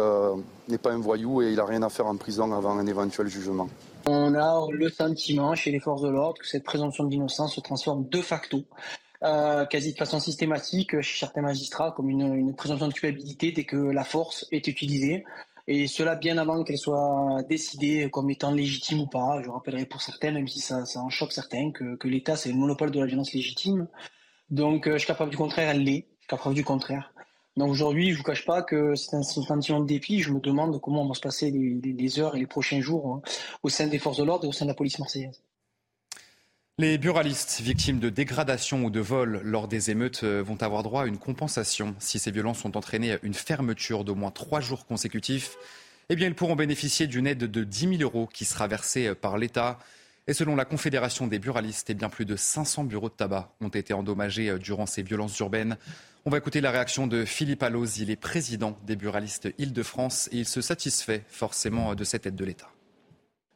n'est 0.67 0.77
pas 0.77 0.91
un 0.91 0.99
voyou 0.99 1.41
et 1.41 1.49
il 1.49 1.55
n'a 1.55 1.65
rien 1.65 1.83
à 1.83 1.89
faire 1.89 2.07
en 2.07 2.15
prison 2.15 2.51
avant 2.53 2.77
un 2.77 2.85
éventuel 2.85 3.27
jugement. 3.27 3.67
On 4.07 4.35
a 4.35 4.67
le 4.71 4.89
sentiment 4.89 5.55
chez 5.55 5.71
les 5.71 5.79
forces 5.79 6.01
de 6.01 6.09
l'ordre 6.09 6.39
que 6.39 6.47
cette 6.47 6.63
présomption 6.63 7.05
d'innocence 7.05 7.55
se 7.55 7.61
transforme 7.61 8.07
de 8.07 8.21
facto 8.21 8.63
quasi 9.69 9.93
de 9.93 9.97
façon 9.97 10.19
systématique 10.19 11.01
chez 11.01 11.19
certains 11.19 11.41
magistrats 11.41 11.91
comme 11.91 12.09
une, 12.09 12.55
présomption 12.55 12.87
de 12.87 12.93
culpabilité 12.93 13.51
dès 13.51 13.63
que 13.63 13.77
la 13.77 14.03
force 14.03 14.45
est 14.51 14.67
utilisée 14.67 15.23
et 15.67 15.87
cela 15.87 16.15
bien 16.15 16.37
avant 16.37 16.63
qu'elle 16.63 16.77
soit 16.77 17.41
décidée 17.49 18.09
comme 18.11 18.29
étant 18.29 18.51
légitime 18.51 19.01
ou 19.01 19.07
pas. 19.07 19.41
Je 19.43 19.49
rappellerai 19.49 19.85
pour 19.85 20.01
certaines, 20.01 20.35
même 20.35 20.47
si 20.47 20.59
ça, 20.59 20.83
en 20.95 21.09
choque 21.09 21.31
certains, 21.31 21.71
que, 21.71 22.07
l'État 22.07 22.35
c'est 22.35 22.49
le 22.49 22.55
monopole 22.55 22.91
de 22.91 22.99
la 22.99 23.07
violence 23.07 23.33
légitime. 23.33 23.87
Donc 24.51 24.87
euh, 24.87 24.97
jusqu'à 24.97 25.15
preuve 25.15 25.31
du 25.31 25.37
contraire, 25.37 25.69
elle 25.69 25.83
l'est. 25.83 26.05
Jusqu'à 26.19 26.37
preuve 26.37 26.53
du 26.53 26.63
contraire. 26.63 27.11
Aujourd'hui, 27.57 28.11
je 28.11 28.17
vous 28.17 28.23
cache 28.23 28.45
pas 28.45 28.61
que 28.63 28.95
c'est 28.95 29.15
un 29.15 29.23
sentiment 29.23 29.79
de 29.79 29.85
dépit. 29.85 30.21
Je 30.21 30.31
me 30.31 30.41
demande 30.41 30.81
comment 30.81 31.05
vont 31.05 31.13
se 31.13 31.21
passer 31.21 31.51
les, 31.51 32.19
heures 32.19 32.35
et 32.35 32.39
les 32.39 32.47
prochains 32.47 32.81
jours 32.81 33.07
hein, 33.07 33.21
au 33.63 33.69
sein 33.69 33.87
des 33.87 33.97
forces 33.97 34.17
de 34.17 34.23
l'ordre 34.23 34.43
et 34.43 34.47
au 34.47 34.51
sein 34.51 34.65
de 34.65 34.71
la 34.71 34.75
police 34.75 34.99
marseillaise. 34.99 35.41
Les 36.77 36.97
buralistes 36.97 37.61
victimes 37.61 37.99
de 37.99 38.09
dégradation 38.09 38.83
ou 38.83 38.89
de 38.89 38.99
vol 38.99 39.39
lors 39.45 39.69
des 39.69 39.89
émeutes 39.89 40.25
euh, 40.25 40.43
vont 40.43 40.61
avoir 40.61 40.83
droit 40.83 41.03
à 41.03 41.05
une 41.05 41.17
compensation. 41.17 41.95
Si 41.99 42.19
ces 42.19 42.31
violences 42.31 42.65
ont 42.65 42.75
entraîné 42.75 43.17
une 43.23 43.33
fermeture 43.33 44.03
d'au 44.03 44.15
moins 44.15 44.31
trois 44.31 44.59
jours 44.59 44.85
consécutifs, 44.85 45.55
eh 46.09 46.17
bien, 46.17 46.27
ils 46.27 46.35
pourront 46.35 46.57
bénéficier 46.57 47.07
d'une 47.07 47.25
aide 47.25 47.49
de 47.49 47.63
10 47.63 47.97
000 47.97 48.01
euros 48.01 48.27
qui 48.27 48.43
sera 48.43 48.67
versée 48.67 49.15
par 49.15 49.37
l'État. 49.37 49.79
Et 50.27 50.33
selon 50.33 50.55
la 50.55 50.65
Confédération 50.65 51.27
des 51.27 51.37
buralistes, 51.37 51.91
eh 51.91 51.93
bien, 51.93 52.09
plus 52.09 52.25
de 52.25 52.35
500 52.35 52.85
bureaux 52.85 53.09
de 53.09 53.13
tabac 53.13 53.51
ont 53.61 53.69
été 53.69 53.93
endommagés 53.93 54.49
euh, 54.49 54.57
durant 54.57 54.87
ces 54.87 55.03
violences 55.03 55.37
urbaines. 55.37 55.77
On 56.25 56.31
va 56.31 56.39
écouter 56.39 56.61
la 56.61 56.71
réaction 56.71 57.05
de 57.05 57.25
Philippe 57.25 57.61
Alloz. 57.61 57.99
Il 57.99 58.09
est 58.09 58.15
président 58.15 58.75
des 58.87 58.95
buralistes 58.95 59.49
Île-de-France 59.59 60.27
et 60.31 60.37
il 60.37 60.47
se 60.47 60.61
satisfait 60.61 61.23
forcément 61.27 61.93
de 61.93 62.03
cette 62.03 62.25
aide 62.25 62.35
de 62.35 62.43
l'État. 62.43 62.71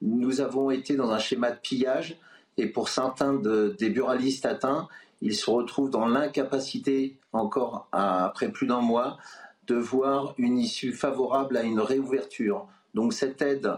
Nous 0.01 0.41
avons 0.41 0.69
été 0.69 0.95
dans 0.95 1.09
un 1.09 1.17
schéma 1.17 1.49
de 1.49 1.59
pillage 1.59 2.15
et 2.57 2.67
pour 2.67 2.89
certains 2.89 3.33
des 3.33 3.89
buralistes 3.89 4.45
atteints, 4.45 4.87
ils 5.21 5.35
se 5.35 5.49
retrouvent 5.49 5.89
dans 5.89 6.05
l'incapacité, 6.05 7.17
encore 7.33 7.87
après 7.91 8.51
plus 8.51 8.67
d'un 8.67 8.81
mois, 8.81 9.17
de 9.65 9.75
voir 9.75 10.35
une 10.37 10.59
issue 10.59 10.93
favorable 10.93 11.57
à 11.57 11.63
une 11.63 11.79
réouverture. 11.79 12.67
Donc 12.93 13.13
cette 13.13 13.41
aide 13.41 13.71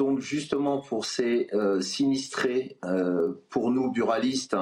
tombe 0.00 0.20
justement 0.20 0.78
pour 0.78 1.04
ces 1.04 1.48
euh, 1.52 1.82
sinistrés, 1.82 2.78
euh, 2.86 3.34
pour 3.50 3.70
nous 3.70 3.90
buralistes, 3.90 4.56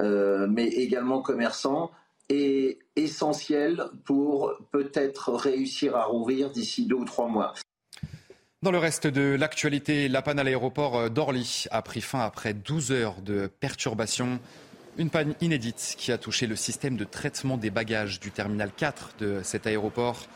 euh, 0.00 0.46
mais 0.50 0.66
également 0.66 1.22
commerçants, 1.22 1.90
est 2.28 2.80
essentielle 2.94 3.84
pour 4.04 4.52
peut-être 4.72 5.32
réussir 5.32 5.96
à 5.96 6.04
rouvrir 6.04 6.50
d'ici 6.50 6.84
deux 6.84 6.96
ou 6.96 7.06
trois 7.06 7.26
mois. 7.26 7.54
Dans 8.60 8.70
le 8.70 8.76
reste 8.76 9.06
de 9.06 9.34
l'actualité, 9.34 10.10
la 10.10 10.20
panne 10.20 10.38
à 10.38 10.44
l'aéroport 10.44 11.08
d'Orly 11.08 11.64
a 11.70 11.80
pris 11.80 12.02
fin 12.02 12.20
après 12.20 12.52
12 12.52 12.92
heures 12.92 13.22
de 13.22 13.46
perturbation. 13.46 14.40
Une 14.98 15.08
panne 15.08 15.34
inédite 15.40 15.94
qui 15.96 16.12
a 16.12 16.18
touché 16.18 16.46
le 16.46 16.56
système 16.56 16.98
de 16.98 17.04
traitement 17.04 17.56
des 17.56 17.70
bagages 17.70 18.20
du 18.20 18.30
terminal 18.30 18.70
4 18.76 19.14
de 19.20 19.40
cet 19.42 19.66
aéroport. 19.66 20.26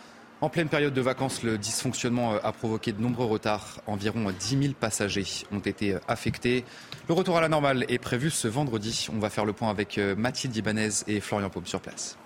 En 0.42 0.48
pleine 0.48 0.68
période 0.68 0.94
de 0.94 1.00
vacances, 1.02 1.42
le 1.42 1.58
dysfonctionnement 1.58 2.32
a 2.42 2.52
provoqué 2.52 2.92
de 2.92 3.02
nombreux 3.02 3.26
retards. 3.26 3.82
Environ 3.86 4.32
10 4.32 4.62
000 4.62 4.72
passagers 4.72 5.26
ont 5.52 5.58
été 5.58 5.96
affectés. 6.08 6.64
Le 7.08 7.14
retour 7.14 7.36
à 7.36 7.42
la 7.42 7.48
normale 7.48 7.84
est 7.88 7.98
prévu 7.98 8.30
ce 8.30 8.48
vendredi. 8.48 9.08
On 9.14 9.18
va 9.18 9.28
faire 9.28 9.44
le 9.44 9.52
point 9.52 9.68
avec 9.68 9.98
Mathilde 10.16 10.56
Ibanez 10.56 10.88
et 11.08 11.20
Florian 11.20 11.50
Paume 11.50 11.66
sur 11.66 11.80
place. 11.80 12.16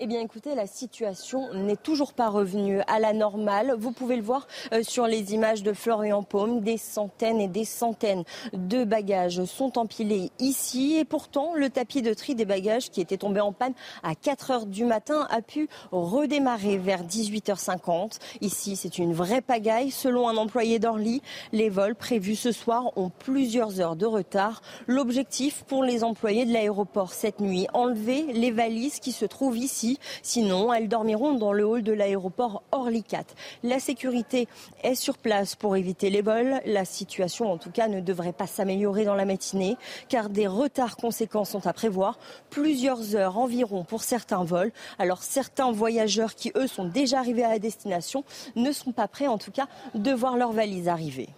Eh 0.00 0.06
bien 0.06 0.20
écoutez, 0.20 0.54
la 0.54 0.66
situation 0.66 1.52
n'est 1.54 1.76
toujours 1.76 2.14
pas 2.14 2.28
revenue 2.28 2.80
à 2.88 2.98
la 2.98 3.12
normale. 3.12 3.74
Vous 3.78 3.92
pouvez 3.92 4.16
le 4.16 4.22
voir 4.22 4.48
euh, 4.72 4.82
sur 4.82 5.06
les 5.06 5.34
images 5.34 5.62
de 5.62 5.72
Florian 5.72 6.22
Paume. 6.22 6.60
Des 6.60 6.78
centaines 6.78 7.40
et 7.40 7.46
des 7.46 7.64
centaines 7.64 8.24
de 8.52 8.82
bagages 8.84 9.44
sont 9.44 9.78
empilés 9.78 10.32
ici. 10.40 10.96
Et 10.96 11.04
pourtant, 11.04 11.54
le 11.54 11.70
tapis 11.70 12.02
de 12.02 12.12
tri 12.12 12.34
des 12.34 12.44
bagages 12.44 12.90
qui 12.90 13.00
était 13.00 13.18
tombé 13.18 13.40
en 13.40 13.52
panne 13.52 13.74
à 14.02 14.14
4 14.14 14.50
heures 14.50 14.66
du 14.66 14.84
matin 14.84 15.28
a 15.30 15.42
pu 15.42 15.68
redémarrer 15.92 16.76
vers 16.76 17.04
18h50. 17.04 18.18
Ici, 18.40 18.74
c'est 18.74 18.98
une 18.98 19.12
vraie 19.12 19.42
pagaille. 19.42 19.90
Selon 19.92 20.28
un 20.28 20.36
employé 20.36 20.80
d'Orly, 20.80 21.22
les 21.52 21.68
vols 21.68 21.94
prévus 21.94 22.36
ce 22.36 22.52
soir 22.52 22.90
ont 22.96 23.10
plusieurs 23.10 23.80
heures 23.80 23.96
de 23.96 24.06
retard. 24.06 24.60
L'objectif 24.88 25.62
pour 25.68 25.84
les 25.84 26.02
employés 26.02 26.46
de 26.46 26.52
l'aéroport 26.52 27.12
cette 27.12 27.40
nuit, 27.40 27.68
enlever 27.74 28.24
les 28.32 28.50
valises 28.50 28.98
qui 28.98 29.12
se 29.12 29.24
trouvent 29.24 29.58
ici 29.58 29.83
Sinon, 30.22 30.72
elles 30.72 30.88
dormiront 30.88 31.34
dans 31.34 31.52
le 31.52 31.64
hall 31.64 31.82
de 31.82 31.92
l'aéroport 31.92 32.62
Orly 32.72 33.02
4. 33.02 33.34
La 33.62 33.78
sécurité 33.78 34.48
est 34.82 34.94
sur 34.94 35.18
place 35.18 35.54
pour 35.54 35.76
éviter 35.76 36.10
les 36.10 36.22
vols. 36.22 36.60
La 36.66 36.84
situation, 36.84 37.52
en 37.52 37.58
tout 37.58 37.70
cas, 37.70 37.88
ne 37.88 38.00
devrait 38.00 38.32
pas 38.32 38.46
s'améliorer 38.46 39.04
dans 39.04 39.14
la 39.14 39.24
matinée, 39.24 39.76
car 40.08 40.30
des 40.30 40.46
retards 40.46 40.96
conséquents 40.96 41.44
sont 41.44 41.66
à 41.66 41.72
prévoir. 41.72 42.18
Plusieurs 42.50 43.16
heures 43.16 43.38
environ 43.38 43.84
pour 43.84 44.02
certains 44.02 44.44
vols. 44.44 44.72
Alors, 44.98 45.22
certains 45.22 45.72
voyageurs 45.72 46.34
qui, 46.34 46.52
eux, 46.56 46.66
sont 46.66 46.84
déjà 46.86 47.18
arrivés 47.18 47.44
à 47.44 47.50
la 47.50 47.58
destination 47.58 48.24
ne 48.56 48.72
sont 48.72 48.92
pas 48.92 49.08
prêts, 49.08 49.26
en 49.26 49.38
tout 49.38 49.52
cas, 49.52 49.68
de 49.94 50.12
voir 50.12 50.36
leurs 50.36 50.52
valises 50.52 50.88
arriver. 50.88 51.28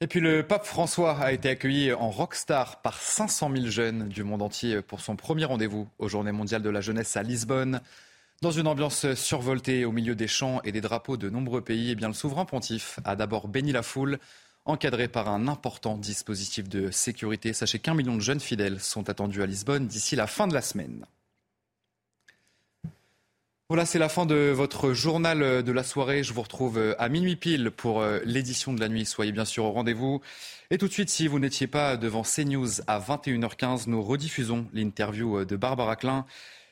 Et 0.00 0.06
puis 0.06 0.20
le 0.20 0.46
pape 0.46 0.64
François 0.64 1.18
a 1.18 1.32
été 1.32 1.48
accueilli 1.48 1.92
en 1.92 2.08
rockstar 2.10 2.80
par 2.82 2.98
500 2.98 3.50
000 3.52 3.66
jeunes 3.66 4.08
du 4.08 4.22
monde 4.22 4.42
entier 4.42 4.80
pour 4.80 5.00
son 5.00 5.16
premier 5.16 5.44
rendez-vous 5.44 5.88
aux 5.98 6.08
Journées 6.08 6.30
mondiales 6.30 6.62
de 6.62 6.70
la 6.70 6.80
jeunesse 6.80 7.16
à 7.16 7.24
Lisbonne. 7.24 7.80
Dans 8.40 8.52
une 8.52 8.68
ambiance 8.68 9.12
survoltée 9.14 9.84
au 9.84 9.90
milieu 9.90 10.14
des 10.14 10.28
chants 10.28 10.60
et 10.62 10.70
des 10.70 10.80
drapeaux 10.80 11.16
de 11.16 11.28
nombreux 11.28 11.62
pays, 11.62 11.90
eh 11.90 11.94
bien, 11.96 12.06
le 12.06 12.14
souverain 12.14 12.44
pontife 12.44 13.00
a 13.04 13.16
d'abord 13.16 13.48
béni 13.48 13.72
la 13.72 13.82
foule, 13.82 14.20
encadré 14.66 15.08
par 15.08 15.28
un 15.28 15.48
important 15.48 15.98
dispositif 15.98 16.68
de 16.68 16.92
sécurité. 16.92 17.52
Sachez 17.52 17.80
qu'un 17.80 17.94
million 17.94 18.14
de 18.14 18.20
jeunes 18.20 18.38
fidèles 18.38 18.78
sont 18.78 19.10
attendus 19.10 19.42
à 19.42 19.46
Lisbonne 19.46 19.88
d'ici 19.88 20.14
la 20.14 20.28
fin 20.28 20.46
de 20.46 20.54
la 20.54 20.62
semaine. 20.62 21.06
Voilà, 23.70 23.84
c'est 23.84 23.98
la 23.98 24.08
fin 24.08 24.24
de 24.24 24.50
votre 24.50 24.94
journal 24.94 25.62
de 25.62 25.72
la 25.72 25.82
soirée. 25.82 26.22
Je 26.22 26.32
vous 26.32 26.40
retrouve 26.40 26.78
euh, 26.78 26.94
à 26.98 27.10
minuit 27.10 27.36
pile 27.36 27.70
pour 27.70 28.00
euh, 28.00 28.18
l'édition 28.24 28.72
de 28.72 28.80
la 28.80 28.88
nuit. 28.88 29.04
Soyez 29.04 29.30
bien 29.30 29.44
sûr 29.44 29.66
au 29.66 29.72
rendez-vous. 29.72 30.22
Et 30.70 30.78
tout 30.78 30.88
de 30.88 30.92
suite, 30.92 31.10
si 31.10 31.26
vous 31.28 31.38
n'étiez 31.38 31.66
pas 31.66 31.98
devant 31.98 32.22
CNews 32.22 32.80
à 32.86 32.98
21h15, 32.98 33.84
nous 33.86 34.02
rediffusons 34.02 34.66
l'interview 34.72 35.40
euh, 35.40 35.44
de 35.44 35.54
Barbara 35.54 35.96
Klein. 35.96 36.24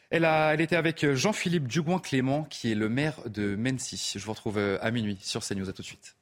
Elle, 0.08 0.24
a, 0.24 0.54
elle 0.54 0.62
était 0.62 0.76
avec 0.76 1.04
Jean-Philippe 1.12 1.68
Dugouin-Clément, 1.68 2.44
qui 2.44 2.72
est 2.72 2.74
le 2.74 2.88
maire 2.88 3.20
de 3.26 3.56
Mency. 3.56 4.14
Je 4.16 4.24
vous 4.24 4.32
retrouve 4.32 4.58
à 4.58 4.90
minuit 4.90 5.18
sur 5.20 5.44
CNews. 5.44 5.68
À 5.68 5.74
tout 5.74 5.82
de 5.82 5.86
suite. 5.86 6.15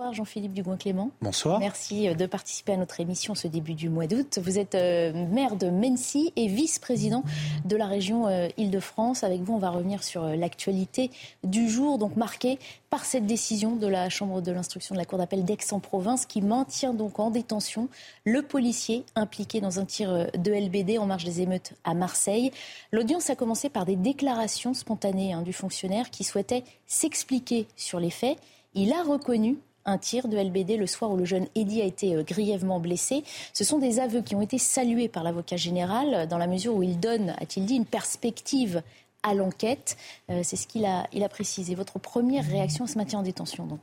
Bonsoir 0.00 0.14
Jean-Philippe 0.14 0.54
Dugoin-Clément. 0.54 1.10
Bonsoir. 1.20 1.60
Merci 1.60 2.08
euh, 2.08 2.14
de 2.14 2.24
participer 2.24 2.72
à 2.72 2.78
notre 2.78 3.00
émission 3.00 3.34
ce 3.34 3.48
début 3.48 3.74
du 3.74 3.90
mois 3.90 4.06
d'août. 4.06 4.38
Vous 4.42 4.58
êtes 4.58 4.74
euh, 4.74 5.12
maire 5.26 5.56
de 5.56 5.68
Mency 5.68 6.32
et 6.36 6.46
vice-président 6.46 7.22
de 7.66 7.76
la 7.76 7.84
région 7.84 8.26
euh, 8.26 8.48
Île-de-France. 8.56 9.24
Avec 9.24 9.42
vous, 9.42 9.52
on 9.52 9.58
va 9.58 9.68
revenir 9.68 10.02
sur 10.02 10.24
l'actualité 10.24 11.10
du 11.44 11.68
jour, 11.68 11.98
donc 11.98 12.16
marquée 12.16 12.58
par 12.88 13.04
cette 13.04 13.26
décision 13.26 13.76
de 13.76 13.86
la 13.86 14.08
Chambre 14.08 14.40
de 14.40 14.50
l'instruction 14.50 14.94
de 14.94 14.98
la 14.98 15.04
Cour 15.04 15.18
d'appel 15.18 15.44
d'Aix-en-Provence 15.44 16.24
qui 16.24 16.40
maintient 16.40 16.94
donc 16.94 17.20
en 17.20 17.30
détention 17.30 17.90
le 18.24 18.40
policier 18.40 19.04
impliqué 19.16 19.60
dans 19.60 19.80
un 19.80 19.84
tir 19.84 20.28
de 20.32 20.50
LBD 20.50 20.96
en 20.96 21.04
marge 21.04 21.24
des 21.24 21.42
émeutes 21.42 21.74
à 21.84 21.92
Marseille. 21.92 22.52
L'audience 22.90 23.28
a 23.28 23.36
commencé 23.36 23.68
par 23.68 23.84
des 23.84 23.96
déclarations 23.96 24.72
spontanées 24.72 25.34
hein, 25.34 25.42
du 25.42 25.52
fonctionnaire 25.52 26.08
qui 26.08 26.24
souhaitait 26.24 26.64
s'expliquer 26.86 27.68
sur 27.76 28.00
les 28.00 28.08
faits. 28.08 28.38
Il 28.72 28.94
a 28.94 29.02
reconnu 29.02 29.58
un 29.84 29.98
tir 29.98 30.28
de 30.28 30.36
LBD 30.36 30.76
le 30.76 30.86
soir 30.86 31.10
où 31.10 31.16
le 31.16 31.24
jeune 31.24 31.46
Eddy 31.54 31.82
a 31.82 31.84
été 31.84 32.14
euh, 32.14 32.22
grièvement 32.22 32.80
blessé. 32.80 33.24
Ce 33.52 33.64
sont 33.64 33.78
des 33.78 34.00
aveux 34.00 34.22
qui 34.22 34.34
ont 34.34 34.42
été 34.42 34.58
salués 34.58 35.08
par 35.08 35.22
l'avocat 35.22 35.56
général 35.56 36.28
dans 36.28 36.38
la 36.38 36.46
mesure 36.46 36.74
où 36.74 36.82
il 36.82 37.00
donne, 37.00 37.30
a-t-il 37.38 37.66
dit, 37.66 37.74
une 37.74 37.86
perspective 37.86 38.82
à 39.22 39.34
l'enquête. 39.34 39.96
Euh, 40.30 40.40
c'est 40.42 40.56
ce 40.56 40.66
qu'il 40.66 40.84
a, 40.84 41.28
précisé. 41.28 41.74
Votre 41.74 41.98
première 41.98 42.44
réaction 42.46 42.86
ce 42.86 42.96
matin 42.96 43.18
en 43.18 43.22
détention, 43.22 43.66
donc? 43.66 43.80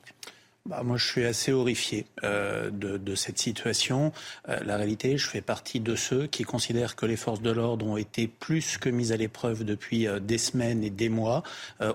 Bah, 0.67 0.83
moi, 0.83 0.97
je 0.97 1.05
suis 1.05 1.25
assez 1.25 1.53
horrifié 1.53 2.05
euh, 2.25 2.69
de, 2.71 3.15
cette 3.15 3.39
situation. 3.39 4.11
Euh, 4.49 4.59
la 4.65 4.75
réalité, 4.75 5.17
je 5.17 5.25
fais 5.27 5.41
partie 5.41 5.79
de 5.79 5.95
ceux 5.95 6.27
qui 6.27 6.43
considèrent 6.43 6.97
que 6.97 7.05
les 7.05 7.15
forces 7.15 7.41
de 7.41 7.51
l'ordre 7.51 7.87
ont 7.87 7.95
été 7.95 8.27
plus 8.27 8.77
que 8.77 8.89
mises 8.89 9.13
à 9.13 9.17
l'épreuve 9.17 9.63
depuis 9.63 10.07
euh, 10.07 10.19
des 10.19 10.37
semaines 10.37 10.83
et 10.83 10.89
des 10.89 11.09
mois, 11.09 11.43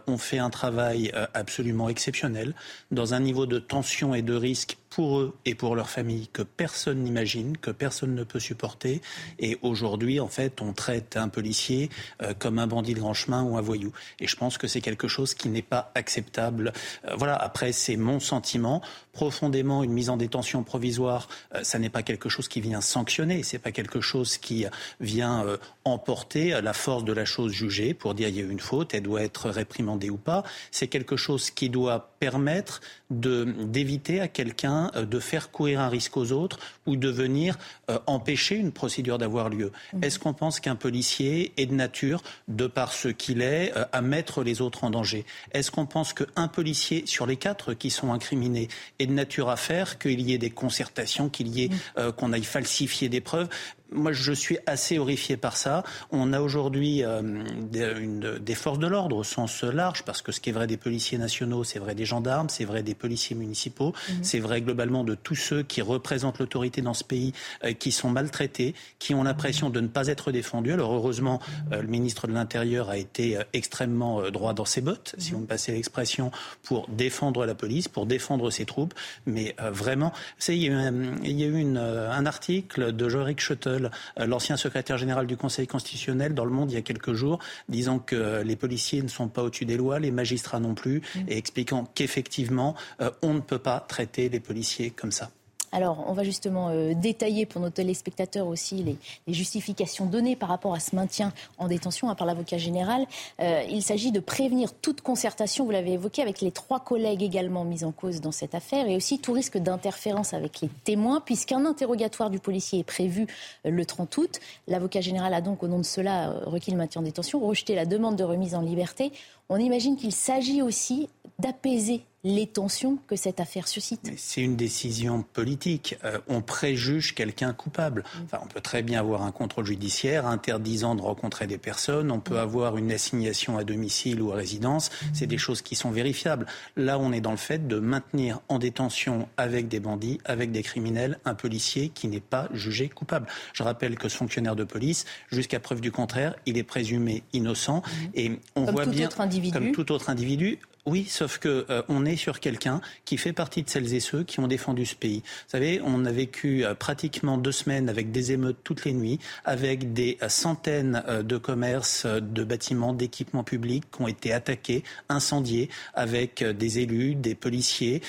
ont 0.06 0.18
fait 0.18 0.38
un 0.38 0.50
travail 0.50 1.12
absolument 1.34 1.88
exceptionnel 1.88 2.54
dans 2.90 3.14
un 3.14 3.20
niveau 3.20 3.46
de 3.46 3.58
tension 3.58 4.14
et 4.14 4.22
de 4.22 4.34
risque 4.34 4.78
pour 4.94 5.18
eux 5.18 5.34
et 5.44 5.54
pour 5.54 5.74
leur 5.74 5.88
famille 5.88 6.28
que 6.28 6.42
personne 6.42 7.02
n'imagine, 7.02 7.56
que 7.56 7.70
personne 7.70 8.14
ne 8.14 8.24
peut 8.24 8.40
supporter. 8.40 9.00
Et 9.38 9.58
aujourd'hui, 9.62 10.20
en 10.20 10.28
fait, 10.28 10.60
on 10.60 10.72
traite 10.72 11.16
un 11.16 11.28
policier 11.28 11.88
euh, 12.22 12.34
comme 12.38 12.58
un 12.58 12.66
bandit 12.66 12.94
de 12.94 13.00
grand 13.00 13.14
chemin 13.14 13.42
ou 13.42 13.56
un 13.56 13.60
voyou. 13.60 13.92
Et 14.20 14.26
je 14.26 14.36
pense 14.36 14.58
que 14.58 14.66
c'est 14.66 14.80
quelque 14.80 15.08
chose 15.08 15.34
qui 15.34 15.48
n'est 15.48 15.62
pas 15.62 15.90
acceptable. 15.94 16.72
Euh, 17.06 17.14
voilà, 17.16 17.36
après, 17.36 17.72
c'est 17.72 17.96
mon 17.96 18.20
sentiment. 18.20 18.82
Profondément, 19.12 19.82
une 19.82 19.92
mise 19.92 20.10
en 20.10 20.16
détention 20.16 20.62
provisoire, 20.62 21.28
euh, 21.54 21.62
ça 21.62 21.78
n'est 21.78 21.90
pas 21.90 22.02
quelque 22.02 22.28
chose 22.28 22.48
qui 22.48 22.60
vient 22.60 22.80
sanctionner, 22.80 23.42
c'est 23.42 23.58
pas 23.58 23.72
quelque 23.72 24.00
chose 24.00 24.36
qui 24.38 24.66
vient 25.00 25.44
euh, 25.46 25.56
emporter 25.84 26.60
la 26.62 26.72
force 26.72 27.04
de 27.04 27.12
la 27.12 27.24
chose 27.24 27.52
jugée 27.52 27.94
pour 27.94 28.14
dire 28.14 28.28
il 28.28 28.36
y 28.36 28.40
a 28.40 28.42
eu 28.42 28.50
une 28.50 28.60
faute, 28.60 28.94
elle 28.94 29.02
doit 29.02 29.22
être 29.22 29.50
réprimandée 29.50 30.10
ou 30.10 30.16
pas. 30.16 30.44
C'est 30.70 30.88
quelque 30.88 31.16
chose 31.16 31.50
qui 31.50 31.68
doit 31.68 32.12
permettre 32.20 32.80
d'éviter 33.12 34.20
à 34.20 34.28
quelqu'un 34.28 34.90
euh, 34.94 35.04
de 35.04 35.18
faire 35.20 35.50
courir 35.50 35.80
un 35.80 35.88
risque 35.88 36.16
aux 36.16 36.32
autres 36.32 36.58
ou 36.86 36.96
de 36.96 37.08
venir 37.08 37.58
euh, 37.90 37.98
empêcher 38.06 38.56
une 38.56 38.72
procédure 38.72 39.18
d'avoir 39.18 39.48
lieu. 39.48 39.72
Mmh. 39.92 40.04
Est-ce 40.04 40.18
qu'on 40.18 40.34
pense 40.34 40.60
qu'un 40.60 40.76
policier 40.76 41.52
est 41.56 41.66
de 41.66 41.74
nature, 41.74 42.22
de 42.48 42.66
par 42.66 42.92
ce 42.92 43.08
qu'il 43.08 43.42
est, 43.42 43.72
euh, 43.76 43.84
à 43.92 44.02
mettre 44.02 44.42
les 44.42 44.60
autres 44.60 44.84
en 44.84 44.90
danger? 44.90 45.24
Est-ce 45.52 45.70
qu'on 45.70 45.86
pense 45.86 46.12
qu'un 46.12 46.48
policier, 46.48 47.04
sur 47.06 47.26
les 47.26 47.36
quatre 47.36 47.74
qui 47.74 47.90
sont 47.90 48.12
incriminés, 48.12 48.68
est 48.98 49.06
de 49.06 49.12
nature 49.12 49.50
à 49.50 49.56
faire 49.56 49.98
qu'il 49.98 50.20
y 50.20 50.32
ait 50.32 50.38
des 50.38 50.50
concertations, 50.50 51.28
qu'il 51.28 51.48
y 51.48 51.64
ait 51.64 51.68
mmh. 51.68 52.12
qu'on 52.12 52.32
aille 52.32 52.44
falsifier 52.44 53.08
des 53.08 53.20
preuves? 53.20 53.48
Moi, 53.94 54.12
je 54.12 54.32
suis 54.32 54.58
assez 54.66 54.98
horrifié 54.98 55.36
par 55.36 55.56
ça. 55.56 55.82
On 56.10 56.32
a 56.32 56.40
aujourd'hui 56.40 57.04
euh, 57.04 57.44
des, 57.70 57.92
des, 58.40 58.54
forces 58.54 58.78
de 58.78 58.86
l'ordre 58.86 59.16
au 59.16 59.24
sens 59.24 59.62
large, 59.62 60.02
parce 60.04 60.22
que 60.22 60.32
ce 60.32 60.40
qui 60.40 60.50
est 60.50 60.52
vrai 60.52 60.66
des 60.66 60.76
policiers 60.76 61.18
nationaux, 61.18 61.64
c'est 61.64 61.78
vrai 61.78 61.94
des 61.94 62.04
gendarmes, 62.04 62.48
c'est 62.48 62.64
vrai 62.64 62.82
des 62.82 62.94
policiers 62.94 63.36
municipaux, 63.36 63.90
mmh. 63.90 64.12
c'est 64.22 64.40
vrai 64.40 64.60
globalement 64.60 65.04
de 65.04 65.14
tous 65.14 65.34
ceux 65.34 65.62
qui 65.62 65.82
représentent 65.82 66.38
l'autorité 66.38 66.82
dans 66.82 66.94
ce 66.94 67.04
pays, 67.04 67.32
euh, 67.64 67.72
qui 67.72 67.92
sont 67.92 68.10
maltraités, 68.10 68.74
qui 68.98 69.14
ont 69.14 69.22
l'impression 69.22 69.70
de 69.70 69.80
ne 69.80 69.88
pas 69.88 70.08
être 70.08 70.32
défendus. 70.32 70.72
Alors 70.72 70.92
heureusement, 70.94 71.40
euh, 71.72 71.82
le 71.82 71.88
ministre 71.88 72.26
de 72.26 72.32
l'Intérieur 72.32 72.90
a 72.90 72.96
été 72.96 73.38
extrêmement 73.52 74.30
droit 74.30 74.54
dans 74.54 74.64
ses 74.64 74.80
bottes, 74.80 75.14
mmh. 75.16 75.20
si 75.20 75.32
vous 75.32 75.40
me 75.40 75.46
passez 75.46 75.72
l'expression, 75.72 76.30
pour 76.62 76.88
défendre 76.88 77.46
la 77.46 77.54
police, 77.54 77.88
pour 77.88 78.06
défendre 78.06 78.50
ses 78.50 78.64
troupes. 78.64 78.94
Mais 79.26 79.54
vraiment, 79.58 80.12
il 80.48 80.56
y 80.56 80.68
a 80.68 80.70
eu 80.70 80.74
un, 80.74 81.14
il 81.24 81.38
y 81.38 81.44
a 81.44 81.46
eu 81.46 81.58
une, 81.58 81.76
un 81.76 82.26
article 82.26 82.92
de 82.92 83.08
Jorik 83.08 83.40
Schuttel 83.40 83.81
euh, 84.18 84.26
l'ancien 84.26 84.56
secrétaire 84.56 84.98
général 84.98 85.26
du 85.26 85.36
Conseil 85.36 85.66
constitutionnel 85.66 86.34
dans 86.34 86.44
Le 86.44 86.50
Monde 86.50 86.70
il 86.70 86.74
y 86.74 86.78
a 86.78 86.82
quelques 86.82 87.12
jours, 87.12 87.38
disant 87.68 87.98
que 87.98 88.42
les 88.42 88.56
policiers 88.56 89.02
ne 89.02 89.08
sont 89.08 89.28
pas 89.28 89.42
au-dessus 89.42 89.64
des 89.64 89.76
lois, 89.76 89.98
les 89.98 90.10
magistrats 90.10 90.60
non 90.60 90.74
plus, 90.74 91.00
mmh. 91.00 91.20
et 91.28 91.36
expliquant 91.36 91.88
qu'effectivement, 91.94 92.74
euh, 93.00 93.10
on 93.22 93.34
ne 93.34 93.40
peut 93.40 93.58
pas 93.58 93.80
traiter 93.80 94.28
les 94.28 94.40
policiers 94.40 94.90
comme 94.90 95.12
ça. 95.12 95.30
Alors, 95.72 96.04
on 96.06 96.12
va 96.12 96.22
justement 96.22 96.68
euh, 96.68 96.92
détailler 96.94 97.46
pour 97.46 97.60
nos 97.60 97.70
téléspectateurs 97.70 98.46
aussi 98.46 98.82
les, 98.82 98.96
justifications 99.26 100.04
données 100.04 100.36
par 100.36 100.50
rapport 100.50 100.74
à 100.74 100.80
ce 100.80 100.94
maintien 100.94 101.32
en 101.56 101.66
détention 101.66 102.10
hein, 102.10 102.14
par 102.14 102.26
l'avocat 102.26 102.58
général. 102.58 103.06
Euh, 103.40 103.62
il 103.70 103.82
s'agit 103.82 104.12
de 104.12 104.20
prévenir 104.20 104.74
toute 104.74 105.00
concertation, 105.00 105.64
vous 105.64 105.70
l'avez 105.70 105.92
évoqué, 105.92 106.20
avec 106.20 106.42
les 106.42 106.52
trois 106.52 106.80
collègues 106.80 107.22
également 107.22 107.64
mis 107.64 107.84
en 107.84 107.92
cause 107.92 108.20
dans 108.20 108.32
cette 108.32 108.54
affaire 108.54 108.86
et 108.86 108.96
aussi 108.96 109.18
tout 109.18 109.32
risque 109.32 109.56
d'interférence 109.56 110.34
avec 110.34 110.60
les 110.60 110.68
témoins, 110.84 111.20
puisqu'un 111.20 111.64
interrogatoire 111.64 112.28
du 112.28 112.38
policier 112.38 112.80
est 112.80 112.84
prévu 112.84 113.26
euh, 113.64 113.70
le 113.70 113.86
30 113.86 114.14
août. 114.18 114.40
L'avocat 114.68 115.00
général 115.00 115.32
a 115.32 115.40
donc, 115.40 115.62
au 115.62 115.68
nom 115.68 115.78
de 115.78 115.84
cela, 115.84 116.34
requis 116.44 116.70
le 116.70 116.76
maintien 116.76 117.00
en 117.00 117.04
détention, 117.04 117.40
rejeté 117.40 117.74
la 117.74 117.86
demande 117.86 118.16
de 118.16 118.24
remise 118.24 118.54
en 118.54 118.60
liberté. 118.60 119.10
On 119.54 119.58
imagine 119.58 119.96
qu'il 119.96 120.12
s'agit 120.12 120.62
aussi 120.62 121.10
d'apaiser 121.38 122.06
les 122.24 122.46
tensions 122.46 122.98
que 123.08 123.16
cette 123.16 123.40
affaire 123.40 123.66
suscite. 123.66 124.12
C'est 124.16 124.42
une 124.42 124.54
décision 124.54 125.24
politique. 125.32 125.96
Euh, 126.04 126.18
on 126.28 126.40
préjuge 126.40 127.14
quelqu'un 127.14 127.52
coupable. 127.52 128.02
Mm. 128.02 128.22
Enfin, 128.24 128.38
on 128.42 128.46
peut 128.46 128.60
très 128.60 128.82
bien 128.82 129.00
avoir 129.00 129.22
un 129.22 129.32
contrôle 129.32 129.66
judiciaire 129.66 130.26
interdisant 130.26 130.94
de 130.94 131.02
rencontrer 131.02 131.48
des 131.48 131.58
personnes. 131.58 132.12
On 132.12 132.20
peut 132.20 132.36
mm. 132.36 132.38
avoir 132.38 132.76
une 132.76 132.92
assignation 132.92 133.58
à 133.58 133.64
domicile 133.64 134.22
ou 134.22 134.30
à 134.30 134.36
résidence. 134.36 134.90
Mm. 134.90 135.06
C'est 135.14 135.26
des 135.26 135.38
choses 135.38 135.62
qui 135.62 135.74
sont 135.74 135.90
vérifiables. 135.90 136.46
Là, 136.76 136.98
on 136.98 137.12
est 137.12 137.20
dans 137.20 137.32
le 137.32 137.36
fait 137.36 137.66
de 137.66 137.80
maintenir 137.80 138.40
en 138.48 138.60
détention 138.60 139.28
avec 139.36 139.66
des 139.66 139.80
bandits, 139.80 140.20
avec 140.24 140.52
des 140.52 140.62
criminels, 140.62 141.18
un 141.24 141.34
policier 141.34 141.88
qui 141.88 142.06
n'est 142.06 142.20
pas 142.20 142.48
jugé 142.52 142.88
coupable. 142.88 143.26
Je 143.52 143.64
rappelle 143.64 143.96
que 143.98 144.08
ce 144.08 144.16
fonctionnaire 144.16 144.54
de 144.54 144.64
police, 144.64 145.06
jusqu'à 145.32 145.58
preuve 145.58 145.80
du 145.80 145.90
contraire, 145.90 146.36
il 146.46 146.56
est 146.56 146.62
présumé 146.62 147.24
innocent. 147.32 147.82
Et 148.14 148.38
on 148.54 148.64
voit 148.64 148.86
bien, 148.86 149.08
comme 149.50 149.72
tout 149.72 149.90
autre 149.92 150.10
individu, 150.10 150.58
oui, 150.84 151.06
sauf 151.08 151.38
que 151.38 151.64
euh, 151.70 151.82
on 151.88 152.04
est 152.04 152.16
sur 152.16 152.40
quelqu'un 152.40 152.80
qui 153.04 153.16
fait 153.16 153.32
partie 153.32 153.62
de 153.62 153.70
celles 153.70 153.94
et 153.94 154.00
ceux 154.00 154.24
qui 154.24 154.40
ont 154.40 154.48
défendu 154.48 154.84
ce 154.84 154.96
pays. 154.96 155.22
Vous 155.24 155.50
savez, 155.50 155.80
on 155.84 156.04
a 156.04 156.10
vécu 156.10 156.64
euh, 156.64 156.74
pratiquement 156.74 157.38
deux 157.38 157.52
semaines 157.52 157.88
avec 157.88 158.10
des 158.10 158.32
émeutes 158.32 158.56
toutes 158.64 158.84
les 158.84 158.92
nuits, 158.92 159.20
avec 159.44 159.92
des 159.92 160.18
euh, 160.22 160.28
centaines 160.28 161.04
de 161.22 161.36
commerces, 161.36 162.04
de 162.06 162.42
bâtiments, 162.42 162.94
d'équipements 162.94 163.44
publics 163.44 163.84
qui 163.92 164.02
ont 164.02 164.08
été 164.08 164.32
attaqués, 164.32 164.82
incendiés, 165.08 165.68
avec 165.94 166.42
des 166.42 166.80
élus, 166.80 167.14
des 167.14 167.34
policiers, 167.34 168.02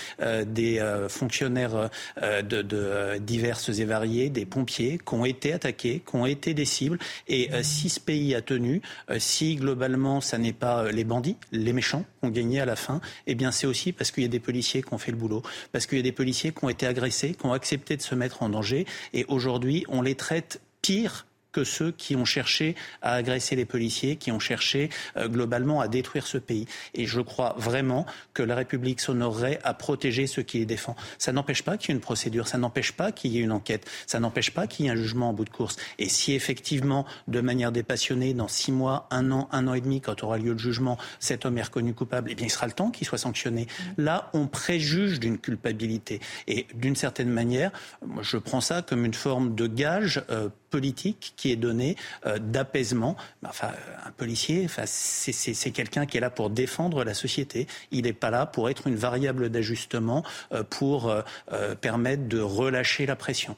des 0.45 0.81
fonctionnaires 1.09 1.89
de, 2.21 3.17
diverses 3.19 3.69
et 3.69 3.85
variés, 3.85 4.29
des 4.29 4.45
pompiers 4.45 4.97
qui 4.97 5.13
ont 5.13 5.25
été 5.25 5.53
attaqués, 5.53 6.01
qui 6.07 6.15
ont 6.15 6.25
été 6.25 6.53
des 6.53 6.65
cibles. 6.65 6.97
Et 7.27 7.49
si 7.61 7.89
ce 7.89 7.99
pays 7.99 8.35
a 8.35 8.41
tenu, 8.41 8.81
si 9.17 9.55
globalement, 9.55 10.21
ça 10.21 10.37
n'est 10.37 10.53
pas 10.53 10.91
les 10.91 11.03
bandits, 11.03 11.37
les 11.51 11.73
méchants 11.73 12.05
ont 12.21 12.29
gagné 12.29 12.62
à 12.63 12.65
la 12.65 12.75
fin, 12.75 12.99
eh 13.27 13.35
bien 13.35 13.51
c'est 13.51 13.67
aussi 13.67 13.91
parce 13.91 14.11
qu'il 14.11 14.23
y 14.23 14.25
a 14.25 14.29
des 14.29 14.39
policiers 14.39 14.81
qui 14.81 14.93
ont 14.93 14.97
fait 14.97 15.11
le 15.11 15.17
boulot, 15.17 15.43
parce 15.71 15.85
qu'il 15.85 15.97
y 15.97 16.01
a 16.01 16.03
des 16.03 16.11
policiers 16.11 16.51
qui 16.51 16.65
ont 16.65 16.69
été 16.69 16.87
agressés, 16.87 17.35
qui 17.35 17.45
ont 17.45 17.53
accepté 17.53 17.95
de 17.95 18.01
se 18.01 18.15
mettre 18.15 18.41
en 18.41 18.49
danger, 18.49 18.85
et 19.13 19.25
aujourd'hui 19.27 19.85
on 19.87 20.01
les 20.01 20.15
traite 20.15 20.61
pire 20.81 21.25
que 21.53 21.63
ceux 21.63 21.91
qui 21.91 22.17
ont 22.17 22.25
cherché 22.25 22.75
à 23.01 23.13
agresser 23.13 23.55
les 23.55 23.65
policiers, 23.65 24.17
qui 24.17 24.31
ont 24.31 24.39
cherché 24.39 24.89
euh, 25.15 25.29
globalement 25.29 25.79
à 25.79 25.87
détruire 25.87 26.27
ce 26.27 26.37
pays. 26.37 26.65
Et 26.93 27.05
je 27.05 27.21
crois 27.21 27.55
vraiment 27.57 28.05
que 28.33 28.43
la 28.43 28.55
République 28.55 28.99
s'honorerait 28.99 29.59
à 29.63 29.73
protéger 29.73 30.27
ceux 30.27 30.41
qui 30.41 30.59
les 30.59 30.65
défendent. 30.65 30.97
Ça 31.17 31.31
n'empêche 31.31 31.63
pas 31.63 31.77
qu'il 31.77 31.89
y 31.89 31.91
ait 31.91 31.95
une 31.95 32.01
procédure, 32.01 32.47
ça 32.47 32.57
n'empêche 32.57 32.91
pas 32.91 33.11
qu'il 33.11 33.31
y 33.31 33.37
ait 33.37 33.41
une 33.41 33.51
enquête, 33.51 33.89
ça 34.07 34.19
n'empêche 34.19 34.51
pas 34.51 34.67
qu'il 34.67 34.85
y 34.85 34.89
ait 34.89 34.91
un 34.91 34.95
jugement 34.95 35.29
en 35.29 35.33
bout 35.33 35.45
de 35.45 35.49
course. 35.49 35.77
Et 35.99 36.09
si 36.09 36.33
effectivement, 36.33 37.05
de 37.27 37.39
manière 37.39 37.71
dépassionnée, 37.71 38.33
dans 38.33 38.47
six 38.47 38.71
mois, 38.71 39.07
un 39.11 39.31
an, 39.31 39.47
un 39.51 39.67
an 39.67 39.75
et 39.75 39.81
demi, 39.81 40.01
quand 40.01 40.23
aura 40.23 40.37
lieu 40.37 40.53
le 40.53 40.57
jugement, 40.57 40.97
cet 41.19 41.45
homme 41.45 41.57
est 41.57 41.63
reconnu 41.63 41.93
coupable, 41.93 42.29
eh 42.31 42.35
bien 42.35 42.47
il 42.47 42.49
sera 42.49 42.65
le 42.65 42.73
temps 42.73 42.89
qu'il 42.89 43.05
soit 43.05 43.17
sanctionné. 43.17 43.67
Là, 43.97 44.29
on 44.33 44.47
préjuge 44.47 45.19
d'une 45.19 45.37
culpabilité. 45.37 46.19
Et 46.47 46.67
d'une 46.73 46.95
certaine 46.95 47.29
manière, 47.29 47.71
je 48.21 48.37
prends 48.37 48.61
ça 48.61 48.81
comme 48.81 49.05
une 49.05 49.13
forme 49.13 49.55
de 49.55 49.67
gage 49.67 50.23
euh, 50.29 50.49
politique 50.73 51.33
qui 51.43 51.51
est 51.51 51.57
donné 51.57 51.97
euh, 52.25 52.39
d'apaisement. 52.39 53.17
Enfin, 53.45 53.71
un 54.05 54.11
policier, 54.11 54.61
enfin, 54.63 54.83
c'est 54.85 55.71
quelqu'un 55.71 56.05
qui 56.05 56.15
est 56.15 56.21
là 56.21 56.29
pour 56.29 56.49
défendre 56.49 57.03
la 57.03 57.13
société. 57.13 57.67
Il 57.91 58.03
n'est 58.03 58.13
pas 58.13 58.29
là 58.29 58.45
pour 58.45 58.69
être 58.69 58.87
une 58.87 58.95
variable 58.95 59.49
d'ajustement 59.49 60.23
euh, 60.53 60.63
pour 60.63 61.09
euh, 61.09 61.21
permettre 61.81 62.29
de 62.29 62.39
relâcher 62.39 63.05
la 63.05 63.17
pression. 63.17 63.57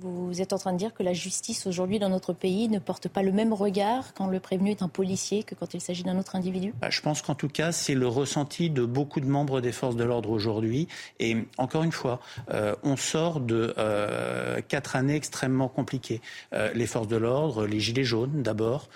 Vous 0.00 0.40
êtes 0.40 0.52
en 0.52 0.58
train 0.58 0.72
de 0.72 0.78
dire 0.78 0.92
que 0.92 1.02
la 1.02 1.12
justice 1.12 1.66
aujourd'hui 1.66 1.98
dans 1.98 2.08
notre 2.08 2.32
pays 2.32 2.68
ne 2.68 2.78
porte 2.78 3.08
pas 3.08 3.22
le 3.22 3.32
même 3.32 3.52
regard 3.52 4.12
quand 4.14 4.26
le 4.26 4.40
prévenu 4.40 4.70
est 4.70 4.82
un 4.82 4.88
policier 4.88 5.42
que 5.44 5.54
quand 5.54 5.74
il 5.74 5.80
s'agit 5.80 6.02
d'un 6.02 6.18
autre 6.18 6.34
individu? 6.36 6.74
Bah, 6.80 6.90
Je 6.90 7.00
pense 7.00 7.22
qu'en 7.22 7.34
tout 7.34 7.48
cas, 7.48 7.70
c'est 7.72 7.94
le 7.94 8.08
ressenti 8.08 8.70
de 8.70 8.84
beaucoup 8.84 9.20
de 9.20 9.26
membres 9.26 9.60
des 9.60 9.72
forces 9.72 9.96
de 9.96 10.04
l'ordre 10.04 10.30
aujourd'hui. 10.30 10.88
Et 11.20 11.36
encore 11.58 11.84
une 11.84 11.92
fois, 11.92 12.20
euh, 12.50 12.74
on 12.82 12.96
sort 12.96 13.40
de 13.40 13.74
euh, 13.78 14.60
quatre 14.66 14.96
années 14.96 15.14
extrêmement 15.14 15.68
compliquées. 15.68 16.20
Euh, 16.52 16.72
les 16.74 16.86
forces 16.86 17.08
de 17.08 17.16
l'ordre, 17.16 17.66
les 17.66 17.80
gilets 17.80 18.04
jaunes 18.04 18.42
d'abord, 18.42 18.88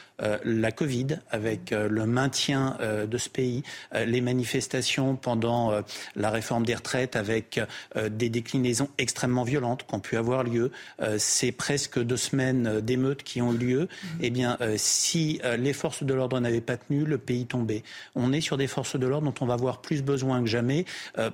la 0.45 0.73
Covid 0.73 1.21
avec 1.31 1.71
le 1.71 2.07
maintien 2.07 2.77
de 2.81 3.19
ce 3.19 3.29
pays, 3.29 3.63
les 3.95 4.21
manifestations 4.21 5.17
pendant 5.17 5.73
la 6.17 6.31
réforme 6.31 6.65
des 6.67 6.75
retraites 6.75 7.17
avec 7.17 7.61
des 7.97 8.29
déclinaisons 8.29 8.89
extrêmement 8.99 9.45
violentes 9.45 9.87
qui 9.87 9.95
ont 9.95 10.01
pu 10.01 10.17
avoir 10.17 10.45
lieu. 10.45 10.71
Euh, 11.01 11.17
c'est 11.19 11.53
presque 11.53 12.03
deux 12.03 12.17
semaines 12.17 12.81
d'émeutes 12.81 13.23
qui 13.23 13.43
ont 13.43 13.53
eu 13.53 13.59
lieu. 13.59 13.81
Mhm. 13.81 14.19
Eh 14.21 14.31
bien, 14.31 14.57
euh, 14.61 14.75
si 14.77 15.41
euh, 15.45 15.57
les 15.57 15.73
forces 15.73 16.03
de 16.03 16.15
l'ordre 16.15 16.39
n'avaient 16.41 16.61
pas 16.61 16.77
tenu, 16.77 17.05
le 17.05 17.19
pays 17.19 17.47
tombait. 17.47 17.83
On 18.15 18.33
est 18.33 18.41
sur 18.41 18.57
des 18.57 18.67
forces 18.67 18.97
de 18.97 19.07
l'ordre 19.07 19.31
dont 19.31 19.45
on 19.45 19.47
va 19.47 19.55
avoir 19.55 19.81
plus 19.81 20.03
besoin 20.03 20.41
que 20.41 20.47
jamais 20.47 20.85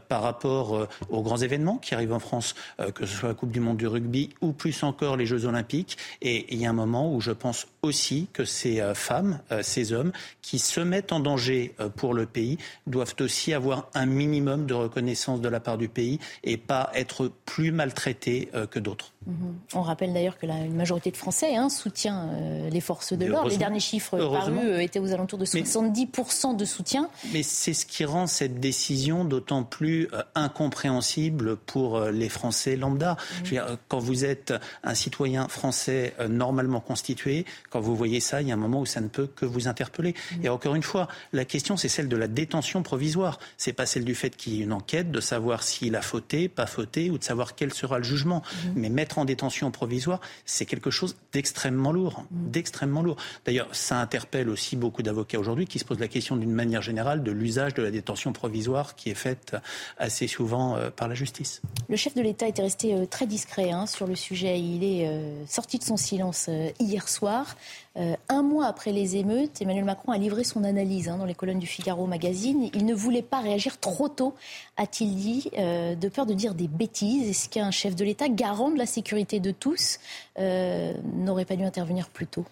par 0.09 0.23
rapport 0.23 0.89
aux 1.09 1.23
grands 1.23 1.37
événements 1.37 1.79
qui 1.79 1.95
arrivent 1.95 2.13
en 2.13 2.19
France, 2.19 2.55
que 2.95 3.07
ce 3.07 3.17
soit 3.17 3.29
la 3.29 3.35
Coupe 3.35 3.51
du 3.51 3.61
Monde 3.61 3.77
du 3.77 3.87
rugby 3.87 4.31
ou 4.41 4.53
plus 4.53 4.83
encore 4.83 5.17
les 5.17 5.27
Jeux 5.27 5.45
Olympiques. 5.47 5.99
Et 6.23 6.47
il 6.53 6.61
y 6.61 6.67
a 6.67 6.71
un 6.71 6.75
moment 6.75 7.13
où 7.13 7.21
je 7.21 7.33
pense 7.33 7.67
aussi 7.83 8.29
que 8.33 8.45
ces 8.77 8.95
femmes, 8.95 9.41
ces 9.63 9.93
hommes 9.93 10.13
qui 10.43 10.59
se 10.59 10.81
mettent 10.81 11.13
en 11.13 11.21
danger 11.21 11.75
pour 11.97 12.15
le 12.15 12.27
pays 12.27 12.59
doivent 12.87 13.15
aussi 13.21 13.53
avoir 13.53 13.89
un 13.95 14.07
minimum 14.07 14.67
de 14.67 14.75
reconnaissance 14.75 15.41
de 15.41 15.49
la 15.49 15.61
part 15.61 15.79
du 15.79 15.89
pays 15.89 16.19
et 16.43 16.57
pas 16.57 16.91
être 16.95 17.31
plus 17.45 17.73
maltraités 17.73 18.51
que 18.71 18.79
d'autres. 18.79 19.15
Mhm. 19.27 19.55
On 19.75 19.83
rappelle 19.83 20.13
d'ailleurs 20.13 20.39
que 20.39 20.47
la, 20.47 20.59
une 20.61 20.75
majorité 20.77 21.11
de 21.11 21.17
Français 21.17 21.55
hein, 21.57 21.69
soutient 21.69 22.29
euh, 22.29 22.69
les 22.69 22.81
forces 22.81 23.13
de 23.15 23.25
l'ordre. 23.25 23.49
Les 23.49 23.57
derniers 23.57 23.81
chiffres 23.81 24.19
parus 24.19 24.59
euh, 24.63 24.79
étaient 24.79 24.99
aux 24.99 25.13
alentours 25.13 25.39
de 25.39 25.47
70% 25.47 26.57
de 26.57 26.65
soutien. 26.65 27.09
Mais 27.33 27.43
c'est 27.43 27.73
ce 27.73 27.87
qui 27.87 28.05
rend 28.05 28.27
cette 28.27 28.61
décision 28.61 29.25
d'autant 29.25 29.65
plus 29.65 30.09
euh, 30.13 30.23
incompréhensible 30.35 31.57
pour 31.57 32.01
les 32.01 32.29
Français 32.29 32.77
lambda. 32.77 33.17
Mhm. 33.45 33.77
quand 33.89 33.99
vous 33.99 34.25
êtes 34.25 34.53
un 34.83 34.95
citoyen 34.95 35.49
français 35.49 36.15
normalement 36.29 36.81
constitué, 36.81 37.45
quand 37.71 37.81
vous 37.81 37.97
voyez 37.97 38.21
ça, 38.21 38.43
il 38.43 38.49
y 38.49 38.51
a 38.51 38.55
un 38.55 38.59
moment 38.65 38.81
où 38.81 38.87
ça 38.87 39.01
ne 39.01 39.09
peut 39.09 39.27
que 39.27 39.47
vous 39.47 39.69
interpeller. 39.69 40.15
Mhm. 40.33 40.45
Et 40.45 40.49
encore 40.49 40.75
une 40.75 40.83
fois, 40.83 41.09
la 41.33 41.45
question 41.45 41.77
c'est 41.77 41.89
celle 41.89 42.09
de 42.09 42.17
la 42.17 42.29
détention 42.29 42.83
provisoire. 42.83 43.39
C'est 43.57 43.73
pas 43.73 43.87
celle 43.87 44.05
du 44.05 44.15
fait 44.15 44.37
qu'il 44.37 44.55
y 44.55 44.61
ait 44.61 44.65
une 44.65 44.73
enquête, 44.73 45.11
de 45.11 45.21
savoir 45.21 45.63
s'il 45.63 45.97
a 45.97 46.03
fauté, 46.03 46.49
pas 46.49 46.67
fauté, 46.67 47.11
ou 47.11 47.19
de 47.19 47.25
savoir 47.25 47.55
quel 47.55 47.73
sera 47.73 47.99
le 47.99 48.05
jugement. 48.05 48.43
Mais 48.75 48.89
mettre 48.89 49.19
en 49.19 49.25
détention 49.25 49.71
provisoire, 49.71 50.21
c'est 50.45 50.67
quelque 50.67 50.91
chose 50.91 51.17
d'extrêmement 51.33 51.93
lourd, 51.93 52.25
d'extrêmement 52.31 53.03
lourd. 53.03 53.17
D'ailleurs, 53.45 53.69
ça 53.73 53.99
interpelle 54.01 54.49
aussi 54.49 54.77
beaucoup 54.77 55.03
d'avocats 55.03 55.39
aujourd'hui 55.39 55.67
qui 55.67 55.79
se 55.79 55.85
posent 55.85 56.01
la 56.01 56.09
question 56.09 56.37
d'une 56.37 56.53
manière 56.53 56.83
générale 56.83 57.23
de 57.23 57.33
l'usage 57.33 57.75
de 57.75 57.83
la 57.83 57.91
détention 57.91 58.33
provisoire 58.33 58.95
qui 58.97 59.11
est 59.11 59.15
faite 59.15 59.57
assez 59.99 60.27
souvent 60.27 60.77
euh, 60.77 60.91
par 60.91 61.09
la 61.09 61.15
justice. 61.15 61.63
Le 61.89 61.97
chef 61.97 62.15
de 62.15 62.23
l'État 62.23 62.47
était 62.47 62.63
resté 62.63 62.95
euh, 62.95 63.07
très 63.07 63.27
discret 63.27 63.71
hein, 63.71 63.87
sur 63.87 64.07
le 64.07 64.17
sujet. 64.17 64.61
Il 64.61 64.85
est 64.85 65.07
euh, 65.07 65.45
sorti 65.47 65.79
de 65.79 65.85
son 65.85 65.97
silence 65.97 66.49
hier 66.81 67.09
soir. 67.09 67.57
Un 67.97 68.43
mois 68.43 68.67
après 68.67 68.91
les 68.91 69.17
émeutes, 69.17 69.63
Emmanuel 69.63 69.85
Macron 69.85 70.11
a 70.11 70.19
livré 70.19 70.43
son 70.43 70.65
analyse 70.65 71.09
hein, 71.09 71.17
dans 71.17 71.25
les 71.25 71.35
colonnes 71.35 71.61
du 71.61 71.67
Figaro 71.67 72.07
magazine. 72.07 72.69
Il 72.75 72.87
ne 72.87 72.95
voulait 72.95 73.23
pas 73.23 73.41
réagir 73.41 73.79
trop 73.79 74.09
tôt, 74.09 74.35
a-t-il 74.77 75.15
dit, 75.15 75.51
de 75.57 76.09
peur 76.09 76.27
de 76.27 76.35
dire 76.35 76.55
des 76.55 76.67
bêtises. 76.67 77.29
Est-ce 77.29 77.49
qu'un 77.49 77.71
chef 77.71 77.95
de 77.95 78.05
l'État 78.05 78.29
garant 78.29 78.71
de 78.71 78.79
la 78.79 78.87
sécurité 78.87 79.05
sécurité 79.05 79.39
de 79.39 79.51
tous 79.51 79.99
euh, 80.39 80.95
n'aurait 81.15 81.45
pas 81.45 81.57
dû 81.57 81.65
intervenir 81.65 82.09
plus 82.09 82.27
tôt? 82.27 82.47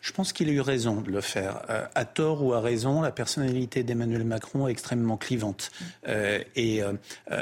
Je 0.00 0.12
pense 0.12 0.32
qu'il 0.32 0.48
a 0.48 0.52
eu 0.52 0.60
raison 0.60 1.00
de 1.00 1.10
le 1.10 1.20
faire. 1.20 1.62
Euh, 1.70 1.84
à 1.94 2.04
tort 2.04 2.44
ou 2.44 2.52
à 2.52 2.60
raison, 2.60 3.02
la 3.02 3.10
personnalité 3.10 3.82
d'Emmanuel 3.82 4.24
Macron 4.24 4.68
est 4.68 4.70
extrêmement 4.70 5.16
clivante. 5.16 5.70
Euh, 6.06 6.42
et 6.54 6.82
euh, 6.82 6.92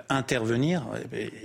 intervenir, 0.08 0.86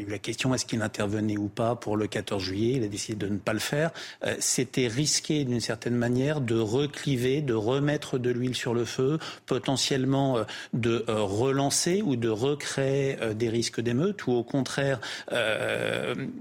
la 0.07 0.17
question 0.17 0.53
est-ce 0.53 0.65
qu'il 0.65 0.81
intervenait 0.81 1.37
ou 1.37 1.47
pas 1.47 1.75
pour 1.75 1.97
le 1.97 2.07
14 2.07 2.41
juillet, 2.41 2.77
il 2.77 2.83
a 2.83 2.87
décidé 2.87 3.25
de 3.25 3.31
ne 3.31 3.37
pas 3.37 3.53
le 3.53 3.59
faire, 3.59 3.91
c'était 4.39 4.87
risquer 4.87 5.43
d'une 5.43 5.59
certaine 5.59 5.95
manière 5.95 6.41
de 6.41 6.57
recliver, 6.57 7.41
de 7.41 7.53
remettre 7.53 8.17
de 8.17 8.29
l'huile 8.29 8.55
sur 8.55 8.73
le 8.73 8.85
feu, 8.85 9.19
potentiellement 9.45 10.37
de 10.73 11.03
relancer 11.07 12.01
ou 12.01 12.15
de 12.15 12.29
recréer 12.29 13.17
des 13.35 13.49
risques 13.49 13.81
d'émeute, 13.81 14.25
ou 14.27 14.31
au 14.31 14.43
contraire, 14.43 14.99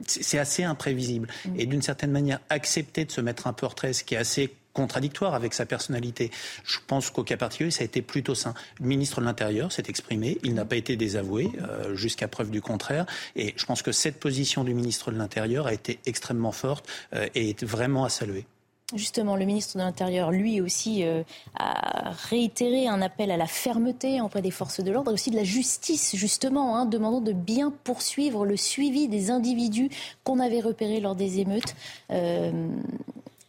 c'est 0.06 0.38
assez 0.38 0.64
imprévisible. 0.64 1.28
Mm. 1.44 1.60
Et 1.60 1.66
d'une 1.66 1.82
certaine 1.82 2.12
manière, 2.12 2.40
accepter 2.48 3.04
de 3.04 3.10
se 3.10 3.20
mettre 3.20 3.46
un 3.46 3.52
portrait, 3.52 3.92
ce 3.92 4.04
qui 4.04 4.14
est 4.14 4.18
assez 4.18 4.50
contradictoire 4.80 5.34
avec 5.34 5.52
sa 5.52 5.66
personnalité. 5.66 6.30
Je 6.64 6.78
pense 6.86 7.10
qu'au 7.10 7.22
cas 7.22 7.36
particulier, 7.36 7.70
ça 7.70 7.82
a 7.82 7.84
été 7.84 8.00
plutôt 8.00 8.34
sain. 8.34 8.54
Le 8.80 8.86
ministre 8.86 9.20
de 9.20 9.26
l'Intérieur 9.26 9.72
s'est 9.72 9.84
exprimé, 9.88 10.38
il 10.42 10.54
n'a 10.54 10.64
pas 10.64 10.76
été 10.76 10.96
désavoué 10.96 11.50
euh, 11.60 11.94
jusqu'à 11.94 12.28
preuve 12.28 12.50
du 12.50 12.62
contraire. 12.62 13.04
Et 13.36 13.52
je 13.56 13.66
pense 13.66 13.82
que 13.82 13.92
cette 13.92 14.18
position 14.18 14.64
du 14.64 14.72
ministre 14.72 15.10
de 15.10 15.18
l'Intérieur 15.18 15.66
a 15.66 15.74
été 15.74 15.98
extrêmement 16.06 16.52
forte 16.52 16.88
euh, 17.14 17.28
et 17.34 17.50
est 17.50 17.62
vraiment 17.62 18.04
à 18.04 18.08
saluer. 18.08 18.46
Justement, 18.94 19.36
le 19.36 19.44
ministre 19.44 19.76
de 19.76 19.82
l'Intérieur, 19.82 20.32
lui 20.32 20.60
aussi, 20.60 21.04
euh, 21.04 21.22
a 21.56 22.10
réitéré 22.28 22.88
un 22.88 23.02
appel 23.02 23.30
à 23.30 23.36
la 23.36 23.46
fermeté 23.46 24.20
auprès 24.20 24.42
des 24.42 24.50
forces 24.50 24.80
de 24.82 24.90
l'ordre 24.90 25.12
et 25.12 25.14
aussi 25.14 25.30
de 25.30 25.36
la 25.36 25.44
justice, 25.44 26.16
justement, 26.16 26.76
hein, 26.76 26.86
demandant 26.86 27.20
de 27.20 27.32
bien 27.32 27.72
poursuivre 27.84 28.44
le 28.44 28.56
suivi 28.56 29.06
des 29.06 29.30
individus 29.30 29.90
qu'on 30.24 30.40
avait 30.40 30.60
repérés 30.60 31.00
lors 31.00 31.14
des 31.14 31.38
émeutes. 31.38 31.76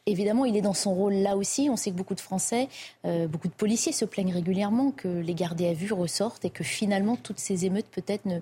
Évidemment, 0.05 0.45
il 0.45 0.55
est 0.55 0.61
dans 0.61 0.73
son 0.73 0.93
rôle 0.93 1.13
là 1.13 1.35
aussi. 1.37 1.69
On 1.69 1.75
sait 1.75 1.91
que 1.91 1.95
beaucoup 1.95 2.15
de 2.15 2.19
Français, 2.19 2.69
euh, 3.05 3.27
beaucoup 3.27 3.47
de 3.47 3.53
policiers 3.53 3.91
se 3.91 4.05
plaignent 4.05 4.33
régulièrement 4.33 4.91
que 4.91 5.07
les 5.07 5.33
gardés 5.33 5.67
à 5.67 5.73
vue 5.73 5.93
ressortent 5.93 6.45
et 6.45 6.49
que 6.49 6.63
finalement, 6.63 7.15
toutes 7.15 7.39
ces 7.39 7.65
émeutes 7.65 7.87
peut-être 7.91 8.25
ne, 8.25 8.39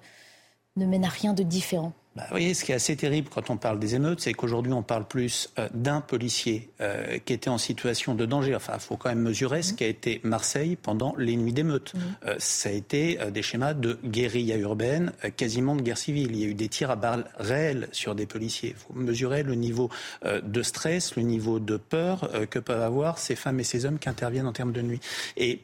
ne 0.77 0.85
mènent 0.85 1.05
à 1.05 1.09
rien 1.09 1.33
de 1.33 1.43
différent. 1.43 1.93
Bah, 2.15 2.23
vous 2.23 2.31
voyez, 2.31 2.55
ce 2.55 2.65
qui 2.65 2.71
est 2.71 2.75
assez 2.75 2.95
terrible 2.95 3.29
quand 3.29 3.51
on 3.51 3.57
parle 3.57 3.79
des 3.79 3.93
émeutes, 3.93 4.19
c'est 4.19 4.33
qu'aujourd'hui, 4.33 4.73
on 4.73 4.81
parle 4.81 5.07
plus 5.07 5.53
euh, 5.59 5.69
d'un 5.75 6.01
policier 6.01 6.69
euh, 6.81 7.19
qui 7.23 7.33
était 7.33 7.51
en 7.51 7.59
situation 7.59 8.15
de 8.15 8.25
danger. 8.25 8.55
Enfin, 8.55 8.73
il 8.75 8.79
faut 8.79 8.97
quand 8.97 9.09
même 9.09 9.21
mesurer 9.21 9.61
ce 9.61 9.73
qu'a 9.73 9.85
été 9.85 10.19
Marseille 10.23 10.75
pendant 10.75 11.13
les 11.17 11.35
nuits 11.35 11.53
d'émeutes. 11.53 11.93
Mmh. 11.93 11.99
Euh, 12.25 12.35
ça 12.39 12.69
a 12.69 12.71
été 12.71 13.19
des 13.31 13.43
schémas 13.43 13.75
de 13.75 13.99
guérilla 14.03 14.57
urbaine, 14.57 15.11
quasiment 15.37 15.75
de 15.75 15.81
guerre 15.81 15.99
civile. 15.99 16.31
Il 16.31 16.39
y 16.39 16.45
a 16.45 16.47
eu 16.47 16.55
des 16.55 16.67
tirs 16.67 16.89
à 16.89 16.95
balles 16.95 17.25
réelles 17.37 17.87
sur 17.91 18.15
des 18.15 18.25
policiers. 18.25 18.69
Il 18.69 18.75
faut 18.75 18.99
mesurer 18.99 19.43
le 19.43 19.53
niveau 19.53 19.89
de 20.25 20.63
stress, 20.63 21.15
le 21.15 21.21
niveau 21.21 21.59
de 21.59 21.77
peur 21.77 22.29
que 22.49 22.59
peuvent 22.59 22.81
avoir 22.81 23.19
ces 23.19 23.35
femmes 23.35 23.59
et 23.59 23.63
ces 23.63 23.85
hommes 23.85 23.99
qui 23.99 24.09
interviennent 24.09 24.47
en 24.47 24.53
termes 24.53 24.71
de 24.71 24.81
nuit. 24.81 24.99
Et 25.37 25.61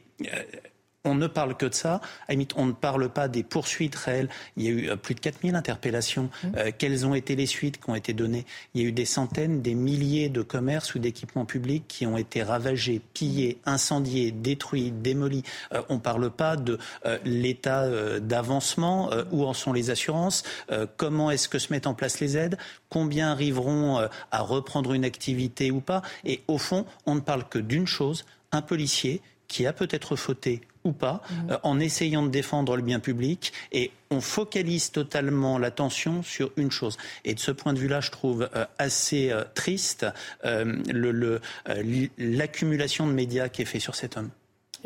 on 1.06 1.14
ne 1.14 1.26
parle 1.26 1.56
que 1.56 1.66
de 1.66 1.74
ça. 1.74 2.00
on 2.56 2.66
ne 2.66 2.72
parle 2.72 3.08
pas 3.08 3.28
des 3.28 3.42
poursuites 3.42 3.94
réelles. 3.94 4.28
Il 4.56 4.64
y 4.64 4.68
a 4.68 4.70
eu 4.70 4.90
euh, 4.90 4.96
plus 4.96 5.14
de 5.14 5.20
4000 5.20 5.54
interpellations. 5.54 6.30
Mmh. 6.42 6.48
Euh, 6.56 6.70
quelles 6.76 7.06
ont 7.06 7.14
été 7.14 7.36
les 7.36 7.46
suites 7.46 7.80
qui 7.80 7.90
ont 7.90 7.94
été 7.94 8.12
données? 8.12 8.44
Il 8.74 8.82
y 8.82 8.84
a 8.84 8.88
eu 8.88 8.92
des 8.92 9.04
centaines, 9.04 9.62
des 9.62 9.74
milliers 9.74 10.28
de 10.28 10.42
commerces 10.42 10.94
ou 10.94 10.98
d'équipements 10.98 11.44
publics 11.44 11.84
qui 11.88 12.06
ont 12.06 12.16
été 12.16 12.42
ravagés, 12.42 13.00
pillés, 13.14 13.58
incendiés, 13.64 14.32
détruits, 14.32 14.90
démolis. 14.90 15.44
Euh, 15.72 15.82
on 15.88 15.94
ne 15.94 16.00
parle 16.00 16.30
pas 16.30 16.56
de 16.56 16.78
l'état 17.24 17.88
d'avancement, 18.20 19.10
où 19.30 19.44
en 19.44 19.54
sont 19.54 19.72
les 19.72 19.90
assurances, 19.90 20.42
comment 20.96 21.30
est-ce 21.30 21.48
que 21.48 21.58
se 21.58 21.72
mettent 21.72 21.86
en 21.86 21.94
place 21.94 22.20
les 22.20 22.36
aides, 22.36 22.58
combien 22.88 23.30
arriveront 23.30 24.08
à 24.30 24.40
reprendre 24.40 24.92
une 24.92 25.04
activité 25.04 25.70
ou 25.70 25.80
pas. 25.80 26.02
Et 26.24 26.42
au 26.48 26.58
fond, 26.58 26.86
on 27.06 27.14
ne 27.14 27.20
parle 27.20 27.48
que 27.48 27.58
d'une 27.58 27.86
chose, 27.86 28.24
un 28.52 28.62
policier 28.62 29.20
qui 29.48 29.66
a 29.66 29.72
peut-être 29.72 30.16
fauté 30.16 30.62
ou 30.86 30.92
pas, 30.92 31.22
mmh. 31.28 31.50
euh, 31.50 31.58
en 31.62 31.78
essayant 31.80 32.22
de 32.22 32.30
défendre 32.30 32.76
le 32.76 32.82
bien 32.82 33.00
public. 33.00 33.52
Et 33.72 33.90
on 34.10 34.20
focalise 34.20 34.92
totalement 34.92 35.58
l'attention 35.58 36.22
sur 36.22 36.50
une 36.56 36.70
chose. 36.70 36.96
Et 37.24 37.34
de 37.34 37.40
ce 37.40 37.50
point 37.50 37.72
de 37.72 37.78
vue-là, 37.78 38.00
je 38.00 38.10
trouve 38.10 38.48
euh, 38.54 38.64
assez 38.78 39.30
euh, 39.30 39.44
triste 39.54 40.06
l'accumulation 42.18 43.06
de 43.06 43.12
médias 43.12 43.48
qui 43.48 43.62
est 43.62 43.66
faite 43.66 43.82
sur 43.82 43.94
cet 43.94 44.16
homme. 44.16 44.30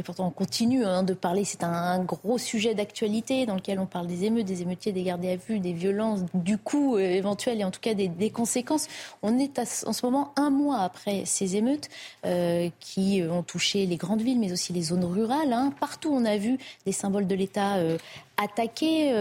Et 0.00 0.02
pourtant, 0.02 0.28
on 0.28 0.30
continue 0.30 0.82
hein, 0.86 1.02
de 1.02 1.12
parler. 1.12 1.44
C'est 1.44 1.62
un, 1.62 2.02
gros 2.02 2.38
sujet 2.38 2.74
d'actualité 2.74 3.44
dans 3.44 3.54
lequel 3.54 3.78
on 3.78 3.84
parle 3.84 4.06
des 4.06 4.24
émeutes, 4.24 4.46
des 4.46 4.62
émeutiers, 4.62 4.92
des 4.92 5.02
gardés 5.02 5.32
à 5.32 5.36
vue, 5.36 5.60
des 5.60 5.74
violences, 5.74 6.20
du 6.32 6.56
coût 6.56 6.96
euh, 6.96 7.00
éventuel 7.00 7.60
et 7.60 7.64
en 7.64 7.70
tout 7.70 7.80
cas 7.80 7.92
des, 7.92 8.30
conséquences. 8.30 8.88
On 9.22 9.38
est 9.38 9.58
en 9.58 9.92
ce 9.92 10.06
moment 10.06 10.32
un 10.36 10.48
mois 10.48 10.78
après 10.78 11.24
ces 11.26 11.56
émeutes 11.56 11.90
euh, 12.24 12.70
qui 12.80 13.22
ont 13.30 13.42
touché 13.42 13.84
les 13.84 13.96
grandes 13.96 14.22
villes, 14.22 14.38
mais 14.38 14.52
aussi 14.52 14.72
les 14.72 14.80
zones 14.80 15.04
rurales. 15.04 15.52
Hein. 15.52 15.70
Partout, 15.78 16.08
on 16.10 16.24
a 16.24 16.38
vu 16.38 16.56
des 16.86 16.92
symboles 16.92 17.26
de 17.26 17.34
l'État 17.34 17.76
euh, 17.76 17.98
attaquer 18.42 19.12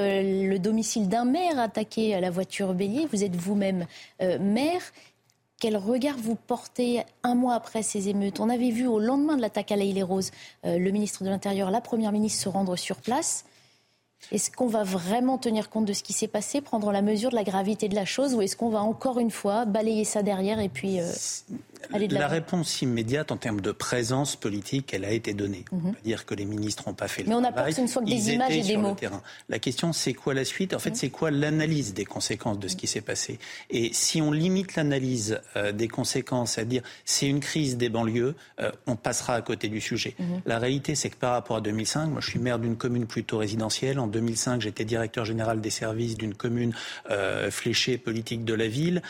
le 0.48 0.60
domicile 0.60 1.10
d'un 1.10 1.26
maire, 1.26 1.60
attaquer 1.60 2.18
la 2.22 2.30
voiture 2.30 2.74
bélier. 2.74 3.06
Vous 3.12 3.26
êtes 3.26 3.36
vous-même 3.36 3.86
maire. 4.22 4.82
Quel 5.60 5.76
regard 5.76 6.16
vous 6.18 6.36
portez 6.36 7.04
un 7.24 7.36
mois 7.36 7.54
après 7.54 7.84
ces 7.84 8.08
émeutes? 8.08 8.40
On 8.40 8.50
avait 8.50 8.72
vu 8.72 8.88
au 8.88 8.98
lendemain 8.98 9.36
de 9.36 9.42
l'attaque 9.42 9.74
à 9.74 9.76
l'Aïle 9.76 9.96
les 9.96 10.04
Roses 10.04 10.32
euh, 10.66 10.78
le 10.78 10.92
ministre 10.92 11.26
de 11.26 11.30
l'Intérieur, 11.30 11.70
la 11.70 11.82
Première 11.82 12.14
ministre 12.14 12.42
se 12.42 12.48
rendre 12.48 12.78
sur 12.78 12.96
place. 12.98 13.44
Est-ce 14.32 14.52
qu'on 14.52 14.68
va 14.68 14.84
vraiment 14.84 15.38
tenir 15.38 15.70
compte 15.70 15.86
de 15.86 15.92
ce 15.92 16.02
qui 16.02 16.14
s'est 16.14 16.28
passé, 16.28 16.62
prendre 16.62 16.92
la 16.94 17.02
mesure 17.02 17.30
de 17.30 17.36
la 17.36 17.44
gravité 17.44 17.90
de 17.90 17.96
la 17.96 18.06
chose, 18.06 18.36
ou 18.36 18.42
est-ce 18.42 18.56
qu'on 18.56 18.70
va 18.70 18.82
encore 18.82 19.20
une 19.20 19.32
fois 19.32 19.66
balayer 19.66 20.06
ça 20.06 20.24
derrière 20.24 20.60
et 20.60 20.70
puis 20.70 21.02
euh, 21.02 21.12
la 21.92 22.28
réponse 22.28 22.82
immédiate 22.82 23.32
en 23.32 23.38
termes 23.38 23.62
de 23.62 23.72
présence 23.72 24.36
politique, 24.36 24.94
elle 24.94 25.06
a 25.06 25.12
été 25.12 25.34
donnée. 25.34 25.66
On 25.72 25.78
mhm. 25.78 25.96
dire 26.04 26.26
que 26.26 26.36
les 26.36 26.46
ministres 26.46 26.84
n'ont 26.88 26.94
pas 26.94 27.08
fait 27.08 27.24
le 27.24 27.30
Mais 27.30 27.34
travail. 27.34 27.42
Mais 27.42 27.48
on 27.48 27.56
n'a 27.56 27.64
pas 27.64 27.70
que 27.70 27.76
ce 27.76 27.82
ne 27.82 27.88
soit 27.88 28.02
que 28.02 28.10
des 28.10 28.32
images 28.32 28.56
et 28.56 28.62
des 28.62 28.78
mots. 28.78 28.96
La 29.48 29.60
question, 29.60 29.94
c'est 29.94 30.14
quoi 30.14 30.34
la 30.34 30.46
suite? 30.46 30.74
En 30.74 30.80
fait, 30.80 30.92
mhm. 30.92 30.96
c'est 30.96 31.10
quoi 31.10 31.32
l'analyse 31.32 31.94
des 31.94 32.06
conséquences 32.06 32.60
de 32.60 32.68
ce 32.68 32.76
qui 32.76 32.88
s'est 32.88 33.02
passé? 33.02 33.40
Et 33.70 33.92
si 33.94 34.22
on 34.22 34.32
limite 34.32 34.76
l'analyse 34.76 35.40
euh, 35.56 35.72
des 35.72 35.88
conséquences 35.88 36.58
à 36.58 36.66
dire 36.66 36.82
c'est 37.06 37.28
une 37.28 37.40
crise 37.40 37.78
des 37.78 37.90
banlieues, 37.90 38.36
euh, 38.60 38.72
on 38.88 38.96
passera 38.96 39.36
à 39.36 39.42
côté 39.42 39.68
du 39.68 39.82
sujet. 39.82 40.16
Mhm. 40.20 40.42
La 40.46 40.60
réalité, 40.60 40.96
c'est 40.96 41.10
que 41.10 41.18
par 41.18 41.34
rapport 41.34 41.58
à 41.58 41.62
2005, 41.62 42.08
moi 42.08 42.22
je 42.22 42.30
suis 42.30 42.40
maire 42.40 42.60
d'une 42.60 42.76
commune 42.76 43.08
plutôt 43.08 43.38
résidentielle. 43.38 44.00
En 44.00 44.08
2005, 44.08 44.62
j'étais 44.62 44.86
directeur 44.86 45.26
général 45.26 45.62
des 45.62 45.70
services 45.70 46.18
d'une 46.18 46.36
commune 46.36 46.74
euh, 47.10 47.50
fléchée 47.52 47.98
politique 47.98 48.44
de 48.46 48.54
la 48.54 48.68
ville, 48.68 49.02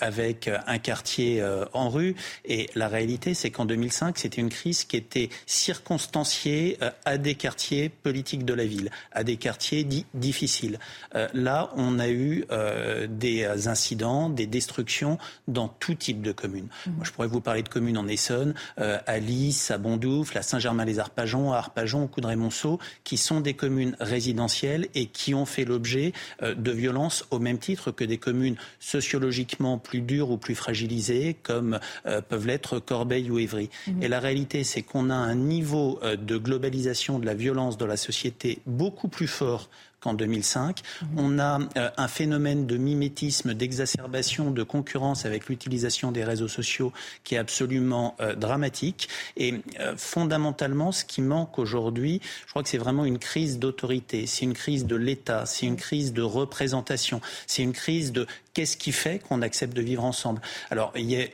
avec 0.00 0.50
un 0.66 0.78
quartier 0.78 1.42
en 1.72 1.88
rue. 1.88 2.14
Et 2.44 2.68
la 2.74 2.88
réalité, 2.88 3.34
c'est 3.34 3.50
qu'en 3.50 3.64
2005, 3.64 4.18
c'était 4.18 4.40
une 4.40 4.48
crise 4.48 4.84
qui 4.84 4.96
était 4.96 5.30
circonstanciée 5.46 6.78
euh, 6.82 6.90
à 7.04 7.18
des 7.18 7.34
quartiers 7.34 7.88
politiques 7.88 8.44
de 8.44 8.54
la 8.54 8.64
ville, 8.64 8.90
à 9.12 9.24
des 9.24 9.36
quartiers 9.36 9.84
dits 9.84 10.06
difficiles. 10.14 10.78
Euh, 11.14 11.28
là, 11.34 11.70
on 11.76 11.98
a 11.98 12.08
eu 12.08 12.44
euh, 12.50 13.06
des 13.08 13.68
incidents, 13.68 14.28
des 14.28 14.46
destructions 14.46 15.18
dans 15.48 15.68
tout 15.68 15.94
type 15.94 16.22
de 16.22 16.32
communes. 16.32 16.68
Mmh. 16.86 16.90
Moi, 16.92 17.04
je 17.04 17.10
pourrais 17.12 17.28
vous 17.28 17.40
parler 17.40 17.62
de 17.62 17.68
communes 17.68 17.98
en 17.98 18.08
Essonne, 18.08 18.54
à 18.76 19.18
Lys, 19.18 19.70
à 19.70 19.78
Bondoufle, 19.78 20.36
à 20.38 20.42
Saint-Germain-les-Arpajons, 20.42 21.52
à 21.52 21.58
Arpajon, 21.58 22.04
au 22.04 22.08
Coudray-Monceau, 22.08 22.78
qui 23.04 23.16
sont 23.16 23.40
des 23.40 23.54
communes 23.54 23.96
résidentielles 24.00 24.88
et 24.94 25.06
qui 25.06 25.34
ont 25.34 25.46
fait 25.46 25.64
l'objet 25.64 26.12
de 26.42 26.70
violences 26.70 27.24
au 27.30 27.38
même 27.38 27.58
titre 27.58 27.90
que 27.90 28.04
des 28.04 28.18
communes 28.18 28.56
sociologiquement 28.78 29.78
plus 29.78 30.00
dures 30.00 30.30
ou 30.30 30.36
plus 30.36 30.54
fragilisées, 30.54 31.36
comme 31.42 31.59
euh, 32.06 32.20
peuvent 32.20 32.46
l'être 32.46 32.78
Corbeil 32.78 33.30
ou 33.30 33.38
Évry. 33.38 33.70
Mhm. 33.86 34.02
Et 34.02 34.08
la 34.08 34.20
réalité, 34.20 34.64
c'est 34.64 34.82
qu'on 34.82 35.10
a 35.10 35.14
un 35.14 35.34
niveau 35.34 35.98
euh, 36.02 36.16
de 36.16 36.36
globalisation 36.36 37.18
de 37.18 37.26
la 37.26 37.34
violence 37.34 37.76
dans 37.76 37.86
la 37.86 37.96
société 37.96 38.60
beaucoup 38.66 39.08
plus 39.08 39.28
fort 39.28 39.68
qu'en 40.00 40.14
2005. 40.14 40.80
Mhm. 40.80 41.08
On 41.16 41.38
a 41.38 41.60
euh, 41.76 41.90
un 41.96 42.08
phénomène 42.08 42.66
de 42.66 42.76
mimétisme, 42.76 43.54
d'exacerbation, 43.54 44.50
de 44.50 44.62
concurrence 44.62 45.26
avec 45.26 45.48
l'utilisation 45.48 46.12
des 46.12 46.24
réseaux 46.24 46.48
sociaux 46.48 46.92
qui 47.24 47.34
est 47.34 47.38
absolument 47.38 48.16
dramatique. 48.36 49.08
Et 49.36 49.54
fondamentalement, 49.96 50.92
ce 50.92 51.04
qui 51.04 51.22
manque 51.22 51.58
aujourd'hui, 51.58 52.20
je 52.46 52.50
crois 52.50 52.62
que 52.62 52.68
c'est 52.68 52.78
vraiment 52.78 53.04
une 53.04 53.18
crise 53.18 53.58
d'autorité, 53.58 54.26
c'est 54.26 54.44
une 54.44 54.54
crise 54.54 54.86
de 54.86 54.96
l'État, 54.96 55.46
c'est 55.46 55.66
une 55.66 55.76
crise 55.76 56.12
de 56.12 56.22
représentation, 56.22 57.20
c'est 57.46 57.62
une 57.62 57.72
crise 57.72 58.12
de 58.12 58.26
qu'est-ce 58.54 58.76
qui 58.76 58.92
fait 58.92 59.20
qu'on 59.20 59.42
accepte 59.42 59.74
de 59.74 59.82
vivre 59.82 60.04
ensemble. 60.04 60.40
Alors, 60.70 60.92
il 60.96 61.10
y 61.10 61.20
a 61.20 61.26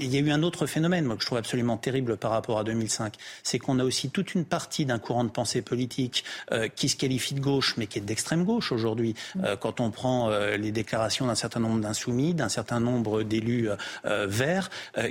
il 0.00 0.14
y 0.14 0.16
a 0.16 0.20
eu 0.20 0.30
un 0.30 0.42
autre 0.42 0.66
phénomène, 0.66 1.04
moi, 1.04 1.16
que 1.16 1.22
je 1.22 1.26
trouve 1.26 1.38
absolument 1.38 1.76
terrible 1.76 2.16
par 2.16 2.30
rapport 2.30 2.58
à 2.58 2.64
2005. 2.64 3.14
C'est 3.42 3.58
qu'on 3.58 3.78
a 3.78 3.84
aussi 3.84 4.10
toute 4.10 4.34
une 4.34 4.44
partie 4.44 4.84
d'un 4.84 4.98
courant 4.98 5.24
de 5.24 5.30
pensée 5.30 5.62
politique 5.62 6.24
euh, 6.52 6.68
qui 6.68 6.88
se 6.88 6.96
qualifie 6.96 7.34
de 7.34 7.40
gauche, 7.40 7.74
mais 7.76 7.86
qui 7.86 7.98
est 7.98 8.02
d'extrême 8.02 8.44
gauche 8.44 8.72
aujourd'hui. 8.72 9.14
Mm. 9.34 9.44
Euh, 9.44 9.56
quand 9.56 9.80
on 9.80 9.90
prend 9.90 10.30
euh, 10.30 10.56
les 10.56 10.72
déclarations 10.72 11.26
d'un 11.26 11.34
certain 11.34 11.60
nombre 11.60 11.80
d'insoumis, 11.80 12.34
d'un 12.34 12.48
certain 12.48 12.80
nombre 12.80 13.22
d'élus 13.22 13.68
verts, 14.04 14.70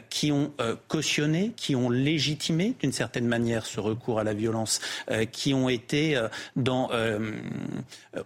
qui 0.09 0.31
ont 0.31 0.51
cautionné, 0.87 1.53
qui 1.55 1.75
ont 1.75 1.89
légitimé 1.89 2.75
d'une 2.79 2.91
certaine 2.91 3.25
manière 3.25 3.65
ce 3.65 3.79
recours 3.79 4.19
à 4.19 4.23
la 4.23 4.33
violence, 4.33 4.79
qui 5.31 5.53
ont 5.53 5.69
été 5.69 6.19
dans 6.55 6.89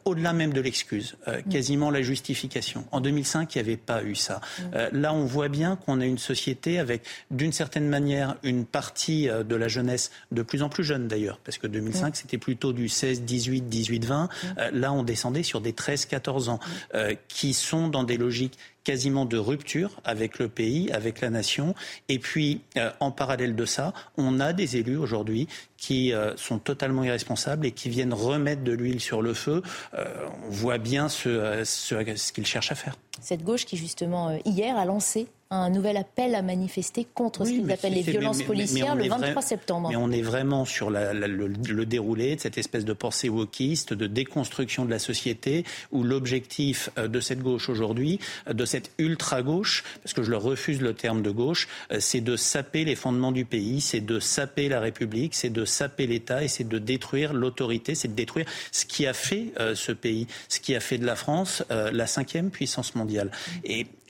au-delà 0.06 0.34
même 0.34 0.54
de 0.54 0.62
l'excuse, 0.62 1.16
mm. 1.28 1.50
quasiment 1.50 1.92
la 1.92 2.02
justification. 2.02 2.86
En 2.92 3.02
2005, 3.02 3.54
il 3.54 3.58
n'y 3.58 3.70
avait 3.70 3.78
pas 3.78 4.04
eu 4.04 4.16
ça. 4.16 4.42
Mm. 4.60 5.00
là, 5.00 5.14
on 5.14 5.26
voit 5.26 5.50
bien 5.50 5.76
qu'on 5.76 6.02
a 6.02 6.06
une 6.06 6.18
société 6.18 6.43
avec, 6.80 7.04
d'une 7.32 7.52
certaine 7.52 7.88
manière, 7.88 8.36
une 8.44 8.66
partie 8.66 9.30
euh, 9.30 9.44
de 9.44 9.56
la 9.56 9.68
jeunesse, 9.68 10.12
de 10.32 10.42
plus 10.42 10.62
en 10.62 10.70
plus 10.70 10.84
jeune 10.84 11.08
d'ailleurs, 11.08 11.40
parce 11.44 11.58
que 11.58 11.68
2005, 11.68 12.16
c'était 12.16 12.38
plutôt 12.38 12.74
du 12.74 12.90
16, 12.90 13.22
18, 13.22 13.70
18, 13.70 14.06
20. 14.06 14.30
là, 14.72 14.94
on 14.94 15.04
descendait 15.04 15.44
sur 15.44 15.62
des 15.62 15.74
13, 15.74 16.06
14 16.06 16.50
ans, 16.50 16.60
euh, 16.96 17.14
qui 17.28 17.54
sont 17.54 17.88
dans 17.88 18.04
des 18.04 18.18
logiques 18.18 18.58
quasiment 18.84 19.26
de 19.26 19.38
rupture 19.38 20.02
avec 20.04 20.40
le 20.40 20.50
pays, 20.50 20.92
avec 20.92 21.22
la 21.22 21.30
nation. 21.30 21.74
Et 22.10 22.20
puis, 22.20 22.62
euh, 22.78 22.92
en 23.00 23.12
parallèle 23.12 23.56
de 23.56 23.66
ça, 23.66 23.94
on 24.18 24.40
a 24.40 24.54
des 24.54 24.78
élus 24.78 24.98
aujourd'hui 24.98 25.48
qui 25.84 26.14
euh, 26.14 26.32
sont 26.38 26.60
totalement 26.60 27.04
irresponsables 27.04 27.66
et 27.66 27.72
qui 27.72 27.90
viennent 27.90 28.14
remettre 28.14 28.64
de 28.64 28.72
l'huile 28.72 29.02
sur 29.02 29.22
le 29.22 29.34
feu. 29.34 29.62
Euh, 29.94 30.06
on 30.48 30.50
voit 30.50 30.78
bien 30.78 31.10
ce, 31.10 31.62
ce, 31.66 32.16
ce 32.16 32.32
qu'ils 32.32 32.46
cherchent 32.46 32.72
à 32.72 32.76
faire. 32.76 32.96
Cette 33.20 33.44
gauche 33.44 33.66
qui, 33.66 33.76
justement, 33.76 34.40
hier 34.46 34.78
a 34.78 34.86
lancé 34.86 35.28
un 35.62 35.70
nouvel 35.70 35.98
appel 35.98 36.36
à 36.36 36.42
manifester 36.42 37.06
contre 37.14 37.46
ce 37.46 37.52
qu'ils 37.52 37.72
appellent 37.72 37.94
les 37.94 38.02
violences 38.02 38.42
policières 38.44 38.96
le 38.96 39.08
23 39.08 39.42
septembre. 39.42 39.90
Mais 39.90 39.96
on 39.96 40.12
est 40.12 40.22
vraiment 40.22 40.66
sur 40.66 40.90
la, 40.90 41.14
le, 41.14 41.48
le, 41.48 41.86
déroulé 41.86 42.36
de 42.36 42.42
cette 42.42 42.58
espèce 42.58 42.86
de 42.86 42.94
pensée 42.94 43.30
wokiste, 43.30 43.94
de 43.94 44.08
déconstruction 44.08 44.86
de 44.86 44.90
la 44.90 45.00
société, 45.00 45.64
où 45.92 46.04
l'objectif 46.04 46.90
euh, 46.98 47.08
de 47.08 47.20
cette 47.20 47.40
gauche 47.40 47.70
aujourd'hui, 47.70 48.20
euh, 48.48 48.54
de 48.54 48.66
cette 48.66 48.92
ultra-gauche, 48.98 49.84
parce 50.02 50.14
que 50.14 50.24
je 50.24 50.32
leur 50.32 50.42
refuse 50.42 50.82
le 50.82 50.94
terme 50.94 51.22
de 51.22 51.32
gauche, 51.32 51.68
euh, 51.92 51.98
c'est 52.00 52.22
de 52.22 52.36
saper 52.36 52.86
les 52.86 52.96
fondements 52.96 53.32
du 53.32 53.46
pays, 53.46 53.82
c'est 53.82 54.02
de 54.02 54.20
saper 54.20 54.70
la 54.70 54.80
République, 54.80 55.36
c'est 55.36 55.52
de 55.52 55.66
saper 55.74 56.08
l'État 56.08 56.44
et 56.44 56.48
c'est 56.48 56.68
de 56.68 56.78
détruire 56.78 57.34
l'autorité, 57.34 57.96
c'est 57.96 58.08
de 58.08 58.14
détruire 58.14 58.46
ce 58.72 58.86
qui 58.86 59.06
a 59.06 59.14
fait 59.14 59.54
ce 59.76 59.92
pays, 59.92 60.28
ce 60.50 60.60
qui 60.60 60.76
a 60.76 60.80
fait 60.80 60.98
de 60.98 61.06
la 61.06 61.16
France 61.16 61.64
la 61.70 62.08
cinquième 62.08 62.50
puissance 62.50 62.96
mondiale. 62.96 63.32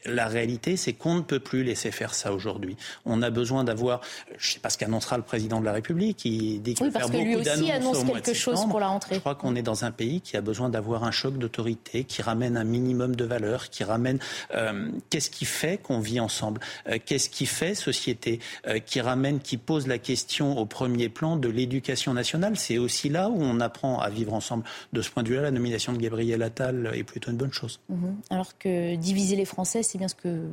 La 0.06 0.28
réalité, 0.28 0.78
c'est 0.78 0.94
qu'on 0.94 1.16
ne 1.16 1.22
peut 1.22 1.40
plus 1.40 1.64
laisser 1.64 1.92
faire 1.92 2.14
ça 2.14 2.34
aujourd'hui. 2.34 2.76
On 3.06 3.22
a 3.22 3.30
besoin 3.30 3.64
d'avoir, 3.64 4.02
je 4.38 4.50
ne 4.50 4.54
sais 4.54 4.60
pas 4.60 4.70
ce 4.70 4.78
qu'annoncera 4.78 5.18
le 5.18 5.24
président 5.24 5.60
de 5.60 5.66
la 5.66 5.74
République, 5.74 6.26
il 6.26 6.62
dit 6.62 6.74
qu'il 6.74 6.88
oui, 6.88 6.92
faire 6.92 7.10
beaucoup 7.10 7.42
d'annonces 7.42 7.70
annonce 7.74 8.04
quelque 8.04 8.34
chose 8.34 8.66
pour 8.70 8.80
la 8.80 8.88
rentrée. 8.88 9.16
Je 9.16 9.20
crois 9.20 9.36
qu'on 9.36 9.56
est 9.56 9.62
dans 9.62 9.86
un 9.86 9.92
pays 9.92 10.22
qui 10.22 10.38
a 10.38 10.42
besoin 10.42 10.70
d'avoir 10.70 11.04
un 11.04 11.12
choc 11.12 11.38
d'autorité, 11.38 12.04
qui 12.04 12.22
ramène 12.22 12.58
un 12.58 12.64
minimum 12.64 13.16
de 13.16 13.26
valeurs, 13.26 13.70
qui 13.70 13.84
ramène 13.84 14.20
euh, 14.54 14.90
qu'est-ce 15.10 15.30
qui 15.30 15.46
fait 15.46 15.82
qu'on 15.82 16.00
vit 16.00 16.20
ensemble, 16.20 16.62
euh, 16.88 16.98
qu'est-ce 17.04 17.30
qui 17.30 17.46
fait 17.46 17.76
société, 17.76 18.40
euh, 18.68 18.80
qui 18.80 19.02
ramène, 19.02 19.40
qui 19.40 19.58
pose 19.58 19.88
la 19.88 19.98
question 19.98 20.58
au 20.58 20.66
premier 20.66 21.10
plan 21.10 21.38
de 21.38 21.50
l'éducation 21.50 22.14
nationale? 22.14 22.58
C'est 22.58 22.78
aussi 22.78 23.10
là 23.10 23.30
où 23.30 23.42
on 23.42 23.60
apprend 23.60 24.00
à 24.00 24.10
vivre 24.10 24.34
ensemble. 24.34 24.64
De 24.92 25.02
ce 25.02 25.10
point 25.10 25.24
de 25.24 25.30
vue-là, 25.30 25.42
la 25.42 25.52
nomination 25.52 25.94
de 25.94 25.98
Gabriel 25.98 26.42
Attal 26.44 26.92
est 26.94 27.04
plutôt 27.04 27.32
une 27.32 27.38
bonne 27.38 27.54
chose. 27.54 27.80
Mhm. 27.90 28.16
Alors 28.30 28.58
que 28.58 28.96
diviser 28.96 29.36
les 29.36 29.46
Français, 29.46 29.84
c'est 29.84 29.93
bien 29.98 30.08
ce 30.08 30.16
que 30.16 30.48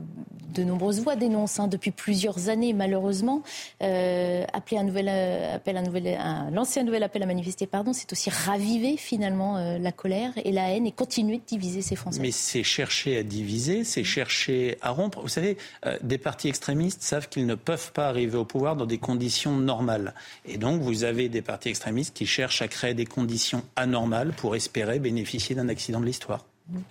de 0.55 0.65
nombreuses 0.65 1.01
voix 1.01 1.17
dénoncent 1.17 1.61
hein, 1.61 1.69
depuis 1.69 1.91
plusieurs 1.91 2.49
années, 2.49 2.73
malheureusement. 2.73 3.43
Euh, 3.83 4.45
appeler 4.53 4.79
un 4.79 4.85
nouvel 4.85 5.07
euh, 5.09 5.57
appel, 5.57 5.77
un 5.77 5.83
nouvel, 5.83 7.03
appel 7.03 7.23
à 7.23 7.27
manifester, 7.27 7.67
pardon, 7.67 7.93
c'est 7.93 8.13
aussi 8.13 8.31
raviver 8.31 8.97
finalement 8.97 9.57
euh, 9.57 9.79
la 9.79 9.93
colère 9.93 10.33
et 10.45 10.53
la 10.53 10.71
haine 10.71 10.87
et 10.87 10.93
continuer 10.93 11.39
de 11.39 11.45
diviser 11.47 11.83
ces 11.83 11.97
Français. 11.97 12.21
Mais 12.21 12.31
c'est 12.31 12.63
chercher 12.63 13.19
à 13.19 13.23
diviser, 13.23 13.85
c'est 13.85 14.05
chercher 14.05 14.77
à 14.83 14.91
rompre. 14.91 15.21
Vous 15.21 15.29
savez, 15.29 15.57
des 16.03 16.19
partis 16.19 16.49
extrémistes 16.49 17.03
savent 17.03 17.29
qu'ils 17.29 17.47
ne 17.47 17.55
peuvent 17.55 17.93
pas 17.93 18.09
arriver 18.09 18.37
au 18.37 18.45
pouvoir 18.45 18.77
dans 18.77 18.87
des 18.87 18.99
conditions 18.99 19.57
normales. 19.57 20.15
Et 20.47 20.59
donc, 20.59 20.81
vous 20.81 21.05
avez 21.05 21.29
des 21.29 21.43
partis 21.43 21.69
extrémistes 21.69 22.15
qui 22.15 22.27
cherchent 22.27 22.63
à 22.63 22.69
créer 22.69 22.95
des 22.95 23.07
conditions 23.07 23.63
anormales 23.77 24.33
pour 24.33 24.57
espérer 24.57 24.99
bénéficier 24.99 25.55
d'un 25.55 25.69
accident 25.69 26.01
de 26.01 26.07
l'histoire. 26.07 26.45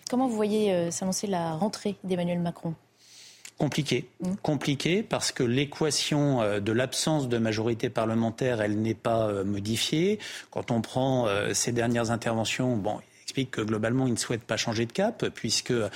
Comment 0.09 0.27
vous 0.27 0.35
voyez 0.35 0.74
euh, 0.74 0.91
s'annoncer 0.91 1.27
la 1.27 1.53
rentrée 1.53 1.95
d'Emmanuel 2.03 2.40
Macron? 2.40 2.74
Compliqué. 3.58 4.08
Mmh. 4.22 4.35
Compliqué 4.41 5.03
parce 5.03 5.32
que 5.32 5.43
l'équation 5.43 6.41
euh, 6.41 6.59
de 6.59 6.72
l'absence 6.72 7.27
de 7.27 7.38
majorité 7.38 7.90
parlementaire, 7.90 8.61
elle 8.61 8.82
n'est 8.82 8.93
pas 8.93 9.27
euh, 9.27 9.43
modifiée. 9.43 10.19
Quand 10.51 10.72
on 10.72 10.82
prend 10.82 11.27
ces 11.53 11.72
dernières 11.72 12.11
interventions, 12.11 12.77
bon, 12.77 12.99
explique 13.30 13.51
que 13.51 13.61
globalement, 13.61 14.08
il 14.08 14.14
ne 14.14 14.17
souhaite 14.17 14.41
pas 14.41 14.58
changer 14.58 14.88
de 14.88 14.91
cap, 14.91 15.24
puisque 15.35 15.72
euh, 15.72 15.90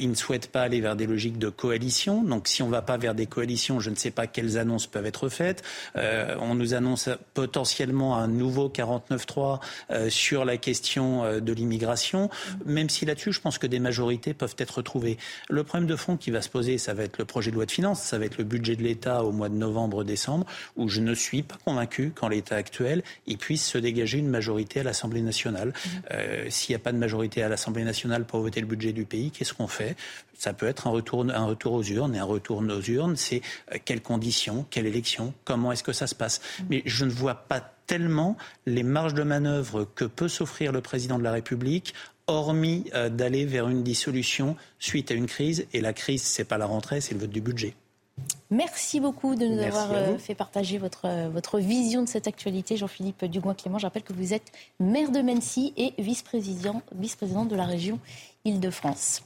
ne 0.00 0.14
souhaite 0.14 0.48
pas 0.48 0.62
aller 0.62 0.80
vers 0.80 0.96
des 0.96 1.06
logiques 1.06 1.38
de 1.38 1.48
coalition. 1.48 2.22
Donc, 2.22 2.48
si 2.48 2.62
on 2.62 2.66
ne 2.66 2.72
va 2.72 2.82
pas 2.82 2.96
vers 2.96 3.14
des 3.14 3.26
coalitions, 3.26 3.78
je 3.80 3.90
ne 3.90 3.94
sais 3.94 4.10
pas 4.10 4.26
quelles 4.26 4.58
annonces 4.58 4.86
peuvent 4.86 5.06
être 5.06 5.28
faites. 5.28 5.62
Euh, 5.96 6.36
on 6.40 6.54
nous 6.54 6.74
annonce 6.74 7.08
potentiellement 7.34 8.16
un 8.16 8.26
nouveau 8.26 8.68
49-3 8.68 9.60
euh, 9.90 10.10
sur 10.10 10.44
la 10.44 10.56
question 10.56 11.24
euh, 11.24 11.40
de 11.40 11.52
l'immigration, 11.52 12.30
même 12.66 12.90
si 12.90 13.06
là-dessus, 13.06 13.32
je 13.32 13.40
pense 13.40 13.58
que 13.58 13.66
des 13.66 13.78
majorités 13.78 14.34
peuvent 14.34 14.56
être 14.58 14.82
trouvées. 14.82 15.18
Le 15.48 15.62
problème 15.64 15.88
de 15.88 15.96
fond 15.96 16.16
qui 16.16 16.30
va 16.30 16.42
se 16.42 16.48
poser, 16.48 16.78
ça 16.78 16.94
va 16.94 17.04
être 17.04 17.18
le 17.18 17.24
projet 17.24 17.50
de 17.50 17.56
loi 17.56 17.66
de 17.66 17.70
finances, 17.70 18.02
ça 18.02 18.18
va 18.18 18.24
être 18.24 18.38
le 18.38 18.44
budget 18.44 18.74
de 18.74 18.82
l'État 18.82 19.22
au 19.22 19.30
mois 19.30 19.48
de 19.48 19.54
novembre-décembre, 19.54 20.46
où 20.76 20.88
je 20.88 21.00
ne 21.00 21.14
suis 21.14 21.42
pas 21.42 21.58
convaincu 21.64 22.10
qu'en 22.10 22.28
l'état 22.28 22.56
actuel, 22.56 23.02
il 23.26 23.38
puisse 23.38 23.64
se 23.64 23.78
dégager 23.78 24.18
une 24.18 24.28
majorité 24.28 24.80
à 24.80 24.82
l'Assemblée 24.82 25.22
nationale. 25.22 25.68
Mmh. 25.68 26.50
Euh, 26.72 26.76
si 26.76 26.76
n'y 26.76 26.76
a 26.76 26.78
pas 26.78 26.92
de 26.92 26.98
majorité 26.98 27.42
à 27.42 27.48
l'Assemblée 27.48 27.84
nationale 27.84 28.24
pour 28.24 28.40
voter 28.40 28.60
le 28.60 28.66
budget 28.66 28.92
du 28.92 29.04
pays, 29.04 29.30
qu'est-ce 29.30 29.52
qu'on 29.54 29.66
fait? 29.66 29.96
Ça 30.38 30.52
peut 30.52 30.66
être 30.66 30.86
un 30.86 30.90
retour, 30.90 31.26
un 31.28 31.44
retour 31.44 31.74
aux 31.74 31.82
urnes. 31.82 32.14
Et 32.14 32.18
un 32.18 32.24
retour 32.24 32.58
aux 32.58 32.80
urnes, 32.82 33.16
c'est 33.16 33.42
euh, 33.72 33.78
quelles 33.84 34.02
conditions, 34.02 34.66
quelle 34.70 34.86
élection, 34.86 35.34
comment 35.44 35.72
est-ce 35.72 35.82
que 35.82 35.92
ça 35.92 36.06
se 36.06 36.14
passe? 36.14 36.40
Mmh. 36.40 36.64
Mais 36.70 36.82
je 36.86 37.04
ne 37.04 37.10
vois 37.10 37.34
pas 37.34 37.60
tellement 37.86 38.36
les 38.66 38.82
marges 38.82 39.14
de 39.14 39.22
manœuvre 39.22 39.88
que 39.94 40.04
peut 40.04 40.28
s'offrir 40.28 40.72
le 40.72 40.80
président 40.80 41.18
de 41.18 41.24
la 41.24 41.32
République 41.32 41.94
hormis 42.26 42.84
euh, 42.94 43.08
d'aller 43.08 43.44
vers 43.44 43.68
une 43.68 43.82
dissolution 43.82 44.56
suite 44.78 45.10
à 45.10 45.14
une 45.14 45.26
crise. 45.26 45.66
Et 45.72 45.80
la 45.80 45.92
crise, 45.92 46.22
ce 46.22 46.40
n'est 46.40 46.46
pas 46.46 46.58
la 46.58 46.66
rentrée, 46.66 47.00
c'est 47.00 47.14
le 47.14 47.20
vote 47.20 47.30
du 47.30 47.40
budget. 47.40 47.74
Merci 48.50 49.00
beaucoup 49.00 49.34
de 49.34 49.46
nous 49.46 49.62
avoir 49.62 49.92
euh, 49.92 50.18
fait 50.18 50.34
partager 50.34 50.76
votre, 50.76 51.06
euh, 51.06 51.30
votre 51.30 51.58
vision 51.58 52.02
de 52.02 52.08
cette 52.08 52.26
actualité. 52.26 52.76
Jean-Philippe 52.76 53.24
Dugoin-Clément, 53.24 53.78
je 53.78 53.86
rappelle 53.86 54.02
que 54.02 54.12
vous 54.12 54.34
êtes 54.34 54.52
maire 54.78 55.10
de 55.10 55.22
Mency 55.22 55.72
et 55.78 55.94
vice-président 55.98 56.82
vice 56.94 57.16
de 57.18 57.56
la 57.56 57.64
région 57.64 57.98
Île-de-France. 58.44 59.22